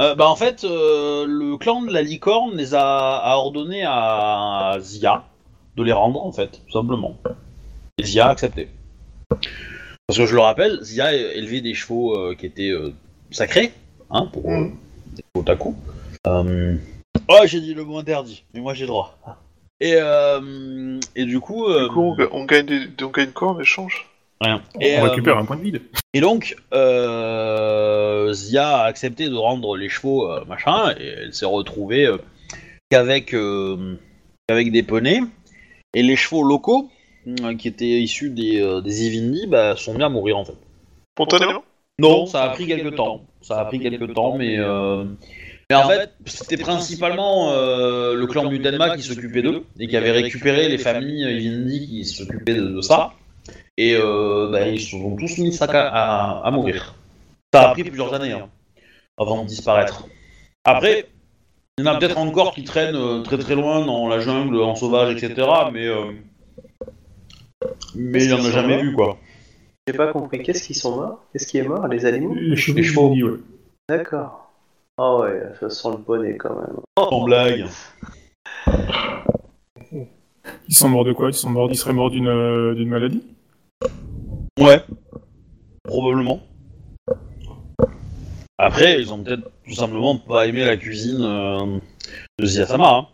Euh, 0.00 0.14
bah, 0.14 0.28
en 0.28 0.36
fait, 0.36 0.64
le 0.64 1.56
clan 1.56 1.82
de 1.82 1.92
la 1.92 2.02
licorne 2.02 2.56
les 2.56 2.74
a, 2.74 3.16
a 3.16 3.36
ordonné 3.36 3.84
à 3.86 4.76
Zia 4.80 5.24
de 5.76 5.82
les 5.82 5.92
rendre, 5.92 6.24
en 6.24 6.32
fait, 6.32 6.60
tout 6.66 6.72
simplement. 6.72 7.16
Et 7.98 8.04
Zia 8.04 8.26
a 8.26 8.30
accepté. 8.30 8.68
Parce 9.28 10.18
que 10.18 10.26
je 10.26 10.34
le 10.34 10.40
rappelle, 10.40 10.78
Zia 10.82 11.12
élevait 11.12 11.60
des 11.60 11.74
chevaux 11.74 12.34
qui 12.36 12.46
étaient 12.46 12.72
sacrés, 13.30 13.72
hein, 14.10 14.26
pour 14.32 14.50
Mhm. 14.50 14.76
des 15.14 15.22
otaku. 15.34 15.76
Euh... 17.30 17.34
Oh, 17.40 17.46
j'ai 17.46 17.60
dit 17.60 17.74
le 17.74 17.84
mot 17.84 17.98
interdit, 17.98 18.44
mais 18.54 18.60
moi 18.60 18.74
j'ai 18.74 18.86
droit. 18.86 19.18
Et, 19.80 19.94
euh, 19.96 20.98
et 21.16 21.24
du 21.24 21.40
coup... 21.40 21.66
euh, 21.66 21.88
Du 21.88 21.94
coup, 21.94 22.16
on, 22.18 22.28
on 22.32 22.44
gagne 22.44 22.66
des, 22.66 23.04
on 23.04 23.08
gagne 23.08 23.30
quoi 23.32 23.48
en 23.48 23.60
échange? 23.60 24.06
rien. 24.40 24.62
Et, 24.80 24.96
On 24.98 25.04
euh, 25.06 25.08
récupère 25.08 25.38
un 25.38 25.44
point 25.44 25.56
de 25.56 25.62
vide. 25.62 25.82
et 26.14 26.20
donc, 26.20 26.56
euh, 26.72 28.32
Zia 28.32 28.78
a 28.78 28.84
accepté 28.84 29.28
de 29.28 29.34
rendre 29.34 29.76
les 29.76 29.88
chevaux 29.88 30.30
euh, 30.30 30.44
machin, 30.46 30.94
et 30.98 31.06
elle 31.06 31.34
s'est 31.34 31.46
retrouvée 31.46 32.06
euh, 32.06 32.18
qu'avec 32.90 33.34
euh, 33.34 33.96
des 34.48 34.82
poneys. 34.82 35.20
Et 35.94 36.02
les 36.02 36.16
chevaux 36.16 36.42
locaux, 36.42 36.88
euh, 37.42 37.54
qui 37.54 37.68
étaient 37.68 38.00
issus 38.00 38.30
des, 38.30 38.60
euh, 38.60 38.80
des 38.80 39.06
Ivindi, 39.06 39.46
bah, 39.46 39.76
sont 39.76 39.94
bien 39.94 40.06
à 40.06 40.08
mourir 40.08 40.38
en 40.38 40.44
fait. 40.44 40.56
Spontanément? 41.16 41.64
Non, 41.98 42.26
ça 42.26 42.44
a 42.44 42.48
pris 42.50 42.66
quelques 42.66 42.96
temps. 42.96 43.22
Ça 43.42 43.60
a 43.60 43.64
pris 43.66 43.78
quelques 43.78 44.14
temps, 44.14 44.36
mais. 44.38 44.58
euh, 44.58 45.04
Mais 45.72 45.84
en 45.84 45.88
fait, 45.88 46.10
c'était 46.26 46.56
principalement 46.58 47.52
euh, 47.52 48.14
le 48.14 48.26
clan 48.26 48.50
Mutenma 48.50 48.96
qui 48.96 49.02
s'occupait 49.02 49.42
d'eux 49.42 49.64
et 49.78 49.86
qui 49.88 49.96
avait 49.96 50.10
récupéré 50.10 50.68
les 50.68 50.78
familles 50.78 51.24
Ivindi 51.40 51.86
qui 51.88 52.04
s'occupaient 52.04 52.54
de, 52.54 52.68
de 52.68 52.80
ça. 52.80 53.12
Et 53.78 53.96
euh, 53.96 54.48
bah, 54.52 54.68
ils 54.68 54.80
se 54.80 54.90
sont 54.90 55.16
tous 55.16 55.38
mis 55.38 55.52
sac 55.52 55.74
à, 55.74 55.88
à- 55.88 56.46
à 56.46 56.50
mourir. 56.50 56.94
Ça 57.54 57.70
a 57.70 57.72
pris 57.72 57.84
plusieurs 57.84 58.12
années 58.14 58.32
hein, 58.32 58.48
avant 59.18 59.42
de 59.42 59.48
disparaître. 59.48 60.06
Après, 60.64 61.06
il 61.78 61.84
y 61.84 61.88
en 61.88 61.94
a 61.94 61.98
peut-être 61.98 62.18
encore 62.18 62.54
qui 62.54 62.64
traînent 62.64 62.94
euh, 62.96 63.22
très 63.22 63.38
très 63.38 63.54
loin 63.54 63.84
dans 63.86 64.08
la 64.08 64.20
jungle, 64.20 64.60
en 64.60 64.74
sauvage, 64.74 65.14
etc. 65.16 65.48
Mais, 65.72 65.86
euh, 65.86 66.12
mais 67.94 68.24
il 68.24 68.28
n'y 68.28 68.34
en 68.34 68.44
a 68.44 68.50
jamais 68.50 68.80
vu 68.82 68.92
quoi. 68.94 69.16
J'ai 69.88 69.94
pas 69.94 70.12
compris. 70.12 70.42
Qu'est-ce 70.42 70.62
qui 70.66 70.74
sont 70.74 70.96
morts? 70.96 71.24
Qu'est-ce 71.32 71.46
qui 71.46 71.58
est 71.58 71.62
mort? 71.66 71.88
Les 71.88 72.04
animaux? 72.04 72.34
Les 72.34 72.56
chevaux. 72.56 72.76
Les 72.76 72.84
chevaux. 72.84 73.14
ouais. 73.14 73.38
D'accord. 73.88 74.41
Ah 74.98 75.16
ouais, 75.16 75.42
ça 75.58 75.70
sent 75.70 75.88
le 75.90 75.96
bonnet 75.96 76.36
quand 76.36 76.54
même. 76.54 76.76
Sans 76.98 77.24
blague. 77.24 77.66
Ils 80.68 80.74
sont 80.74 80.88
morts 80.88 81.04
de 81.04 81.12
quoi? 81.12 81.28
Ils 81.30 81.34
sont 81.34 81.50
morts, 81.50 81.68
ils 81.70 81.76
seraient 81.76 81.92
morts 81.92 82.10
d'une 82.10 82.28
euh, 82.28 82.74
d'une 82.74 82.88
maladie? 82.88 83.22
Ouais. 84.58 84.82
Probablement. 85.84 86.40
Après, 88.58 89.00
ils 89.00 89.12
ont 89.12 89.22
peut-être 89.22 89.50
tout 89.66 89.74
simplement 89.74 90.16
pas 90.18 90.46
aimé 90.46 90.64
la 90.64 90.76
cuisine 90.76 91.22
euh, 91.22 91.78
de 92.38 92.46
Ziyasama. 92.46 92.88
Hein. 92.88 93.06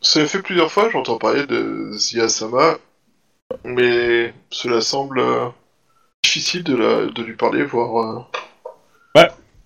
Ça 0.00 0.24
fait 0.26 0.42
plusieurs 0.42 0.70
fois, 0.70 0.88
j'entends 0.90 1.18
parler 1.18 1.46
de 1.46 1.90
Zia-sama, 1.92 2.78
mais 3.64 4.32
cela 4.50 4.80
semble 4.80 5.18
euh, 5.18 5.48
difficile 6.22 6.62
de, 6.62 6.76
la, 6.76 7.06
de 7.06 7.22
lui 7.22 7.34
parler, 7.34 7.64
voire 7.64 7.96
euh. 7.96 8.20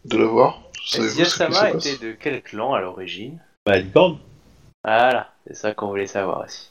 De 0.05 0.17
la 0.19 0.25
voir. 0.27 0.63
Savez-vous 0.85 1.09
ce 1.11 1.15
qui 1.15 1.25
Ziyasama 1.25 1.55
se 1.69 1.73
passe 1.75 1.87
était 1.87 2.07
de 2.07 2.13
quel 2.13 2.43
clan 2.43 2.75
à 2.75 2.81
l'origine 2.81 3.39
Bah, 3.67 3.79
licorne. 3.79 4.19
Voilà, 4.85 5.29
c'est 5.47 5.55
ça 5.55 5.75
qu'on 5.75 5.89
voulait 5.89 6.07
savoir 6.07 6.45
aussi. 6.45 6.69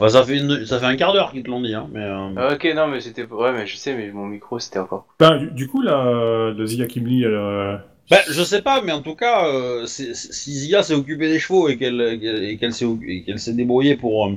Bah, 0.00 0.08
ça 0.08 0.22
fait, 0.24 0.38
une- 0.38 0.64
ça 0.64 0.78
fait 0.78 0.86
un 0.86 0.96
quart 0.96 1.12
d'heure 1.12 1.32
qu'ils 1.32 1.42
te 1.42 1.50
l'ont 1.50 1.60
dit. 1.60 1.74
Hein, 1.74 1.88
mais, 1.92 2.00
euh, 2.04 2.28
Ah, 2.36 2.54
ok, 2.54 2.64
non, 2.74 2.86
mais 2.86 3.00
c'était. 3.00 3.24
Ouais, 3.24 3.52
mais 3.52 3.66
je 3.66 3.76
sais, 3.76 3.94
mais 3.94 4.10
mon 4.12 4.26
micro 4.26 4.58
c'était 4.58 4.78
encore. 4.78 5.06
Ben, 5.18 5.36
du, 5.36 5.50
du 5.50 5.68
coup, 5.68 5.82
la, 5.82 6.52
la 6.56 6.66
Zia 6.66 6.86
Kimli, 6.86 7.24
elle, 7.24 7.34
euh, 7.34 7.76
Bah, 8.10 8.18
je 8.28 8.42
sais 8.42 8.62
pas, 8.62 8.80
mais 8.82 8.92
en 8.92 9.02
tout 9.02 9.14
cas, 9.16 9.46
euh, 9.46 9.84
si 9.86 10.14
Zia 10.14 10.82
s'est 10.82 10.94
occupée 10.94 11.28
des 11.28 11.38
chevaux 11.40 11.68
et 11.68 11.76
qu'elle 11.76 12.18
qu'elle 12.58 12.72
s'est 12.72 12.86
et 13.06 13.24
qu'elle 13.24 13.38
s'est 13.40 13.52
débrouillée 13.52 13.96
pour, 13.96 14.26
euh, 14.28 14.32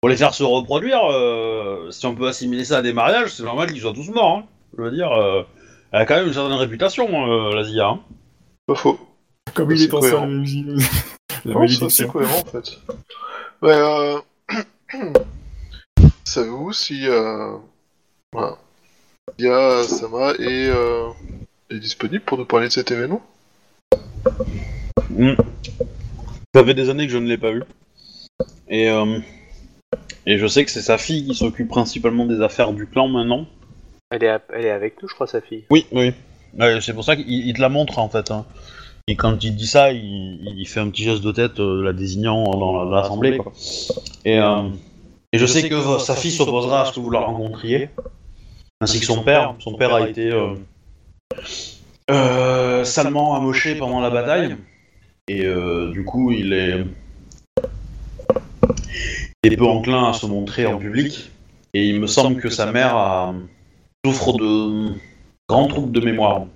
pour 0.00 0.08
les 0.10 0.16
faire 0.16 0.34
se 0.34 0.42
reproduire, 0.42 1.00
euh, 1.10 1.90
si 1.92 2.04
on 2.06 2.14
peut 2.14 2.26
assimiler 2.28 2.64
ça 2.64 2.78
à 2.78 2.82
des 2.82 2.92
mariages, 2.92 3.32
c'est 3.32 3.44
normal 3.44 3.70
qu'ils 3.72 3.80
soient 3.80 3.94
tous 3.94 4.10
morts. 4.10 4.38
Hein. 4.38 4.44
Je 4.76 4.82
veux 4.82 4.90
dire, 4.90 5.12
euh, 5.12 5.42
elle 5.92 6.00
a 6.00 6.06
quand 6.06 6.16
même 6.16 6.26
une 6.26 6.32
certaine 6.32 6.56
réputation, 6.56 7.06
euh, 7.30 7.54
la 7.54 7.64
Zia. 7.64 7.88
Hein. 7.88 8.00
Pas 8.66 8.74
faux. 8.74 8.98
comme 9.54 9.70
il 9.70 9.78
c'est 9.78 9.86
est 9.86 10.14
en. 10.14 10.26
La 11.46 11.54
Non, 11.54 11.88
c'est 11.88 12.06
cohérent 12.06 12.40
en 12.40 12.44
fait. 12.44 12.78
Ouais, 13.62 13.72
euh... 13.72 14.18
Savez-vous 16.24 16.72
si 16.72 17.06
euh... 17.06 17.56
voilà. 18.32 18.58
Zia-sama 19.38 20.32
est, 20.34 20.68
euh... 20.68 21.08
est 21.70 21.78
disponible 21.78 22.24
pour 22.24 22.36
nous 22.36 22.44
parler 22.44 22.68
de 22.68 22.72
cet 22.72 22.90
événement 22.90 23.22
Mm. 25.10 25.34
Ça 26.54 26.64
fait 26.64 26.74
des 26.74 26.90
années 26.90 27.06
que 27.06 27.12
je 27.12 27.18
ne 27.18 27.28
l'ai 27.28 27.38
pas 27.38 27.52
vu. 27.52 27.62
Et, 28.68 28.88
euh, 28.88 29.18
et 30.26 30.38
je 30.38 30.46
sais 30.46 30.64
que 30.64 30.70
c'est 30.70 30.82
sa 30.82 30.98
fille 30.98 31.26
qui 31.26 31.34
s'occupe 31.34 31.68
principalement 31.68 32.26
des 32.26 32.40
affaires 32.40 32.72
du 32.72 32.86
clan 32.86 33.08
maintenant. 33.08 33.46
Elle 34.10 34.24
est, 34.24 34.28
à- 34.28 34.42
elle 34.52 34.64
est 34.66 34.70
avec 34.70 35.00
nous, 35.02 35.08
je 35.08 35.14
crois, 35.14 35.26
sa 35.26 35.40
fille. 35.40 35.64
Oui, 35.70 35.86
oui. 35.92 36.12
Ouais, 36.58 36.80
c'est 36.80 36.94
pour 36.94 37.04
ça 37.04 37.14
qu'il 37.14 37.30
il 37.30 37.54
te 37.54 37.60
la 37.60 37.68
montre 37.68 37.98
en 38.00 38.08
fait. 38.08 38.30
hein. 38.32 38.44
Et 39.06 39.14
quand 39.16 39.42
il 39.44 39.54
dit 39.54 39.66
ça, 39.66 39.92
il, 39.92 40.52
il 40.58 40.66
fait 40.66 40.80
un 40.80 40.90
petit 40.90 41.04
geste 41.04 41.22
de 41.22 41.30
tête, 41.32 41.60
euh, 41.60 41.82
la 41.82 41.92
désignant 41.92 42.42
dans 42.44 42.78
la- 42.78 42.84
dans 42.86 42.90
l'assemblée. 42.90 43.36
quoi. 43.38 43.52
Et, 44.24 44.38
euh, 44.38 44.68
et 45.32 45.38
je 45.38 45.46
sais 45.46 45.68
que 45.68 45.98
sa 46.00 46.16
fille 46.16 46.32
s'opposera 46.32 46.82
à 46.82 46.84
ce 46.86 46.92
que 46.92 47.00
vous 47.00 47.10
la 47.10 47.20
rencontriez, 47.20 47.90
ainsi 48.80 48.98
que 48.98 49.06
son 49.06 49.22
père. 49.22 49.54
Son 49.60 49.74
père 49.74 49.94
a 49.94 50.08
été 50.08 50.30
euh, 50.32 50.54
euh, 52.10 52.84
salement 52.84 53.36
amoché 53.36 53.76
pendant 53.76 54.00
la 54.00 54.10
bataille. 54.10 54.56
Et 55.28 55.44
euh, 55.44 55.92
du 55.92 56.04
coup, 56.04 56.32
il 56.32 56.52
est, 56.52 56.84
il 59.44 59.52
est 59.52 59.56
peu 59.56 59.66
enclin 59.66 60.10
à 60.10 60.12
se 60.12 60.26
montrer 60.26 60.66
en 60.66 60.78
public. 60.78 61.30
Et 61.74 61.86
il 61.88 62.00
me 62.00 62.08
semble 62.08 62.40
que 62.40 62.50
sa 62.50 62.70
mère 62.72 62.96
a, 62.96 63.32
souffre 64.04 64.32
de 64.32 64.94
grands 65.48 65.66
troubles 65.66 65.92
de 65.92 66.00
mémoire. 66.00 66.46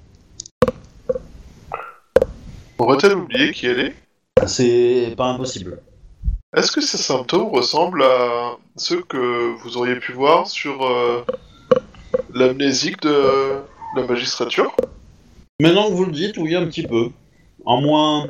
Aurait-elle 2.79 3.17
oublié 3.17 3.53
qui 3.53 3.67
elle 3.67 3.81
est? 3.81 3.95
C'est 4.47 5.15
pas 5.17 5.27
impossible. 5.27 5.81
Est-ce 6.57 6.73
que 6.73 6.81
ces 6.81 6.99
symptômes 6.99 7.49
ressemblent 7.49 8.03
à 8.03 8.57
ceux 8.77 9.03
que 9.03 9.55
vous 9.63 9.77
auriez 9.77 9.97
pu 9.97 10.13
voir 10.13 10.47
sur 10.47 10.85
euh, 10.85 11.25
l'amnésique 12.33 13.03
de 13.03 13.61
la 13.97 14.07
magistrature? 14.07 14.75
Maintenant 15.61 15.89
que 15.89 15.95
vous 15.95 16.05
le 16.07 16.13
dites, 16.13 16.37
oui, 16.39 16.55
un 16.55 16.67
petit 16.67 16.87
peu. 16.87 17.11
En 17.65 17.81
moins. 17.81 18.29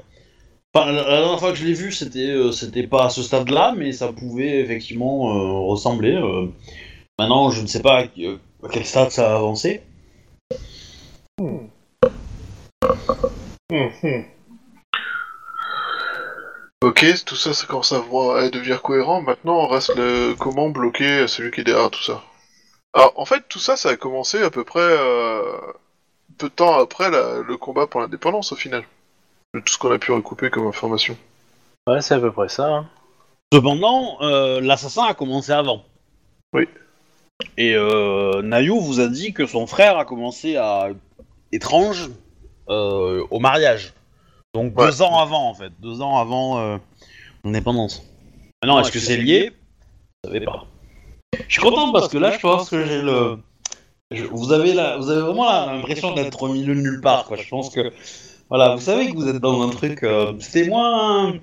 Enfin, 0.75 0.91
la, 0.91 1.05
dernière 1.05 1.39
fois 1.39 1.53
que 1.53 1.59
je 1.59 1.65
l'ai 1.65 1.73
vu, 1.73 1.93
c'était 1.93 2.31
euh, 2.31 2.51
c'était 2.51 2.87
pas 2.87 3.07
à 3.07 3.11
ce 3.11 3.23
stade-là, 3.23 3.75
mais 3.77 3.93
ça 3.93 4.13
pouvait 4.13 4.61
effectivement 4.61 5.29
euh, 5.29 5.69
ressembler. 5.69 6.21
Maintenant, 7.19 7.51
je 7.51 7.63
ne 7.63 7.67
sais 7.67 7.81
pas 7.81 8.07
à, 8.65 8.69
quel 8.71 8.85
stade 8.87 9.11
ça 9.11 9.33
a 9.33 9.37
avancé. 9.37 9.83
Ok, 16.83 17.07
tout 17.25 17.37
ça, 17.37 17.55
ça 17.55 17.67
commence 17.67 17.93
à, 17.93 17.99
voir- 17.99 18.37
à 18.37 18.51
devenir 18.51 18.83
cohérent. 18.83 19.23
Maintenant, 19.23 19.67
reste 19.67 19.95
le 19.97 20.35
comment 20.39 20.69
bloquer 20.69 21.27
celui 21.29 21.51
qui 21.51 21.61
est 21.63 21.65
derrière 21.65 21.91
tout 21.91 22.03
ça. 22.03 22.23
Alors, 22.93 23.13
en 23.17 23.25
fait, 23.25 23.43
tout 23.49 23.59
ça, 23.59 23.77
ça 23.77 23.91
a 23.91 23.97
commencé 23.97 24.43
à 24.43 24.51
peu 24.51 24.65
près 24.65 24.81
euh, 24.81 25.43
peu 26.39 26.49
de 26.49 26.55
temps 26.55 26.79
après 26.79 27.11
la- 27.11 27.41
le 27.41 27.57
combat 27.57 27.87
pour 27.87 28.01
l'indépendance, 28.01 28.53
au 28.53 28.57
final. 28.57 28.85
De 29.55 29.61
tout 29.61 29.73
ce 29.73 29.79
qu'on 29.79 29.93
a 29.93 29.99
pu 29.99 30.13
recouper 30.13 30.51
comme 30.51 30.67
information. 30.67 31.17
Ouais, 31.89 32.03
c'est 32.03 32.15
à 32.15 32.21
peu 32.21 32.33
près 32.33 32.49
ça. 32.49 32.67
hein. 32.69 32.89
Cependant, 33.53 34.19
euh, 34.21 34.61
l'assassin 34.61 35.05
a 35.05 35.15
commencé 35.15 35.53
avant. 35.53 35.85
Oui. 36.53 36.69
Et 37.57 37.75
euh, 37.75 38.43
Nayu 38.43 38.79
vous 38.81 39.01
a 39.01 39.09
dit 39.09 39.33
que 39.33 39.47
son 39.47 39.67
frère 39.67 39.99
a 39.99 40.05
commencé 40.05 40.57
à 40.57 40.89
étrange 41.53 42.11
euh, 42.69 43.25
au 43.31 43.39
mariage. 43.41 43.93
Donc 44.55 44.79
Ouais. 44.79 44.87
deux 44.87 45.03
ans 45.03 45.19
avant, 45.19 45.49
en 45.49 45.55
fait. 45.55 45.73
Deux 45.81 46.01
ans 46.01 46.19
avant 46.19 46.59
euh, 46.61 46.77
l'indépendance. 47.45 48.03
Maintenant, 48.63 48.81
est-ce 48.81 48.93
que 48.93 49.01
c'est 49.01 49.17
lié 49.17 49.53
Je 50.25 50.31
savais 50.31 50.45
pas. 50.45 50.65
Je 51.49 51.53
suis 51.55 51.63
content 51.63 51.93
parce 51.93 52.09
que 52.09 52.19
là, 52.19 52.31
je 52.31 52.39
pense 52.39 52.71
que 52.71 52.85
j'ai 52.87 53.03
le. 53.03 53.39
je- 54.13 54.25
vous, 54.25 54.53
avez 54.53 54.73
la... 54.73 54.97
vous 54.99 55.11
avez 55.11 55.21
vraiment 55.21 55.51
l'impression 55.67 56.15
d'être 56.15 56.45
au 56.45 56.49
milieu 56.53 56.75
de 56.75 56.81
nulle 56.81 57.01
part, 57.01 57.25
quoi. 57.25 57.37
Je 57.37 57.49
pense 57.49 57.71
que. 57.71 57.93
Voilà, 58.49 58.75
vous 58.77 58.81
savez 58.81 59.11
que 59.11 59.15
vous 59.17 59.27
êtes 59.29 59.39
dans 59.39 59.61
un 59.63 59.71
truc. 59.71 60.03
euh, 60.05 60.33
C'était 60.39 60.69
moins. 60.69 61.35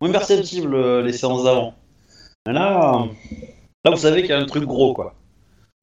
moins 0.00 0.12
perceptible 0.12 0.74
euh, 0.74 1.02
les 1.02 1.12
séances 1.12 1.42
d'avant. 1.44 1.74
Mais 2.46 2.52
Là, 2.52 3.06
là, 3.84 3.90
vous 3.90 3.96
savez 3.96 4.20
qu'il 4.22 4.30
y 4.30 4.34
a 4.34 4.38
un 4.38 4.46
truc 4.46 4.64
gros, 4.64 4.94
quoi. 4.94 5.14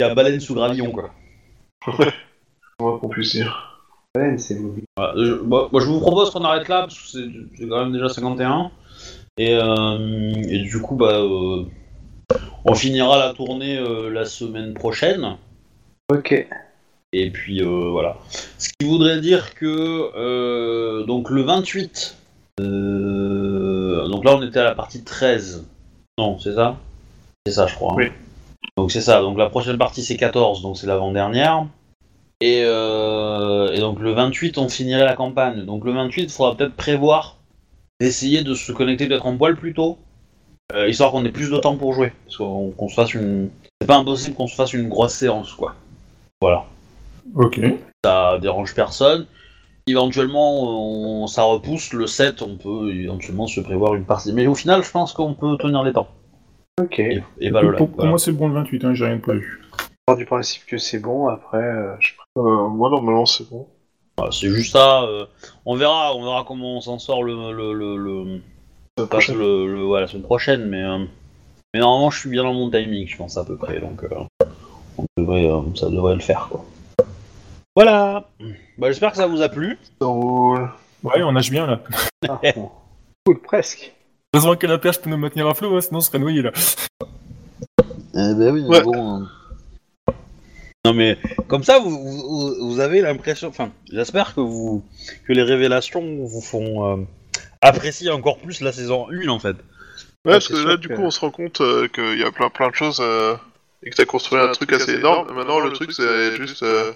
Il 0.01 0.07
y 0.07 0.09
a 0.09 0.15
baleine 0.15 0.39
sous 0.39 0.55
gravillon, 0.55 0.89
quoi. 0.91 1.11
Comment 2.79 2.97
qu'on 2.97 3.07
puisse 3.09 3.33
dire. 3.33 3.77
Ouais, 4.17 4.35
c'est. 4.39 4.57
Voilà, 4.97 5.13
je, 5.15 5.33
bah, 5.33 5.69
moi, 5.71 5.79
je 5.79 5.85
vous 5.85 5.99
propose 5.99 6.31
qu'on 6.31 6.43
arrête 6.43 6.67
là, 6.67 6.81
parce 6.81 6.95
que 6.99 7.07
c'est 7.07 7.25
c'est 7.55 7.67
quand 7.67 7.83
même 7.83 7.93
déjà 7.93 8.09
51. 8.09 8.71
Et, 9.37 9.53
euh, 9.53 10.33
et 10.49 10.59
du 10.63 10.81
coup, 10.81 10.95
bah, 10.95 11.19
euh, 11.19 11.65
on 12.65 12.73
finira 12.73 13.19
la 13.19 13.33
tournée 13.33 13.77
euh, 13.77 14.09
la 14.09 14.25
semaine 14.25 14.73
prochaine. 14.73 15.37
Ok. 16.11 16.47
Et 17.13 17.29
puis 17.29 17.61
euh, 17.61 17.89
voilà. 17.91 18.17
Ce 18.57 18.69
qui 18.69 18.87
voudrait 18.87 19.21
dire 19.21 19.53
que 19.53 20.09
euh, 20.15 21.03
donc 21.05 21.29
le 21.29 21.43
28. 21.43 22.17
euh, 22.59 24.07
donc 24.07 24.25
là 24.25 24.35
on 24.35 24.41
était 24.41 24.59
à 24.59 24.63
la 24.63 24.75
partie 24.75 25.03
13. 25.03 25.65
Non, 26.17 26.39
c'est 26.39 26.55
ça? 26.55 26.77
C'est 27.45 27.53
ça 27.53 27.67
je 27.67 27.75
crois. 27.75 27.93
hein. 27.93 27.95
Oui. 27.97 28.11
Donc 28.77 28.91
c'est 28.91 29.01
ça. 29.01 29.21
Donc 29.21 29.37
la 29.37 29.49
prochaine 29.49 29.77
partie 29.77 30.03
c'est 30.03 30.17
14, 30.17 30.61
donc 30.61 30.77
c'est 30.77 30.87
l'avant-dernière. 30.87 31.65
Et, 32.43 32.63
euh, 32.65 33.71
et 33.71 33.79
donc 33.79 33.99
le 33.99 34.13
28 34.13 34.57
on 34.57 34.67
finirait 34.69 35.05
la 35.05 35.15
campagne. 35.15 35.65
Donc 35.65 35.85
le 35.85 35.91
28 35.91 36.23
il 36.23 36.29
faudra 36.29 36.55
peut-être 36.55 36.73
prévoir 36.75 37.37
d'essayer 37.99 38.43
de 38.43 38.55
se 38.55 38.71
connecter 38.71 39.07
peut-être 39.07 39.25
en 39.27 39.37
poil 39.37 39.55
plus 39.55 39.73
tôt. 39.73 39.97
euh, 40.73 40.87
histoire 40.87 41.11
qu'on 41.11 41.25
ait 41.25 41.31
plus 41.31 41.51
de 41.51 41.57
temps 41.57 41.75
pour 41.75 41.93
jouer. 41.93 42.13
Parce 42.25 42.37
qu'on 42.37 42.71
qu'on 42.71 42.87
se 42.87 42.95
fasse 42.95 43.13
une. 43.13 43.49
C'est 43.81 43.87
pas 43.87 43.97
impossible 43.97 44.35
qu'on 44.35 44.47
se 44.47 44.55
fasse 44.55 44.73
une 44.73 44.87
grosse 44.89 45.13
séance 45.13 45.53
quoi. 45.53 45.75
Voilà 46.41 46.65
Ok. 47.35 47.59
ça 48.03 48.39
dérange 48.39 48.73
personne. 48.73 49.27
Éventuellement, 49.87 51.23
on- 51.23 51.27
ça 51.27 51.43
repousse 51.43 51.91
le 51.93 52.07
7, 52.07 52.41
on 52.41 52.55
peut 52.55 52.93
éventuellement 52.93 53.47
se 53.47 53.59
prévoir 53.61 53.95
une 53.95 54.05
partie. 54.05 54.31
Mais 54.33 54.47
au 54.47 54.55
final, 54.55 54.83
je 54.83 54.91
pense 54.91 55.11
qu'on 55.13 55.33
peut 55.33 55.57
tenir 55.57 55.83
les 55.83 55.91
temps. 55.93 56.07
Ok. 56.79 56.99
Et, 56.99 57.21
et 57.39 57.49
voilà, 57.51 57.71
pour, 57.77 57.87
pour 57.87 57.95
voilà. 57.97 58.09
moi, 58.11 58.19
c'est 58.19 58.31
bon 58.31 58.47
le 58.47 58.53
28, 58.55 58.85
hein, 58.85 58.93
j'ai 58.93 59.05
rien 59.05 59.15
de 59.17 59.21
prévu. 59.21 59.61
part 60.05 60.15
du 60.17 60.25
principe 60.25 60.65
que 60.65 60.77
c'est 60.77 60.99
bon, 60.99 61.27
après, 61.27 61.57
euh, 61.57 61.95
je... 61.99 62.11
Euh, 62.37 62.67
moi, 62.69 62.89
normalement, 62.89 63.25
c'est 63.25 63.49
bon. 63.49 63.67
Voilà, 64.17 64.31
c'est 64.31 64.49
juste 64.49 64.71
ça. 64.73 65.03
euh, 65.03 65.25
on 65.65 65.75
verra, 65.75 66.15
on 66.15 66.23
verra 66.23 66.43
comment 66.47 66.77
on 66.77 66.81
s'en 66.81 66.99
sort 66.99 67.23
le, 67.23 67.51
le, 67.53 67.73
le, 67.73 67.97
le- 67.97 68.41
La 68.97 69.03
pas 69.05 69.07
prochaine. 69.07 69.37
le- 69.37 69.67
le- 69.67 69.85
ouais, 69.85 69.99
la 70.01 70.07
semaine 70.07 70.23
prochaine. 70.23 70.65
Mais, 70.69 70.81
euh, 70.83 70.99
mais 71.73 71.79
normalement, 71.79 72.09
je 72.09 72.19
suis 72.19 72.29
bien 72.29 72.43
dans 72.43 72.53
mon 72.53 72.69
timing, 72.69 73.07
je 73.07 73.17
pense 73.17 73.37
à 73.37 73.43
peu 73.45 73.57
près. 73.57 73.79
Donc, 73.79 74.03
euh, 74.03 74.09
on 74.97 75.05
devrait, 75.17 75.45
euh, 75.49 75.61
ça 75.75 75.89
devrait 75.89 76.15
le 76.15 76.21
faire. 76.21 76.47
Quoi. 76.49 76.65
Voilà. 77.75 78.27
Bah, 78.77 78.87
J'espère 78.87 79.11
que 79.11 79.17
ça 79.17 79.27
vous 79.27 79.41
a 79.41 79.49
plu. 79.49 79.77
Ça 80.01 80.07
roule. 80.07 80.69
Ouais, 81.03 81.23
on 81.23 81.31
nage 81.31 81.49
bien 81.51 81.65
là. 81.67 81.79
Ah, 82.29 82.39
bon. 82.55 82.69
Cool, 83.25 83.39
presque. 83.39 83.93
Heureusement 84.33 84.55
que 84.55 84.65
la 84.67 84.77
perche 84.77 84.99
peut 85.01 85.09
nous 85.09 85.17
maintenir 85.17 85.45
à 85.47 85.53
flot, 85.53 85.75
hein, 85.75 85.81
sinon 85.81 85.97
on 85.97 86.01
serait 86.01 86.19
noyé 86.19 86.41
là. 86.41 86.51
Eh 88.13 88.33
ben 88.35 88.53
oui, 88.53 88.61
Ouais. 88.63 88.81
bon. 88.81 89.23
euh. 89.23 90.13
Non 90.85 90.93
mais 90.93 91.17
comme 91.47 91.63
ça, 91.63 91.79
vous, 91.79 91.89
vous, 91.91 92.55
vous 92.69 92.79
avez 92.79 93.01
l'impression. 93.01 93.49
Enfin, 93.49 93.71
j'espère 93.91 94.33
que 94.33 94.39
vous 94.41 94.83
que 95.27 95.33
les 95.33 95.43
révélations 95.43 96.01
vous 96.25 96.41
font 96.41 96.87
euh, 97.01 97.03
apprécier 97.61 98.09
encore 98.09 98.37
plus 98.39 98.61
la 98.61 98.71
saison 98.71 99.07
1 99.11 99.27
en 99.27 99.39
fait. 99.39 99.57
Ouais, 100.25 100.33
parce 100.33 100.47
c'est 100.47 100.53
que 100.53 100.59
sûr 100.59 100.67
là, 100.69 100.77
du 100.77 100.87
que- 100.87 100.93
coup, 100.95 101.01
on 101.01 101.11
se 101.11 101.19
rend 101.19 101.31
compte 101.31 101.59
euh, 101.61 101.87
qu'il 101.89 102.17
y 102.17 102.23
a 102.23 102.31
plein, 102.31 102.49
plein 102.49 102.69
de 102.69 102.75
choses 102.75 102.99
euh, 103.01 103.35
et 103.83 103.89
que 103.89 103.95
t'as 103.95 104.05
construit 104.05 104.39
un 104.39 104.51
truc 104.53 104.71
assez 104.73 104.93
énorme. 104.95 105.33
Maintenant, 105.35 105.59
le 105.59 105.71
truc, 105.73 105.91
c'est 105.91 106.35
juste. 106.37 106.63
euh, 106.63 106.93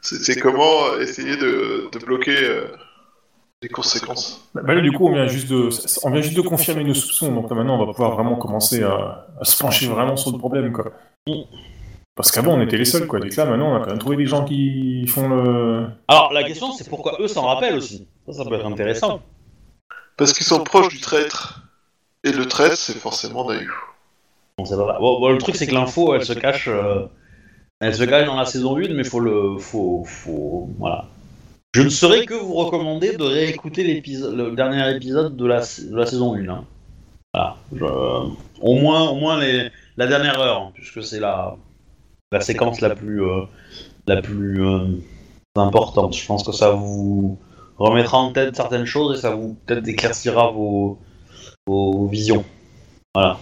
c'est 0.00 0.16
c'est 0.16 0.40
comment 0.40 0.96
essayer 0.98 1.36
de, 1.36 1.88
de 1.92 1.98
bloquer 2.04 2.36
euh, 2.42 2.66
conséquences. 3.68 4.48
Bah 4.54 4.74
là, 4.74 4.80
du 4.80 4.92
coup, 4.92 5.06
on 5.08 5.12
vient 5.12 5.26
juste 5.26 5.48
de, 5.48 5.68
on 6.04 6.10
vient 6.10 6.20
juste 6.20 6.36
de 6.36 6.42
confirmer 6.42 6.84
nos 6.84 6.94
soupçons, 6.94 7.32
donc 7.32 7.50
là, 7.50 7.56
maintenant, 7.56 7.76
on 7.80 7.86
va 7.86 7.92
pouvoir 7.92 8.12
vraiment 8.12 8.36
commencer 8.36 8.82
à, 8.82 9.26
à 9.40 9.44
se 9.44 9.56
pencher 9.58 9.86
vraiment 9.86 10.16
sur 10.16 10.32
le 10.32 10.38
problème, 10.38 10.72
quoi. 10.72 10.92
Parce 12.16 12.30
qu'avant, 12.30 12.54
on 12.54 12.60
était 12.60 12.76
les 12.76 12.84
seuls, 12.84 13.06
quoi. 13.06 13.18
Donc 13.18 13.34
là, 13.34 13.44
maintenant, 13.44 13.72
on 13.72 13.76
a 13.76 13.80
quand 13.80 13.90
même 13.90 13.98
trouvé 13.98 14.16
des 14.16 14.26
gens 14.26 14.44
qui 14.44 15.06
font 15.08 15.28
le. 15.28 15.86
Alors 16.06 16.32
la 16.32 16.44
question 16.44 16.72
c'est 16.72 16.88
pourquoi 16.88 17.16
eux 17.20 17.28
s'en 17.28 17.42
rappellent 17.42 17.74
aussi. 17.74 18.06
Ça, 18.26 18.32
ça 18.34 18.44
peut 18.44 18.54
être 18.54 18.66
intéressant. 18.66 19.20
Parce 20.16 20.32
qu'ils 20.32 20.46
sont 20.46 20.62
proches 20.62 20.88
du 20.88 21.00
traître. 21.00 21.62
Et 22.22 22.32
le 22.32 22.46
traître, 22.46 22.76
c'est 22.76 22.94
forcément 22.94 23.48
Nayu. 23.48 23.70
Bon. 24.56 24.64
Bon, 24.64 25.20
bon, 25.20 25.30
le 25.30 25.38
truc 25.38 25.56
c'est 25.56 25.66
que 25.66 25.74
l'info 25.74 26.14
elle 26.14 26.24
se 26.24 26.32
cache, 26.32 26.68
euh, 26.68 27.06
elle 27.80 27.94
se 27.94 28.04
cache 28.04 28.24
dans 28.24 28.36
la 28.36 28.44
saison 28.44 28.76
1, 28.76 28.94
mais 28.94 29.02
faut 29.02 29.18
le, 29.18 29.58
faut, 29.58 30.04
faut, 30.06 30.70
voilà. 30.78 31.06
Je 31.74 31.82
ne 31.82 31.88
saurais 31.88 32.24
que 32.24 32.34
vous 32.34 32.54
recommander 32.54 33.16
de 33.16 33.24
réécouter 33.24 33.82
l'épisode, 33.82 34.36
le 34.36 34.52
dernier 34.54 34.94
épisode 34.94 35.36
de 35.36 35.44
la, 35.44 35.60
de 35.60 35.96
la 35.96 36.06
saison 36.06 36.34
1. 36.34 36.48
hein. 36.48 36.64
Voilà. 37.34 37.56
Je- 37.74 37.84
au 38.60 38.74
moins, 38.76 39.08
au 39.10 39.16
moins 39.16 39.40
les, 39.40 39.70
la 39.96 40.06
dernière 40.06 40.38
heure, 40.38 40.62
hein, 40.62 40.70
puisque 40.74 41.02
c'est 41.02 41.18
la, 41.18 41.56
la 42.30 42.40
séquence 42.40 42.80
la 42.80 42.90
plus, 42.94 43.24
euh, 43.24 43.42
la 44.06 44.22
plus 44.22 44.64
euh, 44.64 44.86
importante. 45.56 46.14
Je 46.16 46.24
pense 46.26 46.44
que 46.44 46.52
ça 46.52 46.70
vous 46.70 47.38
remettra 47.76 48.18
en 48.18 48.32
tête 48.32 48.54
certaines 48.54 48.86
choses 48.86 49.18
et 49.18 49.20
ça 49.20 49.30
vous 49.34 49.56
peut-être 49.66 49.88
éclaircira 49.88 50.52
vos, 50.52 51.00
vos 51.66 52.06
visions. 52.06 52.44
Voilà. 53.16 53.38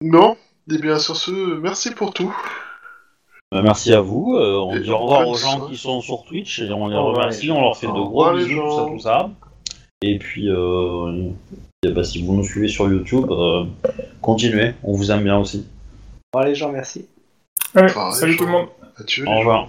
Non 0.00 0.36
Et 0.72 0.78
bien, 0.78 0.98
sur 0.98 1.16
ce, 1.16 1.30
merci 1.60 1.90
pour 1.90 2.14
tout. 2.14 2.34
Euh, 3.54 3.62
merci 3.62 3.92
à 3.92 4.00
vous. 4.00 4.34
euh, 4.36 4.58
on 4.58 4.74
Et 4.76 4.80
dit 4.80 4.90
au 4.90 4.98
revoir 4.98 5.28
aux 5.28 5.34
gens 5.36 5.66
qui 5.68 5.76
sont 5.76 6.00
sur 6.00 6.24
Twitch 6.24 6.60
et 6.60 6.72
on 6.72 6.88
les 6.88 6.96
Au 6.96 7.06
revoir, 7.06 7.24
remercie. 7.26 7.50
On 7.50 7.60
leur 7.60 7.76
fait 7.76 7.86
de 7.86 7.92
Au 7.92 8.08
gros 8.08 8.24
revoir, 8.24 8.34
bisous, 8.34 8.60
tout 8.60 8.70
ça, 8.76 8.86
tout 8.88 8.98
ça. 9.00 9.30
Et 10.02 10.18
puis, 10.18 10.48
euh, 10.50 11.30
et 11.84 11.90
bah, 11.90 12.02
si 12.04 12.22
vous 12.22 12.34
nous 12.34 12.44
suivez 12.44 12.68
sur 12.68 12.88
YouTube, 12.90 13.26
euh, 13.30 13.64
continuez. 14.20 14.74
On 14.82 14.92
vous 14.94 15.10
aime 15.12 15.22
bien 15.22 15.38
aussi. 15.38 15.66
Bon, 16.32 16.40
les 16.40 16.54
gens, 16.54 16.70
merci. 16.72 17.06
Ouais, 17.74 17.84
Enfin, 17.84 18.10
salut 18.12 18.36
tout 18.36 18.44
le 18.44 18.52
gens. 18.52 18.58
monde. 18.58 18.68
Adieu. 18.98 19.24
Au 19.28 19.38
revoir. 19.38 19.68